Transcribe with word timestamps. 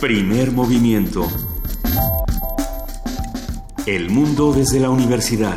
Primer 0.00 0.50
movimiento. 0.50 1.28
El 3.86 4.08
mundo 4.08 4.50
desde 4.50 4.80
la 4.80 4.88
universidad. 4.88 5.54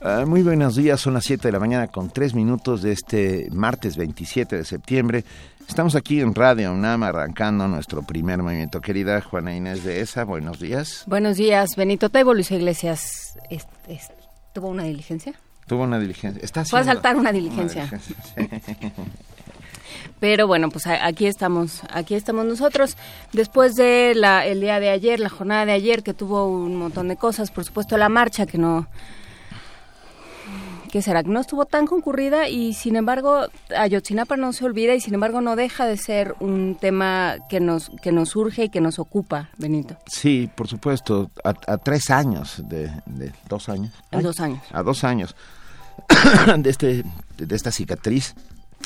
Ah, 0.00 0.24
muy 0.24 0.44
buenos 0.44 0.76
días, 0.76 1.00
son 1.00 1.14
las 1.14 1.24
7 1.24 1.48
de 1.48 1.52
la 1.52 1.58
mañana 1.58 1.88
con 1.88 2.10
3 2.10 2.32
minutos 2.36 2.80
de 2.80 2.92
este 2.92 3.48
martes 3.50 3.96
27 3.96 4.58
de 4.58 4.64
septiembre. 4.64 5.24
Estamos 5.68 5.96
aquí 5.96 6.20
en 6.20 6.36
Radio 6.36 6.72
UNAM 6.72 7.02
arrancando 7.02 7.66
nuestro 7.66 8.02
primer 8.02 8.40
movimiento. 8.40 8.80
Querida 8.80 9.20
Juana 9.20 9.56
Inés 9.56 9.82
de 9.82 10.00
ESA, 10.00 10.22
buenos 10.22 10.60
días. 10.60 11.02
Buenos 11.08 11.38
días, 11.38 11.74
Benito 11.74 12.08
Tebo, 12.08 12.34
Luis 12.34 12.52
Iglesias. 12.52 13.36
¿Tuvo 14.52 14.68
una 14.68 14.84
diligencia? 14.84 15.34
Tuvo 15.66 15.84
una 15.84 15.98
diligencia. 15.98 16.42
Está 16.42 16.64
Fue 16.64 16.80
a 16.80 16.84
saltar 16.84 17.16
una 17.16 17.32
diligencia. 17.32 17.88
Pero 20.20 20.46
bueno, 20.46 20.70
pues 20.70 20.86
aquí 20.86 21.26
estamos, 21.26 21.82
aquí 21.90 22.14
estamos 22.14 22.44
nosotros. 22.44 22.96
Después 23.32 23.74
de 23.74 24.14
la, 24.14 24.46
el 24.46 24.60
día 24.60 24.78
de 24.78 24.90
ayer, 24.90 25.18
la 25.18 25.28
jornada 25.28 25.66
de 25.66 25.72
ayer, 25.72 26.02
que 26.02 26.14
tuvo 26.14 26.46
un 26.46 26.76
montón 26.76 27.08
de 27.08 27.16
cosas, 27.16 27.50
por 27.50 27.64
supuesto 27.64 27.96
la 27.96 28.08
marcha 28.08 28.46
que 28.46 28.58
no 28.58 28.86
¿qué 30.92 31.00
será? 31.00 31.22
Que 31.22 31.30
no 31.30 31.40
estuvo 31.40 31.64
tan 31.64 31.86
concurrida 31.86 32.48
y 32.48 32.74
sin 32.74 32.96
embargo 32.96 33.46
Ayotzinapa 33.76 34.36
no 34.36 34.52
se 34.52 34.64
olvida 34.64 34.94
y 34.94 35.00
sin 35.00 35.14
embargo 35.14 35.40
no 35.40 35.56
deja 35.56 35.86
de 35.86 35.96
ser 35.96 36.36
un 36.38 36.76
tema 36.78 37.36
que 37.48 37.60
nos 37.60 37.90
que 38.02 38.12
nos 38.12 38.28
surge 38.28 38.64
y 38.64 38.68
que 38.68 38.82
nos 38.82 38.98
ocupa, 38.98 39.48
Benito. 39.56 39.96
Sí, 40.06 40.50
por 40.54 40.68
supuesto, 40.68 41.30
a, 41.42 41.78
tres 41.78 42.10
años 42.10 42.62
de, 42.68 42.92
dos 43.48 43.70
años. 43.70 43.92
A 44.10 44.20
dos 44.20 44.38
años. 44.38 44.62
A 44.70 44.82
dos 44.82 45.02
años 45.02 45.34
de 46.58 46.70
este 46.70 47.04
de 47.38 47.56
esta 47.56 47.70
cicatriz 47.70 48.34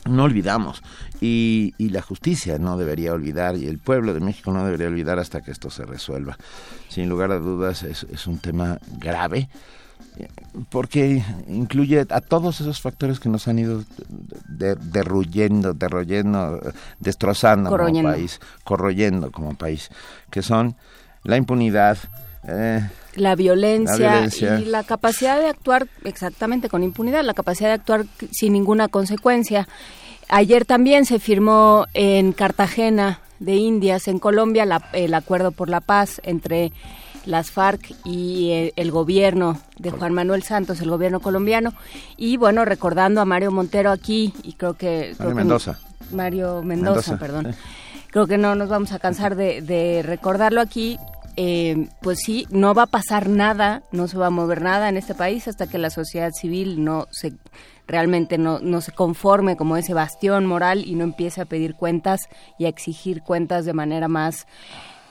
no 0.05 0.25
olvidamos 0.25 0.83
y, 1.21 1.75
y, 1.79 1.89
la 1.89 2.01
justicia 2.01 2.59
no 2.59 2.77
debería 2.77 3.13
olvidar 3.13 3.57
y 3.57 3.67
el 3.67 3.79
pueblo 3.79 4.15
de 4.15 4.21
México 4.21 4.53
no 4.53 4.65
debería 4.65 4.87
olvidar 4.87 5.19
hasta 5.19 5.41
que 5.41 5.51
esto 5.51 5.69
se 5.69 5.85
resuelva. 5.85 6.37
Sin 6.89 7.09
lugar 7.09 7.33
a 7.33 7.39
dudas 7.39 7.83
es, 7.83 8.05
es 8.05 8.27
un 8.27 8.39
tema 8.39 8.79
grave 8.99 9.49
porque 10.71 11.23
incluye 11.49 12.07
a 12.09 12.21
todos 12.21 12.61
esos 12.61 12.81
factores 12.81 13.21
que 13.21 13.29
nos 13.29 13.49
han 13.49 13.59
ido 13.59 13.85
derruyendo, 14.49 15.75
derroyendo, 15.75 16.61
destrozando 16.99 17.71
como 17.71 18.03
país, 18.03 18.41
corroyendo 18.65 19.31
como 19.31 19.55
país, 19.55 19.91
que 20.31 20.43
son 20.43 20.77
la 21.23 21.37
impunidad, 21.37 21.99
eh, 22.47 22.89
la, 23.15 23.35
violencia 23.35 24.29
y 24.59 24.65
la 24.67 24.83
capacidad 24.85 25.39
de 25.39 25.49
actuar 25.49 25.89
exactamente 26.05 26.69
con 26.69 26.83
impunidad, 26.83 27.25
la 27.25 27.35
capacidad 27.35 27.69
de 27.71 27.75
actuar 27.75 28.05
sin 28.31 28.53
ninguna 28.53 28.89
consecuencia. 28.89 29.69
Ayer 30.29 30.65
también 30.65 31.07
se 31.07 31.19
firmó 31.19 31.87
en 31.95 32.33
Cartagena 32.33 33.21
de 33.39 33.57
Indias, 33.57 34.09
en 34.09 34.19
Colombia, 34.19 34.67
el 34.93 35.15
acuerdo 35.15 35.53
por 35.53 35.69
la 35.69 35.81
paz 35.81 36.21
entre 36.25 36.73
las 37.27 37.51
FARC 37.51 37.93
y 38.05 38.51
eh, 38.51 38.73
el, 38.77 38.91
gobierno 38.91 39.61
de 39.79 39.91
Juan 39.91 40.15
Manuel 40.15 40.43
Santos, 40.43 40.81
el 40.81 40.91
gobierno 40.91 41.21
colombiano. 41.21 41.73
Y 42.17 42.37
bueno, 42.37 42.65
recordando 42.65 43.21
a 43.21 43.25
Mario 43.25 43.51
Montero 43.51 43.91
aquí, 43.91 44.33
y 44.43 44.55
creo 44.55 44.75
que... 44.75 45.15
Mario 45.19 45.35
Mendoza. 45.35 45.79
Mario 46.13 46.63
Mendoza, 46.63 47.19
perdón. 47.19 47.55
Creo 48.11 48.27
que 48.27 48.39
no 48.39 48.55
nos 48.55 48.69
vamos 48.69 48.93
a 48.93 48.99
cansar 48.99 49.37
de, 49.37 50.03
recordarlo 50.05 50.61
aquí. 50.61 50.99
Eh, 51.37 51.89
pues 52.01 52.21
sí, 52.25 52.47
no 52.51 52.75
va 52.75 52.85
a 52.85 52.87
pasar 52.87 53.29
nada, 53.29 53.83
no 53.93 54.09
se 54.09 54.17
va 54.17 54.29
a 54.29 54.31
mover 54.31 54.63
nada 54.63 54.89
en 54.89 54.97
este 54.97 55.15
país 55.15 55.47
hasta 55.49 55.67
que 55.67 55.79
la 55.79 55.91
sociedad 55.91 56.31
civil 56.33 56.83
no 56.83 57.07
se 57.11 57.35
realmente 57.87 58.37
no, 58.39 58.59
no 58.59 58.81
se 58.81 58.93
conforme 58.93 59.57
como 59.57 59.77
ese 59.77 59.95
bastión 59.95 60.47
moral 60.47 60.85
y 60.85 60.95
no 60.95 61.05
empiece 61.05 61.41
a 61.41 61.45
pedir 61.45 61.75
cuentas 61.75 62.21
y 62.59 62.65
a 62.65 62.69
exigir 62.69 63.23
cuentas 63.23 63.65
de 63.65 63.75
manera 63.75 64.09
más, 64.09 64.47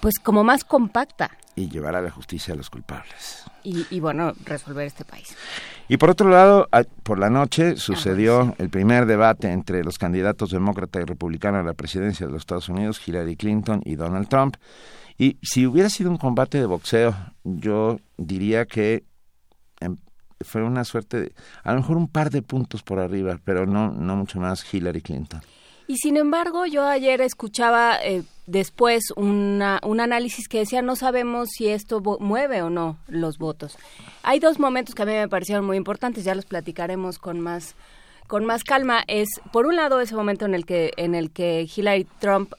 pues 0.01 0.16
como 0.19 0.44
más 0.44 0.63
compacta 0.63 1.31
y 1.55 1.69
llevar 1.69 1.95
a 1.95 2.01
la 2.01 2.11
justicia 2.11 2.53
a 2.53 2.57
los 2.57 2.69
culpables. 2.69 3.45
Y, 3.63 3.99
bueno, 3.99 4.33
resolver 4.45 4.85
este 4.85 5.05
país. 5.05 5.35
Y 5.88 5.97
por 5.97 6.11
otro 6.11 6.29
lado, 6.29 6.67
por 7.01 7.17
la 7.17 7.31
noche 7.31 7.78
sucedió 7.78 8.53
el 8.59 8.69
primer 8.69 9.07
debate 9.07 9.51
entre 9.51 9.83
los 9.83 9.97
candidatos 9.97 10.51
demócrata 10.51 11.01
y 11.01 11.05
republicano 11.05 11.57
a 11.57 11.63
la 11.63 11.73
presidencia 11.73 12.28
de 12.28 12.31
los 12.31 12.41
Estados 12.44 12.69
Unidos, 12.69 13.01
Hillary 13.03 13.35
Clinton 13.35 13.81
y 13.83 13.95
Donald 13.95 14.28
Trump. 14.28 14.57
Y 15.17 15.37
si 15.41 15.65
hubiera 15.65 15.89
sido 15.89 16.09
un 16.09 16.17
combate 16.17 16.57
de 16.57 16.65
boxeo, 16.65 17.15
yo 17.43 17.99
diría 18.17 18.65
que 18.65 19.03
em, 19.79 19.97
fue 20.41 20.63
una 20.63 20.83
suerte, 20.83 21.21
de, 21.21 21.31
a 21.63 21.73
lo 21.73 21.79
mejor 21.79 21.97
un 21.97 22.07
par 22.07 22.29
de 22.29 22.41
puntos 22.41 22.83
por 22.83 22.99
arriba, 22.99 23.39
pero 23.43 23.65
no, 23.65 23.91
no 23.91 24.15
mucho 24.15 24.39
más 24.39 24.65
Hillary 24.73 25.01
Clinton. 25.01 25.41
Y 25.87 25.97
sin 25.97 26.17
embargo, 26.17 26.65
yo 26.65 26.85
ayer 26.85 27.21
escuchaba 27.21 27.97
eh, 28.03 28.23
después 28.47 29.11
una, 29.15 29.79
un 29.83 29.99
análisis 29.99 30.47
que 30.47 30.59
decía 30.59 30.81
no 30.81 30.95
sabemos 30.95 31.49
si 31.55 31.67
esto 31.67 32.01
mueve 32.19 32.63
o 32.63 32.69
no 32.69 32.97
los 33.07 33.37
votos. 33.37 33.77
Hay 34.23 34.39
dos 34.39 34.59
momentos 34.59 34.95
que 34.95 35.03
a 35.03 35.05
mí 35.05 35.11
me 35.11 35.29
parecieron 35.29 35.65
muy 35.65 35.77
importantes, 35.77 36.23
ya 36.23 36.33
los 36.33 36.45
platicaremos 36.45 37.19
con 37.19 37.39
más 37.39 37.75
con 38.27 38.45
más 38.45 38.63
calma. 38.63 39.03
Es 39.07 39.29
por 39.53 39.67
un 39.67 39.75
lado 39.75 40.01
ese 40.01 40.15
momento 40.15 40.45
en 40.45 40.55
el 40.55 40.65
que 40.65 40.91
en 40.97 41.13
el 41.13 41.29
que 41.29 41.69
Hillary 41.73 42.07
Trump 42.19 42.53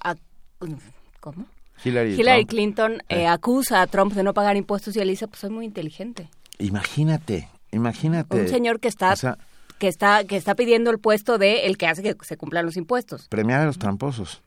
¿cómo? 1.20 1.46
Hillary, 1.84 2.44
Clinton 2.46 3.02
eh, 3.08 3.26
acusa 3.26 3.82
a 3.82 3.86
Trump 3.86 4.12
de 4.14 4.22
no 4.22 4.34
pagar 4.34 4.56
impuestos 4.56 4.96
y 4.96 5.00
él 5.00 5.08
dice 5.08 5.28
pues 5.28 5.40
soy 5.40 5.50
muy 5.50 5.64
inteligente. 5.64 6.28
Imagínate, 6.58 7.48
imagínate. 7.72 8.40
Un 8.40 8.48
señor 8.48 8.80
que 8.80 8.88
está 8.88 9.14
que 9.78 9.88
está 9.88 10.24
que 10.24 10.36
está 10.36 10.54
pidiendo 10.54 10.90
el 10.90 10.98
puesto 10.98 11.38
de 11.38 11.66
el 11.66 11.76
que 11.76 11.86
hace 11.86 12.02
que 12.02 12.14
se 12.22 12.36
cumplan 12.36 12.64
los 12.64 12.76
impuestos. 12.76 13.28
Premiar 13.28 13.60
a 13.60 13.66
los 13.66 13.78
tramposos. 13.78 14.42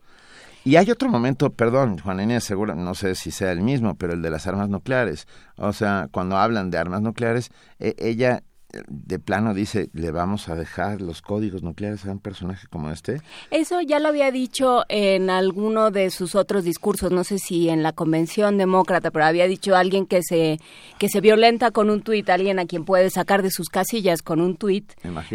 Y 0.62 0.76
hay 0.76 0.90
otro 0.90 1.08
momento, 1.08 1.50
perdón, 1.50 1.98
Juan 1.98 2.20
Inés, 2.20 2.44
seguro, 2.44 2.74
no 2.74 2.94
sé 2.94 3.14
si 3.14 3.30
sea 3.30 3.50
el 3.50 3.62
mismo, 3.62 3.94
pero 3.94 4.12
el 4.12 4.20
de 4.20 4.28
las 4.28 4.46
armas 4.46 4.68
nucleares. 4.68 5.26
O 5.56 5.72
sea, 5.72 6.08
cuando 6.12 6.36
hablan 6.36 6.70
de 6.70 6.76
armas 6.76 7.00
nucleares, 7.00 7.50
e, 7.78 7.94
ella 7.98 8.42
de 8.88 9.18
plano 9.18 9.54
dice, 9.54 9.90
le 9.92 10.10
vamos 10.10 10.48
a 10.48 10.54
dejar 10.54 11.00
los 11.00 11.22
códigos 11.22 11.62
nucleares 11.62 12.04
a 12.06 12.12
un 12.12 12.18
personaje 12.18 12.66
como 12.68 12.90
este? 12.90 13.20
Eso 13.50 13.80
ya 13.80 13.98
lo 13.98 14.08
había 14.08 14.30
dicho 14.30 14.84
en 14.88 15.30
alguno 15.30 15.90
de 15.90 16.10
sus 16.10 16.34
otros 16.34 16.64
discursos, 16.64 17.10
no 17.10 17.24
sé 17.24 17.38
si 17.38 17.68
en 17.68 17.82
la 17.82 17.92
convención 17.92 18.58
demócrata, 18.58 19.10
pero 19.10 19.24
había 19.24 19.46
dicho 19.46 19.76
alguien 19.76 20.06
que 20.06 20.22
se 20.22 20.58
que 20.98 21.08
se 21.08 21.20
violenta 21.20 21.70
con 21.70 21.90
un 21.90 22.02
tuit, 22.02 22.28
alguien 22.28 22.58
a 22.58 22.66
quien 22.66 22.84
puede 22.84 23.10
sacar 23.10 23.42
de 23.42 23.50
sus 23.50 23.68
casillas 23.68 24.22
con 24.22 24.40
un 24.40 24.56
tuit, 24.56 24.92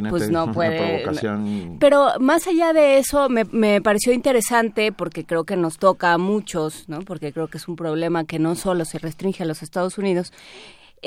pues 0.09 0.29
no 0.29 0.51
puede. 0.53 1.03
Pero 1.79 2.19
más 2.19 2.47
allá 2.47 2.73
de 2.73 2.97
eso, 2.97 3.29
me, 3.29 3.45
me 3.45 3.81
pareció 3.81 4.13
interesante 4.13 4.91
porque 4.91 5.25
creo 5.25 5.43
que 5.43 5.55
nos 5.55 5.77
toca 5.77 6.13
a 6.13 6.17
muchos, 6.17 6.87
¿no? 6.87 7.01
Porque 7.01 7.33
creo 7.33 7.47
que 7.47 7.57
es 7.57 7.67
un 7.67 7.75
problema 7.75 8.25
que 8.25 8.39
no 8.39 8.55
solo 8.55 8.85
se 8.85 8.99
restringe 8.99 9.43
a 9.43 9.45
los 9.45 9.63
Estados 9.63 9.97
Unidos 9.97 10.31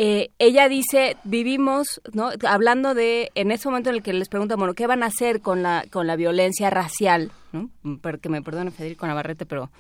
eh, 0.01 0.31
ella 0.39 0.69
dice, 0.69 1.17
vivimos, 1.25 2.01
¿no? 2.13 2.31
Hablando 2.47 2.95
de, 2.95 3.33
en 3.35 3.51
ese 3.51 3.69
momento 3.69 3.91
en 3.91 3.97
el 3.97 4.03
que 4.05 4.13
les 4.13 4.29
preguntan, 4.29 4.57
bueno, 4.57 4.75
¿qué 4.75 4.87
van 4.87 5.03
a 5.03 5.07
hacer 5.07 5.41
con 5.41 5.65
la, 5.65 5.87
con 5.91 6.07
la 6.07 6.15
violencia 6.15 6.71
racial? 6.71 7.33
¿no? 7.51 7.69
Que 8.21 8.29
me 8.29 8.41
perdone 8.41 8.71
Federico 8.71 9.09
Navarrete, 9.09 9.45
pero 9.45 9.71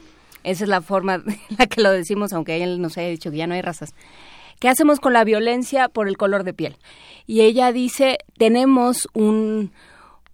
esa 0.42 0.64
es 0.64 0.68
la 0.68 0.80
forma 0.80 1.14
en 1.26 1.38
la 1.56 1.68
que 1.68 1.82
lo 1.82 1.92
decimos, 1.92 2.32
aunque 2.32 2.60
él 2.60 2.82
nos 2.82 2.98
haya 2.98 3.10
dicho 3.10 3.30
que 3.30 3.36
ya 3.36 3.46
no 3.46 3.54
hay 3.54 3.62
razas. 3.62 3.94
¿Qué 4.58 4.68
hacemos 4.68 4.98
con 4.98 5.12
la 5.12 5.22
violencia 5.22 5.88
por 5.88 6.08
el 6.08 6.16
color 6.16 6.42
de 6.42 6.52
piel? 6.52 6.78
Y 7.28 7.42
ella 7.42 7.70
dice, 7.70 8.18
tenemos 8.36 9.06
un, 9.12 9.70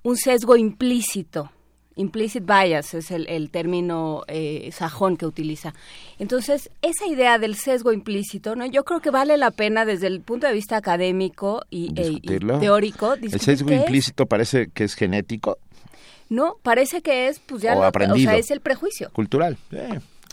un 0.03 0.17
sesgo 0.17 0.57
implícito 0.57 1.51
Implicit 1.97 2.45
bias 2.45 2.93
es 2.95 3.11
el, 3.13 3.51
término 3.51 4.25
eh, 4.27 4.71
sajón 4.73 5.17
que 5.17 5.27
utiliza. 5.27 5.75
Entonces, 6.19 6.71
esa 6.83 7.07
idea 7.07 7.39
del 7.39 7.55
sesgo 7.55 7.93
implícito, 7.93 8.57
¿no? 8.57 8.67
Yo 8.67 8.85
creo 8.85 9.01
que 9.01 9.11
vale 9.11 9.37
la 9.37 9.53
pena 9.53 9.85
desde 9.85 10.09
el 10.09 10.21
punto 10.21 10.47
de 10.47 10.53
vista 10.55 10.77
académico 10.77 11.63
y, 11.71 11.93
e, 11.95 12.41
teórico. 12.59 13.15
¿El 13.15 13.41
sesgo 13.41 13.73
implícito 13.73 14.27
parece 14.27 14.69
que 14.75 14.85
es 14.85 14.95
genético? 14.95 15.59
No, 16.29 16.57
parece 16.63 17.01
que 17.01 17.29
es, 17.29 17.39
pues 17.39 17.63
ya, 17.63 17.77
o, 17.77 17.85
aprendido. 17.85 18.31
o 18.31 18.33
sea, 18.33 18.41
es 18.41 18.51
el 18.51 18.61
prejuicio. 18.61 19.11
Cultural. 19.13 19.57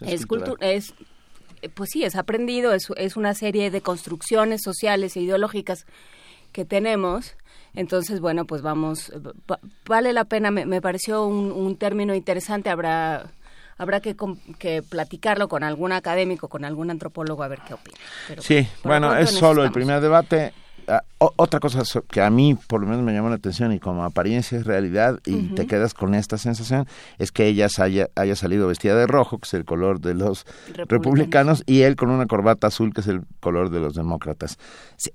es, 0.01 0.25
es, 0.61 0.93
pues 1.75 1.89
sí, 1.91 2.03
es 2.03 2.15
aprendido, 2.15 2.73
es, 2.73 2.87
es 2.97 3.15
una 3.17 3.35
serie 3.35 3.69
de 3.69 3.81
construcciones 3.81 4.61
sociales 4.63 5.15
e 5.15 5.21
ideológicas 5.21 5.85
que 6.51 6.65
tenemos 6.65 7.35
entonces, 7.73 8.19
bueno, 8.19 8.45
pues 8.45 8.61
vamos, 8.61 9.11
vale 9.85 10.13
la 10.13 10.25
pena, 10.25 10.51
me, 10.51 10.81
pareció 10.81 11.25
un, 11.25 11.77
término 11.77 12.13
interesante, 12.13 12.69
habrá 12.69 13.31
habrá 13.77 13.99
que, 13.99 14.15
que, 14.59 14.83
platicarlo 14.83 15.47
con 15.47 15.63
algún 15.63 15.91
académico, 15.91 16.47
con 16.47 16.65
algún 16.65 16.91
antropólogo, 16.91 17.43
a 17.43 17.47
ver 17.47 17.59
qué 17.67 17.73
opina. 17.73 17.97
sí, 18.39 18.67
bueno, 18.83 19.15
es 19.15 19.31
solo 19.31 19.63
el 19.63 19.71
primer 19.71 20.01
debate. 20.01 20.53
Ah, 20.87 21.03
otra 21.17 21.59
cosa 21.59 21.83
que 22.09 22.21
a 22.21 22.29
mí 22.29 22.57
por 22.67 22.81
lo 22.81 22.87
menos 22.87 23.03
me 23.03 23.13
llamó 23.13 23.29
la 23.29 23.35
atención 23.35 23.71
y 23.73 23.79
como 23.79 24.03
apariencia 24.03 24.57
es 24.57 24.65
realidad 24.65 25.19
y 25.25 25.53
te 25.53 25.67
quedas 25.67 25.93
con 25.93 26.15
esta 26.15 26.37
sensación 26.37 26.87
es 27.19 27.31
que 27.31 27.45
ella 27.45 27.67
haya, 27.77 28.09
haya 28.15 28.35
salido 28.35 28.67
vestida 28.67 28.95
de 28.95 29.07
rojo, 29.07 29.37
que 29.37 29.45
es 29.45 29.53
el 29.53 29.65
color 29.65 30.01
de 30.01 30.15
los 30.15 30.45
republicanos. 30.87 31.63
y 31.65 31.81
él 31.81 31.95
con 31.95 32.09
una 32.09 32.25
corbata 32.25 32.67
azul, 32.67 32.93
que 32.93 33.01
es 33.01 33.07
el 33.07 33.21
color 33.39 33.69
de 33.69 33.79
los 33.79 33.93
demócratas. 33.93 34.57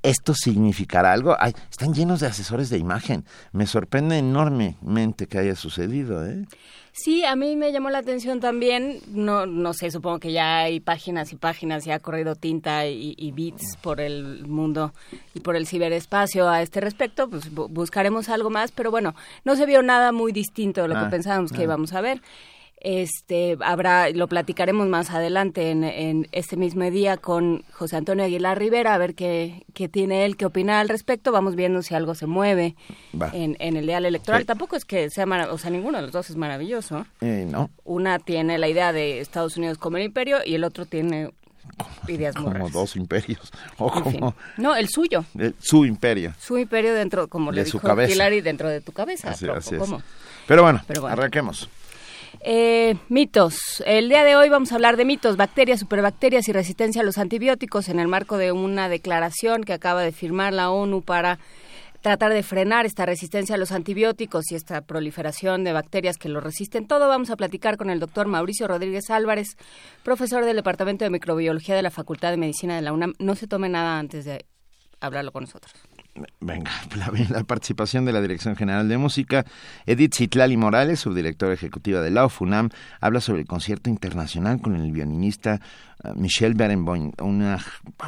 ¿Esto 0.03 0.35
significará 0.35 1.13
algo? 1.13 1.37
Ay, 1.39 1.53
están 1.71 1.93
llenos 1.95 2.21
de 2.21 2.29
asesores 2.29 2.71
de 2.71 2.79
imagen. 2.79 3.25
Me 3.53 3.67
sorprende 3.67 4.19
enormemente 4.19 5.27
que 5.27 5.39
haya 5.39 5.57
sucedido. 5.57 6.27
¿eh? 6.27 6.45
Sí, 6.99 7.27
a 7.27 7.37
mí 7.37 7.57
me 7.57 7.73
llamó 7.73 7.91
la 7.91 7.99
atención 7.99 8.41
también, 8.41 9.01
no, 9.09 9.45
no 9.45 9.75
sé, 9.75 9.91
supongo 9.91 10.19
que 10.19 10.33
ya 10.33 10.61
hay 10.61 10.81
páginas 10.81 11.31
y 11.31 11.37
páginas, 11.37 11.87
y 11.87 11.91
ha 11.91 11.99
corrido 11.99 12.37
tinta 12.37 12.87
y, 12.87 13.15
y 13.19 13.33
bits 13.33 13.77
por 13.83 14.01
el 14.01 14.47
mundo 14.47 14.95
y 15.35 15.41
por 15.41 15.57
el 15.57 15.67
ciberespacio 15.67 16.49
a 16.49 16.63
este 16.63 16.81
respecto, 16.81 17.29
pues 17.29 17.53
buscaremos 17.53 18.31
algo 18.31 18.49
más, 18.49 18.73
pero 18.73 18.91
bueno, 18.91 19.15
no 19.45 19.57
se 19.57 19.67
vio 19.67 19.83
nada 19.83 20.11
muy 20.11 20.33
distinto 20.33 20.83
de 20.83 20.89
lo 20.89 20.95
que 20.95 21.01
ah, 21.01 21.11
pensábamos 21.11 21.53
que 21.53 21.61
ah. 21.61 21.65
íbamos 21.65 21.93
a 21.93 22.01
ver. 22.01 22.23
Este, 22.89 23.59
habrá, 23.65 24.11
lo 24.11 24.29
platicaremos 24.29 24.87
más 24.87 25.11
adelante 25.11 25.71
en, 25.73 26.29
este 26.31 26.57
mismo 26.57 26.89
día 26.89 27.17
con 27.17 27.65
José 27.73 27.97
Antonio 27.97 28.25
Aguilar 28.25 28.61
Rivera, 28.61 28.95
a 28.95 28.99
ver 28.99 29.17
qué, 29.17 29.65
qué 29.75 29.89
tiene 29.89 30.25
él, 30.25 30.37
qué 30.37 30.47
opina 30.47 30.79
al 30.79 30.89
respecto. 30.89 31.33
Vamos 31.33 31.57
viendo 31.57 31.83
si 31.83 31.97
algo 31.97 32.15
se 32.15 32.27
mueve 32.27 32.77
en, 33.33 33.57
en, 33.59 33.77
el 33.77 33.87
ideal 33.87 34.07
electoral. 34.07 34.47
Tampoco 34.47 34.77
es 34.77 34.85
que 34.85 35.11
sea, 35.11 35.25
o 35.51 35.59
sea, 35.59 35.71
ninguno 35.73 35.99
de 35.99 36.03
los 36.03 36.13
dos 36.13 36.31
es 36.31 36.37
maravilloso. 36.37 37.05
Eh, 37.23 37.45
no. 37.51 37.71
Una 37.83 38.21
tiene 38.21 38.57
la 38.57 38.69
idea 38.69 38.93
de 38.93 39.19
Estados 39.19 39.57
Unidos 39.57 39.79
como 39.79 39.97
el 39.97 40.05
imperio 40.05 40.39
y 40.47 40.55
el 40.55 40.63
otro 40.63 40.87
tiene 40.87 41.33
ideas 42.07 42.37
como 42.37 42.71
dos 42.71 42.95
imperios 42.95 43.53
o 43.79 43.91
como 43.91 44.37
no 44.57 44.77
el 44.77 44.89
suyo 44.89 45.25
su 45.59 45.85
imperio 45.85 46.33
su 46.39 46.57
imperio 46.57 46.95
dentro 46.95 47.27
como 47.27 47.51
le 47.51 47.65
dijo 47.65 47.81
Hillary 48.09 48.41
dentro 48.41 48.69
de 48.69 48.81
tu 48.81 48.93
cabeza 48.93 49.31
así, 49.31 49.47
es. 49.49 49.69
Pero 50.47 50.63
bueno, 50.63 50.81
Pero 50.87 51.01
bueno, 51.01 51.13
arranquemos 51.13 51.69
eh, 52.41 52.97
mitos. 53.09 53.83
El 53.87 54.09
día 54.09 54.25
de 54.25 54.37
hoy 54.37 54.49
vamos 54.49 54.73
a 54.73 54.77
hablar 54.77 54.97
de 54.97 55.05
mitos, 55.05 55.37
bacterias, 55.37 55.81
superbacterias 55.81 56.49
y 56.49 56.53
resistencia 56.53 57.03
a 57.03 57.05
los 57.05 57.19
antibióticos 57.19 57.89
en 57.89 57.99
el 57.99 58.09
marco 58.09 58.39
de 58.39 58.53
una 58.53 58.89
declaración 58.89 59.65
que 59.65 59.73
acaba 59.73 60.03
de 60.03 60.13
firmar 60.13 60.53
la 60.53 60.71
ONU 60.71 61.03
para 61.03 61.39
tratar 62.03 62.33
de 62.33 62.43
frenar 62.43 62.87
esta 62.87 63.05
resistencia 63.05 63.57
a 63.57 63.59
los 63.59 63.73
antibióticos 63.73 64.53
y 64.53 64.55
esta 64.55 64.81
proliferación 64.83 65.65
de 65.65 65.73
bacterias 65.73 66.19
que 66.19 66.29
lo 66.29 66.41
resisten 66.41 66.87
todo. 66.87 67.09
Vamos 67.09 67.31
a 67.31 67.37
platicar 67.37 67.77
con 67.77 67.91
el 67.91 67.99
doctor 67.99 68.29
Mauricio 68.29 68.69
Rodríguez 68.69 69.11
Álvarez, 69.11 69.57
profesor 70.05 70.45
del 70.45 70.57
Departamento 70.57 71.05
de 71.05 71.11
Microbiología 71.11 71.75
de 71.75 71.83
la 71.83 71.91
Facultad 71.91 72.31
de 72.31 72.37
Medicina 72.37 72.77
de 72.77 72.83
la 72.83 72.93
UNAM. 72.93 73.15
No 73.19 73.35
se 73.35 73.49
tome 73.49 73.69
nada 73.69 73.99
antes 73.99 74.25
de 74.25 74.47
hablarlo 75.01 75.33
con 75.33 75.45
nosotros. 75.45 75.75
Venga, 76.41 76.71
la, 77.31 77.45
participación 77.45 78.05
de 78.05 78.13
la 78.13 78.21
Dirección 78.21 78.57
General 78.57 78.89
de 78.89 78.99
Música. 78.99 79.45
Edith 79.87 80.15
Citlali 80.15 80.57
Morales, 80.57 81.01
subdirectora 81.01 81.53
ejecutiva 81.53 82.01
de 82.01 82.11
la 82.11 82.27
UFUNAM, 82.27 82.71
habla 83.01 83.21
sobre 83.21 83.41
el 83.41 83.47
concierto 83.47 83.91
internacional 83.91 84.61
con 84.61 84.77
el 84.77 84.93
violinista 84.93 85.61
uh, 86.11 86.19
Michel 86.19 86.55
Barenboim, 86.55 87.13
una 87.23 87.59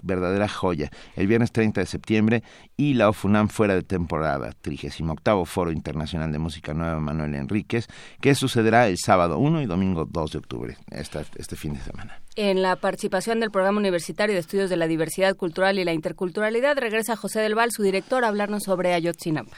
verdadera 0.03 0.49
joya, 0.49 0.91
el 1.17 1.27
viernes 1.27 1.53
30 1.53 1.81
de 1.81 1.87
septiembre 1.87 2.43
y 2.77 2.95
la 2.95 3.09
UFUNAM 3.09 3.49
fuera 3.49 3.75
de 3.75 3.83
temporada, 3.83 4.53
38 4.61 5.45
Foro 5.45 5.73
Internacional 5.73 6.33
de 6.33 6.39
Música 6.39 6.75
Nueva 6.75 7.01
Manuel 7.01 7.35
Enríquez, 7.35 7.89
que 8.21 8.35
sucederá 8.35 8.89
el 8.89 8.99
sábado 8.99 9.39
1 9.39 9.63
y 9.63 9.67
domingo 9.67 10.05
2 10.05 10.33
de 10.33 10.39
octubre, 10.39 10.77
este 10.91 11.57
fin 11.57 11.75
de 11.75 11.81
semana. 11.81 12.21
En 12.37 12.63
la 12.63 12.77
participación 12.77 13.41
del 13.41 13.51
Programa 13.51 13.79
Universitario 13.79 14.35
de 14.35 14.41
Estudios 14.41 14.71
de 14.71 14.77
la 14.77 14.87
Diversidad 14.87 15.35
Cultural 15.37 15.79
y 15.79 15.85
la 15.85 15.93
Interculturalidad, 15.93 16.79
regresa 16.79 17.17
José 17.17 17.41
del 17.41 17.55
Val, 17.55 17.73
su 17.73 17.83
director, 17.83 18.25
a 18.25 18.29
hablarnos 18.29 18.63
sobre 18.63 18.95
Ayotzinapa. 18.95 19.57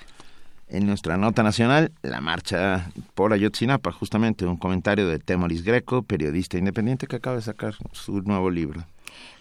En 0.72 0.86
nuestra 0.86 1.16
nota 1.16 1.42
nacional, 1.42 1.90
la 2.02 2.20
marcha 2.20 2.92
por 3.14 3.32
Ayotzinapa, 3.32 3.90
justamente 3.90 4.46
un 4.46 4.56
comentario 4.56 5.08
de 5.08 5.18
Temoris 5.18 5.64
Greco, 5.64 6.02
periodista 6.04 6.58
independiente 6.58 7.08
que 7.08 7.16
acaba 7.16 7.34
de 7.36 7.42
sacar 7.42 7.74
su 7.92 8.22
nuevo 8.22 8.50
libro. 8.50 8.84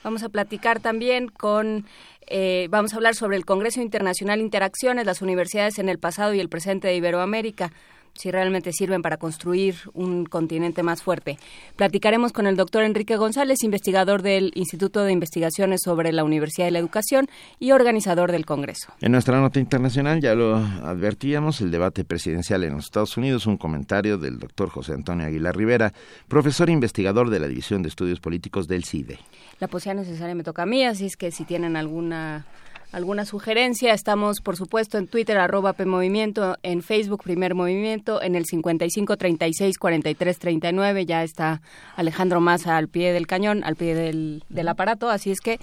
Vamos 0.03 0.23
a 0.23 0.29
platicar 0.29 0.79
también 0.79 1.27
con, 1.27 1.85
eh, 2.25 2.67
vamos 2.71 2.93
a 2.93 2.95
hablar 2.95 3.13
sobre 3.13 3.37
el 3.37 3.45
Congreso 3.45 3.79
Internacional 3.79 4.39
Interacciones, 4.39 5.05
las 5.05 5.21
universidades 5.21 5.77
en 5.77 5.87
el 5.87 5.99
pasado 5.99 6.33
y 6.33 6.39
el 6.39 6.49
presente 6.49 6.87
de 6.87 6.95
Iberoamérica 6.95 7.71
si 8.19 8.31
realmente 8.31 8.74
sirven 8.74 9.01
para 9.01 9.16
construir 9.16 9.75
un 9.94 10.25
continente 10.25 10.83
más 10.83 11.01
fuerte. 11.01 11.38
Platicaremos 11.77 12.33
con 12.33 12.48
el 12.48 12.57
doctor 12.57 12.83
Enrique 12.83 13.16
González, 13.16 13.63
investigador 13.63 14.21
del 14.24 14.51
Instituto 14.56 15.06
de 15.06 15.13
Investigaciones 15.13 15.80
sobre 15.86 16.12
la 16.12 16.25
Universidad 16.25 16.68
de 16.68 16.71
la 16.71 16.80
Educación 16.80 17.30
y 17.60 17.71
organizador 17.71 18.33
del 18.33 18.45
Congreso. 18.45 18.92
En 19.00 19.13
nuestra 19.13 19.39
nota 19.39 19.62
internacional 19.62 20.19
ya 20.19 20.36
lo 20.36 20.57
advertíamos, 20.57 21.62
el 21.62 21.71
debate 21.71 22.04
presidencial 22.04 22.66
en 22.66 22.74
los 22.74 22.86
Estados 22.86 23.16
Unidos, 23.16 23.48
un 23.48 23.56
comentario 23.56 24.18
del 24.18 24.38
doctor 24.38 24.69
José 24.69 24.94
Antonio 24.94 25.25
Aguilar 25.25 25.56
Rivera, 25.56 25.94
profesor 26.27 26.69
e 26.69 26.74
investigador 26.74 27.30
de 27.30 27.39
la 27.39 27.48
División 27.48 27.83
de 27.83 27.88
Estudios 27.88 28.19
Políticos 28.19 28.68
del 28.68 28.83
CIDE. 28.83 29.18
La 29.62 29.69
posición 29.69 29.95
necesaria 29.95 30.36
me 30.36 30.44
toca 30.44 30.63
a 30.63 30.65
mí, 30.65 30.83
así 30.83 31.06
es 31.06 31.15
que 31.15 31.31
si 31.31 31.45
tienen 31.45 31.77
alguna 31.77 32.45
alguna 32.91 33.25
sugerencia, 33.25 33.94
estamos 33.94 34.41
por 34.41 34.57
supuesto 34.57 34.97
en 34.97 35.07
Twitter 35.07 35.38
arroba 35.38 35.74
PMovimiento, 35.74 36.57
en 36.63 36.81
Facebook 36.81 37.24
Primer 37.24 37.56
Movimiento, 37.56 38.21
en 38.21 38.36
el 38.36 38.45
55 38.45 39.18
36 39.18 39.77
43 39.77 40.39
39, 40.39 41.06
ya 41.06 41.24
está 41.24 41.62
Alejandro 41.95 42.41
Maza 42.41 42.77
al 42.77 42.88
pie 42.88 43.13
del 43.13 43.27
cañón, 43.27 43.63
al 43.63 43.75
pie 43.75 43.95
del, 43.95 44.44
del 44.50 44.68
aparato, 44.68 45.09
así 45.09 45.31
es 45.31 45.39
que 45.39 45.59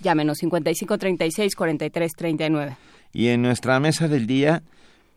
llámenos 0.00 0.38
55 0.38 0.98
36 0.98 1.54
43 1.54 2.12
39. 2.12 2.76
Y 3.12 3.28
en 3.28 3.42
nuestra 3.42 3.78
mesa 3.78 4.08
del 4.08 4.26
día 4.26 4.62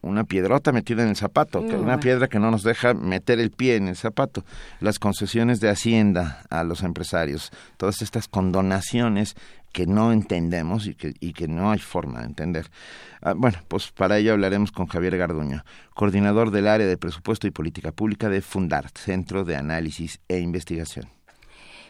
una 0.06 0.24
piedrota 0.24 0.72
metida 0.72 1.04
en 1.04 1.10
el 1.10 1.16
zapato, 1.16 1.62
una 1.62 2.00
piedra 2.00 2.28
que 2.28 2.40
no 2.40 2.52
nos 2.52 2.64
deja 2.64 2.94
meter 2.94 3.40
el 3.40 3.50
pie 3.50 3.76
en 3.76 3.88
el 3.88 3.96
zapato. 3.96 4.44
Las 4.80 5.00
concesiones 5.00 5.60
de 5.60 5.70
Hacienda 5.70 6.44
a 6.50 6.64
los 6.64 6.84
empresarios, 6.84 7.52
todas 7.78 8.02
estas 8.02 8.28
condonaciones 8.28 9.36
que 9.74 9.88
no 9.88 10.14
entendemos 10.14 10.88
y 10.88 10.94
que, 10.94 11.14
y 11.20 11.34
que 11.34 11.48
no 11.48 11.72
hay 11.72 11.80
forma 11.80 12.20
de 12.20 12.28
entender. 12.28 12.68
Ah, 13.22 13.34
bueno, 13.36 13.58
pues 13.68 13.92
para 13.92 14.20
ello 14.20 14.34
hablaremos 14.34 14.72
con 14.72 14.86
Javier 14.86 15.18
Garduño, 15.18 15.66
coordinador 15.96 16.52
del 16.52 16.68
área 16.68 16.88
de 16.88 16.98
presupuesto 16.98 17.48
y 17.48 17.52
política 17.52 17.92
pública 17.92 18.30
de 18.30 18.42
Fundar, 18.42 18.90
Centro 18.94 19.44
de 19.44 19.56
Análisis 19.56 20.22
e 20.30 20.40
Investigación. 20.40 21.10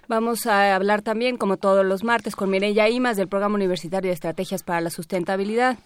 Vamos 0.08 0.46
a 0.46 0.76
hablar 0.76 1.02
también, 1.02 1.36
como 1.38 1.58
todos 1.58 1.86
los 1.86 2.04
martes, 2.04 2.36
con 2.36 2.50
Mireya 2.50 2.88
Imas 2.90 3.18
del 3.18 3.28
Programa 3.28 3.56
Universitario 3.56 4.10
de 4.10 4.14
Estrategias 4.14 4.64
para 4.64 4.82
la 4.82 4.90
Sustentabilidad. 4.90 5.78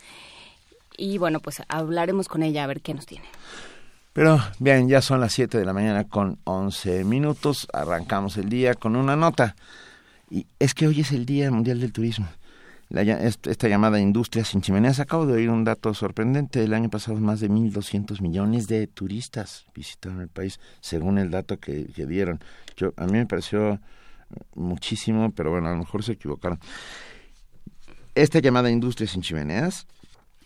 Y 1.00 1.18
bueno, 1.18 1.40
pues 1.40 1.63
hablaremos 1.69 2.28
con 2.28 2.44
ella 2.44 2.66
a 2.66 2.68
ver 2.68 2.81
qué 2.81 2.94
nos 2.94 3.06
tiene. 3.06 3.25
Pero 4.12 4.38
bien, 4.60 4.90
ya 4.90 5.01
son 5.01 5.22
las 5.22 5.31
7 5.31 5.57
de 5.57 5.63
la 5.63 5.72
mañana 5.72 6.04
con 6.04 6.40
11 6.44 7.06
minutos. 7.06 7.68
Arrancamos 7.72 8.36
el 8.38 8.50
día 8.50 8.74
con 8.74 8.98
una 8.98 9.16
nota. 9.16 9.56
Y 10.30 10.46
es 10.60 10.74
que 10.74 10.88
hoy 10.88 11.00
es 11.00 11.13
el 11.13 11.25
Día 11.25 11.50
Mundial 11.51 11.80
del 11.80 11.94
Turismo. 11.94 12.28
esta 12.90 13.69
llamada 13.69 13.97
industria 14.00 14.44
sin 14.44 14.62
chimeneas. 14.62 15.00
Acabo 15.00 15.26
de 15.26 15.33
oír 15.33 15.50
un 15.50 15.64
dato 15.64 15.94
sorprendente. 15.94 16.64
El 16.64 16.74
año 16.74 16.90
pasado 16.90 17.18
más 17.19 17.40
de 17.40 17.50
1.200 17.50 18.19
millones 18.19 18.68
de 18.68 18.85
turistas 18.88 19.68
visitaron 19.74 20.19
el 20.19 20.28
país, 20.28 20.59
según 20.81 21.18
el 21.18 21.31
dato 21.31 21.59
que, 21.59 21.85
dieron. 21.95 22.42
Yo, 22.76 22.94
a 22.97 23.06
mí 23.06 23.14
me 23.14 23.26
pareció 23.26 23.80
muchísimo, 24.54 25.31
pero 25.31 25.52
bueno, 25.52 25.69
a 25.69 25.71
lo 25.71 25.78
mejor 25.78 26.04
se 26.04 26.12
equivocaron. 26.14 26.59
Esta 28.16 28.40
llamada 28.40 28.69
industria 28.69 29.07
sin 29.07 29.21
chimeneas 29.21 29.88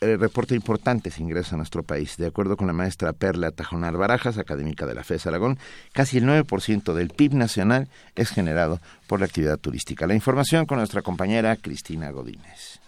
eh, 0.03 0.17
reporta 0.17 0.55
importantes 0.55 1.19
ingresos 1.19 1.53
a 1.53 1.57
nuestro 1.57 1.83
país. 1.83 2.17
De 2.17 2.27
acuerdo 2.27 2.57
con 2.57 2.67
la 2.67 2.73
maestra 2.73 3.13
Perla 3.13 3.51
Tajonar 3.51 3.95
Barajas, 3.97 4.37
académica 4.37 4.85
de 4.85 4.95
la 4.95 5.03
FES 5.03 5.27
Aragón, 5.27 5.57
casi 5.93 6.17
el 6.17 6.25
9% 6.25 6.93
del 6.93 7.09
PIB 7.09 7.33
nacional 7.35 7.87
es 8.15 8.29
generado 8.29 8.79
por 9.07 9.19
la 9.19 9.25
actividad 9.25 9.57
turística. 9.57 10.05
La 10.07 10.15
información 10.15 10.65
con 10.65 10.77
nuestra 10.77 11.01
compañera 11.01 11.55
Cristina 11.55 12.11
Godínez. 12.11 12.79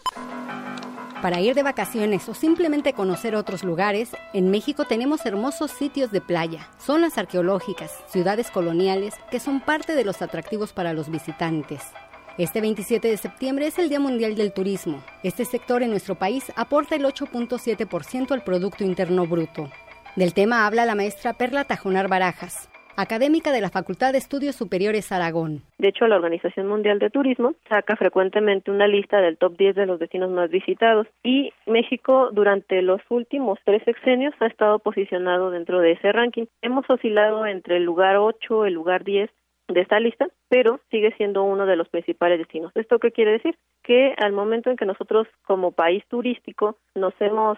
Para 1.21 1.41
ir 1.41 1.55
de 1.55 1.63
vacaciones 1.63 2.29
o 2.29 2.35
simplemente 2.35 2.93
conocer 2.93 3.35
otros 3.35 3.63
lugares, 3.63 4.09
en 4.33 4.51
México 4.51 4.85
tenemos 4.85 5.25
hermosos 5.25 5.71
sitios 5.71 6.11
de 6.11 6.21
playa, 6.21 6.69
zonas 6.77 7.17
arqueológicas, 7.17 7.91
ciudades 8.09 8.51
coloniales 8.51 9.15
que 9.31 9.39
son 9.39 9.59
parte 9.59 9.95
de 9.95 10.05
los 10.05 10.21
atractivos 10.21 10.71
para 10.71 10.93
los 10.93 11.09
visitantes. 11.09 11.81
Este 12.37 12.59
27 12.59 13.07
de 13.07 13.15
septiembre 13.15 13.67
es 13.67 13.79
el 13.79 13.87
Día 13.87 14.01
Mundial 14.01 14.35
del 14.35 14.51
Turismo. 14.51 15.01
Este 15.23 15.45
sector 15.45 15.83
en 15.83 15.91
nuestro 15.91 16.15
país 16.15 16.51
aporta 16.57 16.97
el 16.97 17.05
8.7% 17.05 18.31
al 18.31 18.43
Producto 18.43 18.83
Interno 18.83 19.25
Bruto. 19.25 19.69
Del 20.17 20.33
tema 20.33 20.67
habla 20.67 20.85
la 20.85 20.95
maestra 20.95 21.31
Perla 21.31 21.63
Tajonar 21.63 22.09
Barajas, 22.09 22.69
académica 22.97 23.53
de 23.53 23.61
la 23.61 23.69
Facultad 23.69 24.11
de 24.11 24.17
Estudios 24.17 24.57
Superiores 24.57 25.13
Aragón. 25.13 25.61
De 25.77 25.87
hecho, 25.87 26.07
la 26.07 26.17
Organización 26.17 26.67
Mundial 26.67 26.99
de 26.99 27.09
Turismo 27.09 27.53
saca 27.69 27.95
frecuentemente 27.95 28.69
una 28.69 28.87
lista 28.87 29.21
del 29.21 29.37
top 29.37 29.55
10 29.55 29.73
de 29.73 29.85
los 29.85 29.97
destinos 29.97 30.29
más 30.29 30.49
visitados 30.49 31.07
y 31.23 31.53
México 31.65 32.31
durante 32.33 32.81
los 32.81 32.99
últimos 33.07 33.59
tres 33.63 33.81
sexenios 33.85 34.33
ha 34.41 34.47
estado 34.47 34.79
posicionado 34.79 35.51
dentro 35.51 35.79
de 35.79 35.93
ese 35.93 36.11
ranking. 36.11 36.47
Hemos 36.61 36.83
oscilado 36.89 37.45
entre 37.45 37.77
el 37.77 37.83
lugar 37.85 38.17
8, 38.17 38.65
el 38.65 38.73
lugar 38.73 39.05
10 39.05 39.31
de 39.67 39.81
esta 39.81 39.99
lista, 39.99 40.27
pero 40.49 40.79
sigue 40.91 41.11
siendo 41.17 41.43
uno 41.43 41.65
de 41.65 41.75
los 41.75 41.89
principales 41.89 42.37
destinos. 42.37 42.71
¿Esto 42.75 42.99
qué 42.99 43.11
quiere 43.11 43.31
decir? 43.31 43.57
Que 43.83 44.13
al 44.17 44.31
momento 44.31 44.69
en 44.69 44.77
que 44.77 44.85
nosotros 44.85 45.27
como 45.45 45.71
país 45.71 46.03
turístico 46.07 46.77
nos 46.93 47.13
hemos 47.19 47.57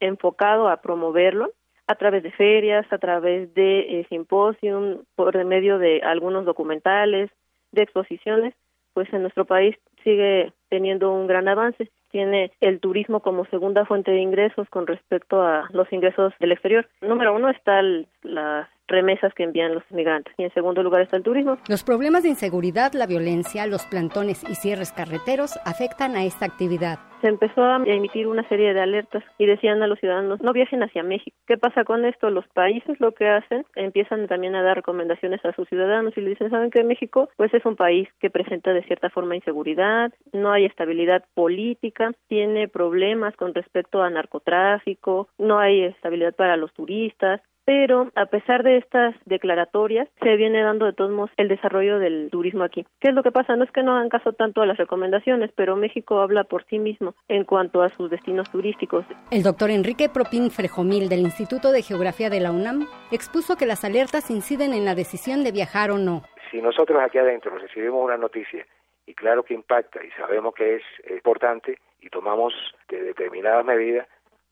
enfocado 0.00 0.68
a 0.68 0.78
promoverlo 0.78 1.52
a 1.86 1.94
través 1.94 2.22
de 2.22 2.30
ferias, 2.32 2.90
a 2.92 2.98
través 2.98 3.52
de 3.54 4.00
eh, 4.00 4.06
simposium, 4.08 5.04
por 5.14 5.42
medio 5.44 5.78
de 5.78 6.00
algunos 6.02 6.44
documentales, 6.44 7.30
de 7.72 7.82
exposiciones, 7.82 8.54
pues 8.94 9.12
en 9.12 9.22
nuestro 9.22 9.44
país 9.44 9.76
sigue 10.04 10.52
teniendo 10.68 11.12
un 11.12 11.26
gran 11.26 11.48
avance. 11.48 11.90
Tiene 12.10 12.52
el 12.60 12.80
turismo 12.80 13.20
como 13.20 13.46
segunda 13.46 13.86
fuente 13.86 14.10
de 14.10 14.20
ingresos 14.20 14.68
con 14.68 14.86
respecto 14.86 15.42
a 15.42 15.68
los 15.72 15.90
ingresos 15.92 16.34
del 16.40 16.52
exterior. 16.52 16.88
Número 17.00 17.34
uno 17.34 17.48
está 17.48 17.80
la 18.22 18.68
remesas 18.88 19.32
que 19.34 19.44
envían 19.44 19.74
los 19.74 19.84
migrantes. 19.90 20.34
Y 20.38 20.44
en 20.44 20.52
segundo 20.54 20.82
lugar 20.82 21.02
está 21.02 21.16
el 21.16 21.22
turismo. 21.22 21.58
Los 21.68 21.84
problemas 21.84 22.22
de 22.22 22.30
inseguridad, 22.30 22.92
la 22.92 23.06
violencia, 23.06 23.66
los 23.66 23.86
plantones 23.86 24.42
y 24.48 24.54
cierres 24.54 24.92
carreteros 24.92 25.58
afectan 25.64 26.16
a 26.16 26.24
esta 26.24 26.46
actividad. 26.46 26.98
Se 27.22 27.28
empezó 27.28 27.62
a 27.62 27.76
emitir 27.86 28.26
una 28.26 28.46
serie 28.48 28.74
de 28.74 28.80
alertas 28.80 29.22
y 29.38 29.46
decían 29.46 29.80
a 29.80 29.86
los 29.86 30.00
ciudadanos 30.00 30.40
no 30.42 30.52
viajen 30.52 30.82
hacia 30.82 31.04
México. 31.04 31.36
¿Qué 31.46 31.56
pasa 31.56 31.84
con 31.84 32.04
esto? 32.04 32.30
Los 32.30 32.48
países 32.48 32.98
lo 32.98 33.12
que 33.12 33.28
hacen 33.28 33.64
empiezan 33.76 34.26
también 34.26 34.56
a 34.56 34.62
dar 34.62 34.76
recomendaciones 34.76 35.44
a 35.44 35.52
sus 35.52 35.68
ciudadanos 35.68 36.14
y 36.16 36.20
le 36.20 36.30
dicen 36.30 36.50
saben 36.50 36.70
que 36.70 36.82
México 36.82 37.28
pues 37.36 37.54
es 37.54 37.64
un 37.64 37.76
país 37.76 38.08
que 38.18 38.28
presenta 38.28 38.72
de 38.72 38.82
cierta 38.82 39.08
forma 39.08 39.36
inseguridad, 39.36 40.12
no 40.32 40.50
hay 40.50 40.64
estabilidad 40.64 41.24
política, 41.34 42.10
tiene 42.26 42.66
problemas 42.66 43.36
con 43.36 43.54
respecto 43.54 44.02
a 44.02 44.10
narcotráfico, 44.10 45.28
no 45.38 45.60
hay 45.60 45.84
estabilidad 45.84 46.34
para 46.34 46.56
los 46.56 46.72
turistas, 46.72 47.40
pero 47.64 48.10
a 48.14 48.26
pesar 48.26 48.62
de 48.62 48.78
estas 48.78 49.14
declaratorias 49.24 50.08
se 50.20 50.36
viene 50.36 50.62
dando 50.62 50.86
de 50.86 50.92
todos 50.92 51.10
modos 51.10 51.30
el 51.36 51.48
desarrollo 51.48 51.98
del 51.98 52.28
turismo 52.30 52.64
aquí. 52.64 52.84
¿Qué 53.00 53.08
es 53.08 53.14
lo 53.14 53.22
que 53.22 53.30
pasa? 53.30 53.56
No 53.56 53.64
es 53.64 53.70
que 53.70 53.82
no 53.82 53.94
hagan 53.94 54.08
caso 54.08 54.32
tanto 54.32 54.62
a 54.62 54.66
las 54.66 54.76
recomendaciones, 54.76 55.50
pero 55.54 55.76
México 55.76 56.20
habla 56.20 56.44
por 56.44 56.64
sí 56.66 56.78
mismo 56.78 57.14
en 57.28 57.44
cuanto 57.44 57.82
a 57.82 57.88
sus 57.90 58.10
destinos 58.10 58.50
turísticos. 58.50 59.04
El 59.30 59.42
doctor 59.42 59.70
Enrique 59.70 60.08
Propín 60.08 60.50
Frejomil 60.50 61.08
del 61.08 61.20
Instituto 61.20 61.72
de 61.72 61.82
Geografía 61.82 62.30
de 62.30 62.40
la 62.40 62.50
UNAM 62.50 62.86
expuso 63.10 63.56
que 63.56 63.66
las 63.66 63.84
alertas 63.84 64.30
inciden 64.30 64.72
en 64.72 64.84
la 64.84 64.94
decisión 64.94 65.44
de 65.44 65.52
viajar 65.52 65.90
o 65.90 65.98
no. 65.98 66.22
Si 66.50 66.60
nosotros 66.60 66.98
aquí 67.00 67.18
adentro 67.18 67.56
recibimos 67.56 68.04
una 68.04 68.16
noticia 68.16 68.66
y 69.06 69.14
claro 69.14 69.42
que 69.42 69.54
impacta 69.54 70.04
y 70.04 70.10
sabemos 70.12 70.54
que 70.54 70.76
es 70.76 70.82
importante 71.10 71.78
y 72.00 72.08
tomamos 72.08 72.52
determinadas 72.88 73.64
medidas, 73.64 74.06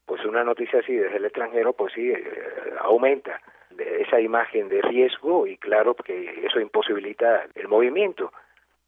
pues 0.06 0.24
una 0.24 0.44
noticia 0.44 0.80
así 0.80 0.94
desde 0.94 1.16
el 1.16 1.24
extranjero, 1.24 1.72
pues 1.72 1.92
sí, 1.92 2.10
eh, 2.10 2.24
aumenta 2.80 3.40
esa 3.78 4.20
imagen 4.20 4.68
de 4.68 4.82
riesgo 4.82 5.46
y 5.46 5.56
claro 5.56 5.94
que 5.94 6.44
eso 6.44 6.60
imposibilita 6.60 7.46
el 7.54 7.68
movimiento, 7.68 8.32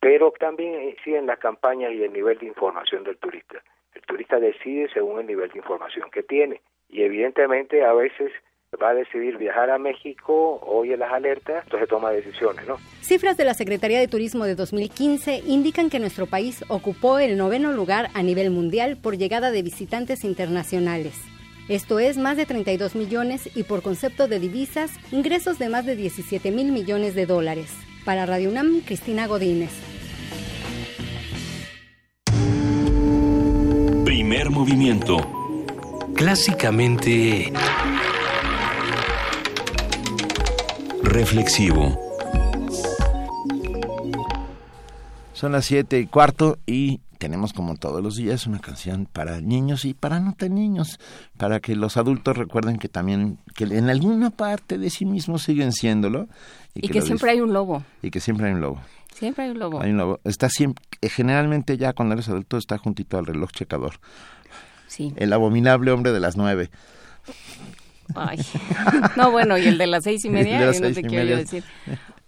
pero 0.01 0.33
también 0.33 0.97
en 1.05 1.27
las 1.27 1.39
campañas 1.39 1.93
y 1.93 2.03
el 2.03 2.13
nivel 2.13 2.39
de 2.39 2.47
información 2.47 3.05
del 3.05 3.17
turista. 3.19 3.63
El 3.95 4.03
turista 4.03 4.41
decide 4.41 4.89
según 4.93 5.21
el 5.21 5.27
nivel 5.27 5.51
de 5.51 5.59
información 5.59 6.11
que 6.11 6.23
tiene 6.23 6.61
y 6.89 7.03
evidentemente 7.03 7.85
a 7.85 7.93
veces 7.93 8.33
va 8.81 8.91
a 8.91 8.95
decidir 8.95 9.37
viajar 9.39 9.71
a 9.71 9.79
México, 9.79 10.61
oye 10.67 10.97
las 10.97 11.13
alertas, 11.13 11.65
entonces 11.65 11.89
toma 11.89 12.11
decisiones, 12.11 12.67
¿no? 12.67 12.79
Cifras 13.01 13.37
de 13.37 13.45
la 13.45 13.55
Secretaría 13.55 13.99
de 13.99 14.09
Turismo 14.09 14.45
de 14.45 14.55
2015 14.55 15.43
indican 15.47 15.91
que 15.91 15.99
nuestro 15.99 16.27
país 16.27 16.65
ocupó 16.69 17.19
el 17.19 17.37
noveno 17.37 17.73
lugar 17.73 18.09
a 18.15 18.23
nivel 18.23 18.51
mundial 18.51 18.97
por 18.97 19.17
llegada 19.17 19.51
de 19.51 19.63
visitantes 19.63 20.25
internacionales. 20.25 21.15
Esto 21.69 21.99
es 22.01 22.19
más 22.19 22.37
de 22.37 22.47
32 22.47 22.97
millones 22.97 23.49
y 23.57 23.63
por 23.63 23.83
concepto 23.83 24.27
de 24.27 24.41
divisas, 24.41 24.93
ingresos 25.13 25.59
de 25.59 25.69
más 25.69 25.87
de 25.87 25.95
17 25.95 26.51
mil 26.51 26.73
millones 26.73 27.15
de 27.15 27.27
dólares. 27.27 27.73
Para 28.05 28.27
Radio 28.27 28.51
UNAM, 28.51 28.81
Cristina 28.81 29.27
Godínez. 29.29 29.71
Primer 34.05 34.51
movimiento. 34.51 35.19
Clásicamente 36.17 37.53
reflexivo. 41.13 41.99
Son 45.35 45.53
las 45.53 45.67
siete 45.67 45.99
y 45.99 46.07
cuarto 46.07 46.59
y 46.67 47.01
tenemos 47.19 47.53
como 47.53 47.77
todos 47.77 48.03
los 48.03 48.17
días 48.17 48.47
una 48.47 48.61
canción 48.61 49.07
para 49.07 49.41
niños 49.41 49.85
y 49.85 49.95
para 49.95 50.21
no 50.21 50.35
tan 50.35 50.55
niños, 50.55 50.99
para 51.37 51.61
que 51.61 51.77
los 51.77 51.97
adultos 51.97 52.37
recuerden 52.37 52.79
que 52.79 52.89
también, 52.89 53.39
que 53.55 53.65
en 53.65 53.91
alguna 53.91 54.31
parte 54.31 54.79
de 54.79 54.91
sí 54.91 55.05
mismos 55.05 55.43
siguen 55.43 55.73
siéndolo. 55.73 56.29
Y, 56.75 56.89
que, 56.89 57.03
siempre 57.03 57.31
hay 57.31 57.41
un 57.41 57.53
lobo. 57.53 57.85
Y 58.03 58.11
que 58.11 58.21
siempre 58.21 58.47
hay 58.47 58.55
un 58.55 58.61
lobo. 58.61 58.81
Siempre 59.15 59.45
hay 59.45 59.51
un 59.51 59.59
lobo. 59.59 59.81
Hay 59.83 59.91
un 59.91 59.99
lobo. 59.99 60.21
Está 60.25 60.49
siempre, 60.49 60.83
eh, 61.01 61.09
generalmente 61.09 61.77
ya 61.77 61.93
cuando 61.93 62.15
eres 62.15 62.29
adulto 62.29 62.57
está 62.57 62.79
juntito 62.79 63.19
al 63.19 63.27
reloj 63.27 63.51
checador. 63.53 64.01
Sí. 64.87 65.13
El 65.17 65.33
abominable 65.33 65.91
hombre 65.93 66.13
de 66.13 66.21
las 66.21 66.37
nueve. 66.37 66.71
Ay. 68.15 68.39
No, 69.17 69.31
bueno, 69.31 69.57
y 69.59 69.67
el 69.67 69.79
de 69.79 69.87
las 69.87 70.05
seis 70.05 70.25
y 70.25 70.31
media, 70.39 70.61
de 70.61 70.67
las 70.67 70.81
no 70.81 70.93
te 70.93 71.01
y 71.01 71.03
quiero 71.03 71.25
media. 71.25 71.37
decir. 71.39 71.65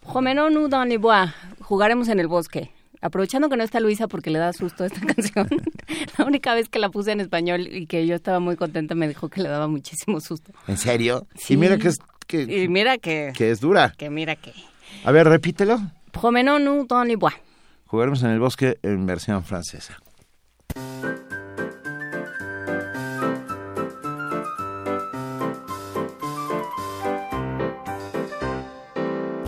Jomenonu 0.02 0.68
dans 0.68 0.86
les 0.88 0.98
bois. 1.00 1.30
Jugaremos 1.60 2.08
en 2.08 2.20
el 2.20 2.28
bosque. 2.28 2.70
Aprovechando 3.00 3.48
que 3.50 3.56
no 3.56 3.64
está 3.64 3.80
Luisa 3.80 4.08
porque 4.08 4.30
le 4.30 4.38
da 4.38 4.52
susto 4.52 4.84
esta 4.84 5.00
canción. 5.14 5.46
la 6.18 6.24
única 6.24 6.54
vez 6.54 6.68
que 6.68 6.78
la 6.78 6.88
puse 6.88 7.12
en 7.12 7.20
español 7.20 7.68
y 7.70 7.86
que 7.86 8.06
yo 8.06 8.14
estaba 8.14 8.40
muy 8.40 8.56
contenta 8.56 8.94
me 8.94 9.06
dijo 9.08 9.28
que 9.28 9.42
le 9.42 9.48
daba 9.50 9.68
muchísimo 9.68 10.20
susto. 10.20 10.52
¿En 10.68 10.76
serio? 10.78 11.26
Sí. 11.36 11.54
Y 11.54 11.56
mira 11.58 11.76
que 11.78 11.88
es, 11.88 11.98
que, 12.26 12.42
Y 12.42 12.68
mira 12.68 12.96
que... 12.98 13.32
que 13.36 13.50
es 13.50 13.60
dura. 13.60 13.92
Que 13.96 14.08
mira 14.10 14.36
que... 14.36 14.52
A 15.04 15.10
ver, 15.12 15.26
repítelo. 15.28 15.78
Promenons-nous 16.12 16.86
dans 16.86 17.04
les 17.06 17.16
bois. 17.16 17.34
Jugaremos 17.86 18.22
en 18.22 18.30
el 18.30 18.40
bosque 18.40 18.78
en 18.82 19.04
versión 19.06 19.44
francesa. 19.44 19.98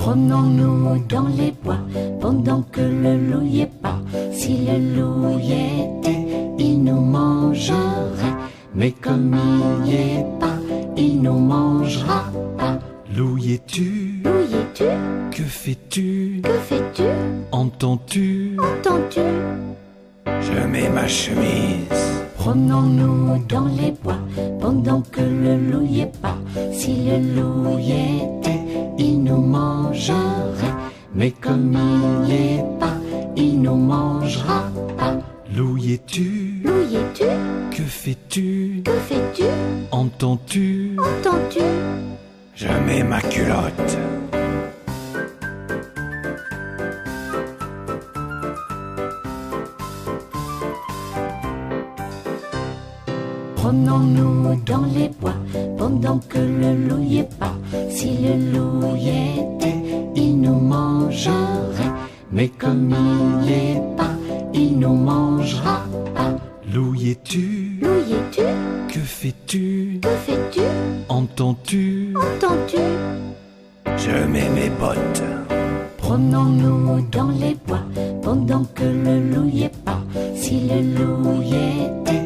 Promenons-nous 0.06 1.00
dans 1.08 1.26
les 1.26 1.50
bois 1.50 1.80
pendant 2.20 2.62
que 2.62 2.80
le 2.80 3.16
loup 3.16 3.44
y 3.44 3.62
est 3.62 3.80
pas. 3.82 4.00
Si 4.30 4.58
le 4.58 4.78
loup 4.94 5.36
y 5.40 5.50
était, 5.50 6.24
il 6.60 6.84
nous 6.84 7.00
mangerait. 7.00 8.36
Mais 8.72 8.92
comme 8.92 9.36
il 9.84 9.90
y 9.90 9.94
est 9.96 10.26
pas, 10.38 10.58
il 10.96 11.22
nous 11.22 11.40
mangera 11.40 12.22
pas. 12.56 12.78
Loup 13.16 13.36
y 13.38 13.54
es-tu? 13.54 14.22
Loup 14.24 14.46
y 14.48 14.54
es-tu? 14.54 14.84
Que 15.32 15.42
fais-tu? 15.42 16.40
Que 16.44 16.52
fais-tu? 16.52 17.02
Entends-tu? 17.50 18.56
Entends-tu? 18.60 19.20
Je 20.26 20.66
mets 20.66 20.88
ma 20.88 21.06
chemise. 21.06 22.24
Promenons-nous 22.36 23.44
dans 23.48 23.66
les 23.66 23.92
bois 23.92 24.18
pendant 24.60 25.00
que 25.00 25.20
le 25.20 25.56
loup 25.56 25.86
y 25.86 26.00
est 26.00 26.20
pas. 26.20 26.38
Si 26.72 27.08
le 27.08 27.18
loup 27.34 27.78
y 27.78 27.92
était, 27.92 28.60
il 28.98 29.22
nous 29.22 29.40
mangerait. 29.40 30.74
Mais 31.14 31.30
comme 31.30 31.76
il 32.24 32.30
y 32.30 32.34
est 32.56 32.64
pas, 32.78 32.94
il 33.36 33.62
nous 33.62 33.76
mangera 33.76 34.64
pas. 34.98 35.14
Loup 35.54 35.76
y 35.78 35.94
es-tu? 35.94 36.60
Loup 36.64 36.86
y 36.90 36.96
es-tu? 36.96 37.24
Que 37.70 37.82
fais-tu? 37.82 38.82
Que 38.84 38.92
fais-tu? 38.92 39.44
Entends-tu? 39.90 40.96
Entends-tu? 40.98 41.60
Je 42.54 42.68
mets 42.86 43.02
ma 43.02 43.20
culotte. 43.20 43.98
Promenons-nous 53.66 54.62
dans 54.64 54.84
les 54.94 55.08
bois 55.20 55.34
pendant 55.76 56.20
que 56.28 56.38
le 56.38 56.86
loup 56.86 57.02
y 57.02 57.18
est 57.18 57.36
pas. 57.36 57.56
Si 57.90 58.16
le 58.18 58.52
loup 58.52 58.94
y 58.94 59.08
était, 59.08 59.82
il 60.14 60.40
nous 60.40 60.54
mangerait. 60.54 61.92
Mais 62.30 62.46
comme 62.46 62.94
il 62.94 63.50
y 63.50 63.52
est 63.52 63.96
pas, 63.96 64.14
il 64.54 64.78
nous 64.78 64.94
mangera 64.94 65.82
pas. 66.14 66.36
Loup 66.72 66.94
y 66.94 67.10
es-tu? 67.10 67.80
Loup 67.82 68.04
y 68.08 68.12
es-tu? 68.12 68.42
Que 68.86 69.00
fais-tu? 69.00 69.98
Que 70.00 70.10
fais-tu? 70.10 70.60
Entends-tu? 71.08 72.14
Entends-tu? 72.14 72.78
Je 73.96 74.26
mets 74.28 74.48
mes 74.48 74.70
bottes. 74.78 75.24
Promenons-nous 75.98 77.00
dans 77.10 77.30
les 77.30 77.56
bois 77.66 77.82
pendant 78.22 78.62
que 78.76 78.84
le 78.84 79.34
loup 79.34 79.50
y 79.52 79.64
est 79.64 79.76
pas. 79.84 79.98
Si 80.36 80.68
le 80.68 80.82
loup 80.96 81.42
y 81.42 81.54
était, 81.54 82.25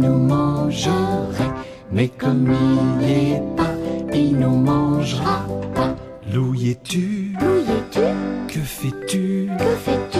nous 0.00 0.18
mangerait. 0.18 1.52
Mais 1.92 2.08
comme 2.08 2.54
il 3.00 3.06
y 3.08 3.32
est 3.32 3.42
pas, 3.56 3.74
il 4.12 4.36
nous 4.38 4.56
mangera 4.56 5.44
pas. 5.74 5.94
Loup 6.32 6.54
y 6.54 6.70
es-tu 6.70 7.34
Loup 7.40 7.60
y 7.66 7.70
es-tu 7.78 8.06
Que 8.48 8.60
fais-tu 8.60 9.50
Que 9.58 9.70
fais-tu 9.84 10.18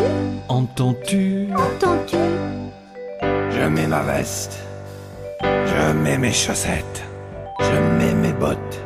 Entends-tu 0.49 1.49
Entends-tu 1.55 2.17
Je 3.51 3.65
mets 3.69 3.87
ma 3.87 4.03
veste. 4.03 4.59
Je 5.43 5.93
mets 5.93 6.19
mes 6.19 6.33
chaussettes. 6.33 7.03
Je 7.61 7.77
mets 7.99 8.15
mes 8.15 8.33
bottes. 8.33 8.81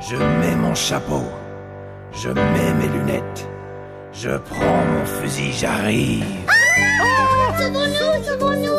Je 0.00 0.16
mets 0.16 0.56
mon 0.56 0.74
chapeau. 0.74 1.24
Je 2.12 2.28
mets 2.28 2.74
mes 2.80 2.88
lunettes. 2.88 3.48
Je 4.12 4.36
prends 4.36 4.84
mon 4.92 5.04
fusil, 5.06 5.52
j'arrive. 5.52 6.24
Sauvons-nous 8.26 8.78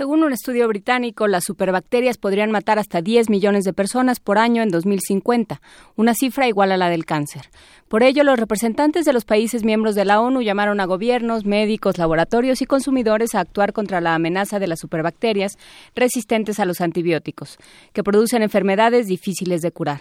Según 0.00 0.24
un 0.24 0.32
estudio 0.32 0.66
británico, 0.66 1.28
las 1.28 1.44
superbacterias 1.44 2.16
podrían 2.16 2.50
matar 2.50 2.78
hasta 2.78 3.02
10 3.02 3.28
millones 3.28 3.64
de 3.64 3.74
personas 3.74 4.18
por 4.18 4.38
año 4.38 4.62
en 4.62 4.70
2050, 4.70 5.60
una 5.94 6.14
cifra 6.14 6.48
igual 6.48 6.72
a 6.72 6.78
la 6.78 6.88
del 6.88 7.04
cáncer. 7.04 7.50
Por 7.86 8.02
ello, 8.02 8.24
los 8.24 8.40
representantes 8.40 9.04
de 9.04 9.12
los 9.12 9.26
países 9.26 9.62
miembros 9.62 9.94
de 9.94 10.06
la 10.06 10.22
ONU 10.22 10.40
llamaron 10.40 10.80
a 10.80 10.86
gobiernos, 10.86 11.44
médicos, 11.44 11.98
laboratorios 11.98 12.62
y 12.62 12.64
consumidores 12.64 13.34
a 13.34 13.40
actuar 13.40 13.74
contra 13.74 14.00
la 14.00 14.14
amenaza 14.14 14.58
de 14.58 14.68
las 14.68 14.78
superbacterias 14.78 15.58
resistentes 15.94 16.60
a 16.60 16.64
los 16.64 16.80
antibióticos, 16.80 17.58
que 17.92 18.02
producen 18.02 18.42
enfermedades 18.42 19.06
difíciles 19.06 19.60
de 19.60 19.70
curar. 19.70 20.00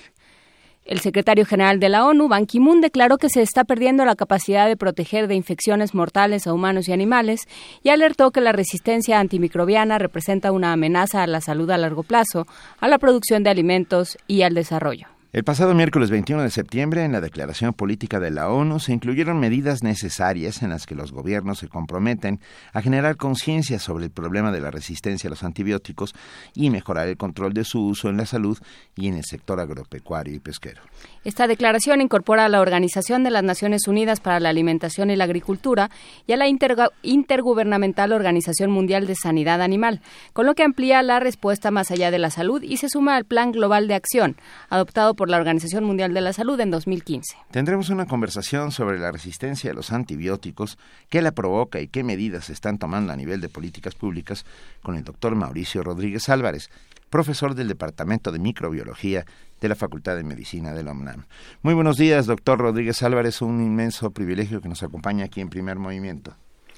El 0.89 1.01
secretario 1.01 1.45
general 1.45 1.79
de 1.79 1.87
la 1.87 2.03
ONU, 2.03 2.27
Ban 2.27 2.47
Ki-moon, 2.47 2.81
declaró 2.81 3.19
que 3.19 3.29
se 3.29 3.43
está 3.43 3.63
perdiendo 3.63 4.05
la 4.05 4.15
capacidad 4.15 4.67
de 4.67 4.75
proteger 4.75 5.27
de 5.27 5.35
infecciones 5.35 5.93
mortales 5.93 6.47
a 6.47 6.53
humanos 6.53 6.89
y 6.89 6.93
animales 6.93 7.47
y 7.83 7.89
alertó 7.89 8.31
que 8.31 8.41
la 8.41 8.53
resistencia 8.53 9.19
antimicrobiana 9.19 9.99
representa 9.99 10.51
una 10.51 10.73
amenaza 10.73 11.21
a 11.21 11.27
la 11.27 11.41
salud 11.41 11.69
a 11.69 11.77
largo 11.77 12.01
plazo, 12.01 12.47
a 12.79 12.87
la 12.87 12.97
producción 12.97 13.43
de 13.43 13.51
alimentos 13.51 14.17
y 14.25 14.41
al 14.41 14.55
desarrollo. 14.55 15.18
El 15.31 15.43
pasado 15.43 15.75
miércoles 15.75 16.09
21 16.09 16.41
de 16.41 16.49
septiembre, 16.49 17.03
en 17.03 17.11
la 17.11 17.21
Declaración 17.21 17.73
Política 17.73 18.19
de 18.19 18.31
la 18.31 18.49
ONU, 18.49 18.79
se 18.79 18.93
incluyeron 18.93 19.39
medidas 19.39 19.83
necesarias 19.83 20.63
en 20.63 20.71
las 20.71 20.87
que 20.87 20.95
los 20.95 21.11
gobiernos 21.11 21.59
se 21.59 21.67
comprometen 21.67 22.39
a 22.73 22.81
generar 22.81 23.15
conciencia 23.15 23.77
sobre 23.77 24.05
el 24.05 24.11
problema 24.11 24.51
de 24.51 24.59
la 24.59 24.71
resistencia 24.71 25.27
a 25.27 25.29
los 25.29 25.43
antibióticos 25.43 26.15
y 26.55 26.71
mejorar 26.71 27.09
el 27.09 27.15
control 27.17 27.53
de 27.53 27.63
su 27.63 27.79
uso 27.79 28.09
en 28.09 28.17
la 28.17 28.25
salud 28.25 28.57
y 28.95 29.07
en 29.07 29.17
el 29.17 29.23
sector 29.23 29.59
agropecuario 29.59 30.33
y 30.33 30.39
pesquero. 30.39 30.81
Esta 31.23 31.45
declaración 31.45 32.01
incorpora 32.01 32.45
a 32.45 32.49
la 32.49 32.59
Organización 32.59 33.23
de 33.23 33.29
las 33.29 33.43
Naciones 33.43 33.87
Unidas 33.87 34.21
para 34.21 34.39
la 34.39 34.49
Alimentación 34.49 35.11
y 35.11 35.15
la 35.15 35.25
Agricultura 35.25 35.91
y 36.25 36.33
a 36.33 36.37
la 36.37 36.47
Intergubernamental 36.47 38.13
Organización 38.13 38.71
Mundial 38.71 39.05
de 39.05 39.13
Sanidad 39.13 39.61
Animal, 39.61 40.01
con 40.33 40.47
lo 40.47 40.55
que 40.55 40.63
amplía 40.63 41.03
la 41.03 41.19
respuesta 41.19 41.69
más 41.69 41.91
allá 41.91 42.09
de 42.09 42.17
la 42.17 42.31
salud 42.31 42.63
y 42.63 42.77
se 42.77 42.89
suma 42.89 43.15
al 43.15 43.25
Plan 43.25 43.51
Global 43.51 43.87
de 43.87 43.93
Acción, 43.93 44.35
adoptado 44.69 45.18
por 45.19 45.29
la 45.29 45.35
Organización 45.35 45.83
Mundial 45.83 46.13
de 46.13 46.21
la 46.21 46.31
Salud 46.31 46.57
en 46.61 46.71
2015. 46.71 47.35
Tendremos 47.51 47.89
una 47.89 48.05
conversación 48.05 48.71
sobre 48.71 48.99
la 48.99 49.11
resistencia 49.11 49.69
a 49.69 49.73
los 49.73 49.91
antibióticos, 49.91 50.77
qué 51.09 51.21
la 51.21 51.33
provoca 51.33 51.81
y 51.81 51.89
qué 51.89 52.05
medidas 52.05 52.45
se 52.45 52.53
están 52.53 52.77
tomando 52.77 53.11
a 53.11 53.17
nivel 53.17 53.41
de 53.41 53.49
políticas 53.49 53.95
públicas 53.95 54.45
con 54.81 54.95
el 54.95 55.03
doctor 55.03 55.35
Mauricio 55.35 55.83
Rodríguez 55.83 56.29
Álvarez, 56.29 56.69
profesor 57.09 57.53
del 57.53 57.67
Departamento 57.67 58.31
de 58.31 58.39
Microbiología 58.39 59.25
de 59.59 59.67
la 59.67 59.75
Facultad 59.75 60.15
de 60.15 60.23
Medicina 60.23 60.73
de 60.73 60.83
la 60.83 60.93
UNAM. 60.93 61.25
Muy 61.63 61.73
buenos 61.73 61.97
días, 61.97 62.25
doctor 62.25 62.57
Rodríguez 62.57 63.03
Álvarez, 63.03 63.41
un 63.41 63.61
inmenso 63.61 64.11
privilegio 64.11 64.61
que 64.61 64.69
nos 64.69 64.83
acompaña 64.83 65.25
aquí 65.25 65.41
en 65.41 65.49
Primer 65.49 65.79
Movimiento. 65.79 66.33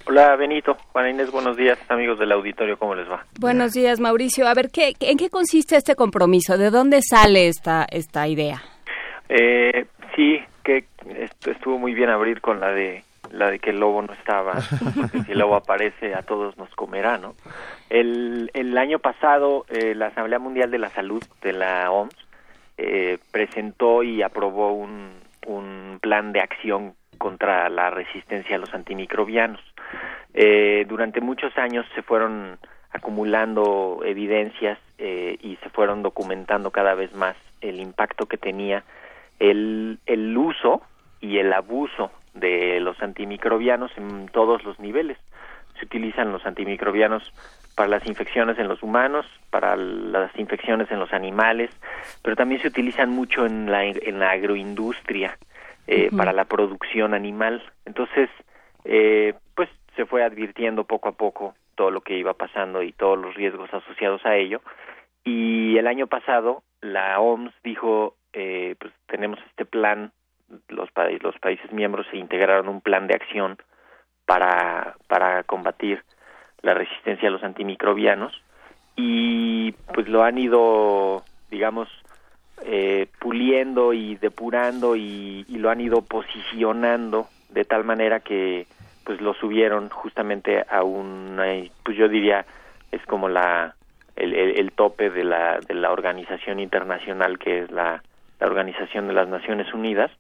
Hola 0.08 0.36
Benito, 0.36 0.76
Juana 0.92 1.10
Inés, 1.10 1.32
buenos 1.32 1.56
días 1.56 1.78
amigos 1.90 2.18
del 2.20 2.32
auditorio, 2.32 2.78
¿cómo 2.78 2.96
les 2.96 3.10
va? 3.10 3.26
Buenos 3.40 3.74
días, 3.74 4.00
Mauricio. 4.00 4.48
A 4.48 4.54
ver, 4.54 4.70
¿qué, 4.72 4.94
¿en 5.00 5.18
qué 5.18 5.30
consiste 5.30 5.76
este 5.76 5.96
compromiso? 5.96 6.58
¿De 6.58 6.70
dónde 6.70 7.02
sale 7.02 7.48
esta, 7.48 7.86
esta 7.90 8.28
idea? 8.28 8.62
Eh, 9.30 9.86
sí, 10.16 10.40
que 10.64 10.86
estuvo 11.46 11.78
muy 11.78 11.94
bien 11.94 12.10
abrir 12.10 12.42
con 12.42 12.60
la 12.60 12.72
de 12.72 13.04
la 13.32 13.50
de 13.50 13.60
que 13.60 13.70
el 13.70 13.80
lobo 13.80 14.02
no 14.02 14.14
estaba, 14.14 14.54
porque 14.96 15.22
si 15.26 15.32
el 15.32 15.40
lobo 15.40 15.56
aparece 15.56 16.14
a 16.14 16.22
todos 16.22 16.58
nos 16.58 16.70
comerá, 16.76 17.18
¿no? 17.18 17.36
El, 17.90 18.52
el 18.54 18.78
año 18.78 19.00
pasado 19.00 19.66
eh, 19.70 19.96
la 19.96 20.08
Asamblea 20.08 20.40
Mundial 20.40 20.70
de 20.72 20.80
la 20.80 20.90
Salud 20.90 21.24
de 21.42 21.54
la 21.54 21.90
OMS 21.92 22.16
eh, 22.78 23.20
presentó 23.32 24.04
y 24.04 24.22
aprobó 24.22 24.74
un, 24.74 25.12
un 25.48 26.00
plan 26.02 26.34
de 26.34 26.42
acción 26.42 26.96
contra 27.22 27.70
la 27.70 27.92
resistencia 27.92 28.56
a 28.56 28.60
los 28.60 28.74
antimicrobianos. 28.74 29.62
Eh, 30.34 30.86
durante 30.90 31.22
muchos 31.22 31.56
años 31.56 31.86
se 31.94 32.02
fueron 32.02 32.58
acumulando 32.92 34.02
evidencias 34.04 34.80
eh, 34.98 35.38
y 35.40 35.56
se 35.58 35.70
fueron 35.70 36.02
documentando 36.02 36.72
cada 36.72 36.96
vez 36.96 37.14
más 37.14 37.36
el 37.62 37.80
impacto 37.80 38.26
que 38.26 38.38
tenía 38.38 38.84
el, 39.38 40.00
el 40.08 40.36
uso 40.36 40.82
y 41.20 41.38
el 41.38 41.54
abuso 41.54 42.12
de 42.34 42.80
los 42.80 43.00
antimicrobianos 43.04 43.92
en 43.98 44.28
todos 44.30 44.64
los 44.64 44.80
niveles. 44.80 45.20
Se 45.78 45.86
utilizan 45.86 46.32
los 46.32 46.44
antimicrobianos 46.48 47.32
para 47.76 47.88
las 47.88 48.08
infecciones 48.08 48.58
en 48.58 48.68
los 48.68 48.82
humanos, 48.82 49.28
para 49.52 49.76
las 49.76 50.36
infecciones 50.40 50.90
en 50.90 50.98
los 50.98 51.14
animales, 51.14 51.70
pero 52.24 52.36
también 52.36 52.62
se 52.64 52.70
utilizan 52.70 53.12
mucho 53.12 53.46
en 53.46 53.72
la, 53.72 53.86
en 53.86 54.18
la 54.18 54.32
agroindustria 54.32 55.38
eh, 55.92 56.10
para 56.16 56.32
la 56.34 56.46
producción 56.46 57.14
animal. 57.14 57.62
Entonces, 57.86 58.30
eh, 58.86 59.34
pues 59.56 59.70
se 59.96 60.06
fue 60.06 60.24
advirtiendo 60.24 60.86
poco 60.86 61.10
a 61.10 61.12
poco 61.14 61.54
todo 61.76 61.92
lo 61.92 62.02
que 62.02 62.18
iba 62.18 62.34
pasando 62.34 62.82
y 62.82 62.92
todos 62.94 63.20
los 63.20 63.36
riesgos 63.36 63.74
asociados 63.74 64.26
a 64.26 64.36
ello. 64.36 64.62
Y 65.24 65.78
el 65.78 65.88
año 65.88 66.08
pasado 66.08 66.64
la 66.82 67.20
OMS 67.20 67.54
dijo, 67.64 68.16
eh, 68.34 68.76
pues 68.80 68.94
tenemos 69.08 69.40
este 69.50 69.66
plan, 69.66 70.12
los, 70.70 70.90
pa- 70.92 71.10
los 71.10 71.38
países 71.40 71.72
miembros 71.72 72.08
se 72.10 72.18
integraron 72.18 72.68
un 72.70 72.82
plan 72.82 73.08
de 73.08 73.16
acción 73.16 73.58
para, 74.26 74.96
para 75.08 75.44
combatir 75.44 76.04
la 76.62 76.74
resistencia 76.74 77.28
a 77.28 77.32
los 77.32 77.44
antimicrobianos 77.44 78.34
y 78.96 79.72
pues 79.94 80.08
lo 80.08 80.24
han 80.24 80.38
ido, 80.38 81.24
digamos, 81.50 81.90
eh, 82.64 83.08
puliendo 83.20 83.94
y 83.94 84.16
depurando 84.16 84.96
y, 84.96 85.46
y 85.48 85.58
lo 85.58 85.70
han 85.70 85.82
ido 85.82 86.02
posicionando 86.02 87.28
de 87.50 87.66
tal 87.66 87.84
manera 87.84 88.20
que 88.20 88.68
pues 89.04 89.20
lo 89.20 89.34
subieron 89.34 89.90
justamente 89.90 90.64
a 90.70 90.84
un 90.84 91.40
pues 91.84 91.98
yo 91.98 92.08
diría 92.08 92.46
es 92.92 93.04
como 93.06 93.30
la 93.30 93.76
el, 94.16 94.72
tope 94.74 95.10
de 95.10 95.24
la 95.24 95.60
de 95.60 95.74
la 95.74 95.92
organización 95.92 96.60
internacional 96.60 97.40
que 97.40 97.64
es 97.64 97.72
la, 97.72 98.04
la 98.40 98.48
organización 98.48 99.08
de 99.08 99.14
las 99.14 99.28
Naciones 99.28 99.74
Unidas 99.74 100.12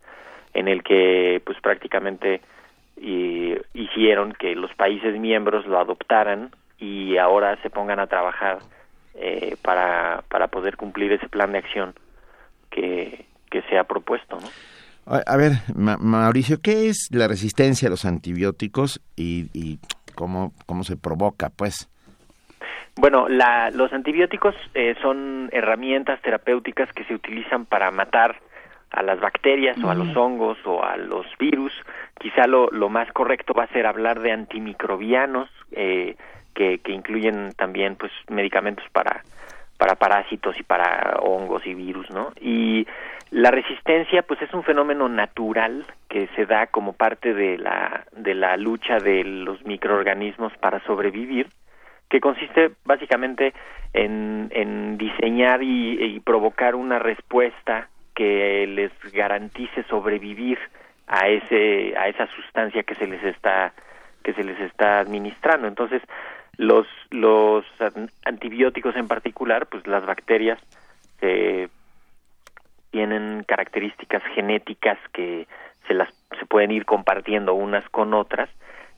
en 0.54 0.68
el 0.68 0.84
que 0.84 1.42
pues 1.46 1.60
prácticamente 1.62 2.42
y 2.98 3.56
hicieron 3.74 4.34
que 4.34 4.56
los 4.56 4.74
países 4.74 5.18
miembros 5.20 5.66
lo 5.66 5.80
adoptaran 5.80 6.52
y 6.80 7.18
ahora 7.18 7.56
se 7.62 7.70
pongan 7.70 8.00
a 8.00 8.08
trabajar 8.08 8.60
eh, 9.14 9.56
para, 9.62 10.24
para 10.30 10.48
poder 10.48 10.78
cumplir 10.78 11.12
ese 11.12 11.30
plan 11.30 11.52
de 11.52 11.60
acción 11.60 11.94
que, 12.72 13.26
que 13.52 13.62
se 13.64 13.78
ha 13.78 13.84
propuesto. 13.84 14.40
¿no? 14.40 14.48
A, 15.06 15.22
a 15.28 15.38
ver, 15.38 15.52
Ma- 15.76 15.98
Mauricio, 15.98 16.60
¿qué 16.62 16.90
es 16.90 17.10
la 17.12 17.28
resistencia 17.28 17.88
a 17.88 17.92
los 17.92 18.06
antibióticos 18.06 19.02
y, 19.16 19.48
y 19.54 19.80
cómo, 20.16 20.54
cómo 20.66 20.84
se 20.84 20.98
provoca, 20.98 21.50
pues? 21.50 21.88
Bueno, 22.96 23.30
la, 23.30 23.70
los 23.72 23.94
antibióticos 23.94 24.56
eh, 24.74 24.96
son 25.02 25.50
herramientas 25.54 26.22
terapéuticas 26.22 26.92
que 26.94 27.06
se 27.06 27.14
utilizan 27.14 27.66
para 27.66 27.90
matar 27.92 28.40
a 28.92 29.02
las 29.02 29.22
bacterias 29.22 29.82
o 29.82 29.90
a 29.90 29.96
los 29.96 30.14
hongos 30.18 30.58
o 30.66 30.84
a 30.84 30.98
los 30.98 31.26
virus. 31.40 31.72
Quizá 32.20 32.46
lo, 32.48 32.70
lo 32.72 32.90
más 32.90 33.10
correcto 33.14 33.54
va 33.54 33.64
a 33.64 33.68
ser 33.74 33.86
hablar 33.86 34.20
de 34.20 34.34
antimicrobianos 34.34 35.50
eh, 35.72 36.18
que, 36.54 36.80
que 36.80 36.92
incluyen 36.92 37.54
también 37.56 37.96
pues 37.96 38.12
medicamentos 38.28 38.84
para 38.92 39.24
para 39.82 39.96
parásitos 39.96 40.56
y 40.60 40.62
para 40.62 41.18
hongos 41.24 41.66
y 41.66 41.74
virus, 41.74 42.08
¿no? 42.12 42.34
Y 42.40 42.86
la 43.32 43.50
resistencia, 43.50 44.22
pues 44.22 44.40
es 44.44 44.54
un 44.54 44.62
fenómeno 44.62 45.10
natural 45.10 45.88
que 46.08 46.28
se 46.36 46.46
da 46.46 46.68
como 46.68 46.94
parte 46.94 47.34
de 47.34 47.58
la 47.58 48.06
de 48.12 48.36
la 48.36 48.58
lucha 48.58 49.00
de 49.00 49.24
los 49.24 49.66
microorganismos 49.66 50.54
para 50.58 50.84
sobrevivir, 50.86 51.48
que 52.12 52.20
consiste 52.20 52.74
básicamente 52.86 53.56
en, 53.92 54.52
en 54.52 55.00
diseñar 55.00 55.64
y, 55.64 55.98
y 56.00 56.20
provocar 56.20 56.76
una 56.76 57.00
respuesta 57.00 57.90
que 58.14 58.68
les 58.68 58.92
garantice 59.12 59.82
sobrevivir 59.90 60.60
a 61.08 61.28
ese 61.28 61.96
a 61.98 62.08
esa 62.08 62.28
sustancia 62.36 62.84
que 62.84 62.94
se 62.94 63.08
les 63.08 63.24
está 63.24 63.74
que 64.24 64.34
se 64.34 64.44
les 64.44 64.60
está 64.60 65.00
administrando. 65.00 65.68
Entonces, 65.68 66.04
los, 66.58 66.88
los 67.10 67.66
antibióticos 68.26 68.96
en 68.96 69.08
particular, 69.08 69.68
pues 69.68 69.86
las 69.88 70.06
bacterias 70.06 70.60
eh, 71.22 71.70
tienen 72.92 73.44
características 73.48 74.24
genéticas 74.36 74.98
que 75.14 75.48
se 75.88 75.94
las 75.94 76.10
se 76.40 76.46
pueden 76.46 76.72
ir 76.72 76.86
compartiendo 76.86 77.54
unas 77.54 77.88
con 77.90 78.14
otras 78.14 78.50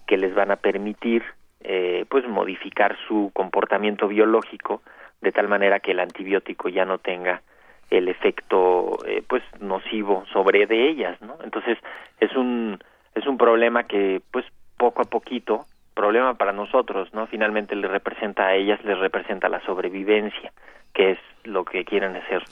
que 0.07 0.17
les 0.17 0.33
van 0.35 0.51
a 0.51 0.57
permitir 0.57 1.23
eh, 1.61 2.05
pues 2.09 2.27
modificar 2.27 2.97
su 3.07 3.31
comportamiento 3.33 4.07
biológico 4.07 4.81
de 5.21 5.31
tal 5.31 5.47
manera 5.47 5.79
que 5.79 5.91
el 5.91 5.99
antibiótico 5.99 6.69
ya 6.69 6.85
no 6.85 6.97
tenga 6.97 7.41
el 7.89 8.07
efecto 8.07 8.97
eh, 9.05 9.23
pues 9.27 9.43
nocivo 9.59 10.25
sobre 10.33 10.65
de 10.65 10.89
ellas 10.89 11.21
no 11.21 11.37
entonces 11.43 11.77
es 12.19 12.35
un 12.35 12.79
es 13.15 13.25
un 13.27 13.37
problema 13.37 13.83
que 13.83 14.21
pues 14.31 14.45
poco 14.77 15.01
a 15.01 15.05
poquito 15.05 15.65
problema 15.93 16.35
para 16.35 16.51
nosotros 16.51 17.13
no 17.13 17.27
finalmente 17.27 17.75
le 17.75 17.87
representa 17.87 18.47
a 18.47 18.55
ellas 18.55 18.83
les 18.83 18.97
representa 18.99 19.49
la 19.49 19.63
sobrevivencia 19.65 20.51
que 20.93 21.11
es 21.11 21.19
lo 21.43 21.65
que 21.65 21.85
quieren 21.85 22.15
hacer 22.15 22.43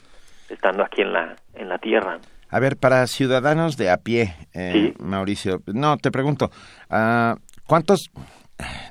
estando 0.48 0.84
aquí 0.84 1.02
en 1.02 1.12
la 1.12 1.36
en 1.54 1.68
la 1.68 1.78
tierra. 1.78 2.18
A 2.52 2.60
ver, 2.60 2.76
para 2.76 3.06
ciudadanos 3.06 3.78
de 3.78 3.88
a 3.88 3.96
pie, 3.96 4.36
eh, 4.52 4.92
Mauricio, 4.98 5.62
no, 5.68 5.96
te 5.96 6.10
pregunto, 6.10 6.50
ah, 6.90 7.34
¿cuántos, 7.66 8.10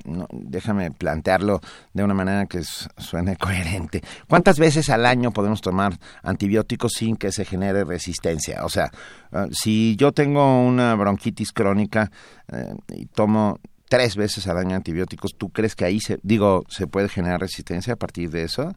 no, 0.04 0.26
déjame 0.32 0.90
plantearlo 0.90 1.60
de 1.94 2.04
una 2.04 2.16
manera 2.16 2.48
que 2.48 2.64
suene 2.64 3.36
coherente, 3.40 4.02
¿cuántas 4.28 4.58
veces 4.58 4.90
al 4.90 5.06
año 5.06 5.30
podemos 5.30 5.62
tomar 5.62 5.94
antibióticos 6.24 6.94
sin 6.94 7.18
que 7.18 7.32
se 7.32 7.46
genere 7.46 7.84
resistencia? 7.84 8.66
O 8.66 8.70
sea, 8.70 8.90
ah, 9.32 9.46
si 9.52 9.96
yo 9.96 10.12
tengo 10.12 10.64
una 10.64 10.96
bronquitis 10.96 11.52
crónica 11.52 12.10
eh, 12.52 12.74
y 12.96 13.06
tomo 13.06 13.60
tres 13.92 14.16
veces 14.16 14.48
al 14.48 14.58
año 14.58 14.78
antibióticos, 14.78 15.38
¿tú 15.38 15.50
crees 15.50 15.76
que 15.76 15.84
ahí 15.84 16.00
se, 16.00 16.18
digo, 16.24 16.64
se 16.70 16.88
puede 16.88 17.10
generar 17.10 17.42
resistencia 17.42 17.94
a 17.96 17.98
partir 17.98 18.30
de 18.30 18.44
eso? 18.44 18.72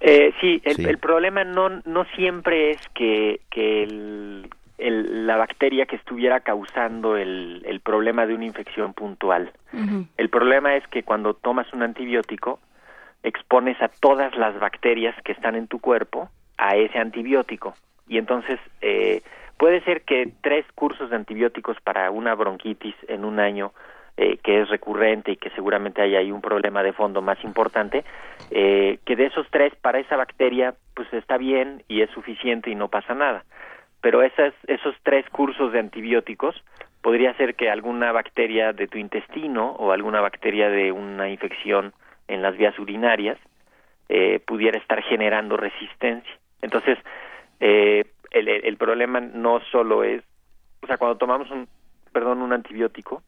Eh, 0.00 0.32
sí, 0.42 0.60
el, 0.64 0.76
Sí. 0.76 0.84
el 0.84 0.98
problema 0.98 1.42
no, 1.44 1.70
no 1.86 2.04
siempre 2.14 2.70
es 2.70 2.80
que, 2.94 3.40
que 3.50 3.82
el- 3.84 4.50
el- 4.76 5.26
la 5.26 5.36
bacteria 5.38 5.86
que 5.86 5.96
estuviera 5.96 6.40
causando 6.40 7.16
el, 7.16 7.62
el 7.66 7.80
problema 7.80 8.26
de 8.26 8.34
una 8.34 8.44
infección 8.44 8.92
puntual. 8.92 9.52
El 10.18 10.28
problema 10.28 10.76
es 10.76 10.86
que 10.88 11.02
cuando 11.02 11.32
tomas 11.32 11.72
un 11.72 11.82
antibiótico, 11.82 12.60
expones 13.22 13.80
a 13.80 13.88
todas 13.88 14.36
las 14.36 14.58
bacterias 14.60 15.14
que 15.24 15.32
están 15.32 15.54
en 15.54 15.66
tu 15.68 15.78
cuerpo 15.78 16.28
a 16.58 16.76
ese 16.76 16.98
antibiótico. 16.98 17.74
Y 18.08 18.18
entonces 18.18 18.58
eh, 18.82 19.22
puede 19.56 19.82
ser 19.84 20.02
que 20.02 20.30
tres 20.42 20.66
cursos 20.74 21.08
de 21.10 21.16
antibióticos 21.16 21.76
para 21.82 22.10
una 22.10 22.34
bronquitis 22.34 22.96
en 23.08 23.24
un 23.24 23.38
año, 23.40 23.72
eh, 24.16 24.36
que 24.38 24.60
es 24.60 24.68
recurrente 24.68 25.32
y 25.32 25.36
que 25.36 25.50
seguramente 25.50 26.02
hay 26.02 26.16
ahí 26.16 26.30
un 26.30 26.40
problema 26.40 26.82
de 26.82 26.92
fondo 26.92 27.22
más 27.22 27.42
importante, 27.44 28.04
eh, 28.50 28.98
que 29.04 29.16
de 29.16 29.26
esos 29.26 29.46
tres 29.50 29.74
para 29.76 29.98
esa 29.98 30.16
bacteria 30.16 30.74
pues 30.94 31.12
está 31.12 31.38
bien 31.38 31.82
y 31.88 32.02
es 32.02 32.10
suficiente 32.10 32.70
y 32.70 32.74
no 32.74 32.88
pasa 32.88 33.14
nada. 33.14 33.44
Pero 34.00 34.22
esas, 34.22 34.52
esos 34.66 34.94
tres 35.04 35.28
cursos 35.30 35.72
de 35.72 35.78
antibióticos 35.78 36.62
podría 37.02 37.34
ser 37.34 37.54
que 37.54 37.70
alguna 37.70 38.12
bacteria 38.12 38.72
de 38.72 38.86
tu 38.88 38.98
intestino 38.98 39.70
o 39.72 39.92
alguna 39.92 40.20
bacteria 40.20 40.68
de 40.68 40.92
una 40.92 41.28
infección 41.30 41.92
en 42.28 42.42
las 42.42 42.56
vías 42.56 42.78
urinarias 42.78 43.38
eh, 44.08 44.40
pudiera 44.46 44.78
estar 44.78 45.02
generando 45.02 45.56
resistencia. 45.56 46.32
Entonces, 46.60 46.98
eh, 47.60 48.04
el, 48.30 48.48
el- 48.48 48.76
problema 48.76 49.20
no 49.20 49.60
solo 49.70 50.04
es, 50.04 50.22
o 50.82 50.86
sea, 50.86 50.96
cuando 50.98 51.16
tomamos 51.16 51.50
un, 51.50 51.68
perdón, 52.12 52.42
un 52.42 52.52
antibiótico, 52.52 53.22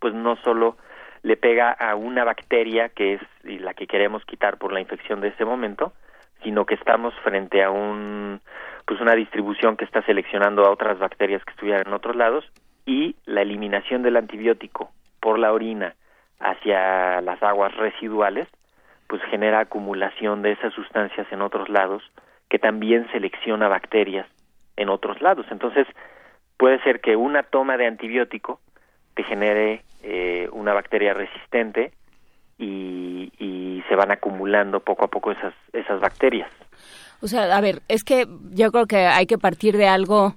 pues 0.00 0.14
no 0.14 0.36
solo 0.36 0.76
le 1.22 1.36
pega 1.36 1.70
a 1.72 1.94
una 1.94 2.24
bacteria 2.24 2.88
que 2.88 3.14
es 3.14 3.20
la 3.42 3.74
que 3.74 3.86
queremos 3.86 4.24
quitar 4.24 4.58
por 4.58 4.72
la 4.72 4.80
infección 4.80 5.20
de 5.20 5.28
ese 5.28 5.44
momento, 5.44 5.92
sino 6.42 6.66
que 6.66 6.74
estamos 6.74 7.14
frente 7.24 7.62
a 7.62 7.70
un 7.70 8.40
pues 8.86 9.00
una 9.00 9.14
distribución 9.14 9.76
que 9.76 9.84
está 9.84 10.02
seleccionando 10.02 10.64
a 10.64 10.70
otras 10.70 10.98
bacterias 10.98 11.44
que 11.44 11.50
estuvieran 11.50 11.84
en 11.86 11.92
otros 11.92 12.14
lados 12.14 12.44
y 12.84 13.16
la 13.24 13.42
eliminación 13.42 14.02
del 14.02 14.16
antibiótico 14.16 14.92
por 15.20 15.40
la 15.40 15.52
orina 15.52 15.94
hacia 16.38 17.20
las 17.20 17.42
aguas 17.42 17.74
residuales 17.74 18.46
pues 19.08 19.22
genera 19.24 19.60
acumulación 19.60 20.42
de 20.42 20.52
esas 20.52 20.72
sustancias 20.74 21.26
en 21.30 21.42
otros 21.42 21.68
lados 21.68 22.02
que 22.48 22.58
también 22.58 23.08
selecciona 23.10 23.68
bacterias 23.68 24.26
en 24.76 24.88
otros 24.88 25.20
lados. 25.20 25.46
Entonces, 25.50 25.86
puede 26.56 26.80
ser 26.82 27.00
que 27.00 27.16
una 27.16 27.42
toma 27.42 27.76
de 27.76 27.86
antibiótico 27.86 28.60
te 29.16 29.24
genere 29.24 29.82
eh, 30.02 30.48
una 30.52 30.72
bacteria 30.74 31.14
resistente 31.14 31.90
y, 32.58 33.32
y 33.38 33.82
se 33.88 33.96
van 33.96 34.12
acumulando 34.12 34.80
poco 34.80 35.06
a 35.06 35.08
poco 35.08 35.32
esas, 35.32 35.54
esas 35.72 36.00
bacterias. 36.00 36.50
O 37.22 37.26
sea, 37.26 37.56
a 37.56 37.60
ver, 37.60 37.82
es 37.88 38.04
que 38.04 38.26
yo 38.52 38.70
creo 38.70 38.86
que 38.86 38.98
hay 38.98 39.26
que 39.26 39.38
partir 39.38 39.76
de 39.76 39.88
algo 39.88 40.36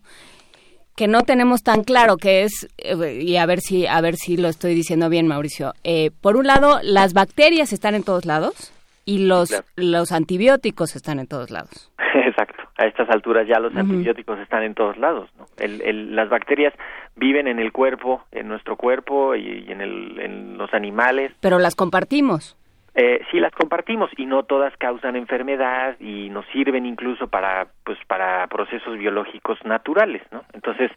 que 0.95 1.07
no 1.07 1.21
tenemos 1.21 1.61
tan 1.61 1.83
claro 1.83 2.17
que 2.17 2.43
es 2.43 2.67
eh, 2.77 3.19
y 3.21 3.37
a 3.37 3.45
ver 3.45 3.59
si 3.59 3.85
a 3.85 4.01
ver 4.01 4.15
si 4.15 4.37
lo 4.37 4.47
estoy 4.47 4.75
diciendo 4.75 5.09
bien 5.09 5.27
Mauricio 5.27 5.73
Eh, 5.83 6.11
por 6.19 6.35
un 6.35 6.47
lado 6.47 6.79
las 6.83 7.13
bacterias 7.13 7.71
están 7.71 7.95
en 7.95 8.03
todos 8.03 8.25
lados 8.25 8.73
y 9.09 9.25
los 9.27 9.49
Claro. 9.49 9.65
los 9.75 10.11
antibióticos 10.11 10.95
están 10.95 11.19
en 11.19 11.27
todos 11.27 11.49
lados 11.51 11.91
Exacto. 12.29 12.63
A 12.77 12.85
estas 12.85 13.09
alturas 13.09 13.45
ya 13.47 13.59
los 13.59 13.75
antibióticos 13.75 14.39
están 14.39 14.63
en 14.63 14.73
todos 14.73 14.97
lados. 14.97 15.29
¿no? 15.37 15.45
El- 15.57 15.81
el- 15.81 16.15
las 16.15 16.29
bacterias 16.29 16.73
viven 17.15 17.47
en 17.47 17.59
el 17.59 17.71
cuerpo, 17.73 18.23
en 18.31 18.47
nuestro 18.47 18.77
cuerpo 18.77 19.35
y, 19.35 19.65
y 19.67 19.71
en, 19.71 19.81
el- 19.81 20.19
en 20.19 20.57
los 20.57 20.73
animales. 20.73 21.31
pero 21.41 21.59
las 21.59 21.75
compartimos 21.75 22.55
Eh, 22.95 23.21
sí 23.31 23.39
las 23.39 23.53
compartimos 23.53 24.09
y 24.17 24.25
no 24.25 24.43
todas 24.43 24.73
causan 24.77 25.15
enfermedad 25.15 25.95
y 25.99 26.29
nos 26.29 26.45
sirven 26.53 26.85
incluso 26.85 27.27
para 27.27 27.67
pues 27.85 27.97
para 28.07 28.47
procesos 28.47 28.97
biológicos 28.97 29.57
naturales, 29.65 30.21
¿no? 30.31 30.43
Entonces 30.53 30.89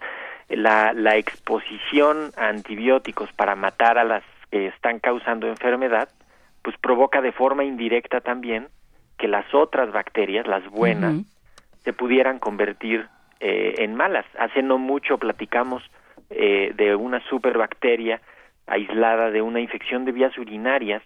la, 0.48 0.92
la 0.92 1.16
exposición 1.16 2.30
a 2.36 2.48
antibióticos 2.48 3.30
para 3.32 3.54
matar 3.56 3.98
a 3.98 4.04
las 4.04 4.22
que 4.50 4.66
están 4.68 4.98
causando 5.00 5.46
enfermedad, 5.48 6.08
pues 6.62 6.76
provoca 6.78 7.20
de 7.20 7.32
forma 7.32 7.64
indirecta 7.64 8.20
también 8.20 8.68
que 9.18 9.28
las 9.28 9.52
otras 9.54 9.92
bacterias, 9.92 10.46
las 10.46 10.68
buenas, 10.68 11.24
se 11.84 11.92
pudieran 11.92 12.38
convertir 12.38 13.08
eh, 13.40 13.74
en 13.78 13.94
malas. 13.94 14.24
Hace 14.38 14.62
no 14.62 14.78
mucho 14.78 15.18
platicamos 15.18 15.82
eh, 16.30 16.72
de 16.74 16.94
una 16.94 17.20
superbacteria 17.28 18.20
aislada 18.66 19.30
de 19.30 19.42
una 19.42 19.60
infección 19.60 20.04
de 20.04 20.12
vías 20.12 20.36
urinarias 20.38 21.02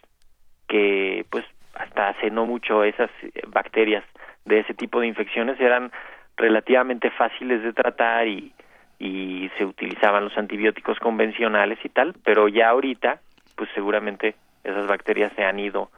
que 0.69 1.25
pues 1.31 1.45
hasta 1.75 2.09
hace 2.09 2.31
no 2.31 2.47
mucho 2.47 2.85
esas 2.85 3.11
eh, 3.23 3.31
bacterias 3.49 4.05
de 4.45 4.61
ese 4.61 4.75
tipo 4.75 5.01
de 5.01 5.07
infecciones 5.07 5.59
eran 5.61 5.91
relativamente 6.37 7.11
fáciles 7.11 7.63
de 7.63 7.73
tratar 7.73 8.29
y, 8.29 8.53
y 8.99 9.51
se 9.57 9.65
utilizaban 9.65 10.25
los 10.25 10.37
antibióticos 10.37 10.99
convencionales 10.99 11.79
y 11.83 11.89
tal, 11.89 12.15
pero 12.25 12.49
ya 12.49 12.69
ahorita 12.69 13.21
pues 13.57 13.71
seguramente 13.75 14.35
esas 14.67 14.87
bacterias 14.87 15.33
se 15.37 15.45
han 15.45 15.59
ido 15.59 15.91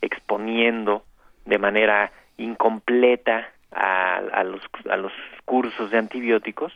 exponiendo 0.00 1.04
de 1.44 1.58
manera 1.58 2.12
incompleta 2.36 3.48
a, 3.72 4.42
los, 4.44 4.62
a 4.90 4.96
los 4.96 5.12
cursos 5.44 5.90
de 5.90 5.98
antibióticos 5.98 6.72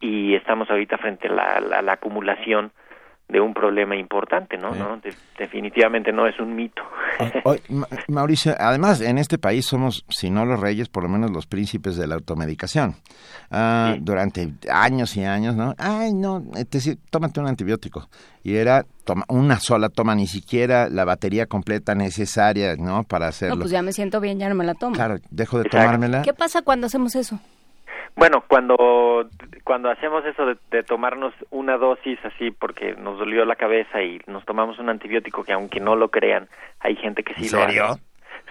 y 0.00 0.34
estamos 0.34 0.70
ahorita 0.70 0.98
frente 0.98 1.28
a 1.28 1.60
la 1.60 1.92
acumulación 1.92 2.72
de 3.26 3.40
un 3.40 3.54
problema 3.54 3.96
importante, 3.96 4.56
¿no? 4.58 4.74
¿no? 4.74 4.98
De- 4.98 5.14
definitivamente 5.38 6.12
no 6.12 6.26
es 6.26 6.38
un 6.38 6.54
mito. 6.54 6.82
Ma- 7.70 7.86
Mauricio, 8.08 8.54
además 8.58 9.00
en 9.00 9.18
este 9.18 9.38
país 9.38 9.64
somos, 9.66 10.04
si 10.08 10.30
no 10.30 10.44
los 10.44 10.60
reyes, 10.60 10.88
por 10.88 11.02
lo 11.04 11.08
menos 11.08 11.30
los 11.30 11.46
príncipes 11.46 11.96
de 11.96 12.06
la 12.06 12.16
automedicación. 12.16 12.94
Ah, 13.50 13.96
Durante 13.98 14.52
años 14.70 15.16
y 15.16 15.24
años, 15.24 15.56
¿no? 15.56 15.74
Ay, 15.78 16.12
no, 16.12 16.44
es 16.54 16.68
decir, 16.70 16.98
tómate 17.10 17.40
un 17.40 17.46
antibiótico. 17.48 18.08
Y 18.42 18.56
era 18.56 18.84
toma, 19.04 19.24
una 19.28 19.58
sola 19.58 19.88
toma, 19.88 20.14
ni 20.14 20.26
siquiera 20.26 20.88
la 20.90 21.04
batería 21.04 21.46
completa 21.46 21.94
necesaria, 21.94 22.76
¿no? 22.76 23.04
Para 23.04 23.28
hacerlo. 23.28 23.56
no 23.56 23.60
pues 23.62 23.72
ya 23.72 23.82
me 23.82 23.92
siento 23.92 24.20
bien 24.20 24.38
ya 24.38 24.48
no 24.48 24.54
me 24.54 24.64
la 24.64 24.74
tomo 24.74 24.94
Claro, 24.94 25.16
dejo 25.30 25.58
de 25.58 25.64
Exacto. 25.64 25.78
tomármela. 25.86 26.22
qué 26.22 26.34
pasa 26.34 26.62
cuando 26.62 26.86
hacemos 26.88 27.14
eso 27.16 27.40
Bueno, 28.16 28.44
cuando 28.46 29.28
cuando 29.64 29.90
hacemos 29.90 30.24
eso 30.24 30.46
de, 30.46 30.56
de 30.70 30.82
tomarnos 30.82 31.34
una 31.50 31.76
dosis 31.76 32.18
así 32.24 32.50
porque 32.50 32.94
nos 32.94 33.18
dolió 33.18 33.44
la 33.44 33.56
cabeza 33.56 34.02
y 34.02 34.20
nos 34.26 34.44
tomamos 34.44 34.78
un 34.78 34.88
antibiótico 34.88 35.42
que 35.42 35.52
aunque 35.52 35.80
no 35.80 35.96
lo 35.96 36.08
crean, 36.08 36.48
hay 36.80 36.96
gente 36.96 37.24
que 37.24 37.34
sí 37.34 37.46
¿En 37.46 37.76
lo 37.76 37.84
hace. 37.84 38.00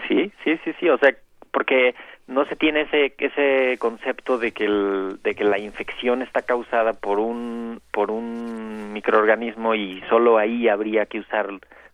Sí, 0.08 0.32
sí, 0.44 0.60
sí, 0.64 0.74
sí, 0.80 0.90
o 0.90 0.98
sea, 0.98 1.16
porque 1.52 1.96
no 2.28 2.46
se 2.46 2.56
tiene 2.56 2.82
ese 2.82 3.14
ese 3.18 3.78
concepto 3.78 4.38
de 4.38 4.52
que 4.52 4.66
el, 4.66 5.20
de 5.24 5.34
que 5.34 5.44
la 5.46 5.60
infección 5.60 6.22
está 6.22 6.42
causada 6.42 6.94
por 6.94 7.20
un 7.20 7.80
por 7.92 8.12
un 8.12 8.92
microorganismo 8.92 9.76
y 9.76 10.02
solo 10.10 10.38
ahí 10.38 10.68
habría 10.68 11.06
que 11.06 11.20
usar 11.20 11.48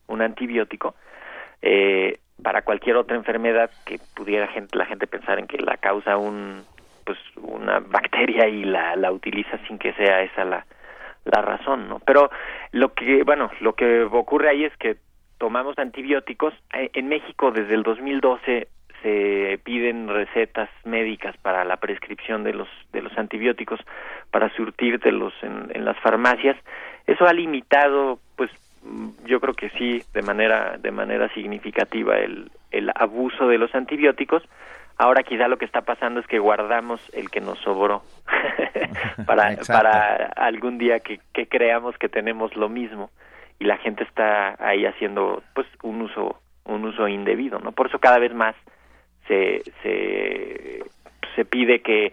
un 0.07 0.21
antibiótico. 0.21 0.95
Eh, 1.61 2.19
para 2.41 2.61
cualquier 2.61 2.95
otra 2.95 3.17
enfermedad 3.17 3.69
que 3.85 3.99
pudiera 4.15 4.47
gente, 4.47 4.77
la 4.77 4.85
gente 4.85 5.07
pensar 5.07 5.39
en 5.39 5.47
que 5.47 5.57
la 5.57 5.77
causa 5.77 6.17
un 6.17 6.63
pues 7.09 7.17
una 7.37 7.79
bacteria 7.79 8.47
y 8.47 8.63
la, 8.65 8.95
la 8.95 9.11
utiliza 9.11 9.57
sin 9.67 9.79
que 9.79 9.93
sea 9.93 10.21
esa 10.21 10.45
la, 10.45 10.63
la 11.25 11.41
razón, 11.41 11.89
¿no? 11.89 11.97
Pero 12.05 12.29
lo 12.71 12.93
que, 12.93 13.23
bueno, 13.23 13.49
lo 13.61 13.73
que 13.73 14.03
ocurre 14.03 14.49
ahí 14.49 14.63
es 14.63 14.77
que 14.77 14.97
tomamos 15.39 15.75
antibióticos. 15.79 16.53
Eh, 16.71 16.91
En 16.93 17.07
México 17.07 17.49
desde 17.49 17.73
el 17.73 17.81
2012 17.81 18.67
se 19.01 19.59
piden 19.63 20.07
recetas 20.07 20.69
médicas 20.85 21.35
para 21.37 21.65
la 21.65 21.77
prescripción 21.77 22.43
de 22.43 22.53
los 22.53 22.67
de 22.93 23.01
los 23.01 23.17
antibióticos 23.17 23.79
para 24.29 24.53
surtírtelos 24.55 25.33
en, 25.41 25.71
en 25.73 25.85
las 25.85 25.97
farmacias. 26.01 26.57
Eso 27.07 27.25
ha 27.25 27.33
limitado, 27.33 28.19
pues, 28.35 28.51
yo 29.25 29.39
creo 29.39 29.55
que 29.55 29.71
sí, 29.71 30.03
de 30.13 30.21
manera 30.21 30.77
de 30.77 30.91
manera 30.91 31.27
significativa 31.33 32.19
el 32.19 32.51
el 32.69 32.91
abuso 32.93 33.47
de 33.47 33.57
los 33.57 33.73
antibióticos. 33.73 34.43
Ahora 34.99 35.23
quizá 35.23 35.47
lo 35.47 35.57
que 35.57 35.65
está 35.65 35.81
pasando 35.81 36.19
es 36.19 36.27
que 36.27 36.39
guardamos 36.39 36.99
el 37.13 37.29
que 37.31 37.39
nos 37.39 37.57
sobró 37.59 38.03
para, 39.25 39.55
para 39.73 40.25
algún 40.35 40.77
día 40.77 40.99
que, 40.99 41.19
que 41.33 41.47
creamos 41.47 41.97
que 41.97 42.09
tenemos 42.09 42.55
lo 42.57 42.67
mismo 42.69 43.09
y 43.59 43.63
la 43.65 43.77
gente 43.77 44.03
está 44.03 44.55
ahí 44.59 44.85
haciendo 44.85 45.41
pues 45.55 45.65
un 45.83 46.01
uso 46.01 46.41
un 46.65 46.85
uso 46.85 47.07
indebido, 47.07 47.59
¿no? 47.59 47.71
Por 47.71 47.87
eso 47.87 47.99
cada 47.99 48.19
vez 48.19 48.33
más 48.33 48.55
se 49.27 49.63
se, 49.81 50.83
se 51.35 51.45
pide 51.45 51.81
que 51.81 52.11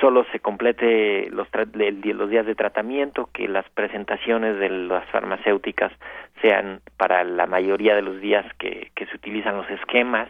solo 0.00 0.24
se 0.32 0.38
complete 0.40 1.28
los, 1.30 1.50
tra- 1.50 1.68
los 2.14 2.30
días 2.30 2.46
de 2.46 2.54
tratamiento, 2.54 3.28
que 3.34 3.48
las 3.48 3.68
presentaciones 3.70 4.56
de 4.58 4.70
las 4.70 5.04
farmacéuticas 5.10 5.92
sean 6.40 6.80
para 6.96 7.24
la 7.24 7.46
mayoría 7.46 7.94
de 7.94 8.02
los 8.02 8.20
días 8.20 8.46
que, 8.58 8.90
que 8.94 9.04
se 9.06 9.16
utilizan 9.16 9.56
los 9.56 9.68
esquemas, 9.68 10.28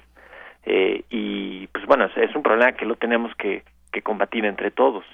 eh, 0.64 1.04
y 1.10 1.66
pues 1.68 1.86
bueno, 1.86 2.06
es, 2.16 2.34
un 2.34 2.42
problema 2.42 2.72
que 2.72 2.84
lo 2.84 2.96
tenemos 2.96 3.34
que, 3.36 3.62
que 3.92 4.02
combatir 4.02 4.44
entre 4.44 4.70
todos. 4.70 5.04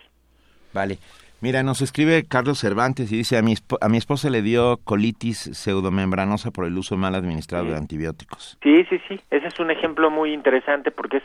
Vale. 0.72 0.98
Mira, 1.40 1.62
nos 1.62 1.82
escribe 1.82 2.24
Carlos 2.26 2.58
Cervantes 2.58 3.12
y 3.12 3.18
dice, 3.18 3.36
a 3.36 3.42
mi, 3.42 3.54
a 3.80 3.88
mi 3.88 3.98
esposa 3.98 4.30
le 4.30 4.40
dio 4.40 4.78
colitis 4.82 5.50
pseudomembranosa 5.52 6.50
por 6.50 6.64
el 6.64 6.78
uso 6.78 6.96
mal 6.96 7.14
administrado 7.14 7.66
de 7.66 7.76
antibióticos. 7.76 8.56
Sí, 8.62 8.84
sí, 8.88 8.98
sí. 9.06 9.20
Ese 9.30 9.48
es 9.48 9.60
un 9.60 9.70
ejemplo 9.70 10.10
muy 10.10 10.32
interesante 10.32 10.90
porque 10.90 11.18
es 11.18 11.24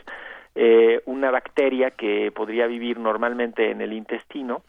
eh, 0.56 1.00
una 1.06 1.30
bacteria 1.30 1.92
que 1.92 2.30
podría 2.32 2.66
vivir 2.66 2.98
normalmente 2.98 3.70
en 3.70 3.80
el 3.80 3.94
intestino 3.94 4.62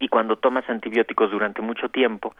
y 0.00 0.08
cuando 0.08 0.36
tomas 0.36 0.68
antibióticos 0.68 1.30
durante 1.30 1.62
mucho 1.62 1.88
tiempo, 1.88 2.34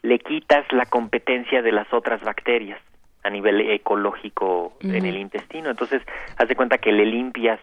le 0.00 0.18
quitas 0.18 0.64
la 0.72 0.86
competencia 0.86 1.60
de 1.60 1.72
las 1.72 1.92
otras 1.92 2.22
bacterias 2.22 2.80
a 3.22 3.30
nivel 3.30 3.60
ecológico 3.70 4.72
en 4.80 5.06
el 5.06 5.16
intestino. 5.16 5.70
Entonces, 5.70 6.02
haz 6.36 6.48
de 6.48 6.56
cuenta 6.56 6.78
que 6.78 6.92
le 6.92 7.06
limpias 7.06 7.60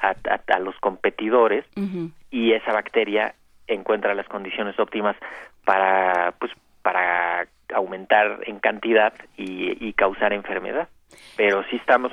a, 0.00 0.10
a- 0.10 0.54
a 0.54 0.58
los 0.58 0.76
competidores 0.80 1.64
y 2.30 2.52
esa 2.52 2.72
bacteria 2.72 3.34
encuentra 3.66 4.14
las 4.14 4.26
condiciones 4.28 4.78
óptimas 4.78 5.16
para 5.64 6.32
pues 6.38 6.52
para 6.82 7.46
aumentar 7.74 8.40
en 8.46 8.58
cantidad 8.60 9.12
y, 9.36 9.76
y 9.86 9.92
causar 9.92 10.32
enfermedad. 10.32 10.88
Pero 11.36 11.62
sí 11.70 11.76
estamos 11.76 12.12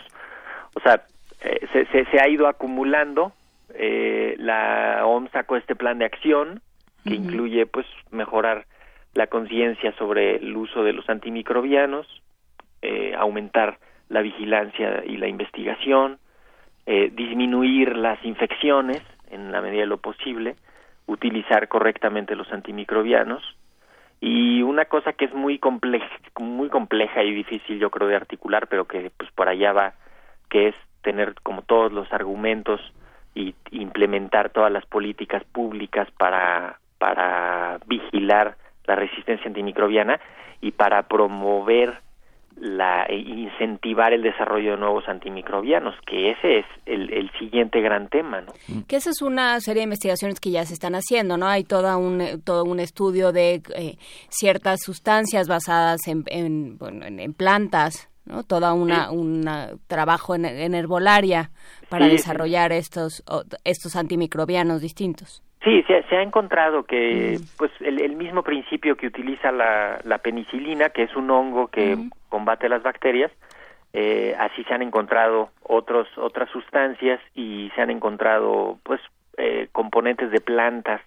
o 0.74 0.80
sea 0.82 1.02
eh, 1.42 1.68
se, 1.74 1.86
se, 1.88 2.06
se 2.06 2.20
ha 2.20 2.28
ido 2.28 2.48
acumulando 2.48 3.34
eh, 3.74 4.36
la 4.38 5.02
OMS 5.06 5.32
sacó 5.32 5.58
este 5.58 5.76
plan 5.76 6.00
de 6.00 6.06
acción 6.06 6.62
que 7.04 7.14
incluye 7.16 7.66
pues 7.66 7.86
mejorar 8.12 8.66
la 9.14 9.28
conciencia 9.28 9.94
sobre 9.98 10.38
el 10.38 10.56
uso 10.58 10.84
de 10.84 10.94
los 10.94 11.08
antimicrobianos 11.10 12.08
eh, 12.86 13.16
aumentar 13.16 13.80
la 14.10 14.22
vigilancia 14.22 15.04
y 15.06 15.18
la 15.18 15.28
investigación 15.28 16.20
eh, 16.88 17.12
disminuir 17.12 17.98
las 17.98 18.24
infecciones 18.24 19.02
en 19.32 19.52
la 19.52 19.60
medida 19.60 19.82
de 19.82 19.88
lo 19.88 19.98
posible, 19.98 20.56
utilizar 21.08 21.68
correctamente 21.68 22.36
los 22.36 22.52
antimicrobianos. 22.54 23.42
Y 24.22 24.62
una 24.62 24.86
cosa 24.86 25.14
que 25.14 25.26
es 25.26 25.34
muy 25.34 25.58
compleja, 25.58 26.08
muy 26.40 26.70
compleja 26.70 27.24
y 27.24 27.34
difícil 27.34 27.80
yo 27.80 27.90
creo 27.90 28.08
de 28.08 28.16
articular, 28.16 28.68
pero 28.68 28.86
que 28.86 29.12
pues 29.18 29.32
por 29.32 29.50
allá 29.50 29.74
va, 29.74 29.94
que 30.48 30.68
es 30.68 30.76
tener 31.02 31.34
como 31.42 31.64
todos 31.64 31.92
los 31.92 32.12
argumentos 32.14 32.80
y 33.34 33.56
implementar 33.72 34.52
todas 34.52 34.72
las 34.72 34.86
políticas 34.86 35.44
públicas 35.44 36.08
para 36.20 36.80
para 37.00 37.80
vigilar 37.88 38.58
la 38.86 38.96
resistencia 38.96 39.48
antimicrobiana 39.48 40.20
y 40.62 40.72
para 40.72 41.04
promover 41.04 42.00
la 42.58 43.04
e 43.04 43.16
incentivar 43.18 44.14
el 44.14 44.22
desarrollo 44.24 44.72
de 44.72 44.78
nuevos 44.78 45.04
antimicrobianos, 45.10 45.94
que 46.08 46.32
ese 46.32 46.60
es 46.60 46.66
el, 46.86 47.12
el 47.12 47.30
siguiente 47.38 47.82
gran 47.82 48.08
tema, 48.08 48.42
¿no? 48.42 48.54
Que 48.88 48.96
esa 48.96 49.10
es 49.10 49.22
una 49.22 49.60
serie 49.60 49.82
de 49.82 49.86
investigaciones 49.86 50.40
que 50.40 50.52
ya 50.52 50.66
se 50.66 50.74
están 50.74 50.96
haciendo, 50.96 51.38
¿no? 51.38 51.48
Hay 51.48 51.64
toda 51.66 51.98
un, 51.98 52.22
eh, 52.22 52.38
todo 52.44 52.64
un 52.64 52.80
estudio 52.80 53.32
de 53.34 53.62
eh, 53.76 53.98
ciertas 54.30 54.82
sustancias 54.84 55.48
basadas 55.48 56.08
en, 56.08 56.24
en, 56.28 56.78
bueno, 56.78 57.06
en- 57.06 57.20
en 57.20 57.34
plantas, 57.34 58.10
¿no? 58.26 58.44
Toda 58.44 58.74
una, 58.74 59.12
un 59.12 59.44
trabajo 59.88 60.34
en, 60.36 60.46
en 60.46 60.74
herbolaria 60.74 61.52
para 61.90 62.06
Sí, 62.06 62.12
sí. 62.12 62.18
desarrollar 62.18 62.72
estos, 62.72 63.24
estos 63.66 63.96
antimicrobianos 63.96 64.82
distintos. 64.82 65.44
Sí, 65.66 65.82
se, 65.88 66.04
se 66.04 66.16
ha 66.16 66.22
encontrado 66.22 66.84
que 66.84 67.40
pues 67.58 67.72
el, 67.80 68.00
el 68.00 68.16
mismo 68.16 68.44
principio 68.44 68.96
que 68.96 69.08
utiliza 69.08 69.52
la, 69.52 70.00
la 70.04 70.20
penicilina, 70.20 70.90
que 70.90 71.02
es 71.02 71.16
un 71.16 71.32
hongo 71.32 71.70
que 71.70 71.98
combate 72.30 72.70
las 72.70 72.84
bacterias, 72.84 73.32
eh, 73.92 74.36
así 74.38 74.64
se 74.66 74.76
han 74.76 74.84
encontrado 74.84 75.50
otros 75.64 76.08
otras 76.18 76.52
sustancias 76.52 77.20
y 77.34 77.72
se 77.74 77.82
han 77.82 77.90
encontrado 77.90 78.78
pues 78.84 79.02
eh, 79.38 79.68
componentes 79.72 80.30
de 80.30 80.40
plantas 80.40 81.02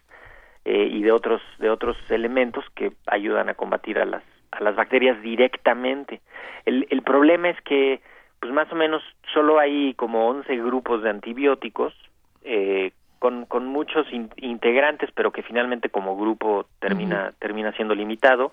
eh, 0.65 0.89
y 0.91 1.03
de 1.03 1.13
otros 1.13 1.41
de 1.61 1.71
otros 1.71 1.97
elementos 2.11 2.65
que 2.75 2.91
ayudan 3.07 3.49
a 3.51 3.55
combatir 3.55 4.01
a 4.01 4.07
las 4.07 4.25
a 4.51 4.61
las 4.61 4.75
bacterias 4.75 5.23
directamente. 5.23 6.21
El, 6.65 6.85
el 6.91 7.03
problema 7.03 7.49
es 7.51 7.61
que 7.61 8.01
pues 8.41 8.53
más 8.53 8.73
o 8.73 8.75
menos 8.75 9.05
solo 9.33 9.61
hay 9.61 9.95
como 9.95 10.29
11 10.29 10.57
grupos 10.57 11.05
de 11.05 11.11
antibióticos 11.11 11.95
eh, 12.43 12.91
con, 13.19 13.47
con 13.47 13.67
muchos 13.67 14.11
in- 14.13 14.31
integrantes, 14.37 15.11
pero 15.15 15.33
que 15.33 15.43
finalmente 15.43 15.89
como 15.89 16.17
grupo 16.17 16.67
termina 16.81 17.33
termina 17.39 17.73
siendo 17.73 17.95
limitado. 17.95 18.53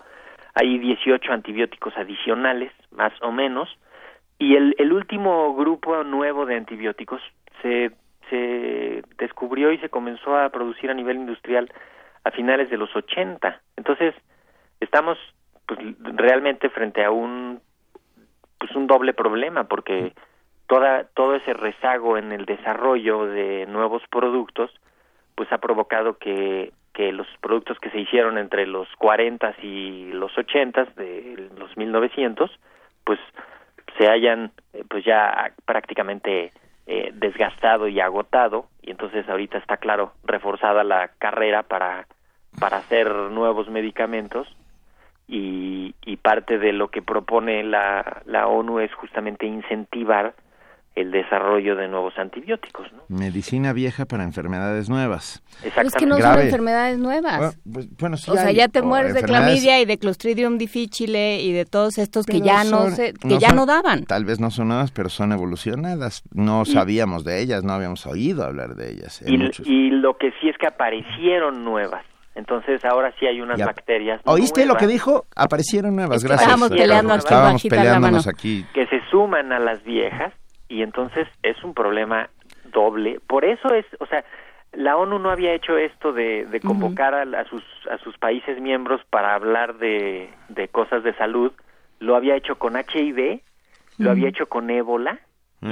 Hay 0.54 0.78
18 0.78 1.32
antibióticos 1.32 1.96
adicionales, 1.96 2.72
más 2.90 3.12
o 3.22 3.30
menos, 3.30 3.68
y 4.38 4.56
el, 4.56 4.74
el 4.78 4.92
último 4.92 5.54
grupo 5.54 6.02
nuevo 6.04 6.46
de 6.46 6.56
antibióticos 6.56 7.20
se, 7.62 7.90
se 8.30 9.02
descubrió 9.18 9.72
y 9.72 9.78
se 9.78 9.88
comenzó 9.88 10.36
a 10.36 10.48
producir 10.50 10.90
a 10.90 10.94
nivel 10.94 11.16
industrial 11.16 11.72
a 12.24 12.30
finales 12.30 12.70
de 12.70 12.76
los 12.76 12.94
80. 12.94 13.60
Entonces, 13.76 14.14
estamos 14.80 15.18
pues, 15.66 15.78
realmente 16.00 16.68
frente 16.70 17.04
a 17.04 17.10
un 17.10 17.60
pues 18.58 18.74
un 18.74 18.86
doble 18.86 19.12
problema 19.12 19.64
porque 19.64 20.14
toda 20.66 21.04
todo 21.14 21.34
ese 21.34 21.52
rezago 21.52 22.18
en 22.18 22.32
el 22.32 22.44
desarrollo 22.44 23.26
de 23.26 23.66
nuevos 23.66 24.02
productos 24.10 24.70
pues 25.34 25.50
ha 25.52 25.58
provocado 25.58 26.18
que 26.18 26.72
que 26.92 27.12
los 27.12 27.26
productos 27.42 27.78
que 27.78 27.90
se 27.90 28.00
hicieron 28.00 28.38
entre 28.38 28.66
los 28.66 28.88
40 28.96 29.54
y 29.62 30.12
los 30.12 30.36
80 30.36 30.84
de 30.96 31.50
los 31.58 31.76
1900 31.76 32.50
pues 33.04 33.20
se 33.98 34.08
hayan 34.08 34.50
eh, 34.72 34.82
pues 34.88 35.04
ya 35.04 35.52
prácticamente 35.64 36.52
eh, 36.86 37.10
desgastado 37.14 37.88
y 37.88 38.00
agotado 38.00 38.66
y 38.82 38.90
entonces 38.90 39.28
ahorita 39.28 39.58
está 39.58 39.76
claro 39.76 40.12
reforzada 40.24 40.84
la 40.84 41.08
carrera 41.18 41.62
para 41.62 42.06
para 42.58 42.78
hacer 42.78 43.10
nuevos 43.12 43.68
medicamentos 43.68 44.48
y, 45.28 45.94
y 46.04 46.16
parte 46.16 46.58
de 46.58 46.72
lo 46.72 46.88
que 46.88 47.02
propone 47.02 47.62
la, 47.64 48.22
la 48.24 48.46
ONU 48.46 48.80
es 48.80 48.94
justamente 48.94 49.46
incentivar 49.46 50.34
el 50.96 51.10
desarrollo 51.12 51.76
de 51.76 51.88
nuevos 51.88 52.14
antibióticos. 52.18 52.86
¿no? 52.92 53.02
Medicina 53.08 53.72
vieja 53.74 54.06
para 54.06 54.24
enfermedades 54.24 54.88
nuevas. 54.88 55.42
Pero 55.74 55.86
es 55.88 55.94
que 55.94 56.06
no 56.06 56.14
son 56.14 56.22
Grave. 56.22 56.44
enfermedades 56.46 56.98
nuevas. 56.98 57.38
Bueno, 57.38 57.52
pues, 57.70 57.96
bueno, 57.98 58.16
sí 58.16 58.30
o 58.30 58.34
sea, 58.34 58.50
ya 58.50 58.66
te 58.68 58.80
o 58.80 58.84
mueres 58.84 59.12
de 59.14 59.22
clamidia 59.22 59.78
y 59.80 59.84
de 59.84 59.98
Clostridium 59.98 60.56
difficile 60.58 61.40
y 61.42 61.52
de 61.52 61.66
todos 61.66 61.98
estos 61.98 62.24
que 62.24 62.34
Pero 62.40 62.46
ya 62.46 62.64
no 62.64 62.70
son- 62.84 62.92
se, 62.92 63.12
que 63.12 63.38
ya 63.38 63.48
son- 63.48 63.56
no 63.56 63.66
daban. 63.66 64.04
Tal 64.04 64.24
vez 64.24 64.40
no 64.40 64.50
son 64.50 64.68
nuevas, 64.68 64.90
pero 64.90 65.10
son 65.10 65.32
evolucionadas. 65.32 66.22
No 66.32 66.64
sabíamos 66.64 67.24
de 67.24 67.42
ellas, 67.42 67.62
no 67.62 67.74
habíamos 67.74 68.06
oído 68.06 68.42
hablar 68.44 68.74
de 68.74 68.90
ellas. 68.92 69.22
Y, 69.26 69.34
y 69.70 69.90
lo 69.90 70.16
que 70.16 70.32
sí 70.40 70.48
es 70.48 70.56
que 70.58 70.66
aparecieron 70.66 71.62
nuevas. 71.62 72.04
Entonces 72.34 72.84
ahora 72.84 73.12
sí 73.18 73.26
hay 73.26 73.40
unas 73.40 73.58
Ya. 73.58 73.64
bacterias 73.66 74.20
¿Oíste 74.24 74.60
lo 74.60 74.66
nuevas 74.74 74.82
que 74.82 74.86
dijo? 74.92 75.24
Aparecieron 75.34 75.96
nuevas, 75.96 76.16
Es 76.18 76.22
que 76.22 76.28
gracias. 76.28 76.48
estábamos 76.50 76.68
peleando 76.76 77.12
aquí 77.14 77.18
Estábamos 77.24 77.64
la 77.64 77.70
peleándonos 77.70 78.26
mano. 78.26 78.36
aquí. 78.38 78.66
que 78.74 78.86
se 78.86 79.00
suman 79.10 79.52
a 79.52 79.58
las 79.58 79.82
viejas 79.84 80.32
y 80.68 80.82
entonces 80.82 81.28
es 81.42 81.62
un 81.64 81.74
problema 81.74 82.28
doble. 82.64 83.20
Por 83.26 83.44
eso 83.44 83.72
es, 83.72 83.86
o 84.00 84.06
sea, 84.06 84.24
la 84.72 84.96
ONU 84.96 85.18
no 85.18 85.30
había 85.30 85.52
hecho 85.54 85.78
esto 85.78 86.12
de, 86.12 86.44
de 86.46 86.60
convocar 86.60 87.14
a, 87.14 87.22
a 87.40 87.44
sus 87.44 87.62
a 87.90 87.98
sus 87.98 88.18
países 88.18 88.60
miembros 88.60 89.00
para 89.10 89.34
hablar 89.34 89.76
de, 89.78 90.28
de 90.48 90.68
cosas 90.68 91.02
de 91.04 91.14
salud. 91.14 91.52
Lo 92.00 92.16
había 92.16 92.36
hecho 92.36 92.58
con 92.58 92.76
HIV, 92.76 93.40
lo 93.98 94.10
había 94.10 94.28
hecho 94.28 94.46
con 94.48 94.68
ébola 94.70 95.18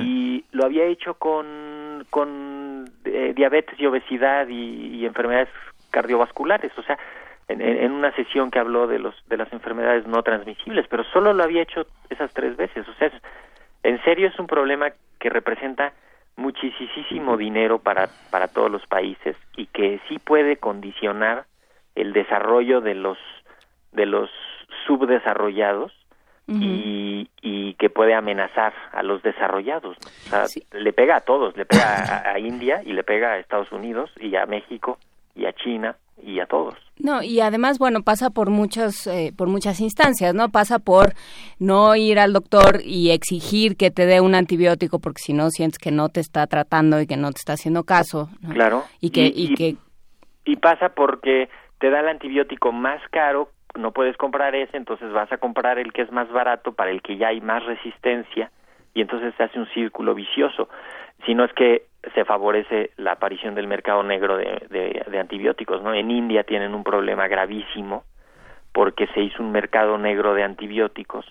y 0.00 0.44
lo 0.52 0.64
había 0.64 0.85
hecho 0.85 1.14
con 1.14 2.07
con 2.11 2.92
eh, 3.04 3.33
diabetes 3.37 3.78
y 3.78 3.87
obesidad 3.87 4.48
y, 4.48 4.96
y 4.96 5.07
enfermedades 5.07 5.48
cardiovasculares. 5.90 6.72
O 6.78 6.83
sea, 6.83 6.98
en, 7.48 7.61
en- 7.61 7.76
en 7.85 7.92
una 7.92 8.11
sesión 8.16 8.50
que 8.50 8.59
habló 8.59 8.87
de 8.87 8.98
los 8.98 9.14
de 9.28 9.37
las 9.37 9.52
enfermedades 9.52 10.07
no 10.07 10.22
transmisibles, 10.22 10.87
pero 10.88 11.04
solo 11.12 11.33
lo 11.35 11.42
había 11.42 11.62
hecho 11.62 11.87
esas 12.09 12.33
tres 12.33 12.57
veces. 12.57 12.88
O 12.88 12.94
sea, 12.94 13.09
es- 13.09 13.22
en 13.84 14.02
serio 14.02 14.28
es 14.28 14.38
un 14.38 14.46
problema 14.46 14.92
que 15.20 15.30
representa 15.30 15.92
muchísimo 16.36 17.36
dinero 17.36 17.78
para 17.78 18.08
para 18.30 18.48
todos 18.48 18.70
los 18.70 18.84
países 18.86 19.36
y 19.56 19.66
que 19.66 20.00
sí 20.08 20.18
puede 20.18 20.56
condicionar 20.56 21.44
el 21.94 22.12
desarrollo 22.12 22.80
de 22.80 22.94
los 22.94 23.18
de 23.92 24.06
los 24.06 24.28
subdesarrollados 24.86 25.92
y, 26.46 27.30
y 27.40 27.72
que 27.74 27.88
puede 27.88 28.12
amenazar 28.12 28.74
a 28.92 29.02
los 29.02 29.22
desarrollados. 29.22 29.96
O 29.96 30.28
sea, 30.28 30.44
le 30.72 30.92
pega 30.92 31.16
a 31.16 31.20
todos, 31.22 31.56
le 31.56 31.64
pega 31.64 31.94
a, 31.94 32.32
a 32.32 32.38
India 32.38 32.82
y 32.84 32.92
le 32.92 33.02
pega 33.02 33.32
a 33.32 33.38
Estados 33.38 33.72
Unidos 33.72 34.10
y 34.20 34.36
a 34.36 34.44
México 34.44 34.98
y 35.34 35.46
a 35.46 35.54
China 35.54 35.96
y 36.22 36.40
a 36.40 36.46
todos. 36.46 36.74
No, 36.98 37.22
y 37.22 37.40
además, 37.40 37.79
bueno, 37.79 38.03
pasa 38.03 38.31
por 38.31 38.50
muchas, 38.50 39.07
eh, 39.07 39.33
por 39.37 39.48
muchas 39.48 39.81
instancias, 39.81 40.35
¿no? 40.35 40.48
Pasa 40.50 40.79
por 40.79 41.12
no 41.59 41.96
ir 41.96 42.18
al 42.18 42.33
doctor 42.33 42.81
y 42.85 43.11
exigir 43.11 43.77
que 43.77 43.90
te 43.90 44.07
dé 44.07 44.20
un 44.20 44.35
antibiótico 44.35 44.98
porque 45.00 45.20
si 45.22 45.33
no 45.33 45.50
sientes 45.50 45.79
que 45.79 45.90
no 45.90 46.09
te 46.09 46.20
está 46.20 46.46
tratando 46.46 47.00
y 47.00 47.07
que 47.07 47.16
no 47.16 47.31
te 47.33 47.38
está 47.38 47.55
haciendo 47.55 47.85
caso. 47.85 48.29
¿no? 48.40 48.55
Claro. 48.55 48.85
Y 49.00 49.11
que, 49.11 49.27
Y- 49.27 49.33
y, 49.35 49.53
y- 49.53 49.55
que 49.55 49.77
Y 50.44 50.57
pasa 50.57 50.90
porque 50.90 51.48
te 51.79 51.90
da 51.90 52.00
el 52.00 52.09
antibiótico 52.09 52.70
más 52.72 53.00
caro, 53.11 53.50
no 53.77 53.90
puedes 53.92 54.16
comprar 54.16 54.55
ese, 54.55 54.77
entonces 54.77 55.12
vas 55.12 55.31
a 55.33 55.38
comprar 55.38 55.79
el 55.79 55.92
que 55.92 56.03
es 56.03 56.12
más 56.12 56.31
barato 56.31 56.72
para 56.72 56.90
el 56.92 57.03
que 57.03 57.16
ya 57.16 57.29
hay 57.29 57.40
más 57.40 57.64
resistencia 57.66 58.50
y 58.94 59.00
entonces 59.00 59.35
se 59.37 59.42
hace 59.42 59.59
un 59.59 59.66
círculo 59.74 60.14
vicioso. 60.14 60.68
Si 61.27 61.35
no 61.35 61.44
es 61.44 61.53
que 61.55 61.87
se 62.14 62.24
favorece 62.24 62.90
la 62.96 63.12
aparición 63.12 63.54
del 63.54 63.66
mercado 63.66 64.02
negro 64.02 64.36
de, 64.36 64.66
de- 64.70 65.04
de 65.10 65.18
antibióticos, 65.18 65.82
¿no? 65.82 65.94
En 65.94 66.10
India 66.10 66.44
tienen 66.44 66.74
un 66.74 66.84
problema 66.84 67.28
gravísimo 67.28 68.04
porque 68.72 69.06
se 69.08 69.20
hizo 69.20 69.42
un 69.42 69.52
mercado 69.52 69.98
negro 69.98 70.34
de 70.34 70.42
antibióticos 70.42 71.24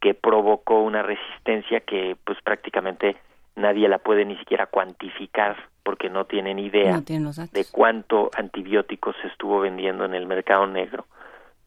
que 0.00 0.14
provocó 0.14 0.80
una 0.82 1.02
resistencia 1.02 1.80
que 1.80 2.16
pues 2.24 2.38
prácticamente 2.42 3.16
nadie 3.54 3.88
la 3.88 3.98
puede 3.98 4.24
ni 4.24 4.36
siquiera 4.36 4.66
cuantificar 4.66 5.56
porque 5.82 6.08
no 6.08 6.24
tienen 6.24 6.58
idea 6.58 6.92
no 6.92 7.02
tienen 7.02 7.24
de 7.52 7.64
cuánto 7.70 8.30
antibióticos 8.36 9.14
se 9.22 9.28
estuvo 9.28 9.60
vendiendo 9.60 10.04
en 10.04 10.14
el 10.14 10.26
mercado 10.26 10.66
negro 10.66 11.06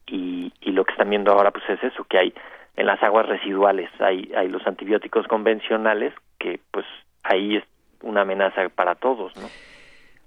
y, 0.06 0.52
y 0.60 0.72
lo 0.72 0.84
que 0.84 0.92
están 0.92 1.10
viendo 1.10 1.32
ahora 1.32 1.50
pues 1.50 1.64
es 1.68 1.82
eso 1.84 2.04
que 2.04 2.18
hay 2.18 2.34
en 2.76 2.86
las 2.86 3.02
aguas 3.02 3.26
residuales 3.26 3.88
hay 4.00 4.30
hay 4.36 4.48
los 4.48 4.66
antibióticos 4.66 5.26
convencionales 5.28 6.12
que 6.38 6.60
pues 6.70 6.86
ahí 7.22 7.62
una 8.04 8.22
amenaza 8.22 8.62
para 8.74 8.94
todos 8.94 9.34
no 9.36 9.48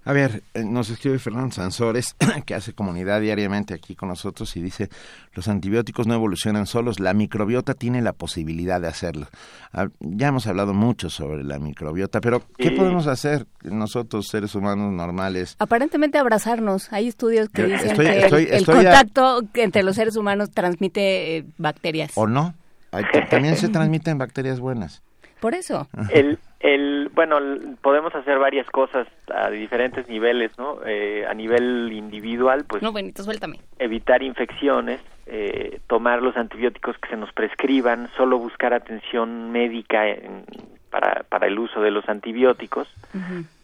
A 0.05 0.13
ver, 0.13 0.41
eh, 0.53 0.63
nos 0.63 0.89
escribe 0.89 1.19
Fernando 1.19 1.51
Sansores, 1.53 2.15
que 2.45 2.55
hace 2.55 2.71
comunidad 2.73 3.19
diariamente 3.19 3.73
aquí 3.73 3.93
con 3.93 4.07
nosotros 4.07 4.55
y 4.55 4.61
dice, 4.61 4.87
los 5.33 5.49
antibióticos 5.49 6.07
no 6.07 6.13
evolucionan 6.13 6.65
solos, 6.65 7.01
la 7.01 7.13
microbiota 7.13 7.73
tiene 7.73 8.01
la 8.01 8.13
posibilidad 8.13 8.79
de 8.79 8.87
hacerlo. 8.87 9.27
Ah, 9.73 9.87
Ya 9.99 10.29
hemos 10.29 10.47
hablado 10.47 10.73
mucho 10.73 11.09
sobre 11.09 11.43
la 11.43 11.59
microbiota, 11.59 12.21
pero 12.21 12.41
¿qué 12.57 12.69
Sí. 12.69 12.75
podemos 12.75 13.05
hacer 13.07 13.47
nosotros, 13.63 14.27
seres 14.29 14.55
humanos 14.55 14.93
normales? 14.93 15.57
aparentemente 15.59 16.17
abrazarnos. 16.17 16.91
Hay 16.93 17.09
estudios 17.09 17.49
que 17.49 17.63
dicen 17.65 17.89
estoy- 17.91 18.05
que 18.05 18.17
el- 18.17 18.23
estoy- 18.23 18.43
el, 18.45 18.53
estoy 18.53 18.75
a- 18.85 18.91
contacto 18.91 19.41
entre 19.55 19.83
los 19.83 19.95
seres 19.97 20.15
humanos 20.15 20.51
transmite 20.51 21.37
eh, 21.39 21.45
bacterias. 21.57 22.11
¿O 22.15 22.27
no? 22.27 22.53
Hay- 22.93 23.03
También 23.29 23.57
se 23.57 23.67
transmiten 23.67 24.17
bacterias 24.17 24.61
buenas. 24.61 25.03
Por 25.41 25.53
eso. 25.53 25.87
el 26.13 26.39
el 26.59 27.09
bueno 27.13 27.37
podemos 27.81 28.13
hacer 28.15 28.39
varias 28.39 28.65
cosas 28.71 29.07
a 29.33 29.49
diferentes 29.49 30.07
niveles 30.09 30.51
no 30.57 30.79
Eh, 30.85 31.25
a 31.29 31.33
nivel 31.33 31.91
individual 31.93 32.65
pues 32.67 32.81
No, 32.81 32.91
Benito, 32.91 33.21
suéltame. 33.23 33.59
evitar 33.79 34.23
infecciones, 34.23 34.99
eh, 35.27 35.79
tomar 35.87 36.21
los 36.21 36.35
antibióticos 36.37 36.97
que 36.97 37.09
se 37.09 37.17
nos 37.17 37.31
prescriban, 37.33 38.09
solo 38.17 38.37
buscar 38.39 38.73
atención 38.73 39.51
médica 39.51 40.07
en- 40.07 40.45
para, 40.89 41.23
para 41.29 41.47
el 41.47 41.59
uso 41.59 41.81
de 41.81 41.91
los 41.91 42.07
antibióticos, 42.09 42.87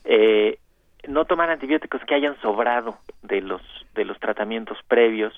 eh, 0.06 0.58
no 1.08 1.26
tomar 1.26 1.50
antibióticos 1.50 2.02
que 2.06 2.16
hayan 2.16 2.36
sobrado 2.42 2.98
de 3.22 3.42
los 3.42 3.62
de 3.96 4.06
los 4.06 4.20
tratamientos 4.20 4.78
previos, 4.88 5.34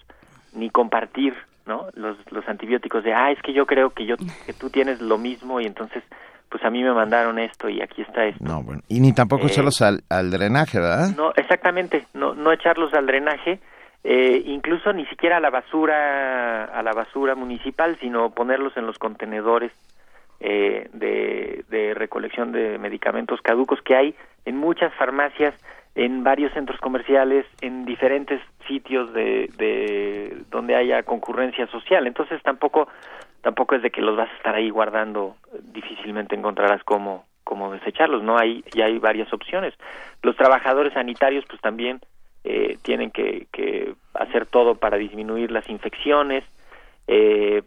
ni 0.54 0.70
compartir, 0.70 1.34
¿no? 1.66 1.88
Los, 1.94 2.18
los 2.32 2.48
antibióticos 2.48 3.04
de, 3.04 3.14
ah, 3.14 3.32
es 3.32 3.42
que 3.42 3.52
yo 3.54 3.66
creo 3.66 3.90
que 3.92 4.06
yo 4.06 4.16
que 4.18 4.54
tú 4.54 4.70
tienes 4.70 5.02
lo 5.02 5.18
mismo 5.18 5.60
y 5.62 5.66
entonces, 5.66 6.04
pues 6.50 6.64
a 6.64 6.70
mí 6.70 6.84
me 6.84 6.94
mandaron 6.94 7.40
esto 7.40 7.70
y 7.70 7.82
aquí 7.82 8.02
está 8.02 8.26
esto. 8.26 8.44
No, 8.44 8.64
bueno. 8.64 8.82
Y 8.88 9.00
ni 9.00 9.14
tampoco 9.14 9.44
Eh, 9.44 9.48
echarlos 9.48 9.82
al, 9.82 10.04
al 10.10 10.32
drenaje, 10.32 10.80
¿verdad? 10.80 11.10
No, 11.16 11.32
exactamente, 11.36 12.06
no, 12.14 12.34
no 12.34 12.52
echarlos 12.52 12.94
al 12.94 13.06
drenaje, 13.06 13.60
eh, 14.04 14.44
incluso 14.46 14.94
ni 14.94 15.06
siquiera 15.08 15.38
a 15.38 15.40
la 15.40 15.50
basura, 15.50 16.66
a 16.66 16.84
la 16.84 16.92
basura 16.94 17.36
municipal, 17.36 17.98
sino 18.00 18.30
ponerlos 18.30 18.78
en 18.78 18.86
los 18.86 18.98
contenedores 19.00 19.72
eh, 20.40 20.90
de, 20.94 21.64
de 21.70 21.94
recolección 21.94 22.52
de 22.52 22.78
medicamentos 22.78 23.42
caducos 23.42 23.82
que 23.82 23.96
hay 23.96 24.16
en 24.46 24.58
muchas 24.58 24.94
farmacias, 24.96 25.56
en 25.96 26.24
varios 26.24 26.52
centros 26.54 26.80
comerciales, 26.82 27.46
en 27.62 27.86
diferentes 27.86 28.42
sitios 28.68 29.14
de, 29.14 29.50
de 29.58 30.38
donde 30.52 30.76
haya 30.76 31.02
concurrencia 31.04 31.66
social. 31.68 32.06
Entonces 32.06 32.44
tampoco 32.44 32.90
tampoco 33.46 33.76
es 33.76 33.84
de 33.84 33.92
que 33.92 34.02
los 34.02 34.18
vas 34.18 34.28
a 34.32 34.38
estar 34.38 34.56
ahí 34.56 34.72
guardando, 34.72 35.36
difícilmente 35.72 36.34
encontrarás 36.36 36.84
cómo 36.84 37.26
cómo 37.44 37.72
desecharlos, 37.72 38.24
no 38.24 38.40
hay 38.40 38.64
ya 38.74 38.86
hay 38.86 38.98
varias 38.98 39.32
opciones. 39.32 39.76
Los 40.24 40.36
trabajadores 40.36 40.94
sanitarios 40.94 41.46
pues 41.48 41.62
también 41.62 42.02
eh, 42.44 42.80
tienen 42.82 43.12
que, 43.12 43.46
hacer 44.16 44.48
todo 44.48 44.74
para 44.74 44.98
disminuir 44.98 45.52
las 45.52 45.70
infecciones, 45.70 46.44
eh, 47.06 47.62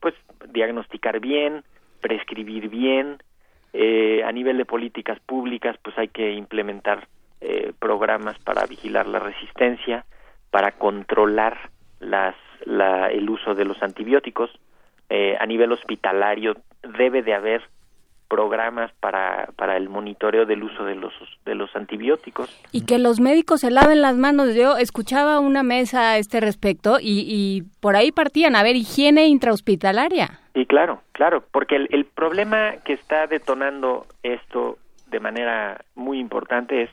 pues 0.00 0.14
diagnosticar 0.50 1.18
bien, 1.18 1.64
prescribir 2.00 2.68
bien, 2.68 3.18
eh, 3.72 4.22
a 4.24 4.30
nivel 4.30 4.58
de 4.58 4.64
políticas 4.64 5.18
públicas 5.18 5.76
pues 5.82 5.98
hay 5.98 6.06
que 6.06 6.34
implementar 6.34 7.08
eh, 7.40 7.72
programas 7.80 8.38
para 8.38 8.64
vigilar 8.66 9.08
la 9.08 9.18
resistencia, 9.18 10.04
para 10.52 10.70
controlar 10.70 11.70
las, 11.98 12.36
la, 12.64 13.08
el 13.08 13.28
uso 13.28 13.56
de 13.56 13.64
los 13.64 13.82
antibióticos. 13.82 14.50
Eh, 15.08 15.36
a 15.38 15.46
nivel 15.46 15.72
hospitalario 15.72 16.56
debe 16.98 17.22
de 17.22 17.34
haber 17.34 17.62
programas 18.28 18.90
para, 18.98 19.50
para 19.54 19.76
el 19.76 19.88
monitoreo 19.88 20.46
del 20.46 20.64
uso 20.64 20.84
de 20.84 20.96
los, 20.96 21.12
de 21.44 21.54
los 21.54 21.74
antibióticos. 21.76 22.50
Y 22.72 22.84
que 22.84 22.98
los 22.98 23.20
médicos 23.20 23.60
se 23.60 23.70
laven 23.70 24.02
las 24.02 24.16
manos. 24.16 24.54
Yo 24.54 24.76
escuchaba 24.78 25.38
una 25.38 25.62
mesa 25.62 26.10
a 26.10 26.18
este 26.18 26.40
respecto 26.40 26.98
y, 27.00 27.24
y 27.28 27.62
por 27.80 27.94
ahí 27.94 28.10
partían. 28.10 28.56
A 28.56 28.64
ver, 28.64 28.74
higiene 28.74 29.26
intrahospitalaria. 29.26 30.40
Sí, 30.54 30.66
claro, 30.66 31.02
claro, 31.12 31.44
porque 31.52 31.76
el, 31.76 31.88
el 31.92 32.04
problema 32.04 32.72
que 32.84 32.94
está 32.94 33.28
detonando 33.28 34.06
esto 34.24 34.78
de 35.06 35.20
manera 35.20 35.80
muy 35.94 36.18
importante 36.18 36.82
es 36.82 36.90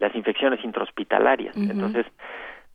las 0.00 0.12
infecciones 0.16 0.64
intrahospitalarias. 0.64 1.56
Entonces, 1.56 2.04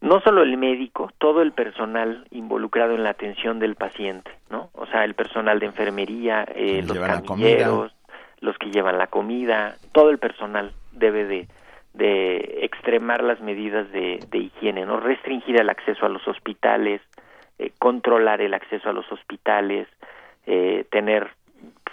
no 0.02 0.22
solo 0.22 0.44
el 0.44 0.56
médico, 0.58 1.12
todo 1.18 1.42
el 1.42 1.52
personal 1.52 2.26
involucrado 2.32 2.96
en 2.96 3.04
la 3.04 3.10
atención 3.10 3.60
del 3.60 3.76
paciente, 3.76 4.32
¿no? 4.50 4.70
O 4.74 4.86
sea, 4.88 5.04
el 5.04 5.14
personal 5.14 5.60
de 5.60 5.66
enfermería, 5.66 6.46
eh, 6.56 6.84
los 6.88 6.98
camilleros, 6.98 7.92
los 8.40 8.58
que 8.58 8.72
llevan 8.72 8.98
la 8.98 9.08
comida, 9.08 9.76
todo 9.92 10.10
el 10.10 10.18
personal 10.18 10.72
debe 10.94 11.26
de, 11.26 11.48
de 11.94 12.60
extremar 12.62 13.24
las 13.24 13.42
medidas 13.42 13.92
de, 13.92 14.24
de 14.30 14.38
higiene, 14.38 14.86
¿no? 14.86 15.00
Restringir 15.00 15.60
el 15.60 15.70
acceso 15.70 16.06
a 16.06 16.10
los 16.10 16.26
hospitales, 16.28 17.02
eh, 17.58 17.72
controlar 17.78 18.40
el 18.42 18.54
acceso 18.54 18.90
a 18.90 18.94
los 18.94 19.12
hospitales, 19.12 19.88
eh, 20.46 20.86
tener 20.92 21.30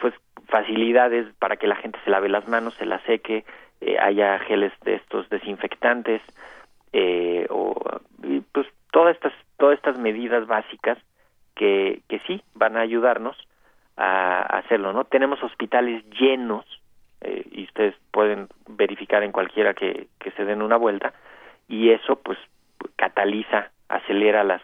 pues 0.01 0.14
facilidades 0.47 1.27
para 1.40 1.57
que 1.57 1.66
la 1.66 1.77
gente 1.77 1.99
se 2.05 2.11
lave 2.11 2.29
las 2.29 2.47
manos, 2.47 2.75
se 2.75 2.87
las 2.87 3.03
seque, 3.03 3.45
eh, 3.81 3.99
haya 3.99 4.38
geles 4.38 4.73
de 4.85 4.95
estos 4.95 5.29
desinfectantes, 5.29 6.23
eh, 6.99 7.47
o 7.51 7.75
pues 8.53 8.67
todas 8.91 9.15
estas 9.15 9.35
todas 9.59 9.77
estas 9.77 9.99
medidas 9.99 10.47
básicas 10.47 10.97
que, 11.55 12.01
que 12.09 12.21
sí 12.21 12.43
van 12.55 12.79
a 12.79 12.81
ayudarnos 12.81 13.37
a, 13.99 14.41
a 14.41 14.61
hacerlo 14.61 14.95
no 14.95 15.05
tenemos 15.05 15.43
hospitales 15.43 16.03
llenos 16.19 16.65
eh, 17.21 17.45
y 17.51 17.65
ustedes 17.65 17.95
pueden 18.13 18.49
verificar 18.67 19.23
en 19.23 19.33
cualquiera 19.33 19.75
que, 19.75 20.09
que 20.19 20.31
se 20.33 20.47
den 20.47 20.63
una 20.63 20.79
vuelta 20.79 21.13
y 21.69 21.91
eso 21.91 22.17
pues 22.17 22.39
cataliza 22.97 23.71
acelera 23.90 24.42
las 24.42 24.63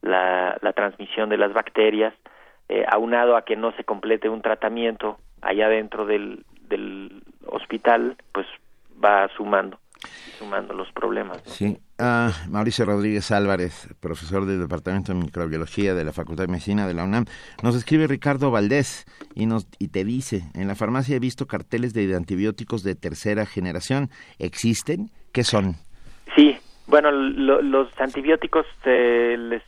la, 0.00 0.58
la 0.60 0.72
transmisión 0.74 1.28
de 1.28 1.38
las 1.38 1.52
bacterias 1.52 2.14
eh, 2.68 2.84
aunado 2.88 3.36
a 3.36 3.44
que 3.44 3.56
no 3.56 3.72
se 3.72 3.82
complete 3.82 4.28
un 4.28 4.42
tratamiento 4.42 5.18
allá 5.42 5.68
dentro 5.68 6.06
del, 6.06 6.44
del 6.68 7.20
hospital 7.46 8.16
pues 8.30 8.46
va 9.04 9.28
sumando 9.36 9.80
sumando 10.38 10.72
los 10.74 10.90
problemas 10.92 11.38
¿no? 11.44 11.52
Sí. 11.52 11.78
Ah, 11.98 12.32
Mauricio 12.48 12.84
Rodríguez 12.84 13.30
Álvarez, 13.32 13.88
profesor 14.00 14.46
del 14.46 14.60
Departamento 14.60 15.12
de 15.12 15.18
Microbiología 15.18 15.94
de 15.94 16.04
la 16.04 16.12
Facultad 16.12 16.44
de 16.44 16.52
Medicina 16.52 16.86
de 16.86 16.94
la 16.94 17.04
UNAM, 17.04 17.24
nos 17.62 17.74
escribe 17.74 18.06
Ricardo 18.06 18.50
Valdés 18.52 19.04
y, 19.34 19.46
nos, 19.46 19.66
y 19.80 19.88
te 19.88 20.04
dice, 20.04 20.44
en 20.54 20.68
la 20.68 20.76
farmacia 20.76 21.16
he 21.16 21.18
visto 21.20 21.46
carteles 21.46 21.94
de 21.94 22.14
antibióticos 22.14 22.82
de 22.84 22.94
tercera 22.94 23.46
generación. 23.46 24.10
¿Existen? 24.38 25.10
¿Qué 25.32 25.42
son? 25.44 25.74
Sí, 26.36 26.56
Bueno, 26.86 27.10
lo- 27.10 27.60
los 27.60 27.88
antibióticos 28.00 28.64
se 28.82 29.36
les 29.36 29.62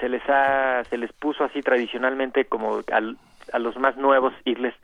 se 0.00 0.08
les 0.10 0.20
ha 0.28 0.82
se 0.90 0.98
les 0.98 1.10
puso 1.14 1.42
así 1.44 1.62
tradicionalmente 1.62 2.44
como 2.44 2.80
al- 2.92 3.16
a 3.52 3.58
los 3.58 3.76
más 3.76 3.96
nuevos 3.96 4.32
irles 4.44 4.74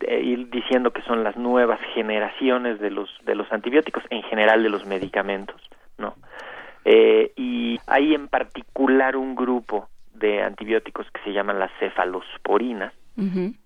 eh, 0.00 0.20
ir 0.20 0.50
diciendo 0.50 0.92
que 0.92 1.02
son 1.02 1.24
las 1.24 1.36
nuevas 1.36 1.80
generaciones 1.94 2.78
de 2.78 2.90
los 2.90 3.10
de 3.24 3.34
los 3.34 3.50
antibióticos 3.52 4.04
en 4.10 4.22
general 4.24 4.62
de 4.62 4.68
los 4.68 4.84
medicamentos, 4.86 5.60
¿no? 5.96 6.14
Eh, 6.84 7.32
y 7.36 7.78
hay 7.86 8.14
en 8.14 8.28
particular 8.28 9.16
un 9.16 9.34
grupo 9.34 9.88
de 10.14 10.42
antibióticos 10.42 11.10
que 11.10 11.20
se 11.22 11.32
llaman 11.32 11.58
las 11.58 11.70
cefalosporinas 11.78 12.92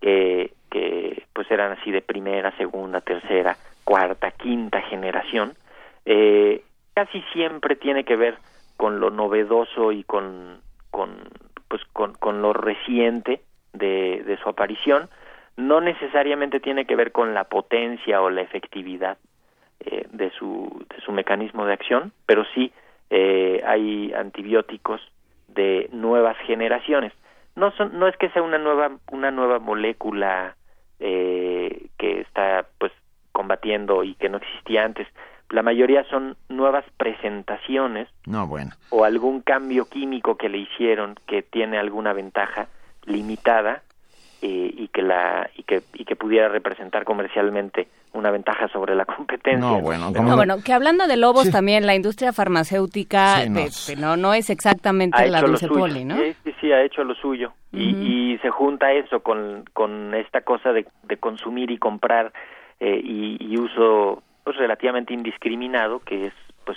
que, 0.01 0.55
que 0.70 1.24
pues 1.34 1.51
eran 1.51 1.72
así 1.72 1.90
de 1.90 2.01
primera, 2.01 2.57
segunda, 2.57 3.03
tercera, 3.03 3.57
cuarta, 3.84 4.30
quinta 4.30 4.80
generación, 4.80 5.55
eh, 6.07 6.64
casi 6.95 7.20
siempre 7.34 7.76
tiene 7.76 8.05
que 8.05 8.16
ver 8.16 8.38
con 8.78 8.99
lo 8.99 9.11
novedoso 9.11 9.93
y 9.93 10.05
con, 10.05 10.61
con 10.90 11.11
pues 11.68 11.82
con, 11.93 12.14
con 12.14 12.40
lo 12.43 12.53
reciente 12.53 13.43
de, 13.72 14.22
de 14.24 14.36
su 14.38 14.48
aparición, 14.48 15.08
no 15.56 15.80
necesariamente 15.80 16.60
tiene 16.60 16.86
que 16.86 16.96
ver 16.96 17.12
con 17.12 17.34
la 17.34 17.44
potencia 17.44 18.20
o 18.22 18.30
la 18.30 18.40
efectividad 18.42 19.18
eh, 19.80 20.06
de 20.12 20.30
su 20.30 20.84
de 20.88 21.00
su 21.04 21.12
mecanismo 21.12 21.66
de 21.66 21.72
acción, 21.74 22.12
pero 22.26 22.44
sí 22.54 22.72
eh, 23.10 23.62
hay 23.66 24.12
antibióticos 24.14 25.00
de 25.48 25.88
nuevas 25.92 26.36
generaciones. 26.46 27.12
No 27.56 27.70
son 27.72 27.98
no 27.98 28.06
es 28.08 28.16
que 28.16 28.30
sea 28.30 28.42
una 28.42 28.58
nueva 28.58 28.92
una 29.10 29.30
nueva 29.30 29.58
molécula 29.58 30.56
eh, 31.00 31.86
que 31.98 32.20
está 32.20 32.66
pues 32.78 32.92
combatiendo 33.32 34.04
y 34.04 34.14
que 34.14 34.28
no 34.28 34.38
existía 34.38 34.84
antes. 34.84 35.06
La 35.50 35.62
mayoría 35.62 36.04
son 36.04 36.36
nuevas 36.48 36.84
presentaciones 36.96 38.08
No, 38.26 38.46
bueno. 38.46 38.70
o 38.88 39.04
algún 39.04 39.42
cambio 39.42 39.84
químico 39.84 40.36
que 40.38 40.48
le 40.48 40.58
hicieron 40.58 41.16
que 41.26 41.42
tiene 41.42 41.76
alguna 41.76 42.14
ventaja 42.14 42.68
limitada 43.07 43.82
eh, 44.40 44.74
y 44.76 44.88
que 44.88 45.03
la 45.03 45.48
y 45.57 45.62
que 45.62 45.82
y 45.94 46.05
que 46.05 46.16
pudiera 46.16 46.48
representar 46.48 47.05
comercialmente 47.05 47.88
una 48.12 48.30
ventaja 48.30 48.68
sobre 48.68 48.94
la 48.94 49.05
competencia. 49.16 49.61
No, 49.61 49.80
bueno, 49.80 50.11
No, 50.11 50.36
bueno, 50.36 50.57
que 50.64 50.72
hablando 50.72 51.07
de 51.07 51.16
lobos 51.16 51.50
también, 51.50 51.86
la 51.86 51.94
industria 51.94 52.32
farmacéutica 52.32 53.42
Sí, 53.70 53.94
no. 53.96 54.00
no, 54.00 54.16
no 54.16 54.34
es 54.34 54.50
exactamente 54.50 55.16
ha 55.18 55.26
la 55.26 55.40
dulce 55.40 55.68
poli, 55.68 56.05
¿no? 56.05 56.16
Sí, 56.16 56.34
sí, 56.44 56.55
sí, 56.61 56.72
ha 56.72 56.82
hecho 56.82 57.05
lo 57.05 57.14
suyo. 57.14 57.53
Y- 57.72 58.32
y, 58.34 58.38
se 58.42 58.50
junta 58.50 58.92
eso 58.92 59.20
con, 59.20 59.64
con 59.72 60.14
esta 60.14 60.40
cosa 60.42 60.72
de, 60.72 60.86
de 61.05 61.16
consumir 61.16 61.70
y 61.70 61.78
comprar 61.78 62.32
eh, 62.80 63.00
y, 63.03 63.36
y 63.40 63.57
uso 63.57 64.22
pues 64.44 64.57
relativamente 64.57 65.14
indiscriminado, 65.14 66.00
que 66.00 66.26
es 66.26 66.34
pues 66.66 66.76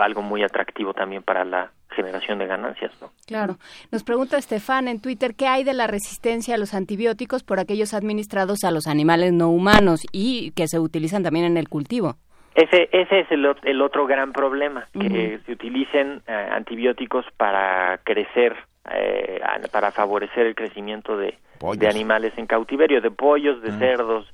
algo 0.00 0.22
muy 0.22 0.42
atractivo 0.42 0.94
también 0.94 1.22
para 1.22 1.44
la 1.44 1.70
generación 1.90 2.38
de 2.38 2.46
ganancias, 2.46 2.90
¿no? 3.00 3.10
Claro. 3.26 3.56
Nos 3.90 4.02
pregunta 4.02 4.38
Estefan 4.38 4.88
en 4.88 5.00
Twitter 5.00 5.34
qué 5.34 5.46
hay 5.46 5.62
de 5.64 5.74
la 5.74 5.86
resistencia 5.86 6.54
a 6.54 6.58
los 6.58 6.72
antibióticos 6.74 7.42
por 7.42 7.60
aquellos 7.60 7.92
administrados 7.92 8.64
a 8.64 8.70
los 8.70 8.86
animales 8.86 9.32
no 9.32 9.50
humanos 9.50 10.00
y 10.12 10.52
que 10.52 10.68
se 10.68 10.78
utilizan 10.78 11.22
también 11.22 11.44
en 11.44 11.56
el 11.58 11.68
cultivo. 11.68 12.16
Ese, 12.54 12.88
ese 12.92 13.20
es 13.20 13.30
el, 13.30 13.46
el 13.64 13.80
otro 13.82 14.06
gran 14.06 14.32
problema, 14.32 14.86
que 14.92 15.40
se 15.46 15.52
utilicen 15.52 16.22
eh, 16.26 16.32
antibióticos 16.52 17.24
para 17.38 17.98
crecer, 18.04 18.56
eh, 18.90 19.40
para 19.70 19.90
favorecer 19.90 20.46
el 20.46 20.54
crecimiento 20.54 21.16
de, 21.16 21.38
de 21.76 21.88
animales 21.88 22.32
en 22.36 22.46
cautiverio, 22.46 23.00
de 23.00 23.10
pollos, 23.10 23.62
de 23.62 23.70
Ah. 23.70 23.78
cerdos, 23.78 24.26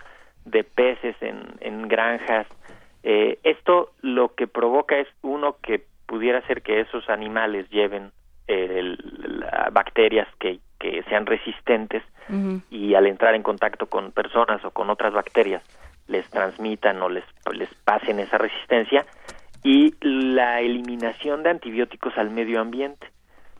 de 0.44 0.64
peces 0.64 1.14
en, 1.20 1.42
en 1.60 1.86
granjas. 1.88 2.46
Eh, 3.02 3.38
esto 3.44 3.92
lo 4.02 4.34
que 4.34 4.46
provoca 4.46 4.98
es, 4.98 5.08
uno, 5.22 5.56
que 5.62 5.84
pudiera 6.06 6.40
ser 6.46 6.62
que 6.62 6.80
esos 6.80 7.08
animales 7.08 7.68
lleven 7.70 8.10
eh, 8.48 8.78
el- 8.78 8.98
la- 9.40 9.68
bacterias 9.72 10.26
que, 10.38 10.58
que 10.78 11.02
sean 11.04 11.26
resistentes 11.26 12.02
y 12.70 12.94
al 12.94 13.06
entrar 13.06 13.34
en 13.34 13.42
contacto 13.42 13.86
con 13.86 14.12
personas 14.12 14.62
o 14.64 14.70
con 14.70 14.90
otras 14.90 15.12
bacterias 15.14 15.62
les 16.08 16.28
transmitan 16.30 17.00
o 17.02 17.08
les, 17.08 17.24
les 17.52 17.72
pasen 17.84 18.18
esa 18.20 18.36
resistencia 18.38 19.06
y 19.62 19.94
la 20.00 20.60
eliminación 20.60 21.42
de 21.42 21.50
antibióticos 21.50 22.16
al 22.18 22.30
medio 22.30 22.60
ambiente. 22.60 23.06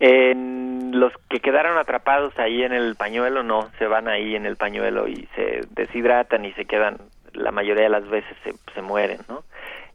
Los 0.00 1.12
que 1.28 1.40
quedaron 1.40 1.76
atrapados 1.76 2.38
ahí 2.38 2.62
en 2.62 2.72
el 2.72 2.94
pañuelo, 2.96 3.42
no, 3.42 3.68
se 3.78 3.86
van 3.86 4.08
ahí 4.08 4.36
en 4.36 4.46
el 4.46 4.56
pañuelo 4.56 5.08
y 5.08 5.28
se 5.34 5.62
deshidratan 5.70 6.44
y 6.44 6.52
se 6.52 6.64
quedan, 6.64 6.98
la 7.32 7.50
mayoría 7.50 7.84
de 7.84 7.90
las 7.90 8.08
veces 8.08 8.36
se, 8.44 8.52
se 8.74 8.82
mueren, 8.82 9.18
¿no? 9.28 9.44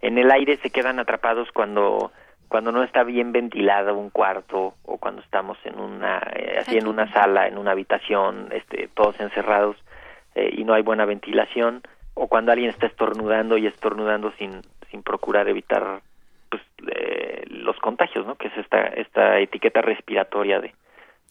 En 0.02 0.18
el 0.18 0.30
aire 0.32 0.58
se 0.58 0.70
quedan 0.70 1.00
atrapados 1.00 1.50
cuando 1.54 2.12
cuando 2.54 2.72
no 2.72 2.84
está 2.84 3.04
bien 3.04 3.32
ventilado 3.32 3.98
un 3.98 4.12
cuarto 4.12 4.76
o 4.84 5.00
cuando 5.00 5.24
estamos 5.24 5.58
en 5.64 5.80
una 5.80 6.20
eh, 6.36 6.58
así 6.60 6.78
en 6.78 6.86
una 6.86 7.12
sala, 7.12 7.48
en 7.48 7.58
una 7.58 7.72
habitación, 7.72 8.50
este, 8.52 8.90
todos 8.94 9.20
encerrados 9.20 9.76
eh, 10.36 10.54
y 10.56 10.64
no 10.64 10.76
hay 10.76 10.84
buena 10.84 11.06
ventilación 11.06 11.82
o 12.14 12.28
cuando 12.28 12.52
alguien 12.52 12.70
está 12.70 12.86
estornudando 12.86 13.58
y 13.58 13.66
estornudando 13.66 14.32
sin 14.38 14.62
sin 14.92 15.02
procurar 15.02 15.50
evitar 15.50 16.02
pues 16.52 16.62
eh, 16.96 17.44
los 17.48 17.76
contagios, 17.78 18.24
¿no? 18.28 18.36
Que 18.36 18.50
es 18.50 18.58
esta 18.58 18.84
esta 18.84 19.40
etiqueta 19.40 19.82
respiratoria 19.82 20.60
de 20.60 20.76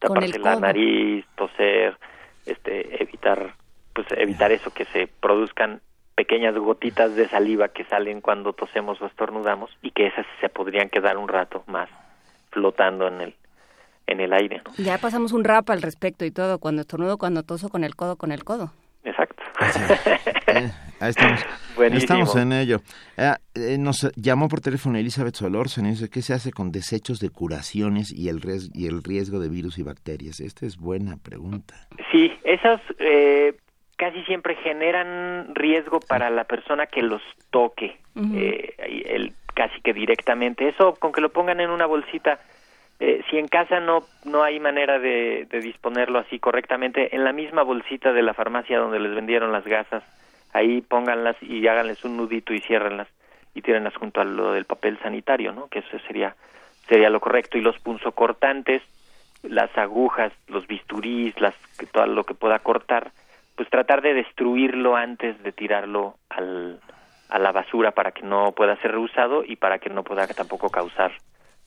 taparse 0.00 0.40
la 0.40 0.56
nariz, 0.56 1.24
toser, 1.36 1.98
este 2.46 3.00
evitar 3.00 3.54
pues 3.94 4.08
evitar 4.10 4.50
eso 4.50 4.74
que 4.74 4.86
se 4.86 5.06
produzcan 5.06 5.82
pequeñas 6.32 6.56
gotitas 6.56 7.14
de 7.14 7.28
saliva 7.28 7.68
que 7.68 7.84
salen 7.84 8.22
cuando 8.22 8.54
tosemos 8.54 9.00
o 9.02 9.06
estornudamos 9.06 9.70
y 9.82 9.90
que 9.90 10.06
esas 10.06 10.24
se 10.40 10.48
podrían 10.48 10.88
quedar 10.88 11.18
un 11.18 11.28
rato 11.28 11.62
más 11.66 11.90
flotando 12.50 13.06
en 13.06 13.20
el 13.20 13.34
en 14.06 14.18
el 14.20 14.32
aire, 14.32 14.62
¿no? 14.64 14.72
Ya 14.82 14.96
pasamos 14.98 15.32
un 15.32 15.44
rap 15.44 15.68
al 15.70 15.80
respecto 15.82 16.24
y 16.24 16.30
todo, 16.30 16.58
cuando 16.58 16.80
estornudo, 16.80 17.18
cuando 17.18 17.42
toso 17.44 17.68
con 17.68 17.84
el 17.84 17.94
codo, 17.96 18.16
con 18.16 18.32
el 18.32 18.44
codo. 18.44 18.72
Exacto. 19.04 19.42
Eh, 20.54 20.70
ahí 21.00 21.10
estamos. 21.10 21.40
Buenísimo. 21.76 22.02
Estamos 22.24 22.36
en 22.36 22.52
ello. 22.52 22.78
Eh, 23.16 23.32
eh, 23.54 23.78
nos 23.78 24.10
llamó 24.16 24.48
por 24.48 24.60
teléfono 24.60 24.98
Elizabeth 24.98 25.34
Solórzano 25.36 25.88
y 25.88 25.92
dice, 25.92 26.10
¿qué 26.10 26.20
se 26.20 26.34
hace 26.34 26.50
con 26.52 26.72
desechos 26.72 27.20
de 27.20 27.30
curaciones 27.30 28.12
y 28.12 28.28
el, 28.28 28.40
ries- 28.42 28.70
y 28.74 28.86
el 28.86 29.02
riesgo 29.02 29.38
de 29.40 29.48
virus 29.48 29.78
y 29.78 29.82
bacterias? 29.82 30.40
Esta 30.40 30.66
es 30.66 30.76
buena 30.76 31.16
pregunta. 31.16 31.74
Sí, 32.10 32.30
esas 32.44 32.82
eh, 32.98 33.54
casi 34.02 34.24
siempre 34.24 34.56
generan 34.56 35.54
riesgo 35.54 36.00
para 36.00 36.28
la 36.28 36.42
persona 36.42 36.88
que 36.88 37.02
los 37.02 37.22
toque, 37.50 37.98
eh, 38.34 38.74
el, 38.78 39.32
casi 39.54 39.80
que 39.80 39.92
directamente. 39.92 40.66
Eso, 40.66 40.96
con 40.96 41.12
que 41.12 41.20
lo 41.20 41.28
pongan 41.28 41.60
en 41.60 41.70
una 41.70 41.86
bolsita, 41.86 42.40
eh, 42.98 43.22
si 43.30 43.38
en 43.38 43.46
casa 43.46 43.78
no 43.78 44.02
no 44.24 44.42
hay 44.42 44.58
manera 44.58 44.98
de, 44.98 45.46
de 45.48 45.60
disponerlo 45.60 46.18
así 46.18 46.40
correctamente, 46.40 47.14
en 47.14 47.22
la 47.22 47.32
misma 47.32 47.62
bolsita 47.62 48.12
de 48.12 48.22
la 48.22 48.34
farmacia 48.34 48.80
donde 48.80 48.98
les 48.98 49.14
vendieron 49.14 49.52
las 49.52 49.64
gasas, 49.64 50.02
ahí 50.52 50.80
pónganlas 50.80 51.36
y 51.40 51.64
háganles 51.68 52.04
un 52.04 52.16
nudito 52.16 52.52
y 52.52 52.60
ciérrenlas 52.60 53.06
y 53.54 53.62
tírenlas 53.62 53.94
junto 53.94 54.20
a 54.20 54.24
lo 54.24 54.50
del 54.50 54.64
papel 54.64 54.98
sanitario, 54.98 55.52
¿no? 55.52 55.68
Que 55.68 55.78
eso 55.78 55.96
sería 56.08 56.34
sería 56.88 57.08
lo 57.08 57.20
correcto 57.20 57.56
y 57.56 57.60
los 57.60 57.78
punzocortantes 57.78 58.82
las 59.44 59.70
agujas, 59.78 60.32
los 60.48 60.66
bisturís, 60.66 61.40
las 61.40 61.54
todo 61.92 62.06
lo 62.06 62.24
que 62.24 62.34
pueda 62.34 62.58
cortar, 62.58 63.12
pues 63.56 63.68
tratar 63.70 64.02
de 64.02 64.14
destruirlo 64.14 64.96
antes 64.96 65.40
de 65.42 65.52
tirarlo 65.52 66.16
al, 66.30 66.80
a 67.28 67.38
la 67.38 67.52
basura 67.52 67.92
para 67.92 68.12
que 68.12 68.22
no 68.22 68.52
pueda 68.52 68.76
ser 68.82 68.92
reusado 68.92 69.44
y 69.44 69.56
para 69.56 69.78
que 69.78 69.90
no 69.90 70.04
pueda 70.04 70.26
tampoco 70.26 70.70
causar 70.70 71.12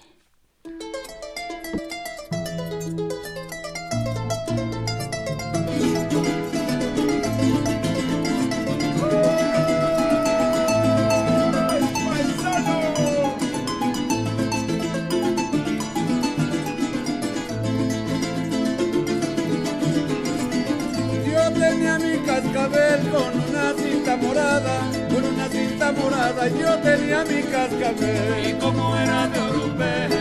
Cascabel 22.42 23.02
con 23.10 23.50
una 23.50 23.74
cinta 23.74 24.16
morada, 24.16 24.80
con 25.10 25.26
una 25.26 25.50
cinta 25.50 25.92
morada, 25.92 26.48
yo 26.48 26.78
tenía 26.80 27.24
mi 27.26 27.42
cascabel. 27.44 28.50
Y 28.50 28.54
como 28.54 28.96
era 28.96 29.28
de 29.28 29.40
Orupel, 29.40 30.12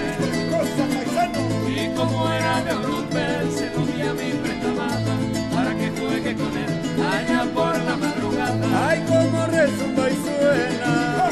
cosa 0.51 0.85
paisano. 0.93 1.39
Y 1.69 1.95
como 1.95 2.33
era 2.33 2.63
de 2.63 2.73
Orupel, 2.73 3.53
se 3.53 3.71
lo 3.71 3.87
di 3.87 4.03
a 4.03 4.13
mi 4.15 4.33
prenda 4.33 4.69
amada, 4.69 5.15
para 5.55 5.75
que 5.77 5.91
juegue 5.91 6.35
con 6.35 6.57
él 6.57 6.71
allá 7.07 7.45
por 7.55 7.79
la 7.79 7.97
madrugada. 7.97 8.89
Ay, 8.89 9.05
como 9.07 9.47
resumba 9.47 10.11
y 10.11 10.17
suena. 10.27 11.31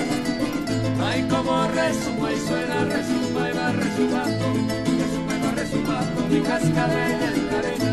Ay, 1.05 1.22
como 1.28 1.66
resumba 1.68 2.32
y 2.32 2.39
suena, 2.47 2.84
resumba 2.84 3.51
y 3.51 3.53
va 3.59 3.72
resumando, 3.72 4.47
resumba 5.01 5.34
y 5.34 5.41
va 5.43 5.51
resumando, 5.51 6.26
mi 6.30 6.41
cascabel 6.43 7.22
en 7.22 7.86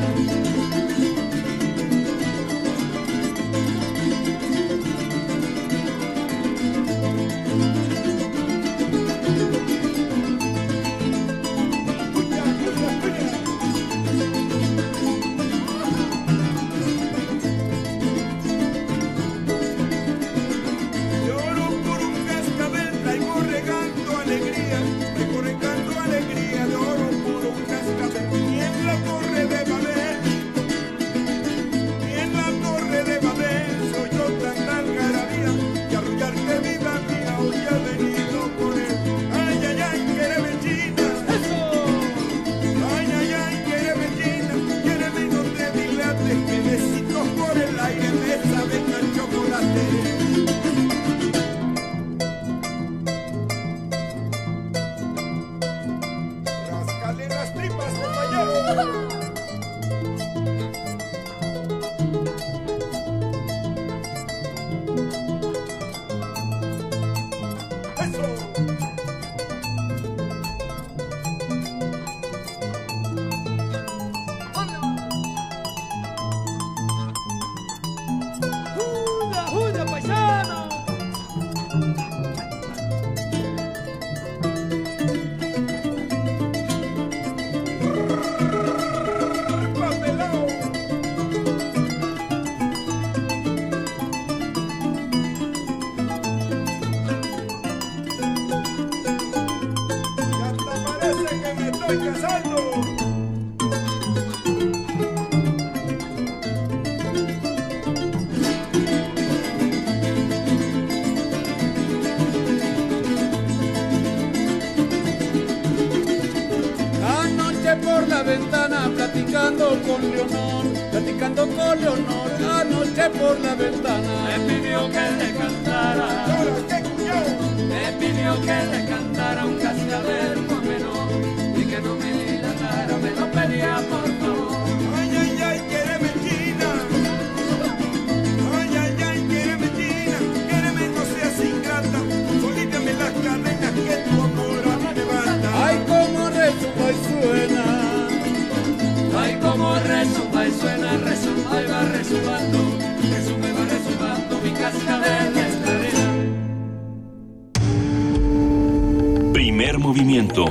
Primer 159.33 159.79
movimiento. 159.79 160.45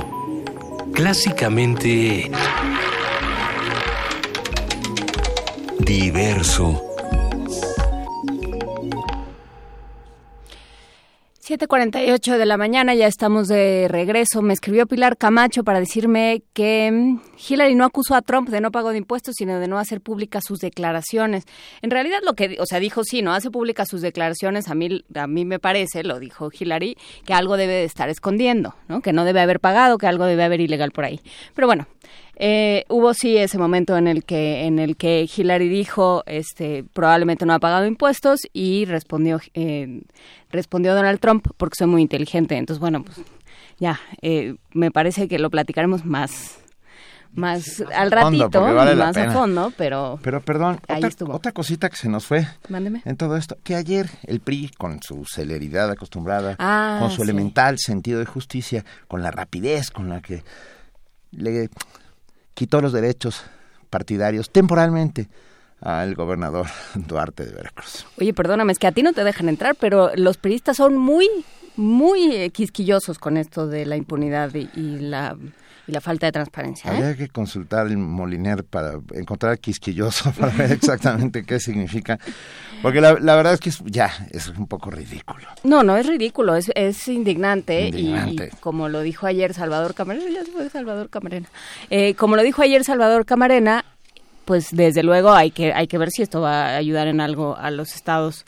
Clásicamente... 0.93 2.29
Diverso. 5.79 6.92
7:48 11.53 12.39
de 12.39 12.47
la 12.47 12.57
mañana, 12.57 12.95
ya 12.95 13.05
estamos 13.05 13.47
de 13.47 13.87
regreso. 13.87 14.41
Me 14.41 14.53
escribió 14.53 14.87
Pilar 14.87 15.17
Camacho 15.17 15.63
para 15.63 15.79
decirme 15.79 16.41
que 16.53 16.91
mm, 16.91 17.21
Hillary 17.47 17.75
no 17.75 17.85
acusó 17.85 18.15
a 18.15 18.23
Trump 18.23 18.49
de 18.49 18.59
no 18.59 18.71
pago 18.71 18.89
de 18.89 18.97
impuestos, 18.97 19.35
sino 19.37 19.59
de 19.59 19.67
no 19.67 19.77
hacer 19.77 20.01
públicas 20.01 20.45
sus 20.47 20.57
declaraciones. 20.57 21.45
En 21.83 21.91
realidad 21.91 22.21
lo 22.23 22.33
que, 22.33 22.57
o 22.59 22.65
sea, 22.65 22.79
dijo 22.79 23.03
sí, 23.03 23.21
no 23.21 23.33
hace 23.33 23.51
públicas 23.51 23.87
sus 23.87 24.01
declaraciones. 24.01 24.67
A 24.67 24.73
mí, 24.73 25.03
a 25.13 25.27
mí 25.27 25.45
me 25.45 25.59
parece, 25.59 26.03
lo 26.03 26.19
dijo 26.19 26.49
Hillary, 26.51 26.97
que 27.23 27.35
algo 27.35 27.55
debe 27.55 27.73
de 27.73 27.83
estar 27.83 28.09
escondiendo, 28.09 28.73
¿no? 28.87 29.01
Que 29.01 29.13
no 29.13 29.23
debe 29.23 29.39
haber 29.39 29.59
pagado, 29.59 29.99
que 29.99 30.07
algo 30.07 30.25
debe 30.25 30.43
haber 30.43 30.59
ilegal 30.59 30.89
por 30.89 31.05
ahí. 31.05 31.19
Pero 31.53 31.67
bueno, 31.67 31.85
eh, 32.35 32.85
hubo 32.89 33.13
sí 33.13 33.37
ese 33.37 33.57
momento 33.59 33.95
en 33.95 34.07
el 34.07 34.23
que 34.23 34.63
en 34.65 34.79
el 34.79 34.97
que 34.97 35.29
Hillary 35.35 35.69
dijo 35.69 36.23
este 36.25 36.83
probablemente 36.93 37.45
no 37.45 37.53
ha 37.53 37.59
pagado 37.59 37.85
impuestos 37.85 38.39
y 38.53 38.85
respondió 38.85 39.39
eh, 39.53 40.01
respondió 40.49 40.95
Donald 40.95 41.19
Trump 41.19 41.47
porque 41.57 41.75
soy 41.77 41.87
muy 41.87 42.01
inteligente 42.01 42.55
entonces 42.57 42.79
bueno 42.79 43.03
pues 43.03 43.17
ya 43.79 43.99
eh, 44.23 44.55
me 44.71 44.89
parece 44.89 45.27
que 45.27 45.37
lo 45.37 45.49
platicaremos 45.51 46.05
más 46.05 46.57
más 47.35 47.83
al 47.95 48.09
fondo, 48.11 48.43
ratito 48.47 48.61
vale 48.61 48.95
la 48.95 49.05
más 49.05 49.17
a 49.17 49.31
fondo 49.31 49.71
pero 49.75 50.19
Pero 50.21 50.41
perdón, 50.41 50.79
Ahí 50.87 50.97
otra, 50.97 51.09
estuvo. 51.09 51.33
otra 51.33 51.51
cosita 51.51 51.89
que 51.89 51.95
se 51.97 52.07
nos 52.09 52.25
fue 52.27 52.47
mándeme 52.69 53.01
en 53.05 53.15
todo 53.17 53.37
esto, 53.37 53.57
que 53.63 53.75
ayer 53.75 54.07
el 54.23 54.39
PRI, 54.39 54.69
con 54.77 55.01
su 55.01 55.25
celeridad 55.25 55.89
acostumbrada, 55.89 56.55
Ah, 56.59 56.97
con 56.99 57.09
su 57.09 57.17
sí. 57.17 57.21
elemental 57.23 57.77
sentido 57.79 58.19
de 58.19 58.25
justicia, 58.25 58.85
con 59.07 59.21
la 59.23 59.31
rapidez 59.31 59.89
con 59.89 60.09
la 60.09 60.21
que 60.21 60.43
le 61.31 61.69
quitó 62.53 62.81
los 62.81 62.93
derechos 62.93 63.43
partidarios 63.89 64.49
temporalmente 64.49 65.27
al 65.81 66.15
gobernador 66.15 66.67
Duarte 66.95 67.45
de 67.45 67.53
Veracruz. 67.53 68.05
Oye, 68.19 68.33
perdóname, 68.33 68.71
es 68.71 68.79
que 68.79 68.87
a 68.87 68.91
ti 68.91 69.03
no 69.03 69.13
te 69.13 69.23
dejan 69.23 69.49
entrar, 69.49 69.75
pero 69.79 70.11
los 70.15 70.37
periodistas 70.37 70.77
son 70.77 70.97
muy, 70.97 71.27
muy 71.75 72.35
eh, 72.35 72.49
quisquillosos 72.51 73.19
con 73.19 73.37
esto 73.37 73.67
de 73.67 73.85
la 73.85 73.97
impunidad 73.97 74.53
y, 74.55 74.69
y 74.75 74.99
la, 74.99 75.37
y 75.87 75.91
la 75.91 75.99
falta 76.01 76.25
de 76.27 76.31
transparencia. 76.31 76.91
¿eh? 76.91 76.95
Habría 76.95 77.15
que 77.17 77.27
consultar 77.29 77.87
el 77.87 77.97
Moliner 77.97 78.63
para 78.63 78.93
encontrar 79.13 79.59
quisquilloso, 79.59 80.31
para 80.39 80.53
ver 80.53 80.71
exactamente 80.71 81.43
qué 81.43 81.59
significa. 81.59 82.17
Porque 82.81 83.01
la, 83.01 83.13
la 83.19 83.35
verdad 83.35 83.53
es 83.53 83.59
que 83.59 83.69
es- 83.69 83.81
ya 83.85 84.11
es 84.31 84.47
un 84.49 84.67
poco 84.67 84.91
ridículo. 84.91 85.45
No, 85.63 85.83
no 85.83 85.95
es 85.97 86.05
ridículo, 86.07 86.55
es, 86.55 86.71
es 86.75 87.07
indignante, 87.07 87.81
y- 87.83 87.87
Indignante. 87.87 88.49
Y, 88.53 88.55
como 88.57 88.89
lo 88.89 89.01
dijo 89.01 89.25
ayer 89.27 89.53
Salvador 89.53 89.93
Camarena, 89.93 90.29
ya 90.29 90.43
se 90.45 90.51
fue 90.51 90.69
Salvador 90.69 91.09
Camarena, 91.09 91.47
Eh, 91.89 92.15
como 92.15 92.35
lo 92.35 92.43
dijo 92.43 92.61
ayer 92.61 92.83
Salvador 92.83 93.25
Camarena, 93.25 93.85
pues 94.45 94.67
desde 94.71 95.03
luego 95.03 95.31
hay 95.31 95.51
que 95.51 95.71
hay 95.73 95.87
que 95.87 95.97
ver 95.97 96.11
si 96.11 96.21
esto 96.21 96.41
va 96.41 96.65
a 96.67 96.75
ayudar 96.75 97.07
en 97.07 97.21
algo 97.21 97.55
a 97.57 97.71
los 97.71 97.95
estados, 97.95 98.43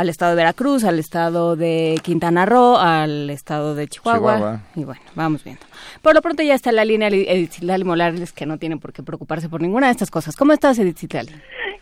al 0.00 0.08
estado 0.08 0.30
de 0.32 0.36
Veracruz, 0.36 0.84
al 0.84 0.98
estado 0.98 1.56
de 1.56 2.00
Quintana 2.02 2.46
Roo, 2.46 2.76
al 2.78 3.28
estado 3.30 3.74
de 3.74 3.86
Chihuahua, 3.86 4.36
Chihuahua. 4.36 4.60
y 4.74 4.84
bueno, 4.84 5.00
vamos 5.14 5.44
viendo. 5.44 5.62
Por 6.02 6.14
lo 6.14 6.22
pronto 6.22 6.42
ya 6.42 6.54
está 6.54 6.70
en 6.70 6.76
la 6.76 6.84
línea 6.84 7.08
Edith 7.08 7.52
Citlali 7.52 7.84
Morales, 7.84 8.32
que 8.32 8.46
no 8.46 8.58
tiene 8.58 8.76
por 8.78 8.92
qué 8.92 9.02
preocuparse 9.02 9.48
por 9.48 9.60
ninguna 9.60 9.86
de 9.86 9.92
estas 9.92 10.10
cosas. 10.10 10.36
¿Cómo 10.36 10.52
estás, 10.52 10.78
Edith 10.78 10.98
Citlali? 10.98 11.32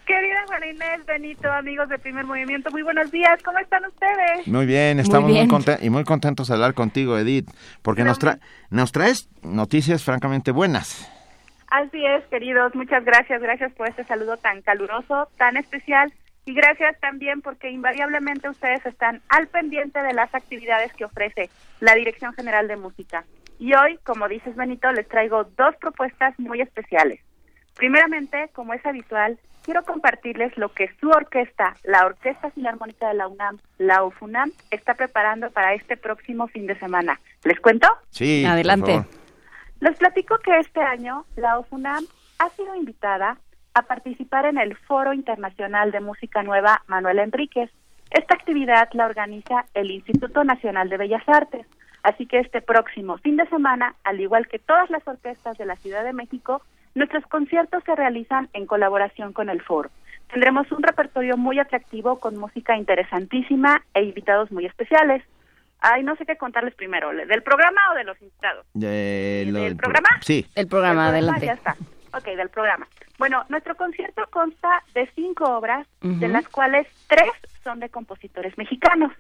Querida 0.07 0.45
Juana 0.47 0.67
Inés, 0.67 1.07
Benito, 1.07 1.51
amigos 1.53 1.89
de 1.91 1.99
Primer 1.99 2.25
Movimiento, 2.25 2.71
muy 2.71 2.83
buenos 2.83 3.11
días, 3.11 3.41
¿cómo 3.45 3.59
están 3.59 3.85
ustedes? 3.85 4.47
Muy 4.49 4.67
bien, 4.67 4.99
estamos 4.99 5.31
muy, 5.31 5.39
bien. 5.39 5.49
conten- 5.51 5.79
y 5.83 5.91
muy 5.91 6.05
contentos 6.05 6.49
de 6.49 6.55
hablar 6.55 6.75
contigo, 6.75 7.19
Edith, 7.19 7.49
porque 7.83 8.05
nos, 8.05 8.19
tra- 8.19 8.41
nos 8.71 8.91
traes 8.91 9.29
noticias 9.43 10.03
francamente 10.03 10.51
buenas. 10.51 11.09
Así 11.71 12.03
es, 12.05 12.25
queridos, 12.31 12.75
muchas 12.75 13.05
gracias, 13.05 13.43
gracias 13.43 13.71
por 13.75 13.87
este 13.89 14.03
saludo 14.05 14.39
tan 14.39 14.63
caluroso, 14.63 15.29
tan 15.37 15.59
especial 15.59 16.11
y 16.49 16.55
gracias 16.55 16.99
también 17.01 17.43
porque 17.43 17.71
invariablemente 17.71 18.49
ustedes 18.49 18.85
están 18.87 19.21
al 19.29 19.49
pendiente 19.49 20.03
de 20.03 20.15
las 20.15 20.35
actividades 20.35 20.91
que 20.95 21.05
ofrece 21.05 21.51
la 21.79 21.95
Dirección 21.95 22.33
General 22.33 22.67
de 22.67 22.77
Música. 22.77 23.27
Y 23.59 23.75
hoy, 23.75 23.99
como 24.03 24.27
dices 24.29 24.57
Benito, 24.57 24.91
les 24.93 25.07
traigo 25.07 25.45
dos 25.45 25.77
propuestas 25.77 26.39
muy 26.39 26.63
especiales. 26.63 27.21
Primeramente, 27.77 28.49
como 28.55 28.73
es 28.73 28.85
habitual, 28.87 29.39
quiero 29.63 29.83
compartirles 29.83 30.57
lo 30.57 30.73
que 30.73 30.91
su 30.99 31.11
orquesta, 31.11 31.77
la 31.85 32.07
Orquesta 32.07 32.51
Filarmónica 32.51 33.09
de 33.09 33.15
la 33.15 33.29
UNAM, 33.29 33.59
la 33.77 34.03
UFUNAM, 34.05 34.51
está 34.71 34.95
preparando 34.95 35.51
para 35.51 35.75
este 35.75 35.99
próximo 35.99 36.49
fin 36.49 36.67
de 36.67 36.79
semana. 36.79 37.21
¿Les 37.45 37.61
cuento? 37.61 37.89
Sí, 38.09 38.41
por 38.45 38.53
Adelante. 38.53 38.93
favor. 38.93 39.07
Les 39.81 39.99
platico 39.99 40.39
que 40.39 40.59
este 40.61 40.81
año 40.81 41.27
la 41.37 41.59
OFUNAM 41.59 42.07
ha 42.39 42.49
sido 42.51 42.75
invitada 42.75 43.37
a 43.79 43.83
participar 43.83 44.47
en 44.47 44.59
el 44.59 44.77
Foro 44.77 45.13
Internacional 45.13 45.91
de 45.93 46.01
Música 46.01 46.43
Nueva 46.43 46.83
Manuel 46.87 47.19
Enríquez. 47.19 47.71
Esta 48.11 48.35
actividad 48.35 48.89
la 48.93 49.07
organiza 49.07 49.65
el 49.75 49.91
Instituto 49.91 50.45
Nacional 50.45 50.89
de 50.89 50.97
Bellas 50.97 51.23
Artes. 51.29 51.67
Así 52.03 52.27
que 52.27 52.39
este 52.39 52.63
próximo 52.63 53.19
fin 53.19 53.37
de 53.37 53.47
semana, 53.49 53.95
al 54.05 54.21
igual 54.21 54.47
que 54.49 54.59
todas 54.59 54.89
las 54.91 55.07
orquestas 55.07 55.59
de 55.59 55.67
la 55.67 55.77
Ciudad 55.77 56.05
de 56.05 56.13
México, 56.13 56.63
nuestros 56.95 57.25
conciertos 57.27 57.83
se 57.85 57.95
realizan 57.95 58.49
en 58.53 58.67
colaboración 58.67 59.33
con 59.33 59.49
el 59.51 59.61
foro. 59.63 59.91
Tendremos 60.33 60.71
un 60.73 60.83
repertorio 60.83 61.37
muy 61.37 61.59
atractivo 61.59 62.19
con 62.21 62.37
música 62.37 62.77
interesantísima 62.77 63.83
e 63.95 64.03
invitados 64.05 64.51
muy 64.53 64.67
especiales. 64.67 65.23
Ay, 65.81 66.03
no 66.03 66.17
sé 66.17 66.27
qué 66.27 66.37
contarles 66.37 66.75
primero, 66.75 67.11
¿del 67.15 67.43
programa 67.43 67.81
o 67.93 67.95
de 67.95 68.05
los 68.05 68.21
invitados? 68.21 68.67
Eh, 68.83 69.45
lo 69.47 69.59
¿Del 69.61 69.69
del 69.69 69.77
pro- 69.77 69.85
programa? 69.91 70.09
Sí. 70.23 70.47
El 70.55 70.67
programa, 70.67 71.09
programa, 71.09 71.09
adelante. 71.09 71.47
Ya 71.47 71.53
está. 71.53 71.77
Ok, 72.15 72.25
del 72.25 72.49
programa. 72.49 72.87
Bueno, 73.19 73.45
nuestro 73.49 73.77
concierto 73.77 74.23
consta 74.31 74.83
de 74.95 75.11
cinco 75.15 75.45
obras, 75.45 75.87
de 76.01 76.29
las 76.29 76.49
cuales 76.49 76.87
tres 77.09 77.31
son 77.63 77.81
de 77.81 77.91
compositores 77.91 78.57
mexicanos. 78.57 79.13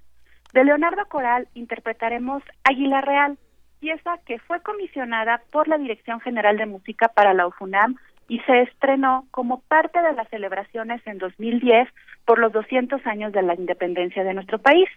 De 0.52 0.64
Leonardo 0.64 1.04
Coral 1.06 1.48
interpretaremos 1.54 2.42
Águila 2.64 3.00
Real, 3.00 3.38
pieza 3.80 4.18
que 4.24 4.38
fue 4.38 4.62
comisionada 4.62 5.42
por 5.50 5.68
la 5.68 5.78
Dirección 5.78 6.20
General 6.20 6.56
de 6.56 6.66
Música 6.66 7.08
para 7.08 7.34
la 7.34 7.46
UFUNAM 7.46 7.96
y 8.28 8.40
se 8.40 8.62
estrenó 8.62 9.26
como 9.30 9.60
parte 9.60 10.00
de 10.00 10.12
las 10.12 10.28
celebraciones 10.28 11.04
en 11.06 11.18
2010 11.18 11.88
por 12.24 12.38
los 12.38 12.52
200 12.52 13.04
años 13.06 13.32
de 13.32 13.42
la 13.42 13.54
independencia 13.54 14.24
de 14.24 14.34
nuestro 14.34 14.58
país. 14.58 14.88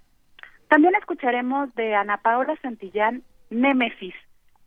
También 0.68 0.96
escucharemos 0.96 1.74
de 1.76 1.96
Ana 1.96 2.18
Paola 2.18 2.56
Santillán, 2.62 3.24
Némesis, 3.50 4.16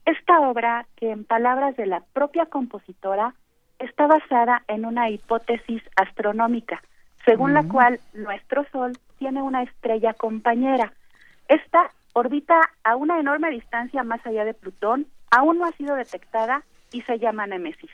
esta 0.05 0.41
obra, 0.41 0.87
que 0.97 1.11
en 1.11 1.25
palabras 1.25 1.77
de 1.77 1.87
la 1.87 2.01
propia 2.13 2.47
compositora, 2.47 3.35
está 3.79 4.07
basada 4.07 4.63
en 4.69 4.85
una 4.85 5.11
hipótesis 5.11 5.83
astronómica, 5.97 6.83
según 7.25 7.55
la 7.55 7.65
cual 7.65 8.01
nuestro 8.13 8.65
Sol 8.71 8.93
tiene 9.19 9.43
una 9.43 9.63
estrella 9.63 10.15
compañera. 10.15 10.93
Esta 11.49 11.91
orbita 12.13 12.61
a 12.85 12.97
una 12.97 13.19
enorme 13.19 13.51
distancia 13.51 14.03
más 14.03 14.25
allá 14.27 14.45
de 14.45 14.55
Plutón, 14.55 15.07
aún 15.31 15.59
no 15.59 15.67
ha 15.67 15.73
sido 15.73 15.97
detectada 15.97 16.63
y 16.93 17.03
se 17.03 17.19
llama 17.19 17.47
Némesis. 17.47 17.91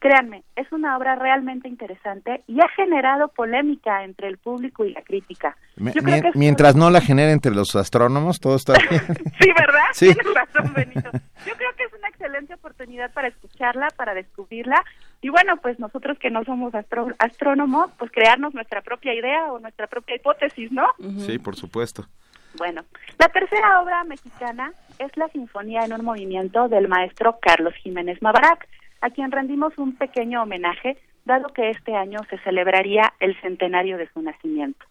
Créanme, 0.00 0.44
es 0.54 0.70
una 0.70 0.96
obra 0.96 1.16
realmente 1.16 1.66
interesante 1.68 2.42
y 2.46 2.60
ha 2.60 2.68
generado 2.68 3.28
polémica 3.28 4.04
entre 4.04 4.28
el 4.28 4.38
público 4.38 4.84
y 4.84 4.92
la 4.92 5.02
crítica. 5.02 5.56
Me- 5.76 5.92
Yo 5.92 6.02
creo 6.02 6.14
mien- 6.14 6.22
que 6.22 6.28
es- 6.28 6.36
mientras 6.36 6.76
no 6.76 6.88
la 6.90 7.00
genere 7.00 7.32
entre 7.32 7.50
los 7.52 7.74
astrónomos, 7.74 8.38
todo 8.38 8.54
está 8.54 8.74
bien. 8.90 9.02
Sí, 9.40 9.48
¿verdad? 9.58 9.84
Sí. 9.92 10.14
Tienes 10.14 10.34
razón, 10.34 10.72
Benito. 10.72 11.10
Yo 11.46 11.54
creo 11.56 11.70
que 11.76 11.84
es 11.84 11.92
una 11.98 12.08
excelente 12.08 12.54
oportunidad 12.54 13.12
para 13.12 13.26
escucharla, 13.28 13.88
para 13.96 14.14
descubrirla. 14.14 14.84
Y 15.20 15.30
bueno, 15.30 15.56
pues 15.56 15.80
nosotros 15.80 16.16
que 16.20 16.30
no 16.30 16.44
somos 16.44 16.72
astro- 16.74 17.14
astrónomos, 17.18 17.90
pues 17.98 18.12
crearnos 18.12 18.54
nuestra 18.54 18.82
propia 18.82 19.14
idea 19.14 19.52
o 19.52 19.58
nuestra 19.58 19.88
propia 19.88 20.14
hipótesis, 20.14 20.70
¿no? 20.70 20.86
Sí, 21.26 21.38
por 21.40 21.56
supuesto. 21.56 22.06
Bueno, 22.56 22.82
la 23.18 23.28
tercera 23.28 23.80
obra 23.80 24.04
mexicana 24.04 24.72
es 24.98 25.16
la 25.16 25.28
Sinfonía 25.28 25.80
en 25.84 25.92
un 25.92 26.04
movimiento 26.04 26.68
del 26.68 26.88
maestro 26.88 27.38
Carlos 27.40 27.74
Jiménez 27.82 28.20
Mabarak, 28.22 28.66
a 29.00 29.10
quien 29.10 29.30
rendimos 29.30 29.76
un 29.78 29.96
pequeño 29.96 30.42
homenaje, 30.42 30.98
dado 31.24 31.48
que 31.48 31.70
este 31.70 31.94
año 31.94 32.20
se 32.30 32.38
celebraría 32.38 33.12
el 33.20 33.38
centenario 33.40 33.98
de 33.98 34.08
su 34.08 34.22
nacimiento. 34.22 34.84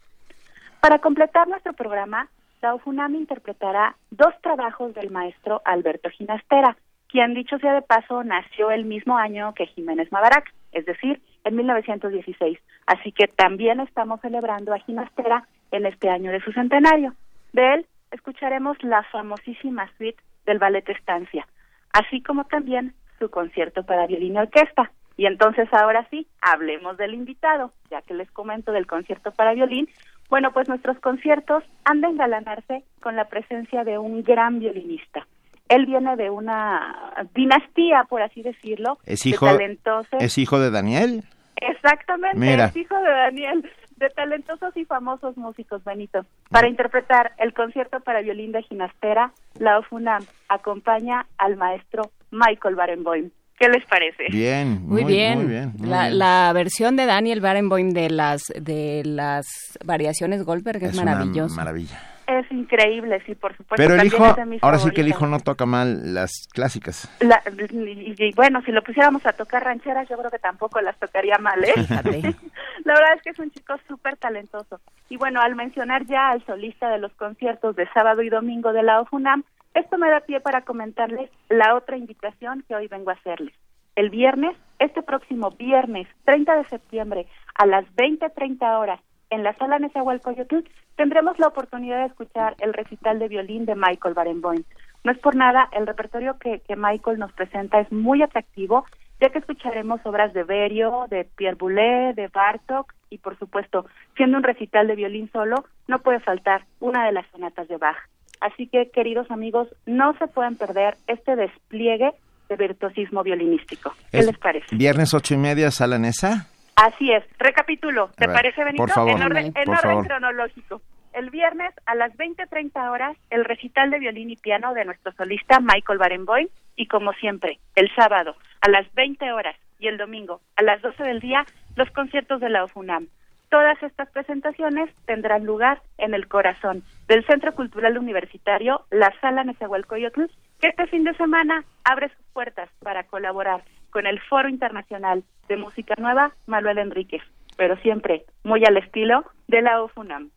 Para 0.80 1.00
completar 1.00 1.48
nuestro 1.48 1.72
programa, 1.72 2.28
la 2.62 2.74
UFUNAM 2.74 3.14
interpretará 3.14 3.96
dos 4.10 4.34
trabajos 4.42 4.94
del 4.94 5.10
maestro 5.10 5.60
Alberto 5.64 6.10
Ginastera, 6.10 6.76
quien 7.08 7.34
dicho 7.34 7.58
sea 7.58 7.72
de 7.74 7.82
paso 7.82 8.22
nació 8.22 8.70
el 8.70 8.84
mismo 8.84 9.16
año 9.16 9.54
que 9.54 9.66
Jiménez 9.66 10.10
Mabarak, 10.12 10.52
es 10.72 10.84
decir, 10.84 11.20
en 11.44 11.56
1916. 11.56 12.58
Así 12.86 13.12
que 13.12 13.26
también 13.28 13.80
estamos 13.80 14.20
celebrando 14.20 14.74
a 14.74 14.78
Ginastera 14.78 15.46
en 15.70 15.86
este 15.86 16.08
año 16.08 16.30
de 16.30 16.40
su 16.40 16.52
centenario. 16.52 17.14
De 17.52 17.74
él 17.74 17.86
escucharemos 18.10 18.82
la 18.82 19.02
famosísima 19.04 19.90
suite 19.96 20.22
del 20.46 20.58
Ballet 20.58 20.88
Estancia, 20.88 21.46
así 21.92 22.22
como 22.22 22.44
también 22.44 22.94
su 23.18 23.30
concierto 23.30 23.82
para 23.84 24.06
violín 24.06 24.34
y 24.34 24.38
orquesta. 24.38 24.90
Y 25.16 25.26
entonces 25.26 25.68
ahora 25.72 26.06
sí, 26.10 26.28
hablemos 26.40 26.96
del 26.96 27.14
invitado, 27.14 27.72
ya 27.90 28.02
que 28.02 28.14
les 28.14 28.30
comento 28.30 28.70
del 28.70 28.86
concierto 28.86 29.32
para 29.32 29.52
violín. 29.52 29.88
Bueno, 30.30 30.52
pues 30.52 30.68
nuestros 30.68 30.98
conciertos 31.00 31.64
han 31.84 32.00
de 32.00 32.08
engalanarse 32.08 32.84
con 33.00 33.16
la 33.16 33.24
presencia 33.24 33.82
de 33.82 33.98
un 33.98 34.22
gran 34.22 34.60
violinista. 34.60 35.26
Él 35.68 35.86
viene 35.86 36.16
de 36.16 36.30
una 36.30 37.26
dinastía, 37.34 38.04
por 38.08 38.22
así 38.22 38.42
decirlo, 38.42 38.98
¿Es 39.04 39.24
de 39.24 39.30
hijo, 39.30 39.46
talentosos. 39.46 40.20
¿Es 40.20 40.38
hijo 40.38 40.58
de 40.60 40.70
Daniel? 40.70 41.24
Exactamente, 41.56 42.38
Mira. 42.38 42.66
es 42.66 42.76
hijo 42.76 42.96
de 42.96 43.10
Daniel, 43.10 43.70
de 43.98 44.10
talentosos 44.10 44.76
y 44.76 44.84
famosos 44.84 45.36
músicos, 45.36 45.82
Benito. 45.84 46.24
Para 46.50 46.68
interpretar 46.68 47.32
el 47.38 47.52
concierto 47.52 48.00
para 48.00 48.20
violín 48.22 48.52
de 48.52 48.62
Ginastera, 48.62 49.32
la 49.58 49.78
OFUNAM 49.78 50.24
acompaña 50.48 51.26
al 51.38 51.56
maestro 51.56 52.10
Michael 52.30 52.74
Barenboim. 52.76 53.30
¿Qué 53.58 53.68
les 53.68 53.84
parece? 53.86 54.26
Bien, 54.30 54.86
Muy, 54.86 55.02
bien. 55.04 55.38
Muy 55.38 55.46
bien, 55.48 55.72
muy 55.76 55.88
la, 55.88 56.02
bien. 56.04 56.18
la 56.18 56.52
versión 56.54 56.94
de 56.94 57.06
Daniel 57.06 57.40
Barenboim 57.40 57.90
de 57.90 58.08
las 58.08 58.42
de 58.54 59.02
las 59.04 59.46
variaciones 59.84 60.44
Goldberg 60.44 60.82
es, 60.84 60.90
Es 60.90 60.96
maravillosa. 60.96 61.56
maravilla. 61.56 62.00
Es 62.28 62.52
increíble, 62.52 63.22
sí, 63.24 63.34
por 63.34 63.56
supuesto. 63.56 63.76
Pero 63.82 63.94
el 63.94 64.00
también 64.00 64.14
hijo, 64.22 64.30
es 64.30 64.36
de 64.36 64.44
mis 64.44 64.62
ahora 64.62 64.78
sí 64.78 64.90
que 64.90 65.00
el 65.00 65.08
hijo 65.08 65.26
no 65.26 65.40
toca 65.40 65.64
mal 65.64 66.12
las 66.12 66.46
clásicas. 66.52 67.10
La- 67.20 67.42
y, 67.72 68.14
y 68.22 68.32
bueno, 68.34 68.60
si 68.66 68.70
lo 68.70 68.82
pusiéramos 68.82 69.24
a 69.24 69.32
tocar 69.32 69.64
rancheras, 69.64 70.06
yo 70.10 70.18
creo 70.18 70.30
que 70.30 70.38
tampoco 70.38 70.78
las 70.82 70.98
tocaría 70.98 71.38
mal, 71.38 71.64
¿eh? 71.64 71.72
La 72.84 72.94
verdad 72.94 73.14
es 73.16 73.22
que 73.22 73.30
es 73.30 73.38
un 73.38 73.50
chico 73.50 73.74
súper 73.88 74.18
talentoso. 74.18 74.78
Y 75.08 75.16
bueno, 75.16 75.40
al 75.40 75.54
mencionar 75.56 76.04
ya 76.04 76.28
al 76.28 76.44
solista 76.44 76.90
de 76.90 76.98
los 76.98 77.12
conciertos 77.14 77.74
de 77.76 77.88
sábado 77.94 78.20
y 78.20 78.28
domingo 78.28 78.74
de 78.74 78.82
la 78.82 79.00
OFUNAM, 79.00 79.44
esto 79.72 79.96
me 79.96 80.10
da 80.10 80.20
pie 80.20 80.40
para 80.40 80.62
comentarles 80.62 81.30
la 81.48 81.74
otra 81.76 81.96
invitación 81.96 82.62
que 82.68 82.74
hoy 82.74 82.88
vengo 82.88 83.08
a 83.10 83.14
hacerles. 83.14 83.54
El 83.96 84.10
viernes, 84.10 84.54
este 84.78 85.02
próximo 85.02 85.50
viernes 85.52 86.06
30 86.26 86.56
de 86.56 86.64
septiembre 86.68 87.26
a 87.54 87.64
las 87.64 87.84
20.30 87.96 88.78
horas 88.78 89.00
en 89.30 89.42
la 89.42 89.54
sala 89.54 89.78
Nezahualcóyotl 89.78 90.68
tendremos 90.96 91.38
la 91.38 91.48
oportunidad 91.48 92.00
de 92.00 92.06
escuchar 92.06 92.56
el 92.60 92.72
recital 92.72 93.18
de 93.18 93.28
violín 93.28 93.64
de 93.66 93.74
Michael 93.74 94.14
Barenboim. 94.14 94.64
No 95.04 95.12
es 95.12 95.18
por 95.18 95.36
nada, 95.36 95.68
el 95.72 95.86
repertorio 95.86 96.38
que, 96.38 96.60
que 96.66 96.76
Michael 96.76 97.18
nos 97.18 97.32
presenta 97.32 97.80
es 97.80 97.90
muy 97.92 98.22
atractivo, 98.22 98.84
ya 99.20 99.30
que 99.30 99.38
escucharemos 99.38 100.00
obras 100.04 100.32
de 100.32 100.44
Berio, 100.44 101.06
de 101.08 101.24
Pierre 101.24 101.56
Boulez, 101.56 102.16
de 102.16 102.28
Bartok 102.28 102.92
y, 103.10 103.18
por 103.18 103.38
supuesto, 103.38 103.86
siendo 104.16 104.36
un 104.36 104.42
recital 104.42 104.86
de 104.86 104.96
violín 104.96 105.30
solo, 105.32 105.64
no 105.86 105.98
puede 106.00 106.20
faltar 106.20 106.64
una 106.80 107.06
de 107.06 107.12
las 107.12 107.26
sonatas 107.30 107.68
de 107.68 107.76
Bach. 107.76 107.96
Así 108.40 108.68
que, 108.68 108.90
queridos 108.90 109.30
amigos, 109.30 109.68
no 109.86 110.16
se 110.18 110.28
pueden 110.28 110.56
perder 110.56 110.94
este 111.06 111.34
despliegue 111.34 112.10
de 112.48 112.56
virtuosismo 112.56 113.22
violinístico. 113.22 113.92
¿Qué 114.10 114.18
Es 114.18 114.26
les 114.26 114.38
parece? 114.38 114.76
Viernes 114.76 115.12
ocho 115.14 115.34
y 115.34 115.38
media, 115.38 115.70
sala 115.70 115.98
Nesa. 115.98 116.48
Así 116.82 117.12
es. 117.12 117.24
Recapitulo. 117.38 118.10
¿Te 118.16 118.26
ver, 118.26 118.36
parece, 118.36 118.62
Benito? 118.64 118.84
por 118.84 118.90
favor. 118.90 119.10
En 119.10 119.22
orden, 119.22 119.46
en 119.46 119.52
Por 119.52 119.68
orden 119.74 119.80
favor. 119.80 120.06
cronológico. 120.06 120.82
El 121.12 121.30
viernes 121.30 121.74
a 121.86 121.94
las 121.96 122.16
20.30 122.16 122.90
horas, 122.90 123.16
el 123.30 123.44
recital 123.44 123.90
de 123.90 123.98
violín 123.98 124.30
y 124.30 124.36
piano 124.36 124.72
de 124.74 124.84
nuestro 124.84 125.10
solista 125.12 125.58
Michael 125.60 125.98
Barenboim. 125.98 126.48
Y 126.76 126.86
como 126.86 127.12
siempre, 127.14 127.58
el 127.74 127.92
sábado 127.96 128.36
a 128.60 128.68
las 128.70 128.92
20 128.94 129.32
horas 129.32 129.56
y 129.80 129.88
el 129.88 129.96
domingo 129.98 130.40
a 130.56 130.62
las 130.62 130.80
12 130.82 131.02
del 131.02 131.20
día, 131.20 131.44
los 131.74 131.90
conciertos 131.90 132.40
de 132.40 132.50
la 132.50 132.62
OFUNAM. 132.64 133.08
Todas 133.50 133.82
estas 133.82 134.10
presentaciones 134.10 134.90
tendrán 135.06 135.44
lugar 135.44 135.80
en 135.96 136.12
el 136.14 136.28
corazón 136.28 136.84
del 137.08 137.24
Centro 137.26 137.54
Cultural 137.54 137.96
Universitario, 137.96 138.84
la 138.90 139.12
Sala 139.20 139.42
Nezahualcóyotl, 139.42 140.24
que 140.60 140.68
este 140.68 140.86
fin 140.88 141.04
de 141.04 141.14
semana 141.14 141.64
abre 141.82 142.10
sus 142.10 142.26
puertas 142.34 142.68
para 142.80 143.04
colaborar 143.04 143.62
con 143.90 144.06
el 144.06 144.20
Foro 144.20 144.48
Internacional 144.48 145.24
de 145.48 145.56
Música 145.56 145.94
Nueva 145.98 146.32
Manuel 146.46 146.78
Enríquez, 146.78 147.22
pero 147.56 147.76
siempre 147.78 148.24
muy 148.44 148.62
al 148.64 148.76
estilo 148.76 149.24
de 149.46 149.62
la 149.62 149.82
OFUNAM. 149.82 150.30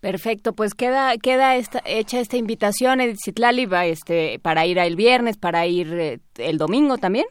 Perfecto, 0.00 0.52
pues 0.52 0.74
queda 0.74 1.16
queda 1.16 1.54
esta, 1.54 1.80
hecha 1.84 2.18
esta 2.18 2.36
invitación, 2.36 3.00
Edith 3.00 3.20
Citlali, 3.24 3.66
va, 3.66 3.86
este, 3.86 4.40
para 4.40 4.66
ir 4.66 4.78
el 4.78 4.96
viernes, 4.96 5.38
para 5.38 5.66
ir 5.66 5.92
eh, 5.94 6.18
el 6.38 6.58
domingo 6.58 6.98
también. 6.98 7.26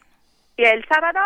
Y 0.55 0.63
el 0.63 0.85
sábado 0.85 1.19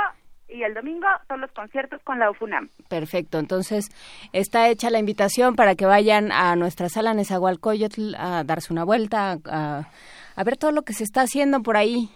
y 0.48 0.64
el 0.64 0.74
domingo 0.74 1.08
son 1.28 1.42
los 1.42 1.52
conciertos 1.52 2.02
con 2.04 2.18
la 2.18 2.32
OFUNAM. 2.32 2.70
Perfecto, 2.90 3.38
entonces 3.38 3.90
está 4.34 4.70
hecha 4.70 4.90
la 4.90 4.98
invitación 4.98 5.56
para 5.56 5.76
que 5.76 5.86
vayan 5.86 6.32
a 6.32 6.56
nuestra 6.56 6.90
sala 6.90 7.14
Nezahualcóyotl 7.14 8.16
a 8.16 8.44
darse 8.44 8.74
una 8.74 8.84
vuelta, 8.84 9.38
a, 9.46 9.88
a 10.36 10.44
ver 10.44 10.58
todo 10.58 10.72
lo 10.72 10.82
que 10.82 10.94
se 10.94 11.04
está 11.04 11.22
haciendo 11.22 11.62
por 11.62 11.78
ahí. 11.78 12.10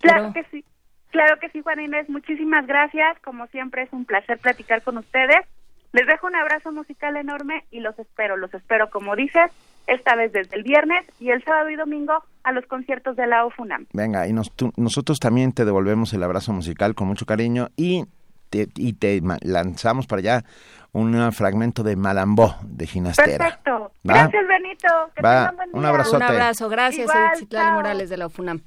Claro 0.00 0.32
que 0.32 0.42
sí. 0.50 0.64
Claro 1.18 1.40
que 1.40 1.48
sí, 1.48 1.62
Juana 1.62 1.82
Inés. 1.82 2.08
Muchísimas 2.08 2.64
gracias. 2.68 3.18
Como 3.24 3.48
siempre 3.48 3.82
es 3.82 3.92
un 3.92 4.04
placer 4.04 4.38
platicar 4.38 4.82
con 4.82 4.98
ustedes. 4.98 5.38
Les 5.92 6.06
dejo 6.06 6.28
un 6.28 6.36
abrazo 6.36 6.70
musical 6.70 7.16
enorme 7.16 7.64
y 7.72 7.80
los 7.80 7.98
espero, 7.98 8.36
los 8.36 8.54
espero 8.54 8.88
como 8.88 9.16
dices, 9.16 9.50
esta 9.88 10.14
vez 10.14 10.32
desde 10.32 10.54
el 10.56 10.62
viernes 10.62 11.04
y 11.18 11.30
el 11.30 11.42
sábado 11.42 11.70
y 11.70 11.74
domingo 11.76 12.22
a 12.44 12.52
los 12.52 12.64
conciertos 12.66 13.16
de 13.16 13.26
la 13.26 13.44
OFUNAM. 13.46 13.86
Venga, 13.94 14.28
y 14.28 14.32
nos- 14.32 14.52
tú- 14.52 14.70
nosotros 14.76 15.18
también 15.18 15.50
te 15.52 15.64
devolvemos 15.64 16.12
el 16.12 16.22
abrazo 16.22 16.52
musical 16.52 16.94
con 16.94 17.08
mucho 17.08 17.26
cariño 17.26 17.66
y 17.74 18.04
te, 18.50 18.68
y 18.76 18.92
te 18.92 19.20
lanzamos 19.42 20.06
para 20.06 20.20
allá 20.20 20.44
un 20.92 21.32
fragmento 21.32 21.82
de 21.82 21.96
Malambó 21.96 22.54
de 22.62 22.86
Ginastera. 22.86 23.38
Perfecto. 23.38 23.90
¿Va? 24.08 24.14
Gracias, 24.28 24.46
Benito. 24.46 24.88
Que 25.16 25.22
Va. 25.22 25.50
buen 25.50 25.70
Un 25.72 25.84
abrazote. 25.84 26.16
Un 26.18 26.22
abrazo, 26.22 26.68
gracias 26.68 27.08
Igual. 27.40 27.72
Morales 27.74 28.08
de 28.08 28.16
la 28.18 28.26
UFUNAM. 28.26 28.60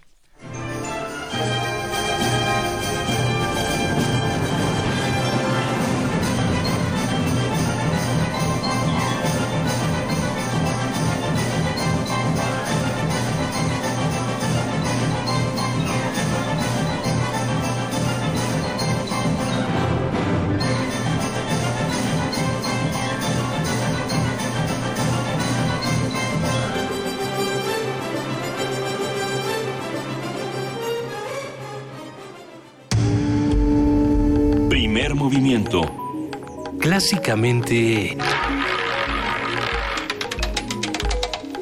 Clásicamente... 36.92 38.18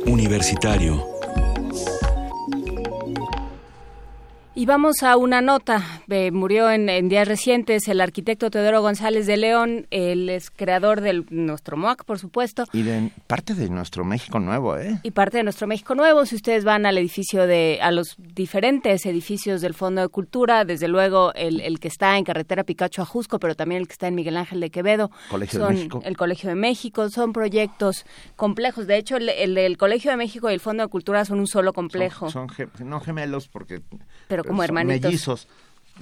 Universitario. 0.07 1.08
Y 4.59 4.65
vamos 4.65 5.03
a 5.03 5.15
una 5.15 5.39
nota. 5.39 5.81
Eh, 6.09 6.31
murió 6.31 6.69
en, 6.69 6.89
en 6.89 7.07
días 7.07 7.25
recientes 7.29 7.87
el 7.87 8.01
arquitecto 8.01 8.51
Teodoro 8.51 8.81
González 8.81 9.25
de 9.25 9.37
León. 9.37 9.87
Él 9.89 10.27
es 10.29 10.51
creador 10.51 10.99
de 10.99 11.23
nuestro 11.29 11.77
MOAC, 11.77 12.03
por 12.03 12.19
supuesto. 12.19 12.65
Y 12.73 12.81
de 12.81 13.09
parte 13.25 13.53
de 13.53 13.69
nuestro 13.69 14.03
México 14.03 14.37
nuevo, 14.41 14.77
¿eh? 14.77 14.99
y 15.01 15.11
parte 15.11 15.37
de 15.37 15.43
nuestro 15.43 15.65
México 15.65 15.95
Nuevo. 15.95 16.25
Si 16.25 16.35
ustedes 16.35 16.65
van 16.65 16.85
al 16.85 16.97
edificio 16.97 17.47
de, 17.47 17.79
a 17.81 17.91
los 17.91 18.17
diferentes 18.17 19.05
edificios 19.05 19.61
del 19.61 19.75
Fondo 19.75 20.01
de 20.01 20.09
Cultura, 20.09 20.65
desde 20.65 20.89
luego 20.89 21.33
el, 21.35 21.61
el 21.61 21.79
que 21.79 21.87
está 21.87 22.17
en 22.17 22.25
carretera 22.25 22.65
Picacho 22.65 23.01
a 23.01 23.05
Jusco, 23.05 23.39
pero 23.39 23.55
también 23.55 23.79
el 23.79 23.87
que 23.87 23.93
está 23.93 24.09
en 24.09 24.15
Miguel 24.15 24.35
Ángel 24.35 24.59
de 24.59 24.69
Quevedo, 24.71 25.09
Colegio 25.29 25.65
de 25.67 25.73
México. 25.73 26.01
el 26.03 26.17
Colegio 26.17 26.49
de 26.49 26.55
México, 26.55 27.07
son 27.09 27.31
proyectos 27.31 28.05
complejos. 28.35 28.87
De 28.87 28.97
hecho, 28.97 29.15
el, 29.15 29.29
el 29.29 29.55
del 29.55 29.77
Colegio 29.77 30.11
de 30.11 30.17
México 30.17 30.49
y 30.49 30.53
el 30.53 30.59
Fondo 30.59 30.83
de 30.83 30.89
Cultura 30.89 31.23
son 31.23 31.39
un 31.39 31.47
solo 31.47 31.71
complejo. 31.71 32.29
Son, 32.29 32.49
son 32.49 32.49
ge- 32.49 32.67
no 32.83 32.99
gemelos 32.99 33.47
porque... 33.47 33.79
Pero 34.27 34.43
como 34.49 34.61
son 34.61 34.65
hermanitos. 34.65 35.05
Mellizos. 35.09 35.47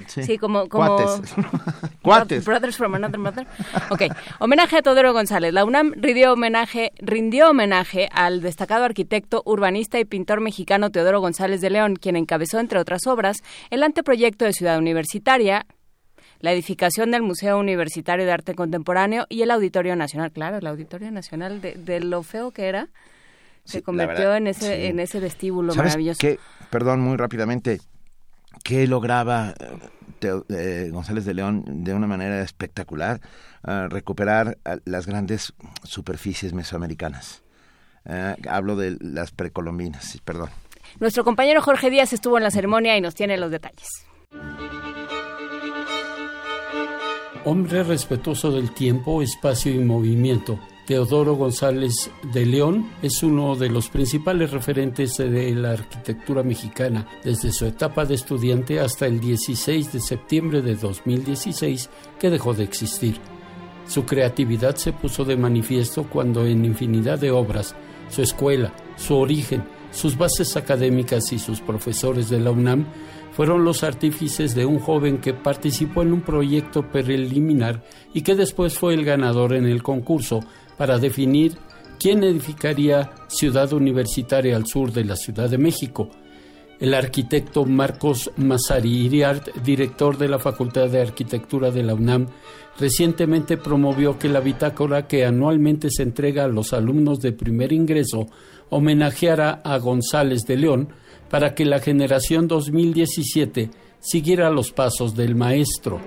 Sí, 0.06 0.22
Sí, 0.24 0.38
como, 0.38 0.70
como 0.70 0.96
Cuates. 0.96 1.34
Cuates. 2.04 2.46
Brothers 2.46 2.78
from 2.78 2.94
another 2.94 3.18
mother. 3.18 3.48
Ok. 3.90 4.04
Homenaje 4.40 4.78
a 4.78 4.82
Teodoro 4.84 5.12
González. 5.12 5.54
La 5.54 5.66
UNAM 5.66 5.94
rindió 5.96 6.34
homenaje, 6.34 6.92
rindió 7.00 7.50
homenaje 7.50 8.08
al 8.12 8.42
destacado 8.42 8.84
arquitecto, 8.86 9.42
urbanista 9.46 9.98
y 10.00 10.06
pintor 10.06 10.40
mexicano 10.40 10.92
Teodoro 10.92 11.20
González 11.20 11.62
de 11.62 11.72
León, 11.72 11.96
quien 11.96 12.16
encabezó, 12.16 12.60
entre 12.60 12.78
otras 12.80 13.08
obras, 13.08 13.38
el 13.72 13.82
anteproyecto 13.82 14.46
de 14.46 14.54
Ciudad 14.54 14.78
Universitaria, 14.78 15.66
la 16.42 16.52
edificación 16.52 17.10
del 17.10 17.24
Museo 17.24 17.58
Universitario 17.58 18.28
de 18.28 18.32
Arte 18.34 18.54
Contemporáneo 18.54 19.26
y 19.30 19.42
el 19.42 19.50
Auditorio 19.50 19.96
Nacional. 19.96 20.32
Claro, 20.32 20.58
el 20.58 20.68
Auditorio 20.68 21.10
Nacional 21.10 21.60
de, 21.60 21.74
de 21.74 22.02
lo 22.02 22.22
feo 22.22 22.52
que 22.52 22.68
era, 22.68 22.90
Sí, 23.66 23.80
se 23.80 23.82
convirtió 23.82 24.16
verdad, 24.16 24.38
en 24.38 24.48
ese 24.48 24.76
sí. 24.78 24.86
en 24.86 25.00
ese 25.00 25.20
vestíbulo 25.20 25.74
¿Sabes 25.74 25.90
maravilloso. 25.94 26.20
qué? 26.22 26.40
Perdón, 26.70 27.02
muy 27.02 27.18
rápidamente. 27.18 27.82
¿Qué 28.64 28.88
lograba 28.88 29.54
eh, 30.22 30.42
eh, 30.50 30.90
González 30.92 31.26
de 31.26 31.34
León 31.34 31.64
de 31.84 31.94
una 31.94 32.08
manera 32.08 32.42
espectacular? 32.42 33.22
Ah, 33.64 33.88
recuperar 33.90 34.58
las 34.86 35.08
grandes 35.08 35.54
superficies 35.84 36.54
mesoamericanas. 36.54 37.44
Hablo 38.48 38.78
de 38.78 38.98
las 39.02 39.32
precolombinas, 39.32 40.18
perdón. 40.24 40.50
Nuestro 41.02 41.26
compañero 41.26 41.62
Jorge 41.62 41.90
Díaz 41.90 42.14
estuvo 42.14 42.38
en 42.38 42.44
la 42.44 42.52
ceremonia 42.52 42.96
y 42.96 43.02
nos 43.02 43.16
tiene 43.16 43.38
los 43.38 43.52
detalles. 43.52 43.90
Hombre 47.44 47.84
respetuoso 47.84 48.52
del 48.52 48.74
tiempo, 48.74 49.22
espacio 49.22 49.74
y 49.74 49.80
movimiento, 49.80 50.60
Teodoro 50.88 51.36
González 51.36 52.10
de 52.32 52.46
León 52.46 52.88
es 53.02 53.22
uno 53.22 53.58
de 53.58 53.68
los 53.68 53.90
principales 53.90 54.52
referentes 54.52 55.18
de 55.18 55.54
la 55.54 55.72
arquitectura 55.72 56.44
mexicana 56.44 57.06
desde 57.26 57.52
su 57.52 57.66
etapa 57.66 58.06
de 58.06 58.16
estudiante 58.16 58.80
hasta 58.80 59.06
el 59.06 59.20
16 59.20 59.92
de 59.92 60.00
septiembre 60.00 60.62
de 60.62 60.76
2016 60.76 61.90
que 62.18 62.30
dejó 62.30 62.54
de 62.54 62.64
existir. 62.64 63.20
Su 63.86 64.06
creatividad 64.06 64.78
se 64.78 64.94
puso 64.94 65.26
de 65.26 65.36
manifiesto 65.36 66.06
cuando 66.10 66.46
en 66.46 66.64
infinidad 66.64 67.20
de 67.20 67.32
obras, 67.32 67.76
su 68.08 68.22
escuela, 68.22 68.74
su 68.96 69.18
origen, 69.18 69.66
sus 69.92 70.18
bases 70.18 70.56
académicas 70.56 71.34
y 71.34 71.40
sus 71.40 71.60
profesores 71.60 72.30
de 72.30 72.40
la 72.40 72.52
UNAM 72.52 72.86
fueron 73.34 73.66
los 73.66 73.84
artífices 73.84 74.56
de 74.56 74.66
un 74.66 74.80
joven 74.80 75.18
que 75.18 75.34
participó 75.34 76.02
en 76.02 76.14
un 76.14 76.22
proyecto 76.22 76.90
preliminar 76.90 77.84
y 78.14 78.22
que 78.22 78.36
después 78.36 78.78
fue 78.78 78.94
el 78.94 79.04
ganador 79.04 79.54
en 79.54 79.66
el 79.66 79.84
concurso 79.84 80.40
para 80.78 81.00
definir 81.00 81.58
quién 82.00 82.24
edificaría 82.24 83.12
ciudad 83.28 83.74
universitaria 83.74 84.56
al 84.56 84.68
sur 84.68 84.92
de 84.92 85.04
la 85.04 85.16
Ciudad 85.16 85.50
de 85.50 85.58
México. 85.58 86.10
El 86.80 86.94
arquitecto 86.94 87.66
Marcos 87.66 88.32
Mazari 88.38 89.06
Iriart, 89.06 89.56
director 89.64 90.18
de 90.18 90.28
la 90.28 90.38
Facultad 90.38 90.90
de 90.90 91.02
Arquitectura 91.02 91.72
de 91.72 91.82
la 91.82 91.96
UNAM, 91.96 92.28
recientemente 92.80 93.58
promovió 93.58 94.20
que 94.20 94.30
la 94.30 94.40
bitácora 94.40 95.08
que 95.08 95.26
anualmente 95.26 95.90
se 95.90 96.04
entrega 96.04 96.44
a 96.44 96.48
los 96.48 96.74
alumnos 96.74 97.20
de 97.20 97.32
primer 97.32 97.74
ingreso 97.74 98.28
homenajeara 98.70 99.62
a 99.64 99.78
González 99.80 100.46
de 100.46 100.58
León 100.58 100.90
para 101.30 101.56
que 101.56 101.66
la 101.66 101.80
generación 101.80 102.48
2017 102.48 103.72
siguiera 104.00 104.52
los 104.52 104.72
pasos 104.72 105.16
del 105.16 105.36
maestro. 105.36 106.00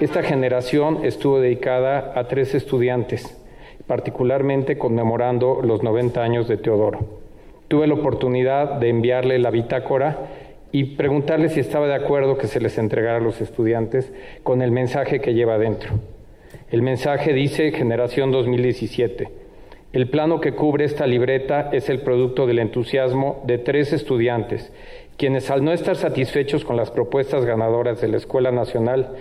Esta 0.00 0.22
generación 0.22 1.00
estuvo 1.02 1.40
dedicada 1.40 2.12
a 2.14 2.28
tres 2.28 2.54
estudiantes, 2.54 3.36
particularmente 3.88 4.78
conmemorando 4.78 5.60
los 5.60 5.82
90 5.82 6.22
años 6.22 6.46
de 6.46 6.56
Teodoro. 6.56 7.00
Tuve 7.66 7.88
la 7.88 7.94
oportunidad 7.94 8.74
de 8.74 8.90
enviarle 8.90 9.40
la 9.40 9.50
bitácora 9.50 10.28
y 10.70 10.94
preguntarle 10.94 11.48
si 11.48 11.58
estaba 11.58 11.88
de 11.88 11.96
acuerdo 11.96 12.38
que 12.38 12.46
se 12.46 12.60
les 12.60 12.78
entregara 12.78 13.16
a 13.16 13.20
los 13.20 13.40
estudiantes 13.40 14.12
con 14.44 14.62
el 14.62 14.70
mensaje 14.70 15.20
que 15.20 15.34
lleva 15.34 15.58
dentro. 15.58 15.90
El 16.70 16.82
mensaje 16.82 17.32
dice 17.32 17.72
Generación 17.72 18.30
2017. 18.30 19.28
El 19.92 20.08
plano 20.10 20.40
que 20.40 20.52
cubre 20.52 20.84
esta 20.84 21.08
libreta 21.08 21.70
es 21.72 21.88
el 21.88 22.02
producto 22.02 22.46
del 22.46 22.60
entusiasmo 22.60 23.42
de 23.48 23.58
tres 23.58 23.92
estudiantes, 23.92 24.70
quienes 25.16 25.50
al 25.50 25.64
no 25.64 25.72
estar 25.72 25.96
satisfechos 25.96 26.64
con 26.64 26.76
las 26.76 26.92
propuestas 26.92 27.44
ganadoras 27.44 28.00
de 28.00 28.06
la 28.06 28.18
Escuela 28.18 28.52
Nacional 28.52 29.16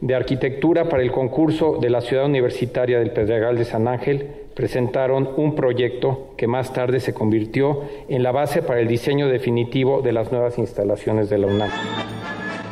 de 0.00 0.14
Arquitectura 0.14 0.88
para 0.88 1.02
el 1.02 1.10
concurso 1.10 1.78
de 1.80 1.90
la 1.90 2.00
Ciudad 2.00 2.26
Universitaria 2.26 2.98
del 2.98 3.12
Pedregal 3.12 3.56
de 3.56 3.64
San 3.64 3.88
Ángel, 3.88 4.26
presentaron 4.54 5.28
un 5.36 5.54
proyecto 5.54 6.34
que 6.36 6.46
más 6.46 6.72
tarde 6.72 7.00
se 7.00 7.14
convirtió 7.14 7.82
en 8.08 8.22
la 8.22 8.32
base 8.32 8.62
para 8.62 8.80
el 8.80 8.88
diseño 8.88 9.28
definitivo 9.28 10.02
de 10.02 10.12
las 10.12 10.32
nuevas 10.32 10.58
instalaciones 10.58 11.28
de 11.30 11.38
la 11.38 11.46
UNAM. 11.46 11.70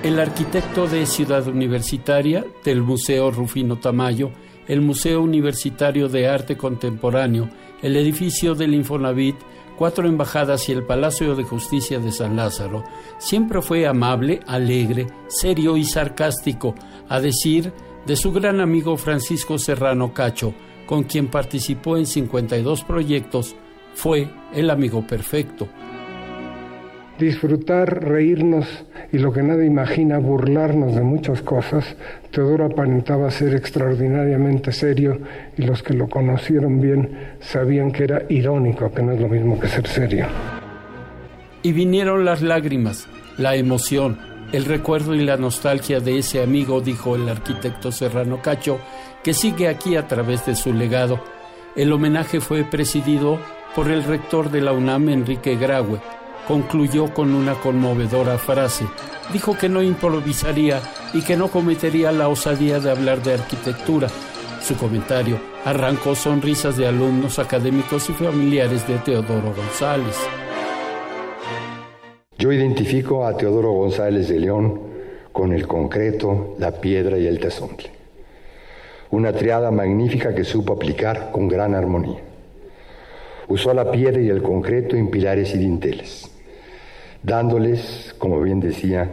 El 0.02 0.20
arquitecto 0.20 0.86
de 0.86 1.06
Ciudad 1.06 1.46
Universitaria, 1.48 2.44
del 2.64 2.82
Museo 2.82 3.30
Rufino 3.30 3.76
Tamayo, 3.76 4.30
el 4.68 4.80
Museo 4.80 5.22
Universitario 5.22 6.08
de 6.08 6.28
Arte 6.28 6.56
Contemporáneo, 6.56 7.48
el 7.82 7.96
edificio 7.96 8.54
del 8.54 8.74
Infonavit, 8.74 9.36
cuatro 9.76 10.08
embajadas 10.08 10.68
y 10.68 10.72
el 10.72 10.84
Palacio 10.84 11.34
de 11.34 11.44
Justicia 11.44 11.98
de 11.98 12.12
San 12.12 12.36
Lázaro, 12.36 12.84
siempre 13.18 13.62
fue 13.62 13.86
amable, 13.86 14.40
alegre, 14.46 15.06
serio 15.28 15.76
y 15.76 15.84
sarcástico, 15.84 16.74
a 17.08 17.20
decir 17.20 17.72
de 18.06 18.16
su 18.16 18.32
gran 18.32 18.60
amigo 18.60 18.96
Francisco 18.96 19.58
Serrano 19.58 20.12
Cacho, 20.12 20.54
con 20.86 21.04
quien 21.04 21.28
participó 21.28 21.96
en 21.96 22.06
52 22.06 22.84
proyectos, 22.84 23.56
fue 23.94 24.30
el 24.52 24.70
amigo 24.70 25.06
perfecto. 25.06 25.68
Disfrutar, 27.18 28.02
reírnos 28.02 28.66
y 29.12 29.18
lo 29.18 29.32
que 29.32 29.42
nadie 29.42 29.66
imagina, 29.66 30.18
burlarnos 30.18 30.96
de 30.96 31.02
muchas 31.02 31.42
cosas. 31.42 31.96
Teodoro 32.32 32.66
aparentaba 32.66 33.30
ser 33.30 33.54
extraordinariamente 33.54 34.72
serio 34.72 35.18
y 35.56 35.62
los 35.62 35.82
que 35.82 35.94
lo 35.94 36.08
conocieron 36.08 36.80
bien 36.80 37.36
sabían 37.40 37.92
que 37.92 38.04
era 38.04 38.22
irónico, 38.28 38.92
que 38.92 39.02
no 39.02 39.12
es 39.12 39.20
lo 39.20 39.28
mismo 39.28 39.60
que 39.60 39.68
ser 39.68 39.86
serio. 39.86 40.26
Y 41.62 41.72
vinieron 41.72 42.24
las 42.24 42.42
lágrimas, 42.42 43.06
la 43.38 43.54
emoción, 43.54 44.18
el 44.52 44.64
recuerdo 44.64 45.14
y 45.14 45.24
la 45.24 45.36
nostalgia 45.36 46.00
de 46.00 46.18
ese 46.18 46.42
amigo, 46.42 46.80
dijo 46.80 47.14
el 47.14 47.28
arquitecto 47.28 47.92
Serrano 47.92 48.42
Cacho, 48.42 48.78
que 49.22 49.34
sigue 49.34 49.68
aquí 49.68 49.96
a 49.96 50.08
través 50.08 50.44
de 50.46 50.56
su 50.56 50.72
legado. 50.72 51.20
El 51.76 51.92
homenaje 51.92 52.40
fue 52.40 52.64
presidido 52.64 53.38
por 53.74 53.90
el 53.90 54.04
rector 54.04 54.50
de 54.50 54.60
la 54.60 54.72
UNAM, 54.72 55.08
Enrique 55.08 55.56
Graue. 55.56 56.00
Concluyó 56.47 57.12
con 57.14 57.34
una 57.34 57.55
conmovedora 57.55 58.36
frase. 58.36 58.84
Dijo 59.32 59.57
que 59.57 59.68
no 59.68 59.82
improvisaría 59.82 60.80
y 61.14 61.22
que 61.22 61.36
no 61.36 61.49
cometería 61.49 62.12
la 62.12 62.28
osadía 62.28 62.80
de 62.80 62.90
hablar 62.90 63.22
de 63.22 63.34
arquitectura. 63.34 64.09
Su 64.61 64.76
comentario 64.76 65.38
arrancó 65.64 66.14
sonrisas 66.14 66.76
de 66.76 66.86
alumnos, 66.86 67.38
académicos 67.38 68.11
y 68.11 68.12
familiares 68.12 68.86
de 68.86 68.99
Teodoro 68.99 69.55
González. 69.55 70.16
Yo 72.38 72.53
identifico 72.53 73.26
a 73.26 73.36
Teodoro 73.36 73.72
González 73.72 74.28
de 74.28 74.40
León 74.40 74.80
con 75.32 75.53
el 75.53 75.66
concreto, 75.66 76.57
la 76.59 76.72
piedra 76.72 77.16
y 77.18 77.26
el 77.26 77.40
tezontle. 77.40 77.90
Una 79.11 79.32
triada 79.32 79.70
magnífica 79.70 80.34
que 80.34 80.45
supo 80.45 80.74
aplicar 80.74 81.30
con 81.32 81.49
gran 81.49 81.74
armonía. 81.74 82.20
Usó 83.49 83.72
la 83.72 83.90
piedra 83.90 84.20
y 84.20 84.28
el 84.28 84.42
concreto 84.42 84.97
en 84.97 85.11
pilares 85.11 85.55
y 85.55 85.59
dinteles, 85.59 86.30
dándoles, 87.24 88.14
como 88.18 88.40
bien 88.40 88.60
decía 88.60 89.10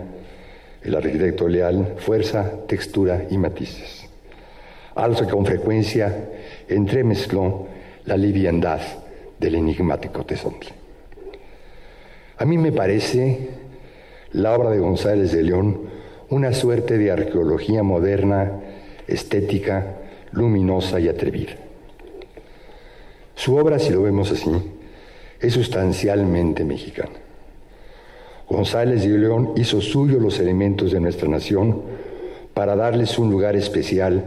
el 0.83 0.95
arquitecto 0.95 1.47
Leal, 1.47 1.95
fuerza, 1.97 2.51
textura 2.67 3.25
y 3.29 3.37
matices. 3.37 4.05
Algo 4.95 5.21
que 5.21 5.31
con 5.31 5.45
frecuencia 5.45 6.29
entremezcló 6.67 7.67
la 8.05 8.17
liviandad 8.17 8.81
del 9.39 9.55
enigmático 9.55 10.25
tezontle. 10.25 10.71
A 12.37 12.45
mí 12.45 12.57
me 12.57 12.71
parece 12.71 13.49
la 14.33 14.55
obra 14.55 14.71
de 14.71 14.79
González 14.79 15.31
de 15.31 15.43
León 15.43 15.89
una 16.29 16.53
suerte 16.53 16.97
de 16.97 17.11
arqueología 17.11 17.83
moderna, 17.83 18.51
estética, 19.07 19.97
luminosa 20.31 20.99
y 20.99 21.09
atrevida. 21.09 21.53
Su 23.35 23.57
obra, 23.57 23.79
si 23.79 23.91
lo 23.91 24.01
vemos 24.03 24.31
así, 24.31 24.49
es 25.39 25.53
sustancialmente 25.53 26.63
mexicana. 26.63 27.11
González 28.51 29.03
de 29.03 29.17
León 29.17 29.53
hizo 29.55 29.81
suyo 29.81 30.19
los 30.19 30.39
elementos 30.39 30.91
de 30.91 30.99
nuestra 30.99 31.27
nación 31.27 31.81
para 32.53 32.75
darles 32.75 33.17
un 33.17 33.31
lugar 33.31 33.55
especial 33.55 34.25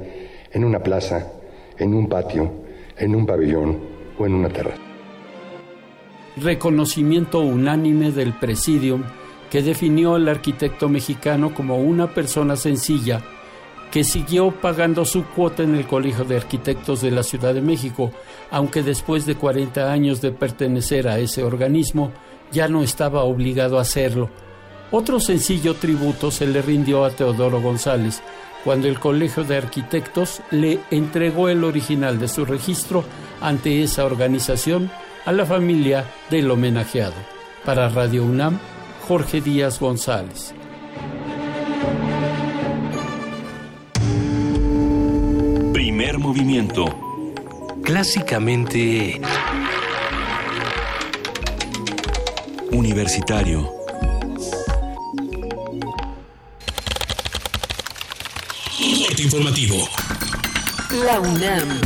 en 0.51 0.65
una 0.65 0.81
plaza, 0.83 1.33
en 1.79 1.95
un 1.95 2.09
patio, 2.09 2.51
en 2.97 3.15
un 3.15 3.27
pabellón 3.27 3.79
o 4.19 4.27
en 4.27 4.35
una 4.35 4.49
terraza. 4.49 4.81
Reconocimiento 6.37 7.41
unánime 7.41 8.11
del 8.11 8.33
Presidium 8.33 9.05
que 9.51 9.63
definió 9.63 10.15
al 10.15 10.29
arquitecto 10.29 10.89
mexicano 10.89 11.55
como 11.55 11.79
una 11.79 12.13
persona 12.13 12.57
sencilla 12.57 13.23
que 13.93 14.03
siguió 14.03 14.51
pagando 14.51 15.05
su 15.05 15.25
cuota 15.27 15.63
en 15.63 15.77
el 15.77 15.87
Colegio 15.87 16.25
de 16.25 16.37
Arquitectos 16.37 17.01
de 17.01 17.13
la 17.13 17.23
Ciudad 17.23 17.55
de 17.55 17.61
México, 17.61 18.11
aunque 18.51 18.83
después 18.83 19.27
de 19.27 19.37
40 19.37 19.93
años 19.93 20.21
de 20.21 20.33
pertenecer 20.33 21.07
a 21.07 21.21
ese 21.21 21.45
organismo 21.45 22.11
ya 22.55 22.69
no 22.69 22.83
estaba 22.83 23.25
obligado 23.25 23.79
a 23.79 23.83
hacerlo. 23.83 24.31
Otro 24.91 25.21
sencillo 25.21 25.75
tributo 25.75 26.31
se 26.31 26.47
le 26.47 26.63
rindió 26.63 27.05
a 27.05 27.11
Teodoro 27.11 27.61
González, 27.61 28.23
cuando 28.63 28.89
el 28.89 28.99
Colegio 28.99 29.45
de 29.45 29.59
Arquitectos 29.59 30.41
le 30.51 30.79
entregó 30.91 31.49
el 31.51 31.65
original 31.65 32.19
de 32.19 32.29
su 32.29 32.47
registro 32.47 33.05
ante 33.41 33.83
esa 33.83 34.05
organización 34.07 34.91
a 35.27 35.33
la 35.33 35.45
familia 35.45 36.05
del 36.31 36.51
homenajeado. 36.51 37.15
Para 37.65 37.89
Radio 37.89 38.25
UNAM, 38.25 38.59
Jorge 39.09 39.41
Díaz 39.41 39.81
González. 39.81 40.55
Primer 45.73 46.19
movimiento. 46.19 46.87
Clásicamente... 47.83 49.21
Universitario. 52.75 53.73
Corte 59.07 59.23
informativo. 59.23 59.77
La 61.05 61.21
UNAM. 61.21 61.81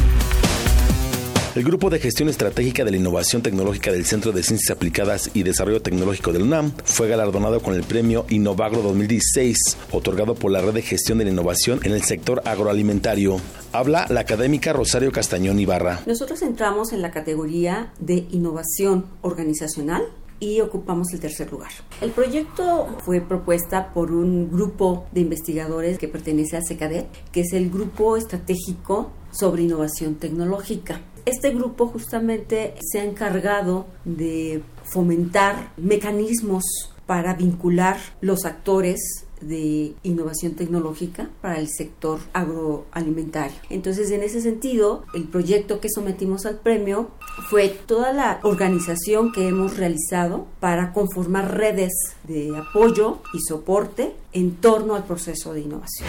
El 1.54 1.64
Grupo 1.64 1.90
de 1.90 1.98
Gestión 1.98 2.30
Estratégica 2.30 2.84
de 2.84 2.92
la 2.92 2.96
Innovación 2.96 3.42
Tecnológica 3.42 3.92
del 3.92 4.06
Centro 4.06 4.32
de 4.32 4.42
Ciencias 4.42 4.74
Aplicadas 4.74 5.30
y 5.34 5.42
Desarrollo 5.42 5.82
Tecnológico 5.82 6.32
del 6.32 6.42
UNAM 6.42 6.72
fue 6.84 7.08
galardonado 7.08 7.60
con 7.60 7.74
el 7.74 7.82
premio 7.82 8.24
Innovagro 8.30 8.80
2016, 8.80 9.58
otorgado 9.92 10.36
por 10.36 10.52
la 10.52 10.62
Red 10.62 10.72
de 10.72 10.82
Gestión 10.82 11.18
de 11.18 11.24
la 11.24 11.32
Innovación 11.32 11.80
en 11.82 11.92
el 11.92 12.02
sector 12.02 12.40
agroalimentario. 12.46 13.38
Habla 13.72 14.06
la 14.08 14.20
académica 14.20 14.72
Rosario 14.72 15.12
Castañón 15.12 15.58
Ibarra. 15.58 16.00
Nosotros 16.06 16.40
entramos 16.40 16.94
en 16.94 17.02
la 17.02 17.10
categoría 17.10 17.92
de 17.98 18.26
innovación 18.30 19.04
organizacional 19.20 20.02
y 20.40 20.60
ocupamos 20.60 21.12
el 21.12 21.20
tercer 21.20 21.50
lugar. 21.50 21.70
El 22.00 22.10
proyecto 22.10 22.88
fue 23.04 23.20
propuesta 23.20 23.92
por 23.92 24.12
un 24.12 24.50
grupo 24.50 25.06
de 25.12 25.20
investigadores 25.22 25.98
que 25.98 26.08
pertenece 26.08 26.56
a 26.56 26.62
SECADET, 26.62 27.06
que 27.32 27.40
es 27.40 27.52
el 27.52 27.70
Grupo 27.70 28.16
Estratégico 28.16 29.10
sobre 29.30 29.62
Innovación 29.62 30.16
Tecnológica. 30.16 31.00
Este 31.24 31.50
grupo 31.50 31.86
justamente 31.86 32.74
se 32.80 33.00
ha 33.00 33.04
encargado 33.04 33.86
de 34.04 34.62
fomentar 34.84 35.72
mecanismos 35.76 36.64
para 37.06 37.34
vincular 37.34 37.98
los 38.20 38.44
actores 38.44 39.26
de 39.40 39.94
innovación 40.02 40.54
tecnológica 40.54 41.30
para 41.40 41.58
el 41.58 41.68
sector 41.68 42.20
agroalimentario. 42.32 43.56
Entonces, 43.70 44.10
en 44.10 44.22
ese 44.22 44.40
sentido, 44.40 45.04
el 45.14 45.24
proyecto 45.24 45.80
que 45.80 45.88
sometimos 45.88 46.46
al 46.46 46.60
premio 46.60 47.10
fue 47.48 47.68
toda 47.68 48.12
la 48.12 48.40
organización 48.42 49.32
que 49.32 49.48
hemos 49.48 49.76
realizado 49.76 50.46
para 50.60 50.92
conformar 50.92 51.56
redes 51.56 51.92
de 52.24 52.56
apoyo 52.56 53.20
y 53.32 53.40
soporte 53.40 54.14
en 54.32 54.56
torno 54.56 54.94
al 54.94 55.04
proceso 55.04 55.52
de 55.52 55.60
innovación. 55.60 56.08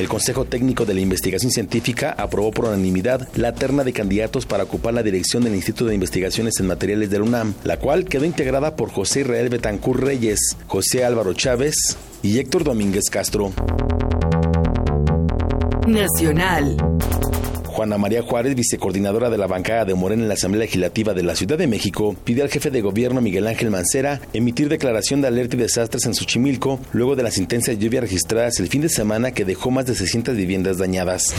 El 0.00 0.08
Consejo 0.08 0.46
Técnico 0.46 0.86
de 0.86 0.94
la 0.94 1.00
Investigación 1.00 1.52
Científica 1.52 2.14
aprobó 2.16 2.52
por 2.52 2.64
unanimidad 2.64 3.28
la 3.34 3.52
terna 3.52 3.84
de 3.84 3.92
candidatos 3.92 4.46
para 4.46 4.64
ocupar 4.64 4.94
la 4.94 5.02
dirección 5.02 5.44
del 5.44 5.54
Instituto 5.54 5.90
de 5.90 5.94
Investigaciones 5.94 6.58
en 6.58 6.68
Materiales 6.68 7.10
del 7.10 7.20
UNAM, 7.20 7.52
la 7.64 7.78
cual 7.78 8.06
quedó 8.06 8.24
integrada 8.24 8.76
por 8.76 8.90
José 8.90 9.20
Israel 9.20 9.50
Betancur 9.50 10.02
Reyes, 10.02 10.56
José 10.68 11.04
Álvaro 11.04 11.34
Chávez 11.34 11.98
y 12.22 12.38
Héctor 12.38 12.64
Domínguez 12.64 13.10
Castro. 13.10 13.52
Nacional. 15.86 16.78
Juana 17.70 17.98
María 17.98 18.22
Juárez, 18.22 18.54
vicecoordinadora 18.54 19.30
de 19.30 19.38
la 19.38 19.46
bancada 19.46 19.84
de 19.84 19.94
Morena 19.94 20.22
en 20.22 20.28
la 20.28 20.34
Asamblea 20.34 20.64
Legislativa 20.64 21.14
de 21.14 21.22
la 21.22 21.34
Ciudad 21.34 21.56
de 21.56 21.66
México, 21.66 22.14
pidió 22.24 22.42
al 22.42 22.50
jefe 22.50 22.70
de 22.70 22.80
gobierno 22.80 23.20
Miguel 23.20 23.46
Ángel 23.46 23.70
Mancera 23.70 24.20
emitir 24.32 24.68
declaración 24.68 25.20
de 25.20 25.28
alerta 25.28 25.56
y 25.56 25.60
desastres 25.60 26.04
en 26.06 26.14
Xochimilco 26.14 26.80
luego 26.92 27.16
de 27.16 27.22
las 27.22 27.38
intensas 27.38 27.78
lluvias 27.78 28.02
registradas 28.02 28.60
el 28.60 28.68
fin 28.68 28.82
de 28.82 28.88
semana 28.88 29.30
que 29.32 29.44
dejó 29.44 29.70
más 29.70 29.86
de 29.86 29.94
600 29.94 30.36
viviendas 30.36 30.78
dañadas. 30.78 31.34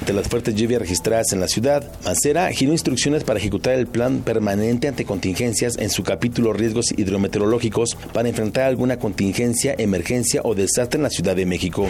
Ante 0.00 0.12
las 0.12 0.28
fuertes 0.28 0.54
lluvias 0.54 0.80
registradas 0.80 1.32
en 1.32 1.40
la 1.40 1.48
ciudad, 1.48 1.84
Mancera 2.04 2.50
giró 2.52 2.72
instrucciones 2.72 3.24
para 3.24 3.38
ejecutar 3.38 3.74
el 3.74 3.86
plan 3.86 4.20
permanente 4.20 4.88
ante 4.88 5.04
contingencias 5.04 5.76
en 5.78 5.90
su 5.90 6.02
capítulo 6.02 6.52
Riesgos 6.52 6.92
hidrometeorológicos 6.96 7.96
para 8.12 8.28
enfrentar 8.28 8.64
alguna 8.64 8.98
contingencia, 8.98 9.74
emergencia 9.76 10.40
o 10.44 10.54
desastre 10.54 10.98
en 10.98 11.02
la 11.02 11.10
Ciudad 11.10 11.36
de 11.36 11.46
México. 11.46 11.88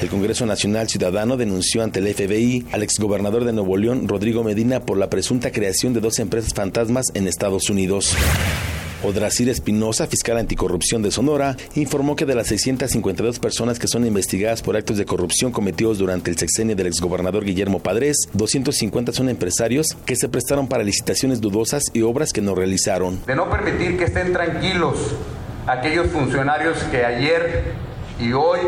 El 0.00 0.08
Congreso 0.08 0.46
Nacional 0.46 0.88
Ciudadano 0.88 1.36
denunció 1.36 1.82
ante 1.82 1.98
el 1.98 2.14
FBI 2.14 2.66
al 2.72 2.82
exgobernador 2.82 3.44
de 3.44 3.52
Nuevo 3.52 3.76
León, 3.76 4.08
Rodrigo 4.08 4.42
Medina, 4.42 4.80
por 4.80 4.96
la 4.96 5.10
presunta 5.10 5.52
creación 5.52 5.92
de 5.92 6.00
dos 6.00 6.18
empresas 6.20 6.54
fantasmas 6.54 7.04
en 7.12 7.28
Estados 7.28 7.68
Unidos. 7.68 8.16
Odrasir 9.02 9.50
Espinosa, 9.50 10.06
fiscal 10.06 10.38
anticorrupción 10.38 11.02
de 11.02 11.10
Sonora, 11.10 11.54
informó 11.74 12.16
que 12.16 12.24
de 12.24 12.34
las 12.34 12.46
652 12.46 13.40
personas 13.40 13.78
que 13.78 13.88
son 13.88 14.06
investigadas 14.06 14.62
por 14.62 14.74
actos 14.74 14.96
de 14.96 15.04
corrupción 15.04 15.52
cometidos 15.52 15.98
durante 15.98 16.30
el 16.30 16.38
sexenio 16.38 16.76
del 16.76 16.86
exgobernador 16.86 17.44
Guillermo 17.44 17.80
Padres, 17.80 18.16
250 18.32 19.12
son 19.12 19.28
empresarios 19.28 19.98
que 20.06 20.16
se 20.16 20.30
prestaron 20.30 20.66
para 20.66 20.82
licitaciones 20.82 21.42
dudosas 21.42 21.82
y 21.92 22.00
obras 22.00 22.32
que 22.32 22.40
no 22.40 22.54
realizaron. 22.54 23.20
De 23.26 23.36
no 23.36 23.50
permitir 23.50 23.98
que 23.98 24.04
estén 24.04 24.32
tranquilos 24.32 24.96
aquellos 25.66 26.06
funcionarios 26.08 26.78
que 26.84 27.04
ayer 27.04 27.74
y 28.18 28.32
hoy 28.32 28.60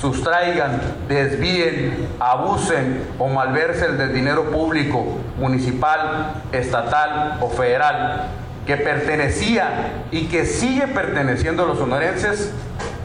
sustraigan, 0.00 0.80
desvíen, 1.08 2.08
abusen 2.18 3.06
o 3.18 3.28
malversen 3.28 3.98
del 3.98 4.14
dinero 4.14 4.50
público, 4.50 5.18
municipal, 5.38 6.42
estatal 6.52 7.38
o 7.40 7.48
federal, 7.50 8.28
que 8.66 8.76
pertenecía 8.76 10.04
y 10.10 10.26
que 10.26 10.46
sigue 10.46 10.86
perteneciendo 10.86 11.64
a 11.64 11.66
los 11.66 11.78
sonorenses, 11.78 12.52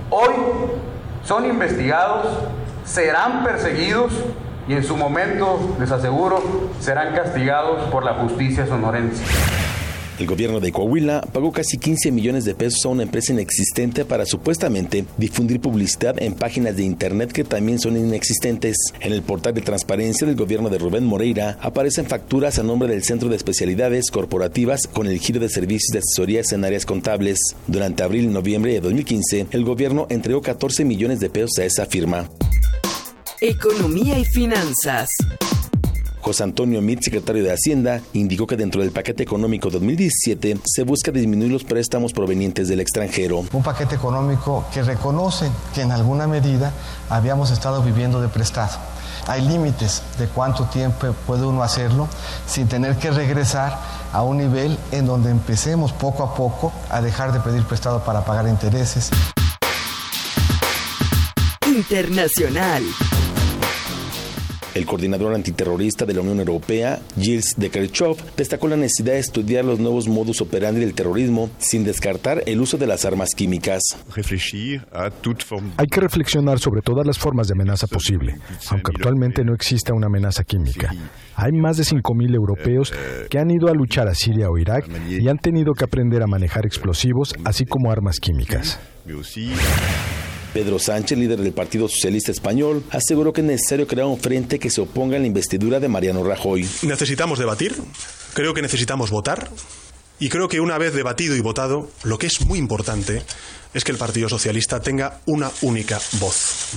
hoy 0.10 0.34
son 1.24 1.46
investigados, 1.46 2.28
serán 2.86 3.44
perseguidos 3.44 4.14
y 4.68 4.74
en 4.74 4.84
su 4.84 4.96
momento, 4.96 5.76
les 5.80 5.92
aseguro, 5.92 6.42
serán 6.80 7.14
castigados 7.14 7.90
por 7.92 8.04
la 8.04 8.14
justicia 8.14 8.66
sonorense. 8.66 9.24
El 10.18 10.28
gobierno 10.28 10.62
de 10.62 10.72
Coahuila 10.72 11.22
pagó 11.34 11.52
casi 11.52 11.78
15 11.78 12.12
millones 12.12 12.46
de 12.46 12.56
pesos 12.56 12.86
a 12.86 12.90
una 12.90 13.04
empresa 13.04 13.34
inexistente 13.34 14.06
para 14.06 14.26
supuestamente 14.26 15.04
difundir 15.18 15.60
publicidad 15.60 16.16
en 16.22 16.34
páginas 16.34 16.78
de 16.78 16.84
internet 16.84 17.34
que 17.34 17.44
también 17.44 17.80
son 17.80 17.98
inexistentes. 17.98 18.78
En 19.02 19.12
el 19.12 19.24
portal 19.24 19.54
de 19.54 19.62
transparencia 19.62 20.26
del 20.26 20.38
gobierno 20.38 20.70
de 20.70 20.78
Rubén 20.78 21.06
Moreira 21.06 21.58
aparecen 21.62 22.06
facturas 22.06 22.60
a 22.60 22.64
nombre 22.64 22.88
del 22.88 23.04
Centro 23.04 23.28
de 23.28 23.36
Especialidades 23.36 24.10
Corporativas 24.10 24.88
con 24.88 25.08
el 25.08 25.20
giro 25.20 25.42
de 25.42 25.50
servicios 25.50 25.92
de 25.92 26.00
asesorías 26.00 26.54
en 26.54 26.64
áreas 26.64 26.86
contables. 26.86 27.38
Durante 27.68 28.04
abril 28.04 28.26
y 28.26 28.28
noviembre 28.28 28.72
de 28.72 28.80
2015, 28.80 29.48
el 29.52 29.66
gobierno 29.66 30.08
entregó 30.10 30.42
14 30.42 30.86
millones 30.86 31.20
de 31.20 31.30
pesos 31.30 31.60
a 31.60 31.66
esa 31.66 31.86
firma. 31.86 32.30
Economía 33.42 34.18
y 34.18 34.24
finanzas. 34.24 35.10
José 36.26 36.42
Antonio 36.42 36.82
Mit, 36.82 37.04
secretario 37.04 37.44
de 37.44 37.54
Hacienda, 37.54 38.02
indicó 38.14 38.48
que 38.48 38.58
dentro 38.58 38.82
del 38.82 38.90
paquete 38.90 39.22
económico 39.22 39.70
2017 39.70 40.58
se 40.66 40.82
busca 40.82 41.12
disminuir 41.12 41.52
los 41.52 41.64
préstamos 41.64 42.14
provenientes 42.14 42.68
del 42.68 42.80
extranjero. 42.80 43.44
Un 43.54 43.62
paquete 43.62 43.94
económico 43.94 44.66
que 44.74 44.82
reconoce 44.82 45.52
que 45.76 45.82
en 45.82 45.92
alguna 45.92 46.26
medida 46.26 46.74
habíamos 47.12 47.52
estado 47.52 47.84
viviendo 47.84 48.22
de 48.22 48.28
prestado. 48.28 48.76
Hay 49.28 49.48
límites 49.48 50.02
de 50.18 50.26
cuánto 50.26 50.64
tiempo 50.64 51.14
puede 51.28 51.46
uno 51.46 51.62
hacerlo 51.62 52.08
sin 52.48 52.68
tener 52.68 52.96
que 52.96 53.12
regresar 53.12 53.80
a 54.12 54.24
un 54.24 54.38
nivel 54.38 54.80
en 54.92 55.06
donde 55.06 55.30
empecemos 55.30 55.94
poco 55.94 56.24
a 56.24 56.34
poco 56.34 56.74
a 56.90 57.02
dejar 57.02 57.34
de 57.34 57.40
pedir 57.40 57.66
prestado 57.66 58.04
para 58.04 58.26
pagar 58.26 58.48
intereses. 58.48 59.12
Internacional. 61.68 62.84
El 64.76 64.86
coordinador 64.86 65.34
antiterrorista 65.34 66.06
de 66.06 66.14
la 66.14 66.20
Unión 66.20 66.40
Europea, 66.40 67.00
Gilles 67.18 67.56
de 67.56 67.70
Kerchov, 67.70 68.18
destacó 68.36 68.68
la 68.68 68.76
necesidad 68.76 69.14
de 69.14 69.20
estudiar 69.20 69.64
los 69.64 69.80
nuevos 69.80 70.10
modus 70.10 70.42
operandi 70.42 70.82
del 70.82 70.94
terrorismo 70.94 71.50
sin 71.60 71.86
descartar 71.86 72.44
el 72.46 72.60
uso 72.60 72.78
de 72.78 72.86
las 72.86 73.06
armas 73.06 73.30
químicas. 73.34 73.82
Hay 75.78 75.88
que 75.88 76.02
reflexionar 76.02 76.60
sobre 76.60 76.82
todas 76.82 77.08
las 77.08 77.18
formas 77.18 77.48
de 77.48 77.54
amenaza 77.54 77.88
posible, 77.88 78.38
aunque 78.70 78.92
actualmente 78.94 79.46
no 79.46 79.54
exista 79.54 79.94
una 79.94 80.08
amenaza 80.08 80.44
química. 80.44 80.94
Hay 81.38 81.54
más 81.54 81.78
de 81.78 81.84
5.000 81.84 82.36
europeos 82.36 82.94
que 83.30 83.40
han 83.40 83.50
ido 83.52 83.70
a 83.70 83.74
luchar 83.74 84.10
a 84.10 84.14
Siria 84.14 84.50
o 84.50 84.58
Irak 84.58 84.90
y 85.10 85.26
han 85.30 85.38
tenido 85.38 85.72
que 85.74 85.86
aprender 85.86 86.22
a 86.22 86.28
manejar 86.28 86.66
explosivos, 86.66 87.34
así 87.46 87.64
como 87.64 87.92
armas 87.92 88.20
químicas. 88.20 88.78
Pedro 90.56 90.80
Sánchez, 90.80 91.18
líder 91.18 91.42
del 91.42 91.52
Partido 91.52 91.90
Socialista 91.90 92.32
Español, 92.32 92.82
aseguró 92.90 93.34
que 93.34 93.42
es 93.42 93.48
necesario 93.48 93.88
crear 93.88 94.08
un 94.08 94.18
frente 94.18 94.58
que 94.58 94.70
se 94.70 94.80
oponga 94.80 95.18
a 95.18 95.20
la 95.20 95.28
investidura 95.28 95.82
de 95.82 95.90
Mariano 95.90 96.24
Rajoy. 96.24 96.66
Necesitamos 96.84 97.40
debatir, 97.40 97.76
creo 98.34 98.54
que 98.54 98.62
necesitamos 98.62 99.12
votar 99.12 99.50
y 100.18 100.30
creo 100.30 100.48
que 100.48 100.62
una 100.62 100.78
vez 100.78 100.94
debatido 100.94 101.36
y 101.36 101.42
votado, 101.42 101.92
lo 102.04 102.18
que 102.18 102.28
es 102.28 102.40
muy 102.46 102.58
importante 102.58 103.22
es 103.74 103.84
que 103.84 103.92
el 103.92 103.98
Partido 103.98 104.30
Socialista 104.30 104.80
tenga 104.80 105.20
una 105.26 105.52
única 105.62 106.00
voz, 106.22 106.70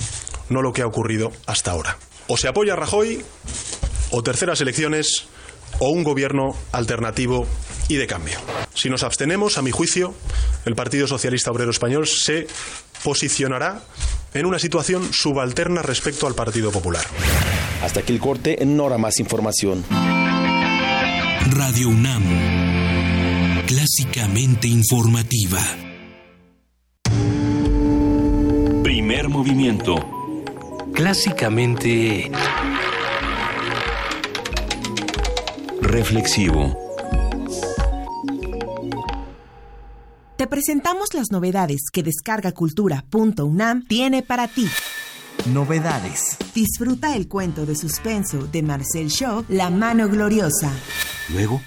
no 0.49 0.61
lo 0.61 0.73
que 0.73 0.81
ha 0.81 0.85
ocurrido 0.85 1.31
hasta 1.45 1.71
ahora. 1.71 1.97
O 2.27 2.35
se 2.35 2.49
apoya 2.49 2.73
a 2.73 2.75
Rajoy, 2.75 3.23
o 4.11 4.21
terceras 4.21 4.59
elecciones, 4.59 5.27
o 5.79 5.89
un 5.89 6.03
gobierno 6.03 6.55
alternativo 6.71 7.45
y 7.87 7.95
de 7.95 8.07
cambio. 8.07 8.39
Si 8.73 8.89
nos 8.89 9.03
abstenemos, 9.03 9.57
a 9.57 9.61
mi 9.61 9.71
juicio, 9.71 10.13
el 10.65 10.75
Partido 10.75 11.07
Socialista 11.07 11.51
Obrero 11.51 11.71
Español 11.71 12.07
se 12.07 12.47
posicionará 13.03 13.81
en 14.33 14.45
una 14.45 14.59
situación 14.59 15.11
subalterna 15.11 15.81
respecto 15.81 16.27
al 16.27 16.35
Partido 16.35 16.71
Popular. 16.71 17.05
Hasta 17.83 18.01
aquí 18.01 18.13
el 18.13 18.19
corte, 18.19 18.61
en 18.61 18.79
hora 18.79 18.97
más 18.97 19.19
información. 19.19 19.83
Radio 21.51 21.89
UNAM, 21.89 23.65
clásicamente 23.65 24.67
informativa. 24.67 25.59
Primer 28.83 29.29
movimiento. 29.29 29.95
Clásicamente... 30.93 32.29
Reflexivo. 35.81 36.77
Te 40.37 40.47
presentamos 40.47 41.13
las 41.13 41.31
novedades 41.31 41.81
que 41.91 42.03
descargacultura.unam 42.03 43.85
tiene 43.85 44.23
para 44.23 44.47
ti. 44.47 44.67
novedades. 45.47 46.37
Disfruta 46.53 47.15
el 47.15 47.27
cuento 47.27 47.65
de 47.65 47.75
suspenso 47.75 48.45
de 48.47 48.61
Marcel 48.61 49.07
Shaw, 49.07 49.45
La 49.47 49.69
mano 49.69 50.07
gloriosa. 50.09 50.71
Luego 51.29 51.61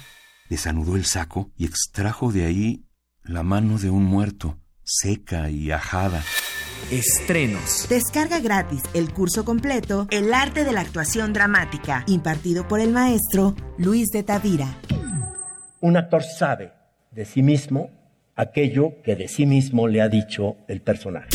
desanudó 0.49 0.95
el 0.95 1.05
saco 1.05 1.51
y 1.57 1.65
extrajo 1.65 2.31
de 2.31 2.45
ahí 2.45 2.85
la 3.23 3.43
mano 3.43 3.77
de 3.77 3.89
un 3.89 4.03
muerto, 4.05 4.57
seca 4.83 5.49
y 5.49 5.71
ajada. 5.71 6.23
Estrenos. 6.91 7.87
Descarga 7.89 8.39
gratis 8.39 8.83
el 8.93 9.11
curso 9.13 9.43
completo 9.45 10.07
El 10.11 10.33
arte 10.33 10.63
de 10.63 10.71
la 10.73 10.81
actuación 10.81 11.33
dramática, 11.33 12.03
impartido 12.07 12.67
por 12.67 12.79
el 12.79 12.91
maestro 12.91 13.55
Luis 13.77 14.09
de 14.09 14.23
Tavira. 14.23 14.77
Un 15.81 15.97
actor 15.97 16.23
sabe 16.23 16.71
de 17.11 17.25
sí 17.25 17.41
mismo 17.43 17.89
aquello 18.35 19.01
que 19.03 19.15
de 19.15 19.27
sí 19.27 19.45
mismo 19.45 19.87
le 19.87 20.01
ha 20.01 20.09
dicho 20.09 20.57
el 20.67 20.81
personaje. 20.81 21.27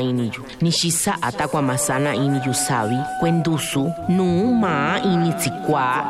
iniyu 0.00 0.44
numa 4.08 5.00
initsikwa 5.04 6.04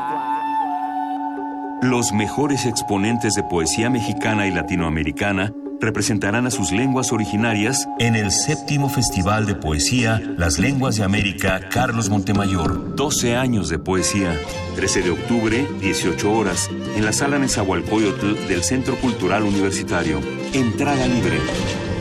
Los 1.82 2.12
mejores 2.12 2.66
exponentes 2.66 3.34
de 3.34 3.42
poesía 3.42 3.90
mexicana 3.90 4.46
y 4.46 4.52
latinoamericana 4.52 5.52
representarán 5.80 6.46
a 6.46 6.50
sus 6.50 6.72
lenguas 6.72 7.12
originarias 7.12 7.88
en 7.98 8.14
el 8.14 8.30
séptimo 8.30 8.88
Festival 8.88 9.46
de 9.46 9.54
Poesía 9.54 10.20
Las 10.36 10.58
Lenguas 10.58 10.96
de 10.96 11.04
América 11.04 11.68
Carlos 11.70 12.10
Montemayor. 12.10 12.94
12 12.94 13.34
años 13.36 13.68
de 13.70 13.78
poesía. 13.78 14.38
13 14.76 15.02
de 15.02 15.10
octubre, 15.10 15.66
18 15.80 16.32
horas, 16.32 16.70
en 16.96 17.04
la 17.04 17.12
sala 17.12 17.38
Nezahualcóyotl 17.38 18.46
del 18.46 18.62
Centro 18.62 18.96
Cultural 18.96 19.42
Universitario. 19.42 20.20
Entrada 20.52 21.06
libre. 21.06 21.38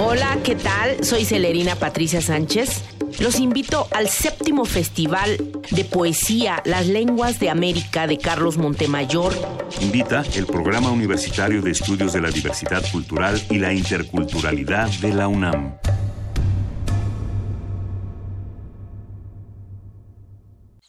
Hola, 0.01 0.37
¿qué 0.45 0.55
tal? 0.55 1.03
Soy 1.03 1.25
Celerina 1.25 1.75
Patricia 1.75 2.21
Sánchez. 2.21 2.85
Los 3.19 3.37
invito 3.37 3.85
al 3.91 4.07
séptimo 4.07 4.63
Festival 4.63 5.51
de 5.71 5.83
Poesía 5.83 6.61
Las 6.63 6.87
Lenguas 6.87 7.37
de 7.41 7.49
América 7.49 8.07
de 8.07 8.17
Carlos 8.17 8.57
Montemayor. 8.57 9.33
Invita 9.81 10.23
el 10.35 10.45
Programa 10.45 10.89
Universitario 10.89 11.61
de 11.61 11.71
Estudios 11.71 12.13
de 12.13 12.21
la 12.21 12.29
Diversidad 12.29 12.81
Cultural 12.93 13.41
y 13.49 13.57
la 13.57 13.73
Interculturalidad 13.73 14.89
de 15.01 15.13
la 15.13 15.27
UNAM. 15.27 15.75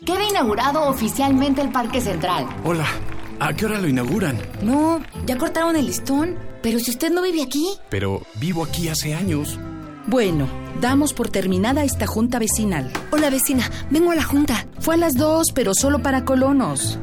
Queda 0.06 0.28
inaugurado 0.30 0.84
oficialmente 0.88 1.60
el 1.62 1.70
Parque 1.70 2.00
Central. 2.00 2.46
Hola, 2.62 2.86
¿a 3.40 3.54
qué 3.54 3.66
hora 3.66 3.80
lo 3.80 3.88
inauguran? 3.88 4.38
No, 4.62 5.02
ya 5.26 5.36
cortaron 5.36 5.76
el 5.76 5.86
listón. 5.86 6.36
Pero 6.62 6.78
si 6.78 6.90
usted 6.90 7.10
no 7.10 7.22
vive 7.22 7.42
aquí. 7.42 7.66
Pero 7.88 8.22
vivo 8.36 8.64
aquí 8.64 8.88
hace 8.88 9.14
años. 9.14 9.58
Bueno, 10.06 10.48
damos 10.80 11.12
por 11.14 11.28
terminada 11.28 11.84
esta 11.84 12.06
junta 12.06 12.38
vecinal. 12.38 12.92
Hola 13.10 13.30
vecina, 13.30 13.70
vengo 13.90 14.10
a 14.10 14.14
la 14.14 14.24
junta. 14.24 14.66
Fue 14.78 14.94
a 14.94 14.98
las 14.98 15.14
dos, 15.16 15.48
pero 15.54 15.72
solo 15.74 16.02
para 16.02 16.24
colonos. 16.24 16.98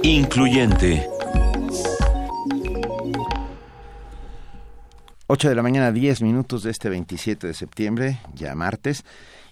Incluyente. 0.04 1.08
8 5.26 5.50
de 5.50 5.56
la 5.56 5.64
mañana, 5.64 5.92
10 5.92 6.22
minutos 6.22 6.62
de 6.62 6.70
este 6.70 6.90
27 6.90 7.48
de 7.48 7.54
septiembre, 7.56 8.20
ya 8.36 8.54
martes, 8.54 9.04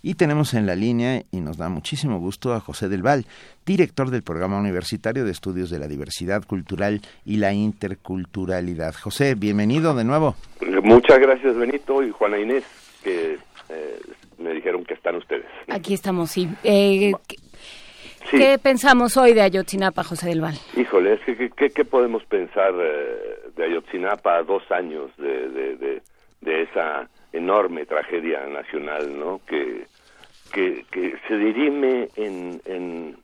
y 0.04 0.14
tenemos 0.14 0.54
en 0.54 0.68
la 0.68 0.76
línea, 0.76 1.24
y 1.32 1.42
nos 1.42 1.58
da 1.58 1.70
muchísimo 1.70 2.20
gusto, 2.20 2.54
a 2.54 2.60
José 2.60 2.88
del 2.90 3.02
Val, 3.02 3.26
director 3.66 4.12
del 4.12 4.22
Programa 4.22 4.60
Universitario 4.60 5.26
de 5.26 5.32
Estudios 5.32 5.72
de 5.72 5.80
la 5.80 5.88
Diversidad 5.88 6.46
Cultural 6.46 7.02
y 7.26 7.38
la 7.38 7.54
Interculturalidad. 7.54 8.94
José, 8.94 9.34
bienvenido 9.34 9.96
de 9.96 10.04
nuevo. 10.04 10.36
Muchas 10.84 11.18
gracias, 11.18 11.56
Benito 11.56 12.04
y 12.04 12.12
Juana 12.12 12.38
Inés, 12.40 12.64
que 13.04 13.40
eh, 13.70 14.00
me 14.38 14.54
dijeron 14.54 14.84
que 14.84 14.94
están 14.94 15.16
ustedes. 15.16 15.46
Aquí 15.68 15.94
estamos, 15.94 16.32
sí. 16.32 16.48
Eh, 16.64 17.12
¿qué, 17.28 17.36
¿Qué 18.32 18.58
pensamos 18.58 19.18
hoy 19.18 19.34
de 19.34 19.42
Ayotzinapa, 19.42 20.04
José 20.04 20.30
del 20.30 20.42
Val? 20.42 20.56
Híjole, 20.76 21.14
es 21.14 21.20
que, 21.22 21.50
¿qué, 21.52 21.70
qué 21.70 21.86
podemos 21.86 22.24
pensar 22.26 22.74
eh, 22.80 23.40
de 23.56 23.64
Ayotzinapa 23.66 24.38
a 24.38 24.44
dos 24.44 24.64
años 24.72 25.12
de, 25.18 25.50
de, 25.50 25.76
de, 25.78 26.02
de 26.42 26.62
esa 26.64 27.08
enorme 27.34 27.86
tragedia 27.86 28.46
nacional, 28.48 29.18
¿no? 29.20 29.42
Que, 29.48 29.86
que, 30.52 30.86
que 30.92 31.16
se 31.28 31.38
dirime 31.38 32.10
en, 32.16 32.62
en, 32.66 33.18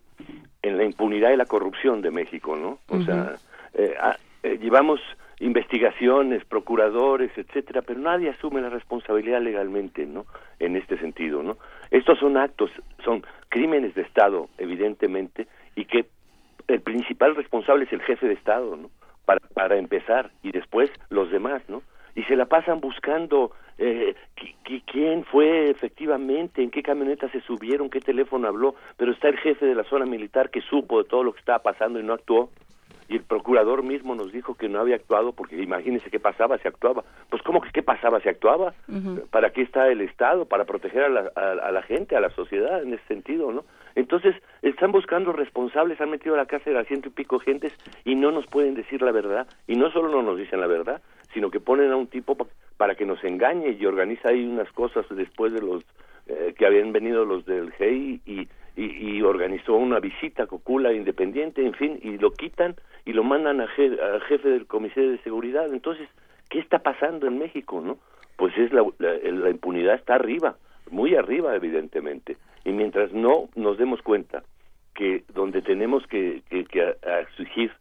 en 0.61 0.77
la 0.77 0.83
impunidad 0.83 1.31
y 1.31 1.37
la 1.37 1.45
corrupción 1.45 2.01
de 2.01 2.11
México, 2.11 2.55
¿no? 2.55 2.79
O 2.89 3.01
sea, 3.03 3.35
eh, 3.73 3.95
ah, 3.99 4.17
llevamos 4.43 4.99
investigaciones, 5.41 6.45
procuradores, 6.45 7.31
etcétera, 7.35 7.81
pero 7.81 7.99
nadie 7.99 8.29
asume 8.29 8.61
la 8.61 8.69
responsabilidad 8.69 9.41
legalmente, 9.41 10.05
¿no? 10.05 10.25
En 10.59 10.75
este 10.75 10.97
sentido, 10.99 11.43
¿no? 11.43 11.57
Estos 11.89 12.19
son 12.19 12.37
actos, 12.37 12.71
son 13.03 13.23
crímenes 13.49 13.93
de 13.95 14.03
Estado, 14.03 14.49
evidentemente, 14.57 15.47
y 15.75 15.85
que 15.85 16.05
el 16.67 16.81
principal 16.81 17.35
responsable 17.35 17.85
es 17.85 17.91
el 17.91 18.01
jefe 18.03 18.27
de 18.27 18.33
Estado, 18.35 18.75
¿no? 18.75 18.89
Para, 19.25 19.39
para 19.53 19.77
empezar, 19.77 20.31
y 20.43 20.51
después 20.51 20.89
los 21.09 21.29
demás, 21.31 21.61
¿no? 21.67 21.81
Y 22.15 22.23
se 22.23 22.35
la 22.35 22.45
pasan 22.45 22.79
buscando 22.79 23.51
eh, 23.77 24.13
qui- 24.35 24.53
qui- 24.63 24.83
quién 24.85 25.23
fue 25.25 25.69
efectivamente, 25.71 26.61
en 26.61 26.69
qué 26.69 26.83
camioneta 26.83 27.29
se 27.29 27.41
subieron, 27.41 27.89
qué 27.89 27.99
teléfono 27.99 28.47
habló, 28.47 28.75
pero 28.95 29.11
está 29.11 29.29
el 29.29 29.37
jefe 29.37 29.65
de 29.65 29.73
la 29.75 29.85
zona 29.85 30.05
militar 30.05 30.51
que 30.51 30.61
supo 30.61 31.01
de 31.01 31.09
todo 31.09 31.23
lo 31.23 31.33
que 31.33 31.39
estaba 31.39 31.59
pasando 31.59 31.99
y 31.99 32.03
no 32.03 32.13
actuó 32.13 32.51
y 33.11 33.17
el 33.17 33.23
procurador 33.23 33.83
mismo 33.83 34.15
nos 34.15 34.31
dijo 34.31 34.55
que 34.55 34.69
no 34.69 34.79
había 34.79 34.95
actuado 34.95 35.33
porque 35.33 35.61
imagínense 35.61 36.09
qué 36.09 36.19
pasaba 36.19 36.57
si 36.59 36.67
actuaba. 36.67 37.03
Pues 37.29 37.41
¿cómo 37.43 37.59
que 37.61 37.69
qué 37.71 37.83
pasaba 37.83 38.21
si 38.21 38.29
actuaba? 38.29 38.73
¿Para 39.29 39.49
qué 39.51 39.63
está 39.63 39.89
el 39.89 39.99
Estado? 40.01 40.45
Para 40.45 40.63
proteger 40.63 41.03
a 41.03 41.09
la, 41.09 41.31
a, 41.35 41.51
a 41.67 41.71
la 41.71 41.81
gente, 41.81 42.15
a 42.15 42.21
la 42.21 42.29
sociedad 42.29 42.81
en 42.81 42.93
ese 42.93 43.03
sentido, 43.07 43.51
¿no? 43.51 43.65
Entonces 43.95 44.33
están 44.61 44.93
buscando 44.93 45.33
responsables, 45.33 45.99
han 45.99 46.09
metido 46.11 46.35
a 46.35 46.37
la 46.37 46.45
cárcel 46.45 46.77
a 46.77 46.85
ciento 46.85 47.09
y 47.09 47.11
pico 47.11 47.39
gentes 47.39 47.73
y 48.05 48.15
no 48.15 48.31
nos 48.31 48.47
pueden 48.47 48.75
decir 48.75 49.01
la 49.01 49.11
verdad. 49.11 49.45
Y 49.67 49.75
no 49.75 49.91
solo 49.91 50.07
no 50.09 50.21
nos 50.21 50.37
dicen 50.37 50.61
la 50.61 50.67
verdad, 50.67 51.01
sino 51.33 51.51
que 51.51 51.59
ponen 51.59 51.91
a 51.91 51.97
un 51.97 52.07
tipo 52.07 52.35
pa- 52.35 52.47
para 52.77 52.95
que 52.95 53.05
nos 53.05 53.21
engañe 53.25 53.71
y 53.77 53.85
organiza 53.85 54.29
ahí 54.29 54.45
unas 54.45 54.71
cosas 54.71 55.05
después 55.09 55.51
de 55.51 55.61
los 55.61 55.83
eh, 56.27 56.53
que 56.57 56.65
habían 56.65 56.93
venido 56.93 57.25
los 57.25 57.45
del 57.45 57.71
GEI 57.73 58.21
y, 58.25 58.47
y, 58.83 59.17
y 59.17 59.21
organizó 59.21 59.75
una 59.75 59.99
visita 59.99 60.47
cocula 60.47 60.93
independiente, 60.93 61.65
en 61.65 61.73
fin, 61.73 61.99
y 62.01 62.17
lo 62.17 62.31
quitan 62.33 62.75
y 63.05 63.13
lo 63.13 63.23
mandan 63.23 63.61
a 63.61 63.67
je- 63.75 63.99
al 64.01 64.21
jefe 64.21 64.49
del 64.49 64.65
Comité 64.67 65.01
de 65.01 65.17
Seguridad. 65.19 65.71
Entonces, 65.73 66.07
¿qué 66.49 66.59
está 66.59 66.79
pasando 66.79 67.27
en 67.27 67.37
México, 67.39 67.81
no? 67.81 67.97
Pues 68.37 68.57
es 68.57 68.71
la, 68.73 68.83
la, 68.99 69.49
impunidad 69.49 69.95
está 69.95 70.15
arriba, 70.15 70.55
muy 70.89 71.15
arriba, 71.15 71.55
evidentemente. 71.55 72.37
Y 72.65 72.71
mientras 72.71 73.11
no 73.13 73.49
nos 73.55 73.77
demos 73.77 74.01
cuenta 74.01 74.43
que 74.95 75.23
donde 75.33 75.61
tenemos 75.61 76.05
que, 76.07 76.41
que, 76.49 76.65
que 76.65 76.81
a- 76.83 76.95
a 77.05 77.19
exigir 77.21 77.71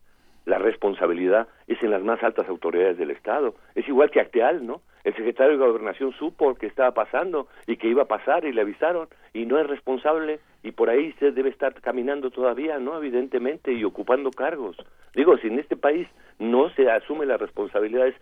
la 0.46 0.58
responsabilidad 0.58 1.48
es 1.66 1.82
en 1.82 1.90
las 1.90 2.02
más 2.02 2.22
altas 2.22 2.48
autoridades 2.48 2.98
del 2.98 3.10
Estado. 3.10 3.54
Es 3.74 3.86
igual 3.88 4.10
que 4.10 4.20
Acteal, 4.20 4.66
¿no? 4.66 4.82
El 5.04 5.14
secretario 5.14 5.52
de 5.52 5.64
Gobernación 5.64 6.12
supo 6.12 6.54
que 6.54 6.66
estaba 6.66 6.92
pasando 6.92 7.48
y 7.66 7.76
que 7.76 7.88
iba 7.88 8.02
a 8.02 8.08
pasar 8.08 8.44
y 8.44 8.52
le 8.52 8.60
avisaron 8.60 9.08
y 9.32 9.46
no 9.46 9.58
es 9.58 9.66
responsable 9.66 10.40
y 10.62 10.72
por 10.72 10.90
ahí 10.90 11.12
se 11.18 11.32
debe 11.32 11.48
estar 11.48 11.72
caminando 11.80 12.30
todavía, 12.30 12.78
¿no? 12.78 12.98
Evidentemente 12.98 13.72
y 13.72 13.84
ocupando 13.84 14.30
cargos. 14.30 14.76
Digo, 15.14 15.38
si 15.38 15.48
en 15.48 15.58
este 15.58 15.76
país 15.76 16.06
no 16.38 16.70
se 16.70 16.90
asume 16.90 17.26
las 17.26 17.40
responsabilidades 17.40 18.14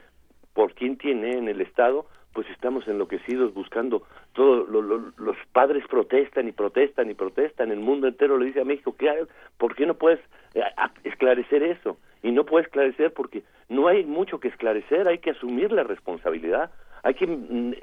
por 0.54 0.74
quién 0.74 0.98
tiene 0.98 1.32
en 1.32 1.48
el 1.48 1.60
Estado, 1.60 2.06
pues 2.32 2.48
estamos 2.50 2.86
enloquecidos 2.86 3.54
buscando 3.54 4.02
todo 4.32 4.66
los 4.66 5.36
padres 5.52 5.84
protestan 5.88 6.48
y 6.48 6.52
protestan 6.52 7.10
y 7.10 7.14
protestan 7.14 7.72
el 7.72 7.80
mundo 7.80 8.06
entero 8.06 8.38
le 8.38 8.46
dice 8.46 8.60
a 8.60 8.64
México 8.64 8.94
¿qué 8.96 9.10
hay? 9.10 9.22
¿por 9.56 9.74
qué 9.74 9.86
no 9.86 9.94
puedes 9.94 10.20
eh, 10.54 10.62
esclarecer 11.04 11.62
eso? 11.62 11.98
y 12.22 12.32
no 12.32 12.44
puede 12.44 12.64
esclarecer 12.64 13.12
porque 13.12 13.42
no 13.68 13.88
hay 13.88 14.04
mucho 14.04 14.40
que 14.40 14.48
esclarecer 14.48 15.08
hay 15.08 15.18
que 15.18 15.30
asumir 15.30 15.72
la 15.72 15.84
responsabilidad 15.84 16.70
hay 17.02 17.14
que 17.14 17.26
mm, 17.26 17.74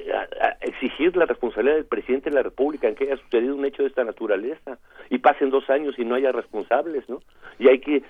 exigir 0.62 1.16
la 1.16 1.26
responsabilidad 1.26 1.76
del 1.76 1.86
presidente 1.86 2.30
de 2.30 2.36
la 2.36 2.44
República 2.44 2.88
en 2.88 2.96
que 2.96 3.06
haya 3.06 3.18
sucedido 3.18 3.56
un 3.56 3.66
hecho 3.66 3.84
de 3.84 3.90
esta 3.90 4.04
naturaleza 4.04 4.78
y 5.10 5.20
pasen 5.20 5.50
dos 5.50 5.70
años 5.70 5.98
y 5.98 6.06
no 6.06 6.16
haya 6.16 6.32
responsables, 6.32 7.08
¿no? 7.10 7.22
Y 7.60 7.70
hay 7.70 7.80
que 7.80 8.04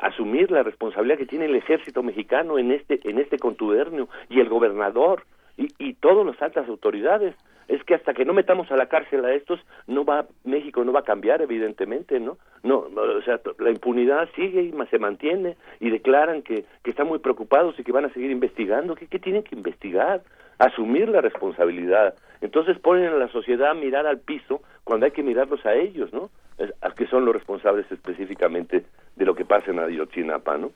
asumir 0.00 0.50
la 0.50 0.62
responsabilidad 0.62 1.18
que 1.18 1.26
tiene 1.26 1.46
el 1.46 1.56
ejército 1.56 2.02
mexicano 2.02 2.58
en 2.58 2.72
este 2.72 3.00
en 3.04 3.18
este 3.18 3.38
contubernio 3.38 4.08
y 4.28 4.40
el 4.40 4.48
gobernador 4.48 5.24
y, 5.56 5.68
y 5.78 5.94
todas 5.94 6.26
las 6.26 6.40
altas 6.40 6.68
autoridades. 6.68 7.34
Es 7.68 7.82
que 7.82 7.96
hasta 7.96 8.14
que 8.14 8.24
no 8.24 8.32
metamos 8.32 8.70
a 8.70 8.76
la 8.76 8.86
cárcel 8.86 9.24
a 9.24 9.34
estos 9.34 9.58
no 9.88 10.04
va 10.04 10.26
México 10.44 10.84
no 10.84 10.92
va 10.92 11.00
a 11.00 11.04
cambiar 11.04 11.42
evidentemente 11.42 12.20
no 12.20 12.38
no 12.62 12.78
o 12.78 13.22
sea 13.22 13.40
la 13.58 13.70
impunidad 13.70 14.28
sigue 14.36 14.62
y 14.62 14.72
se 14.88 15.00
mantiene 15.00 15.56
y 15.80 15.90
declaran 15.90 16.42
que, 16.42 16.64
que 16.84 16.90
están 16.90 17.08
muy 17.08 17.18
preocupados 17.18 17.76
y 17.76 17.82
que 17.82 17.90
van 17.90 18.04
a 18.04 18.12
seguir 18.12 18.30
investigando. 18.30 18.94
¿Qué, 18.94 19.08
qué 19.08 19.18
tienen 19.18 19.42
que 19.42 19.56
investigar 19.56 20.22
asumir 20.58 21.08
la 21.08 21.20
responsabilidad. 21.20 22.14
Entonces 22.40 22.78
ponen 22.78 23.12
a 23.12 23.16
la 23.16 23.28
sociedad 23.28 23.70
a 23.70 23.74
mirar 23.74 24.06
al 24.06 24.20
piso 24.20 24.62
cuando 24.84 25.06
hay 25.06 25.12
que 25.12 25.22
mirarlos 25.22 25.64
a 25.66 25.74
ellos 25.74 26.12
no 26.12 26.30
a 26.80 26.90
que 26.92 27.06
son 27.06 27.26
los 27.26 27.34
responsables 27.34 27.90
específicamente 27.90 28.84
de 29.14 29.24
lo 29.26 29.34
que 29.34 29.44
pasa 29.44 29.70
en 29.70 29.78
Ayotzinapa 29.78 30.56
no 30.56 30.70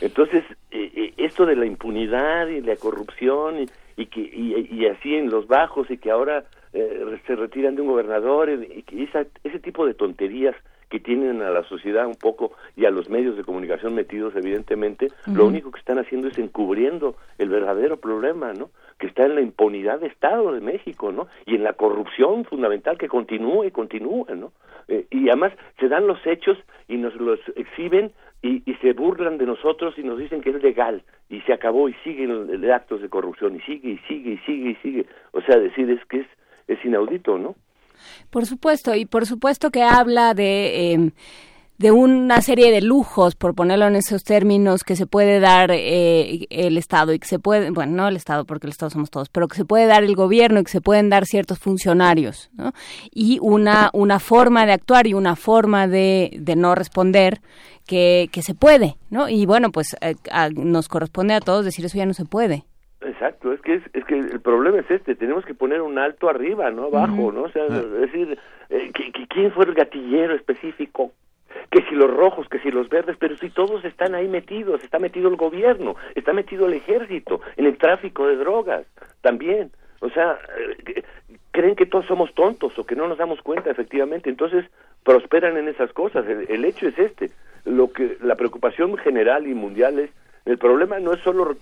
entonces 0.00 0.44
eh, 0.70 0.92
eh, 0.94 1.14
esto 1.16 1.44
de 1.44 1.56
la 1.56 1.66
impunidad 1.66 2.46
y 2.46 2.60
la 2.60 2.76
corrupción 2.76 3.62
y, 3.62 3.66
y 3.96 4.06
que 4.06 4.20
y, 4.20 4.86
así 4.86 5.14
en 5.14 5.30
los 5.30 5.46
bajos 5.46 5.90
y 5.90 5.98
que 5.98 6.10
ahora 6.10 6.44
eh, 6.72 7.18
se 7.26 7.36
retiran 7.36 7.76
de 7.76 7.82
un 7.82 7.88
gobernador 7.88 8.50
y, 8.50 8.82
que 8.82 9.08
ese 9.44 9.58
tipo 9.60 9.86
de 9.86 9.94
tonterías 9.94 10.54
que 10.88 11.00
tienen 11.00 11.42
a 11.42 11.50
la 11.50 11.64
sociedad 11.64 12.06
un 12.06 12.14
poco 12.14 12.52
y 12.76 12.84
a 12.84 12.90
los 12.90 13.08
medios 13.08 13.36
de 13.36 13.44
comunicación 13.44 13.94
metidos 13.94 14.34
evidentemente 14.36 15.08
lo 15.26 15.46
único 15.46 15.70
que 15.70 15.80
están 15.80 15.98
haciendo 15.98 16.28
es 16.28 16.38
encubriendo 16.38 17.16
el 17.38 17.48
verdadero 17.48 17.96
problema 17.96 18.52
no 18.52 18.70
que 18.98 19.06
está 19.06 19.24
en 19.24 19.34
la 19.34 19.40
impunidad 19.40 20.00
de 20.00 20.08
Estado 20.08 20.52
de 20.52 20.60
México 20.60 21.10
no 21.10 21.28
y 21.46 21.54
en 21.54 21.64
la 21.64 21.72
corrupción 21.72 22.44
fundamental 22.44 22.98
que 22.98 23.08
continúa 23.08 23.66
y 23.66 23.70
continúa 23.70 24.34
no 24.34 24.52
eh, 24.88 25.06
y 25.10 25.28
además 25.28 25.52
se 25.80 25.88
dan 25.88 26.06
los 26.06 26.24
hechos 26.26 26.58
y 26.88 26.96
nos 26.96 27.14
los 27.14 27.40
exhiben 27.56 28.12
y, 28.44 28.74
se 28.82 28.92
burlan 28.92 29.38
de 29.38 29.46
nosotros 29.46 29.94
y 29.96 30.02
nos 30.02 30.18
dicen 30.18 30.42
que 30.42 30.50
es 30.50 30.62
legal 30.62 31.02
y 31.30 31.40
se 31.42 31.54
acabó 31.54 31.88
y 31.88 31.94
siguen 32.04 32.70
actos 32.70 33.00
de 33.00 33.08
corrupción 33.08 33.56
y 33.56 33.60
sigue 33.60 33.92
y 33.92 33.98
sigue 34.06 34.32
y 34.32 34.38
sigue 34.38 34.70
y 34.70 34.74
sigue. 34.76 35.06
O 35.32 35.40
sea, 35.40 35.58
decir 35.58 35.90
es 35.90 36.04
que 36.06 36.20
es, 36.20 36.26
es 36.68 36.84
inaudito, 36.84 37.38
¿no? 37.38 37.54
Por 38.30 38.44
supuesto, 38.44 38.94
y 38.94 39.06
por 39.06 39.24
supuesto 39.24 39.70
que 39.70 39.82
habla 39.82 40.34
de... 40.34 40.92
Em, 40.92 41.10
de 41.78 41.90
una 41.90 42.40
serie 42.40 42.70
de 42.70 42.80
lujos, 42.80 43.34
por 43.34 43.54
ponerlo 43.54 43.86
en 43.86 43.96
esos 43.96 44.22
términos, 44.22 44.84
que 44.84 44.94
se 44.94 45.06
puede 45.06 45.40
dar 45.40 45.70
eh, 45.72 46.46
el 46.50 46.78
Estado 46.78 47.12
y 47.12 47.18
que 47.18 47.26
se 47.26 47.38
puede, 47.38 47.70
bueno, 47.70 47.92
no 47.92 48.08
el 48.08 48.16
Estado 48.16 48.44
porque 48.44 48.66
el 48.66 48.70
Estado 48.70 48.90
somos 48.90 49.10
todos, 49.10 49.28
pero 49.28 49.48
que 49.48 49.56
se 49.56 49.64
puede 49.64 49.86
dar 49.86 50.04
el 50.04 50.14
gobierno 50.14 50.60
y 50.60 50.64
que 50.64 50.70
se 50.70 50.80
pueden 50.80 51.10
dar 51.10 51.26
ciertos 51.26 51.58
funcionarios, 51.58 52.50
¿no? 52.56 52.72
Y 53.12 53.38
una, 53.42 53.90
una 53.92 54.20
forma 54.20 54.66
de 54.66 54.72
actuar 54.72 55.06
y 55.06 55.14
una 55.14 55.34
forma 55.34 55.88
de, 55.88 56.30
de 56.38 56.54
no 56.54 56.74
responder 56.74 57.40
que, 57.86 58.28
que 58.32 58.42
se 58.42 58.54
puede, 58.54 58.96
¿no? 59.10 59.28
Y 59.28 59.44
bueno, 59.46 59.70
pues 59.70 59.96
eh, 60.00 60.14
nos 60.56 60.88
corresponde 60.88 61.34
a 61.34 61.40
todos 61.40 61.64
decir 61.64 61.84
eso 61.84 61.98
ya 61.98 62.06
no 62.06 62.14
se 62.14 62.24
puede. 62.24 62.64
Exacto, 63.00 63.52
es 63.52 63.60
que 63.60 63.74
es, 63.74 64.04
que 64.06 64.18
el 64.18 64.40
problema 64.40 64.78
es 64.78 64.90
este, 64.90 65.14
tenemos 65.14 65.44
que 65.44 65.54
poner 65.54 65.82
un 65.82 65.98
alto 65.98 66.28
arriba, 66.28 66.70
no 66.70 66.84
abajo, 66.84 67.32
¿no? 67.32 67.42
O 67.42 67.50
sea, 67.50 67.66
es 67.66 67.92
decir, 67.92 68.38
eh, 68.70 68.90
¿quién 69.28 69.52
fue 69.52 69.66
el 69.66 69.74
gatillero 69.74 70.34
específico? 70.34 71.12
Que 71.70 71.82
si 71.88 71.94
los 71.94 72.10
rojos, 72.10 72.48
que 72.48 72.58
si 72.60 72.70
los 72.70 72.88
verdes, 72.88 73.16
pero 73.18 73.36
si 73.36 73.50
todos 73.50 73.84
están 73.84 74.14
ahí 74.14 74.28
metidos, 74.28 74.82
está 74.82 74.98
metido 74.98 75.28
el 75.28 75.36
gobierno, 75.36 75.96
está 76.14 76.32
metido 76.32 76.66
el 76.66 76.74
ejército, 76.74 77.40
en 77.56 77.66
el 77.66 77.76
tráfico 77.78 78.26
de 78.26 78.36
drogas 78.36 78.86
también. 79.20 79.70
O 80.00 80.10
sea, 80.10 80.38
eh, 80.58 81.02
creen 81.50 81.76
que 81.76 81.86
todos 81.86 82.06
somos 82.06 82.34
tontos 82.34 82.78
o 82.78 82.84
que 82.84 82.96
no 82.96 83.08
nos 83.08 83.18
damos 83.18 83.40
cuenta 83.40 83.70
efectivamente, 83.70 84.28
entonces 84.28 84.66
prosperan 85.02 85.56
en 85.56 85.68
esas 85.68 85.92
cosas. 85.92 86.26
El, 86.26 86.64
hecho 86.64 86.88
es 86.88 86.98
este, 86.98 87.30
lo 87.64 87.92
que 87.92 88.16
la 88.20 88.34
preocupación 88.34 88.96
general 88.98 89.46
y 89.46 89.54
mundial 89.54 89.98
es 89.98 90.10
el 90.44 90.58
problema 90.58 90.98
no 90.98 91.14
es 91.14 91.20
solo 91.22 91.56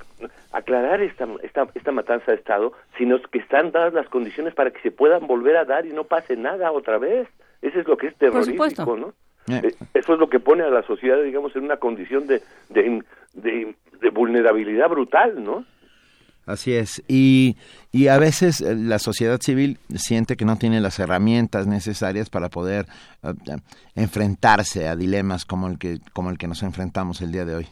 aclarar 0.50 1.00
esta, 1.02 1.28
esta, 1.42 1.68
esta 1.74 1.92
matanza 1.92 2.32
de 2.32 2.38
Estado, 2.38 2.72
sino 2.98 3.20
que 3.22 3.38
están 3.38 3.70
dadas 3.70 3.92
las 3.92 4.08
condiciones 4.08 4.54
para 4.54 4.72
que 4.72 4.80
se 4.80 4.90
puedan 4.90 5.28
volver 5.28 5.56
a 5.56 5.64
dar 5.64 5.86
y 5.86 5.92
no 5.92 6.04
pase 6.04 6.36
nada 6.36 6.72
otra 6.72 6.98
vez. 6.98 7.28
Eso 7.60 7.78
es 7.78 7.86
lo 7.86 7.96
que 7.96 8.08
es 8.08 8.16
terrorífico, 8.16 8.96
¿no? 8.96 9.14
Eh. 9.48 9.60
Eh, 9.64 9.74
eso 9.94 10.14
es 10.14 10.18
lo 10.18 10.28
que 10.28 10.40
pone 10.40 10.62
a 10.62 10.70
la 10.70 10.82
sociedad, 10.82 11.22
digamos, 11.22 11.54
en 11.56 11.64
una 11.64 11.76
condición 11.76 12.26
de, 12.26 12.42
de, 12.68 13.02
de, 13.34 14.10
vulnerabilidad 14.10 14.88
brutal, 14.88 15.42
¿no? 15.42 15.64
Así 16.44 16.74
es. 16.74 17.02
Y, 17.08 17.56
y 17.92 18.08
a 18.08 18.18
veces 18.18 18.60
eh, 18.60 18.74
la 18.74 18.98
sociedad 18.98 19.40
civil 19.40 19.78
siente 19.94 20.36
que 20.36 20.44
no 20.44 20.56
tiene 20.56 20.80
las 20.80 20.98
herramientas 20.98 21.66
necesarias 21.66 22.30
para 22.30 22.48
poder 22.48 22.86
enfrentarse 23.94 24.88
a 24.88 24.96
dilemas 24.96 25.44
como 25.44 25.68
el 25.68 25.78
que 25.78 25.98
como 26.12 26.30
el 26.30 26.38
que 26.38 26.48
nos 26.48 26.62
enfrentamos 26.62 27.20
el 27.20 27.32
día 27.32 27.44
de 27.44 27.54
hoy. 27.54 27.66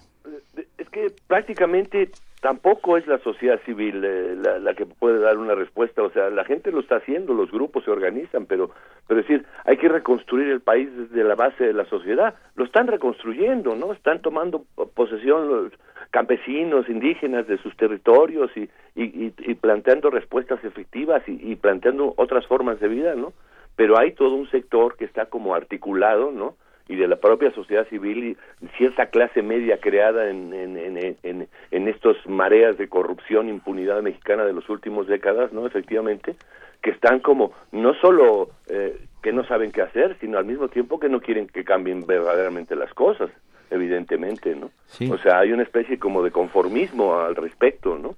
Es 0.78 0.88
que 0.88 1.08
prácticamente 1.26 2.10
tampoco 2.40 2.96
es 2.96 3.06
la 3.06 3.18
sociedad 3.18 3.60
civil 3.64 4.02
eh, 4.04 4.34
la, 4.60 4.74
que 4.74 4.86
puede 4.86 5.18
dar 5.20 5.36
una 5.38 5.54
respuesta, 5.54 6.02
o 6.02 6.10
sea, 6.10 6.30
la 6.30 6.44
gente 6.44 6.72
lo 6.72 6.80
está 6.80 6.96
haciendo, 6.96 7.34
los 7.34 7.50
grupos 7.50 7.84
se 7.84 7.90
organizan, 7.90 8.46
pero, 8.46 8.70
pero 9.06 9.20
es 9.20 9.28
decir, 9.28 9.46
hay 9.64 9.76
que 9.76 9.88
reconstruir 9.88 10.48
el 10.48 10.60
país 10.60 10.88
desde 10.96 11.22
la 11.22 11.34
base 11.34 11.64
de 11.64 11.72
la 11.74 11.84
sociedad, 11.84 12.34
lo 12.56 12.64
están 12.64 12.86
reconstruyendo, 12.86 13.76
¿no? 13.76 13.92
Están 13.92 14.22
tomando 14.22 14.64
posesión 14.94 15.48
los 15.48 15.72
campesinos, 16.10 16.88
indígenas 16.88 17.46
de 17.46 17.58
sus 17.58 17.76
territorios 17.76 18.50
y, 18.56 18.68
y, 18.96 19.32
y, 19.38 19.54
planteando 19.54 20.10
respuestas 20.10 20.64
efectivas 20.64 21.22
y, 21.28 21.52
y 21.52 21.56
planteando 21.56 22.14
otras 22.16 22.46
formas 22.46 22.80
de 22.80 22.88
vida, 22.88 23.14
¿no? 23.14 23.32
Pero 23.76 23.98
hay 23.98 24.12
todo 24.12 24.34
un 24.34 24.50
sector 24.50 24.96
que 24.96 25.04
está 25.04 25.26
como 25.26 25.54
articulado, 25.54 26.32
¿no? 26.32 26.56
Y 26.90 26.96
de 26.96 27.06
la 27.06 27.16
propia 27.16 27.52
sociedad 27.52 27.86
civil 27.88 28.36
y 28.60 28.66
cierta 28.76 29.06
clase 29.06 29.42
media 29.42 29.78
creada 29.78 30.28
en, 30.28 30.52
en, 30.52 30.76
en, 30.76 31.48
en, 31.70 31.88
estos 31.88 32.16
mareas 32.26 32.76
de 32.78 32.88
corrupción, 32.88 33.48
impunidad 33.48 34.02
mexicana 34.02 34.44
de 34.44 34.52
los 34.52 34.68
últimos 34.68 35.06
décadas, 35.06 35.52
¿no? 35.52 35.68
Efectivamente, 35.68 36.34
que 36.82 36.90
están 36.90 37.20
como, 37.20 37.52
no 37.70 37.94
solo 37.94 38.50
eh, 38.66 39.00
que 39.22 39.32
no 39.32 39.44
saben 39.44 39.70
qué 39.70 39.82
hacer, 39.82 40.16
sino 40.20 40.36
al 40.36 40.46
mismo 40.46 40.66
tiempo 40.66 40.98
que 40.98 41.08
no 41.08 41.20
quieren 41.20 41.46
que 41.46 41.62
cambien 41.62 42.04
verdaderamente 42.04 42.74
las 42.74 42.92
cosas, 42.92 43.30
evidentemente, 43.70 44.56
¿no? 44.56 44.72
O 45.12 45.18
sea, 45.18 45.38
hay 45.38 45.52
una 45.52 45.62
especie 45.62 45.96
como 45.96 46.24
de 46.24 46.32
conformismo 46.32 47.20
al 47.20 47.36
respecto, 47.36 47.98
¿no? 47.98 48.16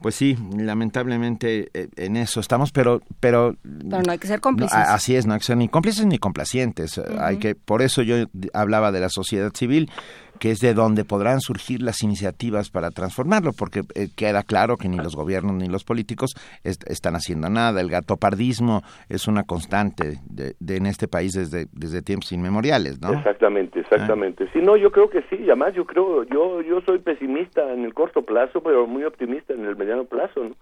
Pues 0.00 0.14
sí, 0.14 0.38
lamentablemente 0.56 1.70
eh, 1.74 1.88
en 1.96 2.16
eso 2.16 2.38
estamos, 2.38 2.70
pero 2.70 3.02
pero 3.18 3.56
pero 3.62 4.02
no 4.02 4.12
hay 4.12 4.18
que 4.18 4.28
ser 4.28 4.40
cómplices. 4.40 4.76
así 4.76 5.16
es, 5.16 5.26
no 5.26 5.32
hay 5.32 5.40
que 5.40 5.46
ser 5.46 5.56
ni 5.56 5.68
cómplices 5.68 6.06
ni 6.06 6.18
complacientes. 6.18 7.00
Hay 7.18 7.38
que 7.38 7.56
por 7.56 7.82
eso 7.82 8.02
yo 8.02 8.26
hablaba 8.52 8.92
de 8.92 9.00
la 9.00 9.08
sociedad 9.08 9.52
civil 9.54 9.90
que 10.38 10.50
es 10.50 10.60
de 10.60 10.74
donde 10.74 11.04
podrán 11.04 11.40
surgir 11.40 11.82
las 11.82 12.02
iniciativas 12.02 12.70
para 12.70 12.90
transformarlo, 12.90 13.50
porque 13.58 13.80
eh, 13.94 14.08
queda 14.16 14.42
claro 14.42 14.76
que 14.76 14.88
ni 14.88 14.96
los 14.96 15.14
gobiernos 15.14 15.54
ni 15.54 15.68
los 15.68 15.84
políticos 15.84 16.30
están 16.64 17.14
haciendo 17.14 17.48
nada. 17.48 17.80
El 17.80 17.90
gatopardismo 17.90 18.82
es 19.08 19.28
una 19.28 19.44
constante 19.44 20.18
de, 20.28 20.76
en 20.76 20.86
este 20.86 21.08
país 21.08 21.32
desde, 21.32 21.66
desde 21.72 22.02
tiempos 22.02 22.32
inmemoriales, 22.32 23.00
¿no? 23.00 23.12
Exactamente, 23.12 23.80
exactamente. 23.80 24.44
Ah. 24.44 24.50
Sí, 24.52 24.60
no, 24.60 24.76
yo 24.76 24.90
creo 24.90 25.10
que 25.10 25.22
sí, 25.30 25.36
además 25.44 25.74
yo 25.74 25.84
creo, 25.84 26.24
yo, 26.24 26.62
yo 26.62 26.80
soy 26.82 26.98
pesimista 26.98 27.72
en 27.72 27.84
el 27.84 27.94
corto 27.94 28.22
plazo, 28.22 28.62
pero 28.62 28.86
muy 28.86 29.04
optimista 29.04 29.54
en 29.54 29.64
el 29.64 29.76
mediano 29.76 30.04
plazo, 30.04 30.44
¿no? 30.44 30.54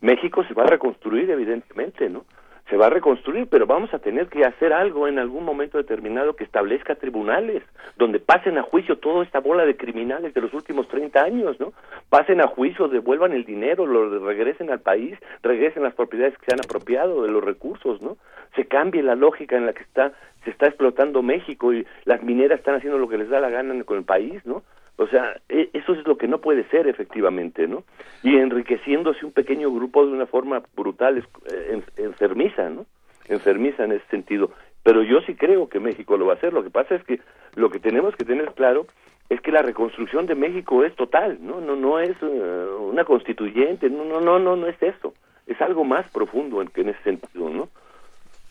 México 0.00 0.42
se 0.44 0.54
va 0.54 0.64
a 0.64 0.66
reconstruir, 0.66 1.30
evidentemente, 1.30 2.08
¿no? 2.10 2.24
Se 2.72 2.78
va 2.78 2.86
a 2.86 2.90
reconstruir, 2.90 3.48
pero 3.50 3.66
vamos 3.66 3.92
a 3.92 3.98
tener 3.98 4.28
que 4.28 4.46
hacer 4.46 4.72
algo 4.72 5.06
en 5.06 5.18
algún 5.18 5.44
momento 5.44 5.76
determinado 5.76 6.36
que 6.36 6.44
establezca 6.44 6.94
tribunales, 6.94 7.62
donde 7.98 8.18
pasen 8.18 8.56
a 8.56 8.62
juicio 8.62 8.96
toda 8.96 9.22
esta 9.24 9.40
bola 9.40 9.66
de 9.66 9.76
criminales 9.76 10.32
de 10.32 10.40
los 10.40 10.54
últimos 10.54 10.88
30 10.88 11.22
años, 11.22 11.60
¿no? 11.60 11.74
Pasen 12.08 12.40
a 12.40 12.46
juicio, 12.46 12.88
devuelvan 12.88 13.32
el 13.32 13.44
dinero, 13.44 13.84
lo 13.84 14.18
regresen 14.20 14.70
al 14.70 14.80
país, 14.80 15.18
regresen 15.42 15.82
las 15.82 15.92
propiedades 15.92 16.38
que 16.38 16.46
se 16.46 16.54
han 16.54 16.60
apropiado 16.64 17.24
de 17.24 17.30
los 17.30 17.44
recursos, 17.44 18.00
¿no? 18.00 18.16
Se 18.56 18.64
cambie 18.64 19.02
la 19.02 19.16
lógica 19.16 19.54
en 19.58 19.66
la 19.66 19.74
que 19.74 19.82
está 19.82 20.14
se 20.44 20.50
está 20.50 20.66
explotando 20.66 21.22
México 21.22 21.72
y 21.72 21.86
las 22.04 22.22
mineras 22.22 22.58
están 22.58 22.74
haciendo 22.74 22.98
lo 22.98 23.08
que 23.08 23.18
les 23.18 23.28
da 23.28 23.38
la 23.38 23.50
gana 23.50 23.84
con 23.84 23.98
el 23.98 24.04
país, 24.04 24.44
¿no? 24.46 24.62
O 24.96 25.06
sea, 25.06 25.40
e, 25.48 25.70
eso 25.72 25.94
es 25.94 26.06
lo 26.06 26.16
que 26.16 26.28
no 26.28 26.38
puede 26.38 26.64
ser 26.68 26.86
efectivamente, 26.86 27.66
¿no? 27.66 27.84
Y 28.22 28.36
enriqueciéndose 28.36 29.24
un 29.24 29.32
pequeño 29.32 29.72
grupo 29.72 30.04
de 30.06 30.12
una 30.12 30.26
forma 30.26 30.62
brutal, 30.76 31.26
eh, 31.50 31.82
enfermiza, 31.96 32.68
¿no? 32.68 32.86
Enfermiza 33.28 33.84
en 33.84 33.92
ese 33.92 34.06
sentido. 34.10 34.50
Pero 34.82 35.02
yo 35.02 35.20
sí 35.22 35.34
creo 35.34 35.68
que 35.68 35.80
México 35.80 36.16
lo 36.16 36.26
va 36.26 36.34
a 36.34 36.36
hacer. 36.36 36.52
Lo 36.52 36.62
que 36.62 36.70
pasa 36.70 36.94
es 36.94 37.04
que 37.04 37.20
lo 37.54 37.70
que 37.70 37.78
tenemos 37.78 38.14
que 38.16 38.24
tener 38.24 38.52
claro 38.52 38.86
es 39.28 39.40
que 39.40 39.52
la 39.52 39.62
reconstrucción 39.62 40.26
de 40.26 40.34
México 40.34 40.84
es 40.84 40.94
total, 40.94 41.38
no, 41.40 41.60
no, 41.60 41.74
no 41.74 41.98
es 41.98 42.14
eh, 42.20 42.66
una 42.80 43.04
constituyente, 43.04 43.88
no, 43.88 44.04
no, 44.04 44.20
no, 44.20 44.38
no, 44.38 44.56
no 44.56 44.66
es 44.66 44.82
eso, 44.82 45.14
es 45.46 45.58
algo 45.62 45.84
más 45.84 46.06
profundo 46.10 46.60
en, 46.60 46.70
en 46.74 46.90
ese 46.90 47.02
sentido, 47.02 47.48
¿no? 47.48 47.68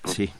Sí. 0.06 0.32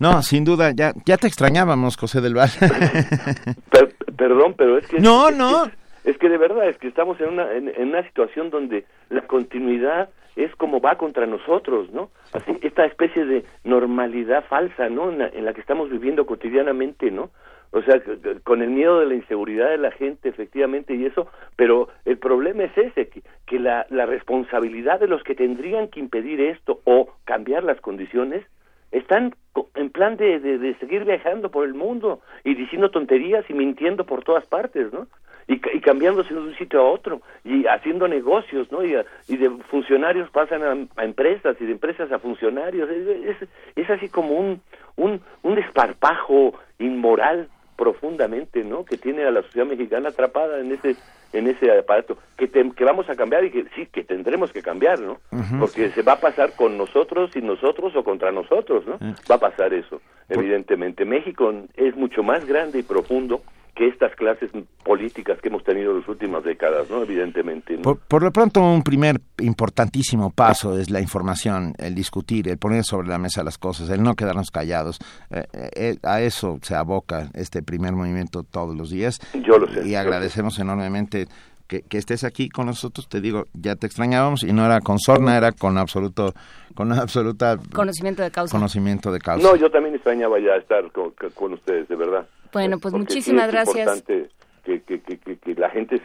No, 0.00 0.22
sin 0.22 0.44
duda, 0.44 0.72
ya, 0.74 0.92
ya 1.04 1.16
te 1.16 1.28
extrañábamos, 1.28 1.96
José 1.96 2.20
del 2.20 2.34
Val. 2.34 2.50
perdón, 4.18 4.54
pero 4.58 4.76
es 4.76 4.86
que... 4.86 5.00
No, 5.00 5.30
no. 5.30 5.70
Es, 6.04 6.18
que 6.18 6.28
de 6.28 6.36
verdad, 6.36 6.68
es 6.68 6.76
que 6.78 6.88
estamos 6.88 7.18
en 7.20 7.30
una, 7.30 7.52
en, 7.52 7.72
una 7.80 8.02
situación 8.02 8.50
donde 8.50 8.84
la 9.08 9.22
continuidad 9.22 10.10
es 10.36 10.54
como 10.56 10.80
va 10.80 10.96
contra 10.98 11.26
nosotros, 11.26 11.90
¿no? 11.92 12.10
Así, 12.32 12.58
esta 12.62 12.84
especie 12.84 13.24
de 13.24 13.44
normalidad 13.64 14.44
falsa, 14.44 14.88
¿no? 14.88 15.10
En 15.10 15.18
la, 15.18 15.28
en 15.28 15.44
la 15.44 15.54
que 15.54 15.60
estamos 15.60 15.88
viviendo 15.90 16.26
cotidianamente, 16.26 17.10
¿no? 17.10 17.30
O 17.70 17.82
sea, 17.82 18.00
con 18.44 18.62
el 18.62 18.70
miedo 18.70 19.00
de 19.00 19.06
la 19.06 19.14
inseguridad 19.14 19.68
de 19.68 19.78
la 19.78 19.90
gente, 19.90 20.28
efectivamente, 20.28 20.94
y 20.94 21.04
eso, 21.04 21.28
pero 21.56 21.88
el 22.06 22.16
problema 22.16 22.64
es 22.64 22.78
ese, 22.78 23.08
que, 23.08 23.22
que 23.46 23.58
la, 23.58 23.86
la 23.90 24.06
responsabilidad 24.06 25.00
de 25.00 25.08
los 25.08 25.22
que 25.22 25.34
tendrían 25.34 25.88
que 25.88 26.00
impedir 26.00 26.40
esto 26.40 26.80
o 26.84 27.10
cambiar 27.24 27.64
las 27.64 27.80
condiciones 27.80 28.44
están 28.90 29.34
en 29.74 29.90
plan 29.90 30.16
de, 30.16 30.38
de, 30.38 30.74
seguir 30.76 31.04
viajando 31.04 31.50
por 31.50 31.66
el 31.66 31.74
mundo 31.74 32.20
y 32.44 32.54
diciendo 32.54 32.90
tonterías 32.90 33.48
y 33.48 33.54
mintiendo 33.54 34.04
por 34.04 34.22
todas 34.22 34.46
partes, 34.46 34.92
¿no? 34.92 35.06
Y, 35.46 35.54
y 35.54 35.80
cambiándose 35.80 36.34
de 36.34 36.40
un 36.40 36.54
sitio 36.56 36.80
a 36.80 36.90
otro 36.90 37.22
y 37.44 37.66
haciendo 37.66 38.06
negocios, 38.06 38.70
¿no? 38.70 38.84
Y, 38.84 38.94
y 39.28 39.36
de 39.36 39.50
funcionarios 39.70 40.30
pasan 40.30 40.62
a, 40.96 41.02
empresas 41.02 41.56
y 41.60 41.64
de 41.64 41.72
empresas 41.72 42.12
a 42.12 42.18
funcionarios. 42.18 42.88
Es, 42.90 43.36
es, 43.74 43.90
así 43.90 44.08
como 44.08 44.34
un, 44.34 44.60
un, 44.96 45.20
un 45.42 45.54
desparpajo 45.54 46.54
inmoral 46.78 47.48
profundamente, 47.76 48.62
¿no? 48.64 48.84
Que 48.84 48.98
tiene 48.98 49.24
a 49.24 49.30
la 49.30 49.42
sociedad 49.42 49.66
mexicana 49.66 50.10
atrapada 50.10 50.60
en 50.60 50.72
ese 50.72 50.96
en 51.32 51.46
ese 51.46 51.70
aparato 51.76 52.16
que, 52.36 52.48
que 52.48 52.84
vamos 52.84 53.08
a 53.10 53.16
cambiar 53.16 53.44
y 53.44 53.50
que 53.50 53.64
sí 53.74 53.86
que 53.86 54.04
tendremos 54.04 54.52
que 54.52 54.62
cambiar, 54.62 55.00
¿no? 55.00 55.18
Porque 55.58 55.90
se 55.90 56.02
va 56.02 56.12
a 56.12 56.20
pasar 56.20 56.52
con 56.52 56.78
nosotros 56.78 57.30
y 57.36 57.42
nosotros 57.42 57.94
o 57.96 58.04
contra 58.04 58.32
nosotros, 58.32 58.86
¿no? 58.86 58.98
Va 59.30 59.36
a 59.36 59.40
pasar 59.40 59.74
eso, 59.74 60.00
evidentemente. 60.28 61.04
México 61.04 61.52
es 61.76 61.96
mucho 61.96 62.22
más 62.22 62.46
grande 62.46 62.78
y 62.78 62.82
profundo 62.82 63.42
que 63.78 63.86
estas 63.86 64.12
clases 64.16 64.50
políticas 64.82 65.38
que 65.40 65.46
hemos 65.46 65.62
tenido 65.62 65.92
en 65.92 66.00
las 66.00 66.08
últimas 66.08 66.42
décadas, 66.42 66.90
¿no? 66.90 67.00
Evidentemente. 67.00 67.78
Por, 67.78 68.22
lo 68.24 68.32
pronto, 68.32 68.60
un 68.60 68.82
primer 68.82 69.20
importantísimo 69.38 70.30
paso 70.30 70.76
es 70.76 70.90
la 70.90 71.00
información, 71.00 71.74
el 71.78 71.94
discutir, 71.94 72.48
el 72.48 72.58
poner 72.58 72.82
sobre 72.82 73.06
la 73.06 73.18
mesa 73.18 73.44
las 73.44 73.56
cosas, 73.56 73.88
el 73.90 74.02
no 74.02 74.16
quedarnos 74.16 74.50
callados. 74.50 74.98
Eh, 75.30 75.44
eh, 75.76 75.96
a 76.02 76.20
eso 76.22 76.58
se 76.62 76.74
aboca 76.74 77.28
este 77.34 77.62
primer 77.62 77.92
movimiento 77.92 78.42
todos 78.42 78.76
los 78.76 78.90
días. 78.90 79.20
Yo 79.44 79.58
lo 79.58 79.68
sé. 79.68 79.86
Y 79.86 79.94
agradecemos 79.94 80.58
enormemente 80.58 81.28
que, 81.68 81.84
estés 81.92 82.24
aquí 82.24 82.48
con 82.48 82.66
nosotros. 82.66 83.08
Te 83.08 83.20
digo, 83.20 83.44
ya 83.54 83.76
te 83.76 83.86
extrañábamos 83.86 84.42
y 84.42 84.52
no 84.52 84.66
era 84.66 84.80
con 84.80 84.98
sorna, 84.98 85.36
era 85.36 85.52
con 85.52 85.78
absoluto, 85.78 86.32
con 86.74 86.90
absoluta 86.90 87.58
conocimiento 87.72 88.24
de 88.24 88.32
causa. 88.32 88.50
Conocimiento 88.56 89.12
de 89.12 89.20
causa. 89.20 89.46
No, 89.46 89.54
yo 89.54 89.70
también 89.70 89.94
extrañaba 89.94 90.40
ya 90.40 90.56
estar 90.56 90.90
con 90.90 91.52
ustedes, 91.52 91.86
de 91.86 91.94
verdad. 91.94 92.26
Bueno, 92.52 92.78
pues 92.78 92.94
muchísimas 92.94 93.50
gracias. 93.50 93.88
Es 93.88 93.98
importante 93.98 94.30
que, 94.64 94.82
que, 94.82 95.18
que, 95.18 95.36
que, 95.36 95.54
la 95.54 95.70
gente 95.70 96.00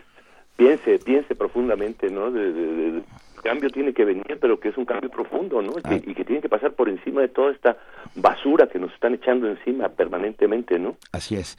piense, 0.56 1.00
piense 1.00 1.36
profundamente, 1.36 2.10
¿no? 2.10 2.32
De, 2.32 3.04
cambio 3.44 3.70
tiene 3.70 3.94
que 3.94 4.06
venir, 4.06 4.38
pero 4.40 4.60
que 4.60 4.70
es 4.70 4.78
un 4.78 4.86
cambio 4.86 5.10
profundo, 5.10 5.62
¿no? 5.62 5.74
Ah. 5.84 5.96
y 5.96 6.16
que 6.16 6.24
tiene 6.24 6.42
que 6.42 6.48
pasar 6.48 6.72
por 6.72 6.88
encima 6.88 7.22
de 7.22 7.28
toda 7.28 7.52
esta 7.52 7.78
basura 8.16 8.68
que 8.68 8.80
nos 8.80 8.94
están 8.94 9.14
echando 9.14 9.48
encima 9.48 9.90
permanentemente, 9.90 10.80
¿no? 10.80 10.96
Así 11.12 11.36
es. 11.36 11.58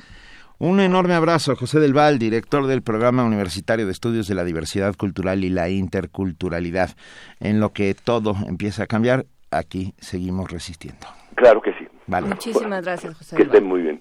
Un 0.59 0.81
enorme 0.81 1.15
abrazo 1.15 1.53
a 1.53 1.57
José 1.57 1.81
del 1.81 1.93
Val, 1.93 2.19
director 2.19 2.67
del 2.67 2.83
Programa 2.83 3.25
Universitario 3.25 3.87
de 3.87 3.93
Estudios 3.93 4.29
de 4.29 4.35
la 4.35 4.45
Diversidad 4.45 4.95
Cultural 4.95 5.45
y 5.45 5.51
la 5.51 5.69
Interculturalidad. 5.69 6.91
En 7.41 7.61
lo 7.61 7.73
que 7.73 7.95
todo 7.95 8.35
empieza 8.49 8.85
a 8.85 8.87
cambiar, 8.87 9.27
aquí 9.51 9.95
seguimos 9.99 10.51
resistiendo. 10.51 11.07
Claro 11.35 11.61
que 11.61 11.73
sí. 11.73 11.87
Vale. 12.07 12.29
Muchísimas 12.29 12.85
gracias, 12.85 13.17
José. 13.17 13.37
Que 13.37 13.43
estén 13.43 13.65
muy 13.65 13.83
bien. 13.83 14.01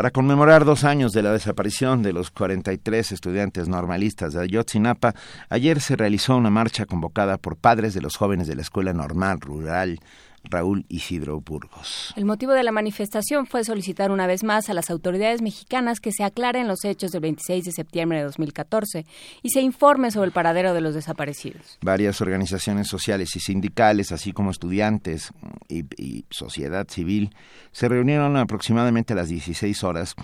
Para 0.00 0.12
conmemorar 0.12 0.64
dos 0.64 0.84
años 0.84 1.12
de 1.12 1.20
la 1.20 1.30
desaparición 1.30 2.02
de 2.02 2.14
los 2.14 2.30
43 2.30 3.12
estudiantes 3.12 3.68
normalistas 3.68 4.32
de 4.32 4.40
Ayotzinapa, 4.40 5.14
ayer 5.50 5.78
se 5.82 5.94
realizó 5.94 6.38
una 6.38 6.48
marcha 6.48 6.86
convocada 6.86 7.36
por 7.36 7.58
padres 7.58 7.92
de 7.92 8.00
los 8.00 8.16
jóvenes 8.16 8.48
de 8.48 8.54
la 8.54 8.62
Escuela 8.62 8.94
Normal 8.94 9.42
Rural 9.42 10.00
Raúl 10.44 10.84
Isidro 10.88 11.40
Burgos. 11.40 12.12
El 12.16 12.24
motivo 12.24 12.52
de 12.52 12.62
la 12.62 12.72
manifestación 12.72 13.46
fue 13.46 13.64
solicitar 13.64 14.10
una 14.10 14.26
vez 14.26 14.44
más 14.44 14.70
a 14.70 14.74
las 14.74 14.90
autoridades 14.90 15.42
mexicanas 15.42 16.00
que 16.00 16.12
se 16.12 16.24
aclaren 16.24 16.68
los 16.68 16.84
hechos 16.84 17.12
del 17.12 17.20
26 17.22 17.64
de 17.64 17.72
septiembre 17.72 18.18
de 18.18 18.24
2014 18.24 19.06
y 19.42 19.50
se 19.50 19.60
informe 19.60 20.10
sobre 20.10 20.26
el 20.26 20.32
paradero 20.32 20.74
de 20.74 20.80
los 20.80 20.94
desaparecidos. 20.94 21.78
Varias 21.82 22.20
organizaciones 22.20 22.88
sociales 22.88 23.34
y 23.36 23.40
sindicales, 23.40 24.12
así 24.12 24.32
como 24.32 24.50
estudiantes 24.50 25.32
y, 25.68 25.84
y 26.02 26.24
sociedad 26.30 26.88
civil, 26.88 27.30
se 27.72 27.88
reunieron 27.88 28.36
aproximadamente 28.36 29.12
a 29.12 29.16
las 29.16 29.28
16 29.28 29.84
horas 29.84 30.16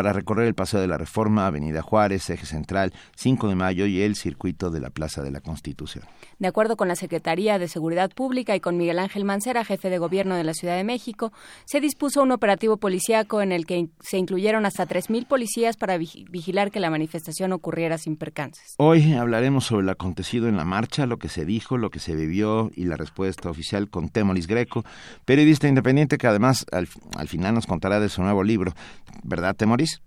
para 0.00 0.14
recorrer 0.14 0.46
el 0.46 0.54
Paseo 0.54 0.80
de 0.80 0.86
la 0.86 0.96
Reforma, 0.96 1.46
Avenida 1.46 1.82
Juárez, 1.82 2.30
Eje 2.30 2.46
Central, 2.46 2.94
5 3.16 3.48
de 3.48 3.54
Mayo 3.54 3.84
y 3.84 4.00
el 4.00 4.16
circuito 4.16 4.70
de 4.70 4.80
la 4.80 4.88
Plaza 4.88 5.22
de 5.22 5.30
la 5.30 5.42
Constitución. 5.42 6.04
De 6.38 6.48
acuerdo 6.48 6.78
con 6.78 6.88
la 6.88 6.96
Secretaría 6.96 7.58
de 7.58 7.68
Seguridad 7.68 8.10
Pública 8.10 8.56
y 8.56 8.60
con 8.60 8.78
Miguel 8.78 8.98
Ángel 8.98 9.26
Mancera, 9.26 9.62
jefe 9.62 9.90
de 9.90 9.98
gobierno 9.98 10.36
de 10.36 10.44
la 10.44 10.54
Ciudad 10.54 10.74
de 10.74 10.84
México, 10.84 11.34
se 11.66 11.82
dispuso 11.82 12.22
un 12.22 12.32
operativo 12.32 12.78
policíaco 12.78 13.42
en 13.42 13.52
el 13.52 13.66
que 13.66 13.90
se 14.00 14.16
incluyeron 14.16 14.64
hasta 14.64 14.88
3.000 14.88 15.26
policías 15.26 15.76
para 15.76 15.98
vigilar 15.98 16.70
que 16.70 16.80
la 16.80 16.88
manifestación 16.88 17.52
ocurriera 17.52 17.98
sin 17.98 18.16
percances. 18.16 18.76
Hoy 18.78 19.12
hablaremos 19.12 19.66
sobre 19.66 19.84
lo 19.84 19.92
acontecido 19.92 20.48
en 20.48 20.56
la 20.56 20.64
marcha, 20.64 21.04
lo 21.04 21.18
que 21.18 21.28
se 21.28 21.44
dijo, 21.44 21.76
lo 21.76 21.90
que 21.90 21.98
se 21.98 22.16
vivió 22.16 22.70
y 22.74 22.84
la 22.84 22.96
respuesta 22.96 23.50
oficial 23.50 23.90
con 23.90 24.08
Temolis 24.08 24.46
Greco, 24.46 24.82
periodista 25.26 25.68
independiente 25.68 26.16
que 26.16 26.26
además 26.26 26.64
al, 26.72 26.88
al 27.18 27.28
final 27.28 27.54
nos 27.54 27.66
contará 27.66 28.00
de 28.00 28.08
su 28.08 28.22
nuevo 28.22 28.42
libro. 28.42 28.72
¿Verdad, 29.22 29.54
Temoris? 29.56 30.02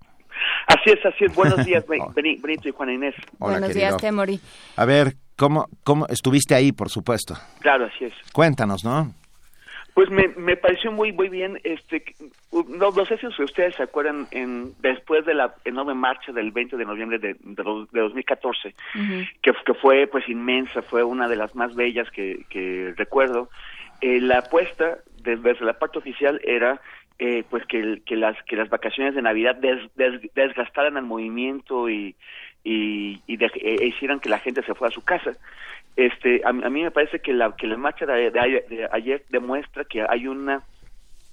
Así 0.68 0.92
es, 0.92 1.06
así 1.06 1.26
es. 1.26 1.36
Buenos 1.36 1.66
días, 1.66 1.86
Benito 1.88 2.70
y 2.70 2.72
Juana 2.72 2.94
Inés. 2.94 3.16
Buenos 3.40 3.74
días, 3.74 3.98
Temori. 3.98 4.40
A 4.76 4.86
ver, 4.86 5.14
¿cómo, 5.38 5.68
¿cómo 5.84 6.08
estuviste 6.08 6.56
ahí, 6.56 6.72
por 6.72 6.90
supuesto? 6.90 7.36
Claro, 7.60 7.86
así 7.86 8.06
es. 8.06 8.14
Cuéntanos, 8.32 8.84
¿no? 8.84 9.14
Pues 9.94 10.10
me, 10.10 10.30
me 10.30 10.58
pareció 10.58 10.92
muy 10.92 11.12
muy 11.12 11.30
bien, 11.30 11.60
este, 11.64 12.04
no, 12.52 12.90
no 12.90 13.06
sé 13.06 13.16
si 13.18 13.28
ustedes 13.44 13.76
se 13.76 13.84
acuerdan, 13.84 14.26
en, 14.32 14.74
después 14.82 15.24
de 15.24 15.36
la 15.36 15.54
enorme 15.66 15.94
marcha 15.94 16.32
del 16.32 16.52
20 16.52 16.78
de 16.78 16.86
noviembre 16.86 17.20
de, 17.20 17.36
de, 17.40 17.64
2014, 18.02 18.74
que, 19.44 19.54
que 19.54 19.74
fue 19.76 20.08
pues 20.08 20.28
inmensa, 20.28 20.82
fue 20.82 21.04
una 21.04 21.28
de 21.28 21.36
las 21.36 21.54
más 21.54 21.76
bellas 21.76 22.10
que, 22.10 22.44
que 22.50 22.96
recuerdo, 22.98 23.50
eh, 24.02 24.20
la 24.20 24.40
apuesta 24.40 24.98
desde 25.22 25.64
la 25.64 25.74
parte 25.74 26.00
oficial 26.00 26.42
era 26.44 26.82
eh, 27.20 27.44
pues 27.50 27.66
que, 27.66 28.02
que 28.06 28.16
las 28.16 28.42
que 28.44 28.56
las 28.56 28.70
vacaciones 28.70 29.16
de 29.16 29.22
Navidad 29.22 29.58
desgastaran 30.36 30.98
el 30.98 31.04
movimiento 31.04 31.90
y 31.90 32.16
y, 32.64 33.22
e 33.28 33.86
hicieran 33.88 34.20
que 34.20 34.30
la 34.30 34.40
gente 34.40 34.64
se 34.64 34.74
fuera 34.74 34.92
a 34.92 34.94
su 34.94 35.04
casa. 35.04 35.32
Este, 35.96 36.42
a, 36.44 36.54
mí 36.54 36.82
me 36.82 36.92
parece 36.92 37.20
que 37.20 37.34
la 37.34 37.56
que 37.56 37.68
la 37.68 37.78
marcha 37.78 38.06
de, 38.06 38.88
ayer, 38.92 39.26
demuestra 39.30 39.84
que 39.86 40.04
hay 40.08 40.28
una 40.28 40.64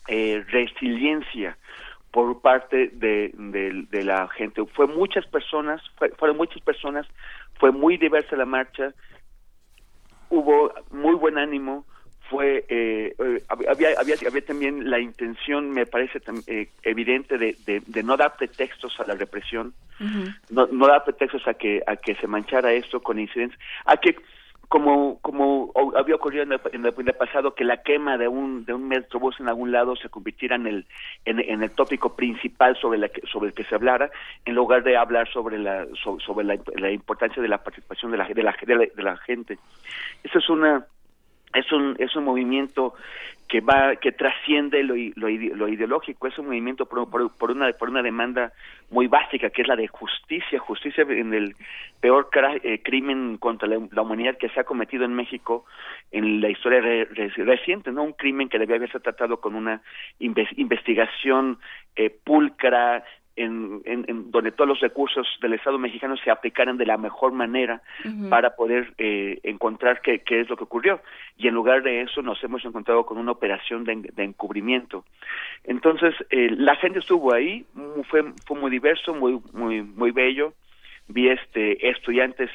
eh, 0.08 0.44
resiliencia 0.48 1.56
por 2.10 2.40
parte 2.42 2.90
de, 2.92 3.30
de, 3.34 4.04
la 4.04 4.28
gente. 4.28 4.64
Fue 4.66 4.86
muchas 4.86 5.24
personas, 5.26 5.80
fueron 6.18 6.36
muchas 6.36 6.60
personas, 6.62 7.06
fue 7.58 7.70
muy 7.70 7.96
diversa 7.96 8.36
la 8.36 8.44
marcha, 8.44 8.92
hubo 10.28 10.74
muy 10.90 11.14
buen 11.14 11.38
ánimo, 11.38 11.86
fue 12.30 12.64
eh, 12.68 13.12
eh, 13.18 13.42
había, 13.48 13.88
había, 13.98 14.14
había 14.26 14.44
también 14.46 14.88
la 14.88 15.00
intención 15.00 15.70
me 15.70 15.84
parece 15.84 16.20
eh, 16.46 16.68
evidente 16.84 17.36
de, 17.36 17.56
de, 17.66 18.02
no 18.04 18.16
dar 18.16 18.36
pretextos 18.36 18.98
a 19.00 19.04
la 19.04 19.14
represión 19.14 19.74
no, 20.48 20.66
no 20.68 20.86
dar 20.86 21.04
pretextos 21.04 21.46
a 21.48 21.54
que 21.54 21.82
a 21.86 21.96
que 21.96 22.14
se 22.14 22.28
manchara 22.28 22.72
esto 22.72 23.02
con 23.02 23.18
incidencias 23.18 23.60
a 23.84 23.96
que 23.96 24.16
como 24.68 25.18
como 25.20 25.72
había 25.96 26.14
ocurrido 26.14 26.44
en 26.44 26.52
el, 26.84 27.14
pasado 27.14 27.56
que 27.56 27.64
la 27.64 27.82
quema 27.82 28.16
de 28.16 28.28
un 28.28 28.64
de 28.64 28.74
un 28.74 28.86
metrobús 28.86 29.34
en 29.40 29.48
algún 29.48 29.72
lado 29.72 29.96
se 29.96 30.08
convirtiera 30.08 30.54
en 30.54 30.68
el 30.68 30.86
en, 31.24 31.62
el 31.64 31.70
tópico 31.72 32.14
principal 32.14 32.76
sobre 32.80 33.00
la 33.00 33.10
sobre 33.30 33.48
el 33.48 33.54
que 33.54 33.64
se 33.64 33.74
hablara 33.74 34.12
en 34.44 34.54
lugar 34.54 34.84
de 34.84 34.96
hablar 34.96 35.28
sobre 35.32 35.58
la 35.58 35.88
sobre, 36.24 36.44
la, 36.44 36.90
importancia 36.92 37.42
de 37.42 37.48
la 37.48 37.58
participación 37.58 38.12
de 38.12 38.18
la 38.18 38.28
de 38.28 38.42
la, 38.44 38.54
de 38.94 39.02
la 39.02 39.16
gente. 39.16 39.58
Eso 40.22 40.38
es 40.38 40.48
una 40.48 40.86
es 41.54 41.70
un 41.72 41.96
es 41.98 42.14
un 42.16 42.24
movimiento 42.24 42.94
que 43.48 43.60
va 43.60 43.96
que 43.96 44.12
trasciende 44.12 44.84
lo, 44.84 44.94
lo, 45.16 45.68
ideológico 45.68 46.28
es 46.28 46.38
un 46.38 46.46
movimiento 46.46 46.86
por, 46.86 47.10
por, 47.10 47.50
una 47.50 47.72
por 47.72 47.90
una 47.90 48.02
demanda 48.02 48.52
muy 48.90 49.08
básica 49.08 49.50
que 49.50 49.62
es 49.62 49.68
la 49.68 49.74
de 49.74 49.88
justicia 49.88 50.60
justicia 50.60 51.04
en 51.08 51.34
el 51.34 51.56
peor 52.00 52.28
eh, 52.62 52.80
crimen 52.82 53.38
contra 53.38 53.68
la, 53.68 54.02
humanidad 54.02 54.38
que 54.38 54.50
se 54.50 54.60
ha 54.60 54.64
cometido 54.64 55.04
en 55.04 55.14
México 55.14 55.64
en 56.12 56.40
la 56.40 56.48
historia 56.48 56.80
reciente 57.36 57.90
no 57.90 58.04
un 58.04 58.12
crimen 58.12 58.48
que 58.48 58.58
debía 58.58 58.76
haberse 58.76 59.00
tratado 59.00 59.40
con 59.40 59.56
una 59.56 59.82
investigación 60.20 61.58
eh, 61.96 62.10
pulcra 62.10 63.04
en, 63.40 63.82
en, 63.84 64.30
donde 64.30 64.52
todos 64.52 64.68
los 64.68 64.80
recursos 64.80 65.26
del 65.40 65.54
Estado 65.54 65.78
mexicano 65.78 66.16
se 66.16 66.30
aplicaran 66.30 66.76
de 66.76 66.86
la 66.86 66.96
mejor 66.96 67.32
manera 67.32 67.82
para 68.28 68.56
poder 68.56 68.92
eh, 68.98 69.38
encontrar 69.42 70.00
qué, 70.02 70.20
qué, 70.20 70.40
es 70.40 70.48
lo 70.48 70.56
que 70.56 70.64
ocurrió. 70.64 71.00
Y 71.36 71.48
en 71.48 71.54
lugar 71.54 71.82
de 71.82 72.02
eso 72.02 72.22
nos 72.22 72.42
hemos 72.44 72.64
encontrado 72.64 73.04
con 73.06 73.18
una 73.18 73.32
operación 73.32 73.84
de, 73.84 74.10
encubrimiento. 74.16 75.04
Entonces, 75.64 76.14
eh, 76.30 76.50
la 76.50 76.76
gente 76.76 76.98
estuvo 76.98 77.32
ahí, 77.32 77.64
fue, 78.08 78.32
fue 78.46 78.58
muy 78.58 78.70
diverso, 78.70 79.14
muy, 79.14 79.40
muy, 79.52 79.82
muy 79.82 80.10
bello. 80.10 80.54
Vi 81.08 81.28
este, 81.28 81.88
estudiantes 81.90 82.50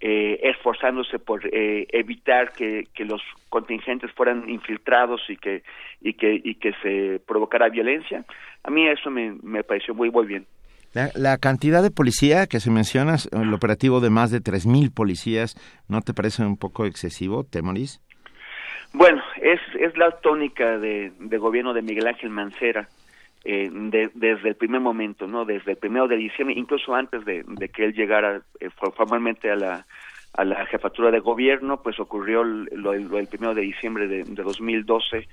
eh, 0.00 0.40
esforzándose 0.42 1.18
por 1.18 1.46
eh, 1.46 1.86
evitar 1.90 2.52
que, 2.52 2.88
que, 2.94 3.04
los 3.04 3.22
contingentes 3.48 4.10
fueran 4.12 4.48
infiltrados 4.48 5.22
y 5.28 5.36
que 5.36 5.62
y 6.00 6.14
que 6.14 6.40
y 6.42 6.56
que 6.56 6.72
se 6.82 7.20
provocara 7.26 7.68
violencia. 7.68 8.24
A 8.62 8.70
mí 8.70 8.86
eso 8.86 9.10
me, 9.10 9.36
me 9.42 9.62
pareció 9.62 9.94
muy 9.94 10.10
muy 10.10 10.26
bien. 10.26 10.46
La, 11.14 11.38
cantidad 11.38 11.82
de 11.82 11.90
policía 11.90 12.46
que 12.46 12.60
se 12.60 12.70
menciona, 12.70 13.16
el 13.32 13.52
operativo 13.52 13.98
de 13.98 14.10
más 14.10 14.30
de 14.30 14.38
3.000 14.38 14.94
policías, 14.94 15.56
¿no 15.88 16.00
te 16.02 16.14
parece 16.14 16.44
un 16.44 16.56
poco 16.56 16.86
excesivo, 16.86 17.42
Temoris? 17.42 18.00
Bueno, 18.92 19.20
es, 19.42 19.58
es 19.80 19.96
la 19.96 20.12
tónica 20.20 20.78
de, 20.78 21.10
de 21.18 21.38
gobierno 21.38 21.74
de 21.74 21.82
Miguel 21.82 22.06
Ángel 22.06 22.30
Mancera 22.30 22.88
eh, 23.44 23.70
desde 24.14 24.48
el 24.48 24.56
primer 24.56 24.80
momento, 24.80 25.26
¿no? 25.26 25.44
Desde 25.44 25.72
el 25.72 25.76
primero 25.76 26.08
de 26.08 26.16
diciembre, 26.16 26.58
incluso 26.58 26.94
antes 26.94 27.24
de, 27.24 27.44
que 27.72 27.84
él 27.84 27.92
llegara 27.92 28.42
eh, 28.60 28.70
formalmente 28.70 29.50
a 29.50 29.56
la, 29.56 29.86
a 30.32 30.44
la 30.44 30.66
jefatura 30.66 31.10
de 31.10 31.20
gobierno, 31.20 31.82
pues 31.82 32.00
ocurrió 32.00 32.42
lo, 32.42 32.92
el 32.92 33.26
primero 33.28 33.54
de 33.54 33.62
diciembre 33.62 34.08
de, 34.08 34.24
de 34.24 34.42
2012 34.42 35.28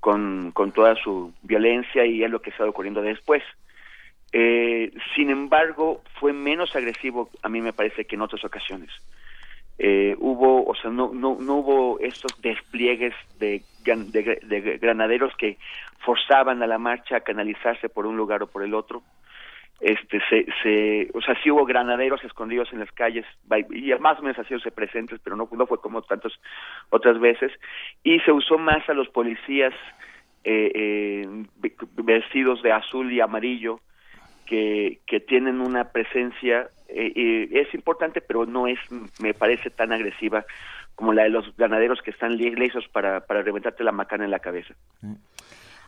con, 0.00 0.50
con 0.52 0.72
toda 0.72 0.96
su 0.96 1.32
violencia 1.42 2.04
y 2.06 2.24
es 2.24 2.30
lo 2.30 2.42
que 2.42 2.50
está 2.50 2.64
ocurriendo 2.64 3.02
después. 3.02 3.42
Eh, 4.32 4.90
sin 5.14 5.30
embargo, 5.30 6.02
fue 6.18 6.32
menos 6.32 6.74
agresivo, 6.74 7.30
a 7.42 7.48
mí 7.48 7.60
me 7.60 7.72
parece, 7.72 8.06
que 8.06 8.16
en 8.16 8.22
otras 8.22 8.44
ocasiones. 8.44 8.90
Eh, 9.78 10.14
hubo, 10.18 10.64
o 10.66 10.74
sea, 10.74 10.90
no, 10.90 11.10
no, 11.12 11.36
no 11.40 11.56
hubo 11.56 11.98
estos 12.00 12.40
despliegues 12.40 13.14
de, 13.38 13.62
de, 13.84 14.78
granaderos 14.80 15.34
que 15.36 15.58
forzaban 16.04 16.62
a 16.62 16.66
la 16.66 16.78
marcha 16.78 17.16
a 17.16 17.20
canalizarse 17.20 17.88
por 17.88 18.06
un 18.06 18.16
lugar 18.16 18.42
o 18.42 18.46
por 18.46 18.62
el 18.62 18.74
otro. 18.74 19.02
Este, 19.80 20.20
se, 20.30 20.46
se, 20.62 21.10
o 21.12 21.20
sea, 21.20 21.36
sí 21.42 21.50
hubo 21.50 21.64
granaderos 21.64 22.22
escondidos 22.22 22.72
en 22.72 22.78
las 22.78 22.92
calles, 22.92 23.26
y 23.70 23.92
más 23.94 24.18
o 24.20 24.22
menos 24.22 24.38
así 24.38 24.56
se 24.60 24.70
presentes, 24.70 25.18
pero 25.24 25.34
no, 25.34 25.48
no 25.50 25.66
fue 25.66 25.80
como 25.80 26.02
tantas 26.02 26.32
otras 26.90 27.18
veces, 27.18 27.50
y 28.04 28.20
se 28.20 28.30
usó 28.30 28.58
más 28.58 28.88
a 28.88 28.94
los 28.94 29.08
policías 29.08 29.74
eh, 30.44 30.70
eh, 30.74 31.72
vestidos 31.96 32.62
de 32.62 32.70
azul 32.70 33.12
y 33.12 33.20
amarillo, 33.20 33.80
que, 34.46 35.00
que 35.06 35.20
tienen 35.20 35.60
una 35.60 35.90
presencia 35.90 36.68
eh, 36.88 37.48
es 37.52 37.72
importante, 37.74 38.20
pero 38.20 38.46
no 38.46 38.66
es, 38.66 38.78
me 39.20 39.34
parece, 39.34 39.70
tan 39.70 39.92
agresiva 39.92 40.44
como 40.94 41.12
la 41.12 41.24
de 41.24 41.30
los 41.30 41.56
ganaderos 41.56 42.00
que 42.02 42.10
están 42.10 42.36
lisos 42.36 42.84
para, 42.92 43.20
para 43.20 43.42
reventarte 43.42 43.82
la 43.82 43.92
macana 43.92 44.24
en 44.24 44.30
la 44.30 44.40
cabeza. 44.40 44.74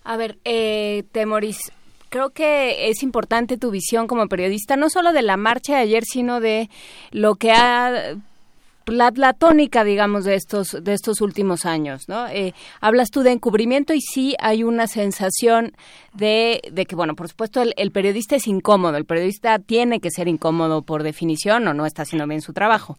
A 0.03 0.17
ver, 0.17 0.39
eh, 0.45 1.05
Temoris, 1.13 1.73
creo 2.09 2.31
que 2.31 2.89
es 2.89 3.03
importante 3.03 3.59
tu 3.59 3.71
visión 3.71 4.07
como 4.07 4.29
periodista, 4.29 4.77
no 4.77 4.89
solo 4.89 5.13
de 5.13 5.23
la 5.23 5.37
marcha 5.37 5.77
de 5.77 5.83
ayer, 5.83 6.05
sino 6.05 6.41
de 6.41 6.69
lo 7.11 7.35
que 7.35 7.53
ha 7.53 8.15
la, 8.87 9.33
tónica, 9.33 9.85
digamos, 9.85 10.25
de 10.25 10.35
estos, 10.35 10.77
de 10.83 10.93
estos 10.93 11.21
últimos 11.21 11.67
años, 11.67 12.09
¿no? 12.09 12.27
Eh, 12.29 12.55
hablas 12.81 13.11
tú 13.11 13.23
de 13.23 13.33
encubrimiento 13.33 13.95
y 13.95 14.01
sí 14.01 14.35
hay 14.39 14.65
una 14.65 14.87
sensación 14.87 15.73
de, 16.13 16.63
de 16.73 16.87
que, 16.87 16.97
bueno, 16.97 17.15
por 17.15 17.29
supuesto, 17.29 17.63
el, 17.63 17.91
periodista 17.91 18.37
es 18.37 18.47
incómodo, 18.47 18.97
el 18.97 19.05
periodista 19.05 19.59
tiene 19.59 20.01
que 20.01 20.11
ser 20.11 20.29
incómodo 20.29 20.83
por 20.83 21.03
definición 21.03 21.67
o 21.69 21.75
no 21.75 21.87
está 21.87 22.03
haciendo 22.03 22.27
bien 22.27 22.41
su 22.41 22.53
trabajo. 22.53 22.99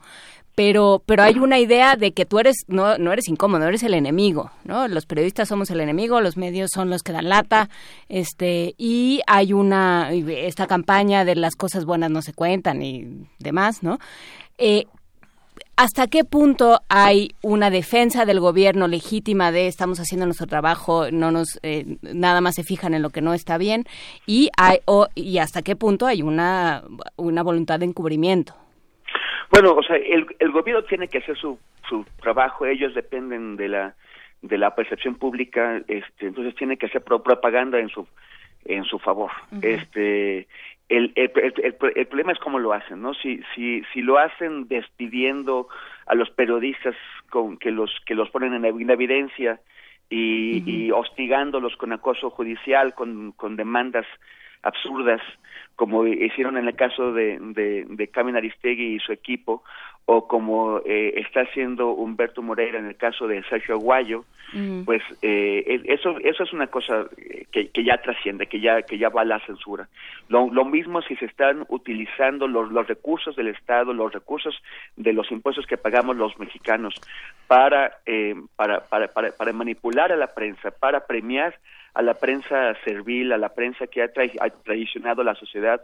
Pero, 0.55 1.03
pero 1.05 1.23
hay 1.23 1.37
una 1.37 1.59
idea 1.59 1.97
de 1.97 2.13
que 2.13 2.25
tú 2.25 2.39
eres, 2.39 2.63
no, 2.67 2.97
no 2.97 3.11
eres 3.11 3.27
incómodo, 3.27 3.67
eres 3.67 3.83
el 3.83 3.93
enemigo, 3.93 4.51
¿no? 4.63 4.87
Los 4.87 5.05
periodistas 5.05 5.49
somos 5.49 5.69
el 5.69 5.81
enemigo, 5.81 6.21
los 6.21 6.37
medios 6.37 6.69
son 6.73 6.89
los 6.89 7.03
que 7.03 7.11
dan 7.11 7.27
lata, 7.27 7.69
este, 8.07 8.73
y 8.77 9.19
hay 9.27 9.51
una, 9.51 10.13
esta 10.13 10.65
campaña 10.65 11.25
de 11.25 11.35
las 11.35 11.55
cosas 11.57 11.83
buenas 11.83 12.09
no 12.09 12.21
se 12.21 12.31
cuentan 12.31 12.81
y 12.81 13.27
demás, 13.37 13.83
¿no? 13.83 13.99
Eh, 14.57 14.85
¿Hasta 15.77 16.07
qué 16.07 16.23
punto 16.23 16.79
hay 16.87 17.31
una 17.43 17.69
defensa 17.69 18.25
del 18.25 18.39
gobierno 18.39 18.87
legítima 18.87 19.51
de 19.51 19.67
estamos 19.67 19.99
haciendo 19.99 20.25
nuestro 20.25 20.47
trabajo, 20.47 21.11
no 21.11 21.31
nos 21.31 21.59
eh, 21.63 21.97
nada 22.01 22.39
más 22.39 22.55
se 22.55 22.63
fijan 22.63 22.93
en 22.93 23.01
lo 23.01 23.09
que 23.09 23.21
no 23.21 23.33
está 23.33 23.57
bien 23.57 23.83
y 24.25 24.49
hay 24.57 24.77
y 25.15 25.39
hasta 25.39 25.61
qué 25.63 25.75
punto 25.75 26.05
hay 26.07 26.21
una 26.21 26.83
una 27.17 27.43
voluntad 27.43 27.79
de 27.79 27.85
encubrimiento? 27.85 28.53
Bueno, 29.51 29.73
o 29.73 29.83
sea, 29.83 29.97
el, 29.97 30.25
el 30.39 30.51
gobierno 30.51 30.83
tiene 30.83 31.09
que 31.09 31.17
hacer 31.17 31.37
su 31.37 31.59
su 31.89 32.05
trabajo, 32.21 32.65
ellos 32.65 32.95
dependen 32.95 33.57
de 33.57 33.67
la 33.67 33.95
de 34.41 34.57
la 34.57 34.75
percepción 34.75 35.15
pública, 35.15 35.81
este, 35.87 36.27
entonces 36.27 36.55
tiene 36.55 36.77
que 36.77 36.85
hacer 36.85 37.03
propaganda 37.03 37.79
en 37.79 37.89
su 37.89 38.07
en 38.63 38.85
su 38.85 38.97
favor. 38.99 39.31
Este 39.61 40.47
el, 40.89 41.13
el, 41.15 41.31
el, 41.63 42.07
problema 42.07 42.31
es 42.31 42.39
cómo 42.39 42.59
lo 42.59 42.73
hacen, 42.73 43.01
¿no? 43.01 43.13
Si, 43.15 43.41
si, 43.55 43.83
si 43.91 44.01
lo 44.01 44.19
hacen 44.19 44.67
despidiendo 44.67 45.67
a 46.05 46.13
los 46.13 46.29
periodistas 46.29 46.95
con 47.29 47.57
que 47.57 47.71
los 47.71 47.91
que 48.05 48.13
los 48.13 48.29
ponen 48.29 48.53
en, 48.53 48.89
evidencia 48.89 49.59
y, 50.09 50.63
y, 50.65 50.91
hostigándolos 50.91 51.75
con 51.77 51.91
acoso 51.91 52.29
judicial, 52.29 52.93
con, 52.93 53.31
con 53.31 53.55
demandas 53.55 54.05
absurdas, 54.61 55.21
como 55.75 56.05
hicieron 56.05 56.57
en 56.57 56.67
el 56.67 56.75
caso 56.75 57.13
de, 57.13 57.39
de, 57.39 57.85
de 57.87 58.07
Carmen 58.09 58.35
Aristegui 58.35 58.95
y 58.95 58.99
su 58.99 59.11
equipo, 59.11 59.63
o 60.05 60.27
como 60.27 60.79
eh, 60.85 61.13
está 61.17 61.41
haciendo 61.41 61.89
Humberto 61.89 62.41
Moreira 62.41 62.77
en 62.77 62.85
el 62.85 62.95
caso 62.95 63.27
de 63.27 63.43
Sergio 63.43 63.75
Aguayo, 63.75 64.23
mm. 64.53 64.83
pues 64.83 65.01
eh, 65.21 65.81
eso 65.85 66.17
eso 66.19 66.43
es 66.43 66.53
una 66.53 66.67
cosa 66.67 67.07
que, 67.51 67.69
que, 67.69 67.83
ya 67.83 67.97
trasciende, 67.97 68.45
que 68.45 68.59
ya 68.59 68.83
que 68.83 68.99
ya 68.99 69.09
va 69.09 69.21
a 69.21 69.25
la 69.25 69.39
censura. 69.45 69.87
Lo, 70.29 70.49
lo 70.51 70.63
mismo 70.63 71.01
si 71.01 71.15
se 71.15 71.25
están 71.25 71.65
utilizando 71.69 72.47
los, 72.47 72.71
los 72.71 72.87
recursos 72.87 73.35
del 73.35 73.47
Estado, 73.47 73.93
los 73.93 74.13
recursos 74.13 74.55
de 74.95 75.13
los 75.13 75.31
impuestos 75.31 75.65
que 75.65 75.77
pagamos 75.77 76.15
los 76.17 76.37
mexicanos 76.37 76.93
para, 77.47 77.97
eh, 78.05 78.35
para, 78.55 78.81
para, 78.81 79.07
para, 79.07 79.31
para 79.31 79.53
manipular 79.53 80.11
a 80.11 80.17
la 80.17 80.27
prensa, 80.33 80.69
para 80.71 81.07
premiar 81.07 81.55
a 81.95 82.01
la 82.01 82.13
prensa 82.13 82.75
servil, 82.83 83.31
a 83.31 83.37
la 83.37 83.49
prensa 83.49 83.87
que 83.87 84.03
ha, 84.03 84.09
traicionado 84.63 85.21
a 85.21 85.25
la 85.25 85.35
sociedad 85.35 85.81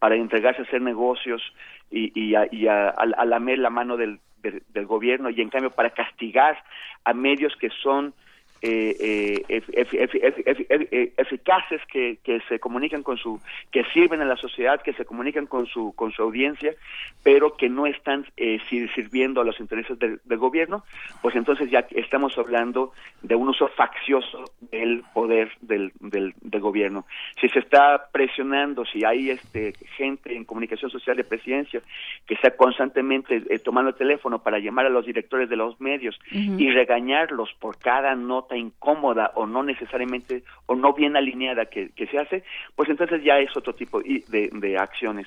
para 0.00 0.16
entregarse 0.16 0.62
a 0.62 0.64
hacer 0.64 0.82
negocios 0.82 1.42
y, 1.90 2.10
y, 2.18 2.34
a, 2.34 2.48
y 2.50 2.66
a, 2.66 2.88
a, 2.88 3.24
lamer 3.26 3.58
la 3.58 3.70
mano 3.70 3.96
del, 3.96 4.18
del, 4.42 4.86
gobierno 4.86 5.30
y 5.30 5.40
en 5.40 5.50
cambio 5.50 5.70
para 5.70 5.90
castigar 5.90 6.58
a 7.04 7.12
medios 7.12 7.54
que 7.56 7.68
son 7.82 8.14
eh, 8.62 9.42
eh, 9.48 11.12
eficaces 11.16 11.80
que, 11.86 12.18
que 12.22 12.40
se 12.48 12.58
comunican 12.58 13.02
con 13.02 13.16
su 13.16 13.40
que 13.70 13.84
sirven 13.92 14.20
a 14.20 14.24
la 14.24 14.36
sociedad 14.36 14.82
que 14.82 14.92
se 14.92 15.04
comunican 15.04 15.46
con 15.46 15.66
su 15.66 15.94
con 15.94 16.12
su 16.12 16.22
audiencia 16.22 16.74
pero 17.22 17.56
que 17.56 17.68
no 17.68 17.86
están 17.86 18.26
eh, 18.36 18.58
sirviendo 18.68 19.40
a 19.40 19.44
los 19.44 19.58
intereses 19.60 19.98
del, 19.98 20.20
gobierno 20.38 20.84
pues 21.22 21.36
entonces 21.36 21.70
ya 21.70 21.86
estamos 21.90 22.36
hablando 22.36 22.92
de 23.22 23.34
un 23.34 23.48
uso 23.48 23.68
faccioso 23.68 24.44
del 24.70 25.04
poder 25.12 25.52
del, 25.60 25.92
del, 26.00 26.34
del 26.40 26.60
gobierno. 26.60 27.06
Si 27.40 27.48
se 27.48 27.58
está 27.58 28.08
presionando 28.12 28.84
si 28.84 29.04
hay 29.04 29.30
este 29.30 29.74
gente 29.96 30.34
en 30.34 30.44
comunicación 30.44 30.90
social 30.90 31.16
de 31.16 31.24
presidencia 31.24 31.82
que 32.26 32.34
está 32.34 32.50
constantemente 32.56 33.42
eh, 33.48 33.58
tomando 33.58 33.90
el 33.90 33.96
teléfono 33.96 34.42
para 34.42 34.58
llamar 34.58 34.86
a 34.86 34.90
los 34.90 35.06
directores 35.06 35.48
de 35.48 35.56
los 35.56 35.80
medios 35.80 36.18
y 36.30 36.70
regañarlos 36.70 37.52
por 37.58 37.78
cada 37.78 38.14
nota 38.14 38.49
incómoda 38.56 39.32
o 39.34 39.46
no 39.46 39.62
necesariamente 39.62 40.42
o 40.66 40.74
no 40.74 40.92
bien 40.92 41.16
alineada 41.16 41.66
que, 41.66 41.90
se 42.10 42.18
hace, 42.18 42.44
pues 42.76 42.88
entonces 42.88 43.22
ya 43.22 43.38
es 43.38 43.56
otro 43.56 43.74
tipo 43.74 44.00
de, 44.00 44.50
de 44.52 44.78
acciones. 44.78 45.26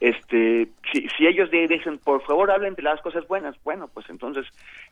este 0.00 0.68
si, 0.92 1.06
si 1.16 1.26
ellos 1.26 1.50
dicen 1.50 1.98
por 1.98 2.22
favor 2.22 2.50
hablen 2.50 2.74
de 2.74 2.82
las 2.82 3.00
cosas 3.02 3.26
buenas 3.28 3.54
bueno 3.62 3.88
pues 3.92 4.08
entonces 4.08 4.46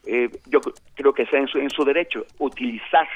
eh, 0.07 0.28
yo 0.47 0.61
creo 0.95 1.15
que 1.15 1.24
sea 1.27 1.40
en 1.40 1.49
su, 1.49 1.59
en 1.59 1.70
su 1.70 1.82
derecho 1.85 2.27
utilizar 2.39 3.09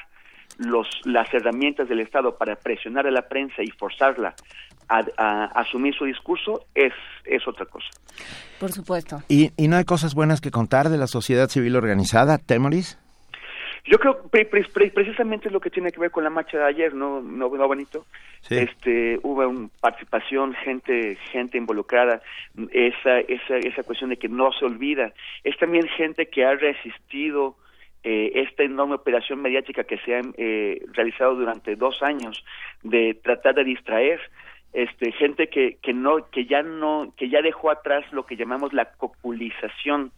los 0.59 0.89
las 1.05 1.33
herramientas 1.33 1.89
del 1.89 2.01
Estado 2.01 2.37
para 2.37 2.57
presionar 2.57 3.07
a 3.07 3.11
la 3.11 3.29
prensa 3.29 3.63
y 3.63 3.71
forzarla 3.71 4.35
a, 4.89 5.45
asumir 5.55 5.95
su 5.95 6.05
discurso 6.05 6.67
es 6.75 6.93
es 7.25 7.47
otra 7.47 7.65
cosa. 7.67 7.89
Por 8.59 8.73
supuesto. 8.73 9.23
Y, 9.29 9.51
y 9.57 9.69
no 9.69 9.77
hay 9.77 9.85
cosas 9.85 10.15
buenas 10.15 10.41
que 10.41 10.51
contar 10.51 10.89
de 10.89 10.99
la 10.99 11.07
sociedad 11.07 11.49
civil 11.49 11.77
organizada 11.77 12.39
Temoris 12.39 12.99
yo 13.85 13.99
creo 13.99 14.29
pre, 14.29 14.45
precisamente 14.45 15.49
es 15.49 15.53
lo 15.53 15.61
que 15.61 15.71
tiene 15.71 15.91
que 15.91 16.01
ver 16.01 16.13
con 16.13 16.23
la 16.23 16.31
marcha 16.31 16.57
de 16.57 16.65
ayer, 16.65 16.95
¿no, 16.95 17.21
no, 17.21 17.49
no 17.49 17.69
Benito? 17.69 18.07
Este, 18.49 19.19
hubo 19.23 19.49
una 19.49 19.69
participación, 19.81 20.55
gente, 20.55 21.17
gente 21.33 21.59
involucrada, 21.59 22.23
esa, 22.71 23.19
esa, 23.21 23.57
esa 23.57 23.83
cuestión 23.83 24.11
de 24.11 24.19
que 24.19 24.29
no 24.29 24.53
se 24.53 24.67
olvida. 24.67 25.13
Es 25.43 25.57
también 25.59 25.89
gente 25.89 26.27
que 26.27 26.45
ha 26.45 26.55
resistido 26.55 27.57
eh, 28.05 28.33
esta 28.35 28.63
enorme 28.63 28.95
operación 28.95 29.43
mediática 29.43 29.85
que 29.85 29.99
se 29.99 30.15
ha 30.15 30.23
eh, 30.37 30.83
realizado 30.93 31.35
durante 31.35 31.75
dos 31.75 32.03
años 32.03 32.45
de 32.83 33.15
tratar 33.15 33.55
de 33.55 33.65
distraer 33.65 34.21
este 34.73 35.13
gente 35.13 35.49
que 35.49 35.77
que 35.83 35.93
no 35.93 36.29
que 36.31 36.47
ya 36.47 36.63
no 36.63 37.13
que 37.17 37.29
ya 37.29 37.43
dejó 37.43 37.71
atrás 37.71 38.05
lo 38.11 38.25
que 38.25 38.37
llamamos 38.37 38.73
la 38.73 38.87
copulización 38.87 40.11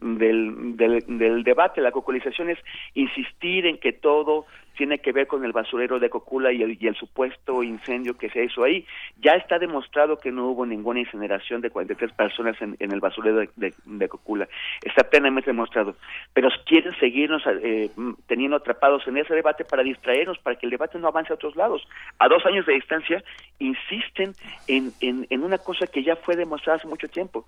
del, 0.00 0.76
del, 0.76 1.04
del 1.06 1.42
debate. 1.44 1.80
La 1.80 1.92
coculización 1.92 2.50
es 2.50 2.58
insistir 2.94 3.66
en 3.66 3.78
que 3.78 3.92
todo 3.92 4.46
tiene 4.76 4.98
que 4.98 5.12
ver 5.12 5.26
con 5.26 5.44
el 5.44 5.52
basurero 5.52 5.98
de 5.98 6.10
Cocula 6.10 6.52
y 6.52 6.62
el, 6.62 6.76
y 6.80 6.86
el, 6.86 6.94
supuesto 6.94 7.62
incendio 7.62 8.16
que 8.16 8.30
se 8.30 8.44
hizo 8.44 8.62
ahí. 8.62 8.86
Ya 9.20 9.32
está 9.32 9.58
demostrado 9.58 10.18
que 10.18 10.30
no 10.30 10.48
hubo 10.48 10.64
ninguna 10.66 11.00
incineración 11.00 11.60
de 11.60 11.70
43 11.70 12.12
personas 12.12 12.60
en, 12.60 12.76
en 12.78 12.92
el 12.92 13.00
basurero 13.00 13.42
de, 13.56 14.08
Cocula. 14.08 14.48
Está 14.82 15.08
plenamente 15.08 15.50
demostrado. 15.50 15.96
Pero 16.32 16.48
quieren 16.64 16.94
seguirnos 17.00 17.42
eh, 17.46 17.90
teniendo 18.26 18.56
atrapados 18.56 19.06
en 19.08 19.16
ese 19.16 19.34
debate 19.34 19.64
para 19.64 19.82
distraernos, 19.82 20.38
para 20.38 20.56
que 20.56 20.66
el 20.66 20.70
debate 20.70 20.98
no 20.98 21.08
avance 21.08 21.32
a 21.32 21.36
otros 21.36 21.56
lados. 21.56 21.86
A 22.18 22.28
dos 22.28 22.44
años 22.46 22.66
de 22.66 22.74
distancia, 22.74 23.24
insisten 23.58 24.32
en, 24.68 24.92
en, 25.00 25.26
en 25.30 25.42
una 25.42 25.58
cosa 25.58 25.86
que 25.86 26.02
ya 26.02 26.16
fue 26.16 26.36
demostrada 26.36 26.78
hace 26.78 26.88
mucho 26.88 27.08
tiempo. 27.08 27.46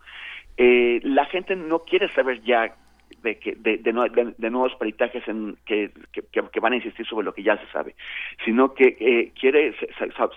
Eh, 0.57 1.01
la 1.05 1.25
gente 1.27 1.55
no 1.55 1.81
quiere 1.81 2.13
saber 2.15 2.43
ya 2.43 2.75
de, 3.23 3.39
que, 3.39 3.55
de, 3.57 3.79
de, 3.79 4.35
de, 4.37 4.51
nuevos 4.51 4.75
peritajes 4.77 5.27
en, 5.29 5.57
que, 5.67 5.91
que, 6.13 6.23
que, 6.31 6.61
van 6.61 6.73
a 6.73 6.77
insistir 6.77 7.07
sobre 7.07 7.25
lo 7.25 7.35
que 7.35 7.43
ya 7.43 7.57
se 7.57 7.71
sabe, 7.73 7.95
sino 8.45 8.75
que 8.75 8.97
eh, 9.01 9.33
quiere 9.39 9.75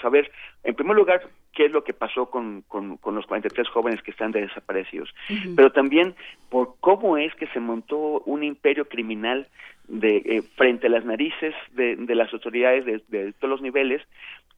saber, 0.01 0.31
en 0.63 0.75
primer 0.75 0.95
lugar, 0.95 1.21
qué 1.53 1.65
es 1.65 1.71
lo 1.71 1.83
que 1.83 1.93
pasó 1.93 2.29
con, 2.29 2.61
con, 2.67 2.97
con 2.97 3.15
los 3.15 3.25
43 3.25 3.67
jóvenes 3.69 4.01
que 4.01 4.11
están 4.11 4.31
desaparecidos, 4.31 5.13
pero 5.55 5.71
también 5.71 6.15
por 6.49 6.75
cómo 6.79 7.17
es 7.17 7.33
que 7.35 7.47
se 7.47 7.59
montó 7.59 8.21
un 8.21 8.43
imperio 8.43 8.85
criminal 8.85 9.47
de 9.87 10.17
eh, 10.17 10.41
frente 10.55 10.87
a 10.87 10.89
las 10.89 11.03
narices 11.03 11.53
de, 11.73 11.97
de 11.97 12.15
las 12.15 12.31
autoridades 12.33 12.85
de, 12.85 13.01
de, 13.09 13.33
todos 13.33 13.49
los 13.49 13.61
niveles 13.61 14.01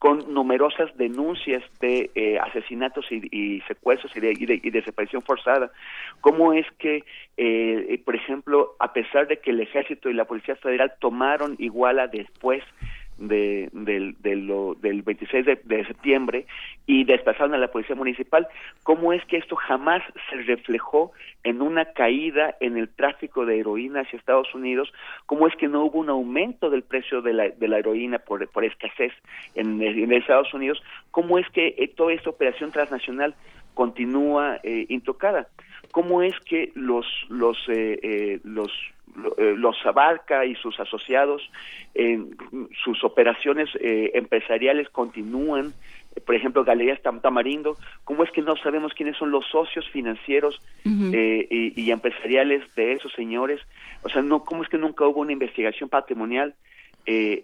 con 0.04 0.34
numerosas 0.34 0.90
denuncias 0.98 1.64
de 1.80 2.12
eh, 2.14 2.38
asesinatos 2.38 3.10
y, 3.10 3.22
y, 3.32 3.62
secuestros 3.62 4.14
y 4.18 4.20
de, 4.20 4.34
y 4.38 4.46
de, 4.46 4.60
y 4.62 4.70
desaparición 4.70 5.22
forzada. 5.22 5.72
¿Cómo 6.20 6.52
es 6.52 6.66
que, 6.78 7.06
eh, 7.38 8.02
por 8.04 8.14
ejemplo, 8.14 8.76
a 8.80 8.92
pesar 8.92 9.30
de 9.30 9.38
que 9.38 9.52
el 9.52 9.62
Ejército 9.62 10.10
y 10.10 10.14
la 10.14 10.26
Policía 10.26 10.58
Federal 10.58 10.92
tomaron 11.00 11.56
Iguala 11.58 12.08
después 12.08 12.62
de, 13.18 13.70
del, 13.72 14.16
de 14.22 14.36
lo, 14.36 14.76
del 14.76 15.02
26 15.02 15.46
de, 15.46 15.86
septiembre 15.86 16.46
y 16.86 17.04
desplazaron 17.04 17.54
a 17.54 17.58
la 17.58 17.70
policía 17.70 17.96
municipal, 17.96 18.48
¿cómo 18.84 19.14
es 19.14 19.24
que 19.26 19.38
esto 19.38 19.56
jamás 19.56 20.02
se 20.30 20.38
reflejó 20.44 21.12
en 21.44 21.62
una 21.62 21.86
caída 21.86 22.56
en 22.60 22.78
el 22.78 22.90
tráfico 22.90 23.46
de 23.46 23.60
heroína 23.60 24.02
hacia 24.02 24.18
Estados 24.18 24.54
Unidos? 24.54 24.92
¿Cómo 25.26 25.48
es 25.48 25.56
que 25.56 25.68
no 25.68 25.84
hubo 25.84 26.00
un 26.00 26.10
aumento 26.10 26.70
del 26.70 26.84
precio 26.84 27.22
de 27.22 27.34
la, 27.34 27.50
de 27.50 27.68
la 27.68 27.80
heroína 27.80 28.20
por, 28.20 28.48
por 28.50 28.66
escasez 28.66 29.14
en, 29.56 29.82
en 29.82 30.12
Estados 30.12 30.54
Unidos? 30.54 30.82
¿Cómo 31.12 31.38
es 31.38 31.50
que 31.50 31.76
eh, 31.78 31.88
toda 31.88 32.14
esta 32.14 32.30
operación 32.30 32.72
transnacional 32.72 33.36
continúa 33.74 34.60
eh, 34.64 34.86
intocada? 34.90 35.48
¿Cómo 35.92 36.22
es 36.22 36.34
que 36.42 36.72
los, 36.76 37.06
los, 37.30 37.58
eh, 37.70 38.00
eh 38.02 38.40
los 38.44 38.72
los 39.16 39.76
Abarca 39.86 40.46
y 40.46 40.56
sus 40.56 40.80
asociados, 40.80 41.42
en 41.94 42.36
sus 42.84 43.04
operaciones 43.04 43.70
eh, 43.80 44.12
empresariales 44.16 44.90
continúan, 44.90 45.74
por 46.26 46.36
ejemplo, 46.36 46.64
Galerías 46.64 47.02
Tamarindo, 47.02 47.78
¿cómo 48.04 48.24
es 48.24 48.32
que 48.32 48.42
no 48.42 48.56
sabemos 48.58 48.94
quiénes 48.94 49.18
son 49.18 49.32
los 49.32 49.46
socios 49.48 49.88
financieros 49.90 50.62
eh, 50.86 51.48
y, 51.50 51.82
y, 51.82 51.92
empresariales 51.92 52.64
de 52.76 52.94
esos 52.94 53.12
señores? 53.14 53.62
O 54.04 54.10
sea, 54.10 54.22
no, 54.22 54.44
¿cómo 54.44 54.64
es 54.64 54.70
que 54.70 54.78
nunca 54.78 55.08
hubo 55.08 55.22
una 55.22 55.32
investigación 55.32 55.90
patrimonial? 55.90 56.54
Eh, 57.06 57.42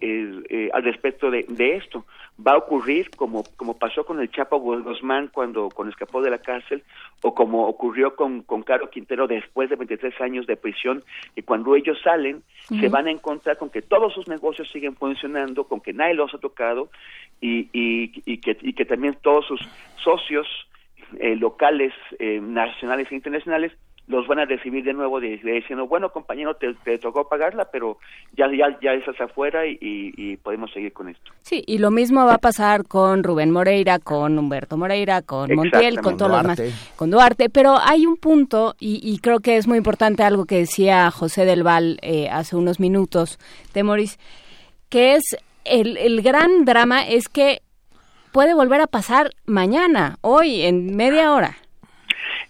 eh, 0.48 0.70
al 0.72 0.82
respecto 0.84 1.30
de, 1.30 1.44
de, 1.46 1.76
esto. 1.76 2.06
Va 2.46 2.52
a 2.52 2.56
ocurrir 2.56 3.10
como, 3.10 3.44
como 3.58 3.78
pasó 3.78 4.06
con 4.06 4.18
el 4.18 4.30
Chapo 4.30 4.58
Guzmán 4.58 5.28
cuando, 5.28 5.68
cuando 5.68 5.90
escapó 5.90 6.22
de 6.22 6.30
la 6.30 6.38
cárcel 6.38 6.82
o 7.20 7.34
como 7.34 7.66
ocurrió 7.66 8.16
con, 8.16 8.40
con 8.40 8.62
Caro 8.62 8.88
Quintero 8.88 9.26
después 9.26 9.68
de 9.68 9.76
23 9.76 10.18
años 10.22 10.46
de 10.46 10.56
prisión 10.56 11.02
y 11.36 11.42
cuando 11.42 11.76
ellos 11.76 11.98
salen 12.02 12.36
uh 12.36 12.74
-huh. 12.74 12.80
se 12.80 12.88
van 12.88 13.06
a 13.06 13.10
encontrar 13.10 13.58
con 13.58 13.68
que 13.68 13.82
todos 13.82 14.14
sus 14.14 14.28
negocios 14.28 14.70
siguen 14.72 14.96
funcionando, 14.96 15.64
con 15.64 15.82
que 15.82 15.92
nadie 15.92 16.14
los 16.14 16.32
ha 16.32 16.38
tocado 16.38 16.88
y, 17.42 17.68
y, 17.74 18.22
y, 18.24 18.38
que, 18.38 18.56
y 18.62 18.72
que 18.72 18.86
también 18.86 19.18
todos 19.20 19.46
sus 19.46 19.60
socios 20.02 20.46
eh, 21.18 21.36
locales, 21.36 21.92
eh, 22.18 22.40
nacionales 22.40 23.10
e 23.10 23.14
internacionales 23.14 23.72
los 24.10 24.26
van 24.26 24.40
a 24.40 24.44
recibir 24.44 24.84
de 24.84 24.92
nuevo 24.92 25.20
de, 25.20 25.38
de 25.38 25.52
diciendo, 25.52 25.86
bueno, 25.86 26.10
compañero, 26.10 26.54
te, 26.54 26.74
te, 26.84 26.98
tocó 26.98 27.28
pagarla, 27.28 27.68
pero 27.70 27.98
ya 28.36 28.46
ya, 28.50 28.76
ya 28.82 28.92
estás 28.92 29.20
afuera 29.20 29.66
y, 29.66 29.78
y, 29.80 30.12
y, 30.16 30.36
podemos 30.36 30.72
seguir 30.72 30.92
con 30.92 31.08
esto. 31.08 31.32
Sí, 31.42 31.62
y 31.66 31.78
lo 31.78 31.90
mismo 31.90 32.26
va 32.26 32.34
a 32.34 32.38
pasar 32.38 32.86
con 32.86 33.22
Rubén 33.22 33.52
Moreira, 33.52 34.00
con 34.00 34.36
Humberto 34.36 34.76
Moreira, 34.76 35.22
con 35.22 35.54
Montiel, 35.54 36.00
con 36.00 36.16
todos 36.16 36.32
los 36.32 36.42
demás, 36.42 36.92
con 36.96 37.10
Duarte, 37.10 37.48
pero 37.50 37.76
hay 37.78 38.04
un 38.04 38.16
punto, 38.16 38.74
y, 38.80 39.00
y, 39.02 39.18
creo 39.18 39.38
que 39.38 39.56
es 39.56 39.68
muy 39.68 39.78
importante 39.78 40.24
algo 40.24 40.44
que 40.44 40.58
decía 40.58 41.10
José 41.12 41.44
del 41.44 41.62
Val 41.62 41.98
eh, 42.02 42.28
hace 42.30 42.56
unos 42.56 42.80
minutos, 42.80 43.38
Temoris, 43.72 44.18
que 44.88 45.14
es 45.14 45.22
el, 45.64 45.96
el 45.96 46.20
gran 46.22 46.64
drama 46.64 47.06
es 47.06 47.28
que 47.28 47.62
puede 48.32 48.54
volver 48.54 48.80
a 48.80 48.86
pasar 48.88 49.30
mañana, 49.46 50.18
hoy, 50.20 50.62
en 50.62 50.96
media 50.96 51.32
hora. 51.32 51.56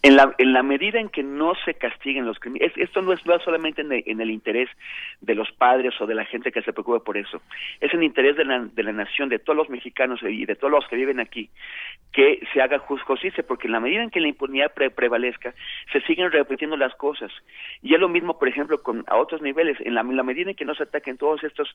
En 0.02 0.16
la, 0.16 0.34
en 0.38 0.54
la 0.54 0.62
medida 0.62 0.98
en 0.98 1.10
que 1.10 1.22
no 1.22 1.52
se 1.64 1.74
castiguen 1.74 2.24
los 2.24 2.38
crímenes, 2.38 2.72
esto 2.76 3.02
no 3.02 3.12
es, 3.12 3.24
no 3.26 3.38
solamente 3.40 3.82
en 3.82 3.92
el, 3.92 4.02
en 4.06 4.30
interés 4.30 4.70
de 5.20 5.34
los 5.34 5.50
padres 5.52 6.00
o 6.00 6.06
de 6.06 6.14
la 6.14 6.24
gente 6.24 6.52
que 6.52 6.62
se 6.62 6.72
preocupe 6.72 7.00
por 7.00 7.18
eso, 7.18 7.42
es 7.80 7.92
el 7.92 8.02
interés 8.02 8.36
de 8.36 8.44
la, 8.46 8.60
de 8.60 8.82
la 8.82 8.92
nación, 8.92 9.28
de 9.28 9.38
todos 9.38 9.56
los 9.56 9.68
mexicanos 9.68 10.20
y 10.22 10.46
de 10.46 10.56
todos 10.56 10.70
los 10.70 10.88
que 10.88 10.96
viven 10.96 11.20
aquí, 11.20 11.50
que 12.12 12.40
se 12.52 12.62
haga 12.62 12.78
justicia, 12.78 13.44
porque 13.46 13.66
en 13.66 13.72
la 13.72 13.80
medida 13.80 14.02
en 14.02 14.10
que 14.10 14.20
la 14.20 14.28
impunidad 14.28 14.72
pre 14.72 14.90
prevalezca, 14.90 15.54
se 15.92 16.00
siguen 16.02 16.32
repitiendo 16.32 16.76
las 16.76 16.94
cosas. 16.94 17.30
Y 17.82 17.94
es 17.94 18.00
lo 18.00 18.08
mismo, 18.08 18.38
por 18.38 18.48
ejemplo, 18.48 18.82
con 18.82 19.04
a 19.06 19.16
otros 19.16 19.42
niveles, 19.42 19.76
en 19.80 19.94
la, 19.94 20.00
en 20.00 20.26
medida 20.26 20.50
en 20.50 20.56
que 20.56 20.64
no 20.64 20.74
se 20.74 20.84
ataquen 20.84 21.18
todas 21.18 21.44
estas 21.44 21.68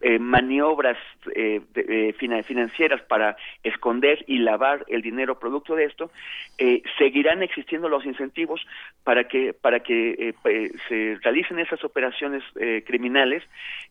eh, 0.00 0.18
maniobras 0.18 0.98
eh, 1.34 1.60
de, 1.74 2.08
eh, 2.08 2.12
financieras 2.12 3.02
para 3.02 3.36
esconder 3.64 4.24
y 4.26 4.38
lavar 4.38 4.84
el 4.88 5.02
dinero 5.02 5.38
producto 5.38 5.74
de 5.74 5.84
esto, 5.84 6.10
eh, 6.58 6.82
seguirán 6.98 7.42
existiendo 7.42 7.71
los 7.80 8.04
incentivos 8.04 8.60
para 9.04 9.24
que 9.24 9.52
para 9.52 9.80
que 9.80 10.34
eh, 10.44 10.72
se 10.88 11.18
realicen 11.22 11.58
esas 11.58 11.82
operaciones 11.84 12.42
eh, 12.56 12.84
criminales 12.86 13.42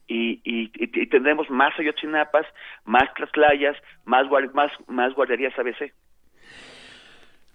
y, 0.08 0.40
y, 0.44 0.72
y, 0.74 1.08
tendremos 1.08 1.50
más 1.50 1.78
ayotzinapas, 1.80 2.46
más 2.86 3.14
tlaslayas, 3.16 3.78
más 4.06 4.26
más 4.54 4.72
más 4.88 5.14
guarderías 5.14 5.58
ABC. 5.58 5.92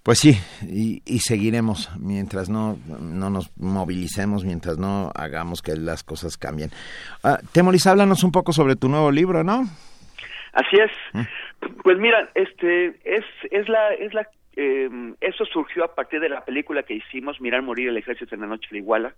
Pues 0.03 0.21
sí, 0.21 0.35
y, 0.63 1.03
y, 1.05 1.19
seguiremos 1.19 1.91
mientras 1.99 2.49
no, 2.49 2.79
no 3.01 3.29
nos 3.29 3.51
movilicemos, 3.59 4.45
mientras 4.45 4.79
no 4.79 5.11
hagamos 5.17 5.63
que 5.63 5.75
las 5.75 6.05
cosas 6.05 6.37
cambien. 6.37 6.71
Uh, 7.25 7.45
Temoris, 7.53 7.89
háblanos 7.89 8.23
un 8.23 8.31
poco 8.31 8.53
sobre 8.53 8.77
tu 8.77 8.89
nuevo 8.89 9.11
libro, 9.11 9.43
¿no? 9.43 9.65
Así 10.53 10.77
es. 10.77 10.93
¿Mm? 11.13 11.23
Pues 11.83 11.99
mira, 11.99 12.31
este 12.35 12.95
es 13.05 13.25
es 13.51 13.69
la 13.69 13.95
es 13.95 14.15
la 14.15 14.29
eh, 14.57 14.91
eso 15.21 15.45
surgió 15.45 15.85
a 15.85 15.95
partir 15.95 16.21
de 16.21 16.29
la 16.29 16.45
película 16.45 16.83
que 16.83 16.95
hicimos, 16.95 17.41
Mirar 17.41 17.63
Morir 17.63 17.89
el 17.89 17.97
Ejército 17.99 18.35
en 18.35 18.41
la 18.41 18.47
Noche 18.47 18.69
de 18.71 18.79
Iguala, 18.79 19.15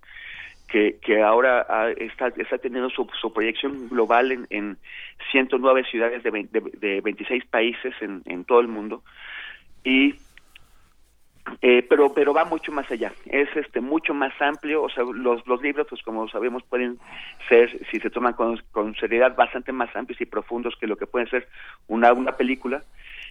que, 0.67 0.97
que 1.01 1.21
ahora 1.21 1.65
ha, 1.67 1.89
está, 1.91 2.27
está 2.27 2.57
teniendo 2.57 2.89
su, 2.89 3.07
su 3.19 3.33
proyección 3.33 3.89
global 3.89 4.31
en, 4.31 4.47
en 4.49 4.77
109 5.31 5.85
ciudades 5.85 6.23
de, 6.23 6.31
de, 6.31 6.61
de 6.77 7.01
26 7.01 7.45
países 7.45 7.93
en, 8.01 8.21
en 8.25 8.43
todo 8.45 8.59
el 8.59 8.67
mundo. 8.67 9.03
Y 9.83 10.15
eh, 11.61 11.85
pero 11.89 12.13
pero 12.13 12.33
va 12.33 12.45
mucho 12.45 12.71
más 12.71 12.89
allá. 12.91 13.11
Es 13.25 13.49
este 13.55 13.81
mucho 13.81 14.13
más 14.13 14.33
amplio. 14.41 14.83
O 14.83 14.89
sea 14.89 15.03
los 15.03 15.45
los 15.47 15.61
libros 15.61 15.87
pues 15.89 16.01
como 16.03 16.27
sabemos 16.29 16.63
pueden 16.63 16.99
ser 17.47 17.79
si 17.89 17.99
se 17.99 18.09
toman 18.09 18.33
con, 18.33 18.61
con 18.71 18.95
seriedad 18.95 19.35
bastante 19.35 19.71
más 19.71 19.93
amplios 19.95 20.21
y 20.21 20.25
profundos 20.25 20.75
que 20.79 20.87
lo 20.87 20.97
que 20.97 21.07
pueden 21.07 21.29
ser 21.29 21.47
una 21.87 22.13
una 22.13 22.33
película 22.33 22.83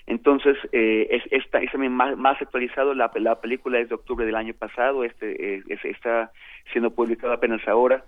Entonces, 0.07 0.57
eh, 0.73 1.07
es, 1.11 1.23
está, 1.33 1.59
es 1.59 1.71
también 1.73 1.93
más, 1.93 2.17
más 2.17 2.41
actualizado, 2.41 2.95
la, 2.95 3.11
la 3.17 3.41
película 3.41 3.79
es 3.79 3.89
de 3.89 3.95
octubre 3.95 4.25
del 4.25 4.37
año 4.37 4.55
pasado, 4.55 5.05
este 5.05 5.57
eh, 5.57 5.63
es, 5.69 5.85
está 5.85 6.33
siendo 6.73 6.91
publicado 6.91 7.33
apenas 7.33 7.67
ahora 7.69 8.05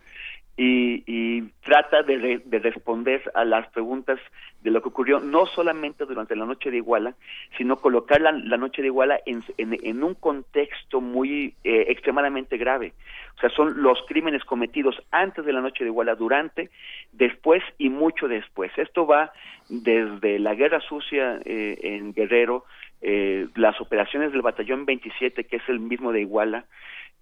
y, 0.62 1.04
y 1.06 1.42
trata 1.64 2.02
de, 2.02 2.42
de, 2.44 2.58
responder 2.58 3.22
a 3.34 3.46
las 3.46 3.66
preguntas 3.68 4.20
de 4.60 4.70
lo 4.70 4.82
que 4.82 4.90
ocurrió 4.90 5.18
no 5.18 5.46
solamente 5.46 6.04
durante 6.04 6.36
la 6.36 6.44
noche 6.44 6.70
de 6.70 6.76
Iguala, 6.76 7.14
sino 7.56 7.76
colocar 7.76 8.20
la, 8.20 8.30
la 8.32 8.58
noche 8.58 8.82
de 8.82 8.88
Iguala 8.88 9.18
en, 9.24 9.42
en, 9.56 9.78
en 9.82 10.04
un 10.04 10.12
contexto 10.12 11.00
muy 11.00 11.54
eh, 11.64 11.86
extremadamente 11.88 12.58
grave. 12.58 12.92
O 13.38 13.40
sea, 13.40 13.48
son 13.48 13.82
los 13.82 14.02
crímenes 14.06 14.44
cometidos 14.44 15.02
antes 15.10 15.46
de 15.46 15.54
la 15.54 15.62
noche 15.62 15.82
de 15.82 15.88
Iguala, 15.88 16.14
durante, 16.14 16.68
después 17.12 17.62
y 17.78 17.88
mucho 17.88 18.28
después. 18.28 18.70
Esto 18.76 19.06
va 19.06 19.32
desde 19.70 20.38
la 20.38 20.54
guerra 20.54 20.80
sucia 20.80 21.40
eh, 21.42 21.78
en 21.80 22.12
Guerrero, 22.12 22.66
eh, 23.00 23.48
las 23.54 23.80
operaciones 23.80 24.30
del 24.32 24.42
batallón 24.42 24.84
27, 24.84 25.44
que 25.44 25.56
es 25.56 25.66
el 25.70 25.80
mismo 25.80 26.12
de 26.12 26.20
Iguala, 26.20 26.66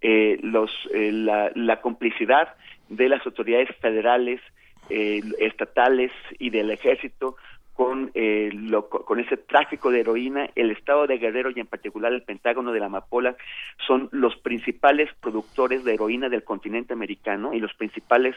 eh, 0.01 0.39
los, 0.43 0.71
eh, 0.93 1.13
la, 1.13 1.51
la 1.55 1.81
complicidad 1.81 2.55
de 2.89 3.09
las 3.09 3.25
autoridades 3.27 3.69
federales, 3.81 4.41
eh, 4.91 5.23
estatales 5.39 6.13
y 6.39 6.51
del 6.51 6.71
ejército 6.71 7.37
con, 7.79 8.11
eh, 8.15 8.51
lo, 8.53 8.89
con 8.89 9.21
ese 9.21 9.37
tráfico 9.37 9.93
de 9.93 10.01
heroína, 10.01 10.51
el 10.57 10.73
estado 10.73 11.07
de 11.07 11.19
Guerrero 11.19 11.51
y 11.55 11.61
en 11.61 11.69
particular 11.69 12.13
el 12.13 12.25
Pentágono 12.25 12.73
de 12.73 12.81
la 12.81 12.87
Amapola 12.87 13.37
son 13.87 14.09
los 14.11 14.35
principales 14.35 15.09
productores 15.21 15.85
de 15.85 15.95
heroína 15.95 16.29
del 16.29 16.43
continente 16.43 16.93
americano 16.93 17.55
y 17.55 17.61
los 17.61 17.73
principales 17.75 18.35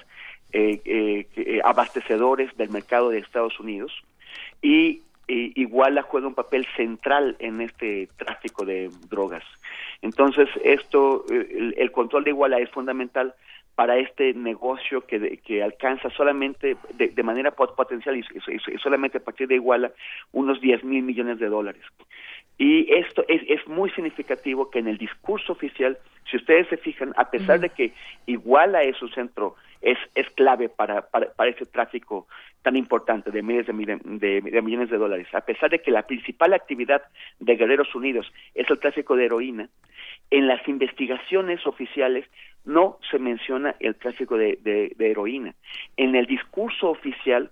eh, 0.53 0.79
eh, 0.85 1.59
abastecedores 1.63 2.55
del 2.55 2.69
mercado 2.69 3.09
de 3.09 3.17
Estados 3.17 3.59
Unidos. 3.59 3.91
Y 4.61 5.01
eh, 5.31 5.53
Iguala 5.55 6.01
juega 6.01 6.27
un 6.27 6.35
papel 6.35 6.67
central 6.75 7.37
en 7.39 7.61
este 7.61 8.09
tráfico 8.17 8.65
de 8.65 8.89
drogas. 9.09 9.43
Entonces, 10.01 10.49
esto, 10.63 11.25
el, 11.29 11.73
el 11.77 11.91
control 11.91 12.25
de 12.25 12.31
Iguala 12.31 12.59
es 12.59 12.69
fundamental 12.69 13.33
para 13.75 13.97
este 13.97 14.33
negocio 14.33 15.05
que, 15.07 15.37
que 15.37 15.63
alcanza 15.63 16.09
solamente 16.09 16.75
de, 16.95 17.07
de 17.07 17.23
manera 17.23 17.51
potencial 17.51 18.17
y, 18.17 18.19
y, 18.19 18.55
y, 18.55 18.77
solamente 18.79 19.19
a 19.19 19.23
partir 19.23 19.47
de 19.47 19.55
Iguala 19.55 19.91
unos 20.33 20.59
10 20.59 20.83
mil 20.83 21.03
millones 21.03 21.39
de 21.39 21.47
dólares. 21.47 21.83
Y 22.57 22.93
esto 22.93 23.23
es, 23.29 23.41
es, 23.47 23.65
muy 23.67 23.89
significativo 23.91 24.69
que 24.69 24.79
en 24.79 24.87
el 24.89 24.97
discurso 24.97 25.53
oficial, 25.53 25.97
si 26.29 26.37
ustedes 26.37 26.67
se 26.67 26.77
fijan, 26.77 27.13
a 27.15 27.31
pesar 27.31 27.61
de 27.61 27.69
que 27.69 27.93
Iguala 28.25 28.83
es 28.83 29.01
un 29.01 29.11
centro, 29.11 29.55
es, 29.81 29.97
es 30.15 30.29
clave 30.31 30.69
para, 30.69 31.09
para, 31.09 31.33
para 31.33 31.49
ese 31.49 31.65
tráfico 31.65 32.27
tan 32.61 32.75
importante 32.75 33.31
de 33.31 33.41
miles 33.41 33.65
de, 33.65 33.73
de, 33.73 34.41
de, 34.41 34.61
millones 34.61 34.89
de 34.89 34.97
dólares, 34.97 35.27
a 35.33 35.41
pesar 35.41 35.71
de 35.71 35.79
que 35.79 35.91
la 35.91 36.05
principal 36.05 36.53
actividad 36.53 37.01
de 37.39 37.55
Guerreros 37.55 37.93
Unidos 37.95 38.31
es 38.53 38.69
el 38.69 38.79
tráfico 38.79 39.15
de 39.15 39.25
heroína, 39.25 39.69
en 40.29 40.47
las 40.47 40.65
investigaciones 40.67 41.65
oficiales 41.65 42.25
no 42.63 42.99
se 43.09 43.17
menciona 43.17 43.75
el 43.79 43.95
tráfico 43.95 44.37
de, 44.37 44.57
de, 44.61 45.11
heroína. 45.11 45.55
En 45.97 46.15
el 46.15 46.25
discurso 46.25 46.89
oficial 46.89 47.49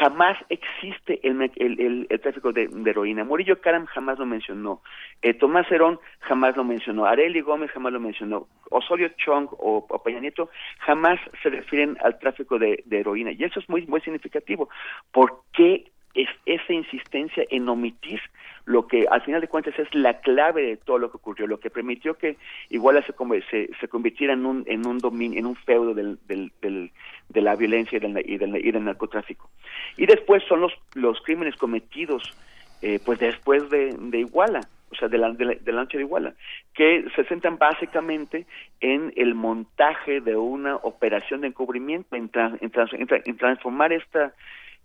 jamás 0.00 0.36
existe 0.48 1.20
el, 1.22 1.40
el, 1.56 1.80
el, 1.80 2.06
el 2.08 2.20
tráfico 2.20 2.52
de, 2.52 2.68
heroína. 2.84 3.24
Murillo 3.24 3.60
Karam 3.60 3.86
jamás 3.86 4.18
lo 4.18 4.26
mencionó. 4.26 4.80
Eh, 5.22 5.34
Tomás 5.34 5.70
Herón 5.70 6.00
jamás 6.20 6.56
lo 6.56 6.64
mencionó. 6.64 7.04
Areli 7.04 7.40
Gómez 7.40 7.70
jamás 7.70 7.92
lo 7.92 8.00
mencionó. 8.00 8.48
Osorio 8.70 9.10
Chong 9.18 9.48
o, 9.52 9.86
o 9.88 10.02
Peña 10.02 10.20
Nieto 10.20 10.50
jamás 10.78 11.20
se 11.42 11.50
refieren 11.66 11.98
al 12.02 12.18
tráfico 12.18 12.58
de, 12.58 12.82
heroína. 12.90 13.32
Y 13.32 13.42
eso 13.44 13.58
es 13.60 13.68
muy, 13.68 13.86
muy 13.86 14.00
significativo. 14.00 14.68
¿Por 15.10 15.42
qué 15.52 15.90
es 16.14 16.28
esa 16.46 16.72
insistencia 16.72 17.44
en 17.50 17.68
omitir 17.68 18.20
lo 18.64 18.86
que 18.86 19.06
al 19.10 19.20
final 19.22 19.40
de 19.40 19.48
cuentas 19.48 19.78
es 19.78 19.94
la 19.94 20.20
clave 20.20 20.62
de 20.62 20.76
todo 20.76 20.98
lo 20.98 21.10
que 21.10 21.18
ocurrió, 21.18 21.46
lo 21.46 21.60
que 21.60 21.70
permitió 21.70 22.14
que 22.14 22.36
Iguala 22.70 23.02
se, 23.02 23.12
se, 23.50 23.70
se 23.78 23.88
convirtiera 23.88 24.32
en 24.32 24.46
un, 24.46 24.64
en 24.66 24.86
un 24.86 24.98
dominio, 24.98 25.38
en 25.38 25.46
un 25.46 25.56
feudo 25.56 25.92
del, 25.92 26.18
de 26.26 27.40
la 27.42 27.54
violencia 27.54 27.96
y 27.96 28.00
del, 28.00 28.18
y, 28.24 28.38
del, 28.38 28.56
y 28.56 28.70
del 28.70 28.84
narcotráfico. 28.84 29.50
Y 29.96 30.06
después 30.06 30.42
son 30.48 30.60
los, 30.62 30.72
los 30.94 31.20
crímenes 31.20 31.56
cometidos 31.56 32.34
eh, 32.82 33.00
pues 33.04 33.18
después 33.18 33.68
de, 33.70 33.96
de 33.98 34.20
Iguala, 34.20 34.60
o 34.90 34.94
sea, 34.94 35.08
de 35.08 35.18
la, 35.18 35.32
de, 35.32 35.44
la, 35.44 35.54
de 35.54 35.72
la 35.72 35.82
noche 35.82 35.98
de 35.98 36.04
Iguala, 36.04 36.34
que 36.74 37.04
se 37.14 37.24
centran 37.24 37.58
básicamente 37.58 38.46
en 38.80 39.12
el 39.16 39.34
montaje 39.34 40.20
de 40.20 40.36
una 40.36 40.76
operación 40.76 41.40
de 41.40 41.48
encubrimiento, 41.48 42.16
en, 42.16 42.28
trans, 42.28 42.60
en, 42.62 42.70
trans, 42.70 42.92
en, 42.92 43.06
en 43.24 43.36
transformar 43.36 43.92
esta 43.92 44.32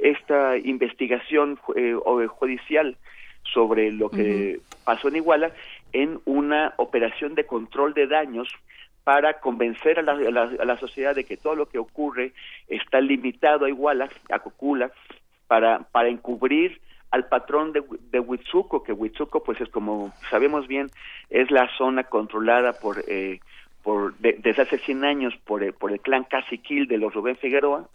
esta 0.01 0.57
investigación 0.57 1.59
eh, 1.75 1.95
judicial 2.27 2.97
sobre 3.53 3.91
lo 3.91 4.09
que 4.09 4.57
uh 4.57 4.61
-huh. 4.61 4.83
pasó 4.83 5.07
en 5.07 5.17
Iguala 5.17 5.51
en 5.93 6.19
una 6.25 6.73
operación 6.77 7.35
de 7.35 7.45
control 7.45 7.93
de 7.93 8.07
daños 8.07 8.47
para 9.03 9.39
convencer 9.39 9.99
a 9.99 10.01
la, 10.01 10.13
a, 10.13 10.31
la, 10.31 10.43
a 10.59 10.65
la, 10.65 10.77
sociedad 10.77 11.15
de 11.15 11.23
que 11.23 11.37
todo 11.37 11.55
lo 11.55 11.67
que 11.67 11.79
ocurre 11.79 12.33
está 12.67 13.01
limitado 13.01 13.65
a 13.65 13.69
Iguala, 13.69 14.09
a 14.29 14.39
Cocula, 14.39 14.91
para, 15.47 15.79
para 15.91 16.09
encubrir 16.09 16.79
al 17.11 17.27
patrón 17.27 17.73
de, 17.73 17.83
de 18.11 18.19
Huitzuco, 18.19 18.83
que 18.83 18.93
Huitzuco, 18.93 19.43
pues 19.43 19.59
es 19.61 19.69
como 19.69 20.13
sabemos 20.29 20.67
bien, 20.67 20.89
es 21.29 21.51
la 21.51 21.69
zona 21.77 22.05
controlada 22.05 22.73
por, 22.73 23.03
eh, 23.07 23.39
por 23.83 24.15
de, 24.17 24.37
desde 24.39 24.63
hace 24.63 24.77
100 24.77 25.03
años 25.03 25.33
por, 25.45 25.63
eh, 25.63 25.73
por 25.73 25.91
el 25.91 25.99
clan 25.99 26.23
Caciquil 26.23 26.87
de 26.87 26.97
los 26.97 27.13
Rubén 27.13 27.35
Figueroa, 27.37 27.87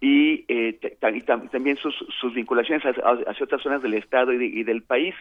y, 0.00 0.44
eh, 0.48 0.78
y 1.14 1.20
también 1.22 1.76
sus, 1.76 1.94
sus 2.20 2.34
vinculaciones 2.34 2.84
hacia, 2.84 3.02
hacia, 3.02 3.44
otras 3.44 3.62
zonas 3.62 3.82
del 3.82 3.94
Estado 3.94 4.32
y, 4.32 4.38
de, 4.38 4.46
y 4.46 4.62
del 4.62 4.82
país. 4.82 5.14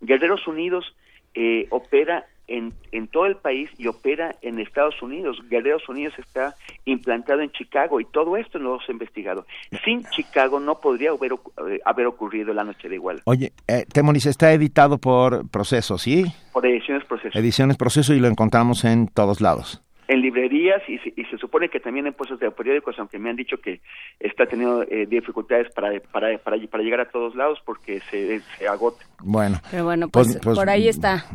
Guerreros 0.00 0.46
Unidos 0.46 0.94
eh, 1.34 1.66
opera 1.70 2.26
en, 2.48 2.72
en, 2.92 3.08
todo 3.08 3.26
el 3.26 3.36
país 3.36 3.70
y 3.78 3.86
opera 3.86 4.34
en 4.42 4.58
Estados 4.58 5.00
Unidos. 5.02 5.38
Guerreros 5.48 5.88
Unidos 5.88 6.14
está 6.18 6.56
implantado 6.84 7.40
en 7.40 7.50
Chicago 7.52 8.00
y 8.00 8.04
todo 8.06 8.36
esto 8.36 8.58
no 8.58 8.64
lo 8.64 8.74
hemos 8.76 8.88
investigado. 8.88 9.46
Sin 9.84 10.04
Chicago 10.10 10.58
no 10.58 10.80
podría 10.80 11.10
haber, 11.10 11.32
eh, 11.32 11.80
haber 11.84 12.06
ocurrido 12.06 12.52
la 12.52 12.64
noche 12.64 12.88
de 12.88 12.96
igual. 12.96 13.22
Oye, 13.24 13.52
eh, 13.68 13.84
Temoris 13.92 14.26
está 14.26 14.52
editado 14.52 14.98
por 14.98 15.48
Proceso, 15.50 15.98
¿sí? 15.98 16.24
Por 16.52 16.66
Ediciones 16.66 17.04
Proceso. 17.04 17.38
Ediciones 17.38 17.76
Proceso 17.76 18.14
y 18.14 18.20
lo 18.20 18.28
encontramos 18.28 18.84
en 18.84 19.08
todos 19.08 19.40
lados 19.40 19.82
en 20.08 20.22
librerías 20.22 20.82
y 20.88 20.98
se, 20.98 21.12
y 21.16 21.24
se, 21.26 21.36
supone 21.36 21.68
que 21.68 21.80
también 21.80 22.06
en 22.06 22.14
puestos 22.14 22.40
de 22.40 22.50
periódicos, 22.50 22.98
aunque 22.98 23.18
me 23.18 23.28
han 23.28 23.36
dicho 23.36 23.58
que 23.58 23.80
está 24.18 24.46
teniendo 24.46 24.82
eh, 24.82 25.06
dificultades 25.06 25.72
para, 25.74 26.00
para, 26.00 26.38
para, 26.38 26.58
para, 26.66 26.82
llegar 26.82 27.00
a 27.00 27.10
todos 27.10 27.36
lados 27.36 27.58
porque 27.64 28.00
se, 28.10 28.40
se 28.40 28.66
agota. 28.66 29.04
Bueno, 29.20 29.60
pero 29.70 29.84
bueno, 29.84 30.08
pues, 30.08 30.28
pues, 30.28 30.38
pues 30.42 30.58
por 30.58 30.70
ahí 30.70 30.88
está. 30.88 31.26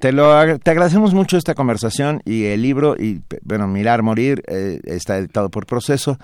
Te, 0.00 0.12
lo, 0.12 0.58
te 0.58 0.70
agradecemos 0.70 1.12
mucho 1.12 1.36
esta 1.36 1.54
conversación 1.54 2.22
y 2.24 2.46
el 2.46 2.62
libro, 2.62 2.96
y 2.98 3.20
bueno, 3.42 3.68
Mirar, 3.68 4.02
Morir, 4.02 4.42
eh, 4.48 4.80
está 4.84 5.18
editado 5.18 5.50
por 5.50 5.66
Proceso. 5.66 6.16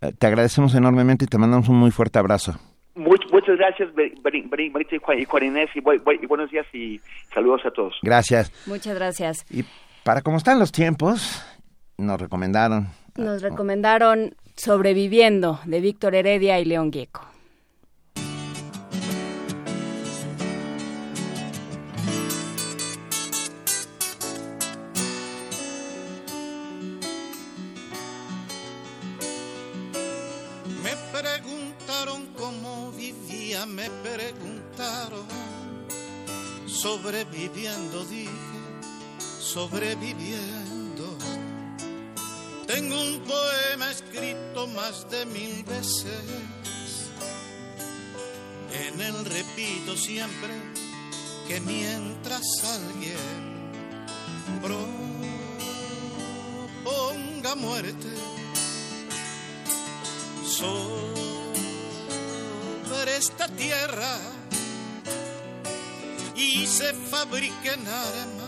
Eh, 0.00 0.12
te 0.16 0.28
agradecemos 0.28 0.76
enormemente 0.76 1.24
y 1.24 1.28
te 1.28 1.38
mandamos 1.38 1.68
un 1.68 1.76
muy 1.76 1.90
fuerte 1.90 2.20
abrazo. 2.20 2.52
Much, 2.94 3.22
muchas 3.32 3.56
gracias, 3.56 3.88
Marita 4.22 4.94
y 4.94 5.24
Juan 5.24 5.44
Inés, 5.44 5.70
y, 5.74 5.78
y 5.78 6.26
buenos 6.26 6.50
días 6.50 6.66
y 6.72 7.00
saludos 7.32 7.62
a 7.64 7.70
todos. 7.70 7.96
Gracias. 8.02 8.52
Muchas 8.66 8.94
gracias. 8.96 9.46
Y 9.52 9.64
para 10.08 10.22
cómo 10.22 10.38
están 10.38 10.58
los 10.58 10.72
tiempos, 10.72 11.42
nos 11.98 12.18
recomendaron. 12.18 12.88
Nos 13.16 13.42
recomendaron 13.42 14.34
Sobreviviendo 14.56 15.60
de 15.66 15.82
Víctor 15.82 16.14
Heredia 16.14 16.58
y 16.58 16.64
León 16.64 16.90
Gieco. 16.90 17.26
Me 30.82 30.94
preguntaron 31.12 32.28
cómo 32.34 32.92
vivía, 32.92 33.66
me 33.66 33.90
preguntaron. 34.02 35.26
Sobreviviendo, 36.66 38.06
dije, 38.06 38.57
sobreviviendo. 39.52 41.16
Tengo 42.66 43.00
un 43.00 43.20
poema 43.20 43.90
escrito 43.90 44.66
más 44.68 45.08
de 45.10 45.24
mil 45.24 45.64
veces. 45.64 46.22
En 48.84 49.00
él 49.00 49.24
repito 49.24 49.96
siempre 49.96 50.50
que 51.46 51.60
mientras 51.62 52.42
alguien 52.62 53.16
proponga 56.84 57.54
muerte 57.54 58.12
sobre 60.44 61.16
esta 63.16 63.48
tierra 63.48 64.18
y 66.36 66.66
se 66.66 66.92
fabriquen 66.92 67.86
armas 67.86 68.47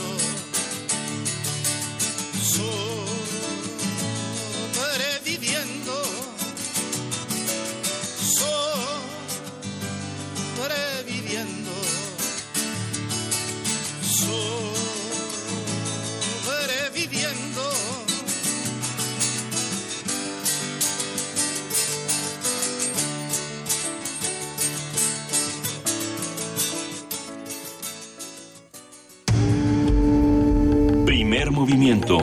Primer 31.51 31.67
movimiento. 31.67 32.17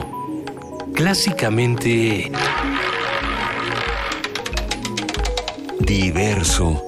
Clásicamente... 0.93 2.31
Diverso. 5.81 6.83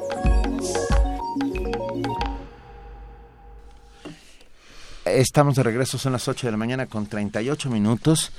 Estamos 5.06 5.56
de 5.56 5.64
regreso, 5.64 6.00
son 6.00 6.14
las 6.14 6.28
8 6.28 6.48
de 6.48 6.52
la 6.52 6.58
mañana 6.58 6.88
con 6.88 7.06
38 7.06 7.70
minutos. 7.70 8.32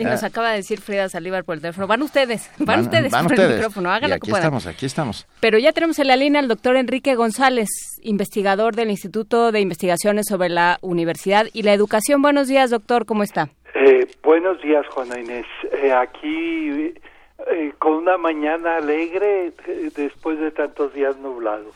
Y 0.00 0.04
nos 0.04 0.22
Ah, 0.22 0.26
acaba 0.26 0.50
de 0.50 0.56
decir 0.56 0.80
Frida 0.80 1.08
Saldívar 1.08 1.44
por 1.44 1.54
el 1.56 1.60
teléfono. 1.60 1.86
Van 1.86 2.02
ustedes, 2.02 2.50
van, 2.58 2.80
ustedes 2.80 3.12
van 3.12 3.24
por 3.24 3.32
ustedes. 3.32 3.50
el 3.50 3.56
micrófono, 3.56 3.90
hagan 3.90 4.10
Y 4.10 4.12
aquí 4.14 4.30
estamos, 4.30 4.66
aquí 4.66 4.86
estamos. 4.86 5.26
Pero 5.40 5.58
ya 5.58 5.72
tenemos 5.72 5.98
en 5.98 6.08
la 6.08 6.16
línea 6.16 6.40
al 6.40 6.48
doctor 6.48 6.76
Enrique 6.76 7.14
González, 7.14 7.68
investigador 8.02 8.74
del 8.74 8.90
Instituto 8.90 9.52
de 9.52 9.60
Investigaciones 9.60 10.26
sobre 10.28 10.48
la 10.48 10.78
Universidad 10.80 11.46
y 11.52 11.62
la 11.62 11.72
Educación. 11.74 12.22
Buenos 12.22 12.48
días, 12.48 12.70
doctor, 12.70 13.04
¿cómo 13.06 13.22
está? 13.22 13.50
Eh, 13.74 14.06
buenos 14.22 14.60
días, 14.62 14.86
Juana 14.88 15.20
Inés. 15.20 15.46
Eh, 15.82 15.92
aquí 15.92 16.94
eh, 17.50 17.72
con 17.78 17.92
una 17.94 18.16
mañana 18.16 18.76
alegre 18.76 19.52
eh, 19.66 19.90
después 19.94 20.38
de 20.40 20.50
tantos 20.50 20.92
días 20.94 21.16
nublados. 21.18 21.74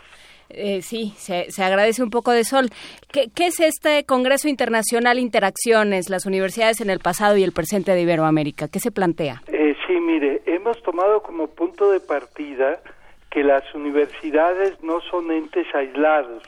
Eh, 0.51 0.83
sí, 0.83 1.13
se, 1.17 1.51
se 1.51 1.65
agradece 1.65 2.03
un 2.03 2.11
poco 2.11 2.31
de 2.33 2.45
sol. 2.45 2.71
¿Qué, 3.13 3.29
qué 3.35 3.47
es 3.47 3.61
este 3.61 4.05
Congreso 4.05 4.49
Internacional 4.49 5.19
Interacciones, 5.19 6.11
las 6.11 6.27
universidades 6.27 6.81
en 6.81 6.91
el 6.91 7.01
pasado 7.01 7.37
y 7.37 7.43
el 7.43 7.53
presente 7.53 7.93
de 7.93 8.03
Iberoamérica? 8.03 8.69
¿Qué 8.69 8.79
se 8.79 8.91
plantea? 8.91 9.43
Eh, 9.49 9.75
sí, 9.87 9.95
mire, 10.01 10.43
hemos 10.47 10.81
tomado 10.83 11.23
como 11.23 11.49
punto 11.49 11.91
de 11.91 12.01
partida 12.01 12.81
que 13.31 13.43
las 13.43 13.75
universidades 13.75 14.81
no 14.83 15.01
son 15.01 15.33
entes 15.33 15.67
aislados, 15.75 16.43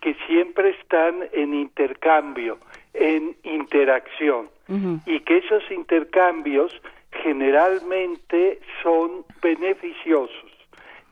que 0.00 0.14
siempre 0.26 0.70
están 0.70 1.16
en 1.32 1.52
intercambio, 1.52 2.58
en 2.94 3.36
interacción, 3.42 4.48
y 5.04 5.20
que 5.20 5.38
esos 5.38 5.62
intercambios 5.70 6.72
generalmente 7.22 8.60
son 8.82 9.24
beneficiosos 9.42 10.51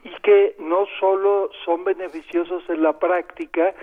y 0.05 0.11
que 0.23 0.57
no 0.59 0.87
solo 0.99 1.51
son 1.65 1.85
beneficiosos 1.85 2.63
en 2.69 2.83
la 2.83 2.99
práctica, 2.99 3.75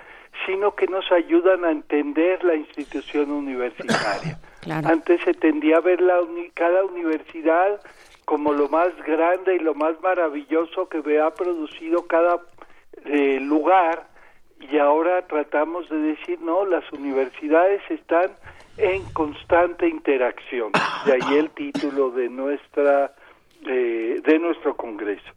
sino 0.46 0.76
que 0.76 0.88
nos 0.88 1.12
ayudan 1.12 1.66
a 1.66 1.72
entender 1.72 2.44
la 2.44 2.56
institución 2.56 3.32
universitaria. 3.32 4.38
Antes 4.90 5.22
se 5.24 5.34
tendía 5.34 5.78
a 5.78 5.82
ver 5.82 6.02
la 6.02 6.22
uni- 6.22 6.50
cada 6.52 6.84
universidad 6.86 7.82
como 8.26 8.52
lo 8.52 8.68
más 8.68 8.90
grande 9.06 9.56
y 9.56 9.60
lo 9.60 9.74
más 9.74 10.00
maravilloso 10.02 10.90
que 10.90 11.20
ha 11.22 11.34
producido 11.34 12.06
cada 12.08 12.42
eh, 13.06 13.40
lugar 13.40 14.08
y 14.60 14.78
ahora 14.80 15.26
tratamos 15.28 15.88
de 15.90 15.98
decir 15.98 16.42
no, 16.42 16.66
las 16.66 16.84
universidades 16.92 17.82
están 17.90 18.32
en 18.78 19.04
constante 19.14 19.88
interacción. 19.88 20.72
De 21.06 21.14
ahí 21.14 21.38
el 21.38 21.50
título 21.52 22.12
de 22.12 22.28
nuestra 22.30 23.14
eh, 23.66 24.20
de 24.24 24.40
nuestro 24.40 24.76
congreso. 24.76 25.32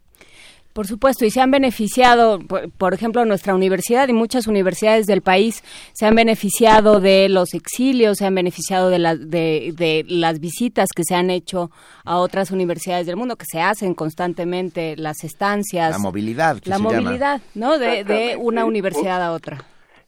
Por 0.73 0.87
supuesto, 0.87 1.25
y 1.25 1.31
se 1.31 1.41
han 1.41 1.51
beneficiado, 1.51 2.39
por, 2.39 2.71
por 2.71 2.93
ejemplo, 2.93 3.25
nuestra 3.25 3.53
universidad 3.53 4.07
y 4.07 4.13
muchas 4.13 4.47
universidades 4.47 5.05
del 5.05 5.21
país 5.21 5.63
se 5.93 6.05
han 6.05 6.15
beneficiado 6.15 6.99
de 6.99 7.27
los 7.29 7.53
exilios, 7.53 8.19
se 8.19 8.25
han 8.25 8.35
beneficiado 8.35 8.89
de, 8.89 8.99
la- 8.99 9.15
de, 9.17 9.73
de 9.75 10.05
las 10.07 10.39
visitas 10.39 10.89
que 10.95 11.03
se 11.03 11.13
han 11.15 11.29
hecho 11.29 11.71
a 12.05 12.17
otras 12.17 12.51
universidades 12.51 13.05
del 13.05 13.17
mundo, 13.17 13.35
que 13.35 13.45
se 13.45 13.59
hacen 13.61 13.93
constantemente, 13.93 14.95
las 14.97 15.23
estancias. 15.23 15.91
La 15.91 15.97
movilidad, 15.99 16.59
que 16.61 16.69
La 16.69 16.77
se 16.77 16.83
llama. 16.83 17.01
movilidad, 17.01 17.41
¿no? 17.55 17.77
De, 17.77 18.37
una 18.39 18.63
universidad 18.65 19.21
a 19.21 19.33
otra. 19.33 19.57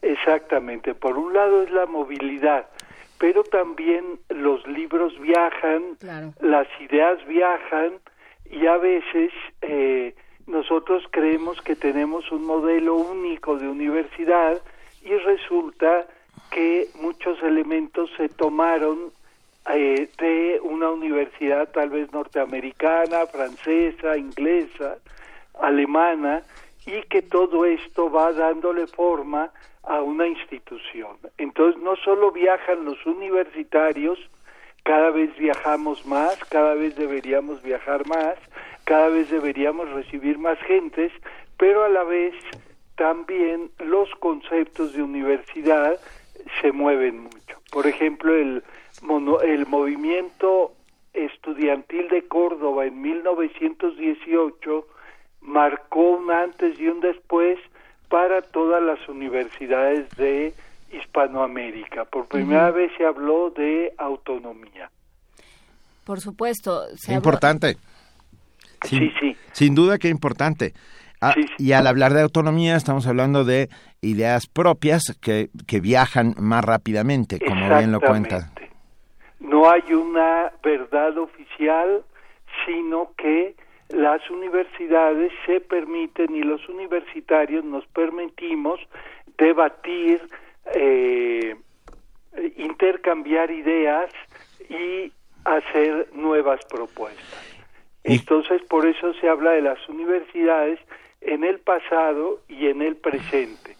Exactamente. 0.01 0.93
Por 0.95 1.17
un 1.17 1.33
lado 1.33 1.63
es 1.63 1.71
la 1.71 1.85
movilidad, 1.85 2.67
pero 3.17 3.43
también 3.43 4.03
los 4.29 4.65
libros 4.67 5.13
viajan, 5.21 5.95
Claro. 5.99 6.33
las 6.41 6.67
ideas 6.81 7.17
viajan 7.27 7.93
y 8.49 8.65
a 8.67 8.77
veces 8.77 9.31
eh, 9.61 10.13
nosotros 10.47 11.03
creemos 11.11 11.61
que 11.61 11.75
tenemos 11.75 12.31
un 12.31 12.45
modelo 12.45 12.95
único 12.95 13.57
de 13.57 13.67
universidad 13.67 14.61
y 15.03 15.13
resulta 15.15 16.05
que 16.51 16.87
muchos 17.01 17.41
elementos 17.43 18.09
se 18.17 18.29
tomaron 18.29 19.11
eh, 19.73 20.09
de 20.17 20.59
una 20.61 20.91
universidad 20.91 21.69
tal 21.71 21.89
vez 21.89 22.11
norteamericana, 22.11 23.25
francesa, 23.27 24.17
inglesa, 24.17 24.97
alemana, 25.59 26.43
y 26.85 27.01
que 27.03 27.21
todo 27.21 27.65
esto 27.65 28.11
va 28.11 28.33
dándole 28.33 28.87
forma 28.87 29.51
a 29.83 30.01
una 30.01 30.27
institución. 30.27 31.17
Entonces 31.37 31.81
no 31.81 31.95
solo 31.95 32.31
viajan 32.31 32.85
los 32.85 33.05
universitarios, 33.05 34.19
cada 34.83 35.11
vez 35.11 35.35
viajamos 35.37 36.05
más, 36.05 36.37
cada 36.49 36.73
vez 36.73 36.95
deberíamos 36.95 37.61
viajar 37.61 38.05
más, 38.07 38.35
cada 38.85 39.09
vez 39.09 39.29
deberíamos 39.29 39.89
recibir 39.91 40.37
más 40.39 40.57
gentes, 40.59 41.11
pero 41.57 41.83
a 41.85 41.89
la 41.89 42.03
vez 42.03 42.33
también 42.95 43.71
los 43.79 44.09
conceptos 44.19 44.93
de 44.93 45.01
universidad 45.03 45.97
se 46.61 46.71
mueven 46.71 47.21
mucho. 47.23 47.59
Por 47.71 47.87
ejemplo, 47.87 48.35
el, 48.35 48.63
mono- 49.01 49.41
el 49.41 49.65
movimiento 49.65 50.73
estudiantil 51.13 52.07
de 52.09 52.27
Córdoba 52.27 52.85
en 52.85 53.01
1918 53.01 54.87
marcó 55.41 55.99
un 56.11 56.31
antes 56.31 56.79
y 56.79 56.87
un 56.87 56.99
después 57.01 57.59
para 58.09 58.41
todas 58.41 58.81
las 58.81 59.07
universidades 59.09 60.09
de 60.17 60.53
Hispanoamérica. 60.91 62.05
Por 62.05 62.27
primera 62.27 62.71
vez 62.71 62.91
se 62.97 63.05
habló 63.05 63.49
de 63.49 63.93
autonomía. 63.97 64.89
Por 66.05 66.19
supuesto. 66.21 66.85
se 66.95 67.07
Qué 67.11 67.13
habló- 67.15 67.23
Sin, 68.83 69.11
Sin 69.51 69.75
duda 69.75 69.97
que 69.97 70.09
importante. 70.09 70.73
Ah, 71.21 71.35
Y 71.57 71.71
al 71.71 71.87
hablar 71.87 72.13
de 72.13 72.21
autonomía 72.21 72.75
estamos 72.75 73.07
hablando 73.07 73.45
de 73.45 73.69
ideas 74.01 74.47
propias 74.47 75.17
que, 75.21 75.49
que 75.67 75.79
viajan 75.79 76.35
más 76.37 76.65
rápidamente, 76.65 77.39
como 77.39 77.77
bien 77.77 77.93
lo 77.93 78.01
cuenta. 78.01 78.51
No 79.39 79.69
hay 79.69 79.93
una 79.93 80.51
verdad 80.61 81.17
oficial, 81.17 82.03
sino 82.65 83.11
que 83.17 83.55
las 83.89 84.27
universidades 84.29 85.31
se 85.45 85.61
permiten 85.61 86.35
y 86.35 86.41
los 86.41 86.67
universitarios 86.67 87.63
nos 87.63 87.85
permitimos 87.87 88.79
debatir, 89.37 90.21
eh, 90.73 91.55
intercambiar 92.57 93.51
ideas 93.51 94.11
y 94.69 95.11
hacer 95.45 96.09
nuevas 96.13 96.59
propuestas. 96.65 97.52
Entonces, 98.03 98.61
por 98.63 98.85
eso 98.85 99.13
se 99.15 99.29
habla 99.29 99.51
de 99.51 99.61
las 99.61 99.87
universidades 99.87 100.79
en 101.21 101.43
el 101.43 101.59
pasado 101.59 102.39
y 102.49 102.67
en 102.67 102.81
el 102.81 102.95
presente. 102.95 103.75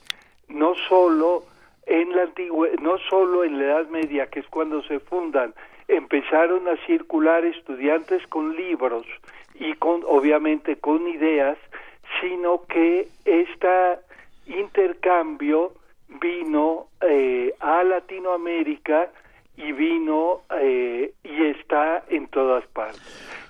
No 0.48 0.76
solo 0.88 1.44
en 1.86 2.16
la 2.16 2.24
antigua, 2.24 2.68
no 2.82 2.98
solo 3.10 3.44
en 3.44 3.60
la 3.60 3.66
Edad 3.66 3.88
Media, 3.88 4.28
que 4.28 4.40
es 4.40 4.48
cuando 4.48 4.82
se 4.84 5.00
fundan, 5.00 5.54
empezaron 5.88 6.68
a 6.68 6.78
circular 6.86 7.44
estudiantes 7.44 8.26
con 8.28 8.56
libros 8.56 9.06
y 9.56 9.74
con 9.74 10.02
obviamente 10.08 10.78
con 10.78 11.08
ideas, 11.08 11.58
sino 12.22 12.66
que 12.68 13.08
este 13.26 14.00
intercambio 14.48 15.74
vino 16.22 16.88
eh, 17.02 17.54
a 17.60 17.84
Latinoamérica 17.84 19.10
y 19.58 19.72
vino 19.72 20.42
eh, 20.60 21.14
y 21.24 21.44
está 21.46 22.04
en 22.10 22.28
todas 22.28 22.66
partes. 22.68 23.02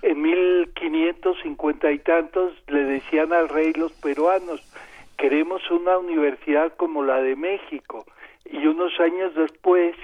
En 0.02 0.22
1550 0.22 1.92
y 1.92 2.00
tantos 2.00 2.54
le 2.68 2.84
decían 2.84 3.32
al 3.32 3.50
rey 3.50 3.74
los 3.74 3.94
peruanos, 3.94 4.62
queremos 5.18 5.70
una 5.72 5.98
universidad 5.98 6.74
como 6.76 7.04
la 7.04 7.22
de 7.22 7.36
México. 7.36 8.06
Y 8.46 8.66
unos 8.68 9.00
años 9.00 9.34
después 9.36 9.96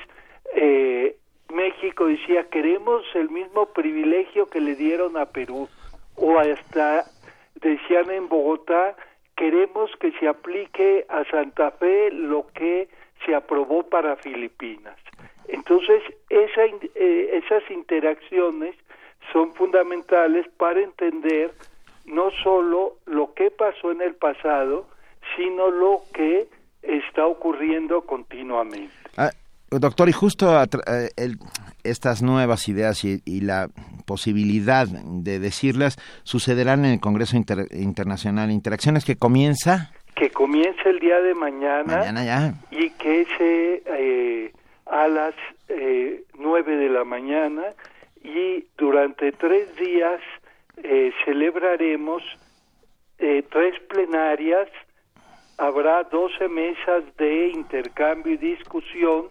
eh, 0.56 1.18
México 1.54 2.08
decía 2.08 2.50
queremos 2.50 3.04
el 3.16 3.30
mismo 3.30 3.68
privilegio 3.68 4.48
que 4.48 4.62
le 4.62 4.76
dieron 4.76 5.18
a 5.18 5.26
Perú 5.26 5.68
o 6.16 6.40
hasta 6.40 7.06
decían 7.56 8.10
en 8.12 8.30
Bogotá 8.30 8.96
queremos 9.36 9.90
que 10.00 10.12
se 10.20 10.28
aplique 10.28 11.06
a 11.10 11.24
Santa 11.26 11.72
Fe 11.72 12.12
lo 12.12 12.48
que 12.54 12.90
se 13.26 13.36
aprobó 13.36 13.84
para 13.84 14.16
Filipinas. 14.18 14.96
Entonces, 15.52 16.02
esa, 16.30 16.66
eh, 16.96 17.42
esas 17.44 17.70
interacciones 17.72 18.76
son 19.34 19.54
fundamentales 19.54 20.48
para 20.58 20.82
entender 20.82 21.54
no 22.06 22.32
solo 22.44 22.98
lo 23.06 23.34
que 23.34 23.52
pasó 23.52 23.92
en 23.92 24.02
el 24.02 24.16
pasado, 24.16 24.88
sino 25.36 25.70
lo 25.70 26.02
que 26.14 26.48
está 26.82 27.26
ocurriendo 27.26 28.02
continuamente. 28.02 28.90
Ah, 29.18 29.32
doctor, 29.70 30.10
y 30.10 30.14
justo 30.14 30.62
eh, 30.64 31.10
estas 31.84 32.22
nuevas 32.22 32.68
ideas 32.68 33.04
y, 33.04 33.42
la 33.42 33.70
posibilidad 34.06 34.88
de 34.88 35.40
decirlas 35.40 35.98
sucederán 36.24 36.86
en 36.86 36.94
el 36.94 37.00
Congreso 37.00 37.38
Internacional 37.38 38.52
Interacciones 38.52 39.06
que 39.06 39.16
comienza 39.16 39.92
que 40.16 40.32
comienza 40.32 40.90
el 40.90 41.00
día 41.00 41.22
de 41.22 41.34
mañana, 41.34 41.98
mañana 41.98 42.26
ya. 42.26 42.54
y 42.72 42.90
que 42.90 43.26
se 43.38 43.84
eh, 43.86 44.52
a 44.90 45.08
las 45.08 45.36
eh, 45.68 46.24
nueve 46.38 46.76
de 46.76 46.90
la 46.90 47.04
mañana 47.04 47.64
y 48.24 48.66
durante 48.78 49.32
tres 49.32 49.76
días 49.76 50.20
eh, 50.78 51.12
celebraremos 51.26 52.24
eh, 53.20 53.44
tres 53.52 53.80
plenarias, 53.82 54.70
habrá 55.58 56.04
doce 56.04 56.48
mesas 56.48 57.04
de 57.18 57.50
intercambio 57.50 58.34
y 58.34 58.38
discusión 58.38 59.28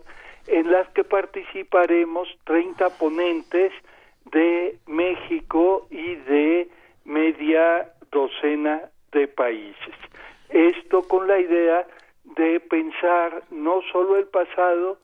en 0.47 0.71
las 0.71 0.89
que 0.91 1.05
participaremos 1.05 2.29
30 2.45 2.91
ponentes 2.99 3.73
de 4.33 4.79
México 4.87 5.87
y 5.91 6.15
de 6.17 6.69
media 7.05 7.91
docena 8.11 8.83
de 9.13 9.27
países. 9.29 9.95
Esto 10.51 11.03
con 11.09 11.27
la 11.27 11.39
idea 11.39 11.87
de 12.37 12.61
pensar 12.61 13.43
no 13.51 13.81
solo 13.93 14.17
el 14.17 14.27
pasado, 14.27 14.99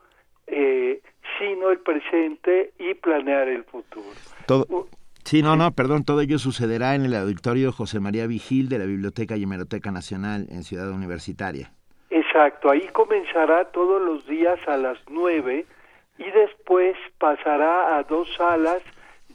eh, 0.46 1.00
sino 1.38 1.70
el 1.70 1.78
presente 1.78 2.72
y 2.78 2.94
planear 2.94 3.48
el 3.48 3.64
futuro. 3.64 4.06
Todo, 4.46 4.88
sí, 5.24 5.42
no, 5.42 5.56
no, 5.56 5.72
perdón, 5.72 6.04
todo 6.04 6.20
ello 6.20 6.38
sucederá 6.38 6.94
en 6.94 7.04
el 7.04 7.14
auditorio 7.14 7.72
José 7.72 8.00
María 8.00 8.26
Vigil 8.26 8.68
de 8.68 8.78
la 8.78 8.84
Biblioteca 8.84 9.36
y 9.36 9.44
Hemeroteca 9.44 9.90
Nacional 9.90 10.46
en 10.50 10.62
Ciudad 10.62 10.90
Universitaria. 10.90 11.70
Exacto, 12.10 12.70
ahí 12.70 12.86
comenzará 12.92 13.64
todos 13.72 14.00
los 14.00 14.26
días 14.26 14.58
a 14.66 14.76
las 14.76 14.98
nueve 15.10 15.66
y 16.18 16.30
después 16.30 16.96
pasará 17.18 17.96
a 17.96 18.02
dos 18.04 18.28
salas 18.36 18.82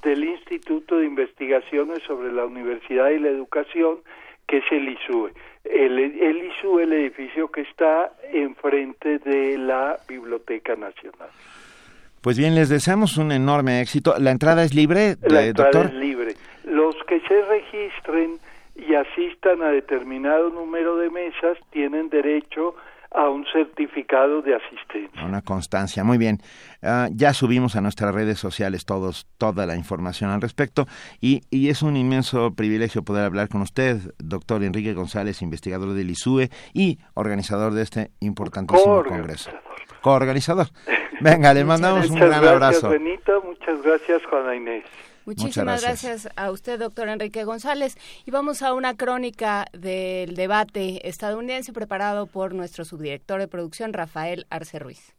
del 0.02 0.23
Instituto 0.23 0.98
de 0.98 1.06
Investigaciones 1.06 2.02
sobre 2.03 2.31
la 2.31 2.45
Universidad 2.45 3.10
y 3.10 3.19
la 3.19 3.30
Educación, 3.30 3.99
que 4.48 4.57
es 4.57 4.64
el 4.72 4.90
ISUE. 4.90 5.34
El, 5.70 6.00
el 6.00 6.38
ISUE, 6.52 6.84
el 6.84 6.94
edificio 6.94 7.50
que 7.52 7.62
está 7.62 8.12
enfrente 8.34 9.20
de 9.20 9.58
la 9.58 9.98
Biblioteca 10.08 10.76
Nacional. 10.76 11.30
Pues 12.22 12.38
bien, 12.38 12.56
les 12.56 12.70
deseamos 12.70 13.18
un 13.18 13.32
enorme 13.32 13.80
éxito. 13.82 14.16
¿La 14.20 14.32
entrada 14.32 14.64
es 14.64 14.74
libre, 14.74 15.16
La 15.22 15.46
entrada 15.46 15.72
doctor? 15.72 15.86
es 15.86 15.94
libre. 15.94 16.34
Los 16.66 16.96
que 17.08 17.22
se 17.22 17.41
registren 17.44 18.40
y 18.76 18.94
asistan 18.96 19.62
a 19.62 19.70
determinado 19.70 20.50
número 20.50 20.98
de 20.98 21.10
mesas 21.10 21.58
tienen 21.72 22.10
derecho 22.10 22.76
a 23.11 23.27
un 23.27 23.45
certificado 23.52 24.41
de 24.41 24.56
asistencia. 24.56 25.26
Una 25.26 25.41
constancia, 25.41 26.03
muy 26.03 26.18
bien. 26.18 26.40
Ah, 26.84 27.10
ya 27.11 27.34
subimos 27.34 27.76
a 27.76 27.81
nuestras 27.81 28.14
redes 28.14 28.40
sociales 28.40 28.86
todos 28.86 29.27
toda 29.38 29.65
la 29.65 29.76
información 29.76 30.30
al 30.30 30.41
respecto 30.41 30.86
y, 31.19 31.41
y, 31.49 31.69
es 31.69 31.81
un 31.81 31.98
inmenso 31.98 32.53
privilegio 32.53 33.03
poder 33.03 33.26
hablar 33.26 33.49
con 33.49 33.61
usted, 33.61 33.98
doctor 34.19 34.64
Enrique 34.64 34.94
González, 34.94 35.41
investigador 35.41 35.94
del 35.94 36.10
ISUE 36.11 36.49
y 36.73 36.99
organizador 37.15 37.73
de 37.73 37.81
este 37.81 38.11
importantísimo 38.19 39.03
congreso. 39.03 39.52
Coorganizador. 40.02 40.68
Venga, 41.19 41.53
le 41.53 41.64
mandamos 41.65 42.10
un 42.10 42.15
gran 42.15 42.30
gracias, 42.30 42.52
abrazo. 42.52 42.90
Benito, 42.90 43.41
muchas 43.44 43.81
gracias, 43.81 44.26
Juana 44.27 44.56
Inés. 44.56 44.86
Muchísimas 45.30 45.84
gracias. 45.84 46.27
a 46.35 46.49
usted, 46.49 46.80
doctor 46.80 47.07
Enrique 47.07 47.43
González. 47.43 47.95
Y 48.26 48.31
vamos 48.31 48.64
a 48.64 48.73
una 48.73 48.97
crónica 48.97 49.68
del 49.73 50.34
debate 50.34 51.07
estadounidense 51.07 51.72
preparado 51.72 52.26
por 52.26 52.56
nuestro 52.56 52.84
subdirector 52.84 53.39
de 53.39 53.47
producción, 53.47 53.93
Rafael 53.93 54.47
Arce 54.49 54.80
Ruiz. 54.80 55.14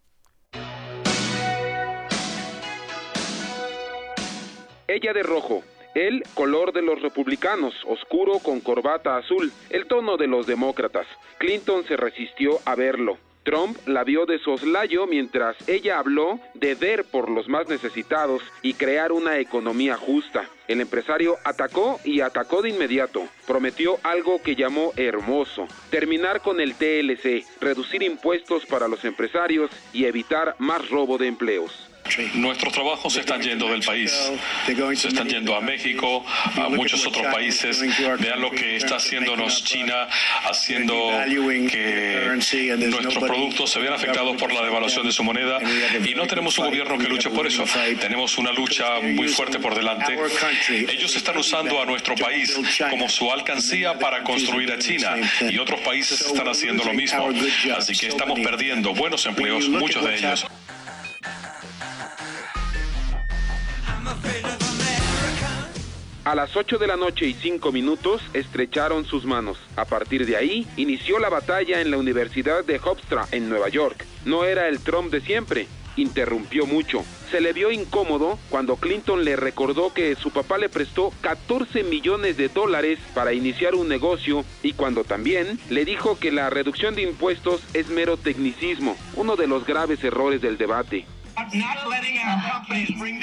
Ella 4.89 5.13
de 5.13 5.23
rojo. 5.23 5.63
El 5.95 6.25
color 6.35 6.73
de 6.73 6.83
los 6.83 7.01
republicanos, 7.03 7.73
oscuro 7.87 8.41
con 8.41 8.61
corbata 8.61 9.17
azul, 9.17 9.53
el 9.71 9.87
tono 9.87 10.17
de 10.17 10.27
los 10.27 10.45
demócratas. 10.45 11.07
Clinton 11.39 11.85
se 11.87 11.97
resistió 11.97 12.59
a 12.65 12.75
verlo. 12.75 13.17
Trump 13.43 13.79
la 13.87 14.05
vio 14.05 14.27
de 14.27 14.39
soslayo 14.39 15.07
mientras 15.07 15.57
ella 15.69 15.99
habló 15.99 16.39
de 16.55 16.75
ver 16.75 17.05
por 17.05 17.31
los 17.31 17.49
más 17.49 17.69
necesitados 17.69 18.43
y 18.63 18.75
crear 18.75 19.13
una 19.13 19.39
economía 19.39 19.97
justa. 19.97 20.49
El 20.69 20.81
empresario 20.81 21.37
atacó 21.45 21.99
y 22.05 22.21
atacó 22.21 22.63
de 22.63 22.71
inmediato. 22.71 23.27
Prometió 23.47 23.99
algo 24.03 24.41
que 24.43 24.55
llamó 24.55 24.93
hermoso, 24.97 25.67
terminar 25.91 26.43
con 26.43 26.61
el 26.61 26.75
TLC, 26.75 27.45
reducir 27.61 28.03
impuestos 28.03 28.67
para 28.67 28.89
los 28.89 29.05
empresarios 29.05 29.71
y 29.93 30.05
evitar 30.05 30.55
más 30.59 30.89
robo 30.91 31.19
de 31.19 31.27
empleos. 31.27 31.90
Nuestros 32.35 32.73
trabajos 32.73 33.13
se 33.13 33.21
están 33.21 33.41
yendo 33.41 33.69
del 33.69 33.83
país, 33.83 34.13
se 34.95 35.09
están 35.09 35.29
yendo 35.29 35.55
a 35.55 35.61
México, 35.61 36.25
a 36.57 36.69
muchos 36.69 37.07
otros 37.07 37.27
países. 37.33 37.81
Vean 38.19 38.41
lo 38.41 38.51
que 38.51 38.77
está 38.77 38.97
haciéndonos 38.97 39.65
China, 39.65 40.09
haciendo 40.45 41.11
que 41.71 42.39
nuestros 42.79 43.25
productos 43.25 43.71
se 43.71 43.81
vean 43.81 43.95
afectados 43.95 44.37
por 44.37 44.53
la 44.53 44.63
devaluación 44.63 45.07
de 45.07 45.13
su 45.13 45.23
moneda 45.23 45.59
y 46.05 46.15
no 46.15 46.27
tenemos 46.27 46.59
un 46.59 46.67
gobierno 46.67 46.99
que 46.99 47.09
luche 47.09 47.31
por 47.31 47.47
eso. 47.47 47.65
Tenemos 48.01 48.39
una 48.39 48.53
lucha 48.53 49.01
muy 49.01 49.29
fuerte 49.29 49.59
por 49.59 49.75
delante. 49.75 50.19
Ellos 50.69 51.15
están 51.17 51.37
usando 51.37 51.81
a 51.81 51.87
nuestro 51.87 52.15
país 52.15 52.59
como 52.91 53.09
su 53.09 53.31
alcancía 53.31 53.99
para 53.99 54.23
construir 54.23 54.73
a 54.73 54.79
China 54.79 55.17
y 55.49 55.59
otros 55.59 55.81
países 55.81 56.21
están 56.21 56.49
haciendo 56.49 56.85
lo 56.85 56.93
mismo. 56.93 57.29
Así 57.77 57.97
que 57.97 58.09
estamos 58.09 58.39
perdiendo 58.41 58.95
buenos 58.95 59.25
empleos, 59.27 59.69
muchos 59.69 60.05
de 60.05 60.17
ellos. 60.17 60.47
A 66.23 66.35
las 66.35 66.55
8 66.55 66.77
de 66.77 66.87
la 66.87 66.99
noche 66.99 67.27
y 67.27 67.33
5 67.33 67.73
minutos 67.73 68.21
estrecharon 68.35 69.07
sus 69.07 69.25
manos. 69.25 69.57
A 69.77 69.87
partir 69.87 70.27
de 70.27 70.37
ahí, 70.37 70.67
inició 70.77 71.19
la 71.19 71.31
batalla 71.31 71.81
en 71.81 71.91
la 71.91 71.97
Universidad 71.97 72.63
de 72.63 72.79
Hofstra, 72.79 73.27
en 73.33 73.49
Nueva 73.49 73.71
York. 73.71 74.05
No 74.27 74.45
era 74.45 74.69
el 74.69 74.81
Trump 74.81 75.11
de 75.11 75.23
siempre. 75.23 75.67
Interrumpió 75.97 76.67
mucho. 76.67 77.05
Se 77.31 77.41
le 77.41 77.55
vio 77.55 77.71
incómodo 77.71 78.39
cuando 78.51 78.77
Clinton 78.77 79.25
le 79.25 79.37
recordó 79.37 79.95
que 79.95 80.15
su 80.15 80.31
papá 80.31 80.59
le 80.59 80.69
prestó 80.69 81.11
14 81.23 81.85
millones 81.85 82.37
de 82.37 82.49
dólares 82.49 82.99
para 83.15 83.33
iniciar 83.33 83.75
un 83.75 83.89
negocio 83.89 84.45
y 84.63 84.75
cuando 84.75 85.05
también 85.05 85.59
le 85.71 85.87
dijo 85.87 86.19
que 86.19 86.33
la 86.33 86.51
reducción 86.51 86.95
de 86.95 87.03
impuestos 87.03 87.63
es 87.73 87.89
mero 87.89 88.19
tecnicismo, 88.19 88.97
uno 89.17 89.37
de 89.37 89.47
los 89.47 89.65
graves 89.65 90.05
errores 90.05 90.43
del 90.43 90.59
debate. 90.59 91.07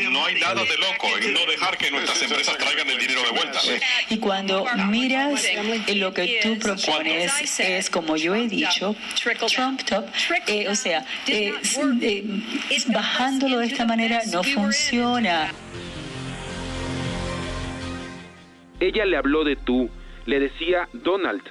No 0.09 0.25
hay 0.25 0.39
nada 0.39 0.63
de 0.63 0.77
loco 0.77 1.07
en 1.21 1.33
no 1.33 1.45
dejar 1.45 1.77
que 1.77 1.91
nuestras 1.91 2.21
empresas 2.21 2.57
traigan 2.57 2.89
el 2.89 2.97
dinero 2.97 3.21
de 3.21 3.31
vuelta. 3.31 3.59
Y 4.09 4.17
cuando 4.17 4.65
miras 4.89 5.45
lo 5.95 6.13
que 6.13 6.39
tú 6.41 6.57
propones 6.57 7.59
es, 7.59 7.89
como 7.89 8.15
yo 8.15 8.35
he 8.35 8.47
dicho, 8.47 8.95
Trump 9.47 9.83
top, 9.83 10.05
eh, 10.47 10.67
o 10.69 10.75
sea, 10.75 11.05
eh, 11.27 11.53
eh, 12.01 12.23
bajándolo 12.87 13.59
de 13.59 13.67
esta 13.67 13.85
manera 13.85 14.21
no 14.31 14.43
funciona. 14.43 15.51
Ella 18.79 19.05
le 19.05 19.17
habló 19.17 19.43
de 19.43 19.55
tú, 19.55 19.89
le 20.25 20.39
decía 20.39 20.87
Donald, 20.93 21.41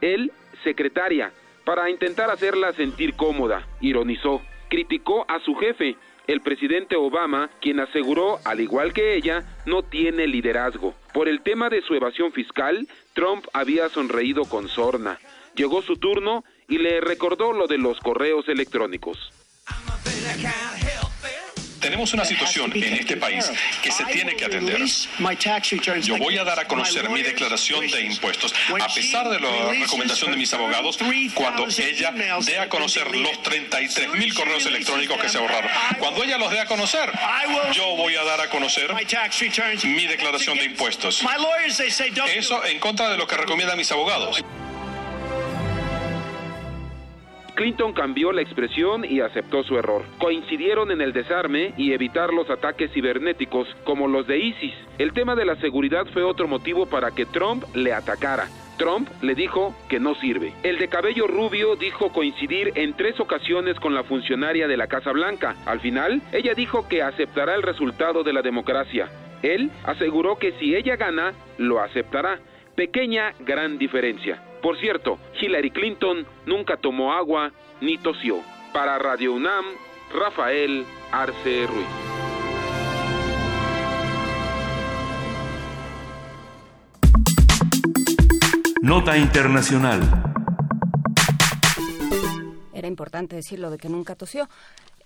él 0.00 0.32
secretaria, 0.62 1.32
para 1.64 1.90
intentar 1.90 2.30
hacerla 2.30 2.72
sentir 2.72 3.14
cómoda, 3.14 3.66
ironizó, 3.80 4.40
criticó 4.68 5.24
a 5.28 5.40
su 5.40 5.54
jefe, 5.56 5.96
el 6.26 6.40
presidente 6.40 6.96
Obama, 6.96 7.50
quien 7.60 7.80
aseguró, 7.80 8.38
al 8.44 8.60
igual 8.60 8.92
que 8.92 9.14
ella, 9.14 9.44
no 9.64 9.82
tiene 9.82 10.26
liderazgo. 10.26 10.94
Por 11.12 11.28
el 11.28 11.40
tema 11.42 11.68
de 11.68 11.82
su 11.82 11.94
evasión 11.94 12.32
fiscal, 12.32 12.88
Trump 13.14 13.46
había 13.52 13.88
sonreído 13.88 14.44
con 14.44 14.68
sorna. 14.68 15.18
Llegó 15.54 15.82
su 15.82 15.96
turno 15.96 16.44
y 16.68 16.78
le 16.78 17.00
recordó 17.00 17.52
lo 17.52 17.66
de 17.66 17.78
los 17.78 17.98
correos 18.00 18.48
electrónicos. 18.48 19.32
Tenemos 21.86 22.12
una 22.14 22.24
situación 22.24 22.72
en 22.74 22.94
este 22.94 23.16
país 23.16 23.50
que 23.80 23.92
se 23.92 24.04
tiene 24.06 24.34
que 24.34 24.44
atender. 24.44 24.80
Yo 26.02 26.16
voy 26.18 26.36
a 26.36 26.44
dar 26.44 26.58
a 26.58 26.66
conocer 26.66 27.08
mi 27.10 27.22
declaración 27.22 27.86
de 27.86 28.02
impuestos, 28.02 28.52
a 28.80 28.92
pesar 28.92 29.28
de 29.28 29.38
la 29.38 29.72
recomendación 29.72 30.32
de 30.32 30.36
mis 30.36 30.52
abogados, 30.52 30.98
cuando 31.34 31.66
ella 31.78 32.12
dé 32.44 32.58
a 32.58 32.68
conocer 32.68 33.14
los 33.16 33.40
33 33.42 34.10
mil 34.14 34.34
correos 34.34 34.66
electrónicos 34.66 35.16
que 35.20 35.28
se 35.28 35.38
ahorraron. 35.38 35.70
Cuando 36.00 36.24
ella 36.24 36.38
los 36.38 36.50
dé 36.50 36.58
a 36.60 36.66
conocer, 36.66 37.08
yo 37.72 37.94
voy 37.96 38.16
a 38.16 38.24
dar 38.24 38.40
a 38.40 38.48
conocer 38.50 38.92
mi 39.84 40.06
declaración 40.06 40.58
de 40.58 40.64
impuestos. 40.64 41.22
Eso 42.34 42.64
en 42.64 42.80
contra 42.80 43.08
de 43.10 43.16
lo 43.16 43.26
que 43.28 43.36
recomiendan 43.36 43.78
mis 43.78 43.92
abogados. 43.92 44.42
Clinton 47.56 47.94
cambió 47.94 48.32
la 48.32 48.42
expresión 48.42 49.04
y 49.04 49.20
aceptó 49.20 49.64
su 49.64 49.78
error. 49.78 50.04
Coincidieron 50.18 50.90
en 50.90 51.00
el 51.00 51.14
desarme 51.14 51.72
y 51.78 51.92
evitar 51.92 52.32
los 52.32 52.50
ataques 52.50 52.92
cibernéticos 52.92 53.66
como 53.84 54.06
los 54.06 54.26
de 54.26 54.38
ISIS. 54.38 54.74
El 54.98 55.14
tema 55.14 55.34
de 55.34 55.46
la 55.46 55.56
seguridad 55.56 56.06
fue 56.12 56.22
otro 56.22 56.46
motivo 56.48 56.84
para 56.84 57.12
que 57.12 57.24
Trump 57.24 57.64
le 57.74 57.94
atacara. 57.94 58.48
Trump 58.76 59.08
le 59.22 59.34
dijo 59.34 59.74
que 59.88 59.98
no 59.98 60.14
sirve. 60.16 60.52
El 60.62 60.78
de 60.78 60.88
cabello 60.88 61.26
rubio 61.26 61.76
dijo 61.76 62.12
coincidir 62.12 62.72
en 62.74 62.92
tres 62.92 63.18
ocasiones 63.20 63.80
con 63.80 63.94
la 63.94 64.04
funcionaria 64.04 64.68
de 64.68 64.76
la 64.76 64.86
Casa 64.86 65.12
Blanca. 65.12 65.56
Al 65.64 65.80
final, 65.80 66.20
ella 66.32 66.52
dijo 66.54 66.86
que 66.88 67.02
aceptará 67.02 67.54
el 67.54 67.62
resultado 67.62 68.22
de 68.22 68.34
la 68.34 68.42
democracia. 68.42 69.08
Él 69.42 69.70
aseguró 69.84 70.36
que 70.36 70.52
si 70.58 70.76
ella 70.76 70.96
gana, 70.96 71.32
lo 71.56 71.80
aceptará. 71.80 72.38
Pequeña 72.74 73.32
gran 73.40 73.78
diferencia. 73.78 74.42
Por 74.66 74.80
cierto, 74.80 75.20
Hillary 75.40 75.70
Clinton 75.70 76.26
nunca 76.44 76.76
tomó 76.76 77.12
agua 77.12 77.52
ni 77.80 77.98
tosió. 77.98 78.40
Para 78.72 78.98
Radio 78.98 79.32
UNAM, 79.32 79.64
Rafael 80.12 80.84
Arce 81.12 81.68
Ruiz. 81.68 81.86
Nota 88.82 89.16
Internacional. 89.16 90.00
Era 92.74 92.88
importante 92.88 93.36
decirlo 93.36 93.70
de 93.70 93.78
que 93.78 93.88
nunca 93.88 94.16
tosió. 94.16 94.48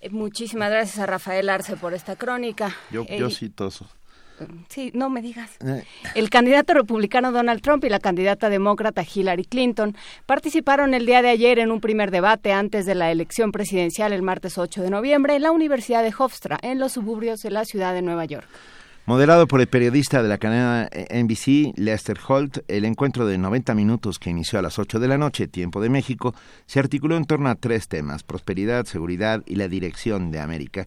Eh, 0.01 0.09
muchísimas 0.09 0.71
gracias 0.71 0.97
a 0.97 1.05
Rafael 1.05 1.47
Arce 1.49 1.77
por 1.77 1.93
esta 1.93 2.15
crónica. 2.15 2.75
Yo, 2.89 3.05
Eh, 3.07 3.19
yo 3.19 3.29
sí 3.29 3.49
toso. 3.49 3.87
Sí, 4.69 4.91
no 4.93 5.09
me 5.09 5.21
digas. 5.21 5.49
Eh, 5.65 5.83
El 6.15 6.29
candidato 6.29 6.73
republicano 6.73 7.31
Donald 7.31 7.61
Trump 7.61 7.83
y 7.85 7.89
la 7.89 7.99
candidata 7.99 8.49
demócrata 8.49 9.03
Hillary 9.03 9.45
Clinton 9.45 9.95
participaron 10.25 10.93
el 10.93 11.05
día 11.05 11.21
de 11.21 11.29
ayer 11.29 11.59
en 11.59 11.71
un 11.71 11.81
primer 11.81 12.11
debate 12.11 12.53
antes 12.53 12.85
de 12.85 12.95
la 12.95 13.11
elección 13.11 13.51
presidencial 13.51 14.13
el 14.13 14.21
martes 14.21 14.57
8 14.57 14.81
de 14.81 14.89
noviembre 14.89 15.35
en 15.35 15.43
la 15.43 15.51
Universidad 15.51 16.03
de 16.03 16.13
Hofstra, 16.17 16.57
en 16.61 16.79
los 16.79 16.93
suburbios 16.93 17.41
de 17.41 17.51
la 17.51 17.65
ciudad 17.65 17.93
de 17.93 18.01
Nueva 18.01 18.25
York. 18.25 18.47
Moderado 19.07 19.47
por 19.47 19.61
el 19.61 19.67
periodista 19.67 20.21
de 20.21 20.29
la 20.29 20.37
cadena 20.37 20.87
NBC, 21.09 21.73
Lester 21.75 22.19
Holt, 22.27 22.59
el 22.67 22.85
encuentro 22.85 23.25
de 23.25 23.39
90 23.39 23.73
minutos 23.73 24.19
que 24.19 24.29
inició 24.29 24.59
a 24.59 24.61
las 24.61 24.77
8 24.77 24.99
de 24.99 25.07
la 25.07 25.17
noche, 25.17 25.47
tiempo 25.47 25.81
de 25.81 25.89
México, 25.89 26.35
se 26.67 26.79
articuló 26.79 27.17
en 27.17 27.25
torno 27.25 27.49
a 27.49 27.55
tres 27.55 27.87
temas, 27.87 28.21
prosperidad, 28.21 28.85
seguridad 28.85 29.41
y 29.47 29.55
la 29.55 29.67
dirección 29.67 30.29
de 30.29 30.39
América. 30.39 30.85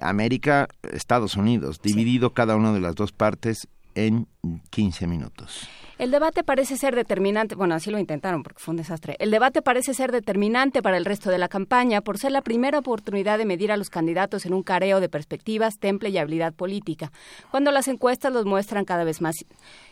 América, 0.00 0.68
Estados 0.92 1.36
Unidos, 1.36 1.80
dividido 1.82 2.32
cada 2.34 2.56
una 2.56 2.72
de 2.72 2.80
las 2.80 2.94
dos 2.94 3.12
partes 3.12 3.68
en 3.96 4.28
15 4.70 5.06
minutos. 5.08 5.68
El 5.98 6.12
debate 6.12 6.44
parece 6.44 6.78
ser 6.78 6.94
determinante, 6.94 7.56
bueno, 7.56 7.74
así 7.74 7.90
lo 7.90 7.98
intentaron 7.98 8.42
porque 8.42 8.60
fue 8.60 8.72
un 8.72 8.76
desastre. 8.78 9.16
El 9.18 9.30
debate 9.30 9.60
parece 9.60 9.92
ser 9.92 10.12
determinante 10.12 10.80
para 10.80 10.96
el 10.96 11.04
resto 11.04 11.28
de 11.28 11.36
la 11.36 11.48
campaña 11.48 12.00
por 12.00 12.16
ser 12.16 12.32
la 12.32 12.40
primera 12.40 12.78
oportunidad 12.78 13.36
de 13.36 13.44
medir 13.44 13.70
a 13.72 13.76
los 13.76 13.90
candidatos 13.90 14.46
en 14.46 14.54
un 14.54 14.62
careo 14.62 15.00
de 15.00 15.08
perspectivas, 15.10 15.78
temple 15.78 16.08
y 16.08 16.16
habilidad 16.18 16.54
política, 16.54 17.12
cuando 17.50 17.70
las 17.72 17.88
encuestas 17.88 18.32
los 18.32 18.46
muestran 18.46 18.84
cada 18.86 19.04
vez 19.04 19.20
más 19.20 19.34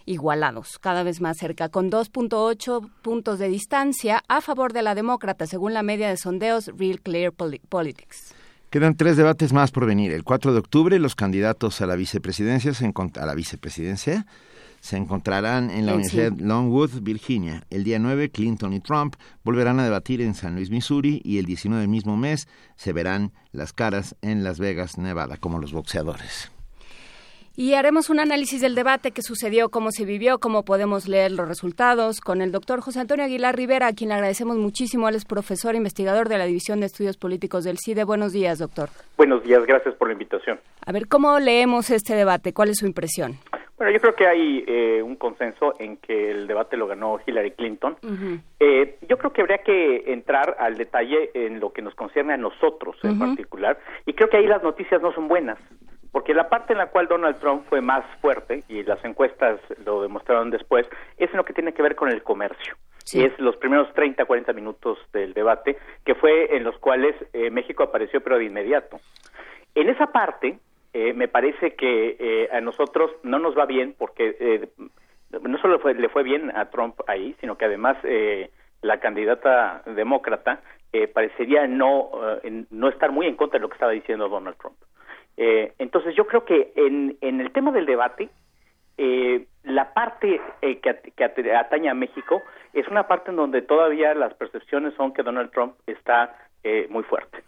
igualados, 0.07 0.79
cada 0.79 1.03
vez 1.03 1.21
más 1.21 1.37
cerca, 1.37 1.69
con 1.69 1.91
2.8 1.91 2.89
puntos 3.03 3.39
de 3.39 3.49
distancia 3.49 4.23
a 4.29 4.41
favor 4.41 4.73
de 4.73 4.83
la 4.83 4.95
demócrata, 4.95 5.47
según 5.47 5.75
la 5.75 5.83
media 5.83 6.09
de 6.09 6.17
sondeos 6.17 6.69
Real 6.79 7.01
Clear 7.03 7.33
Poli- 7.33 7.61
Politics. 7.69 8.35
Quedan 8.71 8.97
tres 8.97 9.17
debates 9.17 9.55
más 9.55 9.71
por 9.71 9.87
venir. 9.87 10.13
El 10.13 10.25
4 10.25 10.53
de 10.53 10.59
octubre, 10.59 10.99
los 10.99 11.15
candidatos 11.15 11.81
a 11.81 11.87
la 11.87 11.97
vicepresidencia 11.97 12.75
se, 12.75 12.85
a 12.87 13.27
la 13.27 13.35
vicepresidencia 13.35 14.27
se 14.81 14.97
encontrarán 14.97 15.71
en 15.71 15.87
la 15.87 15.95
Universidad 15.95 16.33
sí. 16.37 16.43
Longwood, 16.43 17.01
Virginia. 17.01 17.65
El 17.71 17.83
día 17.83 17.99
9, 17.99 18.31
Clinton 18.31 18.75
y 18.75 18.81
Trump 18.81 19.17
volverán 19.43 19.81
a 19.81 19.85
debatir 19.85 20.21
en 20.21 20.35
San 20.35 20.55
Luis, 20.55 20.71
Missouri, 20.71 21.21
y 21.25 21.39
el 21.39 21.47
19 21.47 21.81
del 21.81 21.89
mismo 21.89 22.17
mes 22.17 22.47
se 22.77 22.93
verán 22.93 23.33
las 23.53 23.73
caras 23.73 24.17
en 24.21 24.45
Las 24.45 24.59
Vegas, 24.59 24.99
Nevada, 24.99 25.39
como 25.39 25.59
los 25.59 25.73
boxeadores. 25.73 26.51
Y 27.61 27.75
haremos 27.75 28.09
un 28.09 28.21
análisis 28.21 28.61
del 28.61 28.77
debate 28.77 29.11
que 29.11 29.21
sucedió, 29.21 29.69
cómo 29.69 29.91
se 29.91 30.05
vivió, 30.05 30.39
cómo 30.39 30.65
podemos 30.65 31.09
leer 31.09 31.33
los 31.33 31.49
resultados 31.49 32.21
con 32.21 32.41
el 32.41 32.53
doctor 32.53 32.81
José 32.81 33.01
Antonio 33.01 33.25
Aguilar 33.25 33.57
Rivera, 33.57 33.89
a 33.89 33.93
quien 33.95 34.11
le 34.11 34.15
agradecemos 34.15 34.57
muchísimo. 34.59 35.09
Él 35.09 35.17
es 35.17 35.25
profesor 35.25 35.75
e 35.75 35.79
investigador 35.79 36.29
de 36.29 36.39
la 36.39 36.45
División 36.45 36.79
de 36.79 36.87
Estudios 36.87 37.17
Políticos 37.17 37.65
del 37.65 37.79
CIDE. 37.79 38.05
Buenos 38.05 38.33
días, 38.33 38.61
doctor. 38.61 38.91
Buenos 39.17 39.43
días, 39.43 39.67
gracias 39.67 39.97
por 39.97 40.07
la 40.07 40.13
invitación. 40.13 40.61
A 40.87 40.93
ver, 40.93 41.09
¿cómo 41.09 41.41
leemos 41.41 41.91
este 41.91 42.15
debate? 42.15 42.53
¿Cuál 42.53 42.69
es 42.69 42.77
su 42.79 42.87
impresión? 42.87 43.33
Bueno, 43.77 43.93
yo 43.93 43.99
creo 43.99 44.15
que 44.15 44.29
hay 44.29 44.65
eh, 44.65 45.03
un 45.03 45.17
consenso 45.17 45.75
en 45.81 45.97
que 45.97 46.31
el 46.31 46.47
debate 46.47 46.77
lo 46.77 46.87
ganó 46.87 47.19
Hillary 47.27 47.51
Clinton. 47.53 47.97
Eh, 48.61 48.99
yo 49.09 49.19
creo 49.19 49.33
que 49.33 49.41
habría 49.41 49.59
que 49.59 50.13
entrar 50.13 50.57
al 50.61 50.77
detalle 50.77 51.33
en 51.35 51.59
lo 51.59 51.73
que 51.73 51.83
nos 51.83 51.97
concierne 51.97 52.35
a 52.35 52.37
nosotros 52.37 52.97
en 53.03 53.19
particular, 53.19 53.81
y 54.07 54.13
creo 54.13 54.29
que 54.29 54.37
ahí 54.37 54.47
las 54.47 54.63
noticias 54.63 55.03
no 55.03 55.13
son 55.13 55.27
buenas, 55.27 55.59
porque 56.13 56.35
la 56.35 56.49
parte 56.49 56.73
en 56.73 56.79
la 56.79 56.87
cual 56.87 57.07
Donald 57.09 57.39
Trump 57.39 57.65
fue 57.69 57.81
más 57.81 58.05
fuerte, 58.21 58.63
y 58.69 58.83
las 58.83 59.05
encuestas 59.05 59.61
lo 59.85 60.03
demostraron 60.03 60.51
después, 60.51 60.87
es 61.17 61.31
en 61.31 61.37
lo 61.37 61.45
que 61.45 61.53
tiene 61.53 61.73
que 61.75 61.83
ver 61.83 61.95
con 61.97 62.09
el 62.11 62.23
comercio. 62.23 62.75
Y 63.13 63.25
es 63.25 63.39
los 63.39 63.57
primeros 63.57 63.93
30, 63.95 64.25
40 64.25 64.53
minutos 64.53 64.99
del 65.13 65.33
debate, 65.33 65.79
que 66.05 66.15
fue 66.15 66.57
en 66.57 66.65
los 66.65 66.77
cuales 66.79 67.15
eh, 67.33 67.51
México 67.51 67.83
apareció, 67.83 68.21
pero 68.21 68.39
de 68.39 68.45
inmediato. 68.45 68.99
En 69.75 69.89
esa 69.89 70.09
parte, 70.09 70.59
eh, 70.93 71.13
me 71.15 71.29
parece 71.29 71.75
que 71.75 72.17
eh, 72.19 72.49
a 72.53 72.61
nosotros 72.61 73.11
no 73.23 73.39
nos 73.39 73.57
va 73.57 73.65
bien 73.67 73.95
porque 73.99 74.37
eh, 74.41 74.69
no 75.43 75.59
solo 75.59 75.79
fue- 75.79 75.95
le 75.95 76.09
fue 76.09 76.23
bien 76.23 76.51
a 76.57 76.71
Trump 76.71 77.01
ahí, 77.07 77.35
sino 77.41 77.57
que 77.57 77.67
además 77.67 77.97
eh, 78.05 78.51
la 78.83 78.99
candidata 79.01 79.83
demócrata 79.87 80.61
eh, 80.93 81.07
parecería 81.09 81.67
no, 81.67 82.11
no 82.71 82.89
estar 82.89 83.11
muy 83.13 83.27
en 83.27 83.37
contra 83.37 83.59
de 83.59 83.63
lo 83.63 83.69
que 83.69 83.75
estaba 83.75 83.93
diciendo 83.93 84.29
Donald 84.29 84.57
Trump. 84.57 84.77
Eh, 85.41 85.73
entonces 85.79 86.15
yo 86.17 86.27
creo 86.27 86.45
que 86.45 86.73
en, 86.75 87.17
en 87.21 87.41
el 87.41 87.53
tema 87.53 87.71
del 87.71 87.87
debate, 87.87 88.29
eh, 88.99 89.47
la 89.63 89.95
parte 89.95 90.41
eh, 90.61 90.79
que, 90.81 91.13
que 91.17 91.25
at- 91.25 91.39
atañe 91.57 91.89
a 91.89 91.95
México 91.95 92.43
es 92.73 92.89
una 92.89 93.07
parte 93.07 93.31
en 93.31 93.37
donde 93.37 93.63
todavía 93.63 94.13
las 94.15 94.35
percepciones 94.35 94.95
son 94.95 95.13
que 95.15 95.23
Donald 95.23 95.53
Trump 95.53 95.75
está 95.87 96.37
eh, 96.65 96.87
muy 96.91 97.05
fuerte. 97.05 97.39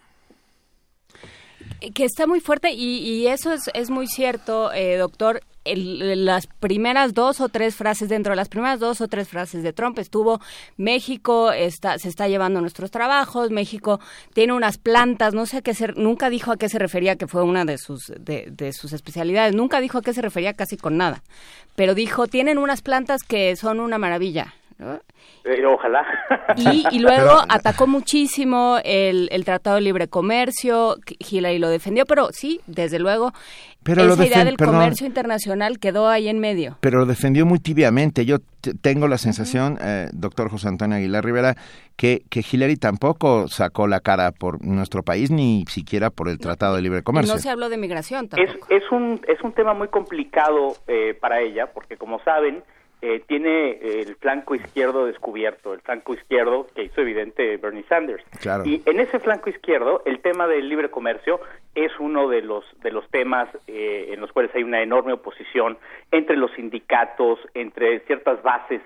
Que 1.93 2.05
está 2.05 2.27
muy 2.27 2.39
fuerte 2.39 2.71
y, 2.71 2.97
y 2.99 3.27
eso 3.27 3.51
es, 3.51 3.69
es 3.73 3.89
muy 3.89 4.07
cierto, 4.07 4.71
eh, 4.73 4.97
doctor. 4.97 5.41
Las 5.63 6.47
primeras 6.47 7.13
dos 7.13 7.39
o 7.39 7.47
tres 7.47 7.75
frases, 7.75 8.09
dentro 8.09 8.31
de 8.31 8.35
las 8.35 8.49
primeras 8.49 8.79
dos 8.79 8.99
o 8.99 9.07
tres 9.07 9.27
frases 9.27 9.61
de 9.61 9.73
Trump 9.73 9.99
estuvo 9.99 10.41
México 10.75 11.51
está, 11.51 11.99
se 11.99 12.09
está 12.09 12.27
llevando 12.27 12.61
nuestros 12.61 12.89
trabajos, 12.89 13.51
México 13.51 13.99
tiene 14.33 14.53
unas 14.53 14.79
plantas, 14.79 15.35
no 15.35 15.45
sé 15.45 15.57
a 15.57 15.61
qué 15.61 15.75
se, 15.75 15.89
nunca 15.89 16.31
dijo 16.31 16.51
a 16.51 16.57
qué 16.57 16.67
se 16.67 16.79
refería, 16.79 17.15
que 17.15 17.27
fue 17.27 17.43
una 17.43 17.63
de 17.63 17.77
sus, 17.77 18.11
de, 18.19 18.47
de 18.49 18.73
sus 18.73 18.91
especialidades, 18.91 19.53
nunca 19.53 19.79
dijo 19.81 19.99
a 19.99 20.01
qué 20.01 20.15
se 20.15 20.23
refería 20.23 20.55
casi 20.55 20.77
con 20.77 20.97
nada, 20.97 21.21
pero 21.75 21.93
dijo, 21.93 22.25
tienen 22.25 22.57
unas 22.57 22.81
plantas 22.81 23.21
que 23.21 23.55
son 23.55 23.81
una 23.81 23.99
maravilla. 23.99 24.55
¿No? 24.81 24.99
Eh, 25.43 25.65
ojalá. 25.65 26.05
Y, 26.57 26.83
y 26.91 26.99
luego 26.99 27.39
atacó 27.49 27.87
muchísimo 27.87 28.77
el, 28.83 29.27
el 29.31 29.45
Tratado 29.45 29.77
de 29.77 29.81
Libre 29.83 30.07
Comercio, 30.07 30.97
Hillary 31.19 31.59
lo 31.59 31.69
defendió, 31.69 32.05
pero 32.05 32.29
sí, 32.31 32.59
desde 32.67 32.99
luego, 32.99 33.31
Pero 33.83 34.03
lo 34.05 34.13
esa 34.13 34.25
idea 34.25 34.43
del 34.45 34.57
perdón. 34.57 34.75
comercio 34.75 35.07
internacional 35.07 35.79
quedó 35.79 36.07
ahí 36.09 36.27
en 36.27 36.39
medio. 36.39 36.77
Pero 36.81 36.99
lo 36.99 37.05
defendió 37.05 37.45
muy 37.45 37.59
tibiamente. 37.59 38.25
Yo 38.25 38.37
tengo 38.81 39.07
la 39.07 39.17
sensación, 39.17 39.77
eh, 39.81 40.09
doctor 40.13 40.49
José 40.49 40.67
Antonio 40.67 40.97
Aguilar 40.97 41.23
Rivera, 41.25 41.55
que, 41.95 42.23
que 42.29 42.43
Hillary 42.49 42.75
tampoco 42.77 43.47
sacó 43.47 43.87
la 43.87 43.99
cara 43.99 44.31
por 44.31 44.63
nuestro 44.63 45.01
país, 45.03 45.31
ni 45.31 45.65
siquiera 45.67 46.09
por 46.09 46.29
el 46.29 46.37
Tratado 46.39 46.75
de 46.75 46.81
Libre 46.81 46.99
Y 46.99 47.03
Comercio. 47.03 47.33
no 47.35 47.39
se 47.39 47.49
habló 47.49 47.69
de 47.69 47.77
migración 47.77 48.25
Es, 48.25 48.29
tampoco. 48.31 48.67
es, 48.69 48.83
un, 48.91 49.21
es 49.27 49.41
un 49.41 49.53
tema 49.53 49.73
muy 49.73 49.87
complicado 49.87 50.75
eh, 50.87 51.15
para 51.19 51.41
ella, 51.41 51.71
porque 51.73 51.97
como 51.97 52.19
saben, 52.23 52.63
eh, 53.01 53.23
tiene 53.27 53.71
el 53.71 54.15
flanco 54.15 54.55
izquierdo 54.55 55.05
descubierto, 55.05 55.73
el 55.73 55.81
flanco 55.81 56.13
izquierdo 56.13 56.67
que 56.75 56.83
hizo 56.83 57.01
evidente 57.01 57.57
Bernie 57.57 57.83
Sanders. 57.89 58.23
Claro. 58.39 58.63
Y 58.65 58.81
en 58.85 58.99
ese 58.99 59.19
flanco 59.19 59.49
izquierdo, 59.49 60.03
el 60.05 60.19
tema 60.21 60.47
del 60.47 60.69
libre 60.69 60.89
comercio 60.89 61.39
es 61.75 61.91
uno 61.99 62.27
de 62.29 62.41
los 62.41 62.63
de 62.81 62.91
los 62.91 63.09
temas 63.09 63.49
eh, 63.67 64.09
en 64.11 64.19
los 64.21 64.31
cuales 64.31 64.51
hay 64.55 64.63
una 64.63 64.81
enorme 64.81 65.13
oposición 65.13 65.77
entre 66.11 66.35
los 66.37 66.51
sindicatos, 66.51 67.39
entre 67.53 67.99
ciertas 68.01 68.41
bases 68.43 68.81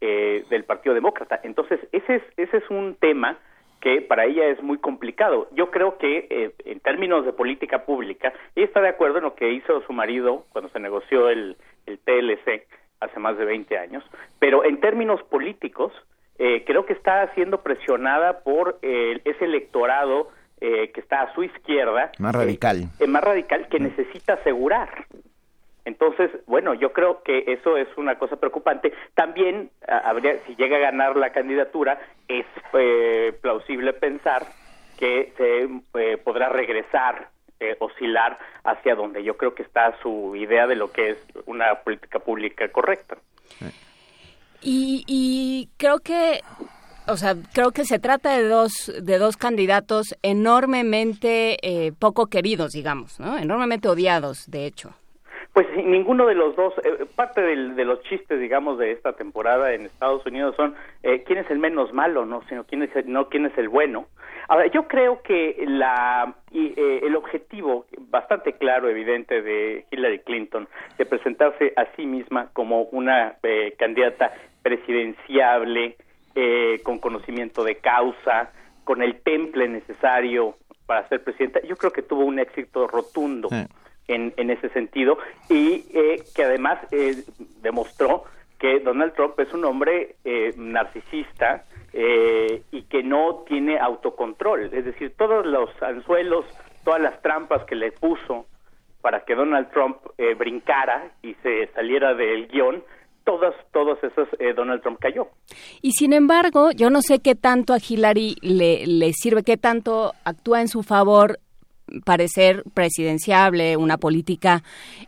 eh, 0.00 0.44
del 0.50 0.64
Partido 0.64 0.94
Demócrata. 0.94 1.40
Entonces, 1.44 1.78
ese 1.92 2.16
es, 2.16 2.22
ese 2.36 2.56
es 2.56 2.70
un 2.70 2.96
tema 2.96 3.38
que 3.80 4.00
para 4.00 4.24
ella 4.24 4.46
es 4.46 4.62
muy 4.62 4.78
complicado. 4.78 5.48
Yo 5.52 5.70
creo 5.70 5.98
que 5.98 6.26
eh, 6.30 6.52
en 6.64 6.80
términos 6.80 7.24
de 7.24 7.32
política 7.32 7.84
pública, 7.84 8.32
ella 8.54 8.66
está 8.66 8.80
de 8.80 8.88
acuerdo 8.88 9.18
en 9.18 9.24
lo 9.24 9.34
que 9.34 9.52
hizo 9.52 9.82
su 9.82 9.92
marido 9.92 10.44
cuando 10.50 10.70
se 10.70 10.80
negoció 10.80 11.28
el, 11.28 11.56
el 11.86 11.98
TLC 11.98 12.66
hace 13.02 13.18
más 13.20 13.36
de 13.36 13.44
20 13.44 13.76
años, 13.78 14.04
pero 14.38 14.64
en 14.64 14.80
términos 14.80 15.22
políticos, 15.24 15.92
eh, 16.38 16.64
creo 16.66 16.86
que 16.86 16.92
está 16.92 17.32
siendo 17.34 17.62
presionada 17.62 18.40
por 18.40 18.78
eh, 18.82 19.20
ese 19.24 19.44
electorado 19.44 20.30
eh, 20.60 20.90
que 20.92 21.00
está 21.00 21.22
a 21.22 21.34
su 21.34 21.42
izquierda. 21.42 22.12
Más 22.18 22.34
radical. 22.34 22.84
Eh, 23.00 23.06
más 23.06 23.22
radical 23.22 23.68
que 23.68 23.80
necesita 23.80 24.34
asegurar. 24.34 25.06
Entonces, 25.84 26.30
bueno, 26.46 26.74
yo 26.74 26.92
creo 26.92 27.22
que 27.22 27.44
eso 27.48 27.76
es 27.76 27.88
una 27.96 28.16
cosa 28.16 28.36
preocupante. 28.36 28.92
También 29.14 29.70
ah, 29.88 30.02
habría, 30.04 30.38
si 30.46 30.54
llega 30.54 30.76
a 30.76 30.80
ganar 30.80 31.16
la 31.16 31.32
candidatura, 31.32 31.98
es 32.28 32.46
eh, 32.74 33.36
plausible 33.40 33.92
pensar 33.92 34.46
que 34.98 35.32
se 35.36 35.68
eh, 36.00 36.16
podrá 36.18 36.48
regresar, 36.48 37.28
eh, 37.62 37.76
oscilar 37.78 38.38
hacia 38.64 38.94
donde 38.94 39.22
yo 39.22 39.36
creo 39.36 39.54
que 39.54 39.62
está 39.62 39.96
su 40.02 40.34
idea 40.34 40.66
de 40.66 40.74
lo 40.74 40.90
que 40.90 41.10
es 41.10 41.18
una 41.46 41.76
política 41.84 42.18
pública 42.18 42.68
correcta. 42.70 43.16
Y, 44.60 45.04
y 45.06 45.68
creo 45.76 45.98
que 46.00 46.40
o 47.06 47.16
sea, 47.16 47.36
creo 47.52 47.72
que 47.72 47.84
se 47.84 47.98
trata 47.98 48.36
de 48.36 48.48
dos, 48.48 48.92
de 49.00 49.18
dos 49.18 49.36
candidatos 49.36 50.16
enormemente 50.22 51.56
eh, 51.62 51.92
poco 51.92 52.26
queridos, 52.26 52.72
digamos, 52.72 53.18
¿no? 53.18 53.38
Enormemente 53.38 53.88
odiados, 53.88 54.50
de 54.50 54.66
hecho. 54.66 54.94
Pues 55.52 55.66
sí, 55.74 55.82
ninguno 55.82 56.26
de 56.26 56.34
los 56.34 56.56
dos, 56.56 56.72
eh, 56.82 57.04
parte 57.14 57.42
del- 57.42 57.76
de 57.76 57.84
los 57.84 58.00
chistes, 58.04 58.40
digamos, 58.40 58.78
de 58.78 58.92
esta 58.92 59.12
temporada 59.12 59.74
en 59.74 59.82
Estados 59.84 60.24
Unidos 60.24 60.56
son 60.56 60.74
eh, 61.02 61.24
quién 61.26 61.38
es 61.40 61.50
el 61.50 61.58
menos 61.58 61.92
malo, 61.92 62.24
no, 62.24 62.42
sino 62.48 62.64
quién 62.64 62.82
es 62.82 62.96
el, 62.96 63.12
no 63.12 63.28
quién 63.28 63.44
es 63.44 63.56
el 63.58 63.68
bueno. 63.68 64.06
Ahora, 64.48 64.66
yo 64.68 64.88
creo 64.88 65.20
que 65.22 65.62
la 65.68 66.34
y, 66.52 66.68
eh, 66.80 67.00
el 67.04 67.14
objetivo 67.16 67.84
bastante 68.08 68.54
claro, 68.54 68.88
evidente 68.88 69.42
de 69.42 69.84
Hillary 69.90 70.20
Clinton 70.20 70.68
de 70.96 71.04
presentarse 71.04 71.74
a 71.76 71.84
sí 71.96 72.06
misma 72.06 72.48
como 72.54 72.84
una 72.84 73.36
eh, 73.42 73.74
candidata 73.78 74.32
presidenciable, 74.62 75.96
eh, 76.34 76.80
con 76.82 76.98
conocimiento 76.98 77.62
de 77.62 77.76
causa, 77.76 78.50
con 78.84 79.02
el 79.02 79.20
temple 79.20 79.68
necesario 79.68 80.56
para 80.86 81.06
ser 81.08 81.22
presidenta, 81.22 81.60
yo 81.62 81.76
creo 81.76 81.92
que 81.92 82.02
tuvo 82.02 82.24
un 82.24 82.38
éxito 82.38 82.86
rotundo 82.88 83.48
en, 84.08 84.32
en 84.36 84.50
ese 84.50 84.68
sentido 84.70 85.18
y 85.48 85.84
eh, 85.94 86.22
que 86.34 86.44
además 86.44 86.78
eh, 86.90 87.22
demostró 87.62 88.24
que 88.58 88.80
Donald 88.80 89.14
Trump 89.14 89.38
es 89.40 89.52
un 89.52 89.64
hombre 89.64 90.16
eh, 90.24 90.54
narcisista 90.56 91.64
eh, 91.92 92.62
y 92.70 92.82
que 92.82 93.02
no 93.02 93.44
tiene 93.46 93.78
autocontrol. 93.78 94.72
Es 94.72 94.84
decir, 94.84 95.14
todos 95.16 95.44
los 95.44 95.70
anzuelos, 95.82 96.44
todas 96.84 97.00
las 97.00 97.20
trampas 97.22 97.64
que 97.64 97.74
le 97.74 97.90
puso 97.92 98.46
para 99.00 99.24
que 99.24 99.34
Donald 99.34 99.68
Trump 99.72 99.96
eh, 100.16 100.34
brincara 100.34 101.10
y 101.22 101.34
se 101.42 101.66
saliera 101.74 102.14
del 102.14 102.46
guion, 102.46 102.84
todas, 103.24 103.54
todos 103.72 103.98
esos 104.04 104.28
eh, 104.38 104.52
Donald 104.54 104.80
Trump 104.80 105.00
cayó. 105.00 105.26
Y 105.82 105.92
sin 105.92 106.12
embargo, 106.12 106.70
yo 106.70 106.88
no 106.88 107.02
sé 107.02 107.18
qué 107.18 107.34
tanto 107.34 107.74
a 107.74 107.78
Hillary 107.78 108.36
le, 108.42 108.86
le 108.86 109.12
sirve, 109.12 109.42
qué 109.42 109.56
tanto 109.56 110.12
actúa 110.24 110.60
en 110.60 110.68
su 110.68 110.84
favor 110.84 111.40
parecer 112.04 112.64
presidenciable, 112.74 113.76
una 113.76 113.98
política, 113.98 114.62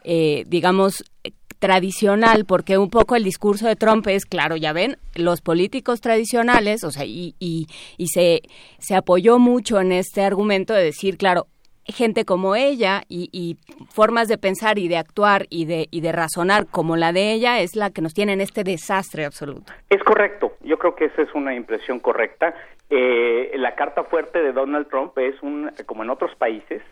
eh, 0.05 0.45
digamos, 0.47 1.05
tradicional, 1.59 2.45
porque 2.45 2.77
un 2.77 2.91
poco 2.91 3.17
el 3.17 3.25
discurso 3.25 3.67
de 3.67 3.77
Trump 3.77 4.07
es, 4.09 4.27
claro, 4.27 4.57
ya 4.57 4.75
ven, 4.75 4.99
los 5.15 5.41
políticos 5.41 6.03
tradicionales, 6.03 6.85
o 6.85 6.91
sea, 6.91 7.07
y, 7.07 7.35
y, 7.39 7.69
y 7.97 8.09
se, 8.09 8.43
se 8.79 8.95
apoyó 8.95 9.39
mucho 9.39 9.81
en 9.81 9.93
este 9.93 10.23
argumento 10.23 10.75
de 10.75 10.85
decir, 10.85 11.17
claro, 11.17 11.47
gente 11.87 12.25
como 12.25 12.57
ella 12.57 13.03
y, 13.09 13.29
y 13.33 13.57
formas 13.91 14.29
de 14.29 14.39
pensar 14.39 14.79
y 14.79 14.89
de 14.89 14.97
actuar 14.97 15.47
y 15.51 15.67
de, 15.67 15.89
y 15.91 16.01
de 16.01 16.13
razonar 16.13 16.67
como 16.67 16.97
la 16.97 17.13
de 17.13 17.33
ella 17.33 17.61
es 17.61 17.77
la 17.77 17.91
que 17.91 18.03
nos 18.03 18.15
tiene 18.15 18.33
en 18.33 18.41
este 18.41 18.65
desastre 18.65 19.25
absoluto. 19.25 19.73
Es 19.91 20.03
correcto, 20.03 20.55
yo 20.63 20.79
creo 20.79 20.95
que 20.95 21.07
esa 21.07 21.23
es 21.23 21.35
una 21.35 21.55
impresión 21.55 22.01
correcta. 22.01 22.55
Eh, 22.91 23.53
la 23.57 23.75
carta 23.75 24.05
fuerte 24.05 24.43
de 24.43 24.53
Donald 24.53 24.89
Trump 24.89 25.17
es 25.19 25.43
un, 25.43 25.71
como 25.87 26.03
en 26.05 26.11
otros 26.11 26.35
países, 26.37 26.83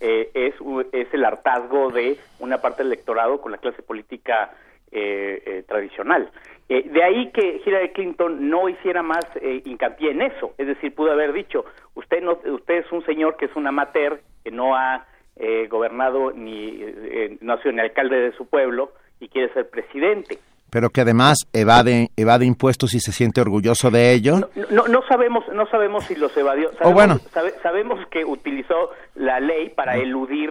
eh, 0.00 0.30
es, 0.34 0.54
es 0.92 1.12
el 1.12 1.24
hartazgo 1.24 1.90
de 1.90 2.16
una 2.38 2.58
parte 2.58 2.82
del 2.82 2.92
electorado 2.92 3.40
con 3.40 3.52
la 3.52 3.58
clase 3.58 3.82
política 3.82 4.50
eh, 4.92 5.42
eh, 5.44 5.64
tradicional. 5.66 6.30
Eh, 6.68 6.88
de 6.88 7.02
ahí 7.02 7.30
que 7.32 7.60
Hillary 7.64 7.90
Clinton 7.92 8.48
no 8.48 8.68
hiciera 8.68 9.02
más 9.02 9.24
eh, 9.40 9.62
hincapié 9.64 10.12
en 10.12 10.22
eso, 10.22 10.54
es 10.58 10.66
decir, 10.66 10.94
pudo 10.94 11.10
haber 11.12 11.32
dicho, 11.32 11.64
usted 11.94 12.22
no, 12.22 12.38
usted 12.54 12.74
es 12.78 12.92
un 12.92 13.04
señor 13.04 13.36
que 13.36 13.46
es 13.46 13.56
un 13.56 13.66
amateur, 13.66 14.20
que 14.44 14.50
no 14.50 14.76
ha 14.76 15.06
eh, 15.36 15.66
gobernado 15.68 16.30
ni 16.32 16.78
eh, 16.82 17.36
no 17.40 17.54
ha 17.54 17.58
sido 17.62 17.72
ni 17.72 17.80
alcalde 17.80 18.16
de 18.16 18.32
su 18.32 18.46
pueblo 18.46 18.92
y 19.20 19.28
quiere 19.28 19.52
ser 19.54 19.68
presidente. 19.70 20.38
Pero 20.70 20.88
que 20.88 21.02
además 21.02 21.36
evade, 21.52 22.08
evade 22.16 22.46
impuestos 22.46 22.94
y 22.94 23.00
se 23.00 23.12
siente 23.12 23.42
orgulloso 23.42 23.90
de 23.90 24.12
ello. 24.14 24.36
No, 24.70 24.88
no 24.88 25.02
sabemos, 25.06 25.44
no 25.52 25.66
sabemos 25.66 26.04
si 26.04 26.14
los 26.16 26.34
evadió. 26.36 26.70
Sabemos, 26.72 26.90
Oh, 26.90 26.94
bueno. 26.94 27.18
sabe- 27.30 27.52
sabemos 27.62 27.98
que 28.10 28.24
utilizó 28.24 28.90
la 29.14 29.38
ley 29.40 29.68
para 29.68 29.96
eludir 29.96 30.50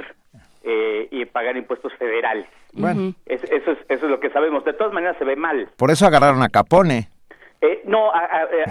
eh, 0.64 1.08
y 1.12 1.26
pagar 1.26 1.58
impuestos 1.58 1.94
federales. 1.96 2.46
Bueno. 2.74 3.14
Es- 3.26 3.44
eso, 3.44 3.72
es, 3.72 3.78
eso 3.90 4.06
es 4.06 4.12
lo 4.12 4.20
que 4.20 4.30
sabemos. 4.30 4.64
De 4.66 4.74
todas 4.74 4.94
maneras 4.94 5.18
se 5.18 5.26
ve 5.26 5.36
mal. 5.36 5.70
Por 5.78 5.92
eso 5.92 6.06
agarraron 6.06 6.44
a 6.44 6.50
Capone. 6.50 7.10
Eh, 7.64 7.82
no, 7.86 8.12
a, 8.12 8.20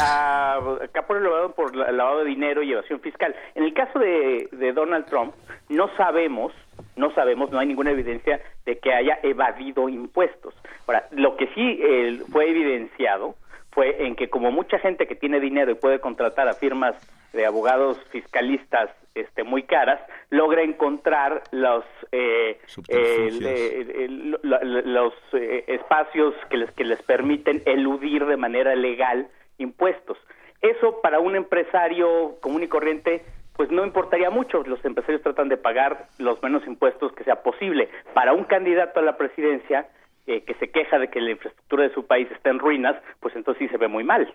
a, 0.01 0.55
a 0.57 0.89
Capone 0.93 1.21
lo 1.21 1.31
lavado 1.31 1.55
por 1.55 1.77
la- 1.77 1.93
lavado 1.93 2.21
de 2.21 2.25
dinero 2.27 2.63
y 2.63 2.73
evasión 2.73 3.01
fiscal. 3.01 3.35
En 3.55 3.65
el 3.65 3.73
caso 3.75 3.99
de, 3.99 4.49
de 4.53 4.73
Donald 4.73 5.07
Trump, 5.07 5.33
no 5.69 5.89
sabemos, 5.97 6.53
no 6.97 7.13
sabemos, 7.15 7.51
no 7.53 7.59
hay 7.61 7.67
ninguna 7.69 7.93
evidencia 7.93 8.41
de 8.67 8.79
que 8.79 8.93
haya 8.93 9.19
evadido 9.23 9.89
impuestos. 9.89 10.55
Ahora, 10.87 11.07
lo 11.13 11.37
que 11.37 11.47
sí 11.55 11.79
eh, 11.83 12.21
fue 12.33 12.51
evidenciado 12.51 13.37
fue 13.73 14.05
en 14.07 14.17
que 14.17 14.29
como 14.29 14.51
mucha 14.51 14.81
gente 14.81 15.07
que 15.07 15.15
tiene 15.15 15.39
dinero 15.39 15.71
y 15.71 15.75
puede 15.77 16.01
contratar 16.01 16.49
a 16.49 16.55
firmas 16.55 16.95
de 17.33 17.47
abogados 17.47 17.99
fiscalistas 18.11 18.91
este, 19.15 19.43
muy 19.43 19.65
caras, 19.65 20.01
logra 20.31 20.63
encontrar 20.63 21.43
los 21.51 21.85
eh, 22.13 22.61
eh, 22.89 24.09
los 24.41 25.15
eh, 25.33 25.65
espacios 25.67 26.35
que 26.49 26.57
les 26.57 26.71
que 26.73 26.85
les 26.85 27.03
permiten 27.03 27.63
eludir 27.67 28.25
de 28.27 28.37
manera 28.37 28.75
legal 28.75 29.29
impuestos. 29.59 30.19
Eso 30.63 31.01
para 31.01 31.21
un 31.21 31.37
empresario 31.37 32.37
común 32.41 32.63
y 32.63 32.69
corriente 32.69 33.25
pues 33.57 33.71
no 33.71 33.85
importaría 33.85 34.31
mucho, 34.31 34.63
los 34.63 34.83
empresarios 34.87 35.23
tratan 35.23 35.51
de 35.51 35.59
pagar 35.59 36.07
los 36.17 36.43
menos 36.43 36.67
impuestos 36.67 37.13
que 37.13 37.25
sea 37.25 37.43
posible. 37.43 37.91
Para 38.15 38.33
un 38.33 38.45
candidato 38.45 39.01
a 39.01 39.03
la 39.03 39.19
presidencia 39.19 39.87
eh, 40.31 40.45
que 40.47 40.55
se 40.55 40.71
queja 40.71 40.97
de 41.01 41.09
que 41.09 41.21
la 41.21 41.33
infraestructura 41.33 41.89
de 41.89 41.93
su 41.93 42.07
país 42.07 42.29
está 42.31 42.51
en 42.51 42.61
ruinas, 42.61 42.95
pues 43.19 43.35
entonces 43.35 43.67
sí 43.67 43.69
se 43.69 43.79
ve 43.79 43.89
muy 43.89 44.05
mal. 44.05 44.33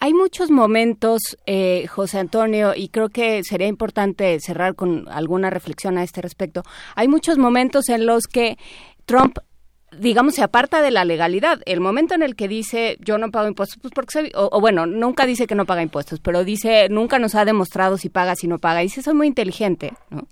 Hay 0.00 0.14
muchos 0.14 0.50
momentos, 0.50 1.36
eh, 1.44 1.86
José 1.88 2.20
Antonio, 2.20 2.72
y 2.74 2.88
creo 2.88 3.10
que 3.10 3.44
sería 3.44 3.66
importante 3.66 4.40
cerrar 4.40 4.74
con 4.74 5.04
alguna 5.10 5.50
reflexión 5.50 5.98
a 5.98 6.04
este 6.04 6.22
respecto. 6.22 6.62
Hay 6.94 7.08
muchos 7.08 7.36
momentos 7.36 7.90
en 7.90 8.06
los 8.06 8.26
que 8.26 8.56
Trump 9.04 9.36
digamos, 9.98 10.34
se 10.34 10.42
aparta 10.42 10.80
de 10.80 10.90
la 10.90 11.04
legalidad. 11.04 11.60
El 11.66 11.80
momento 11.80 12.14
en 12.14 12.22
el 12.22 12.34
que 12.34 12.48
dice 12.48 12.96
yo 13.00 13.18
no 13.18 13.30
pago 13.30 13.46
impuestos, 13.46 13.78
pues 13.80 13.92
porque 13.94 14.12
soy, 14.12 14.32
o, 14.34 14.48
o 14.50 14.60
bueno, 14.60 14.86
nunca 14.86 15.26
dice 15.26 15.46
que 15.46 15.54
no 15.54 15.66
paga 15.66 15.82
impuestos, 15.82 16.18
pero 16.20 16.44
dice 16.44 16.88
nunca 16.88 17.18
nos 17.18 17.34
ha 17.34 17.44
demostrado 17.44 17.98
si 17.98 18.08
paga, 18.08 18.36
si 18.36 18.48
no 18.48 18.58
paga. 18.58 18.80
Dice 18.80 19.02
soy 19.02 19.14
muy 19.14 19.26
inteligente, 19.26 19.92
¿no? 20.08 20.28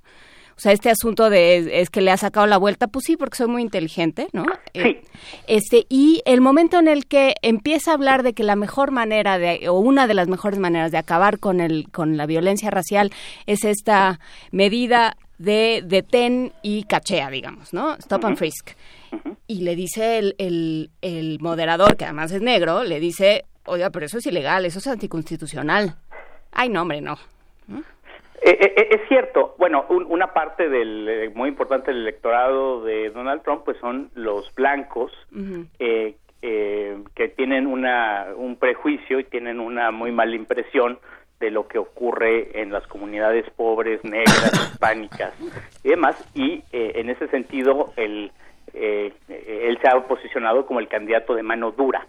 O 0.56 0.60
sea, 0.60 0.72
este 0.72 0.90
asunto 0.90 1.30
de 1.30 1.56
es, 1.56 1.66
es 1.70 1.90
que 1.90 2.00
le 2.00 2.10
ha 2.10 2.16
sacado 2.16 2.46
la 2.46 2.56
vuelta, 2.56 2.86
pues 2.86 3.04
sí, 3.06 3.16
porque 3.16 3.36
soy 3.36 3.48
muy 3.48 3.62
inteligente, 3.62 4.28
¿no? 4.32 4.44
Sí. 4.74 5.00
Este, 5.46 5.86
y 5.88 6.22
el 6.26 6.40
momento 6.40 6.78
en 6.78 6.88
el 6.88 7.06
que 7.06 7.34
empieza 7.42 7.90
a 7.90 7.94
hablar 7.94 8.22
de 8.22 8.34
que 8.34 8.42
la 8.44 8.56
mejor 8.56 8.90
manera 8.90 9.38
de, 9.38 9.68
o 9.68 9.78
una 9.78 10.06
de 10.06 10.14
las 10.14 10.28
mejores 10.28 10.58
maneras 10.58 10.92
de 10.92 10.98
acabar 10.98 11.38
con 11.38 11.60
el, 11.60 11.90
con 11.90 12.16
la 12.16 12.26
violencia 12.26 12.70
racial 12.70 13.12
es 13.46 13.64
esta 13.64 14.20
medida 14.50 15.16
de 15.38 15.82
detén 15.84 16.52
y 16.62 16.84
cachea, 16.84 17.30
digamos, 17.30 17.72
¿no? 17.72 17.94
Stop 17.94 18.24
and 18.26 18.36
frisk. 18.36 18.70
Y 19.46 19.60
le 19.60 19.76
dice 19.76 20.18
el, 20.18 20.34
el, 20.38 20.90
el 21.02 21.38
moderador, 21.40 21.96
que 21.96 22.04
además 22.04 22.32
es 22.32 22.42
negro, 22.42 22.84
le 22.84 23.00
dice, 23.00 23.44
oiga, 23.66 23.90
pero 23.90 24.06
eso 24.06 24.18
es 24.18 24.26
ilegal, 24.26 24.64
eso 24.64 24.78
es 24.78 24.86
anticonstitucional. 24.86 25.96
Ay, 26.52 26.68
no, 26.68 26.82
hombre, 26.82 27.00
no. 27.00 27.18
Eh, 27.68 27.74
eh, 27.76 27.82
es 28.42 29.00
cierto. 29.08 29.54
Bueno, 29.58 29.86
un- 29.88 30.06
una 30.08 30.32
parte 30.32 30.68
del 30.68 31.08
eh, 31.08 31.30
muy 31.34 31.48
importante 31.48 31.90
del 31.92 32.02
electorado 32.02 32.82
de 32.84 33.10
Donald 33.10 33.42
Trump, 33.42 33.62
pues 33.64 33.76
son 33.78 34.10
los 34.14 34.52
blancos 34.54 35.12
eh, 35.78 36.14
eh, 36.42 36.98
que 37.14 37.28
tienen 37.28 37.66
una 37.66 38.26
un 38.36 38.56
prejuicio 38.56 39.18
y 39.20 39.24
tienen 39.24 39.60
una 39.60 39.90
muy 39.90 40.12
mala 40.12 40.36
impresión 40.36 40.98
de 41.40 41.50
lo 41.50 41.66
que 41.68 41.78
ocurre 41.78 42.60
en 42.60 42.70
las 42.70 42.86
comunidades 42.86 43.48
pobres, 43.56 44.02
negras, 44.04 44.52
hispánicas 44.72 45.32
y 45.82 45.88
demás. 45.88 46.16
Y 46.34 46.62
eh, 46.72 46.92
en 46.96 47.10
ese 47.10 47.28
sentido, 47.28 47.92
el, 47.96 48.30
eh, 48.74 49.12
él 49.28 49.78
se 49.80 49.88
ha 49.88 49.98
posicionado 50.06 50.66
como 50.66 50.80
el 50.80 50.88
candidato 50.88 51.34
de 51.34 51.42
mano 51.42 51.70
dura. 51.72 52.06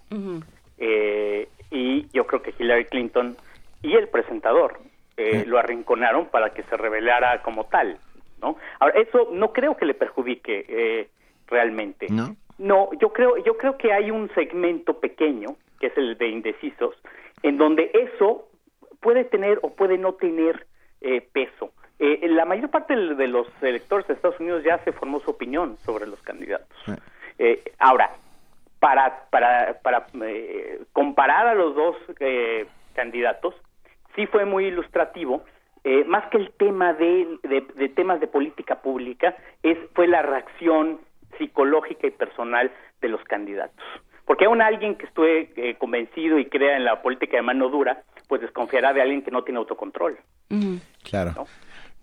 Eh, 0.77 1.47
y 1.72 2.07
yo 2.14 2.27
creo 2.27 2.41
que 2.41 2.53
Hillary 2.60 2.85
Clinton 2.85 3.35
y 3.81 3.93
el 3.95 4.07
presentador 4.10 4.77
eh, 5.17 5.45
lo 5.45 5.57
arrinconaron 5.57 6.27
para 6.27 6.51
que 6.51 6.63
se 6.63 6.77
revelara 6.77 7.41
como 7.41 7.65
tal, 7.65 7.97
¿no? 8.41 8.57
Ahora, 8.79 8.99
eso 8.99 9.29
no 9.31 9.53
creo 9.53 9.77
que 9.77 9.85
le 9.85 9.93
perjudique 9.93 10.65
eh, 10.67 11.09
realmente. 11.47 12.07
¿No? 12.09 12.35
No, 12.57 12.89
yo 12.99 13.11
creo, 13.11 13.37
yo 13.43 13.57
creo 13.57 13.77
que 13.77 13.91
hay 13.91 14.11
un 14.11 14.29
segmento 14.33 14.99
pequeño, 14.99 15.55
que 15.79 15.87
es 15.87 15.97
el 15.97 16.17
de 16.17 16.27
indecisos, 16.29 16.95
en 17.43 17.57
donde 17.57 17.91
eso 17.93 18.47
puede 19.01 19.25
tener 19.25 19.59
o 19.61 19.73
puede 19.73 19.97
no 19.97 20.13
tener 20.13 20.65
eh, 21.01 21.21
peso. 21.21 21.71
Eh, 21.99 22.27
la 22.29 22.45
mayor 22.45 22.69
parte 22.69 22.95
de 22.95 23.27
los 23.27 23.47
electores 23.61 24.07
de 24.07 24.15
Estados 24.15 24.39
Unidos 24.39 24.63
ya 24.63 24.79
se 24.79 24.91
formó 24.91 25.19
su 25.21 25.31
opinión 25.31 25.77
sobre 25.77 26.07
los 26.07 26.21
candidatos. 26.21 26.77
Eh, 27.37 27.63
ahora, 27.79 28.11
para, 28.79 29.25
para, 29.29 29.79
para 29.81 30.07
eh, 30.23 30.81
comparar 30.93 31.47
a 31.47 31.55
los 31.55 31.75
dos 31.75 31.95
eh, 32.19 32.65
candidatos, 32.93 33.55
sí 34.15 34.27
fue 34.27 34.45
muy 34.45 34.65
ilustrativo. 34.65 35.43
eh, 35.85 36.03
más 36.05 36.25
que 36.31 36.37
el 36.37 36.51
tema 36.57 36.93
de, 36.93 37.37
de, 37.43 37.61
de 37.75 37.89
temas 37.89 38.19
de 38.19 38.27
política 38.27 38.81
pública, 38.81 39.35
es 39.61 39.77
fue 39.93 40.07
la 40.07 40.23
reacción 40.23 40.99
psicológica 41.37 42.07
y 42.07 42.11
personal 42.11 42.71
de 43.01 43.09
los 43.09 43.23
candidatos. 43.25 43.85
Porque 44.25 44.45
aún 44.45 44.63
alguien 44.63 44.95
que 44.95 45.05
esté 45.05 45.51
eh, 45.55 45.75
convencido 45.77 46.39
y 46.39 46.45
crea 46.45 46.75
en 46.75 46.85
la 46.85 47.03
política 47.03 47.37
de 47.37 47.43
mano 47.43 47.69
dura, 47.69 48.01
pues 48.27 48.41
desconfiará 48.41 48.93
de 48.93 49.01
alguien 49.03 49.21
que 49.21 49.29
no 49.29 49.43
tiene 49.43 49.59
autocontrol. 49.59 50.17
Claro. 51.03 51.45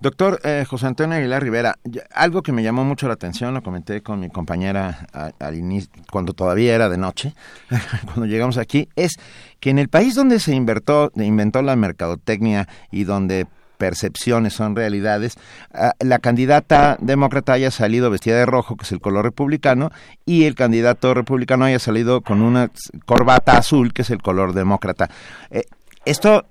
Doctor 0.03 0.41
eh, 0.43 0.67
José 0.69 0.89
Antonio 0.89 1.17
Aguilar 1.17 1.41
Rivera, 1.41 1.79
algo 2.13 2.43
que 2.43 2.51
me 2.51 2.65
llamó 2.65 2.85
mucho 2.85 3.07
la 3.07 3.15
atención, 3.15 3.55
lo 3.55 3.63
comenté 3.63 4.03
con 4.03 4.19
mi 4.19 4.31
compañera 4.31 5.07
al 5.39 5.55
inicio, 5.55 5.93
cuando 6.11 6.33
todavía 6.33 6.75
era 6.75 6.89
de 6.89 6.99
noche, 6.99 7.35
cuando 8.07 8.27
llegamos 8.27 8.59
aquí, 8.59 8.89
es 8.97 9.13
que 9.61 9.71
en 9.71 9.79
el 9.79 9.89
país 9.89 10.17
donde 10.17 10.41
se 10.41 10.57
inventó, 10.57 11.13
inventó 11.15 11.63
la 11.63 11.77
mercadotecnia 11.77 12.67
y 12.91 13.05
donde 13.05 13.47
percepciones 13.79 14.55
son 14.55 14.75
realidades, 14.75 15.37
ah, 15.73 15.93
la 16.01 16.19
candidata 16.19 16.97
demócrata 17.01 17.53
haya 17.53 17.71
salido 17.71 18.11
vestida 18.11 18.39
de 18.39 18.47
rojo, 18.47 18.75
que 18.75 18.83
es 18.83 18.91
el 18.91 19.01
color 19.01 19.25
republicano, 19.25 19.93
y 20.27 20.47
el 20.47 20.57
candidato 20.57 21.15
republicano 21.15 21.65
haya 21.65 21.79
salido 21.79 22.23
con 22.23 22.43
una 22.43 22.73
corbata 23.07 23.57
azul, 23.57 23.93
que 23.93 24.03
es 24.03 24.11
el 24.11 24.21
color 24.21 24.53
demócrata. 24.53 25.11
Eh, 25.53 25.63
esto 26.05 26.47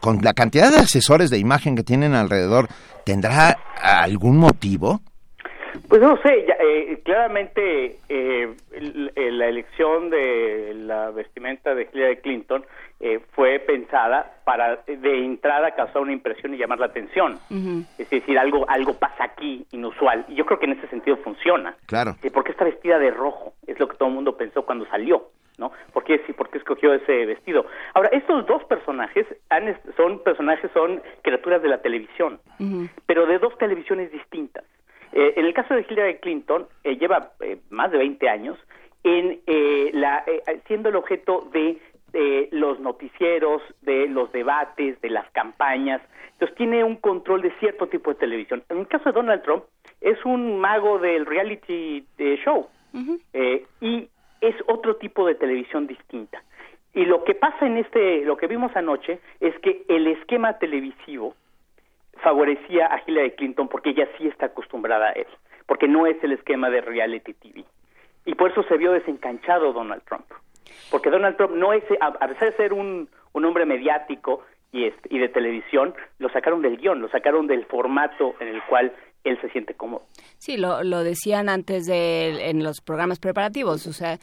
con 0.00 0.18
la 0.22 0.32
cantidad 0.34 0.70
de 0.70 0.78
asesores 0.78 1.30
de 1.30 1.38
imagen 1.38 1.76
que 1.76 1.82
tienen 1.82 2.14
alrededor, 2.14 2.66
¿tendrá 3.04 3.56
algún 3.82 4.36
motivo? 4.38 5.00
Pues 5.88 6.00
no 6.02 6.16
sé, 6.22 6.44
ya, 6.46 6.54
eh, 6.60 7.00
claramente 7.04 7.96
eh, 8.08 8.54
el- 8.72 9.12
el- 9.14 9.38
la 9.38 9.46
elección 9.46 10.10
de 10.10 10.72
la 10.74 11.10
vestimenta 11.10 11.74
de 11.74 11.88
Hillary 11.92 12.16
Clinton 12.18 12.64
eh, 13.00 13.18
fue 13.32 13.58
pensada 13.60 14.30
para 14.44 14.76
de 14.86 15.24
entrada 15.24 15.74
causar 15.74 16.02
una 16.02 16.12
impresión 16.12 16.52
y 16.54 16.58
llamar 16.58 16.78
la 16.80 16.86
atención. 16.86 17.38
Es 17.98 18.10
decir, 18.10 18.38
algo 18.38 18.68
algo 18.68 18.94
pasa 18.94 19.24
aquí 19.24 19.64
inusual. 19.72 20.24
Y 20.28 20.34
yo 20.34 20.44
creo 20.44 20.58
que 20.58 20.66
en 20.66 20.72
ese 20.72 20.86
sentido 20.88 21.16
funciona. 21.18 21.74
Claro. 21.86 22.14
Eh, 22.22 22.30
¿Por 22.30 22.44
qué 22.44 22.52
está 22.52 22.64
vestida 22.64 22.98
de 22.98 23.10
rojo? 23.10 23.54
Es 23.66 23.78
lo 23.80 23.88
que 23.88 23.96
todo 23.96 24.08
el 24.10 24.14
mundo 24.16 24.36
pensó 24.36 24.62
cuando 24.66 24.86
salió, 24.86 25.30
¿no? 25.60 25.70
¿Por 25.92 26.02
qué, 26.02 26.20
sí, 26.26 26.32
por 26.32 26.50
qué 26.50 26.58
escogió 26.58 26.92
ese 26.92 27.26
vestido? 27.26 27.66
Ahora, 27.94 28.08
estos 28.12 28.46
dos 28.46 28.64
personajes 28.64 29.26
han 29.50 29.78
son 29.96 30.18
personajes, 30.24 30.70
son 30.72 31.00
criaturas 31.22 31.62
de 31.62 31.68
la 31.68 31.82
televisión, 31.82 32.40
pero 33.06 33.26
de 33.26 33.38
dos 33.38 33.56
televisiones 33.58 34.10
distintas. 34.10 34.64
Eh, 35.12 35.34
en 35.36 35.44
el 35.44 35.54
caso 35.54 35.74
de 35.74 35.86
Hillary 35.88 36.16
Clinton, 36.18 36.66
eh, 36.84 36.96
lleva 36.96 37.32
eh, 37.40 37.58
más 37.70 37.90
de 37.90 37.98
20 37.98 38.28
años 38.28 38.58
en 39.02 39.40
eh, 39.46 39.90
la, 39.92 40.24
eh, 40.26 40.42
siendo 40.66 40.88
el 40.88 40.96
objeto 40.96 41.48
de 41.52 41.78
eh, 42.12 42.48
los 42.52 42.80
noticieros, 42.80 43.62
de 43.82 44.08
los 44.08 44.32
debates, 44.32 45.00
de 45.00 45.10
las 45.10 45.30
campañas. 45.30 46.00
Entonces 46.32 46.56
tiene 46.56 46.84
un 46.84 46.96
control 46.96 47.42
de 47.42 47.52
cierto 47.58 47.86
tipo 47.88 48.10
de 48.10 48.18
televisión. 48.18 48.62
En 48.68 48.78
el 48.78 48.88
caso 48.88 49.04
de 49.06 49.12
Donald 49.12 49.42
Trump, 49.42 49.64
es 50.00 50.22
un 50.24 50.58
mago 50.58 50.98
del 50.98 51.26
reality 51.26 52.04
show 52.44 52.66
eh, 53.32 53.64
y 53.80 54.08
es 54.40 54.54
otro 54.66 54.96
tipo 54.96 55.26
de 55.26 55.34
televisión 55.34 55.86
distinta. 55.86 56.42
Y 56.92 57.04
lo 57.04 57.24
que 57.24 57.34
pasa 57.34 57.66
en 57.66 57.76
este, 57.76 58.24
lo 58.24 58.36
que 58.36 58.46
vimos 58.46 58.74
anoche, 58.74 59.20
es 59.40 59.56
que 59.60 59.84
el 59.88 60.06
esquema 60.08 60.58
televisivo 60.58 61.34
favorecía 62.22 62.92
a 62.92 63.02
Hillary 63.06 63.32
Clinton 63.32 63.68
porque 63.68 63.90
ella 63.90 64.08
sí 64.18 64.26
está 64.26 64.46
acostumbrada 64.46 65.08
a 65.08 65.12
él, 65.12 65.26
porque 65.66 65.88
no 65.88 66.06
es 66.06 66.22
el 66.22 66.32
esquema 66.32 66.68
de 66.70 66.80
reality 66.80 67.34
TV. 67.34 67.64
Y 68.26 68.34
por 68.34 68.50
eso 68.50 68.62
se 68.64 68.76
vio 68.76 68.92
desencanchado 68.92 69.72
Donald 69.72 70.02
Trump. 70.04 70.26
Porque 70.90 71.10
Donald 71.10 71.36
Trump 71.36 71.54
no 71.54 71.72
es, 71.72 71.84
a, 72.00 72.12
pesar 72.12 72.50
de 72.50 72.56
ser 72.56 72.72
un, 72.72 73.08
un 73.32 73.44
hombre 73.44 73.64
mediático 73.64 74.42
y, 74.72 74.92
y 75.08 75.18
de 75.18 75.28
televisión, 75.28 75.94
lo 76.18 76.28
sacaron 76.28 76.60
del 76.62 76.76
guion, 76.76 77.00
lo 77.00 77.08
sacaron 77.08 77.46
del 77.46 77.64
formato 77.66 78.34
en 78.40 78.48
el 78.48 78.62
cual 78.64 78.92
él 79.24 79.38
se 79.40 79.50
siente 79.50 79.74
cómodo. 79.74 80.02
Sí, 80.38 80.56
lo, 80.56 80.82
lo 80.82 81.02
decían 81.02 81.48
antes 81.48 81.86
de 81.86 82.48
en 82.50 82.62
los 82.62 82.80
programas 82.80 83.18
preparativos, 83.18 83.86
o 83.86 83.92
sea, 83.92 84.18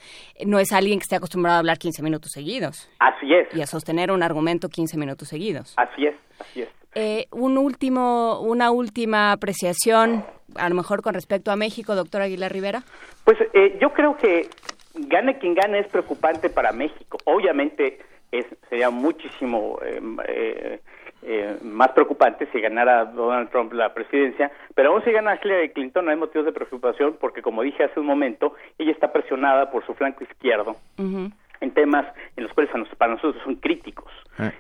no 0.46 0.60
es 0.60 0.72
alguien 0.74 1.00
que 1.00 1.04
esté 1.04 1.16
acostumbrado 1.16 1.58
a 1.58 1.60
hablar 1.60 1.78
15 1.78 2.02
minutos 2.02 2.32
seguidos 2.34 2.90
Así 3.00 3.34
es, 3.34 3.48
y 3.56 3.62
a 3.62 3.68
sostener 3.68 4.12
un 4.12 4.24
argumento 4.24 4.70
15 4.70 4.98
minutos 4.98 5.28
seguidos. 5.28 5.74
así 5.78 6.08
es, 6.08 6.16
así 6.40 6.62
es. 6.64 6.70
Eh, 6.96 7.28
un 7.32 7.58
último, 7.60 8.40
una 8.40 8.72
última 8.72 9.32
apreciación, 9.32 10.26
a 10.56 10.68
lo 10.70 10.74
mejor 10.74 11.04
con 11.04 11.14
respecto 11.14 11.52
a 11.52 11.56
México, 11.56 11.94
doctor 11.94 12.24
Aguilar 12.24 12.52
Rivera. 12.52 12.82
Pues 13.24 13.38
eh, 13.54 13.78
yo 13.80 13.94
creo 13.94 14.18
que 14.18 14.50
gane 14.96 15.38
quien 15.38 15.54
gane 15.54 15.80
es 15.80 15.88
preocupante 15.88 16.50
para 16.50 16.72
México. 16.72 17.20
Obviamente 17.26 18.00
es, 18.32 18.46
sería 18.70 18.90
muchísimo 18.90 19.78
eh, 19.84 20.80
eh, 21.28 21.58
más 21.62 21.90
preocupante 21.90 22.48
si 22.52 22.62
ganara 22.62 23.06
Donald 23.06 23.50
Trump 23.50 23.74
la 23.74 23.94
presidencia, 23.94 24.50
pero 24.74 24.92
aún 24.94 25.04
si 25.04 25.12
gana 25.12 25.40
Hillary 25.44 25.70
Clinton 25.70 26.06
no 26.06 26.12
hay 26.12 26.18
motivos 26.18 26.46
de 26.46 26.54
preocupación 26.54 27.18
porque 27.20 27.42
como 27.42 27.64
dije 27.64 27.84
hace 27.84 28.00
un 28.00 28.06
momento, 28.06 28.56
ella 28.78 28.92
está 28.92 29.12
presionada 29.12 29.70
por 29.70 29.86
su 29.86 29.94
flanco 29.94 30.24
izquierdo 30.24 30.78
en 30.98 31.72
temas 31.72 32.06
en 32.36 32.44
los 32.44 32.54
cuales 32.54 32.72
para 32.98 33.14
nosotros 33.14 33.44
son 33.44 33.56
críticos. 33.56 34.12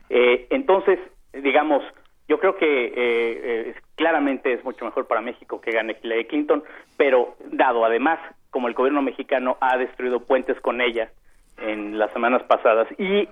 Eh, 0.10 0.48
entonces, 0.49 0.99
digamos, 1.34 1.84
yo 2.27 2.39
creo 2.39 2.57
que 2.57 2.85
eh, 2.85 2.91
eh, 2.95 3.76
claramente 3.95 4.52
es 4.52 4.64
mucho 4.64 4.84
mejor 4.84 5.07
para 5.07 5.22
México 5.22 5.61
que 5.61 5.72
gane 5.72 5.98
Hillary 6.02 6.26
Clinton, 6.26 6.64
pero 6.98 7.35
dado 7.52 7.85
además 7.85 8.19
como 8.49 8.68
el 8.68 8.73
gobierno 8.73 9.02
mexicano 9.02 9.57
ha 9.61 9.77
destruido 9.77 10.19
puentes 10.19 10.60
con 10.60 10.81
ella 10.81 11.10
en 11.57 11.98
las 11.98 12.11
semanas 12.11 12.44
pasadas 12.44 12.88
y 12.98 13.30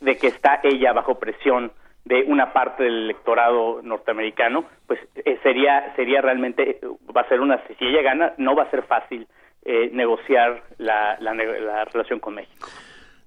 de 0.00 0.16
que 0.16 0.28
está 0.28 0.60
ella 0.62 0.92
bajo 0.92 1.18
presión 1.18 1.72
de 2.08 2.24
una 2.26 2.52
parte 2.52 2.82
del 2.84 3.04
electorado 3.04 3.80
norteamericano, 3.82 4.64
pues 4.86 4.98
eh, 5.14 5.38
sería 5.42 5.94
sería 5.94 6.20
realmente 6.22 6.62
eh, 6.70 6.80
va 7.14 7.20
a 7.22 7.28
ser 7.28 7.40
una 7.40 7.60
si 7.66 7.84
ella 7.84 8.02
gana 8.02 8.32
no 8.38 8.54
va 8.56 8.62
a 8.64 8.70
ser 8.70 8.82
fácil 8.84 9.26
eh, 9.64 9.90
negociar 9.92 10.62
la, 10.78 11.18
la, 11.20 11.34
la 11.34 11.84
relación 11.84 12.18
con 12.18 12.34
México. 12.36 12.66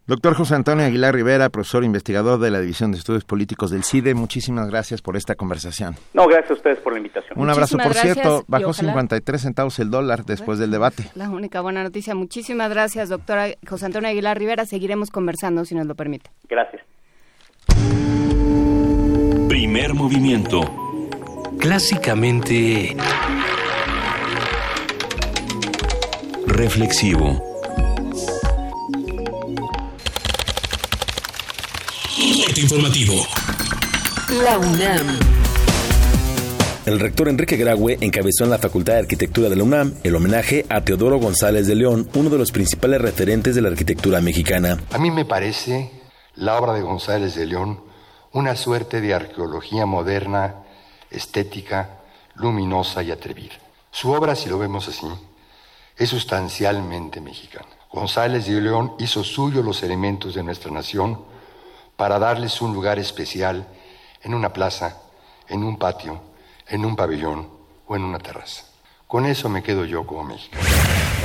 Doctor 0.07 0.33
José 0.33 0.55
Antonio 0.55 0.83
Aguilar 0.83 1.13
Rivera, 1.13 1.49
profesor 1.49 1.83
investigador 1.83 2.39
de 2.39 2.49
la 2.49 2.59
División 2.59 2.91
de 2.91 2.97
Estudios 2.97 3.23
Políticos 3.23 3.69
del 3.69 3.83
CIDE, 3.83 4.15
muchísimas 4.15 4.67
gracias 4.69 5.01
por 5.01 5.15
esta 5.15 5.35
conversación. 5.35 5.93
No, 6.13 6.25
gracias 6.25 6.51
a 6.51 6.53
ustedes 6.55 6.79
por 6.79 6.93
la 6.93 6.97
invitación. 6.99 7.39
Un 7.39 7.49
abrazo, 7.49 7.77
por 7.77 7.85
Muchísimas 7.85 8.13
cierto, 8.15 8.29
gracias 8.29 8.47
bajó 8.49 8.69
ojalá- 8.71 8.91
53 8.93 9.41
centavos 9.41 9.79
el 9.79 9.91
dólar 9.91 10.25
después 10.25 10.57
del 10.57 10.71
debate. 10.71 11.03
La 11.15 11.29
única 11.29 11.61
buena 11.61 11.83
noticia. 11.83 12.15
Muchísimas 12.15 12.71
gracias, 12.71 13.09
doctora 13.09 13.45
José 13.69 13.85
Antonio 13.85 14.09
Aguilar 14.09 14.37
Rivera. 14.39 14.65
Seguiremos 14.65 15.11
conversando 15.11 15.63
si 15.65 15.75
nos 15.75 15.85
lo 15.85 15.93
permite. 15.95 16.31
Gracias. 16.49 16.81
Primer 19.51 19.93
movimiento. 19.93 20.61
Clásicamente... 21.59 22.95
Reflexivo. 26.47 27.37
Corte 32.45 32.61
informativo. 32.61 33.27
La 34.41 34.57
UNAM. 34.57 35.19
El 36.85 37.01
rector 37.01 37.27
Enrique 37.27 37.57
Graue 37.57 37.97
encabezó 37.99 38.45
en 38.45 38.51
la 38.51 38.57
Facultad 38.57 38.93
de 38.93 38.99
Arquitectura 38.99 39.49
de 39.49 39.57
la 39.57 39.65
UNAM 39.65 39.95
el 40.05 40.15
homenaje 40.15 40.65
a 40.69 40.85
Teodoro 40.85 41.19
González 41.19 41.67
de 41.67 41.75
León, 41.75 42.07
uno 42.13 42.29
de 42.29 42.37
los 42.37 42.53
principales 42.53 43.01
referentes 43.01 43.53
de 43.53 43.61
la 43.61 43.67
arquitectura 43.67 44.21
mexicana. 44.21 44.79
A 44.93 44.97
mí 44.97 45.11
me 45.11 45.25
parece 45.25 45.91
la 46.35 46.57
obra 46.57 46.71
de 46.71 46.83
González 46.83 47.35
de 47.35 47.47
León 47.47 47.90
una 48.33 48.55
suerte 48.55 49.01
de 49.01 49.13
arqueología 49.13 49.85
moderna, 49.85 50.55
estética, 51.09 51.99
luminosa 52.35 53.03
y 53.03 53.11
atrevida. 53.11 53.55
Su 53.91 54.11
obra, 54.11 54.35
si 54.35 54.49
lo 54.49 54.57
vemos 54.57 54.87
así, 54.87 55.07
es 55.97 56.09
sustancialmente 56.09 57.19
mexicana. 57.19 57.67
González 57.91 58.45
de 58.45 58.61
León 58.61 58.93
hizo 58.99 59.23
suyo 59.23 59.61
los 59.61 59.83
elementos 59.83 60.33
de 60.33 60.43
nuestra 60.43 60.71
nación 60.71 61.25
para 61.97 62.19
darles 62.19 62.61
un 62.61 62.73
lugar 62.73 62.99
especial 62.99 63.67
en 64.23 64.33
una 64.33 64.53
plaza, 64.53 65.01
en 65.47 65.63
un 65.63 65.77
patio, 65.77 66.21
en 66.67 66.85
un 66.85 66.95
pabellón 66.95 67.49
o 67.85 67.95
en 67.95 68.03
una 68.03 68.19
terraza. 68.19 68.63
Con 69.07 69.25
eso 69.25 69.49
me 69.49 69.61
quedo 69.61 69.83
yo 69.83 70.07
como 70.07 70.23
mexicano. 70.23 70.63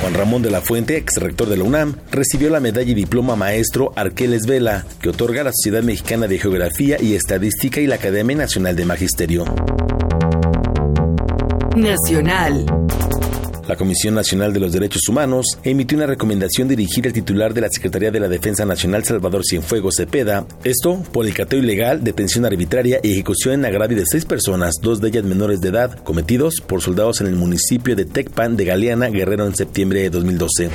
Juan 0.01 0.13
Ramón 0.13 0.41
de 0.41 0.51
la 0.51 0.61
Fuente, 0.61 0.97
ex 0.97 1.15
rector 1.17 1.49
de 1.49 1.57
la 1.57 1.63
UNAM, 1.63 1.95
recibió 2.11 2.49
la 2.49 2.59
medalla 2.59 2.91
y 2.91 2.93
diploma 2.93 3.35
maestro 3.35 3.93
Arqueles 3.95 4.45
Vela, 4.45 4.85
que 5.01 5.09
otorga 5.09 5.43
la 5.43 5.51
Sociedad 5.51 5.83
Mexicana 5.83 6.27
de 6.27 6.37
Geografía 6.39 6.97
y 7.01 7.15
Estadística 7.15 7.81
y 7.81 7.87
la 7.87 7.95
Academia 7.95 8.37
Nacional 8.37 8.75
de 8.75 8.85
Magisterio. 8.85 9.45
Nacional. 11.75 12.65
La 13.67 13.75
Comisión 13.75 14.15
Nacional 14.15 14.53
de 14.53 14.61
los 14.61 14.71
Derechos 14.71 15.09
Humanos 15.09 15.45
emitió 15.61 15.97
una 15.97 16.07
recomendación 16.07 16.69
dirigida 16.69 17.09
al 17.09 17.13
titular 17.13 17.53
de 17.53 17.59
la 17.59 17.69
Secretaría 17.69 18.11
de 18.11 18.21
la 18.21 18.29
Defensa 18.29 18.65
Nacional 18.65 19.03
Salvador 19.03 19.43
Cienfuegos 19.43 19.95
Cepeda, 19.97 20.47
esto 20.63 21.03
por 21.11 21.25
el 21.25 21.33
cateo 21.33 21.59
ilegal, 21.59 22.01
detención 22.01 22.45
arbitraria 22.45 23.01
y 23.03 23.11
ejecución 23.11 23.55
en 23.55 23.65
agravio 23.65 23.97
de 23.97 24.05
seis 24.05 24.23
personas, 24.23 24.75
dos 24.81 25.01
de 25.01 25.09
ellas 25.09 25.25
menores 25.25 25.59
de 25.59 25.67
edad, 25.67 25.99
cometidos 25.99 26.61
por 26.65 26.81
soldados 26.81 27.19
en 27.19 27.27
el 27.27 27.35
municipio 27.35 27.93
de 27.97 28.05
Tecpan 28.05 28.55
de 28.55 28.63
Galeana, 28.63 29.09
Guerrero 29.09 29.45
en 29.45 29.55
septiembre 29.55 29.99
de 29.99 30.11
2012. 30.11 30.69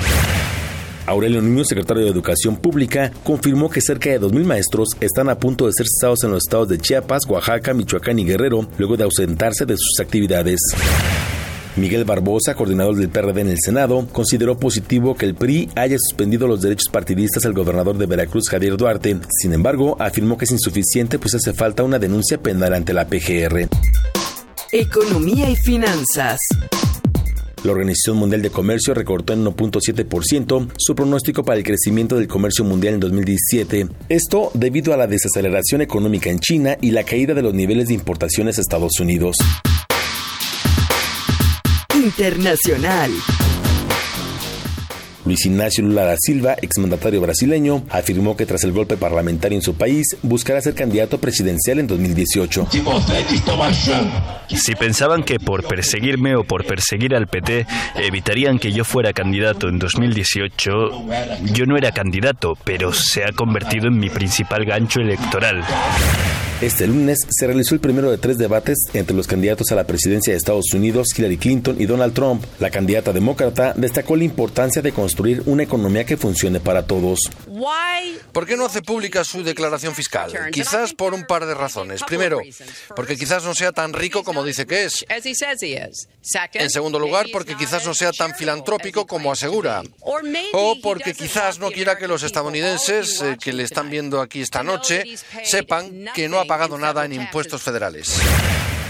Aurelio 1.06 1.40
Niño, 1.40 1.64
secretario 1.64 2.04
de 2.04 2.10
Educación 2.10 2.56
Pública, 2.56 3.10
confirmó 3.24 3.70
que 3.70 3.80
cerca 3.80 4.10
de 4.10 4.20
2.000 4.20 4.44
maestros 4.44 4.90
están 5.00 5.30
a 5.30 5.38
punto 5.38 5.66
de 5.66 5.72
ser 5.72 5.86
cesados 5.86 6.24
en 6.24 6.32
los 6.32 6.42
estados 6.44 6.68
de 6.68 6.78
Chiapas, 6.78 7.26
Oaxaca, 7.26 7.72
Michoacán 7.72 8.18
y 8.18 8.26
Guerrero, 8.26 8.68
luego 8.76 8.98
de 8.98 9.04
ausentarse 9.04 9.64
de 9.64 9.76
sus 9.78 9.98
actividades. 9.98 10.60
Miguel 11.76 12.04
Barbosa, 12.04 12.54
coordinador 12.54 12.96
del 12.96 13.08
PRD 13.08 13.40
en 13.40 13.48
el 13.48 13.58
Senado, 13.58 14.06
consideró 14.12 14.58
positivo 14.58 15.14
que 15.14 15.24
el 15.24 15.34
PRI 15.34 15.70
haya 15.74 15.96
suspendido 15.98 16.46
los 16.46 16.60
derechos 16.60 16.88
partidistas 16.92 17.46
al 17.46 17.54
gobernador 17.54 17.96
de 17.96 18.04
Veracruz, 18.04 18.48
Javier 18.50 18.76
Duarte. 18.76 19.18
Sin 19.40 19.54
embargo, 19.54 19.96
afirmó 19.98 20.36
que 20.36 20.44
es 20.44 20.52
insuficiente 20.52 21.18
pues 21.18 21.34
hace 21.34 21.54
falta 21.54 21.82
una 21.82 21.98
denuncia 21.98 22.38
penal 22.38 22.74
ante 22.74 22.92
la 22.92 23.06
PGR. 23.06 23.68
Economía 24.70 25.48
y 25.48 25.56
finanzas. 25.56 26.38
La 27.64 27.72
Organización 27.72 28.16
Mundial 28.16 28.42
de 28.42 28.50
Comercio 28.50 28.92
recortó 28.92 29.32
en 29.32 29.44
1.7% 29.44 30.68
su 30.76 30.94
pronóstico 30.94 31.44
para 31.44 31.58
el 31.58 31.64
crecimiento 31.64 32.16
del 32.16 32.26
comercio 32.26 32.64
mundial 32.64 32.94
en 32.94 33.00
2017. 33.00 33.86
Esto 34.08 34.50
debido 34.52 34.92
a 34.92 34.96
la 34.96 35.06
desaceleración 35.06 35.80
económica 35.80 36.28
en 36.28 36.40
China 36.40 36.76
y 36.80 36.90
la 36.90 37.04
caída 37.04 37.34
de 37.34 37.42
los 37.42 37.54
niveles 37.54 37.88
de 37.88 37.94
importaciones 37.94 38.58
a 38.58 38.62
Estados 38.62 38.98
Unidos. 38.98 39.36
Internacional. 42.02 43.12
Luis 45.24 45.46
Ignacio 45.46 45.84
Lula 45.84 46.04
da 46.04 46.16
Silva, 46.18 46.56
exmandatario 46.60 47.20
brasileño, 47.20 47.84
afirmó 47.90 48.36
que 48.36 48.44
tras 48.44 48.64
el 48.64 48.72
golpe 48.72 48.96
parlamentario 48.96 49.56
en 49.56 49.62
su 49.62 49.74
país, 49.74 50.16
buscará 50.22 50.60
ser 50.60 50.74
candidato 50.74 51.18
presidencial 51.18 51.78
en 51.78 51.86
2018. 51.86 52.68
Si 54.48 54.74
pensaban 54.74 55.22
que 55.22 55.38
por 55.38 55.64
perseguirme 55.64 56.34
o 56.34 56.42
por 56.42 56.66
perseguir 56.66 57.14
al 57.14 57.28
PT 57.28 57.66
evitarían 57.94 58.58
que 58.58 58.72
yo 58.72 58.84
fuera 58.84 59.12
candidato 59.12 59.68
en 59.68 59.78
2018, 59.78 60.70
yo 61.54 61.66
no 61.66 61.76
era 61.76 61.92
candidato, 61.92 62.54
pero 62.64 62.92
se 62.92 63.22
ha 63.22 63.30
convertido 63.30 63.86
en 63.86 63.98
mi 63.98 64.10
principal 64.10 64.64
gancho 64.64 65.00
electoral. 65.00 65.62
Este 66.62 66.86
lunes 66.86 67.18
se 67.28 67.44
realizó 67.48 67.74
el 67.74 67.80
primero 67.80 68.08
de 68.08 68.18
tres 68.18 68.38
debates 68.38 68.78
entre 68.94 69.16
los 69.16 69.26
candidatos 69.26 69.72
a 69.72 69.74
la 69.74 69.82
presidencia 69.82 70.32
de 70.32 70.36
Estados 70.36 70.72
Unidos, 70.72 71.08
Hillary 71.18 71.36
Clinton 71.36 71.74
y 71.80 71.86
Donald 71.86 72.14
Trump. 72.14 72.44
La 72.60 72.70
candidata 72.70 73.12
demócrata 73.12 73.74
destacó 73.76 74.14
la 74.14 74.22
importancia 74.22 74.80
de 74.80 74.92
construir 74.92 75.42
una 75.46 75.64
economía 75.64 76.06
que 76.06 76.16
funcione 76.16 76.60
para 76.60 76.86
todos. 76.86 77.18
¿Por 78.30 78.46
qué 78.46 78.56
no 78.56 78.66
hace 78.66 78.80
pública 78.80 79.24
su 79.24 79.42
declaración 79.42 79.92
fiscal? 79.92 80.32
Quizás 80.52 80.94
por 80.94 81.14
un 81.14 81.24
par 81.26 81.46
de 81.46 81.54
razones. 81.54 82.04
Primero, 82.04 82.40
porque 82.94 83.16
quizás 83.16 83.42
no 83.42 83.56
sea 83.56 83.72
tan 83.72 83.92
rico 83.92 84.22
como 84.22 84.44
dice 84.44 84.64
que 84.64 84.84
es. 84.84 85.04
En 86.52 86.70
segundo 86.70 87.00
lugar, 87.00 87.26
porque 87.32 87.56
quizás 87.56 87.84
no 87.84 87.92
sea 87.92 88.12
tan 88.12 88.36
filantrópico 88.36 89.04
como 89.04 89.32
asegura. 89.32 89.82
O 90.52 90.76
porque 90.80 91.12
quizás 91.12 91.58
no 91.58 91.72
quiera 91.72 91.98
que 91.98 92.06
los 92.06 92.22
estadounidenses 92.22 93.20
eh, 93.20 93.36
que 93.42 93.52
le 93.52 93.64
están 93.64 93.90
viendo 93.90 94.20
aquí 94.20 94.40
esta 94.40 94.62
noche 94.62 95.04
sepan 95.42 96.06
que 96.14 96.28
no 96.28 96.38
ha 96.38 96.51
pagado 96.52 96.76
nada 96.76 97.06
en 97.06 97.14
impuestos 97.14 97.62
federales. 97.62 98.20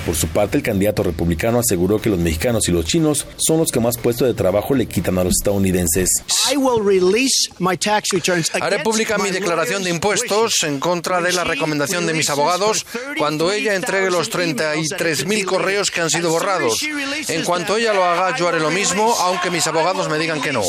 Por 0.07 0.17
su 0.17 0.27
parte, 0.29 0.57
el 0.57 0.65
candidato 0.65 1.05
republicano 1.05 1.61
aseguró 1.61 2.01
que 2.01 2.11
los 2.11 2.19
mexicanos 2.19 2.69
y 2.69 2.73
los 2.73 2.85
chinos 2.85 3.27
son 3.37 3.59
los 3.59 3.71
que 3.71 3.79
más 3.79 3.97
puestos 3.99 4.27
de 4.27 4.35
trabajo 4.35 4.75
le 4.75 4.87
quitan 4.87 5.17
a 5.19 5.25
los 5.25 5.35
estadounidenses. 5.39 6.11
Haré 8.61 8.79
pública 8.81 9.19
mi 9.19 9.31
declaración 9.31 9.85
de 9.85 9.91
impuestos 9.91 10.55
en 10.65 10.81
contra 10.81 11.21
de 11.21 11.33
la 11.33 11.45
recomendación 11.45 12.07
de 12.07 12.15
mis 12.15 12.29
abogados 12.31 12.85
cuando 13.17 13.53
ella 13.53 13.75
entregue 13.75 14.11
los 14.11 14.31
33.000 14.33 15.45
correos 15.45 15.91
que 15.91 16.01
han 16.01 16.11
sido 16.11 16.31
borrados. 16.31 16.79
En 17.29 17.45
cuanto 17.45 17.77
ella 17.77 17.93
lo 17.93 18.05
haga, 18.05 18.37
yo 18.37 18.49
haré 18.49 18.59
lo 18.59 18.71
mismo, 18.71 19.15
aunque 19.21 19.51
mis 19.51 19.67
abogados 19.69 20.09
me 20.09 20.19
digan 20.19 20.41
que 20.41 20.53
no. 20.53 20.63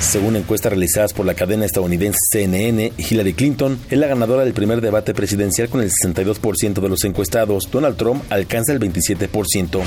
Según 0.00 0.36
encuestas 0.36 0.72
realizadas 0.72 1.12
por 1.12 1.26
la 1.26 1.34
cadena 1.34 1.66
estadounidense 1.66 2.18
CNN, 2.30 2.92
Hillary 2.96 3.34
Clinton 3.34 3.78
es 3.90 3.98
la 3.98 4.06
ganadora 4.06 4.44
del 4.44 4.54
primer 4.54 4.80
debate 4.80 5.12
presidencial 5.12 5.68
con 5.68 5.82
el 5.82 5.90
62% 6.14 6.80
de 6.80 6.88
los 6.88 7.04
encuestados. 7.04 7.70
Donald 7.70 7.96
Trump 7.96 8.22
alcanza 8.30 8.72
el 8.72 8.80
27%. 8.80 9.82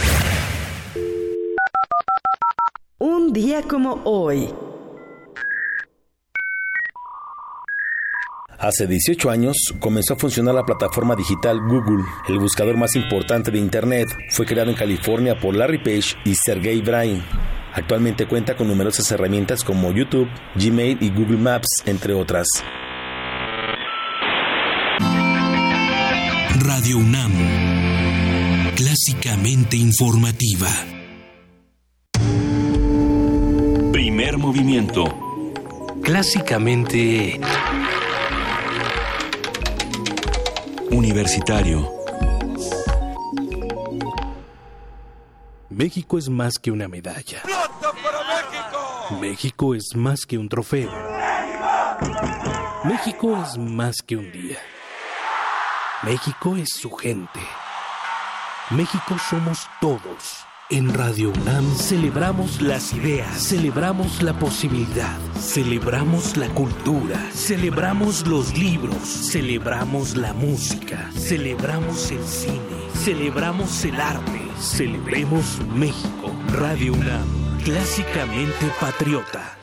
Un 3.00 3.34
día 3.34 3.62
como 3.64 4.02
hoy. 4.06 4.50
Hace 8.64 8.88
18 8.88 9.30
años 9.30 9.58
comenzó 9.82 10.14
a 10.14 10.18
funcionar 10.18 10.56
la 10.56 10.64
plataforma 10.64 11.18
digital 11.18 11.60
Google. 11.60 12.06
El 12.30 12.40
buscador 12.40 12.78
más 12.78 12.96
importante 12.96 13.52
de 13.52 13.60
Internet 13.60 14.08
fue 14.30 14.46
creado 14.46 14.70
en 14.70 14.78
California 14.78 15.38
por 15.38 15.54
Larry 15.54 15.80
Page 15.80 16.16
y 16.24 16.34
Sergey 16.34 16.82
Brin. 16.82 17.22
Actualmente 17.74 18.26
cuenta 18.26 18.56
con 18.56 18.70
numerosas 18.70 19.12
herramientas 19.12 19.66
como 19.66 19.92
YouTube, 19.92 20.30
Gmail 20.56 20.98
y 21.02 21.10
Google 21.10 21.40
Maps, 21.40 21.68
entre 21.86 22.14
otras. 22.14 22.48
Radio 26.84 26.98
UNAM, 26.98 27.32
clásicamente 28.76 29.78
informativa. 29.78 30.68
Primer 33.94 34.38
movimiento. 34.38 35.06
Clásicamente... 36.04 37.40
Universitario. 40.92 41.90
México 45.70 46.18
es 46.18 46.28
más 46.28 46.60
que 46.60 46.70
una 46.70 46.90
medalla. 46.90 47.44
México 49.22 49.74
es 49.74 49.96
más 49.96 50.26
que 50.26 50.38
un 50.38 50.50
trofeo. 50.50 50.92
México 52.84 53.42
es 53.42 53.58
más 53.58 54.02
que 54.02 54.18
un 54.18 54.30
día. 54.34 54.58
México 56.06 56.58
es 56.58 56.70
su 56.70 56.92
gente. 56.92 57.40
México 58.72 59.16
somos 59.30 59.70
todos. 59.80 60.46
En 60.70 60.94
Radio 60.94 61.30
UNAM 61.30 61.76
celebramos 61.78 62.62
las 62.62 62.92
ideas, 62.92 63.42
celebramos 63.42 64.22
la 64.22 64.34
posibilidad, 64.34 65.18
celebramos 65.40 66.36
la 66.36 66.50
cultura, 66.50 67.18
celebramos 67.32 68.28
los 68.28 68.58
libros, 68.58 69.02
celebramos 69.02 70.18
la 70.18 70.34
música, 70.34 71.10
celebramos 71.14 72.12
el 72.12 72.24
cine, 72.26 72.90
celebramos 72.96 73.86
el 73.86 73.98
arte, 74.02 74.42
celebremos 74.60 75.62
México. 75.74 76.36
Radio 76.52 76.94
UNAM, 76.94 77.60
clásicamente 77.64 78.70
patriota. 78.78 79.63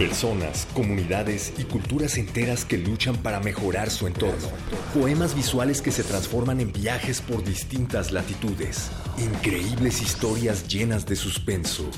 Personas, 0.00 0.66
comunidades 0.72 1.52
y 1.58 1.64
culturas 1.64 2.16
enteras 2.16 2.64
que 2.64 2.78
luchan 2.78 3.18
para 3.18 3.38
mejorar 3.38 3.90
su 3.90 4.06
entorno. 4.06 4.48
Poemas 4.94 5.34
visuales 5.34 5.82
que 5.82 5.90
se 5.90 6.02
transforman 6.02 6.58
en 6.58 6.72
viajes 6.72 7.20
por 7.20 7.44
distintas 7.44 8.10
latitudes. 8.10 8.90
Increíbles 9.18 10.00
historias 10.00 10.66
llenas 10.66 11.04
de 11.04 11.16
suspenso. 11.16 11.90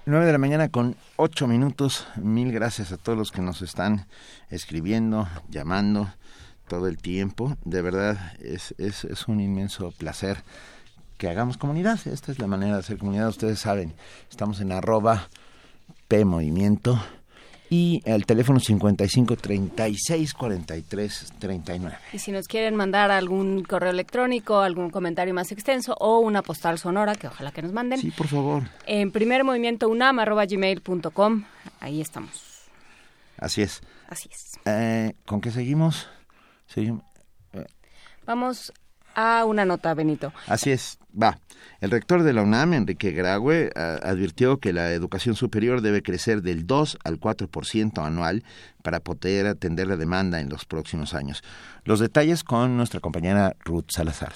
9 0.06 0.26
de 0.26 0.32
la 0.32 0.38
mañana 0.38 0.70
con 0.70 0.98
8 1.16 1.48
minutos. 1.48 2.08
Mil 2.18 2.52
gracias 2.52 2.92
a 2.92 2.98
todos 2.98 3.18
los 3.18 3.32
que 3.32 3.42
nos 3.42 3.62
están 3.62 4.08
escribiendo, 4.50 5.28
llamando 5.50 6.14
todo 6.68 6.88
el 6.88 6.98
tiempo. 6.98 7.58
De 7.66 7.82
verdad, 7.82 8.34
es, 8.42 8.74
es, 8.78 9.04
es 9.06 9.28
un 9.28 9.40
inmenso 9.40 9.92
placer 9.92 10.38
que 11.18 11.28
hagamos 11.28 11.58
comunidad. 11.58 12.00
Esta 12.08 12.32
es 12.32 12.40
la 12.40 12.48
manera 12.48 12.74
de 12.74 12.80
hacer 12.80 12.98
comunidad. 12.98 13.30
Ustedes 13.30 13.60
saben, 13.60 13.94
estamos 14.30 14.60
en 14.62 14.72
arroba 14.72 15.30
P 16.08 16.26
Movimiento 16.26 17.00
y 17.70 18.02
el 18.06 18.26
teléfono 18.26 18.60
55 18.60 19.36
36 19.36 20.34
43 20.34 21.34
39. 21.40 21.98
Y 22.14 22.20
si 22.20 22.32
nos 22.32 22.48
quieren 22.48 22.76
mandar 22.76 23.10
algún 23.10 23.64
correo 23.64 23.90
electrónico, 23.90 24.60
algún 24.60 24.90
comentario 24.92 25.34
más 25.34 25.52
extenso 25.52 25.96
o 26.00 26.20
una 26.20 26.44
postal 26.44 26.78
sonora, 26.78 27.16
que 27.16 27.28
ojalá 27.28 27.52
que 27.52 27.64
nos 27.64 27.74
manden. 27.74 28.00
Sí, 28.00 28.12
por 28.12 28.28
favor. 28.28 28.64
En 28.86 29.12
primer 29.12 29.44
movimiento 29.44 29.90
unam 29.90 30.20
arroba 30.20 30.46
gmail.com. 30.46 31.46
Ahí 31.80 32.00
estamos. 32.00 32.68
Así 33.38 33.64
es. 33.64 33.82
Así 34.08 34.30
es. 34.32 34.60
Eh, 34.66 35.16
¿Con 35.26 35.42
qué 35.42 35.50
seguimos? 35.50 36.08
Vamos 38.26 38.74
a 39.16 39.46
una 39.46 39.66
nota, 39.66 39.94
Benito. 39.94 40.34
Así 40.48 40.72
es, 40.72 40.98
va. 41.22 41.38
El 41.82 41.92
rector 41.92 42.24
de 42.24 42.34
la 42.34 42.42
UNAM, 42.42 42.74
Enrique 42.74 43.12
Graue, 43.12 43.70
advirtió 43.76 44.58
que 44.58 44.74
la 44.74 44.92
educación 44.92 45.36
superior 45.36 45.82
debe 45.82 46.02
crecer 46.02 46.42
del 46.42 46.66
2 46.66 46.98
al 47.04 47.20
4% 47.20 48.06
anual 48.06 48.44
para 48.82 49.02
poder 49.02 49.48
atender 49.48 49.88
la 49.88 49.98
demanda 49.98 50.40
en 50.40 50.50
los 50.50 50.66
próximos 50.66 51.14
años. 51.14 51.44
Los 51.84 52.00
detalles 52.00 52.44
con 52.44 52.76
nuestra 52.78 53.02
compañera 53.02 53.56
Ruth 53.66 53.90
Salazar. 53.90 54.34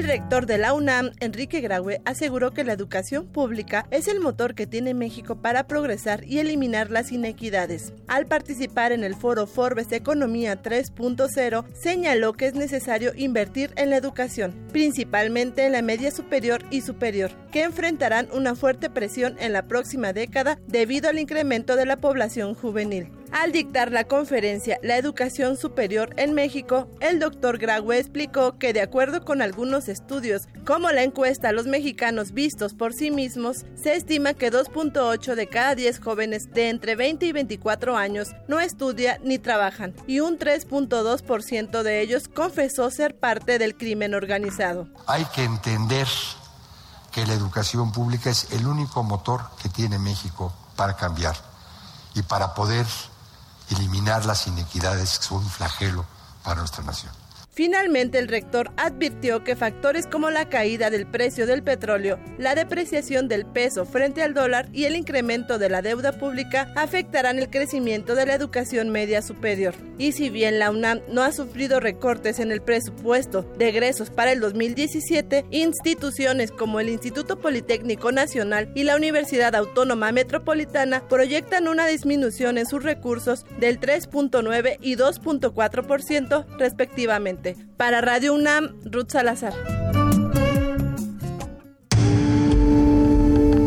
El 0.00 0.06
rector 0.06 0.46
de 0.46 0.56
la 0.56 0.72
UNAM, 0.72 1.10
Enrique 1.20 1.60
Graue, 1.60 2.00
aseguró 2.06 2.52
que 2.52 2.64
la 2.64 2.72
educación 2.72 3.26
pública 3.26 3.86
es 3.90 4.08
el 4.08 4.18
motor 4.18 4.54
que 4.54 4.66
tiene 4.66 4.94
México 4.94 5.42
para 5.42 5.66
progresar 5.66 6.24
y 6.24 6.38
eliminar 6.38 6.90
las 6.90 7.12
inequidades. 7.12 7.92
Al 8.08 8.24
participar 8.24 8.92
en 8.92 9.04
el 9.04 9.14
foro 9.14 9.46
Forbes 9.46 9.92
Economía 9.92 10.62
3.0, 10.62 11.66
señaló 11.74 12.32
que 12.32 12.46
es 12.46 12.54
necesario 12.54 13.12
invertir 13.14 13.72
en 13.76 13.90
la 13.90 13.98
educación, 13.98 14.54
principalmente 14.72 15.66
en 15.66 15.72
la 15.72 15.82
media 15.82 16.10
superior 16.10 16.64
y 16.70 16.80
superior, 16.80 17.30
que 17.52 17.64
enfrentarán 17.64 18.26
una 18.32 18.54
fuerte 18.54 18.88
presión 18.88 19.36
en 19.38 19.52
la 19.52 19.68
próxima 19.68 20.14
década 20.14 20.58
debido 20.66 21.10
al 21.10 21.18
incremento 21.18 21.76
de 21.76 21.84
la 21.84 21.98
población 21.98 22.54
juvenil. 22.54 23.08
Al 23.32 23.52
dictar 23.52 23.92
la 23.92 24.04
conferencia 24.04 24.80
La 24.82 24.96
Educación 24.96 25.56
Superior 25.56 26.12
en 26.16 26.34
México, 26.34 26.88
el 27.00 27.20
doctor 27.20 27.58
Graue 27.58 27.98
explicó 27.98 28.58
que 28.58 28.72
de 28.72 28.80
acuerdo 28.80 29.24
con 29.24 29.40
algunos 29.40 29.88
estudios, 29.90 30.48
como 30.64 30.90
la 30.90 31.02
encuesta 31.02 31.52
los 31.52 31.66
mexicanos 31.66 32.32
vistos 32.32 32.74
por 32.74 32.92
sí 32.92 33.10
mismos, 33.10 33.64
se 33.74 33.94
estima 33.94 34.34
que 34.34 34.50
2.8 34.50 35.34
de 35.34 35.48
cada 35.48 35.74
10 35.74 36.00
jóvenes 36.00 36.50
de 36.52 36.70
entre 36.70 36.96
20 36.96 37.26
y 37.26 37.32
24 37.32 37.96
años 37.96 38.30
no 38.48 38.60
estudia 38.60 39.18
ni 39.22 39.38
trabajan, 39.38 39.94
y 40.06 40.20
un 40.20 40.38
3.2% 40.38 41.82
de 41.82 42.00
ellos 42.00 42.28
confesó 42.28 42.90
ser 42.90 43.18
parte 43.18 43.58
del 43.58 43.76
crimen 43.76 44.14
organizado. 44.14 44.88
Hay 45.06 45.24
que 45.26 45.44
entender 45.44 46.06
que 47.12 47.26
la 47.26 47.34
educación 47.34 47.92
pública 47.92 48.30
es 48.30 48.52
el 48.52 48.66
único 48.66 49.02
motor 49.02 49.42
que 49.62 49.68
tiene 49.68 49.98
México 49.98 50.52
para 50.76 50.96
cambiar 50.96 51.36
y 52.14 52.22
para 52.22 52.54
poder 52.54 52.86
eliminar 53.70 54.24
las 54.26 54.46
inequidades 54.46 55.18
que 55.18 55.24
son 55.24 55.38
un 55.38 55.50
flagelo 55.50 56.04
para 56.42 56.60
nuestra 56.60 56.84
nación. 56.84 57.19
Finalmente, 57.60 58.18
el 58.18 58.28
rector 58.28 58.70
advirtió 58.78 59.44
que 59.44 59.54
factores 59.54 60.06
como 60.06 60.30
la 60.30 60.48
caída 60.48 60.88
del 60.88 61.06
precio 61.06 61.46
del 61.46 61.62
petróleo, 61.62 62.18
la 62.38 62.54
depreciación 62.54 63.28
del 63.28 63.44
peso 63.44 63.84
frente 63.84 64.22
al 64.22 64.32
dólar 64.32 64.70
y 64.72 64.84
el 64.84 64.96
incremento 64.96 65.58
de 65.58 65.68
la 65.68 65.82
deuda 65.82 66.12
pública 66.12 66.72
afectarán 66.74 67.38
el 67.38 67.50
crecimiento 67.50 68.14
de 68.14 68.24
la 68.24 68.32
educación 68.32 68.88
media 68.88 69.20
superior. 69.20 69.74
Y 69.98 70.12
si 70.12 70.30
bien 70.30 70.58
la 70.58 70.70
UNAM 70.70 71.02
no 71.10 71.22
ha 71.22 71.32
sufrido 71.32 71.80
recortes 71.80 72.38
en 72.38 72.50
el 72.50 72.62
presupuesto 72.62 73.42
de 73.58 73.68
egresos 73.68 74.08
para 74.08 74.32
el 74.32 74.40
2017, 74.40 75.44
instituciones 75.50 76.52
como 76.52 76.80
el 76.80 76.88
Instituto 76.88 77.40
Politécnico 77.40 78.10
Nacional 78.10 78.72
y 78.74 78.84
la 78.84 78.96
Universidad 78.96 79.54
Autónoma 79.54 80.12
Metropolitana 80.12 81.06
proyectan 81.10 81.68
una 81.68 81.86
disminución 81.86 82.56
en 82.56 82.64
sus 82.64 82.82
recursos 82.82 83.44
del 83.58 83.78
3.9 83.78 84.78
y 84.80 84.96
2.4% 84.96 86.46
respectivamente. 86.56 87.49
Para 87.76 88.00
Radio 88.00 88.34
UNAM, 88.34 88.76
Ruth 88.84 89.10
Salazar. 89.10 89.52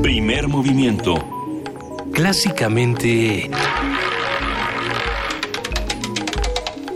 Primer 0.01 0.47
movimiento. 0.47 1.15
Clásicamente... 2.13 3.49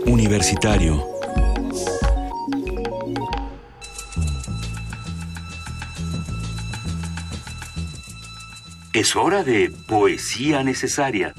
Universitario. 0.06 1.04
Es 8.92 9.14
hora 9.14 9.44
de 9.44 9.70
poesía 9.86 10.62
necesaria. 10.64 11.34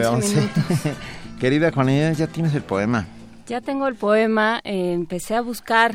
9, 0.00 0.06
11. 0.06 0.38
11. 0.70 0.94
Querida 1.40 1.70
Juanita, 1.70 2.12
ya 2.12 2.26
tienes 2.26 2.54
el 2.54 2.62
poema. 2.62 3.06
Ya 3.46 3.60
tengo 3.60 3.86
el 3.86 3.94
poema. 3.94 4.60
Eh, 4.64 4.92
empecé 4.92 5.34
a 5.36 5.40
buscar 5.40 5.94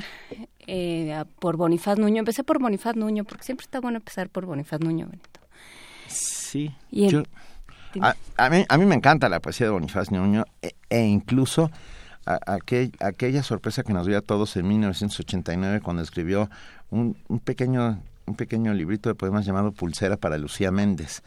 eh, 0.68 1.24
por 1.40 1.58
Bonifaz 1.58 1.98
Nuño. 2.00 2.20
Empecé 2.20 2.44
por 2.44 2.60
Bonifaz 2.60 2.96
Nuño, 2.96 3.26
porque 3.26 3.44
siempre 3.44 3.66
está 3.66 3.80
bueno 3.80 3.98
empezar 3.98 4.30
por 4.30 4.46
Bonifaz 4.46 4.80
Nuño, 4.80 5.08
Benito. 5.08 5.40
Sí. 6.08 6.74
Y 6.90 7.06
el, 7.06 7.12
yo, 7.12 7.24
a, 8.02 8.16
a, 8.38 8.50
mí, 8.50 8.66
a 8.68 8.78
mí 8.78 8.86
me 8.86 8.96
encanta 8.96 9.30
la 9.30 9.40
poesía 9.40 9.68
de 9.68 9.72
Bonifaz 9.72 10.12
Nuño 10.12 10.46
e, 10.62 10.74
e 10.90 11.02
incluso 11.04 11.70
a, 12.26 12.40
aquel, 12.46 12.92
aquella 13.00 13.44
sorpresa 13.44 13.84
que 13.84 13.94
nos 13.94 14.08
dio 14.08 14.18
a 14.18 14.22
todos 14.22 14.56
en 14.56 14.68
1989 14.68 15.82
cuando 15.82 16.02
escribió 16.02 16.50
un, 16.90 17.18
un, 17.28 17.40
pequeño, 17.40 18.02
un 18.26 18.36
pequeño 18.36 18.74
librito 18.74 19.10
de 19.10 19.16
poemas 19.16 19.46
llamado 19.46 19.72
Pulsera 19.72 20.18
para 20.18 20.38
Lucía 20.38 20.72
Méndez 20.72 21.22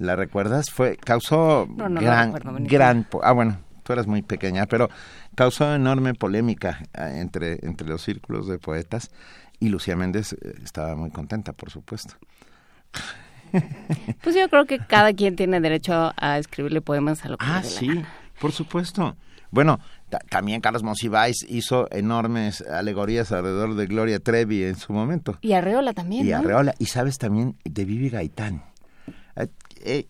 ¿La 0.00 0.16
recuerdas? 0.16 0.70
Fue 0.70 0.96
causó 0.96 1.68
gran 1.76 2.32
gran 2.64 3.06
ah 3.22 3.32
bueno, 3.32 3.58
tú 3.82 3.92
eras 3.92 4.06
muy 4.06 4.22
pequeña, 4.22 4.64
pero 4.64 4.88
causó 5.34 5.74
enorme 5.74 6.14
polémica 6.14 6.78
eh, 6.94 7.18
entre 7.20 7.58
entre 7.62 7.86
los 7.86 8.00
círculos 8.00 8.48
de 8.48 8.58
poetas 8.58 9.10
y 9.58 9.68
Lucía 9.68 9.96
Méndez 9.96 10.32
eh, 10.32 10.54
estaba 10.64 10.96
muy 10.96 11.10
contenta, 11.10 11.52
por 11.52 11.70
supuesto. 11.70 12.14
Pues 14.22 14.36
yo 14.36 14.48
creo 14.48 14.64
que 14.64 14.78
cada 14.78 15.12
quien 15.12 15.36
tiene 15.36 15.60
derecho 15.60 16.12
a 16.16 16.38
escribirle 16.38 16.80
poemas 16.80 17.24
a 17.26 17.28
lo 17.28 17.36
que 17.36 17.44
Ah, 17.46 17.62
sí, 17.62 18.02
por 18.40 18.52
supuesto. 18.52 19.16
Bueno, 19.50 19.80
también 20.30 20.62
Carlos 20.62 20.82
Monsiváis 20.82 21.44
hizo 21.48 21.88
enormes 21.90 22.62
alegorías 22.62 23.32
alrededor 23.32 23.74
de 23.74 23.86
Gloria 23.86 24.18
Trevi 24.18 24.62
en 24.62 24.76
su 24.76 24.94
momento. 24.94 25.36
Y 25.42 25.52
Arreola 25.52 25.92
también, 25.92 26.26
Y 26.26 26.30
¿no? 26.30 26.38
Arreola, 26.38 26.74
y 26.78 26.86
sabes 26.86 27.18
también 27.18 27.56
de 27.64 27.84
Vivi 27.84 28.08
Gaitán. 28.08 28.62
Eh, 29.80 30.06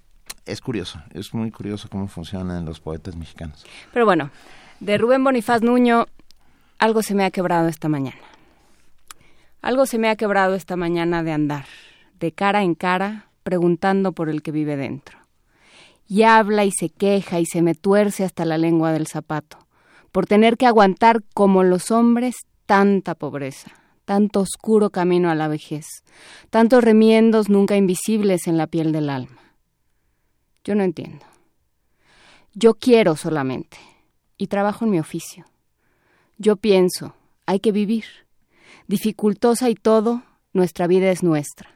es 0.47 0.61
curioso, 0.61 1.01
es 1.13 1.33
muy 1.35 1.51
curioso 1.51 1.89
cómo 1.89 2.09
funcionan 2.09 2.65
los 2.65 2.81
poetas 2.81 3.17
mexicanos. 3.17 3.65
Pero 3.93 4.05
bueno, 4.05 4.31
de 4.81 4.99
Rubén 4.99 5.23
Bonifaz 5.23 5.63
Nuño, 5.63 6.07
algo 6.79 7.03
se 7.03 7.15
me 7.15 7.25
ha 7.25 7.31
quebrado 7.31 7.69
esta 7.69 7.89
mañana. 7.89 8.19
Algo 9.63 9.87
se 9.87 9.99
me 9.99 10.09
ha 10.09 10.17
quebrado 10.17 10.55
esta 10.55 10.77
mañana 10.77 11.23
de 11.23 11.33
andar, 11.33 11.67
de 12.19 12.33
cara 12.33 12.63
en 12.63 12.75
cara, 12.75 13.27
preguntando 13.43 14.13
por 14.13 14.29
el 14.29 14.43
que 14.43 14.53
vive 14.53 14.77
dentro. 14.77 15.19
Y 16.09 16.23
habla 16.23 16.65
y 16.65 16.73
se 16.73 16.89
queja 16.89 17.39
y 17.39 17.47
se 17.47 17.63
me 17.63 17.75
tuerce 17.75 18.25
hasta 18.25 18.45
la 18.45 18.59
lengua 18.59 18.93
del 18.93 19.07
zapato, 19.07 19.59
por 20.11 20.27
tener 20.27 20.57
que 20.57 20.67
aguantar 20.67 21.23
como 21.35 21.63
los 21.63 21.91
hombres 21.91 22.37
tanta 22.67 23.15
pobreza, 23.15 23.71
tanto 24.05 24.41
oscuro 24.41 24.91
camino 24.91 25.31
a 25.31 25.35
la 25.35 25.49
vejez, 25.49 25.87
tantos 26.49 26.83
remiendos 26.83 27.49
nunca 27.49 27.77
invisibles 27.77 28.47
en 28.47 28.57
la 28.57 28.67
piel 28.67 28.93
del 28.93 29.11
alma. 29.11 29.50
Yo 30.65 30.75
no 30.75 30.83
entiendo. 30.83 31.25
Yo 32.55 32.75
quiero 32.75 33.17
solamente, 33.17 33.79
y 34.37 34.49
trabajo 34.49 34.85
en 34.85 34.91
mi 34.91 34.99
oficio. 34.99 35.45
Yo 36.39 36.57
pienso, 36.57 37.15
hay 37.47 37.61
que 37.61 37.73
vivir. 37.73 38.05
Dificultosa 38.87 39.71
y 39.71 39.75
todo, 39.75 40.23
nuestra 40.53 40.87
vida 40.87 41.11
es 41.11 41.23
nuestra. 41.23 41.71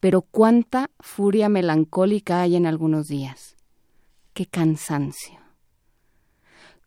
Pero 0.00 0.22
cuánta 0.22 0.90
furia 1.00 1.48
melancólica 1.48 2.40
hay 2.40 2.56
en 2.56 2.66
algunos 2.66 3.06
días. 3.06 3.56
Qué 4.32 4.46
cansancio. 4.46 5.40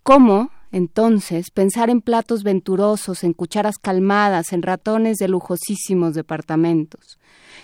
¿Cómo, 0.03 0.51
entonces, 0.71 1.49
pensar 1.49 1.89
en 1.89 2.01
platos 2.01 2.43
venturosos, 2.43 3.23
en 3.23 3.33
cucharas 3.33 3.77
calmadas, 3.79 4.53
en 4.53 4.61
ratones 4.61 5.17
de 5.17 5.27
lujosísimos 5.27 6.13
departamentos? 6.13 7.17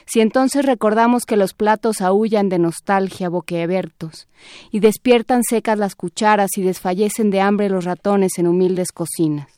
Si 0.08 0.22
entonces 0.22 0.66
recordamos 0.66 1.24
que 1.26 1.38
los 1.38 1.54
platos 1.54 2.02
aullan 2.02 2.50
de 2.50 2.58
nostalgia 2.58 3.30
boquiabiertos, 3.30 4.28
y 4.72 4.80
despiertan 4.80 5.44
secas 5.44 5.78
las 5.78 5.96
cucharas 5.96 6.58
y 6.58 6.64
desfallecen 6.64 7.30
de 7.30 7.42
hambre 7.42 7.70
los 7.70 7.86
ratones 7.86 8.38
en 8.38 8.48
humildes 8.48 8.92
cocinas. 8.92 9.50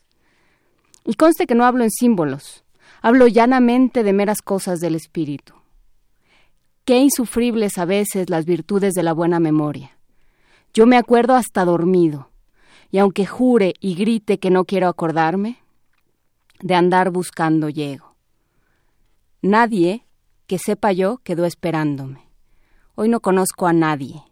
Y 1.05 1.13
conste 1.13 1.47
que 1.47 1.55
no 1.55 1.65
hablo 1.65 1.85
en 1.85 1.91
símbolos, 1.91 2.65
hablo 3.01 3.27
llanamente 3.27 4.03
de 4.03 4.11
meras 4.11 4.41
cosas 4.41 4.79
del 4.79 4.95
espíritu. 4.95 5.53
Qué 6.83 6.97
insufribles 6.97 7.77
a 7.77 7.85
veces 7.85 8.29
las 8.29 8.45
virtudes 8.45 8.93
de 8.93 9.03
la 9.03 9.13
buena 9.13 9.39
memoria. 9.39 9.97
Yo 10.73 10.85
me 10.85 10.97
acuerdo 10.97 11.35
hasta 11.35 11.65
dormido, 11.65 12.29
y 12.91 12.99
aunque 12.99 13.25
jure 13.25 13.73
y 13.79 13.95
grite 13.95 14.39
que 14.39 14.49
no 14.49 14.65
quiero 14.65 14.87
acordarme, 14.87 15.57
de 16.61 16.75
andar 16.75 17.11
buscando 17.11 17.69
llego. 17.69 18.15
Nadie 19.41 20.05
que 20.47 20.57
sepa 20.57 20.91
yo 20.91 21.17
quedó 21.23 21.45
esperándome. 21.45 22.21
Hoy 22.95 23.09
no 23.09 23.19
conozco 23.19 23.67
a 23.67 23.73
nadie, 23.73 24.23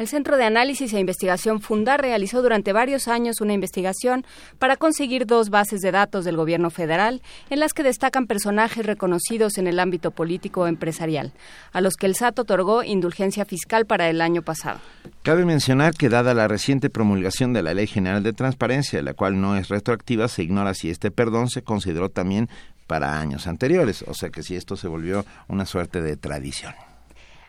El 0.00 0.08
Centro 0.08 0.38
de 0.38 0.44
Análisis 0.44 0.94
e 0.94 0.98
Investigación 0.98 1.60
Fundar 1.60 2.00
realizó 2.00 2.40
durante 2.40 2.72
varios 2.72 3.06
años 3.06 3.42
una 3.42 3.52
investigación 3.52 4.24
para 4.58 4.76
conseguir 4.76 5.26
dos 5.26 5.50
bases 5.50 5.82
de 5.82 5.92
datos 5.92 6.24
del 6.24 6.38
gobierno 6.38 6.70
federal 6.70 7.20
en 7.50 7.60
las 7.60 7.74
que 7.74 7.82
destacan 7.82 8.26
personajes 8.26 8.86
reconocidos 8.86 9.58
en 9.58 9.66
el 9.66 9.78
ámbito 9.78 10.10
político 10.10 10.62
o 10.62 10.66
empresarial, 10.68 11.34
a 11.74 11.82
los 11.82 11.96
que 11.96 12.06
el 12.06 12.14
SAT 12.14 12.38
otorgó 12.38 12.82
indulgencia 12.82 13.44
fiscal 13.44 13.84
para 13.84 14.08
el 14.08 14.22
año 14.22 14.40
pasado. 14.40 14.80
Cabe 15.22 15.44
mencionar 15.44 15.92
que 15.92 16.08
dada 16.08 16.32
la 16.32 16.48
reciente 16.48 16.88
promulgación 16.88 17.52
de 17.52 17.62
la 17.62 17.74
Ley 17.74 17.86
General 17.86 18.22
de 18.22 18.32
Transparencia, 18.32 19.02
la 19.02 19.12
cual 19.12 19.38
no 19.38 19.58
es 19.58 19.68
retroactiva, 19.68 20.28
se 20.28 20.42
ignora 20.42 20.72
si 20.72 20.88
este 20.88 21.10
perdón 21.10 21.50
se 21.50 21.60
consideró 21.60 22.08
también 22.08 22.48
para 22.86 23.20
años 23.20 23.46
anteriores, 23.46 24.02
o 24.08 24.14
sea 24.14 24.30
que 24.30 24.42
si 24.42 24.56
esto 24.56 24.78
se 24.78 24.88
volvió 24.88 25.26
una 25.48 25.66
suerte 25.66 26.00
de 26.00 26.16
tradición. 26.16 26.72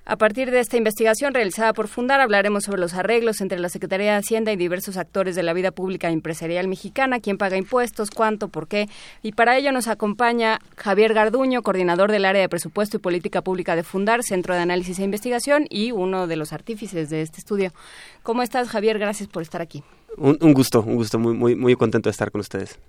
A 0.03 0.15
partir 0.15 0.49
de 0.49 0.59
esta 0.59 0.77
investigación 0.77 1.31
realizada 1.31 1.73
por 1.73 1.87
Fundar, 1.87 2.21
hablaremos 2.21 2.63
sobre 2.63 2.81
los 2.81 2.95
arreglos 2.95 3.39
entre 3.39 3.59
la 3.59 3.69
Secretaría 3.69 4.13
de 4.13 4.17
Hacienda 4.17 4.51
y 4.51 4.55
diversos 4.55 4.97
actores 4.97 5.35
de 5.35 5.43
la 5.43 5.53
vida 5.53 5.69
pública 5.69 6.09
empresarial 6.09 6.67
mexicana, 6.67 7.19
quién 7.19 7.37
paga 7.37 7.55
impuestos, 7.55 8.09
cuánto, 8.09 8.47
por 8.47 8.67
qué. 8.67 8.89
Y 9.21 9.33
para 9.33 9.57
ello 9.57 9.71
nos 9.71 9.87
acompaña 9.87 10.59
Javier 10.75 11.13
Garduño, 11.13 11.61
coordinador 11.61 12.11
del 12.11 12.25
área 12.25 12.41
de 12.41 12.49
presupuesto 12.49 12.97
y 12.97 12.99
política 12.99 13.43
pública 13.43 13.75
de 13.75 13.83
Fundar, 13.83 14.23
Centro 14.23 14.55
de 14.55 14.61
Análisis 14.61 14.97
e 14.97 15.03
Investigación 15.03 15.67
y 15.69 15.91
uno 15.91 16.25
de 16.25 16.35
los 16.35 16.51
artífices 16.51 17.11
de 17.11 17.21
este 17.21 17.37
estudio. 17.37 17.71
¿Cómo 18.23 18.41
estás, 18.41 18.69
Javier? 18.69 18.97
Gracias 18.97 19.29
por 19.29 19.43
estar 19.43 19.61
aquí. 19.61 19.83
Un, 20.17 20.35
un 20.41 20.53
gusto, 20.53 20.81
un 20.81 20.95
gusto, 20.95 21.19
muy, 21.19 21.35
muy, 21.35 21.55
muy 21.55 21.75
contento 21.75 22.09
de 22.09 22.11
estar 22.11 22.31
con 22.31 22.41
ustedes. 22.41 22.79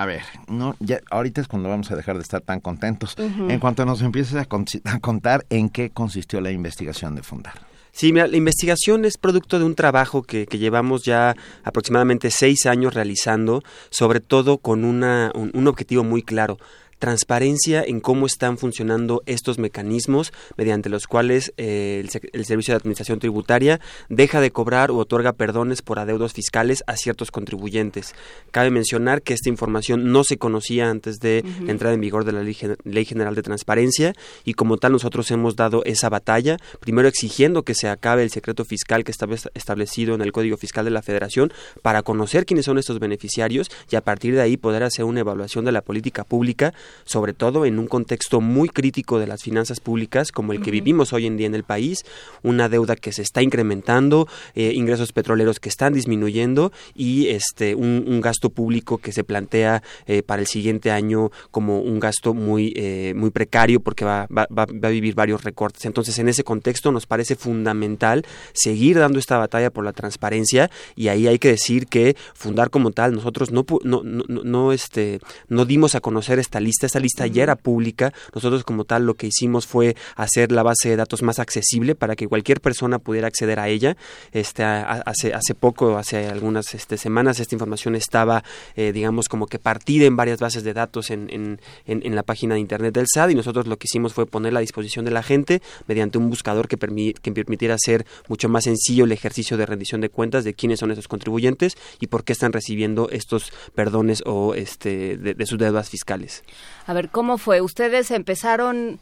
A 0.00 0.06
ver, 0.06 0.22
no, 0.46 0.76
ya 0.78 1.00
ahorita 1.10 1.40
es 1.40 1.48
cuando 1.48 1.68
vamos 1.68 1.90
a 1.90 1.96
dejar 1.96 2.16
de 2.16 2.22
estar 2.22 2.40
tan 2.40 2.60
contentos. 2.60 3.16
En 3.18 3.58
cuanto 3.58 3.84
nos 3.84 4.00
empieces 4.02 4.34
a, 4.36 4.44
con- 4.44 4.64
a 4.84 4.98
contar 5.00 5.44
en 5.50 5.68
qué 5.70 5.90
consistió 5.90 6.40
la 6.40 6.50
investigación 6.52 7.14
de 7.16 7.22
Fundar. 7.22 7.54
Sí, 7.90 8.12
mira, 8.12 8.28
la 8.28 8.36
investigación 8.36 9.04
es 9.04 9.16
producto 9.18 9.58
de 9.58 9.64
un 9.64 9.74
trabajo 9.74 10.22
que, 10.22 10.46
que 10.46 10.58
llevamos 10.58 11.04
ya 11.04 11.34
aproximadamente 11.64 12.30
seis 12.30 12.66
años 12.66 12.94
realizando, 12.94 13.62
sobre 13.90 14.20
todo 14.20 14.58
con 14.58 14.84
una, 14.84 15.32
un, 15.34 15.50
un 15.52 15.66
objetivo 15.66 16.04
muy 16.04 16.22
claro 16.22 16.58
transparencia 16.98 17.82
en 17.82 18.00
cómo 18.00 18.26
están 18.26 18.58
funcionando 18.58 19.22
estos 19.26 19.58
mecanismos 19.58 20.32
mediante 20.56 20.88
los 20.88 21.06
cuales 21.06 21.52
eh, 21.56 22.02
el, 22.04 22.30
el 22.32 22.44
Servicio 22.44 22.72
de 22.72 22.76
Administración 22.76 23.18
Tributaria 23.18 23.80
deja 24.08 24.40
de 24.40 24.50
cobrar 24.50 24.90
u 24.90 24.98
otorga 24.98 25.32
perdones 25.32 25.82
por 25.82 25.98
adeudos 25.98 26.32
fiscales 26.32 26.82
a 26.86 26.96
ciertos 26.96 27.30
contribuyentes. 27.30 28.14
Cabe 28.50 28.70
mencionar 28.70 29.22
que 29.22 29.34
esta 29.34 29.48
información 29.48 30.12
no 30.12 30.24
se 30.24 30.38
conocía 30.38 30.90
antes 30.90 31.18
de 31.20 31.44
Ujú. 31.44 31.64
la 31.66 31.72
entrada 31.72 31.94
en 31.94 32.00
vigor 32.00 32.24
de 32.24 32.32
la 32.32 32.42
Ley, 32.42 32.56
Ley 32.84 33.04
General 33.04 33.34
de 33.34 33.42
Transparencia 33.42 34.14
y 34.44 34.54
como 34.54 34.76
tal 34.76 34.92
nosotros 34.92 35.30
hemos 35.30 35.56
dado 35.56 35.84
esa 35.84 36.08
batalla, 36.08 36.56
primero 36.80 37.08
exigiendo 37.08 37.62
que 37.62 37.74
se 37.74 37.88
acabe 37.88 38.22
el 38.22 38.30
secreto 38.30 38.64
fiscal 38.64 39.04
que 39.04 39.12
está 39.12 39.26
establecido 39.54 40.14
en 40.14 40.22
el 40.22 40.32
Código 40.32 40.56
Fiscal 40.56 40.84
de 40.84 40.90
la 40.90 41.02
Federación 41.02 41.52
para 41.82 42.02
conocer 42.02 42.46
quiénes 42.46 42.64
son 42.64 42.78
estos 42.78 42.98
beneficiarios 42.98 43.70
y 43.90 43.96
a 43.96 44.00
partir 44.00 44.34
de 44.34 44.40
ahí 44.40 44.56
poder 44.56 44.82
hacer 44.82 45.04
una 45.04 45.20
evaluación 45.20 45.64
de 45.64 45.72
la 45.72 45.82
política 45.82 46.24
pública 46.24 46.74
sobre 47.04 47.32
todo 47.32 47.64
en 47.66 47.78
un 47.78 47.86
contexto 47.86 48.40
muy 48.40 48.68
crítico 48.68 49.18
de 49.18 49.26
las 49.26 49.42
finanzas 49.42 49.80
públicas 49.80 50.32
como 50.32 50.52
el 50.52 50.60
que 50.60 50.70
vivimos 50.70 51.12
hoy 51.12 51.26
en 51.26 51.36
día 51.36 51.46
en 51.46 51.54
el 51.54 51.64
país, 51.64 52.04
una 52.42 52.68
deuda 52.68 52.96
que 52.96 53.12
se 53.12 53.22
está 53.22 53.42
incrementando, 53.42 54.28
eh, 54.54 54.72
ingresos 54.74 55.12
petroleros 55.12 55.60
que 55.60 55.68
están 55.68 55.92
disminuyendo 55.94 56.72
y 56.94 57.28
este 57.28 57.74
un, 57.74 58.18
gasto 58.20 58.50
público 58.50 58.98
que 58.98 59.12
se 59.12 59.22
plantea 59.22 59.82
eh, 60.06 60.22
para 60.22 60.42
el 60.42 60.48
siguiente 60.48 60.90
año 60.90 61.30
como 61.52 61.80
un 61.80 62.00
gasto 62.00 62.34
muy 62.34 62.72
eh, 62.74 63.12
muy 63.14 63.30
precario 63.30 63.78
porque 63.78 64.04
va, 64.04 64.26
va, 64.26 64.46
va, 64.50 64.66
a 64.82 64.90
vivir 64.90 65.14
varios 65.14 65.44
recortes. 65.44 65.84
Entonces, 65.84 66.18
en 66.18 66.28
ese 66.28 66.42
contexto 66.42 66.90
nos 66.90 67.06
parece 67.06 67.36
fundamental 67.36 68.26
seguir 68.52 68.98
dando 68.98 69.18
esta 69.18 69.38
batalla 69.38 69.70
por 69.70 69.84
la 69.84 69.92
transparencia 69.92 70.70
y 70.96 71.08
ahí 71.08 71.28
hay 71.28 71.38
que 71.38 71.48
decir 71.48 71.86
que 71.86 72.16
fundar 72.34 72.70
como 72.70 72.90
tal 72.90 73.14
nosotros 73.14 73.52
no 73.52 73.64
no, 73.84 74.02
no, 74.02 74.24
no 74.28 74.72
este 74.72 75.20
no 75.48 75.64
dimos 75.64 75.94
a 75.94 76.00
conocer 76.00 76.38
esta 76.38 76.60
lista, 76.60 76.77
esta 76.86 77.00
lista 77.00 77.26
ya 77.26 77.42
era 77.42 77.56
pública. 77.56 78.12
Nosotros 78.34 78.64
como 78.64 78.84
tal 78.84 79.06
lo 79.06 79.14
que 79.14 79.26
hicimos 79.26 79.66
fue 79.66 79.96
hacer 80.16 80.52
la 80.52 80.62
base 80.62 80.88
de 80.88 80.96
datos 80.96 81.22
más 81.22 81.38
accesible 81.38 81.94
para 81.94 82.16
que 82.16 82.28
cualquier 82.28 82.60
persona 82.60 82.98
pudiera 82.98 83.28
acceder 83.28 83.60
a 83.60 83.68
ella. 83.68 83.96
Este 84.32 84.64
hace 84.64 85.34
hace 85.34 85.54
poco, 85.54 85.96
hace 85.96 86.28
algunas 86.28 86.74
este, 86.74 86.96
semanas 86.96 87.40
esta 87.40 87.54
información 87.54 87.94
estaba 87.94 88.44
eh, 88.76 88.92
digamos 88.92 89.28
como 89.28 89.46
que 89.46 89.58
partida 89.58 90.06
en 90.06 90.16
varias 90.16 90.40
bases 90.40 90.64
de 90.64 90.74
datos 90.74 91.10
en, 91.10 91.28
en, 91.30 91.60
en, 91.86 92.14
la 92.14 92.22
página 92.22 92.54
de 92.54 92.60
internet 92.60 92.94
del 92.94 93.06
SAT 93.12 93.30
y 93.30 93.34
nosotros 93.34 93.66
lo 93.66 93.76
que 93.76 93.86
hicimos 93.88 94.14
fue 94.14 94.26
ponerla 94.26 94.58
a 94.58 94.60
disposición 94.60 95.04
de 95.04 95.10
la 95.10 95.22
gente 95.22 95.62
mediante 95.86 96.18
un 96.18 96.28
buscador 96.28 96.68
que, 96.68 96.76
que 96.76 97.32
permitiera 97.32 97.74
hacer 97.74 98.06
mucho 98.28 98.48
más 98.48 98.64
sencillo 98.64 99.04
el 99.04 99.12
ejercicio 99.12 99.56
de 99.56 99.66
rendición 99.66 100.00
de 100.00 100.08
cuentas 100.08 100.44
de 100.44 100.54
quiénes 100.54 100.80
son 100.80 100.90
esos 100.90 101.08
contribuyentes 101.08 101.76
y 102.00 102.08
por 102.08 102.24
qué 102.24 102.32
están 102.32 102.52
recibiendo 102.52 103.08
estos 103.10 103.52
perdones 103.74 104.22
o 104.26 104.54
este 104.54 105.16
de, 105.16 105.46
sus 105.46 105.58
deudas 105.58 105.88
fiscales. 105.88 106.42
A 106.86 106.92
ver, 106.92 107.08
¿cómo 107.08 107.38
fue? 107.38 107.60
Ustedes 107.60 108.10
empezaron 108.10 109.00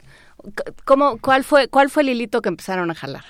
¿Cómo, 0.84 1.18
cuál, 1.18 1.44
fue, 1.44 1.68
¿Cuál 1.68 1.90
fue 1.90 2.02
el 2.02 2.10
hilito 2.10 2.42
que 2.42 2.48
empezaron 2.48 2.90
a 2.90 2.94
jalar? 2.94 3.24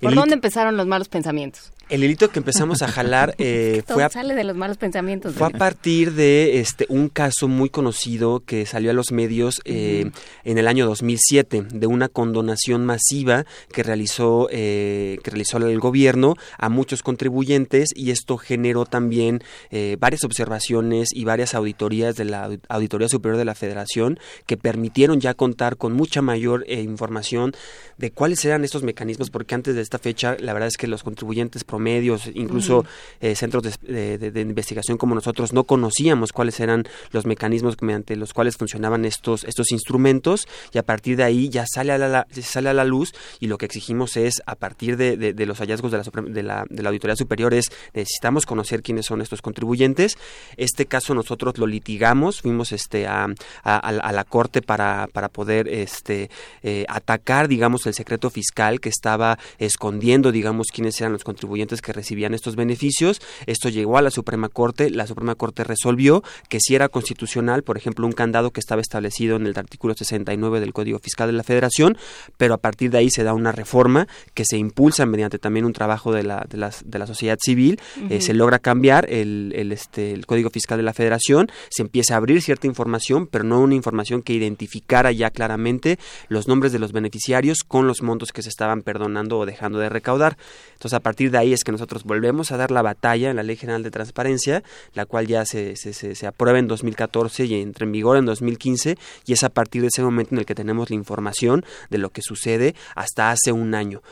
¿Por 0.00 0.14
dónde 0.14 0.34
empezaron 0.34 0.76
los 0.76 0.86
malos 0.86 1.08
pensamientos? 1.08 1.72
El 1.88 2.02
hilito 2.02 2.30
que 2.30 2.40
empezamos 2.40 2.82
a 2.82 2.88
jalar 2.88 3.34
eh, 3.38 3.82
fue 3.86 4.02
a, 4.04 4.08
sale 4.08 4.34
de 4.34 4.44
los 4.44 4.56
malos 4.56 4.76
pensamientos. 4.76 5.34
Fue 5.34 5.46
a 5.46 5.50
partir 5.50 6.12
de 6.12 6.60
este 6.60 6.86
un 6.88 7.08
caso 7.08 7.48
muy 7.48 7.70
conocido 7.70 8.40
que 8.40 8.66
salió 8.66 8.90
a 8.90 8.94
los 8.94 9.12
medios 9.12 9.60
eh, 9.64 10.10
en 10.44 10.58
el 10.58 10.68
año 10.68 10.86
2007 10.86 11.66
de 11.72 11.86
una 11.86 12.08
condonación 12.08 12.84
masiva 12.84 13.46
que 13.72 13.82
realizó 13.82 14.48
eh, 14.50 15.18
que 15.22 15.30
realizó 15.30 15.58
el 15.58 15.78
gobierno 15.80 16.34
a 16.58 16.68
muchos 16.68 17.02
contribuyentes 17.02 17.90
y 17.94 18.10
esto 18.10 18.36
generó 18.36 18.86
también 18.86 19.42
eh, 19.70 19.96
varias 19.98 20.24
observaciones 20.24 21.10
y 21.12 21.24
varias 21.24 21.54
auditorías 21.54 22.16
de 22.16 22.24
la 22.24 22.50
auditoría 22.68 23.08
superior 23.08 23.38
de 23.38 23.44
la 23.44 23.54
Federación 23.54 24.18
que 24.46 24.56
permitieron 24.56 25.20
ya 25.20 25.34
contar 25.34 25.76
con 25.76 25.92
mucha 25.92 26.22
mayor 26.22 26.64
eh, 26.66 26.80
información 26.80 27.52
de 27.96 28.10
cuáles 28.10 28.44
eran 28.44 28.64
estos 28.64 28.82
mecanismos 28.82 29.30
porque 29.30 29.54
antes 29.54 29.74
de 29.74 29.82
esta 29.82 29.98
fecha 29.98 30.36
la 30.40 30.52
verdad 30.52 30.68
es 30.68 30.76
que 30.76 30.86
los 30.86 31.02
contribuyentes 31.02 31.64
medios, 31.78 32.30
incluso 32.34 32.84
eh, 33.20 33.34
centros 33.34 33.62
de, 33.80 34.40
investigación 34.40 34.98
como 34.98 35.14
nosotros, 35.14 35.52
no 35.52 35.64
conocíamos 35.64 36.32
cuáles 36.32 36.60
eran 36.60 36.84
los 37.12 37.26
mecanismos 37.26 37.76
mediante 37.80 38.16
los 38.16 38.32
cuales 38.32 38.56
funcionaban 38.56 39.04
estos, 39.04 39.44
estos 39.44 39.72
instrumentos 39.72 40.46
y 40.72 40.78
a 40.78 40.82
partir 40.82 41.16
de 41.16 41.24
ahí 41.24 41.48
ya 41.48 41.64
sale 41.66 41.92
a 41.92 41.98
la, 41.98 42.26
sale 42.42 42.68
a 42.68 42.74
la 42.74 42.84
luz 42.84 43.14
y 43.40 43.46
lo 43.46 43.58
que 43.58 43.66
exigimos 43.66 44.16
es, 44.16 44.42
a 44.46 44.54
partir 44.54 44.96
de, 44.96 45.34
los 45.46 45.58
hallazgos 45.58 45.92
de 45.92 45.98
la, 45.98 46.04
de, 46.04 46.42
la, 46.42 46.64
de 46.68 46.82
la 46.82 46.88
Auditoría 46.88 47.16
Superior, 47.16 47.54
es 47.54 47.66
necesitamos 47.94 48.46
conocer 48.46 48.82
quiénes 48.82 49.06
son 49.06 49.20
estos 49.20 49.42
contribuyentes. 49.42 50.16
Este 50.56 50.86
caso 50.86 51.14
nosotros 51.14 51.58
lo 51.58 51.66
litigamos, 51.66 52.40
fuimos 52.42 52.72
este, 52.72 53.06
a, 53.06 53.28
a, 53.62 54.12
la 54.12 54.24
Corte 54.24 54.62
para, 54.62 55.08
para 55.12 55.28
poder 55.28 55.68
este, 55.68 56.30
eh, 56.62 56.84
atacar, 56.88 57.48
digamos, 57.48 57.86
el 57.86 57.94
secreto 57.94 58.30
fiscal 58.30 58.80
que 58.80 58.88
estaba 58.88 59.38
escondiendo, 59.58 60.32
digamos, 60.32 60.68
quiénes 60.72 61.00
eran 61.00 61.12
los 61.12 61.24
contribuyentes 61.24 61.65
que 61.82 61.92
recibían 61.92 62.34
estos 62.34 62.56
beneficios. 62.56 63.20
Esto 63.46 63.68
llegó 63.68 63.98
a 63.98 64.02
la 64.02 64.10
Suprema 64.10 64.48
Corte. 64.48 64.90
La 64.90 65.06
Suprema 65.06 65.34
Corte 65.34 65.64
resolvió 65.64 66.22
que 66.48 66.60
si 66.60 66.74
era 66.74 66.88
constitucional, 66.88 67.62
por 67.62 67.76
ejemplo, 67.76 68.06
un 68.06 68.12
candado 68.12 68.50
que 68.50 68.60
estaba 68.60 68.80
establecido 68.80 69.36
en 69.36 69.46
el 69.46 69.58
artículo 69.58 69.94
69 69.94 70.60
del 70.60 70.72
Código 70.72 70.98
Fiscal 70.98 71.28
de 71.28 71.32
la 71.32 71.42
Federación, 71.42 71.98
pero 72.36 72.54
a 72.54 72.58
partir 72.58 72.90
de 72.90 72.98
ahí 72.98 73.10
se 73.10 73.24
da 73.24 73.34
una 73.34 73.52
reforma 73.52 74.06
que 74.34 74.44
se 74.44 74.56
impulsa 74.56 75.06
mediante 75.06 75.38
también 75.38 75.64
un 75.64 75.72
trabajo 75.72 76.12
de 76.12 76.22
la, 76.22 76.46
de 76.48 76.56
de 76.84 76.98
la 76.98 77.06
sociedad 77.06 77.38
civil. 77.40 77.80
Eh, 78.10 78.20
se 78.20 78.34
logra 78.34 78.58
cambiar 78.58 79.10
el, 79.10 79.52
el, 79.54 79.72
este, 79.72 80.12
el 80.12 80.26
Código 80.26 80.50
Fiscal 80.50 80.78
de 80.78 80.82
la 80.82 80.94
Federación. 80.94 81.48
Se 81.68 81.82
empieza 81.82 82.14
a 82.14 82.16
abrir 82.18 82.42
cierta 82.42 82.66
información, 82.66 83.26
pero 83.26 83.44
no 83.44 83.60
una 83.60 83.74
información 83.74 84.22
que 84.22 84.32
identificara 84.32 85.12
ya 85.12 85.30
claramente 85.30 85.98
los 86.28 86.48
nombres 86.48 86.72
de 86.72 86.78
los 86.78 86.92
beneficiarios 86.92 87.58
con 87.66 87.86
los 87.86 88.02
montos 88.02 88.32
que 88.32 88.42
se 88.42 88.48
estaban 88.48 88.82
perdonando 88.82 89.38
o 89.38 89.46
dejando 89.46 89.78
de 89.78 89.88
recaudar. 89.88 90.36
Entonces, 90.74 90.94
a 90.94 91.00
partir 91.00 91.30
de 91.30 91.38
ahí 91.38 91.52
es 91.56 91.64
que 91.64 91.72
nosotros 91.72 92.04
volvemos 92.04 92.52
a 92.52 92.56
dar 92.56 92.70
la 92.70 92.82
batalla 92.82 93.30
en 93.30 93.36
la 93.36 93.42
Ley 93.42 93.56
General 93.56 93.82
de 93.82 93.90
Transparencia, 93.90 94.62
la 94.94 95.06
cual 95.06 95.26
ya 95.26 95.44
se, 95.44 95.74
se, 95.76 95.92
se, 95.92 96.26
aprueba 96.26 96.58
en 96.58 96.68
2014 96.68 97.44
y 97.46 97.54
entra 97.54 97.84
en 97.84 97.92
vigor 97.92 98.16
en 98.16 98.26
2015, 98.26 98.96
y 99.26 99.32
es 99.32 99.42
a 99.42 99.48
partir 99.48 99.82
de 99.82 99.88
ese 99.88 100.02
momento 100.02 100.34
en 100.34 100.38
el 100.38 100.46
que 100.46 100.54
tenemos 100.54 100.90
la 100.90 100.96
información 100.96 101.64
de 101.90 101.98
lo 101.98 102.10
que 102.10 102.22
sucede 102.22 102.74
hasta 102.94 103.30
hace 103.30 103.52
un 103.52 103.74
año. 103.74 104.02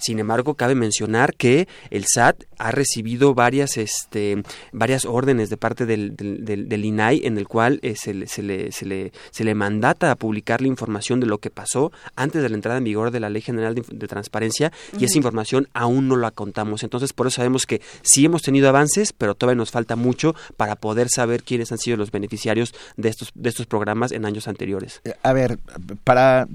Sin 0.00 0.18
embargo, 0.18 0.54
cabe 0.54 0.74
mencionar 0.74 1.34
que 1.34 1.68
el 1.90 2.04
SAT 2.06 2.44
ha 2.58 2.70
recibido 2.70 3.34
varias, 3.34 3.76
este, 3.76 4.42
varias 4.72 5.04
órdenes 5.04 5.48
de 5.50 5.56
parte 5.56 5.86
del, 5.86 6.14
del, 6.16 6.84
INAI 6.84 7.22
en 7.24 7.38
el 7.38 7.48
cual 7.48 7.80
eh, 7.82 7.96
se, 7.96 8.12
le, 8.12 8.26
se, 8.26 8.42
le, 8.42 8.70
se, 8.72 8.84
le, 8.84 9.12
se, 9.30 9.44
le, 9.44 9.54
mandata 9.54 10.10
a 10.10 10.16
publicar 10.16 10.60
la 10.60 10.68
información 10.68 11.20
de 11.20 11.26
lo 11.26 11.38
que 11.38 11.50
pasó 11.50 11.90
antes 12.16 12.42
de 12.42 12.48
la 12.48 12.54
entrada 12.54 12.78
en 12.78 12.84
vigor 12.84 13.10
de 13.10 13.20
la 13.20 13.30
Ley 13.30 13.42
General 13.42 13.74
de, 13.74 14.08
Transparencia 14.08 14.72
y 14.98 15.04
esa 15.04 15.16
información 15.16 15.68
aún 15.72 16.08
no 16.08 16.16
la 16.16 16.30
contamos. 16.30 16.82
Entonces, 16.82 17.12
por 17.12 17.26
eso 17.26 17.36
sabemos 17.36 17.64
que 17.64 17.80
sí 18.02 18.24
hemos 18.24 18.42
tenido 18.42 18.68
avances, 18.68 19.12
pero 19.12 19.34
todavía 19.34 19.58
nos 19.58 19.70
falta 19.70 19.96
mucho 19.96 20.34
para 20.56 20.76
poder 20.76 21.08
saber 21.08 21.42
quiénes 21.42 21.72
han 21.72 21.78
sido 21.78 21.96
los 21.96 22.10
beneficiarios 22.10 22.74
de 22.96 23.08
estos, 23.08 23.30
de 23.34 23.48
esestos 23.48 23.66
programas 23.66 24.12
en 24.12 24.24
años 24.24 24.48
anteriores. 24.48 25.00
Eh, 25.04 25.14
a 25.22 25.32
ver, 25.32 25.58
para 26.04 26.48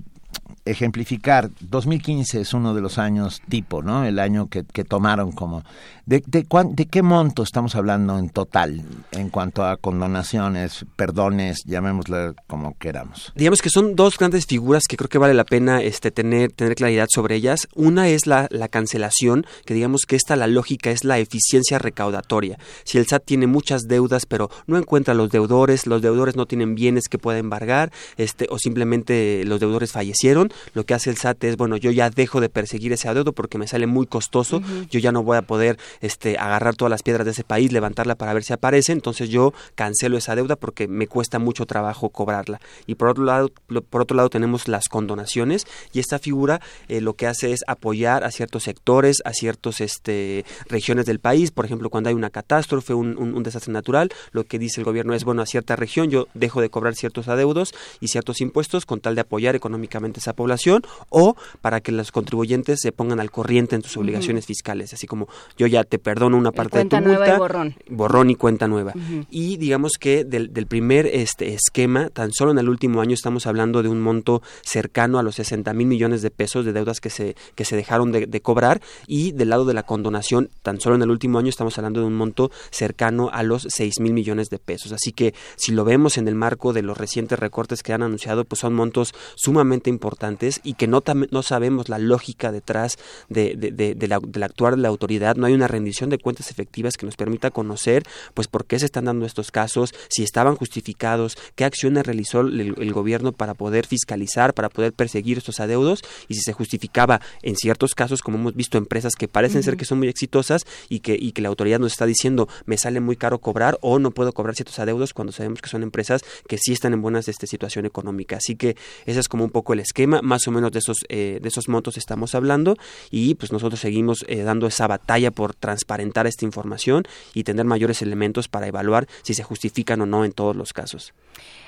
ejemplificar, 0.66 1.52
2015 1.60 2.42
es 2.42 2.54
uno 2.54 2.74
de 2.74 2.82
los 2.82 2.98
años 2.98 3.42
tipo, 3.50 3.82
¿no? 3.82 4.06
El 4.06 4.20
año 4.20 4.48
que, 4.50 4.64
que 4.64 4.84
tomaron 4.84 5.32
como... 5.32 5.64
¿De, 6.06 6.24
de, 6.28 6.46
¿De 6.70 6.86
qué 6.86 7.02
monto 7.02 7.42
estamos 7.42 7.74
hablando 7.74 8.20
en 8.20 8.30
total 8.30 8.84
en 9.12 9.30
cuanto 9.30 9.66
a 9.66 9.78
condonaciones, 9.78 10.86
perdones, 10.96 11.64
llamémosle 11.66 12.34
como 12.46 12.78
queramos? 12.78 13.34
Digamos 13.36 13.64
que 13.64 13.72
son 13.72 13.96
dos 13.96 14.20
grandes 14.20 14.46
figuras 14.46 14.84
que 14.88 14.98
creo 14.98 15.10
que 15.10 15.18
vale 15.18 15.34
la 15.34 15.46
pena 15.46 15.82
este, 15.82 16.12
tener, 16.12 16.52
tener 16.52 16.76
claridad 16.76 17.08
sobre 17.10 17.36
ellas. 17.36 17.68
Una 17.74 18.08
es 18.08 18.28
la, 18.28 18.48
la 18.52 18.68
cancelación, 18.68 19.48
que 19.66 19.74
digamos 19.74 20.02
que 20.08 20.16
esta 20.16 20.36
la 20.36 20.46
lógica 20.46 20.92
es 20.92 21.04
la 21.04 21.18
eficiencia 21.18 21.80
recaudatoria. 21.80 22.60
Si 22.84 23.00
el 23.00 23.08
SAT 23.08 23.26
tiene 23.26 23.48
muchas 23.48 23.88
deudas, 23.88 24.28
pero 24.28 24.52
no 24.68 24.78
encuentra 24.78 25.16
los 25.16 25.32
deudores, 25.32 25.88
los 25.88 26.04
deudores 26.04 26.36
no 26.36 26.46
tienen 26.46 26.76
bienes 26.76 27.08
que 27.10 27.18
pueda 27.18 27.40
embargar, 27.40 27.92
este, 28.18 28.46
o 28.52 28.60
simplemente 28.60 29.44
los 29.46 29.60
deudores 29.60 29.92
fallecieron, 29.92 30.52
lo 30.76 30.86
que 30.86 30.94
hace 30.94 31.10
el 31.10 31.18
SAT 31.18 31.46
es, 31.46 31.58
bueno, 31.58 31.78
yo 31.78 31.90
ya 31.90 32.12
dejo 32.12 32.42
de 32.42 32.50
perseguir 32.50 32.94
ese 32.94 33.10
adeudo 33.10 33.34
porque 33.34 33.58
me 33.58 33.68
sale 33.68 33.88
muy 33.88 34.06
costoso, 34.06 34.62
yo 34.92 35.00
ya 35.00 35.12
no 35.12 35.24
voy 35.24 35.38
a 35.38 35.42
poder 35.42 35.80
este, 36.02 36.38
agarrar 36.38 36.76
todas 36.76 36.90
las 36.90 37.04
piedras 37.04 37.26
de 37.26 37.32
ese 37.32 37.44
país, 37.44 37.72
levantarla 37.72 38.16
para 38.16 38.34
ver 38.34 38.44
si 38.44 38.54
aparece, 38.54 38.94
entonces 38.94 39.30
yo 39.30 39.54
cancelo 39.76 40.18
esa 40.18 40.36
deuda 40.36 40.56
porque 40.56 40.88
me 40.88 41.08
cuesta 41.08 41.40
mucho 41.40 41.66
trabajo 41.66 42.10
cobrarla. 42.10 42.62
Y 42.88 42.96
por 42.96 43.10
otro 43.10 43.26
lado, 43.26 43.52
por 43.90 44.02
otro 44.02 44.16
lado 44.16 44.30
tenemos 44.30 44.68
las 44.68 44.88
condonaciones 44.88 45.66
y 45.92 46.00
esta 46.00 46.20
figura 46.20 46.62
eh, 46.88 47.02
lo 47.02 47.14
que 47.14 47.28
hace 47.28 47.52
es 47.52 47.62
apoyar 47.68 48.24
a 48.24 48.32
ciertos 48.32 48.64
sectores, 48.64 49.22
a 49.26 49.34
ciertas 49.34 49.82
este, 49.82 50.46
regiones 50.70 51.06
del 51.06 51.20
país, 51.20 51.52
por 51.52 51.66
ejemplo, 51.66 51.90
cuando 51.90 52.10
hay 52.10 52.16
una 52.16 52.30
catástrofe, 52.30 52.94
un, 52.94 53.18
un, 53.18 53.44
desastre 53.44 53.74
natural, 53.74 54.10
lo 54.32 54.46
que 54.46 54.58
dice 54.58 54.82
el 54.82 54.86
gobierno 54.86 55.14
es, 55.14 55.24
bueno, 55.24 55.42
a 55.42 55.46
cierta 55.46 55.76
región 55.76 56.10
yo 56.10 56.28
dejo 56.34 56.62
de 56.62 56.70
cobrar 56.70 56.96
ciertos 56.96 57.28
adeudos 57.28 57.74
y 58.00 58.08
ciertos 58.08 58.42
impuestos 58.42 58.86
con 58.86 59.02
tal 59.02 59.16
de 59.16 59.22
apoyar 59.22 59.56
económicamente 59.56 60.20
esa 60.20 60.34
población 60.34 60.46
población 60.46 60.84
o 61.10 61.36
para 61.62 61.82
que 61.82 61.92
los 61.92 62.12
contribuyentes 62.12 62.80
se 62.80 62.92
pongan 62.92 63.20
al 63.20 63.32
corriente 63.32 63.76
en 63.76 63.82
sus 63.82 63.98
obligaciones 63.98 64.46
fiscales, 64.46 64.94
así 64.94 65.08
como 65.08 65.28
yo 65.58 65.66
ya 65.66 65.84
te 65.86 66.00
perdono 66.00 66.38
una 66.38 66.52
parte 66.52 66.80
de 66.80 66.86
tu 66.86 66.98
multa, 66.98 67.36
y 67.36 67.38
borrón. 67.38 67.76
borrón 67.90 68.30
y 68.30 68.36
cuenta 68.36 68.68
nueva. 68.68 68.94
Y 69.30 69.58
digamos 69.58 69.94
que 70.00 70.24
del, 70.24 70.50
primer 70.68 71.06
este 71.06 71.54
esquema, 71.54 72.10
tan 72.10 72.32
solo 72.34 72.52
en 72.52 72.58
el 72.58 72.70
último 72.70 73.02
año 73.02 73.14
estamos 73.14 73.48
hablando 73.48 73.84
de 73.84 73.90
un 73.90 74.02
monto 74.02 74.42
cercano 74.62 75.20
a 75.20 75.24
los 75.24 75.36
60 75.36 75.74
mil 75.74 75.88
millones 75.88 76.22
de 76.22 76.32
pesos 76.32 76.66
de 76.66 76.74
deudas 76.74 77.00
que 77.00 77.10
se, 77.10 77.36
que 77.56 77.66
se 77.66 77.76
dejaron 77.76 78.12
de, 78.12 78.28
de 78.28 78.42
cobrar 78.42 78.82
y 79.08 79.32
del 79.32 79.50
lado 79.50 79.66
de 79.66 79.74
la 79.74 79.84
condonación, 79.84 80.50
tan 80.64 80.80
solo 80.80 80.96
en 80.96 81.04
el 81.04 81.12
último 81.12 81.40
año 81.40 81.50
estamos 81.50 81.78
hablando 81.78 82.00
de 82.02 82.08
un 82.08 82.16
monto 82.16 82.52
cercano 82.72 83.30
a 83.32 83.44
los 83.44 83.68
6 83.70 84.00
mil 84.00 84.14
millones 84.14 84.50
de 84.50 84.60
pesos. 84.60 84.92
Así 84.92 85.12
que 85.12 85.34
si 85.56 85.72
lo 85.72 85.86
vemos 85.86 86.18
en 86.18 86.28
el 86.28 86.36
marco 86.36 86.74
de 86.74 86.82
los 86.82 86.98
recientes 86.98 87.40
recortes 87.40 87.84
que 87.84 87.94
han 87.94 88.04
anunciado, 88.04 88.46
pues 88.46 88.60
son 88.60 88.74
montos 88.74 89.14
sumamente 89.36 89.90
importantes 89.90 90.62
y 90.64 90.74
que 90.74 90.88
no, 90.88 91.04
no 91.32 91.44
sabemos 91.44 91.90
la 91.90 92.00
lógica 92.00 92.52
detrás 92.52 92.98
de, 93.30 93.56
de, 93.56 94.08
la, 94.08 94.20
del 94.20 94.44
actuar 94.44 94.76
de 94.76 94.82
la 94.82 94.90
autoridad, 94.90 95.36
no 95.36 95.46
hay 95.46 95.54
una 95.54 95.68
rendición 95.76 96.10
de 96.10 96.18
cuentas 96.18 96.50
efectivas 96.50 96.98
que 96.98 97.06
nos 97.06 97.16
permita 97.16 97.52
conocer 97.52 98.04
pues 98.34 98.48
por 98.48 98.66
qué 98.66 98.80
se 98.80 98.86
están 98.86 99.06
dando 99.06 99.26
estos 99.26 99.52
casos, 99.52 99.94
si 100.10 100.24
estaban 100.24 100.56
justificados, 100.56 101.38
qué 101.56 101.66
acciones 101.66 102.06
realizó 102.06 102.42
el, 102.42 102.94
gobierno 102.96 103.34
para 103.34 103.54
poder 103.54 103.86
fiscalizar, 103.86 104.54
para 104.54 104.70
poder 104.70 104.94
perseguir 104.94 105.38
estos 105.38 105.60
adeudos 105.60 106.02
y 106.30 106.36
si 106.36 106.42
se 106.42 106.54
justificaba 106.54 107.20
en 107.42 107.56
ciertos 107.56 107.94
casos, 107.94 108.22
como 108.22 108.38
hemos 108.38 108.56
visto 108.56 108.78
empresas 108.78 109.16
que 109.16 109.28
parecen 109.28 109.64
ser 109.64 109.76
que 109.76 109.86
son 109.86 109.98
muy 109.98 110.08
exitosas 110.08 110.62
y 110.88 111.00
que, 111.00 111.18
y 111.20 111.34
que 111.34 111.42
la 111.42 111.50
autoridad 111.50 111.80
nos 111.80 111.92
está 111.92 112.06
diciendo 112.06 112.48
me 112.66 112.78
sale 112.78 113.02
muy 113.02 113.18
caro 113.18 113.40
cobrar 113.40 113.78
o 113.82 114.00
no 114.00 114.12
puedo 114.12 114.32
cobrar 114.34 114.56
ciertos 114.56 114.80
adeudos 114.80 115.14
cuando 115.14 115.34
sabemos 115.34 115.62
que 115.62 115.70
son 115.70 115.84
empresas 115.84 116.24
que 116.48 116.58
sí 116.58 116.72
están 116.72 116.94
en 116.94 117.02
buenas 117.02 117.28
este, 117.28 117.48
situación 117.48 117.86
económica. 117.86 118.38
Así 118.38 118.56
que 118.56 118.78
ese 119.06 119.20
es 119.20 119.28
como 119.28 119.44
un 119.44 119.52
poco 119.52 119.74
el 119.74 119.80
esquema, 119.80 120.22
más 120.22 120.48
o 120.48 120.52
menos 120.52 120.72
de 120.72 120.80
esos, 120.80 120.98
eh, 121.10 121.40
de 121.42 121.50
esos 121.50 121.68
montos 121.68 121.98
estamos 121.98 122.36
hablando 122.36 122.78
y 123.12 123.36
pues 123.36 123.52
nosotros 123.52 123.80
seguimos 123.80 124.26
eh, 124.28 124.44
dando 124.44 124.68
esa 124.68 124.88
batalla 124.88 125.32
por 125.32 125.56
transparentar 125.66 126.28
esta 126.28 126.46
información 126.46 127.08
y 127.34 127.44
tener 127.44 127.66
mayores 127.66 128.04
elementos 128.04 128.48
para 128.48 128.68
evaluar 128.68 129.08
si 129.24 129.34
se 129.34 129.42
justifican 129.42 130.00
o 130.02 130.06
no 130.06 130.24
en 130.24 130.32
todos 130.32 130.56
los 130.56 130.74
casos. 130.74 131.14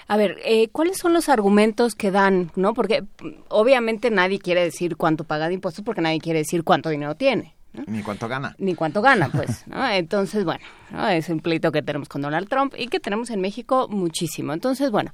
A 0.08 0.17
ver, 0.17 0.38
eh, 0.45 0.67
¿cuáles 0.69 0.98
son 0.98 1.14
los 1.14 1.30
argumentos 1.30 1.95
que 1.95 2.11
dan? 2.11 2.51
no 2.56 2.76
Porque 2.76 3.03
obviamente 3.50 4.11
nadie 4.11 4.38
quiere 4.38 4.64
decir 4.64 4.98
cuánto 4.98 5.24
paga 5.24 5.48
de 5.48 5.56
impuestos 5.56 5.84
porque 5.84 6.01
nadie 6.01 6.19
quiere 6.19 6.40
decir 6.40 6.64
cuánto 6.64 6.90
dinero 6.90 7.16
tiene. 7.16 7.56
Ni 7.88 8.03
cuánto 8.03 8.27
gana. 8.27 8.56
Ni 8.59 8.76
cuánto 8.76 9.01
gana, 9.01 9.30
pues. 9.30 9.66
Entonces, 9.92 10.45
bueno, 10.45 10.64
es 11.09 11.30
un 11.30 11.40
pleito 11.40 11.72
que 11.72 11.82
tenemos 11.82 12.08
con 12.08 12.22
Donald 12.22 12.48
Trump 12.48 12.76
y 12.77 12.88
que 12.88 13.00
tenemos 13.00 13.32
en 13.32 13.42
México 13.42 13.88
muchísimo. 13.90 14.53
Entonces, 14.53 14.92
bueno, 14.92 15.11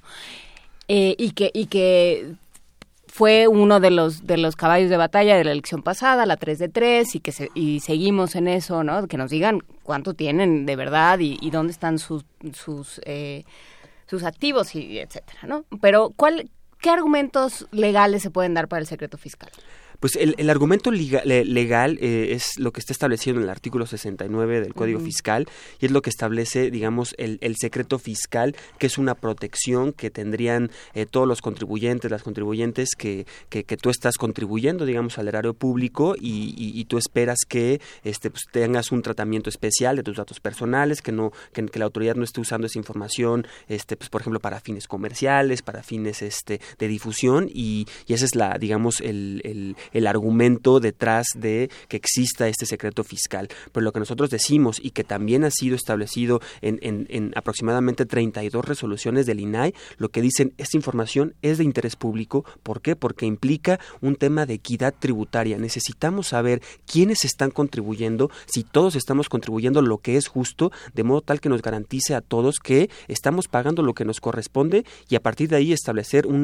eh, 0.89 1.15
y 1.17 1.31
que 1.31 1.49
y 1.53 1.67
que 1.67 2.35
fue 3.15 3.47
uno 3.47 3.79
de 3.79 3.91
los 3.91 4.25
de 4.25 4.37
los 4.37 4.55
caballos 4.55 4.89
de 4.89 4.97
batalla 4.97 5.37
de 5.37 5.43
la 5.43 5.51
elección 5.51 5.83
pasada, 5.83 6.25
la 6.25 6.35
3 6.35 6.57
de 6.57 6.67
3, 6.67 7.13
y 7.13 7.19
que 7.19 7.31
se, 7.31 7.51
y 7.53 7.79
seguimos 7.81 8.35
en 8.35 8.47
eso, 8.47 8.83
¿no? 8.83 9.07
Que 9.07 9.17
nos 9.17 9.29
digan 9.29 9.59
cuánto 9.83 10.15
tienen 10.15 10.65
de 10.65 10.75
verdad 10.75 11.19
y, 11.19 11.37
y 11.39 11.51
dónde 11.51 11.73
están 11.73 11.99
sus 11.99 12.25
sus 12.55 12.99
eh, 13.05 13.43
sus 14.07 14.23
activos 14.23 14.73
y 14.73 14.97
etcétera, 14.97 15.41
¿no? 15.43 15.63
Pero 15.79 16.11
¿cuál 16.15 16.49
qué 16.81 16.89
argumentos 16.89 17.67
legales 17.69 18.23
se 18.23 18.31
pueden 18.31 18.55
dar 18.55 18.67
para 18.67 18.79
el 18.79 18.87
secreto 18.87 19.19
fiscal? 19.19 19.51
Pues 19.99 20.15
el, 20.15 20.49
argumento 20.49 20.91
legal 20.91 21.97
eh, 22.01 22.33
es 22.33 22.57
lo 22.57 22.71
que 22.71 22.79
está 22.79 22.93
establecido 22.93 23.37
en 23.37 23.43
el 23.43 23.49
artículo 23.49 23.85
69 23.85 24.61
del 24.61 24.73
Código 24.73 24.99
Fiscal 24.99 25.47
y 25.79 25.85
es 25.85 25.91
lo 25.91 26.01
que 26.01 26.09
establece, 26.09 26.71
digamos, 26.71 27.15
el, 27.17 27.39
secreto 27.57 27.99
fiscal, 27.99 28.55
que 28.79 28.87
es 28.87 28.97
una 28.97 29.15
protección 29.15 29.93
que 29.93 30.09
tendrían 30.09 30.71
eh, 30.93 31.05
todos 31.05 31.27
los 31.27 31.41
contribuyentes, 31.41 32.09
las 32.11 32.23
contribuyentes 32.23 32.95
que, 32.97 33.25
que, 33.49 33.63
tú 33.77 33.89
estás 33.89 34.17
contribuyendo, 34.17 34.85
digamos, 34.85 35.17
al 35.17 35.27
erario 35.27 35.53
público 35.53 36.15
y, 36.19 36.83
tú 36.85 36.97
esperas 36.97 37.39
que 37.47 37.79
este, 38.03 38.29
pues, 38.29 38.43
tengas 38.51 38.91
un 38.91 39.01
tratamiento 39.01 39.49
especial 39.49 39.95
de 39.95 40.03
tus 40.03 40.17
datos 40.17 40.39
personales, 40.39 41.01
que 41.01 41.11
no 41.11 41.31
que, 41.53 41.63
la 41.79 41.85
autoridad 41.85 42.15
no 42.15 42.23
esté 42.23 42.41
usando 42.41 42.67
esa 42.67 42.77
información, 42.77 43.47
este, 43.67 43.95
pues, 43.95 44.09
por 44.09 44.21
ejemplo, 44.21 44.39
para 44.39 44.59
fines 44.59 44.87
comerciales, 44.87 45.61
para 45.61 45.81
fines 45.83 46.21
este, 46.21 46.59
de 46.77 46.87
difusión 46.87 47.49
y, 47.53 47.87
y 48.05 48.13
esa 48.13 48.25
es 48.25 48.35
la, 48.35 48.57
digamos, 48.57 48.99
el 48.99 49.33
el 49.43 49.75
argumento 50.07 50.79
detrás 50.79 51.27
de 51.35 51.69
que 51.87 51.97
exista 51.97 52.47
este 52.47 52.65
secreto 52.65 53.03
fiscal. 53.03 53.49
Pero 53.71 53.83
lo 53.83 53.91
que 53.91 53.99
nosotros 53.99 54.29
decimos 54.29 54.79
y 54.81 54.91
que 54.91 55.03
también 55.03 55.43
ha 55.43 55.51
sido 55.51 55.75
establecido 55.75 56.41
en, 56.61 56.79
en, 56.81 57.07
en 57.09 57.31
aproximadamente 57.35 58.05
32 58.05 58.65
resoluciones 58.65 59.25
del 59.25 59.39
INAI, 59.39 59.73
lo 59.97 60.09
que 60.09 60.21
dicen, 60.21 60.53
esta 60.57 60.77
información 60.77 61.35
es 61.41 61.57
de 61.57 61.63
interés 61.63 61.95
público. 61.95 62.45
¿Por 62.63 62.81
qué? 62.81 62.95
Porque 62.95 63.25
implica 63.25 63.79
un 64.01 64.15
tema 64.15 64.45
de 64.45 64.55
equidad 64.55 64.93
tributaria. 64.97 65.57
Necesitamos 65.57 66.27
saber 66.27 66.61
quiénes 66.85 67.25
están 67.25 67.51
contribuyendo, 67.51 68.29
si 68.45 68.63
todos 68.63 68.95
estamos 68.95 69.29
contribuyendo 69.29 69.81
lo 69.81 69.97
que 69.99 70.17
es 70.17 70.27
justo, 70.27 70.71
de 70.93 71.03
modo 71.03 71.21
tal 71.21 71.39
que 71.39 71.49
nos 71.49 71.61
garantice 71.61 72.15
a 72.15 72.21
todos 72.21 72.59
que 72.59 72.89
estamos 73.07 73.47
pagando 73.47 73.83
lo 73.83 73.93
que 73.93 74.05
nos 74.05 74.19
corresponde 74.19 74.85
y 75.09 75.15
a 75.15 75.21
partir 75.21 75.49
de 75.49 75.57
ahí 75.57 75.73
establecer 75.73 76.27
un, 76.27 76.43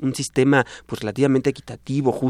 un 0.00 0.14
sistema 0.14 0.66
pues 0.86 1.00
relativamente 1.00 1.50
equitativo, 1.50 2.12
justo 2.12 2.29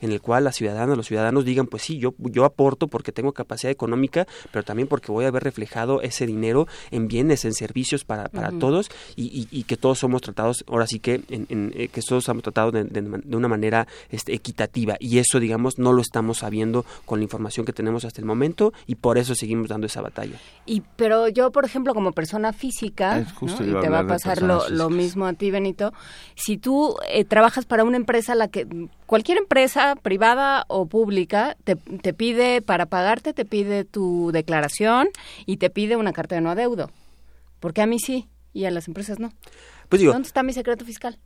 en 0.00 0.12
el 0.12 0.20
cual 0.20 0.44
las 0.44 0.56
ciudadanas, 0.56 0.96
los 0.96 1.06
ciudadanos 1.06 1.44
digan, 1.44 1.66
pues 1.66 1.82
sí, 1.82 1.98
yo, 1.98 2.14
yo 2.18 2.44
aporto 2.44 2.88
porque 2.88 3.12
tengo 3.12 3.32
capacidad 3.32 3.70
económica, 3.70 4.26
pero 4.52 4.64
también 4.64 4.88
porque 4.88 5.12
voy 5.12 5.24
a 5.24 5.30
ver 5.30 5.44
reflejado 5.44 6.02
ese 6.02 6.26
dinero 6.26 6.66
en 6.90 7.08
bienes, 7.08 7.44
en 7.44 7.54
servicios 7.54 8.04
para, 8.04 8.28
para 8.28 8.52
todos 8.52 8.90
y, 9.16 9.64
que 9.64 9.76
todos 9.76 9.98
somos 9.98 10.22
tratados, 10.22 10.64
ahora 10.68 10.86
sí 10.86 10.98
que, 10.98 11.22
en, 11.28 11.72
eh, 11.74 11.88
que 11.88 12.00
todos 12.00 12.24
somos 12.24 12.42
tratados 12.42 12.72
de, 12.72 13.36
una 13.36 13.48
manera 13.48 13.86
este, 14.10 14.34
equitativa. 14.34 14.96
Y 14.98 15.18
eso, 15.18 15.40
digamos, 15.40 15.78
no 15.78 15.92
lo 15.92 16.00
estamos 16.00 16.38
sabiendo 16.38 16.84
con 17.04 17.18
la 17.18 17.24
información 17.24 17.66
que 17.66 17.72
tenemos 17.72 18.04
hasta 18.04 18.20
el 18.20 18.24
momento 18.24 18.72
y 18.86 18.94
por 18.96 19.18
eso 19.18 19.34
seguimos 19.34 19.68
dando 19.68 19.86
esa 19.86 20.00
batalla. 20.00 20.38
Y 20.66 20.82
pero 20.96 21.28
yo, 21.28 21.50
por 21.50 21.64
ejemplo, 21.64 21.94
como 21.94 22.12
persona 22.12 22.52
física, 22.52 23.26
y 23.42 23.72
te 23.80 23.88
va 23.88 24.00
a 24.00 24.06
pasar 24.06 24.42
lo, 24.42 24.68
lo, 24.68 24.90
mismo 24.90 25.26
a 25.26 25.32
ti, 25.32 25.50
Benito, 25.50 25.92
si 26.34 26.56
tú 26.56 26.96
eh, 27.08 27.24
trabajas 27.24 27.66
para 27.66 27.84
una 27.84 27.96
empresa 27.96 28.34
la 28.34 28.48
que 28.48 28.66
cualquier 29.06 29.37
empresa 29.38 29.96
privada 29.96 30.64
o 30.68 30.86
pública 30.86 31.56
te, 31.64 31.76
te, 31.76 32.12
pide, 32.12 32.62
para 32.62 32.86
pagarte, 32.86 33.32
te 33.32 33.44
pide 33.44 33.84
tu 33.84 34.30
declaración 34.32 35.08
y 35.46 35.56
te 35.56 35.70
pide 35.70 35.96
una 35.96 36.12
carta 36.12 36.34
de 36.34 36.40
no 36.40 36.50
adeudo. 36.50 36.90
Porque 37.60 37.82
a 37.82 37.86
mí 37.86 37.98
sí 37.98 38.28
y 38.52 38.64
a 38.64 38.70
las 38.70 38.88
empresas 38.88 39.18
no. 39.18 39.32
Pues 39.88 40.00
digo, 40.00 40.12
¿Dónde 40.12 40.26
está 40.26 40.42
mi 40.42 40.52
secreto 40.52 40.84
fiscal? 40.84 41.18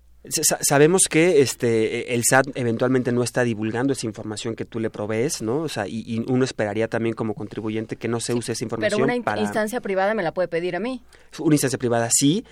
Sabemos 0.61 1.03
que 1.11 1.41
este 1.41 2.15
el 2.15 2.23
SAT 2.25 2.51
eventualmente 2.55 3.11
no 3.11 3.25
está 3.25 3.43
divulgando 3.43 3.93
esa 3.93 4.07
información 4.07 4.55
que 4.55 4.65
tú 4.65 4.79
le 4.79 4.89
provees, 4.89 5.43
¿no? 5.43 5.63
O 5.63 5.69
sea, 5.69 5.89
y, 5.89 6.25
uno 6.29 6.45
esperaría 6.45 6.87
también 6.87 7.17
como 7.17 7.35
contribuyente 7.35 7.97
que 7.97 8.07
no 8.07 8.21
se 8.21 8.33
use 8.33 8.53
esa 8.53 8.63
información. 8.63 9.09
Pero 9.09 9.23
una 9.33 9.41
instancia 9.41 9.81
privada 9.81 10.15
me 10.15 10.23
la 10.23 10.33
puede 10.33 10.47
pedir 10.47 10.77
a 10.77 10.81
mí. 10.81 11.03
Una 11.41 11.57
instancia 11.57 11.77
privada 11.77 12.09
sí, 12.13 12.45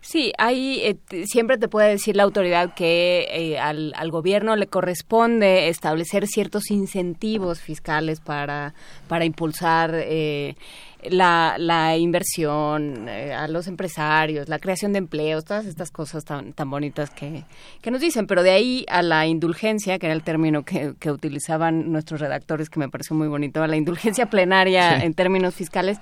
Sí, 0.01 0.31
ahí 0.37 0.81
eh, 0.83 1.25
siempre 1.25 1.57
te 1.57 1.67
puede 1.67 1.89
decir 1.89 2.15
la 2.15 2.23
autoridad 2.23 2.73
que 2.73 3.27
eh, 3.31 3.59
al, 3.59 3.93
al, 3.95 4.11
gobierno 4.11 4.55
le 4.55 4.67
corresponde 4.67 5.67
establecer 5.67 6.25
ciertos 6.25 6.71
incentivos 6.71 7.59
fiscales 7.59 8.21
para, 8.21 8.73
para 9.09 9.25
impulsar 9.25 9.91
eh, 9.93 10.55
la, 11.03 11.55
la 11.57 11.97
inversión, 11.97 13.09
a 13.09 13.47
los 13.49 13.67
empresarios, 13.67 14.47
la 14.47 14.59
creación 14.59 14.93
de 14.93 14.99
empleos, 14.99 15.43
todas 15.43 15.65
estas 15.65 15.91
cosas 15.91 16.23
tan, 16.23 16.53
tan 16.53 16.69
bonitas 16.69 17.09
que, 17.09 17.43
que 17.81 17.91
nos 17.91 17.99
dicen. 18.01 18.25
Pero 18.25 18.41
de 18.41 18.51
ahí 18.51 18.85
a 18.89 19.01
la 19.01 19.27
indulgencia, 19.27 19.99
que 19.99 20.07
era 20.07 20.15
el 20.15 20.23
término 20.23 20.63
que, 20.63 20.93
que 20.99 21.11
utilizaban 21.11 21.91
nuestros 21.91 22.21
redactores, 22.21 22.69
que 22.69 22.79
me 22.79 22.89
pareció 22.89 23.15
muy 23.15 23.27
bonito, 23.27 23.61
a 23.61 23.67
la 23.67 23.75
indulgencia 23.75 24.27
plenaria 24.27 25.03
en 25.03 25.13
términos 25.13 25.55
fiscales, 25.55 25.99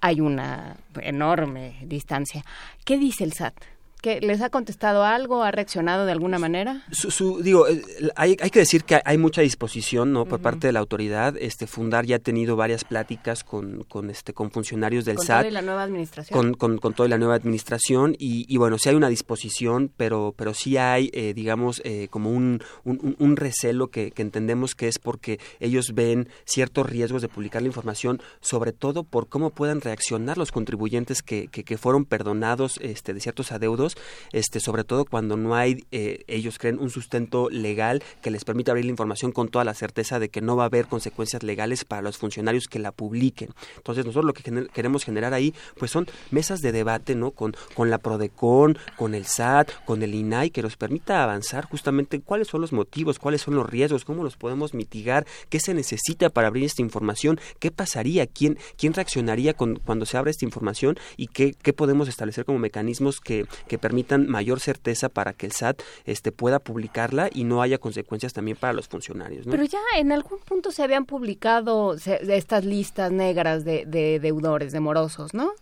hay 0.00 0.20
una 0.20 0.76
enorme 1.00 1.76
distancia. 1.82 2.44
¿Qué 2.84 2.98
dice 2.98 3.24
el 3.24 3.32
SAT? 3.32 3.54
¿Que 4.00 4.20
¿Les 4.20 4.40
ha 4.40 4.48
contestado 4.48 5.04
algo? 5.04 5.42
¿Ha 5.42 5.50
reaccionado 5.50 6.06
de 6.06 6.12
alguna 6.12 6.38
manera? 6.38 6.82
Su, 6.90 7.42
digo, 7.42 7.68
eh, 7.68 7.82
hay, 8.16 8.36
hay, 8.40 8.50
que 8.50 8.60
decir 8.60 8.84
que 8.84 9.00
hay 9.04 9.18
mucha 9.18 9.42
disposición 9.42 10.12
¿no? 10.12 10.24
por 10.24 10.40
parte 10.40 10.66
de 10.66 10.72
la 10.72 10.80
autoridad. 10.80 11.36
Este 11.38 11.66
Fundar 11.66 12.06
ya 12.06 12.16
ha 12.16 12.18
tenido 12.18 12.56
varias 12.56 12.84
pláticas 12.84 13.44
con, 13.44 13.84
con, 13.84 14.08
este, 14.08 14.32
con 14.32 14.50
funcionarios 14.50 15.04
del 15.04 15.16
¿Con 15.16 15.26
SAT. 15.26 15.44
Con 15.44 15.54
la 15.54 15.62
nueva 15.62 15.82
administración. 15.82 16.54
Con, 16.54 16.78
con, 16.78 16.94
toda 16.94 17.08
la 17.08 17.18
nueva 17.18 17.34
administración. 17.34 18.16
Y, 18.18 18.46
y, 18.48 18.56
bueno, 18.56 18.78
sí 18.78 18.88
hay 18.88 18.94
una 18.94 19.08
disposición, 19.08 19.92
pero, 19.96 20.34
pero 20.36 20.54
sí 20.54 20.78
hay, 20.78 21.10
eh, 21.12 21.34
digamos, 21.34 21.82
eh, 21.84 22.08
como 22.10 22.30
un, 22.30 22.62
un, 22.84 23.16
un 23.18 23.36
recelo 23.36 23.88
que, 23.88 24.10
que, 24.12 24.22
entendemos 24.22 24.74
que 24.74 24.88
es 24.88 24.98
porque 24.98 25.38
ellos 25.60 25.92
ven 25.94 26.28
ciertos 26.46 26.88
riesgos 26.88 27.20
de 27.20 27.28
publicar 27.28 27.60
la 27.60 27.68
información, 27.68 28.22
sobre 28.40 28.72
todo 28.72 29.04
por 29.04 29.28
cómo 29.28 29.50
puedan 29.50 29.80
reaccionar 29.80 30.38
los 30.38 30.52
contribuyentes 30.52 31.22
que, 31.22 31.48
que, 31.48 31.64
que 31.64 31.76
fueron 31.76 32.06
perdonados 32.06 32.78
este, 32.82 33.12
de 33.12 33.20
ciertos 33.20 33.52
adeudos 33.52 33.89
este, 34.32 34.60
sobre 34.60 34.84
todo 34.84 35.04
cuando 35.04 35.36
no 35.36 35.54
hay, 35.54 35.84
eh, 35.90 36.24
ellos 36.26 36.58
creen, 36.58 36.78
un 36.78 36.90
sustento 36.90 37.48
legal 37.50 38.02
que 38.22 38.30
les 38.30 38.44
permita 38.44 38.72
abrir 38.72 38.84
la 38.84 38.90
información 38.90 39.32
con 39.32 39.48
toda 39.48 39.64
la 39.64 39.74
certeza 39.74 40.18
de 40.18 40.28
que 40.28 40.40
no 40.40 40.56
va 40.56 40.64
a 40.64 40.66
haber 40.66 40.86
consecuencias 40.86 41.42
legales 41.42 41.84
para 41.84 42.02
los 42.02 42.18
funcionarios 42.18 42.66
que 42.66 42.78
la 42.78 42.92
publiquen. 42.92 43.50
Entonces 43.76 44.04
nosotros 44.04 44.26
lo 44.26 44.32
que 44.32 44.68
queremos 44.72 45.04
generar 45.04 45.34
ahí, 45.34 45.54
pues 45.78 45.90
son 45.90 46.06
mesas 46.30 46.60
de 46.60 46.72
debate, 46.72 47.14
¿no? 47.14 47.30
Con, 47.30 47.54
con 47.74 47.90
la 47.90 47.98
PRODECON, 47.98 48.78
con 48.96 49.14
el 49.14 49.26
SAT, 49.26 49.84
con 49.84 50.02
el 50.02 50.14
INAI, 50.14 50.50
que 50.50 50.62
nos 50.62 50.76
permita 50.76 51.22
avanzar 51.22 51.66
justamente 51.66 52.20
cuáles 52.20 52.48
son 52.48 52.60
los 52.60 52.72
motivos, 52.72 53.18
cuáles 53.18 53.42
son 53.42 53.54
los 53.54 53.68
riesgos, 53.68 54.04
cómo 54.04 54.24
los 54.24 54.36
podemos 54.36 54.74
mitigar, 54.74 55.26
qué 55.48 55.60
se 55.60 55.74
necesita 55.74 56.30
para 56.30 56.48
abrir 56.48 56.64
esta 56.64 56.82
información, 56.82 57.40
qué 57.58 57.70
pasaría, 57.70 58.26
quién, 58.26 58.58
quién 58.76 58.92
reaccionaría 58.92 59.54
con, 59.54 59.76
cuando 59.76 60.06
se 60.06 60.16
abre 60.16 60.30
esta 60.30 60.44
información 60.44 60.98
y 61.16 61.28
qué, 61.28 61.54
qué 61.62 61.72
podemos 61.72 62.08
establecer 62.08 62.44
como 62.44 62.58
mecanismos 62.58 63.20
que, 63.20 63.46
que 63.68 63.78
permitan 63.80 64.28
mayor 64.28 64.60
certeza 64.60 65.08
para 65.08 65.32
que 65.32 65.46
el 65.46 65.52
SAT 65.52 65.82
este, 66.04 66.32
pueda 66.32 66.58
publicarla 66.58 67.30
y 67.32 67.44
no 67.44 67.62
haya 67.62 67.78
consecuencias 67.78 68.32
también 68.32 68.56
para 68.56 68.72
los 68.72 68.88
funcionarios. 68.88 69.46
Pero 69.50 69.64
ya 69.64 69.80
en 69.96 70.12
algún 70.12 70.38
punto 70.40 70.70
se 70.70 70.82
habían 70.82 71.06
publicado 71.06 71.94
estas 71.94 72.64
listas 72.64 73.10
negras 73.10 73.64
de, 73.64 74.18
deudores, 74.20 74.72
de 74.72 74.80
morosos, 74.80 75.34
¿no? 75.34 75.52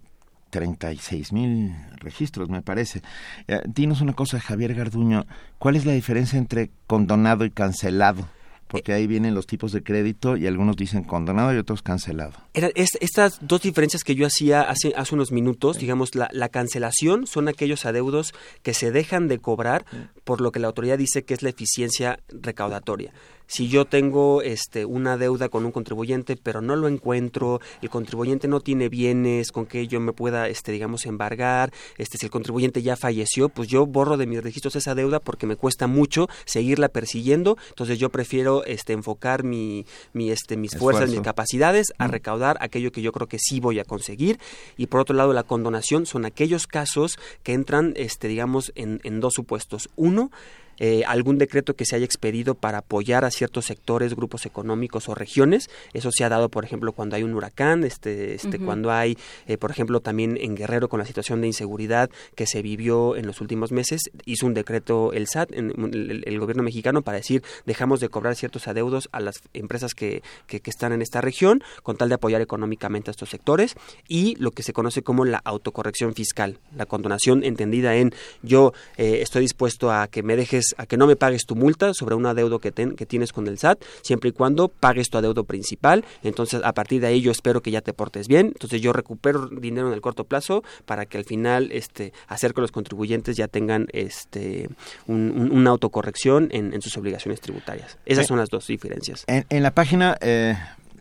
36 0.49 1.33
mil 1.33 1.75
registros, 1.97 2.49
me 2.49 2.61
parece. 2.61 3.01
Eh, 3.47 3.61
dinos 3.67 3.99
una 4.01 4.13
cosa, 4.13 4.39
Javier 4.39 4.73
Garduño, 4.73 5.25
¿cuál 5.59 5.75
es 5.75 5.85
la 5.85 5.93
diferencia 5.93 6.39
entre 6.39 6.71
condonado 6.87 7.45
y 7.45 7.51
cancelado? 7.51 8.27
Porque 8.67 8.93
ahí 8.93 9.07
vienen 9.07 9.33
los 9.33 9.47
tipos 9.47 9.71
de 9.71 9.83
crédito 9.83 10.37
y 10.37 10.47
algunos 10.47 10.75
dicen 10.75 11.03
condonado 11.03 11.53
y 11.53 11.57
otros 11.57 11.81
cancelado. 11.81 12.33
estas 12.53 13.39
dos 13.41 13.61
diferencias 13.61 14.03
que 14.03 14.15
yo 14.15 14.25
hacía 14.25 14.61
hace, 14.61 14.93
hace 14.95 15.15
unos 15.15 15.31
minutos, 15.31 15.77
digamos, 15.77 16.15
la, 16.15 16.29
la, 16.31 16.49
cancelación 16.49 17.27
son 17.27 17.47
aquellos 17.47 17.85
adeudos 17.85 18.33
que 18.63 18.73
se 18.73 18.91
dejan 18.91 19.27
de 19.27 19.39
cobrar 19.39 19.85
por 20.23 20.41
lo 20.41 20.51
que 20.51 20.59
la 20.59 20.67
autoridad 20.67 20.97
dice 20.97 21.23
que 21.23 21.33
es 21.33 21.43
la 21.43 21.49
eficiencia 21.49 22.19
recaudatoria 22.29 23.13
si 23.47 23.67
yo 23.67 23.85
tengo 23.85 24.41
este 24.41 24.85
una 24.85 25.17
deuda 25.17 25.49
con 25.49 25.65
un 25.65 25.71
contribuyente 25.71 26.37
pero 26.41 26.61
no 26.61 26.75
lo 26.75 26.87
encuentro 26.87 27.59
el 27.81 27.89
contribuyente 27.89 28.47
no 28.47 28.59
tiene 28.59 28.89
bienes 28.89 29.51
con 29.51 29.65
que 29.65 29.87
yo 29.87 29.99
me 29.99 30.13
pueda 30.13 30.47
este 30.47 30.71
digamos 30.71 31.05
embargar 31.05 31.73
este 31.97 32.17
si 32.17 32.25
el 32.25 32.31
contribuyente 32.31 32.81
ya 32.81 32.95
falleció 32.95 33.49
pues 33.49 33.67
yo 33.67 33.85
borro 33.85 34.17
de 34.17 34.27
mis 34.27 34.43
registros 34.43 34.75
esa 34.75 34.95
deuda 34.95 35.19
porque 35.19 35.47
me 35.47 35.55
cuesta 35.55 35.87
mucho 35.87 36.27
seguirla 36.45 36.89
persiguiendo. 36.89 37.57
Entonces 37.69 37.99
yo 37.99 38.09
prefiero 38.09 38.63
este 38.65 38.93
enfocar 38.93 39.43
mi, 39.43 39.85
mi 40.13 40.31
este 40.31 40.57
mis 40.57 40.77
fuerzas 40.77 41.09
mis 41.09 41.21
capacidades 41.21 41.93
a 41.97 42.07
recaudar 42.07 42.57
aquello 42.61 42.91
que 42.91 43.01
yo 43.01 43.11
creo 43.11 43.27
que 43.27 43.39
sí 43.39 43.59
voy 43.59 43.79
a 43.79 43.85
conseguir. 43.85 44.39
Y 44.77 44.87
por 44.87 45.01
otro 45.01 45.15
lado 45.15 45.33
la 45.33 45.43
condonación 45.43 46.05
son 46.05 46.25
aquellos 46.25 46.67
casos 46.67 47.17
que 47.43 47.53
entran 47.53 47.93
este 47.95 48.27
digamos 48.27 48.71
en, 48.75 48.99
en 49.03 49.19
dos 49.19 49.33
supuestos. 49.33 49.89
Uno 49.95 50.31
eh, 50.79 51.03
algún 51.07 51.37
decreto 51.37 51.75
que 51.75 51.85
se 51.85 51.95
haya 51.95 52.05
expedido 52.05 52.55
para 52.55 52.79
apoyar 52.79 53.25
a 53.25 53.31
ciertos 53.31 53.65
sectores, 53.65 54.15
grupos 54.15 54.45
económicos 54.45 55.09
o 55.09 55.15
regiones. 55.15 55.69
Eso 55.93 56.11
se 56.11 56.23
ha 56.23 56.29
dado, 56.29 56.49
por 56.49 56.63
ejemplo, 56.63 56.93
cuando 56.93 57.15
hay 57.15 57.23
un 57.23 57.33
huracán, 57.33 57.83
este, 57.83 58.35
este, 58.35 58.59
cuando 58.59 58.91
hay, 58.91 59.17
eh, 59.47 59.57
por 59.57 59.71
ejemplo, 59.71 59.99
también 59.99 60.37
en 60.39 60.55
Guerrero 60.55 60.89
con 60.89 60.99
la 60.99 61.05
situación 61.05 61.41
de 61.41 61.47
inseguridad 61.47 62.09
que 62.35 62.45
se 62.45 62.61
vivió 62.61 63.15
en 63.15 63.25
los 63.25 63.41
últimos 63.41 63.71
meses, 63.71 64.01
hizo 64.25 64.45
un 64.45 64.53
decreto 64.53 65.13
el 65.13 65.27
SAT, 65.27 65.51
el, 65.51 66.39
gobierno 66.39 66.63
mexicano, 66.63 67.01
para 67.01 67.17
decir 67.17 67.43
dejamos 67.65 67.99
de 67.99 68.09
cobrar 68.09 68.35
ciertos 68.35 68.67
adeudos 68.67 69.09
a 69.11 69.19
las 69.19 69.41
empresas 69.53 69.93
que, 69.93 70.21
que, 70.45 70.61
están 70.67 70.91
en 70.91 71.01
esta 71.01 71.21
región 71.21 71.63
con 71.81 71.97
tal 71.97 72.09
de 72.09 72.15
apoyar 72.15 72.41
económicamente 72.41 73.09
a 73.09 73.11
estos 73.11 73.29
sectores 73.29 73.75
y 74.07 74.35
lo 74.35 74.51
que 74.51 74.63
se 74.63 74.73
conoce 74.73 75.01
como 75.01 75.25
la 75.25 75.41
autocorrección 75.43 76.13
fiscal, 76.13 76.59
la 76.75 76.85
condonación 76.85 77.43
entendida 77.43 77.95
en 77.95 78.13
yo 78.43 78.73
eh, 78.97 79.19
estoy 79.21 79.43
dispuesto 79.43 79.91
a 79.91 80.07
que 80.07 80.23
me 80.23 80.35
dejes 80.35 80.66
a 80.77 80.85
que 80.85 80.97
no 80.97 81.07
me 81.07 81.15
pagues 81.15 81.45
tu 81.45 81.55
multa 81.55 81.93
sobre 81.93 82.15
un 82.15 82.25
adeudo 82.25 82.59
que, 82.59 82.71
que 82.71 83.05
tienes 83.05 83.33
con 83.33 83.47
el 83.47 83.57
SAT, 83.57 83.83
siempre 84.01 84.29
y 84.29 84.33
cuando 84.33 84.67
pagues 84.67 85.09
tu 85.09 85.17
adeudo 85.17 85.43
principal. 85.43 86.05
Entonces, 86.23 86.61
a 86.63 86.73
partir 86.73 87.01
de 87.01 87.07
ahí 87.07 87.21
yo 87.21 87.31
espero 87.31 87.61
que 87.61 87.71
ya 87.71 87.81
te 87.81 87.93
portes 87.93 88.27
bien. 88.27 88.47
Entonces, 88.47 88.81
yo 88.81 88.93
recupero 88.93 89.47
dinero 89.47 89.87
en 89.87 89.93
el 89.93 90.01
corto 90.01 90.23
plazo 90.23 90.63
para 90.85 91.05
que 91.05 91.17
al 91.17 91.25
final 91.25 91.69
este, 91.71 92.13
hacer 92.27 92.53
que 92.53 92.61
los 92.61 92.71
contribuyentes 92.71 93.37
ya 93.37 93.47
tengan 93.47 93.87
este, 93.91 94.69
una 95.07 95.69
autocorrección 95.69 96.49
en, 96.51 96.81
sus 96.81 96.97
obligaciones 96.97 97.41
tributarias. 97.41 97.97
Esas 98.05 98.27
son 98.27 98.37
las 98.37 98.49
dos 98.49 98.67
diferencias. 98.67 99.25
En, 99.27 99.63
la 99.63 99.71
página... 99.71 100.17
Eh, 100.21 100.55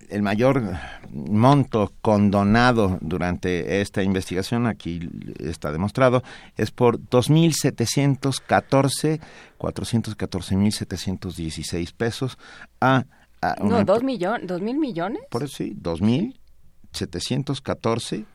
el 0.09 0.23
mayor 0.23 0.63
monto 1.13 1.93
condonado 2.01 2.99
durante 3.01 3.81
esta 3.81 4.03
investigación, 4.03 4.67
aquí 4.67 5.09
está 5.39 5.71
demostrado, 5.73 6.23
es 6.57 6.71
por 6.71 6.99
2.714, 6.99 9.21
414.716 9.59 11.95
pesos 11.95 12.39
a... 12.81 13.05
a 13.41 13.55
no, 13.63 13.83
dos, 13.85 14.03
millones, 14.03 14.47
¿dos 14.47 14.61
mil 14.61 14.77
millones? 14.79 15.23
Por 15.31 15.43
eso 15.43 15.57
sí, 15.57 15.75
2.714 15.81 18.27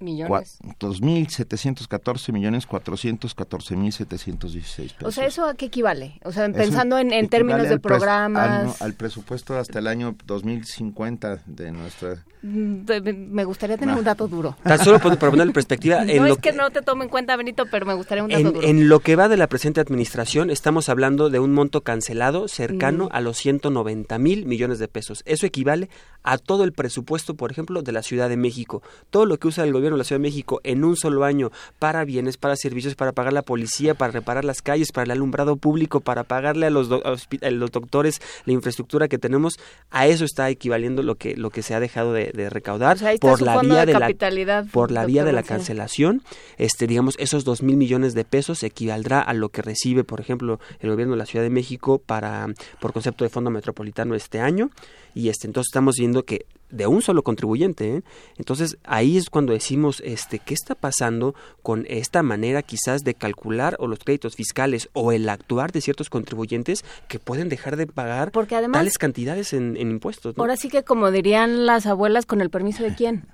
millones. 0.00 0.58
2.714 0.78 2.32
millones 2.32 2.66
414 2.66 3.76
mil 3.76 3.92
716 3.92 4.92
pesos. 4.92 5.08
O 5.08 5.12
sea, 5.12 5.26
¿eso 5.26 5.46
a 5.46 5.54
qué 5.54 5.66
equivale? 5.66 6.20
O 6.24 6.32
sea, 6.32 6.50
pensando 6.50 6.98
en, 6.98 7.12
en 7.12 7.28
términos 7.28 7.68
de 7.68 7.78
programas. 7.78 8.80
Al, 8.82 8.94
presupuesto 8.94 9.56
hasta 9.56 9.78
el 9.78 9.86
año 9.86 10.16
2050 10.24 11.42
de 11.46 11.72
nuestra... 11.72 12.24
Mm, 12.46 12.84
me 13.30 13.44
gustaría 13.44 13.76
tener 13.76 13.96
un 13.96 14.04
dato 14.04 14.28
duro. 14.28 14.56
Tan 14.62 14.78
solo 14.78 15.00
por, 15.00 15.18
poner 15.18 15.50
perspectiva... 15.52 16.02
En 16.06 16.22
no 16.22 16.26
es 16.28 16.38
que, 16.38 16.52
no 16.52 16.70
te 16.70 16.82
tome 16.82 17.04
en 17.04 17.10
cuenta, 17.10 17.36
Benito, 17.36 17.64
pero 17.70 17.84
me 17.84 17.94
gustaría 17.94 18.22
un 18.22 18.30
dato 18.30 18.40
en, 18.40 18.52
duro. 18.52 18.66
En 18.66 18.88
lo 18.88 19.00
que 19.00 19.16
va 19.16 19.28
de 19.28 19.36
la 19.36 19.48
presente 19.48 19.80
administración, 19.80 20.50
estamos 20.50 20.88
hablando 20.88 21.30
de 21.30 21.40
un 21.40 21.52
monto 21.52 21.80
cancelado 21.80 22.46
cercano 22.46 23.06
mm. 23.06 23.08
a 23.10 23.20
los 23.20 23.36
190 23.38 24.18
mil 24.18 24.46
millones 24.46 24.78
de 24.78 24.86
pesos. 24.86 25.22
Eso 25.26 25.46
equivale 25.46 25.88
a 26.22 26.38
todo 26.38 26.64
el 26.64 26.72
presupuesto, 26.72 27.34
por 27.34 27.50
ejemplo, 27.50 27.82
de 27.82 27.92
la 27.92 28.02
Ciudad 28.02 28.28
de 28.28 28.36
México. 28.36 28.82
Todo 29.10 29.26
lo 29.26 29.38
que 29.38 29.48
usa 29.48 29.64
el 29.64 29.72
gobierno 29.72 29.96
de 29.96 30.00
la 30.00 30.04
Ciudad 30.04 30.20
de 30.20 30.28
México 30.28 30.60
en 30.62 30.84
un 30.84 30.96
solo 30.96 31.24
año 31.24 31.50
para 31.78 32.04
bienes, 32.04 32.36
para 32.36 32.56
servicios, 32.56 32.94
para 32.94 33.12
pagar 33.12 33.32
la 33.32 33.42
policía, 33.42 33.94
para 33.94 34.12
reparar 34.12 34.44
las 34.44 34.62
calles, 34.62 34.92
para 34.92 35.04
el 35.04 35.10
alumbrado 35.10 35.56
público, 35.56 36.00
para 36.00 36.24
pagarle 36.24 36.66
a 36.66 36.70
los, 36.70 36.88
los 36.88 37.70
doctores 37.72 38.20
la 38.44 38.52
infraestructura 38.52 39.08
que 39.08 39.18
tenemos, 39.18 39.54
a 39.90 40.06
eso 40.06 40.24
está 40.24 40.48
equivaliendo 40.50 41.02
lo 41.02 41.16
que 41.16 41.36
lo 41.36 41.50
que 41.50 41.62
se 41.62 41.74
ha 41.74 41.80
dejado 41.80 42.12
de, 42.12 42.32
recaudar 42.50 42.98
por 43.20 43.42
la 43.42 43.60
vía 43.60 43.86
de, 43.86 43.92
la 43.94 44.64
por 44.70 44.90
la 44.90 45.04
vía 45.04 45.24
de 45.24 45.32
la 45.32 45.42
cancelación, 45.42 46.22
este 46.58 46.86
digamos 46.86 47.14
esos 47.18 47.44
dos 47.44 47.62
mil 47.62 47.76
millones 47.76 48.14
de 48.14 48.24
pesos 48.24 48.62
equivaldrá 48.62 49.20
a 49.20 49.34
lo 49.34 49.48
que 49.48 49.62
recibe, 49.62 50.04
por 50.04 50.20
ejemplo, 50.20 50.60
el 50.80 50.90
gobierno 50.90 51.14
de 51.14 51.18
la 51.18 51.26
Ciudad 51.26 51.44
de 51.44 51.50
México 51.50 51.98
para 51.98 52.48
por 52.80 52.92
concepto 52.92 53.24
de 53.24 53.30
fondo 53.30 53.50
metropolitano 53.50 54.14
este 54.14 54.40
año. 54.40 54.70
Y 55.14 55.30
este 55.30 55.46
entonces 55.46 55.70
estamos 55.70 55.96
viendo 55.96 56.24
que 56.24 56.44
de 56.70 56.86
un 56.86 57.02
solo 57.02 57.22
contribuyente. 57.22 57.96
¿eh? 57.96 58.02
Entonces 58.36 58.78
ahí 58.84 59.16
es 59.16 59.30
cuando 59.30 59.52
decimos, 59.52 60.02
este, 60.04 60.38
¿qué 60.38 60.54
está 60.54 60.74
pasando 60.74 61.34
con 61.62 61.84
esta 61.88 62.22
manera 62.22 62.62
quizás 62.62 63.04
de 63.04 63.14
calcular 63.14 63.76
o 63.78 63.86
los 63.86 64.00
créditos 64.00 64.36
fiscales 64.36 64.88
o 64.92 65.12
el 65.12 65.28
actuar 65.28 65.72
de 65.72 65.80
ciertos 65.80 66.10
contribuyentes 66.10 66.84
que 67.08 67.18
pueden 67.18 67.48
dejar 67.48 67.76
de 67.76 67.86
pagar 67.86 68.32
tales 68.72 68.98
cantidades 68.98 69.52
en, 69.52 69.76
impuestos? 69.76 70.34
Ahora 70.38 70.56
sí 70.56 70.68
que 70.68 70.82
como 70.82 71.10
dirían 71.10 71.66
las 71.66 71.86
abuelas, 71.86 72.26
con 72.26 72.40
el 72.40 72.50
permiso 72.50 72.82
de 72.82 72.94
quién. 72.94 73.26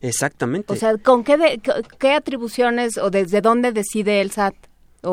Exactamente. 0.00 0.72
O 0.72 0.76
sea, 0.76 0.98
¿con 0.98 1.22
qué, 1.22 1.60
qué 1.98 2.12
atribuciones 2.12 2.98
o 2.98 3.10
desde 3.10 3.40
dónde 3.40 3.72
decide 3.72 4.20
el 4.20 4.32
SAT? 4.32 4.54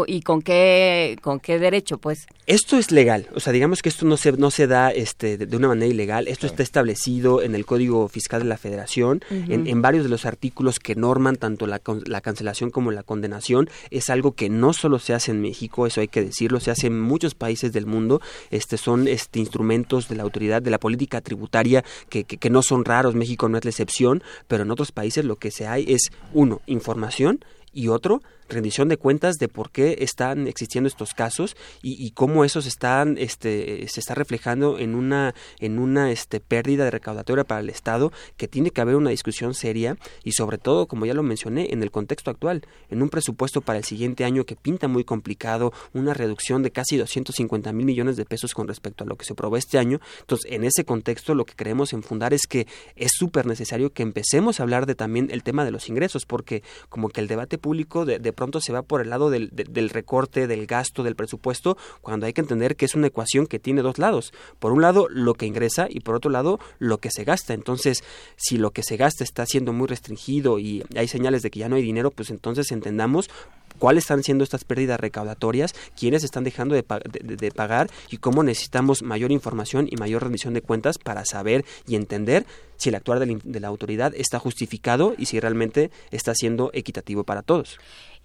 ¿Y 0.05 0.21
con 0.21 0.43
qué, 0.43 1.17
con 1.23 1.39
qué 1.39 1.57
derecho, 1.57 1.97
pues? 1.97 2.27
Esto 2.45 2.77
es 2.77 2.91
legal, 2.91 3.27
o 3.33 3.39
sea, 3.39 3.51
digamos 3.51 3.81
que 3.81 3.89
esto 3.89 4.05
no 4.05 4.17
se, 4.17 4.31
no 4.33 4.51
se 4.51 4.67
da 4.67 4.91
este, 4.91 5.37
de 5.37 5.57
una 5.57 5.67
manera 5.67 5.91
ilegal, 5.91 6.27
esto 6.27 6.45
está 6.45 6.61
establecido 6.61 7.41
en 7.41 7.55
el 7.55 7.65
Código 7.65 8.07
Fiscal 8.07 8.43
de 8.43 8.47
la 8.47 8.57
Federación, 8.57 9.23
en, 9.29 9.81
varios 9.81 10.03
de 10.03 10.09
los 10.09 10.25
artículos 10.25 10.77
que 10.79 10.95
norman 10.95 11.37
tanto 11.37 11.65
la, 11.65 11.81
la, 12.05 12.21
cancelación 12.21 12.69
como 12.69 12.91
la 12.91 13.01
condenación, 13.01 13.69
es 13.89 14.11
algo 14.11 14.33
que 14.33 14.49
no 14.49 14.73
solo 14.73 14.99
se 14.99 15.13
hace 15.13 15.31
en 15.31 15.41
México, 15.41 15.87
eso 15.87 16.01
hay 16.01 16.07
que 16.07 16.23
decirlo, 16.23 16.59
se 16.59 16.69
hace 16.69 16.87
en 16.87 16.99
muchos 16.99 17.33
países 17.33 17.73
del 17.73 17.87
mundo, 17.87 18.21
este, 18.51 18.77
son 18.77 19.07
este, 19.07 19.39
instrumentos 19.39 20.07
de 20.07 20.15
la 20.15 20.23
autoridad, 20.23 20.61
de 20.61 20.71
la 20.71 20.79
política 20.79 21.21
tributaria 21.21 21.83
que, 22.09 22.25
que, 22.25 22.37
que 22.37 22.49
no 22.49 22.61
son 22.61 22.85
raros, 22.85 23.15
México 23.15 23.49
no 23.49 23.57
es 23.57 23.65
la 23.65 23.71
excepción, 23.71 24.23
pero 24.47 24.63
en 24.63 24.71
otros 24.71 24.91
países 24.91 25.25
lo 25.25 25.37
que 25.37 25.49
se 25.49 25.67
hay 25.67 25.85
es, 25.87 26.09
uno, 26.33 26.61
información, 26.67 27.43
y 27.73 27.87
otro, 27.87 28.21
rendición 28.49 28.89
de 28.89 28.97
cuentas 28.97 29.35
de 29.35 29.47
por 29.47 29.71
qué 29.71 29.97
están 29.99 30.47
existiendo 30.47 30.87
estos 30.87 31.13
casos 31.13 31.55
y, 31.81 32.09
cómo 32.11 32.43
esos 32.43 32.65
están 32.65 33.17
este 33.17 33.87
se 33.87 33.99
está 33.99 34.15
reflejando 34.15 34.79
en 34.79 34.95
una 34.95 35.35
en 35.59 35.77
una 35.77 36.11
este 36.11 36.39
pérdida 36.39 36.83
de 36.83 36.91
recaudatoria 36.91 37.43
para 37.43 37.61
el 37.61 37.69
Estado 37.69 38.11
que 38.35 38.47
tiene 38.47 38.71
que 38.71 38.81
haber 38.81 38.95
una 38.95 39.11
discusión 39.11 39.53
seria 39.53 39.95
y 40.23 40.31
sobre 40.31 40.57
todo 40.57 40.87
como 40.87 41.05
ya 41.05 41.13
lo 41.13 41.21
mencioné 41.21 41.67
en 41.71 41.83
el 41.83 41.91
contexto 41.91 42.31
actual 42.31 42.63
en 42.89 43.01
un 43.03 43.09
presupuesto 43.09 43.61
para 43.61 43.77
el 43.77 43.85
siguiente 43.85 44.25
año 44.25 44.45
que 44.45 44.55
pinta 44.55 44.87
muy 44.87 45.03
complicado 45.03 45.71
una 45.93 46.13
reducción 46.13 46.63
de 46.63 46.71
casi 46.71 46.97
250 46.97 47.71
mil 47.73 47.85
millones 47.85 48.17
de 48.17 48.25
pesos 48.25 48.53
con 48.53 48.67
respecto 48.67 49.03
a 49.03 49.07
lo 49.07 49.15
que 49.15 49.25
se 49.25 49.33
aprobó 49.33 49.55
este 49.55 49.77
año. 49.77 49.99
Entonces 50.21 50.51
en 50.51 50.63
ese 50.63 50.83
contexto 50.83 51.35
lo 51.35 51.45
que 51.45 51.53
queremos 51.53 51.93
enfundar 51.93 52.33
es 52.33 52.47
que 52.47 52.67
es 52.95 53.11
súper 53.13 53.45
necesario 53.45 53.93
que 53.93 54.03
empecemos 54.03 54.59
a 54.59 54.63
hablar 54.63 54.87
de 54.87 54.95
también 54.95 55.29
el 55.31 55.43
tema 55.43 55.63
de 55.63 55.71
los 55.71 55.89
ingresos 55.89 56.25
porque 56.25 56.63
como 56.89 57.09
que 57.09 57.21
el 57.21 57.27
debate 57.27 57.58
público 57.59 58.05
de 58.05 58.33
pronto 58.33 58.61
se 58.61 58.73
va 58.73 58.81
por 58.81 59.01
el 59.01 59.09
lado 59.09 59.29
del, 59.29 59.49
del, 59.51 59.89
recorte, 59.89 60.47
del 60.47 60.65
gasto, 60.65 61.03
del 61.03 61.15
presupuesto, 61.15 61.77
cuando 62.01 62.25
hay 62.25 62.33
que 62.33 62.41
entender 62.41 62.75
que 62.75 62.85
es 62.85 62.95
una 62.95 63.07
ecuación 63.07 63.47
que 63.47 63.59
tiene 63.59 63.81
dos 63.81 63.97
lados. 63.97 64.33
Por 64.59 64.71
un 64.71 64.81
lado, 64.81 65.07
lo 65.09 65.33
que 65.33 65.45
ingresa 65.45 65.87
y 65.89 65.99
por 65.99 66.15
otro 66.15 66.31
lado, 66.31 66.59
lo 66.79 66.97
que 66.99 67.11
se 67.11 67.23
gasta. 67.23 67.53
Entonces, 67.53 68.03
si 68.35 68.57
lo 68.57 68.71
que 68.71 68.83
se 68.83 68.97
gasta 68.97 69.23
está 69.23 69.45
siendo 69.45 69.73
muy 69.73 69.87
restringido 69.87 70.59
y 70.59 70.83
hay 70.95 71.07
señales 71.07 71.41
de 71.41 71.51
que 71.51 71.59
ya 71.59 71.69
no 71.69 71.75
hay 71.75 71.83
dinero, 71.83 72.11
pues 72.11 72.29
entonces 72.29 72.71
entendamos 72.71 73.29
cuáles 73.77 74.03
están 74.03 74.23
siendo 74.23 74.43
estas 74.43 74.63
pérdidas 74.63 74.99
recaudatorias, 74.99 75.73
quiénes 75.97 76.23
están 76.23 76.43
dejando 76.43 76.75
de, 76.75 76.83
pagar 76.83 77.89
y 78.09 78.17
cómo 78.17 78.43
necesitamos 78.43 79.03
mayor 79.03 79.31
información 79.31 79.87
y 79.89 79.97
mayor 79.97 80.23
rendición 80.23 80.53
de 80.53 80.61
cuentas 80.61 80.97
para 80.97 81.25
saber 81.25 81.65
y 81.87 81.95
entender 81.95 82.45
si 82.77 82.89
el 82.89 82.95
actuar 82.95 83.19
de 83.19 83.59
la 83.59 83.67
autoridad 83.67 84.13
está 84.15 84.39
justificado 84.39 85.13
y 85.17 85.25
si 85.25 85.39
realmente 85.39 85.91
está 86.11 86.33
siendo 86.33 86.71
equitativo 86.73 87.23
para 87.23 87.41
todos. 87.41 87.77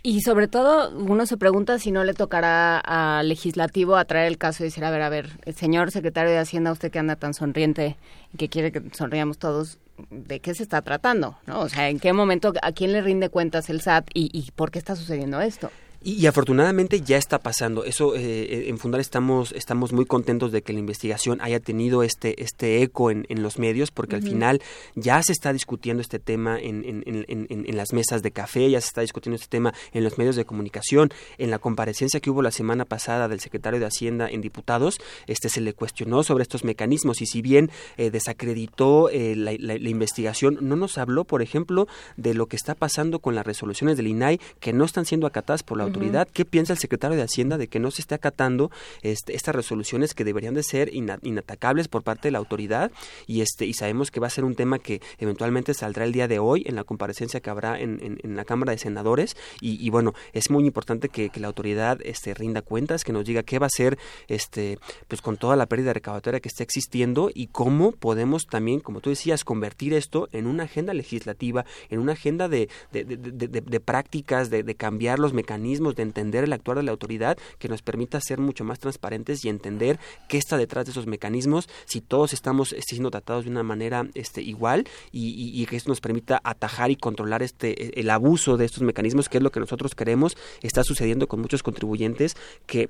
Y 0.07 0.21
sobre 0.21 0.49
todo, 0.49 0.91
uno 0.91 1.25
se 1.25 1.39
pregunta 1.39 1.79
si 1.79 1.91
no 1.91 2.05
le 2.05 2.13
tocará 2.13 2.79
al 2.79 3.27
legislativo 3.27 3.97
a 3.97 4.05
traer 4.05 4.27
el 4.27 4.37
caso 4.37 4.63
y 4.63 4.67
decir, 4.67 4.85
a 4.85 4.91
ver, 4.91 5.01
a 5.01 5.09
ver, 5.09 5.31
señor 5.57 5.91
secretario 5.93 6.31
de 6.31 6.39
Hacienda, 6.39 6.73
usted 6.73 6.91
que 6.93 6.99
anda 6.99 7.17
tan 7.17 7.33
sonriente 7.33 7.97
y 8.35 8.37
que 8.37 8.51
quiere 8.51 8.71
que 8.71 8.83
sonriamos 8.93 9.39
todos, 9.39 9.79
¿de 10.11 10.41
qué 10.41 10.55
se 10.55 10.63
está 10.63 10.83
tratando? 10.83 11.37
¿no? 11.47 11.61
O 11.61 11.69
sea, 11.69 11.89
¿en 11.89 12.01
qué 12.01 12.13
momento, 12.13 12.53
a 12.63 12.73
quién 12.73 12.93
le 12.93 13.03
rinde 13.03 13.29
cuentas 13.29 13.71
el 13.71 13.81
SAT 13.81 14.09
y, 14.15 14.31
y 14.33 14.51
por 14.53 14.71
qué 14.71 14.79
está 14.79 14.97
sucediendo 14.97 15.41
esto? 15.41 15.71
Y, 16.07 16.27
afortunadamente 16.27 17.01
ya 17.01 17.17
está 17.17 17.39
pasando. 17.39 17.83
Eso 17.85 18.15
eh, 18.15 18.69
en 18.69 18.79
Fundar 18.79 19.01
estamos, 19.01 19.53
estamos 19.53 19.95
muy 19.95 20.05
contentos 20.05 20.53
de 20.53 20.61
que 20.61 20.75
la 20.75 20.79
investigación 20.79 21.41
haya 21.41 21.61
tenido 21.61 22.03
este, 22.03 22.43
este 22.43 22.83
eco 22.83 23.11
en, 23.11 23.25
los 23.43 23.59
medios, 23.59 23.91
porque 23.91 24.17
al 24.17 24.23
final 24.23 24.61
ya 24.95 25.23
se 25.23 25.33
está 25.33 25.53
discutiendo 25.55 26.03
este 26.03 26.19
tema 26.19 26.59
en, 26.61 26.85
en, 27.07 27.77
las 27.77 27.95
mesas 27.95 28.23
de 28.23 28.33
café, 28.33 28.69
ya 28.71 28.81
se 28.83 28.89
está 28.89 29.01
discutiendo 29.01 29.37
este 29.37 29.49
tema 29.49 29.73
en 29.93 30.05
los 30.05 30.19
medios 30.19 30.37
de 30.37 30.45
comunicación. 30.45 31.11
En 31.39 31.51
la 31.51 31.59
comparecencia 31.59 32.21
que 32.21 32.29
hubo 32.29 32.43
la 32.43 32.51
semana 32.51 32.85
pasada 32.85 33.27
del 33.27 33.41
secretario 33.41 33.81
de 33.81 33.87
Hacienda 33.87 34.29
en 34.29 34.43
diputados, 34.43 35.01
este 35.27 35.49
se 35.49 35.63
le 35.63 35.73
cuestionó 35.73 36.23
sobre 36.23 36.43
estos 36.43 36.65
mecanismos 36.65 37.23
y 37.23 37.27
si 37.27 37.41
bien 37.41 37.71
eh, 37.97 38.11
desacreditó 38.11 39.09
eh, 39.09 39.37
la, 39.37 39.55
investigación, 39.55 40.59
no 40.61 40.77
nos 40.77 40.99
habló, 40.99 41.25
por 41.25 41.41
ejemplo, 41.41 41.89
de 42.19 42.35
lo 42.35 42.47
que 42.47 42.57
está 42.57 42.75
pasando 42.75 43.21
con 43.21 43.35
las 43.35 43.47
resoluciones 43.47 43.97
del 43.97 44.09
INAI 44.09 44.39
que 44.61 44.75
no 44.75 44.85
están 44.85 45.07
siendo 45.07 45.27
acatadas 45.27 45.63
por 45.63 45.79
la 45.79 45.85
autoridad. 45.85 45.94
¿Qué 46.33 46.45
piensa 46.45 46.73
el 46.73 46.79
secretario 46.79 47.17
de 47.17 47.23
Hacienda 47.23 47.59
de 47.59 47.69
que 47.69 47.81
no 47.81 47.91
se 47.91 48.03
esté 48.03 48.15
acatando 48.15 48.71
este, 49.03 49.35
estas 49.35 49.55
resoluciones 49.55 50.15
que 50.15 50.25
deberían 50.25 50.55
de 50.55 50.63
ser 50.63 50.91
inatacables 50.93 51.89
por 51.89 52.03
parte 52.03 52.29
de 52.29 52.33
la 52.33 52.39
autoridad? 52.39 52.91
Y 53.27 53.41
este 53.41 53.67
y 53.67 53.75
sabemos 53.75 54.11
que 54.11 54.21
va 54.21 54.27
a 54.27 54.31
ser 54.31 54.45
un 54.45 54.55
tema 54.55 54.79
que 54.79 55.01
eventualmente 55.19 55.75
saldrá 55.75 56.05
el 56.05 56.13
día 56.13 56.29
de 56.29 56.39
hoy 56.39 56.65
en 56.67 56.75
la 56.75 56.85
comparecencia 56.85 57.41
que 57.41 57.51
habrá 57.51 57.79
en, 57.79 58.19
la 58.23 58.45
Cámara 58.45 58.73
de 58.73 58.79
Senadores. 58.79 59.37
Y, 59.61 59.91
bueno, 59.91 60.15
es 60.33 60.51
muy 60.51 60.67
importante 60.67 61.09
que, 61.09 61.31
la 61.35 61.49
autoridad 61.49 61.99
este, 62.05 62.33
rinda 62.33 62.63
cuentas, 62.63 63.05
que 63.05 63.13
nos 63.13 63.25
diga 63.25 63.43
qué 63.43 63.59
va 63.59 63.67
a 63.67 63.73
hacer 63.75 63.99
este, 64.29 64.79
pues 65.09 65.21
con 65.21 65.37
toda 65.37 65.57
la 65.57 65.67
pérdida 65.67 65.93
recaudatoria 65.93 66.41
que 66.41 66.49
está 66.49 66.63
existiendo 66.63 67.31
y 67.35 67.49
cómo 67.49 67.93
podemos 67.93 68.47
también, 68.47 68.81
como 68.81 69.01
tú 69.01 69.11
decías, 69.11 69.45
convertir 69.45 69.93
esto 69.95 70.29
en 70.33 70.47
una 70.47 70.65
agenda 70.65 70.95
legislativa, 70.95 71.65
en 71.91 71.99
una 71.99 72.13
agenda 72.13 72.49
de, 72.49 72.69
de, 72.93 73.81
prácticas, 73.81 74.49
de, 74.49 74.75
cambiar 74.75 75.19
los 75.19 75.33
mecanismos, 75.33 75.84
de 75.93 76.03
entender 76.03 76.45
el 76.45 76.53
actuar 76.53 76.79
de 76.79 76.83
la 76.83 76.93
autoridad, 76.93 77.37
que 77.59 77.69
nos 77.69 77.83
permita 77.83 78.21
ser 78.21 78.39
mucho 78.39 78.65
más 78.65 78.79
transparentes 78.79 79.45
y 79.45 79.49
entender 79.49 79.99
qué 80.29 80.39
está 80.39 80.57
detrás 80.57 80.87
de 80.87 80.93
esos 80.93 81.07
mecanismos, 81.07 81.69
si 81.87 82.01
todos 82.01 82.33
estamos 82.33 82.75
siendo 82.87 83.11
tratados 83.11 83.45
de 83.45 83.51
una 83.51 83.63
manera 83.63 84.07
este, 84.15 84.43
igual 84.43 84.87
y, 85.13 85.65
que 85.67 85.77
eso 85.77 85.89
nos 85.89 86.01
permita 86.01 86.41
atajar 86.45 86.91
y 86.91 86.97
controlar 86.97 87.43
este 87.43 87.99
el 87.99 88.11
abuso 88.11 88.57
de 88.57 88.67
estos 88.67 88.83
mecanismos, 88.83 89.29
que 89.29 89.39
es 89.39 89.43
lo 89.43 89.51
que 89.51 89.61
nosotros 89.61 89.95
queremos, 89.95 90.37
está 90.63 90.85
sucediendo 90.85 91.27
con 91.27 91.41
muchos 91.41 91.63
contribuyentes 91.63 92.37
que 92.67 92.89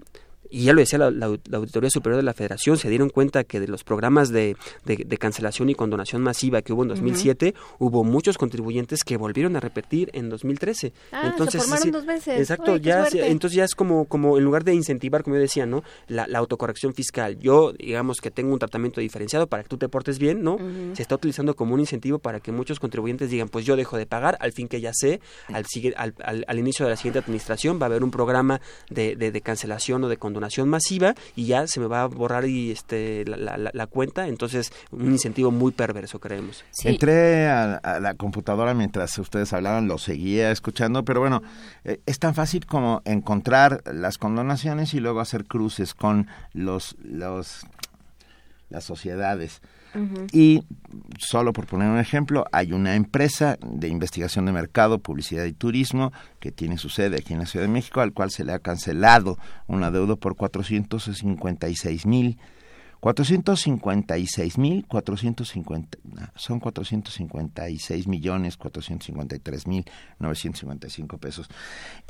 y 0.50 0.64
ya 0.64 0.72
lo 0.72 0.80
decía 0.80 0.98
la, 0.98 1.26
Auditoría 1.26 1.90
Superior 1.90 2.16
de 2.16 2.22
la 2.22 2.34
Federación, 2.34 2.76
se 2.76 2.88
dieron 2.88 3.08
cuenta 3.08 3.44
que 3.44 3.60
de 3.60 3.68
los 3.68 3.84
programas 3.84 4.30
de, 4.30 4.56
de, 4.84 5.18
cancelación 5.18 5.70
y 5.70 5.74
condonación 5.74 6.22
masiva 6.22 6.62
que 6.62 6.72
hubo 6.72 6.82
en 6.82 6.88
2007, 6.88 7.54
hubo 7.78 8.04
muchos 8.04 8.38
contribuyentes 8.38 9.04
que 9.04 9.16
volvieron 9.16 9.56
a 9.56 9.60
repetir 9.60 10.10
en 10.12 10.28
2013. 10.28 10.92
Ah, 11.12 11.22
entonces, 11.24 11.62
se 11.62 11.68
formaron 11.68 11.90
dos 11.90 12.06
veces. 12.06 12.40
Exacto, 12.40 12.76
ya, 12.76 13.08
entonces 13.12 13.56
ya 13.56 13.64
es 13.64 13.74
como, 13.74 14.04
como 14.04 14.38
en 14.38 14.44
lugar 14.44 14.64
de 14.64 14.74
incentivar, 14.74 15.22
como 15.22 15.36
yo 15.36 15.42
decía, 15.42 15.66
¿no? 15.66 15.82
La, 16.08 16.26
autocorrección 16.34 16.94
fiscal. 16.94 17.38
Yo, 17.38 17.72
digamos 17.72 18.20
que 18.20 18.30
tengo 18.30 18.52
un 18.52 18.58
tratamiento 18.58 19.00
diferenciado 19.00 19.46
para 19.46 19.62
que 19.62 19.68
tú 19.68 19.78
te 19.78 19.88
portes 19.88 20.18
bien, 20.18 20.42
¿no? 20.42 20.58
Se 20.92 21.02
está 21.02 21.14
utilizando 21.14 21.54
como 21.54 21.74
un 21.74 21.80
incentivo 21.80 22.18
para 22.18 22.40
que 22.40 22.52
muchos 22.52 22.80
contribuyentes 22.80 23.30
digan, 23.30 23.48
pues 23.48 23.64
yo 23.64 23.76
dejo 23.76 23.96
de 23.96 24.06
pagar, 24.06 24.36
al 24.40 24.52
fin 24.52 24.68
que 24.68 24.80
ya 24.80 24.92
sé, 24.92 25.20
al, 25.48 25.64
al, 25.96 26.14
al, 26.22 26.44
al 26.46 26.58
inicio 26.58 26.84
de 26.84 26.90
la 26.90 26.96
siguiente 26.96 27.20
administración 27.20 27.78
va 27.80 27.84
a 27.84 27.86
haber 27.86 28.04
un 28.04 28.10
programa 28.10 28.60
de, 28.90 29.16
de, 29.16 29.32
de 29.32 29.40
cancelación 29.40 30.04
o 30.04 30.08
de 30.08 30.16
condonación 30.16 30.33
donación 30.34 30.68
masiva 30.68 31.14
y 31.34 31.46
ya 31.46 31.66
se 31.66 31.80
me 31.80 31.86
va 31.86 32.02
a 32.02 32.06
borrar 32.06 32.46
y 32.46 32.70
este 32.70 33.24
la, 33.24 33.86
cuenta, 33.86 34.28
entonces 34.28 34.72
un 34.90 35.10
incentivo 35.12 35.50
muy 35.50 35.72
perverso 35.72 36.18
creemos. 36.18 36.64
Entré 36.82 37.48
a, 37.48 37.80
la 38.00 38.14
computadora 38.14 38.74
mientras 38.74 39.16
ustedes 39.18 39.52
hablaban, 39.52 39.88
lo 39.88 39.98
seguía 39.98 40.50
escuchando, 40.50 41.04
pero 41.04 41.20
bueno, 41.20 41.42
eh, 41.84 42.00
es 42.06 42.18
tan 42.18 42.34
fácil 42.34 42.66
como 42.66 43.02
encontrar 43.04 43.82
las 43.92 44.18
condonaciones 44.18 44.94
y 44.94 45.00
luego 45.00 45.20
hacer 45.20 45.44
cruces 45.44 45.94
con 45.94 46.28
los 46.52 46.96
los 47.02 47.64
las 48.70 48.84
sociedades. 48.84 49.62
Y 50.32 50.62
solo 51.18 51.52
por 51.52 51.66
poner 51.66 51.88
un 51.88 51.98
ejemplo, 51.98 52.44
hay 52.52 52.72
una 52.72 52.94
empresa 52.94 53.58
de 53.62 53.88
investigación 53.88 54.46
de 54.46 54.52
mercado, 54.52 54.98
publicidad 54.98 55.44
y 55.44 55.52
turismo 55.52 56.12
que 56.40 56.52
tiene 56.52 56.78
su 56.78 56.88
sede 56.88 57.16
aquí 57.16 57.32
en 57.32 57.40
la 57.40 57.46
Ciudad 57.46 57.66
de 57.66 57.72
México, 57.72 58.00
al 58.00 58.12
cual 58.12 58.30
se 58.30 58.44
le 58.44 58.52
ha 58.52 58.58
cancelado 58.58 59.38
una 59.66 59.90
deuda 59.90 60.16
por 60.16 60.36
456 60.36 62.06
mil. 62.06 62.38
456 63.04 64.56
mil 64.56 64.86
450 64.88 65.98
son 66.36 66.58
456 66.58 68.08
millones 68.08 68.56
453 68.56 69.66
mil 69.66 69.84
955 70.18 71.18
pesos. 71.18 71.50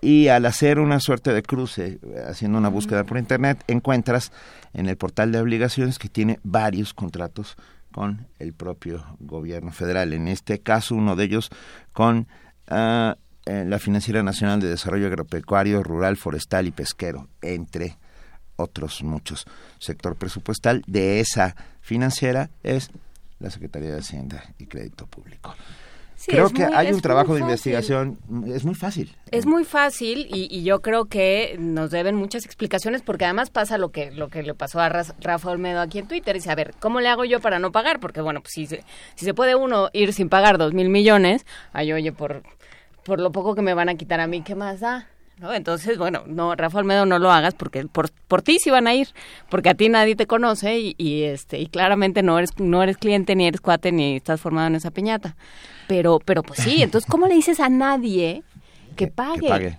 Y 0.01 0.29
al 0.29 0.47
hacer 0.47 0.79
una 0.79 1.01
suerte 1.01 1.33
de 1.33 1.43
cruce 1.43 1.99
haciendo 2.29 2.59
una 2.59 2.69
búsqueda 2.69 3.03
por 3.03 3.19
internet 3.19 3.65
encuentras 3.67 4.31
en 4.73 4.89
el 4.89 4.97
portal 4.97 5.33
de 5.33 5.41
obligaciones 5.41 5.99
que 5.99 6.09
tiene 6.09 6.39
varios 6.45 6.95
contratos 6.95 7.57
con 7.95 8.27
el 8.41 8.55
propio 8.55 9.05
gobierno 9.21 9.71
federal 9.71 10.13
en 10.15 10.27
este 10.27 10.59
caso 10.59 10.97
uno 10.97 11.15
de 11.15 11.23
ellos 11.27 11.49
con 11.93 12.27
ah, 12.67 13.17
eh, 13.47 13.65
la 13.65 13.79
Financiera 13.79 14.21
Nacional 14.25 14.59
de 14.59 14.69
Desarrollo 14.69 15.07
Agropecuario, 15.07 15.81
Rural, 15.85 16.17
Forestal 16.17 16.67
y 16.67 16.73
Pesquero, 16.73 17.29
entre 17.41 17.97
otros 18.57 19.05
muchos. 19.05 19.45
Sector 19.79 20.17
presupuestal 20.17 20.83
de 20.89 21.21
esa 21.21 21.55
financiera 21.83 22.51
es 22.65 22.91
la 23.39 23.51
Secretaría 23.51 23.93
de 23.93 24.01
Hacienda 24.01 24.43
y 24.59 24.67
Crédito 24.67 25.07
Público. 25.07 25.55
Creo 26.27 26.51
que 26.51 26.65
hay 26.65 26.93
un 26.93 27.01
trabajo 27.01 27.35
de 27.35 27.41
investigación, 27.41 28.19
es 28.47 28.65
muy 28.65 28.75
fácil. 28.75 29.17
Es 29.31 29.47
muy 29.47 29.65
fácil 29.65 30.27
y, 30.31 30.63
yo 30.65 30.81
creo 30.81 31.07
que 31.07 31.57
nos 31.59 31.91
deben 31.91 32.17
muchas 32.17 32.45
explicaciones 32.45 33.03
porque 33.03 33.25
además 33.25 33.51
pasa 33.51 33.77
lo 33.77 33.91
que 33.91 34.11
lo 34.11 34.29
que 34.29 34.43
le 34.43 34.55
pasó 34.55 34.81
a 34.81 34.89
Rafa 34.89 35.51
Olmedo 35.51 35.81
aquí 35.81 35.99
en 35.99 36.09
Twitter. 36.09 36.35
Dice, 36.35 36.51
a 36.51 36.55
ver, 36.55 36.75
¿cómo 36.81 37.01
le 37.01 37.09
hago 37.09 37.25
yo 37.25 37.41
para 37.41 37.59
no 37.59 37.73
pagar? 37.73 38.01
Porque 38.01 38.21
bueno, 38.21 38.41
pues 38.41 38.53
si 38.55 38.67
se, 38.67 38.85
si 39.15 39.25
se 39.25 39.35
puede 39.35 39.55
uno 39.55 39.91
ir 39.93 40.13
sin 40.13 40.29
pagar 40.29 40.59
dos 40.59 40.73
mil 40.73 40.89
millones, 40.89 41.45
ay, 41.73 41.93
oye, 41.93 42.13
por, 42.13 42.43
por 43.05 43.21
lo 43.21 43.33
poco 43.33 43.55
que 43.55 43.63
me 43.63 43.75
van 43.75 43.89
a 43.89 43.97
quitar 43.97 44.21
a 44.21 44.27
mí, 44.27 44.43
¿qué 44.43 44.55
más 44.55 44.81
da? 44.81 45.09
¿No? 45.39 45.53
Entonces, 45.53 45.99
bueno, 45.99 46.23
no, 46.27 46.55
Rafa 46.55 46.79
Olmedo 46.79 47.07
no 47.07 47.19
lo 47.19 47.31
hagas 47.31 47.55
porque 47.55 47.85
por, 47.87 48.11
por 48.29 48.43
ti 48.43 48.59
sí 48.59 48.71
van 48.71 48.87
a 48.87 48.95
ir, 48.95 49.09
porque 49.51 49.71
a 49.71 49.75
ti 49.75 49.89
nadie 49.89 50.17
te 50.17 50.27
conoce 50.27 50.95
y, 50.97 51.23
este 51.23 51.59
y 51.59 51.67
claramente 51.67 52.23
no 52.23 52.39
eres 52.39 52.51
no 52.59 52.83
eres 52.83 52.97
cliente 52.97 53.35
ni 53.35 53.47
eres 53.47 53.61
cuate 53.61 53.93
ni 53.93 54.17
estás 54.17 54.41
formado 54.41 54.69
en 54.69 54.77
esa 54.77 54.91
piñata. 54.91 55.37
Pero 55.89 56.21
pero 56.25 56.43
pues 56.43 56.61
sí, 56.61 56.83
entonces 56.83 57.11
¿cómo 57.11 57.27
le 57.27 57.35
dices 57.35 57.61
a 57.61 57.69
nadie 57.69 58.43
que 58.97 59.09
pague? 59.09 59.79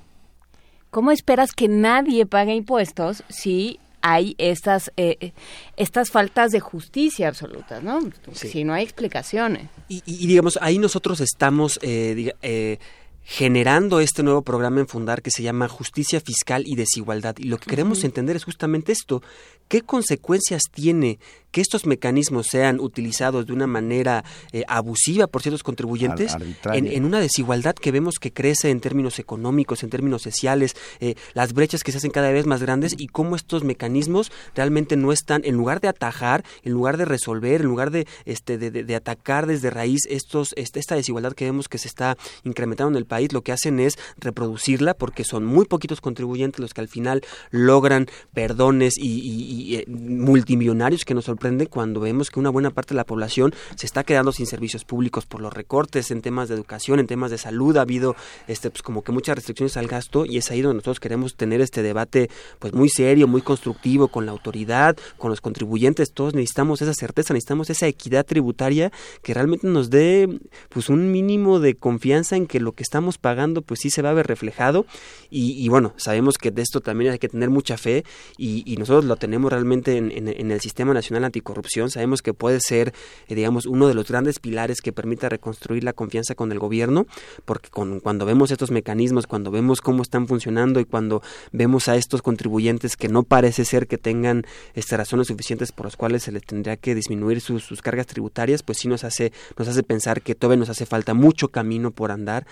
¿Cómo 0.89 1.11
esperas 1.11 1.51
que 1.51 1.67
nadie 1.67 2.25
pague 2.25 2.53
impuestos 2.53 3.23
si 3.27 3.79
hay 4.01 4.35
estas 4.37 4.91
eh, 4.97 5.33
estas 5.77 6.11
faltas 6.11 6.51
de 6.51 6.59
justicia 6.59 7.27
absolutas, 7.27 7.81
¿no? 7.81 7.99
Si 8.33 8.63
no 8.63 8.73
hay 8.73 8.83
explicaciones. 8.83 9.69
Y, 9.87 10.27
digamos, 10.27 10.57
ahí 10.61 10.77
nosotros 10.77 11.21
estamos 11.21 11.79
eh, 11.81 12.33
eh 12.41 12.77
generando 13.25 13.99
este 13.99 14.21
nuevo 14.21 14.43
programa 14.43 14.79
en 14.79 14.87
Fundar 14.87 15.23
que 15.23 15.31
se 15.31 15.41
llama 15.41 15.67
Justicia 15.67 16.21
Fiscal 16.21 16.63
y 16.65 16.75
Desigualdad. 16.75 17.35
Y 17.39 17.45
lo 17.45 17.57
que 17.57 17.69
queremos 17.69 18.03
entender 18.03 18.35
es 18.35 18.45
justamente 18.45 18.91
esto, 18.91 19.23
¿Qué 19.67 19.81
consecuencias 19.81 20.63
tiene 20.71 21.17
que 21.51 21.61
estos 21.61 21.85
mecanismos 21.85 22.47
sean 22.47 22.81
utilizados 22.81 23.47
de 23.47 23.53
una 23.53 23.65
manera 23.65 24.25
eh, 24.51 24.63
abusiva 24.67 25.25
por 25.25 25.41
ciertos 25.41 25.63
contribuyentes 25.63 26.35
en, 26.65 27.05
una 27.05 27.21
desigualdad 27.21 27.75
que 27.75 27.93
vemos 27.93 28.15
que 28.19 28.33
crece 28.33 28.71
en 28.71 28.81
términos 28.81 29.19
económicos, 29.19 29.81
en 29.81 29.89
términos 29.89 30.21
sociales, 30.21 30.75
eh, 30.99 31.15
las 31.33 31.53
brechas 31.53 31.81
que 31.81 31.93
se 31.93 31.99
hacen 31.99 32.11
cada 32.11 32.29
vez 32.31 32.45
más 32.45 32.61
grandes 32.61 32.93
y 32.97 33.07
cómo 33.07 33.37
estos 33.37 33.63
mecanismos 33.63 34.33
realmente 34.53 34.97
no 34.97 35.13
están, 35.13 35.43
en 35.45 35.55
lugar 35.55 35.79
de 35.79 35.87
atajar, 35.87 36.43
en 36.63 36.73
lugar 36.73 36.97
de 36.97 37.05
resolver, 37.05 37.61
en 37.61 37.67
lugar 37.67 37.89
de, 37.89 38.05
este, 38.25 38.57
de, 38.57 38.95
atacar 38.95 39.47
desde 39.47 39.69
raíz 39.69 40.01
estos, 40.09 40.53
este, 40.57 40.81
esta 40.81 40.95
desigualdad 40.95 41.31
que 41.31 41.45
vemos 41.45 41.69
que 41.69 41.77
se 41.77 41.87
está 41.87 42.17
incrementando 42.43 42.91
en 42.91 42.97
el 42.97 43.05
país, 43.05 43.14
lo 43.31 43.41
que 43.41 43.51
hacen 43.51 43.79
es 43.79 43.97
reproducirla 44.17 44.93
porque 44.93 45.23
son 45.23 45.45
muy 45.45 45.65
poquitos 45.65 46.01
contribuyentes 46.01 46.59
los 46.59 46.73
que 46.73 46.81
al 46.81 46.87
final 46.87 47.21
logran 47.51 48.07
perdones 48.33 48.95
y 48.97 49.75
eh, 49.75 49.85
multimillonarios 49.87 51.05
que 51.05 51.13
nos 51.13 51.25
sorprende 51.25 51.67
cuando 51.67 51.99
vemos 51.99 52.29
que 52.29 52.39
una 52.39 52.49
buena 52.49 52.69
parte 52.69 52.93
de 52.93 52.97
la 52.97 53.05
población 53.05 53.53
se 53.75 53.85
está 53.85 54.03
quedando 54.03 54.31
sin 54.31 54.45
servicios 54.45 54.85
públicos 54.85 55.25
por 55.25 55.41
los 55.41 55.53
recortes 55.53 56.11
en 56.11 56.21
temas 56.21 56.49
de 56.49 56.55
educación, 56.55 56.99
en 56.99 57.07
temas 57.07 57.31
de 57.31 57.37
salud, 57.37 57.77
ha 57.77 57.81
habido 57.81 58.15
este 58.47 58.69
pues 58.69 58.81
como 58.81 59.03
que 59.03 59.11
muchas 59.11 59.35
restricciones 59.35 59.77
al 59.77 59.87
gasto 59.87 60.25
y 60.25 60.37
es 60.37 60.51
ahí 60.51 60.61
donde 60.61 60.75
nosotros 60.75 60.99
queremos 60.99 61.35
tener 61.35 61.61
este 61.61 61.81
debate 61.81 62.29
pues 62.59 62.73
muy 62.73 62.89
serio, 62.89 63.27
muy 63.27 63.41
constructivo 63.41 64.07
con 64.07 64.25
la 64.25 64.31
autoridad, 64.31 64.97
con 65.17 65.29
los 65.29 65.41
contribuyentes, 65.41 66.11
todos 66.11 66.33
necesitamos 66.33 66.81
esa 66.81 66.93
certeza, 66.93 67.33
necesitamos 67.33 67.69
esa 67.69 67.87
equidad 67.87 68.25
tributaria 68.25 68.91
que 69.21 69.33
realmente 69.33 69.67
nos 69.67 69.89
dé 69.89 70.39
pues 70.69 70.89
un 70.89 71.11
mínimo 71.11 71.59
de 71.59 71.75
confianza 71.75 72.35
en 72.35 72.47
que 72.47 72.59
lo 72.59 72.73
que 72.73 72.83
estamos 72.83 73.04
pagando, 73.17 73.61
pues 73.61 73.79
sí 73.79 73.89
se 73.89 74.01
va 74.01 74.09
a 74.09 74.13
ver 74.13 74.27
reflejado. 74.27 74.85
Y, 75.29 75.67
bueno, 75.69 75.93
sabemos 75.97 76.37
que 76.37 76.51
de 76.51 76.61
esto 76.61 76.81
también 76.81 77.11
hay 77.11 77.19
que 77.19 77.27
tener 77.27 77.49
mucha 77.49 77.77
fe 77.77 78.05
y, 78.37 78.75
nosotros 78.77 79.05
lo 79.05 79.15
tenemos 79.15 79.51
realmente 79.51 79.97
en, 79.97 80.51
el 80.51 80.61
Sistema 80.61 80.93
Nacional 80.93 81.23
Anticorrupción. 81.23 81.89
Sabemos 81.89 82.21
que 82.21 82.33
puede 82.33 82.59
ser, 82.59 82.93
eh, 83.27 83.35
digamos, 83.35 83.65
uno 83.65 83.87
de 83.87 83.93
los 83.93 84.07
grandes 84.07 84.39
pilares 84.39 84.81
que 84.81 84.91
permita 84.91 85.29
reconstruir 85.29 85.83
la 85.83 85.93
confianza 85.93 86.35
con 86.35 86.51
el 86.51 86.59
gobierno, 86.59 87.07
porque 87.45 87.69
con, 87.69 87.99
cuando 87.99 88.25
vemos 88.25 88.51
estos 88.51 88.71
mecanismos, 88.71 89.27
cuando 89.27 89.51
vemos 89.51 89.81
cómo 89.81 90.01
están 90.01 90.27
funcionando 90.27 90.79
y 90.79 90.85
cuando 90.85 91.21
vemos 91.51 91.87
a 91.87 91.95
estos 91.95 92.21
contribuyentes 92.21 92.97
que 92.97 93.07
no 93.07 93.23
parece 93.23 93.65
ser 93.65 93.87
que 93.87 93.97
tengan 93.97 94.45
estas 94.73 94.99
razones 94.99 95.27
suficientes 95.27 95.71
por 95.71 95.85
las 95.85 95.95
cuales 95.95 96.23
se 96.23 96.31
les 96.31 96.43
tendría 96.43 96.77
que 96.77 96.95
disminuir 96.95 97.41
sus, 97.41 97.81
cargas 97.81 98.07
tributarias, 98.07 98.63
pues 98.63 98.79
sí 98.79 98.87
nos 98.87 99.03
hace, 99.03 99.31
nos 99.57 99.67
hace 99.67 99.83
pensar 99.83 100.21
que 100.21 100.35
todavía 100.35 100.59
nos 100.59 100.69
hace 100.69 100.85
falta 100.85 101.13
mucho 101.13 101.49
camino 101.49 101.91
por 101.91 102.11
andar 102.11 102.45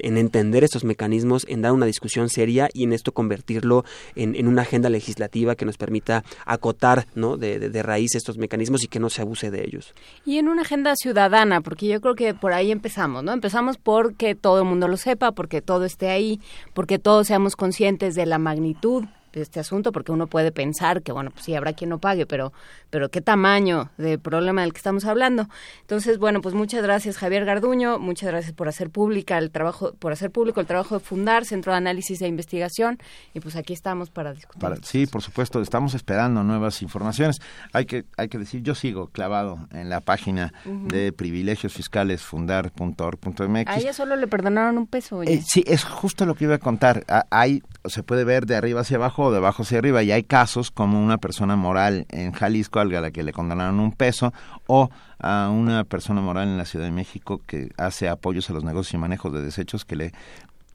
en, 0.00 0.16
entender 0.16 0.64
estos 0.64 0.84
mecanismos, 0.84 1.44
en 1.48 1.62
dar 1.62 1.72
una 1.72 1.86
discusión 1.86 2.28
seria 2.28 2.68
y 2.72 2.84
en 2.84 2.92
esto 2.92 3.12
convertirlo 3.12 3.84
en, 4.14 4.46
una 4.46 4.62
agenda 4.62 4.90
legislativa 4.90 5.54
que 5.54 5.64
nos 5.64 5.76
permita 5.76 6.24
acotar 6.44 7.06
¿no? 7.14 7.36
de, 7.36 7.58
de, 7.58 7.82
raíz 7.82 8.14
estos 8.14 8.38
mecanismos 8.38 8.84
y 8.84 8.88
que 8.88 9.00
no 9.00 9.10
se 9.10 9.22
abuse 9.22 9.50
de 9.50 9.64
ellos. 9.64 9.94
Y 10.24 10.38
en 10.38 10.48
una 10.48 10.62
agenda 10.62 10.94
ciudadana, 10.96 11.60
porque 11.60 11.86
yo 11.86 12.00
creo 12.00 12.14
que 12.14 12.34
por 12.34 12.52
ahí 12.52 12.70
empezamos, 12.70 13.22
¿no? 13.24 13.32
Empezamos 13.32 13.78
porque 13.78 14.34
todo 14.34 14.58
el 14.58 14.64
mundo 14.64 14.88
lo 14.88 14.96
sepa, 14.96 15.32
porque 15.32 15.62
todo 15.62 15.84
esté 15.84 16.10
ahí, 16.10 16.40
porque 16.74 16.98
todos 16.98 17.26
seamos 17.26 17.56
conscientes 17.56 18.14
de 18.14 18.26
la 18.26 18.38
magnitud 18.38 19.04
este 19.40 19.60
asunto, 19.60 19.92
porque 19.92 20.12
uno 20.12 20.26
puede 20.26 20.52
pensar 20.52 21.02
que, 21.02 21.12
bueno, 21.12 21.30
pues 21.30 21.44
sí, 21.44 21.54
habrá 21.54 21.72
quien 21.72 21.90
no 21.90 21.98
pague, 21.98 22.26
pero, 22.26 22.52
pero 22.92 23.08
qué 23.08 23.22
tamaño 23.22 23.90
de 23.96 24.18
problema 24.18 24.60
del 24.60 24.74
que 24.74 24.76
estamos 24.76 25.06
hablando. 25.06 25.48
Entonces, 25.80 26.18
bueno, 26.18 26.42
pues 26.42 26.54
muchas 26.54 26.82
gracias 26.82 27.16
Javier 27.16 27.46
Garduño, 27.46 27.98
muchas 27.98 28.28
gracias 28.28 28.52
por 28.52 28.68
hacer 28.68 28.90
pública 28.90 29.38
el 29.38 29.50
trabajo, 29.50 29.94
por 29.94 30.12
hacer 30.12 30.30
público 30.30 30.60
el 30.60 30.66
trabajo 30.66 30.98
de 30.98 31.00
Fundar, 31.00 31.46
Centro 31.46 31.72
de 31.72 31.78
Análisis 31.78 32.20
e 32.20 32.28
Investigación, 32.28 32.98
y 33.32 33.40
pues 33.40 33.56
aquí 33.56 33.72
estamos 33.72 34.10
para 34.10 34.34
discutir. 34.34 34.68
sí, 34.82 35.06
por 35.06 35.22
supuesto, 35.22 35.62
estamos 35.62 35.94
esperando 35.94 36.44
nuevas 36.44 36.82
informaciones. 36.82 37.40
Hay 37.72 37.86
que, 37.86 38.04
hay 38.18 38.28
que 38.28 38.36
decir, 38.36 38.62
yo 38.62 38.74
sigo 38.74 39.06
clavado 39.06 39.66
en 39.70 39.88
la 39.88 40.02
página 40.02 40.52
de 40.66 41.14
privilegios 41.14 41.72
fiscales 41.72 42.20
fundar.org.mx. 42.20 43.70
A 43.70 43.78
ella 43.78 43.94
solo 43.94 44.16
le 44.16 44.26
perdonaron 44.26 44.76
un 44.76 44.86
peso. 44.86 45.22
Eh, 45.22 45.42
sí, 45.42 45.64
es 45.66 45.84
justo 45.84 46.26
lo 46.26 46.34
que 46.34 46.44
iba 46.44 46.56
a 46.56 46.58
contar. 46.58 47.06
Hay, 47.30 47.62
se 47.86 48.02
puede 48.02 48.24
ver 48.24 48.44
de 48.44 48.54
arriba 48.54 48.82
hacia 48.82 48.98
abajo 48.98 49.24
o 49.24 49.30
de 49.30 49.38
abajo 49.38 49.62
hacia 49.62 49.78
arriba. 49.78 50.02
Y 50.02 50.12
hay 50.12 50.24
casos 50.24 50.70
como 50.70 51.02
una 51.02 51.16
persona 51.16 51.56
moral 51.56 52.04
en 52.10 52.32
Jalisco 52.32 52.81
a 52.98 53.00
la 53.00 53.10
que 53.10 53.22
le 53.22 53.32
condenaron 53.32 53.80
un 53.80 53.92
peso 53.92 54.32
o 54.66 54.90
a 55.18 55.50
una 55.50 55.84
persona 55.84 56.20
moral 56.20 56.48
en 56.48 56.58
la 56.58 56.64
Ciudad 56.64 56.84
de 56.84 56.90
México 56.90 57.40
que 57.46 57.70
hace 57.76 58.08
apoyos 58.08 58.50
a 58.50 58.52
los 58.52 58.64
negocios 58.64 58.94
y 58.94 58.98
manejos 58.98 59.32
de 59.32 59.42
desechos 59.42 59.84
que 59.84 59.96
le 59.96 60.12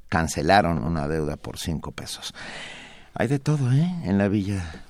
cancelaron 0.10 0.84
una 0.84 1.08
deuda 1.08 1.36
por 1.36 1.58
cinco 1.58 1.92
pesos. 1.92 2.34
Hay 3.14 3.28
de 3.28 3.40
todo, 3.40 3.72
¿eh? 3.72 3.90
En 4.04 4.18
la 4.18 4.28
villa 4.28 4.87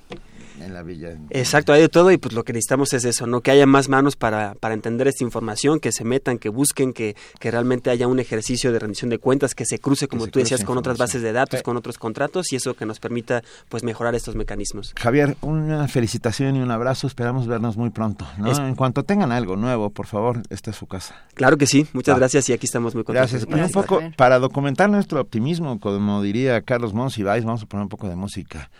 en 0.60 0.74
la 0.74 0.82
villa. 0.82 1.16
Exacto, 1.30 1.72
hay 1.72 1.82
de 1.82 1.88
todo 1.88 2.10
y 2.10 2.18
pues 2.18 2.34
lo 2.34 2.44
que 2.44 2.52
necesitamos 2.52 2.92
es 2.92 3.04
eso, 3.04 3.26
¿no? 3.26 3.40
Que 3.40 3.50
haya 3.50 3.66
más 3.66 3.88
manos 3.88 4.16
para, 4.16 4.54
para 4.54 4.74
entender 4.74 5.08
esta 5.08 5.24
información, 5.24 5.80
que 5.80 5.92
se 5.92 6.04
metan, 6.04 6.38
que 6.38 6.48
busquen, 6.48 6.92
que, 6.92 7.16
que 7.38 7.50
realmente 7.50 7.90
haya 7.90 8.06
un 8.06 8.18
ejercicio 8.18 8.72
de 8.72 8.78
rendición 8.78 9.10
de 9.10 9.18
cuentas, 9.18 9.54
que 9.54 9.64
se 9.64 9.78
cruce, 9.78 10.08
como 10.08 10.26
tú 10.26 10.38
decías, 10.38 10.64
con 10.64 10.78
otras 10.78 10.98
bases 10.98 11.22
de 11.22 11.32
datos, 11.32 11.62
con 11.62 11.76
otros 11.76 11.98
contratos 11.98 12.52
y 12.52 12.56
eso 12.56 12.74
que 12.74 12.86
nos 12.86 13.00
permita 13.00 13.42
pues 13.68 13.82
mejorar 13.82 14.14
estos 14.14 14.34
mecanismos. 14.34 14.94
Javier, 14.96 15.36
una 15.40 15.88
felicitación 15.88 16.56
y 16.56 16.60
un 16.60 16.70
abrazo, 16.70 17.06
esperamos 17.06 17.46
vernos 17.46 17.76
muy 17.76 17.90
pronto, 17.90 18.26
¿no? 18.38 18.56
En 18.56 18.74
cuanto 18.74 19.04
tengan 19.04 19.32
algo 19.32 19.56
nuevo, 19.56 19.90
por 19.90 20.06
favor, 20.06 20.42
esta 20.50 20.70
es 20.70 20.76
su 20.76 20.86
casa. 20.86 21.14
Claro 21.34 21.56
que 21.56 21.66
sí, 21.66 21.86
muchas 21.92 22.16
gracias 22.18 22.48
y 22.48 22.52
aquí 22.52 22.66
estamos 22.66 22.94
muy 22.94 23.04
contentos. 23.04 23.46
Gracias. 23.46 23.76
un 23.76 23.82
poco, 23.82 24.00
para 24.16 24.38
documentar 24.38 24.90
nuestro 24.90 25.20
optimismo, 25.20 25.78
como 25.80 26.22
diría 26.22 26.60
Carlos 26.62 26.94
Monsiváis, 26.94 27.44
vamos 27.44 27.62
a 27.62 27.66
poner 27.66 27.82
un 27.82 27.88
poco 27.88 28.08
de 28.08 28.16
música. 28.16 28.70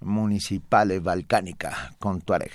Municipale 0.00 1.00
Balcánica 1.00 1.94
con 1.98 2.20
Tuareg. 2.20 2.52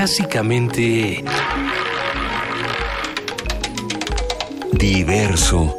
Clásicamente... 0.00 1.22
Diverso. 4.72 5.76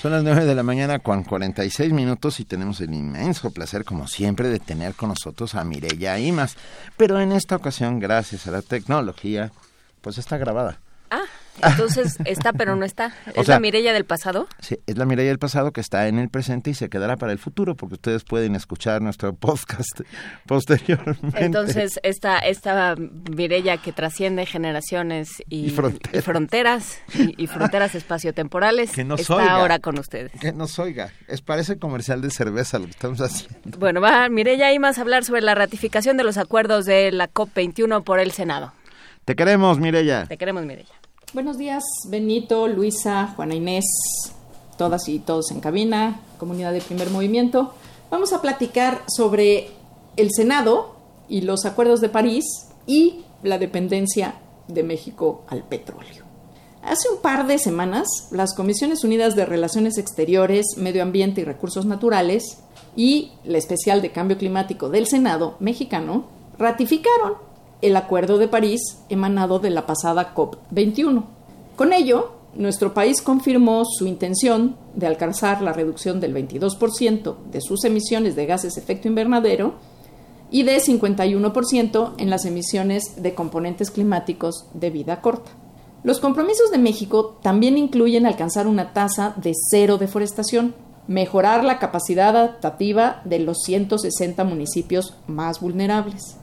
Son 0.00 0.12
las 0.12 0.24
9 0.24 0.46
de 0.46 0.54
la 0.54 0.62
mañana 0.62 1.00
con 1.00 1.22
46 1.22 1.92
minutos 1.92 2.40
y 2.40 2.46
tenemos 2.46 2.80
el 2.80 2.94
inmenso 2.94 3.50
placer, 3.50 3.84
como 3.84 4.08
siempre, 4.08 4.48
de 4.48 4.58
tener 4.58 4.94
con 4.94 5.10
nosotros 5.10 5.54
a 5.54 5.64
Mireya 5.64 6.18
Imas. 6.18 6.56
Pero 6.96 7.20
en 7.20 7.32
esta 7.32 7.56
ocasión, 7.56 8.00
gracias 8.00 8.46
a 8.46 8.50
la 8.50 8.62
tecnología, 8.62 9.52
pues 10.00 10.16
está 10.16 10.38
grabada. 10.38 10.78
Ah, 11.10 11.24
entonces 11.62 12.16
está 12.24 12.52
pero 12.52 12.76
no 12.76 12.84
está. 12.84 13.14
¿Es 13.34 13.48
la 13.48 13.60
Mirella 13.60 13.92
del 13.92 14.04
pasado? 14.04 14.48
Sí, 14.60 14.78
es 14.86 14.98
la 14.98 15.04
Mirella 15.04 15.28
del 15.28 15.38
pasado 15.38 15.72
que 15.72 15.80
está 15.80 16.08
en 16.08 16.18
el 16.18 16.28
presente 16.28 16.70
y 16.70 16.74
se 16.74 16.88
quedará 16.88 17.16
para 17.16 17.32
el 17.32 17.38
futuro 17.38 17.76
porque 17.76 17.94
ustedes 17.94 18.24
pueden 18.24 18.56
escuchar 18.56 19.02
nuestro 19.02 19.34
podcast 19.34 20.00
posteriormente. 20.46 21.44
Entonces 21.44 22.00
esta, 22.02 22.38
esta 22.38 22.94
Mirella 22.96 23.76
que 23.76 23.92
trasciende 23.92 24.46
generaciones 24.46 25.42
y, 25.48 25.70
fronteras 25.70 26.98
y, 27.14 27.46
fronteras 27.46 27.94
espaciotemporales 27.94 28.92
que 28.92 29.02
está 29.02 29.50
ahora 29.52 29.78
con 29.78 29.98
ustedes. 29.98 30.32
Que 30.40 30.52
nos 30.52 30.78
oiga. 30.78 31.12
Es 31.28 31.42
parece 31.42 31.78
comercial 31.78 32.20
de 32.20 32.30
cerveza 32.30 32.78
lo 32.78 32.86
que 32.86 32.92
estamos 32.92 33.20
haciendo. 33.20 33.78
Bueno, 33.78 34.00
va 34.00 34.28
Mirella 34.28 34.70
más 34.78 34.98
a 34.98 35.02
hablar 35.02 35.24
sobre 35.24 35.40
la 35.40 35.54
ratificación 35.54 36.16
de 36.16 36.24
los 36.24 36.38
acuerdos 36.38 36.84
de 36.84 37.10
la 37.12 37.30
COP21 37.30 38.04
por 38.04 38.20
el 38.20 38.32
Senado. 38.32 38.72
Te 39.24 39.34
queremos, 39.34 39.78
Mirella. 39.78 40.26
Te 40.26 40.36
queremos, 40.36 40.64
Mirella. 40.64 40.99
Buenos 41.32 41.58
días, 41.58 41.84
Benito, 42.08 42.66
Luisa, 42.66 43.34
Juana 43.36 43.54
Inés, 43.54 43.84
todas 44.76 45.08
y 45.08 45.20
todos 45.20 45.52
en 45.52 45.60
cabina, 45.60 46.22
comunidad 46.38 46.72
de 46.72 46.80
primer 46.80 47.08
movimiento. 47.10 47.72
Vamos 48.10 48.32
a 48.32 48.42
platicar 48.42 49.02
sobre 49.06 49.70
el 50.16 50.30
Senado 50.32 50.96
y 51.28 51.42
los 51.42 51.66
acuerdos 51.66 52.00
de 52.00 52.08
París 52.08 52.44
y 52.84 53.20
la 53.44 53.58
dependencia 53.58 54.40
de 54.66 54.82
México 54.82 55.44
al 55.46 55.62
petróleo. 55.62 56.24
Hace 56.82 57.08
un 57.08 57.22
par 57.22 57.46
de 57.46 57.58
semanas, 57.58 58.08
las 58.32 58.52
Comisiones 58.52 59.04
Unidas 59.04 59.36
de 59.36 59.46
Relaciones 59.46 59.98
Exteriores, 59.98 60.66
Medio 60.78 61.04
Ambiente 61.04 61.42
y 61.42 61.44
Recursos 61.44 61.86
Naturales 61.86 62.58
y 62.96 63.30
la 63.44 63.58
especial 63.58 64.02
de 64.02 64.10
Cambio 64.10 64.36
Climático 64.36 64.88
del 64.88 65.06
Senado 65.06 65.54
mexicano 65.60 66.24
ratificaron 66.58 67.49
el 67.82 67.96
Acuerdo 67.96 68.38
de 68.38 68.48
París 68.48 68.98
emanado 69.08 69.58
de 69.58 69.70
la 69.70 69.86
pasada 69.86 70.34
COP21. 70.34 71.24
Con 71.76 71.92
ello, 71.92 72.32
nuestro 72.54 72.94
país 72.94 73.22
confirmó 73.22 73.84
su 73.84 74.06
intención 74.06 74.76
de 74.94 75.06
alcanzar 75.06 75.62
la 75.62 75.72
reducción 75.72 76.20
del 76.20 76.34
22% 76.34 77.36
de 77.50 77.60
sus 77.60 77.84
emisiones 77.84 78.36
de 78.36 78.46
gases 78.46 78.74
de 78.74 78.80
efecto 78.80 79.08
invernadero 79.08 79.74
y 80.50 80.64
de 80.64 80.78
51% 80.78 82.14
en 82.18 82.30
las 82.30 82.44
emisiones 82.44 83.22
de 83.22 83.34
componentes 83.34 83.90
climáticos 83.90 84.66
de 84.74 84.90
vida 84.90 85.20
corta. 85.20 85.52
Los 86.02 86.18
compromisos 86.18 86.70
de 86.70 86.78
México 86.78 87.38
también 87.42 87.78
incluyen 87.78 88.26
alcanzar 88.26 88.66
una 88.66 88.92
tasa 88.92 89.34
de 89.36 89.52
cero 89.70 89.98
deforestación, 89.98 90.74
mejorar 91.06 91.62
la 91.62 91.78
capacidad 91.78 92.30
adaptativa 92.30 93.20
de 93.24 93.38
los 93.38 93.58
160 93.64 94.42
municipios 94.44 95.14
más 95.26 95.60
vulnerables, 95.60 96.39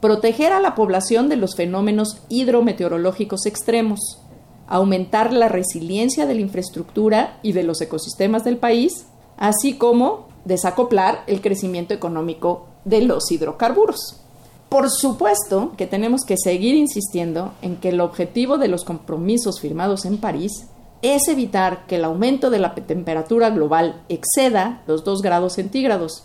proteger 0.00 0.52
a 0.52 0.60
la 0.60 0.74
población 0.74 1.28
de 1.28 1.36
los 1.36 1.56
fenómenos 1.56 2.18
hidrometeorológicos 2.28 3.46
extremos, 3.46 4.20
aumentar 4.66 5.32
la 5.32 5.48
resiliencia 5.48 6.26
de 6.26 6.34
la 6.34 6.40
infraestructura 6.40 7.38
y 7.42 7.52
de 7.52 7.62
los 7.62 7.80
ecosistemas 7.80 8.44
del 8.44 8.58
país, 8.58 9.06
así 9.36 9.74
como 9.74 10.28
desacoplar 10.44 11.22
el 11.26 11.40
crecimiento 11.40 11.94
económico 11.94 12.66
de 12.84 13.02
los 13.02 13.30
hidrocarburos. 13.30 14.20
Por 14.68 14.90
supuesto 14.90 15.72
que 15.76 15.86
tenemos 15.86 16.24
que 16.24 16.36
seguir 16.36 16.74
insistiendo 16.74 17.52
en 17.62 17.76
que 17.76 17.90
el 17.90 18.00
objetivo 18.00 18.58
de 18.58 18.68
los 18.68 18.84
compromisos 18.84 19.60
firmados 19.60 20.04
en 20.04 20.18
París 20.18 20.66
es 21.02 21.28
evitar 21.28 21.86
que 21.86 21.96
el 21.96 22.04
aumento 22.04 22.50
de 22.50 22.58
la 22.58 22.74
temperatura 22.74 23.50
global 23.50 24.02
exceda 24.08 24.82
los 24.86 25.04
2 25.04 25.22
grados 25.22 25.54
centígrados 25.54 26.24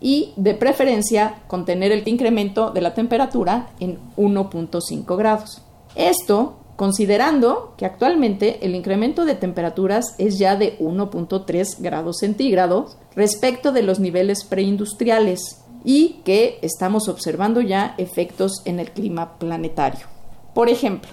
y, 0.00 0.32
de 0.36 0.54
preferencia, 0.54 1.42
contener 1.46 1.92
el 1.92 2.06
incremento 2.06 2.70
de 2.70 2.80
la 2.80 2.94
temperatura 2.94 3.70
en 3.80 3.98
1.5 4.16 5.16
grados. 5.16 5.62
Esto 5.94 6.56
considerando 6.76 7.74
que 7.76 7.86
actualmente 7.86 8.64
el 8.64 8.76
incremento 8.76 9.24
de 9.24 9.34
temperaturas 9.34 10.14
es 10.18 10.38
ya 10.38 10.54
de 10.54 10.78
1.3 10.78 11.80
grados 11.80 12.18
centígrados 12.18 12.96
respecto 13.16 13.72
de 13.72 13.82
los 13.82 13.98
niveles 13.98 14.44
preindustriales 14.44 15.64
y 15.84 16.20
que 16.24 16.60
estamos 16.62 17.08
observando 17.08 17.60
ya 17.60 17.94
efectos 17.98 18.62
en 18.64 18.78
el 18.78 18.92
clima 18.92 19.38
planetario. 19.38 20.06
Por 20.54 20.68
ejemplo, 20.68 21.10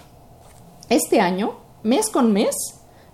este 0.89 1.19
año, 1.19 1.55
mes 1.81 2.11
con 2.11 2.31
mes, 2.31 2.55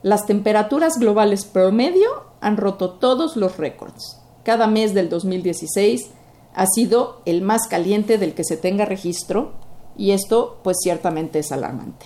las 0.03 0.25
temperaturas 0.25 0.99
globales 0.99 1.45
promedio 1.45 2.09
han 2.41 2.57
roto 2.57 2.91
todos 2.91 3.37
los 3.37 3.55
récords 3.55 4.20
cada 4.43 4.67
mes 4.67 4.93
del 4.93 5.09
2016 5.09 6.09
ha 6.53 6.65
sido 6.67 7.21
el 7.25 7.41
más 7.41 7.67
caliente 7.67 8.17
del 8.17 8.33
que 8.33 8.43
se 8.43 8.57
tenga 8.57 8.85
registro 8.85 9.53
y 9.97 10.11
esto 10.11 10.59
pues 10.63 10.77
ciertamente 10.81 11.39
es 11.39 11.51
alarmante. 11.51 12.05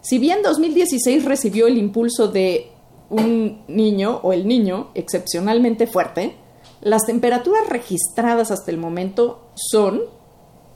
Si 0.00 0.18
bien 0.18 0.42
2016 0.42 1.24
recibió 1.24 1.66
el 1.66 1.78
impulso 1.78 2.28
de 2.28 2.70
un 3.10 3.62
niño 3.68 4.20
o 4.22 4.32
el 4.32 4.46
niño 4.46 4.88
excepcionalmente 4.94 5.86
fuerte, 5.86 6.34
las 6.80 7.06
temperaturas 7.06 7.68
registradas 7.68 8.50
hasta 8.50 8.70
el 8.70 8.78
momento 8.78 9.48
son 9.54 10.02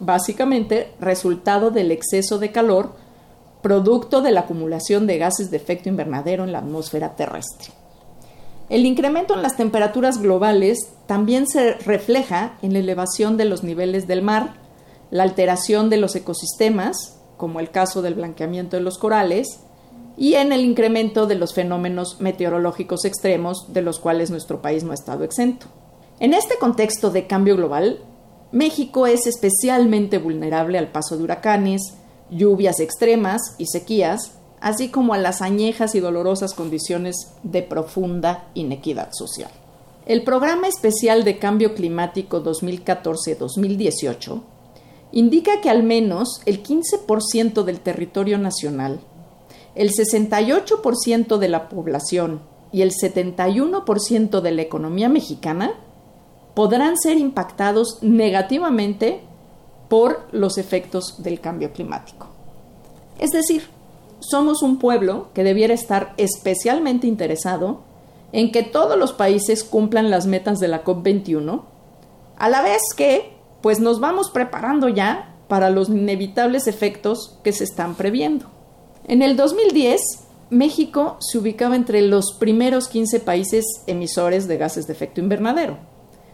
básicamente 0.01 0.93
resultado 1.01 1.71
del 1.71 1.93
exceso 1.93 2.39
de 2.39 2.51
calor 2.51 2.95
producto 3.63 4.21
de 4.21 4.33
la 4.33 4.41
acumulación 4.41 5.07
de 5.07 5.19
gases 5.19 5.51
de 5.51 5.57
efecto 5.57 5.89
invernadero 5.89 6.43
en 6.43 6.53
la 6.53 6.59
atmósfera 6.59 7.15
terrestre. 7.15 7.82
El 8.73 8.87
incremento 8.87 9.35
en 9.35 9.43
las 9.43 9.59
temperaturas 9.59 10.17
globales 10.23 10.79
también 11.05 11.47
se 11.47 11.75
refleja 11.75 12.57
en 12.63 12.73
la 12.73 12.79
elevación 12.79 13.37
de 13.37 13.45
los 13.45 13.63
niveles 13.63 14.07
del 14.07 14.23
mar, 14.23 14.55
la 15.11 15.25
alteración 15.25 15.91
de 15.91 15.99
los 15.99 16.17
ecosistemas, 16.17 17.19
como 17.37 17.61
el 17.61 17.71
caso 17.71 18.01
del 18.01 18.15
blanqueamiento 18.15 18.79
de 18.79 18.83
los 18.83 18.97
corales, 18.97 19.61
y 20.17 20.37
en 20.37 20.53
el 20.53 20.65
incremento 20.65 21.27
de 21.27 21.35
los 21.35 21.53
fenómenos 21.53 22.23
meteorológicos 22.23 23.05
extremos 23.05 23.75
de 23.75 23.83
los 23.83 23.99
cuales 23.99 24.31
nuestro 24.31 24.63
país 24.63 24.85
no 24.85 24.93
ha 24.93 24.95
estado 24.95 25.23
exento. 25.23 25.67
En 26.19 26.33
este 26.33 26.57
contexto 26.57 27.11
de 27.11 27.27
cambio 27.27 27.57
global, 27.57 27.99
México 28.53 29.07
es 29.07 29.27
especialmente 29.27 30.17
vulnerable 30.17 30.79
al 30.79 30.91
paso 30.91 31.19
de 31.19 31.25
huracanes, 31.25 31.99
lluvias 32.31 32.81
extremas 32.81 33.43
y 33.59 33.67
sequías, 33.67 34.39
así 34.63 34.89
como 34.89 35.13
a 35.13 35.19
las 35.19 35.43
añejas 35.43 35.95
y 35.95 36.01
dolorosas 36.01 36.55
condiciones 36.55 37.33
de 37.43 37.63
profunda 37.63 38.49
inequidad 38.55 39.11
social. 39.13 39.51
El 40.07 40.23
Programa 40.23 40.69
Especial 40.69 41.25
de 41.25 41.39
Cambio 41.39 41.75
Climático 41.75 42.43
2014-2018 42.43 44.41
indica 45.11 45.61
que 45.61 45.69
al 45.69 45.83
menos 45.83 46.41
el 46.47 46.63
15% 46.63 47.65
del 47.65 47.81
territorio 47.81 48.39
nacional, 48.39 49.01
el 49.75 49.91
68% 49.91 51.39
de 51.39 51.49
la 51.49 51.69
población 51.69 52.41
y 52.73 52.83
el 52.83 52.93
71% 52.93 54.41
de 54.41 54.51
la 54.53 54.63
economía 54.63 55.09
mexicana 55.09 55.75
podrán 56.55 56.97
ser 56.97 57.19
impactados 57.19 57.99
negativamente 58.03 59.23
por 59.89 60.29
los 60.31 60.57
efectos 60.57 61.23
del 61.23 61.41
cambio 61.41 61.73
climático. 61.73 62.29
Es 63.19 63.31
decir, 63.31 63.65
somos 64.23 64.63
un 64.63 64.79
pueblo 64.79 65.29
que 65.35 65.45
debiera 65.45 65.75
estar 65.75 66.15
especialmente 66.17 67.07
interesado 67.07 67.83
en 68.33 68.51
que 68.51 68.63
todos 68.63 68.99
los 68.99 69.13
países 69.13 69.63
cumplan 69.63 70.11
las 70.11 70.27
metas 70.27 70.59
de 70.59 70.69
la 70.69 70.85
COP21, 70.85 71.63
a 72.37 72.49
la 72.49 72.63
vez 72.63 72.81
que 72.97 73.37
pues 73.61 73.79
nos 73.79 74.01
vamos 74.01 74.31
preparando 74.31 74.89
ya 74.89 75.37
para 75.49 75.71
los 75.71 75.89
inevitables 75.89 76.67
efectos 76.67 77.39
que 77.45 77.53
se 77.53 77.65
están 77.65 77.95
previendo. 77.95 78.47
En 79.07 79.23
el 79.23 79.37
2010, 79.37 80.01
México 80.51 81.17
se 81.21 81.39
ubicaba 81.39 81.77
entre 81.77 82.03
los 82.03 82.35
primeros 82.39 82.89
15 82.89 83.21
países 83.21 83.65
emisores 83.87 84.49
de 84.49 84.57
gases 84.57 84.87
de 84.87 84.93
efecto 84.93 85.21
invernadero. 85.21 85.79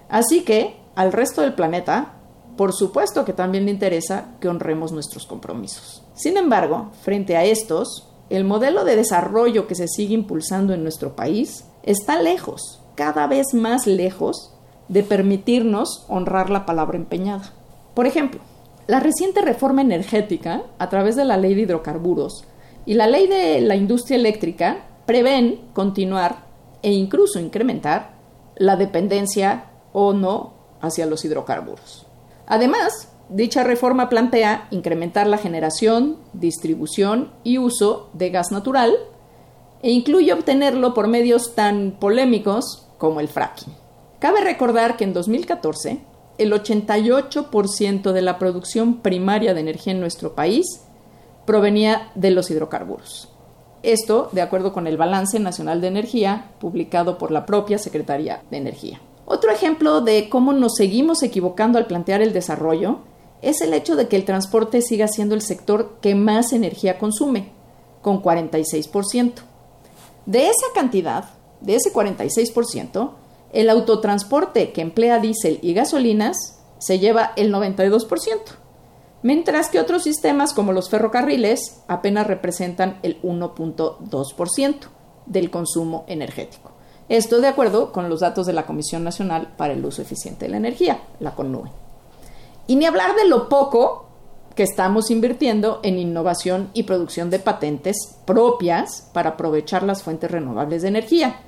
Así 0.08 0.42
que 0.42 0.76
al 0.94 1.12
resto 1.12 1.42
del 1.42 1.54
planeta, 1.54 2.14
por 2.56 2.72
supuesto 2.72 3.24
que 3.24 3.32
también 3.32 3.66
le 3.66 3.70
interesa 3.70 4.34
que 4.40 4.48
honremos 4.48 4.92
nuestros 4.92 5.26
compromisos. 5.26 6.02
Sin 6.18 6.36
embargo, 6.36 6.90
frente 7.02 7.36
a 7.36 7.44
estos, 7.44 8.08
el 8.28 8.42
modelo 8.42 8.84
de 8.84 8.96
desarrollo 8.96 9.68
que 9.68 9.76
se 9.76 9.86
sigue 9.86 10.14
impulsando 10.14 10.74
en 10.74 10.82
nuestro 10.82 11.14
país 11.14 11.64
está 11.84 12.20
lejos, 12.20 12.82
cada 12.96 13.28
vez 13.28 13.54
más 13.54 13.86
lejos, 13.86 14.52
de 14.88 15.04
permitirnos 15.04 16.04
honrar 16.08 16.50
la 16.50 16.66
palabra 16.66 16.96
empeñada. 16.96 17.52
Por 17.94 18.08
ejemplo, 18.08 18.40
la 18.88 18.98
reciente 18.98 19.42
reforma 19.42 19.80
energética, 19.80 20.64
a 20.80 20.88
través 20.88 21.14
de 21.14 21.24
la 21.24 21.36
ley 21.36 21.54
de 21.54 21.62
hidrocarburos 21.62 22.44
y 22.84 22.94
la 22.94 23.06
ley 23.06 23.28
de 23.28 23.60
la 23.60 23.76
industria 23.76 24.16
eléctrica, 24.16 24.86
prevén 25.06 25.68
continuar 25.72 26.46
e 26.82 26.90
incluso 26.90 27.38
incrementar 27.38 28.18
la 28.56 28.74
dependencia 28.74 29.66
o 29.92 30.14
no 30.14 30.54
hacia 30.80 31.06
los 31.06 31.24
hidrocarburos. 31.24 32.08
Además, 32.48 33.08
dicha 33.28 33.64
reforma 33.64 34.08
plantea 34.08 34.68
incrementar 34.70 35.26
la 35.26 35.38
generación, 35.38 36.16
distribución 36.32 37.32
y 37.44 37.58
uso 37.58 38.10
de 38.12 38.30
gas 38.30 38.50
natural 38.50 38.94
e 39.82 39.90
incluye 39.90 40.32
obtenerlo 40.32 40.94
por 40.94 41.08
medios 41.08 41.54
tan 41.54 41.96
polémicos 41.98 42.88
como 42.98 43.20
el 43.20 43.28
fracking. 43.28 43.72
Cabe 44.18 44.40
recordar 44.40 44.96
que 44.96 45.04
en 45.04 45.12
2014 45.12 46.00
el 46.38 46.52
88% 46.52 48.12
de 48.12 48.22
la 48.22 48.38
producción 48.38 48.98
primaria 48.98 49.54
de 49.54 49.60
energía 49.60 49.92
en 49.92 50.00
nuestro 50.00 50.34
país 50.34 50.82
provenía 51.44 52.10
de 52.14 52.30
los 52.30 52.50
hidrocarburos. 52.50 53.28
Esto 53.82 54.28
de 54.32 54.42
acuerdo 54.42 54.72
con 54.72 54.86
el 54.86 54.96
Balance 54.96 55.38
Nacional 55.38 55.80
de 55.80 55.88
Energía 55.88 56.50
publicado 56.58 57.16
por 57.16 57.30
la 57.30 57.46
propia 57.46 57.78
Secretaría 57.78 58.42
de 58.50 58.56
Energía. 58.56 59.00
Otro 59.24 59.50
ejemplo 59.52 60.00
de 60.00 60.28
cómo 60.28 60.52
nos 60.52 60.74
seguimos 60.76 61.22
equivocando 61.22 61.78
al 61.78 61.86
plantear 61.86 62.22
el 62.22 62.32
desarrollo 62.32 63.00
es 63.42 63.60
el 63.60 63.74
hecho 63.74 63.96
de 63.96 64.08
que 64.08 64.16
el 64.16 64.24
transporte 64.24 64.82
siga 64.82 65.08
siendo 65.08 65.34
el 65.34 65.42
sector 65.42 65.98
que 66.00 66.14
más 66.14 66.52
energía 66.52 66.98
consume, 66.98 67.52
con 68.02 68.22
46%. 68.22 69.32
De 70.26 70.46
esa 70.46 70.66
cantidad, 70.74 71.30
de 71.60 71.76
ese 71.76 71.92
46%, 71.92 73.12
el 73.52 73.70
autotransporte 73.70 74.72
que 74.72 74.82
emplea 74.82 75.18
diésel 75.18 75.58
y 75.62 75.72
gasolinas 75.72 76.58
se 76.78 76.98
lleva 76.98 77.32
el 77.36 77.52
92%, 77.52 78.40
mientras 79.22 79.68
que 79.68 79.80
otros 79.80 80.02
sistemas 80.02 80.52
como 80.52 80.72
los 80.72 80.90
ferrocarriles 80.90 81.82
apenas 81.88 82.26
representan 82.26 82.98
el 83.02 83.20
1.2% 83.22 84.76
del 85.26 85.50
consumo 85.50 86.04
energético. 86.08 86.72
Esto 87.08 87.40
de 87.40 87.48
acuerdo 87.48 87.92
con 87.92 88.10
los 88.10 88.20
datos 88.20 88.46
de 88.46 88.52
la 88.52 88.66
Comisión 88.66 89.02
Nacional 89.02 89.54
para 89.56 89.72
el 89.72 89.84
Uso 89.84 90.02
Eficiente 90.02 90.44
de 90.44 90.50
la 90.50 90.58
Energía, 90.58 91.00
la 91.20 91.34
CONUE. 91.34 91.87
Y 92.68 92.76
ni 92.76 92.86
hablar 92.86 93.16
de 93.16 93.26
lo 93.26 93.48
poco 93.48 94.08
que 94.54 94.62
estamos 94.62 95.10
invirtiendo 95.10 95.80
en 95.82 95.98
innovación 95.98 96.70
y 96.74 96.82
producción 96.84 97.30
de 97.30 97.38
patentes 97.38 97.96
propias 98.24 99.08
para 99.12 99.30
aprovechar 99.30 99.82
las 99.82 100.02
fuentes 100.02 100.30
renovables 100.30 100.82
de 100.82 100.88
energía. 100.88 101.40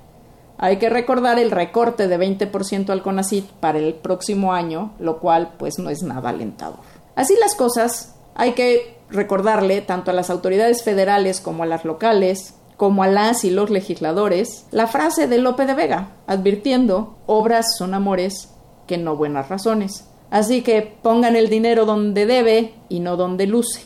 Hay 0.58 0.78
que 0.78 0.88
recordar 0.88 1.38
el 1.38 1.50
recorte 1.50 2.08
de 2.08 2.18
20% 2.18 2.90
al 2.90 3.02
CONACIT 3.02 3.50
para 3.60 3.78
el 3.78 3.94
próximo 3.94 4.52
año, 4.52 4.94
lo 4.98 5.18
cual 5.20 5.54
pues 5.58 5.78
no 5.78 5.90
es 5.90 6.02
nada 6.02 6.30
alentador. 6.30 6.80
Así 7.16 7.34
las 7.38 7.54
cosas, 7.54 8.16
hay 8.34 8.52
que 8.52 8.96
recordarle 9.10 9.82
tanto 9.82 10.10
a 10.10 10.14
las 10.14 10.30
autoridades 10.30 10.82
federales 10.82 11.40
como 11.40 11.64
a 11.64 11.66
las 11.66 11.84
locales, 11.84 12.54
como 12.76 13.02
a 13.02 13.08
las 13.08 13.44
y 13.44 13.50
los 13.50 13.68
legisladores, 13.68 14.64
la 14.70 14.86
frase 14.86 15.26
de 15.26 15.36
Lope 15.36 15.66
de 15.66 15.74
Vega, 15.74 16.12
advirtiendo, 16.26 17.18
obras 17.26 17.76
son 17.76 17.92
amores 17.92 18.54
que 18.86 18.96
no 18.96 19.16
buenas 19.16 19.50
razones. 19.50 20.06
Así 20.30 20.62
que 20.62 20.82
pongan 20.82 21.36
el 21.36 21.50
dinero 21.50 21.84
donde 21.84 22.26
debe 22.26 22.74
y 22.88 23.00
no 23.00 23.16
donde 23.16 23.46
luce. 23.46 23.84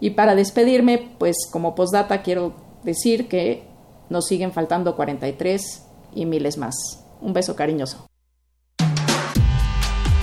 Y 0.00 0.10
para 0.10 0.34
despedirme, 0.34 1.10
pues 1.18 1.36
como 1.50 1.74
postdata 1.74 2.22
quiero 2.22 2.54
decir 2.82 3.28
que 3.28 3.64
nos 4.08 4.26
siguen 4.26 4.52
faltando 4.52 4.96
43 4.96 5.84
y 6.14 6.26
miles 6.26 6.58
más. 6.58 6.74
Un 7.20 7.32
beso 7.32 7.54
cariñoso. 7.54 8.06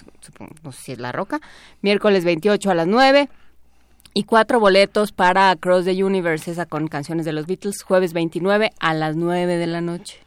no 0.65 0.73
sé 0.73 0.83
si 0.83 0.93
es 0.93 0.99
La 0.99 1.13
Roca, 1.13 1.41
miércoles 1.81 2.25
28 2.25 2.71
a 2.71 2.75
las 2.75 2.89
9 2.89 3.29
y 4.15 4.23
cuatro 4.23 4.61
boletos 4.61 5.11
para 5.11 5.51
Across 5.51 5.87
the 5.87 6.05
Universe, 6.05 6.51
esa 6.51 6.67
con 6.67 6.87
canciones 6.87 7.27
de 7.27 7.33
los 7.33 7.47
Beatles, 7.47 7.83
jueves 7.83 8.13
29 8.13 8.71
a 8.79 8.95
las 8.95 9.17
9 9.17 9.57
de 9.57 9.67
la 9.67 9.81
noche. 9.81 10.21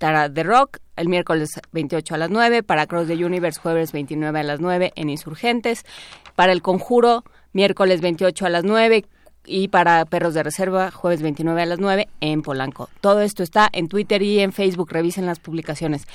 Para 0.00 0.30
The 0.30 0.42
Rock, 0.42 0.78
el 0.96 1.08
miércoles 1.08 1.60
28 1.70 2.16
a 2.16 2.18
las 2.18 2.30
9, 2.30 2.64
para 2.64 2.82
Across 2.82 3.06
the 3.06 3.24
Universe, 3.24 3.60
jueves 3.60 3.92
29 3.92 4.40
a 4.40 4.42
las 4.42 4.60
9 4.60 4.92
en 4.96 5.08
Insurgentes, 5.08 5.86
para 6.34 6.52
El 6.52 6.62
Conjuro, 6.62 7.22
miércoles 7.52 8.00
28 8.00 8.44
a 8.44 8.48
las 8.48 8.64
9 8.64 9.04
y 9.46 9.68
para 9.68 10.04
Perros 10.04 10.34
de 10.34 10.42
Reserva, 10.42 10.90
jueves 10.90 11.22
29 11.22 11.62
a 11.62 11.66
las 11.66 11.78
9 11.78 12.08
en 12.20 12.42
Polanco. 12.42 12.88
Todo 13.00 13.20
esto 13.20 13.44
está 13.44 13.68
en 13.72 13.86
Twitter 13.86 14.20
y 14.22 14.40
en 14.40 14.52
Facebook, 14.52 14.90
revisen 14.90 15.26
las 15.26 15.38
publicaciones. 15.38 16.06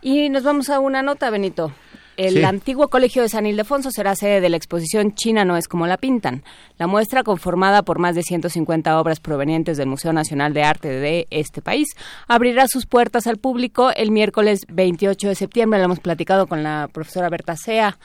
Y 0.00 0.30
nos 0.30 0.44
vamos 0.44 0.70
a 0.70 0.80
una 0.80 1.02
nota, 1.02 1.28
Benito. 1.28 1.72
El 2.16 2.44
antiguo 2.44 2.88
colegio 2.88 3.22
de 3.22 3.28
San 3.28 3.46
Ildefonso 3.46 3.90
será 3.90 4.14
sede 4.16 4.40
de 4.40 4.48
la 4.48 4.56
exposición 4.56 5.14
China 5.14 5.44
no 5.44 5.56
es 5.56 5.68
como 5.68 5.86
la 5.86 5.98
pintan. 5.98 6.44
La 6.78 6.86
muestra, 6.86 7.22
conformada 7.22 7.82
por 7.82 7.98
más 7.98 8.14
de 8.14 8.22
150 8.22 8.98
obras 8.98 9.20
provenientes 9.20 9.76
del 9.76 9.88
Museo 9.88 10.12
Nacional 10.12 10.54
de 10.54 10.62
Arte 10.62 10.88
de 10.88 11.26
este 11.30 11.60
país, 11.60 11.88
abrirá 12.26 12.68
sus 12.68 12.86
puertas 12.86 13.26
al 13.26 13.36
público 13.36 13.90
el 13.94 14.10
miércoles 14.10 14.64
28 14.68 15.28
de 15.28 15.34
septiembre. 15.34 15.78
Lo 15.78 15.84
hemos 15.84 16.00
platicado 16.00 16.46
con 16.46 16.62
la 16.62 16.88
profesora 16.92 17.28
Berta 17.28 17.56
Sea 17.56 17.98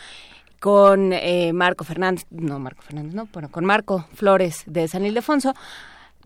con 0.59 1.11
eh, 1.11 1.53
Marco 1.53 1.83
Fernández, 1.83 2.27
no 2.29 2.59
Marco 2.59 2.83
Fernández, 2.83 3.15
no, 3.15 3.27
bueno, 3.33 3.49
con 3.49 3.65
Marco 3.65 4.05
Flores 4.13 4.63
de 4.67 4.87
San 4.87 5.05
Ildefonso. 5.05 5.55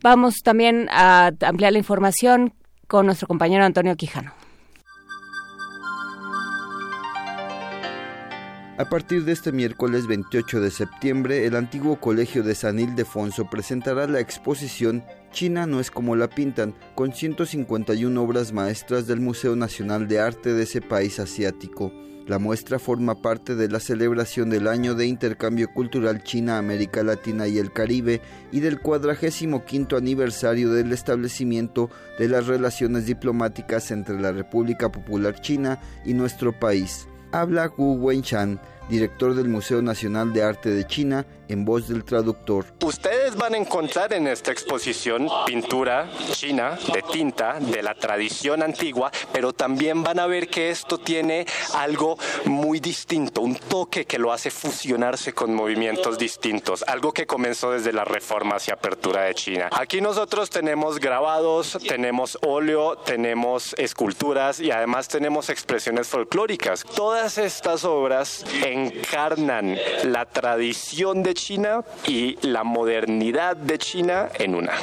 Vamos 0.01 0.35
también 0.43 0.89
a 0.91 1.31
ampliar 1.41 1.71
la 1.71 1.79
información 1.79 2.53
con 2.87 3.05
nuestro 3.05 3.27
compañero 3.27 3.63
Antonio 3.63 3.95
Quijano. 3.95 4.33
A 8.77 8.83
partir 8.83 9.23
de 9.23 9.31
este 9.31 9.53
miércoles 9.53 10.05
28 10.05 10.59
de 10.59 10.69
septiembre, 10.69 11.45
el 11.45 11.55
antiguo 11.55 11.95
Colegio 12.01 12.43
de 12.43 12.55
San 12.55 12.77
Ildefonso 12.77 13.49
presentará 13.49 14.05
la 14.05 14.19
exposición 14.19 15.01
China 15.31 15.65
no 15.65 15.79
es 15.79 15.89
como 15.89 16.17
la 16.17 16.29
pintan, 16.29 16.75
con 16.93 17.13
151 17.13 18.21
obras 18.21 18.51
maestras 18.51 19.07
del 19.07 19.21
Museo 19.21 19.55
Nacional 19.55 20.09
de 20.09 20.19
Arte 20.19 20.51
de 20.51 20.63
ese 20.63 20.81
país 20.81 21.19
asiático. 21.19 21.93
La 22.27 22.37
muestra 22.37 22.77
forma 22.77 23.21
parte 23.21 23.55
de 23.55 23.69
la 23.69 23.79
celebración 23.79 24.49
del 24.49 24.67
año 24.67 24.93
de 24.93 25.07
intercambio 25.07 25.69
cultural 25.73 26.21
China, 26.23 26.57
América 26.57 27.01
Latina 27.01 27.47
y 27.47 27.59
el 27.59 27.71
Caribe 27.71 28.19
y 28.51 28.59
del 28.59 28.81
45 28.81 29.63
aniversario 29.95 30.73
del 30.73 30.91
establecimiento 30.91 31.89
de 32.19 32.27
las 32.27 32.47
relaciones 32.47 33.05
diplomáticas 33.05 33.91
entre 33.91 34.19
la 34.19 34.33
República 34.33 34.91
Popular 34.91 35.39
China 35.39 35.79
y 36.03 36.13
nuestro 36.13 36.59
país 36.59 37.07
habla 37.35 37.67
Gu 37.67 37.99
Wenchan, 38.03 38.59
director 38.89 39.33
del 39.35 39.47
Museo 39.47 39.81
Nacional 39.81 40.33
de 40.33 40.43
Arte 40.43 40.69
de 40.69 40.85
China, 40.85 41.25
en 41.47 41.65
voz 41.65 41.87
del 41.87 42.03
traductor. 42.03 42.65
Ustedes 42.83 43.35
van 43.35 43.53
a 43.53 43.57
encontrar 43.57 44.13
en 44.13 44.27
esta 44.27 44.51
exposición 44.51 45.27
pintura 45.45 46.09
china 46.31 46.77
de 46.93 47.01
tinta 47.03 47.59
de 47.59 47.83
la 47.83 47.93
tradición 47.95 48.63
antigua, 48.63 49.11
pero 49.31 49.53
también 49.53 50.03
van 50.03 50.19
a 50.19 50.27
ver 50.27 50.47
que 50.47 50.69
esto 50.69 50.97
tiene 50.97 51.45
algo 51.73 52.17
muy 52.45 52.79
distinto, 52.79 53.41
un 53.41 53.55
toque 53.55 54.05
que 54.05 54.19
lo 54.19 54.31
hace 54.31 54.49
fusionarse 54.49 55.33
con 55.33 55.53
movimientos 55.53 56.17
distintos, 56.17 56.83
algo 56.87 57.13
que 57.13 57.25
comenzó 57.25 57.71
desde 57.71 57.93
la 57.93 58.05
reforma 58.05 58.55
hacia 58.55 58.75
apertura 58.75 59.23
de 59.23 59.35
China. 59.35 59.69
Aquí 59.71 60.01
nosotros 60.01 60.49
tenemos 60.49 60.99
grabados, 60.99 61.77
tenemos 61.87 62.37
óleo, 62.41 62.97
tenemos 62.97 63.75
esculturas 63.77 64.59
y 64.59 64.71
además 64.71 65.07
tenemos 65.07 65.49
expresiones 65.49 66.07
folclóricas. 66.07 66.83
Todas 66.95 67.37
estas 67.37 67.83
obras 67.83 68.43
encarnan 68.75 69.77
la 70.03 70.25
tradición 70.25 71.23
de 71.23 71.33
China 71.33 71.83
y 72.05 72.37
la 72.45 72.63
modernidad 72.63 73.55
de 73.55 73.77
China 73.77 74.29
en 74.37 74.55
una. 74.55 74.73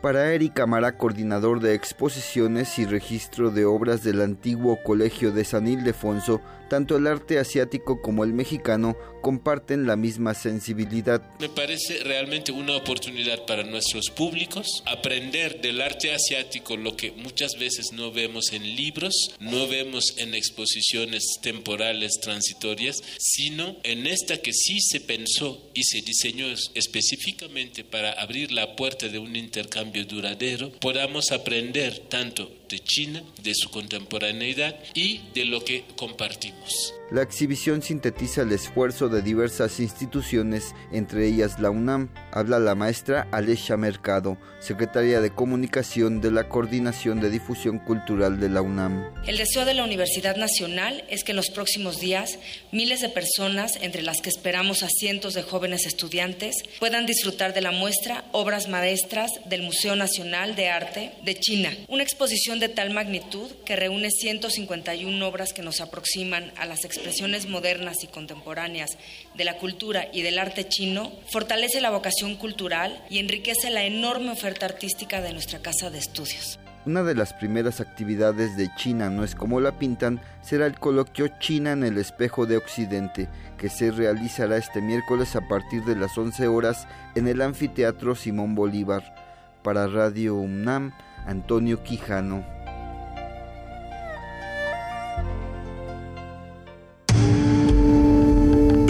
Para 0.00 0.32
Eric 0.32 0.60
Amara, 0.60 0.98
coordinador 0.98 1.60
de 1.60 1.74
exposiciones 1.74 2.78
y 2.78 2.84
registro 2.84 3.50
de 3.50 3.64
obras 3.64 4.02
del 4.02 4.20
antiguo 4.20 4.82
Colegio 4.82 5.32
de 5.32 5.44
San 5.44 5.66
Ildefonso, 5.66 6.40
tanto 6.74 6.96
el 6.96 7.06
arte 7.06 7.38
asiático 7.38 8.02
como 8.02 8.24
el 8.24 8.32
mexicano 8.32 8.96
comparten 9.22 9.86
la 9.86 9.94
misma 9.94 10.34
sensibilidad. 10.34 11.22
Me 11.38 11.48
parece 11.48 12.02
realmente 12.02 12.50
una 12.50 12.76
oportunidad 12.76 13.46
para 13.46 13.62
nuestros 13.62 14.10
públicos 14.10 14.82
aprender 14.84 15.60
del 15.60 15.80
arte 15.80 16.12
asiático 16.12 16.76
lo 16.76 16.96
que 16.96 17.12
muchas 17.12 17.52
veces 17.60 17.92
no 17.92 18.10
vemos 18.10 18.52
en 18.52 18.74
libros, 18.74 19.14
no 19.38 19.68
vemos 19.68 20.14
en 20.18 20.34
exposiciones 20.34 21.38
temporales 21.42 22.18
transitorias, 22.20 23.00
sino 23.20 23.76
en 23.84 24.08
esta 24.08 24.38
que 24.38 24.52
sí 24.52 24.80
se 24.80 24.98
pensó 24.98 25.70
y 25.74 25.84
se 25.84 26.02
diseñó 26.02 26.48
específicamente 26.74 27.84
para 27.84 28.14
abrir 28.14 28.50
la 28.50 28.74
puerta 28.74 29.08
de 29.08 29.20
un 29.20 29.36
intercambio 29.36 30.04
duradero, 30.06 30.72
podamos 30.80 31.30
aprender 31.30 32.00
tanto 32.08 32.50
de 32.68 32.78
China, 32.80 33.22
de 33.42 33.54
su 33.54 33.70
contemporaneidad 33.70 34.78
y 34.94 35.20
de 35.34 35.44
lo 35.44 35.64
que 35.64 35.84
compartimos. 35.96 36.94
La 37.14 37.22
exhibición 37.22 37.80
sintetiza 37.80 38.42
el 38.42 38.50
esfuerzo 38.50 39.08
de 39.08 39.22
diversas 39.22 39.78
instituciones, 39.78 40.74
entre 40.90 41.28
ellas 41.28 41.60
la 41.60 41.70
UNAM. 41.70 42.12
Habla 42.32 42.58
la 42.58 42.74
maestra 42.74 43.28
Alesha 43.30 43.76
Mercado, 43.76 44.36
secretaria 44.58 45.20
de 45.20 45.30
Comunicación 45.30 46.20
de 46.20 46.32
la 46.32 46.48
Coordinación 46.48 47.20
de 47.20 47.30
Difusión 47.30 47.78
Cultural 47.78 48.40
de 48.40 48.48
la 48.48 48.62
UNAM. 48.62 49.12
El 49.28 49.36
deseo 49.36 49.64
de 49.64 49.74
la 49.74 49.84
Universidad 49.84 50.34
Nacional 50.34 51.04
es 51.08 51.22
que 51.22 51.30
en 51.30 51.36
los 51.36 51.50
próximos 51.50 52.00
días 52.00 52.36
miles 52.72 53.00
de 53.00 53.10
personas, 53.10 53.78
entre 53.80 54.02
las 54.02 54.20
que 54.20 54.30
esperamos 54.30 54.82
a 54.82 54.88
cientos 54.88 55.34
de 55.34 55.42
jóvenes 55.42 55.86
estudiantes, 55.86 56.56
puedan 56.80 57.06
disfrutar 57.06 57.54
de 57.54 57.60
la 57.60 57.70
muestra 57.70 58.24
Obras 58.32 58.68
Maestras 58.68 59.30
del 59.44 59.62
Museo 59.62 59.94
Nacional 59.94 60.56
de 60.56 60.68
Arte 60.68 61.12
de 61.24 61.36
China, 61.36 61.70
una 61.86 62.02
exposición 62.02 62.58
de 62.58 62.70
tal 62.70 62.92
magnitud 62.92 63.52
que 63.64 63.76
reúne 63.76 64.10
151 64.10 65.24
obras 65.24 65.52
que 65.52 65.62
nos 65.62 65.80
aproximan 65.80 66.52
a 66.56 66.66
las 66.66 66.84
expresiones 67.04 67.50
modernas 67.50 68.02
y 68.02 68.06
contemporáneas 68.06 68.96
de 69.34 69.44
la 69.44 69.58
cultura 69.58 70.06
y 70.10 70.22
del 70.22 70.38
arte 70.38 70.66
chino, 70.66 71.12
fortalece 71.30 71.82
la 71.82 71.90
vocación 71.90 72.36
cultural 72.36 73.04
y 73.10 73.18
enriquece 73.18 73.68
la 73.68 73.84
enorme 73.84 74.30
oferta 74.30 74.64
artística 74.64 75.20
de 75.20 75.34
nuestra 75.34 75.58
casa 75.58 75.90
de 75.90 75.98
estudios. 75.98 76.58
Una 76.86 77.02
de 77.02 77.14
las 77.14 77.34
primeras 77.34 77.82
actividades 77.82 78.56
de 78.56 78.74
China 78.76 79.10
no 79.10 79.22
es 79.22 79.34
como 79.34 79.60
la 79.60 79.78
pintan 79.78 80.22
será 80.40 80.64
el 80.64 80.78
coloquio 80.78 81.28
China 81.40 81.72
en 81.72 81.84
el 81.84 81.98
espejo 81.98 82.46
de 82.46 82.56
Occidente, 82.56 83.28
que 83.58 83.68
se 83.68 83.90
realizará 83.90 84.56
este 84.56 84.80
miércoles 84.80 85.36
a 85.36 85.46
partir 85.46 85.84
de 85.84 85.96
las 85.96 86.16
11 86.16 86.46
horas 86.48 86.88
en 87.14 87.28
el 87.28 87.42
anfiteatro 87.42 88.14
Simón 88.14 88.54
Bolívar. 88.54 89.14
Para 89.62 89.86
Radio 89.86 90.36
UNAM, 90.36 90.94
Antonio 91.26 91.82
Quijano. 91.82 92.53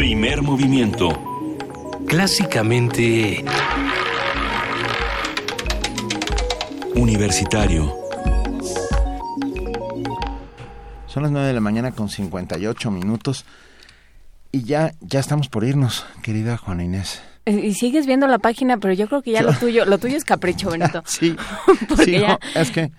Primer 0.04 0.42
movimiento. 0.42 1.08
Clásicamente... 2.06 3.42
Universitario. 6.94 7.90
Son 11.06 11.22
las 11.22 11.32
9 11.32 11.46
de 11.46 11.54
la 11.54 11.60
mañana 11.60 11.92
con 11.92 12.10
58 12.10 12.90
minutos 12.90 13.46
y 14.52 14.64
ya, 14.64 14.92
ya 15.00 15.20
estamos 15.20 15.48
por 15.48 15.64
irnos, 15.64 16.04
querida 16.22 16.58
Juana 16.58 16.84
Inés. 16.84 17.22
Eh, 17.46 17.52
Y 17.64 17.72
sigues 17.72 18.04
viendo 18.06 18.26
la 18.26 18.38
página, 18.38 18.76
pero 18.76 18.92
yo 18.92 19.08
creo 19.08 19.22
que 19.22 19.30
ya 19.32 19.40
lo 19.40 19.54
tuyo, 19.54 19.86
lo 19.86 19.96
tuyo 19.96 20.18
es 20.18 20.26
capricho, 20.26 20.68
Benito. 20.68 21.02
sí, 21.06 21.34
Porque 21.88 22.04
sí, 22.04 22.12
ya- 22.12 22.38
no, 22.54 22.60
es 22.60 22.70
que 22.70 22.92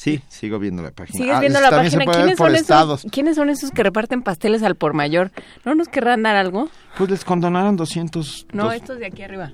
sí, 0.00 0.22
sigo 0.28 0.58
viendo 0.58 0.82
la 0.82 0.90
página. 0.92 1.18
Sigues 1.18 1.36
Ah, 1.36 1.40
viendo 1.40 1.60
la 1.60 1.70
página. 1.70 2.04
¿Quiénes 2.06 2.38
son, 2.38 2.54
esos, 2.54 3.06
¿Quiénes 3.10 3.36
son 3.36 3.50
esos 3.50 3.70
que 3.70 3.82
reparten 3.82 4.22
pasteles 4.22 4.62
al 4.62 4.74
por 4.76 4.94
mayor? 4.94 5.30
¿No 5.64 5.74
nos 5.74 5.88
querrán 5.88 6.22
dar 6.22 6.36
algo? 6.36 6.68
Pues 6.96 7.10
les 7.10 7.24
condonaron 7.24 7.76
200. 7.76 8.46
No, 8.52 8.64
dos- 8.64 8.74
estos 8.74 8.98
de 8.98 9.06
aquí 9.06 9.22
arriba. 9.22 9.52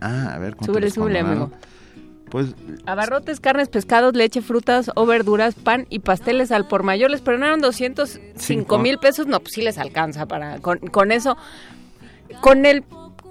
Ah, 0.00 0.32
a 0.34 0.38
ver, 0.38 0.54
¿cuánto 0.56 0.72
Súbele, 0.72 0.90
súbele, 0.90 1.18
amigo. 1.20 1.50
Pues 2.30 2.54
Abarrotes, 2.86 3.40
carnes, 3.40 3.68
pescados, 3.68 4.14
leche, 4.14 4.40
frutas 4.40 4.90
o 4.94 5.04
verduras, 5.04 5.54
pan 5.54 5.86
y 5.90 5.98
pasteles 5.98 6.50
al 6.50 6.66
por 6.66 6.82
mayor. 6.82 7.10
Les 7.10 7.20
perdonaron 7.20 7.60
205 7.60 8.32
Cinco. 8.38 8.78
mil 8.78 8.96
pesos. 8.98 9.26
No, 9.26 9.38
pues 9.40 9.52
sí 9.54 9.60
les 9.60 9.76
alcanza 9.76 10.24
para... 10.24 10.58
Con, 10.60 10.78
con 10.78 11.12
eso, 11.12 11.36
con 12.40 12.64
el 12.64 12.84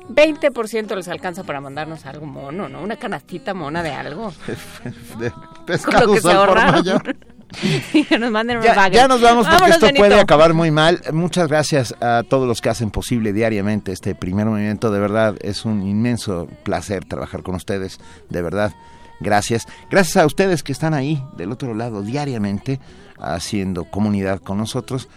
20% 0.10 0.96
les 0.96 1.08
alcanza 1.08 1.44
para 1.44 1.60
mandarnos 1.62 2.06
algo 2.06 2.28
mono, 2.28 2.70
¿no? 2.70 2.82
Una 2.84 2.98
canastita 2.98 3.54
mona 3.56 3.82
de 3.82 3.90
algo. 3.92 4.32
Con 5.86 5.94
lo 5.94 6.12
pescados 6.12 6.16
que 6.16 6.22
se 6.22 6.32
al 6.32 6.48
por 6.48 6.56
mayor. 6.58 7.16
Que 8.08 8.18
nos 8.18 8.32
manden 8.32 8.60
una 8.60 8.74
Ya, 8.74 8.88
ya 8.88 9.08
nos 9.10 9.22
vamos 9.22 9.46
porque 9.46 9.56
Vámonos, 9.56 9.76
esto 9.76 9.86
Benito. 9.88 10.06
puede 10.06 10.20
acabar 10.20 10.54
muy 10.54 10.72
mal. 10.72 11.02
Muchas 11.12 11.50
gracias 11.50 11.94
a 12.00 12.24
todos 12.28 12.48
los 12.48 12.62
que 12.62 12.70
hacen 12.70 12.92
posible 12.92 13.34
diariamente 13.34 13.92
este 13.92 14.16
primer 14.16 14.46
movimiento. 14.46 14.90
De 14.90 15.00
verdad, 15.00 15.36
es 15.42 15.66
un 15.66 15.86
inmenso 15.86 16.48
placer 16.64 17.04
trabajar 17.04 17.44
con 17.44 17.56
ustedes. 17.56 18.00
De 18.30 18.42
verdad, 18.42 18.74
gracias. 19.20 19.68
Gracias 19.90 20.16
a 20.16 20.26
ustedes 20.26 20.64
que 20.64 20.72
están 20.72 20.94
ahí 20.94 21.22
del 21.36 21.52
otro 21.52 21.74
lado 21.74 22.02
diariamente 22.04 22.80
haciendo 23.20 23.84
comunidad 23.84 24.40
con 24.40 24.58
nosotros. 24.58 25.10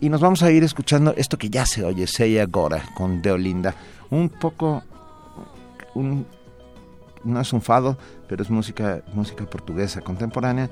Y 0.00 0.08
nos 0.08 0.20
vamos 0.20 0.42
a 0.42 0.50
ir 0.50 0.64
escuchando 0.64 1.14
esto 1.16 1.38
que 1.38 1.48
ya 1.48 1.64
se 1.64 1.84
oye, 1.84 2.06
Seya 2.06 2.46
Gora 2.46 2.82
con 2.94 3.22
Deolinda. 3.22 3.74
Un 4.10 4.28
poco, 4.28 4.82
un, 5.94 6.26
no 7.24 7.40
es 7.40 7.52
un 7.52 7.62
fado, 7.62 7.96
pero 8.28 8.42
es 8.42 8.50
música, 8.50 9.02
música 9.14 9.44
portuguesa 9.44 10.00
contemporánea 10.00 10.70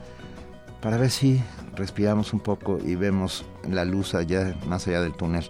para 0.81 0.97
ver 0.97 1.11
si 1.11 1.41
respiramos 1.77 2.33
un 2.33 2.41
poco 2.41 2.79
y 2.85 2.95
vemos 2.95 3.45
la 3.69 3.85
luz 3.85 4.15
allá, 4.15 4.55
más 4.67 4.87
allá 4.89 5.03
del 5.03 5.15
túnel, 5.15 5.45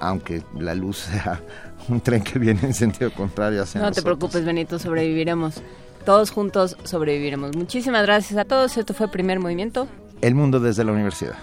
aunque 0.00 0.42
la 0.58 0.74
luz 0.74 0.98
sea 1.10 1.40
un 1.88 2.00
tren 2.00 2.22
que 2.22 2.38
viene 2.38 2.60
en 2.62 2.74
sentido 2.74 3.12
contrario 3.12 3.62
hacia 3.62 3.80
No 3.80 3.92
te 3.92 4.02
preocupes, 4.02 4.44
Benito, 4.44 4.78
sobreviviremos. 4.78 5.62
Todos 6.04 6.30
juntos 6.30 6.76
sobreviviremos. 6.84 7.56
Muchísimas 7.56 8.02
gracias 8.02 8.38
a 8.38 8.44
todos. 8.44 8.76
Esto 8.76 8.92
fue 8.92 9.08
Primer 9.08 9.40
Movimiento. 9.40 9.88
El 10.20 10.34
mundo 10.34 10.60
desde 10.60 10.84
la 10.84 10.92
universidad. 10.92 11.36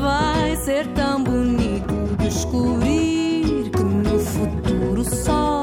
Vai 0.00 0.56
ser 0.56 0.86
tão 0.88 1.22
bonito 1.22 1.57
descobrir 2.28 3.70
que 3.70 3.82
no 3.82 4.18
futuro 4.18 5.02
só 5.02 5.57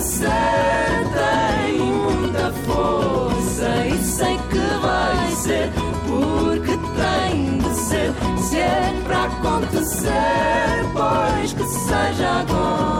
ser 0.00 1.06
tem 1.14 1.78
muita 1.78 2.52
força 2.64 3.86
e 3.86 3.98
sei 4.02 4.38
que 4.50 4.80
vai 4.80 5.30
ser 5.32 5.70
porque 6.06 6.78
tem 6.96 7.58
de 7.58 7.74
ser. 7.74 8.12
Se 8.48 8.58
é 8.58 8.94
para 9.04 9.24
acontecer 9.24 10.10
pois 10.92 11.52
que 11.52 11.64
seja 11.64 12.40
agora 12.40 12.99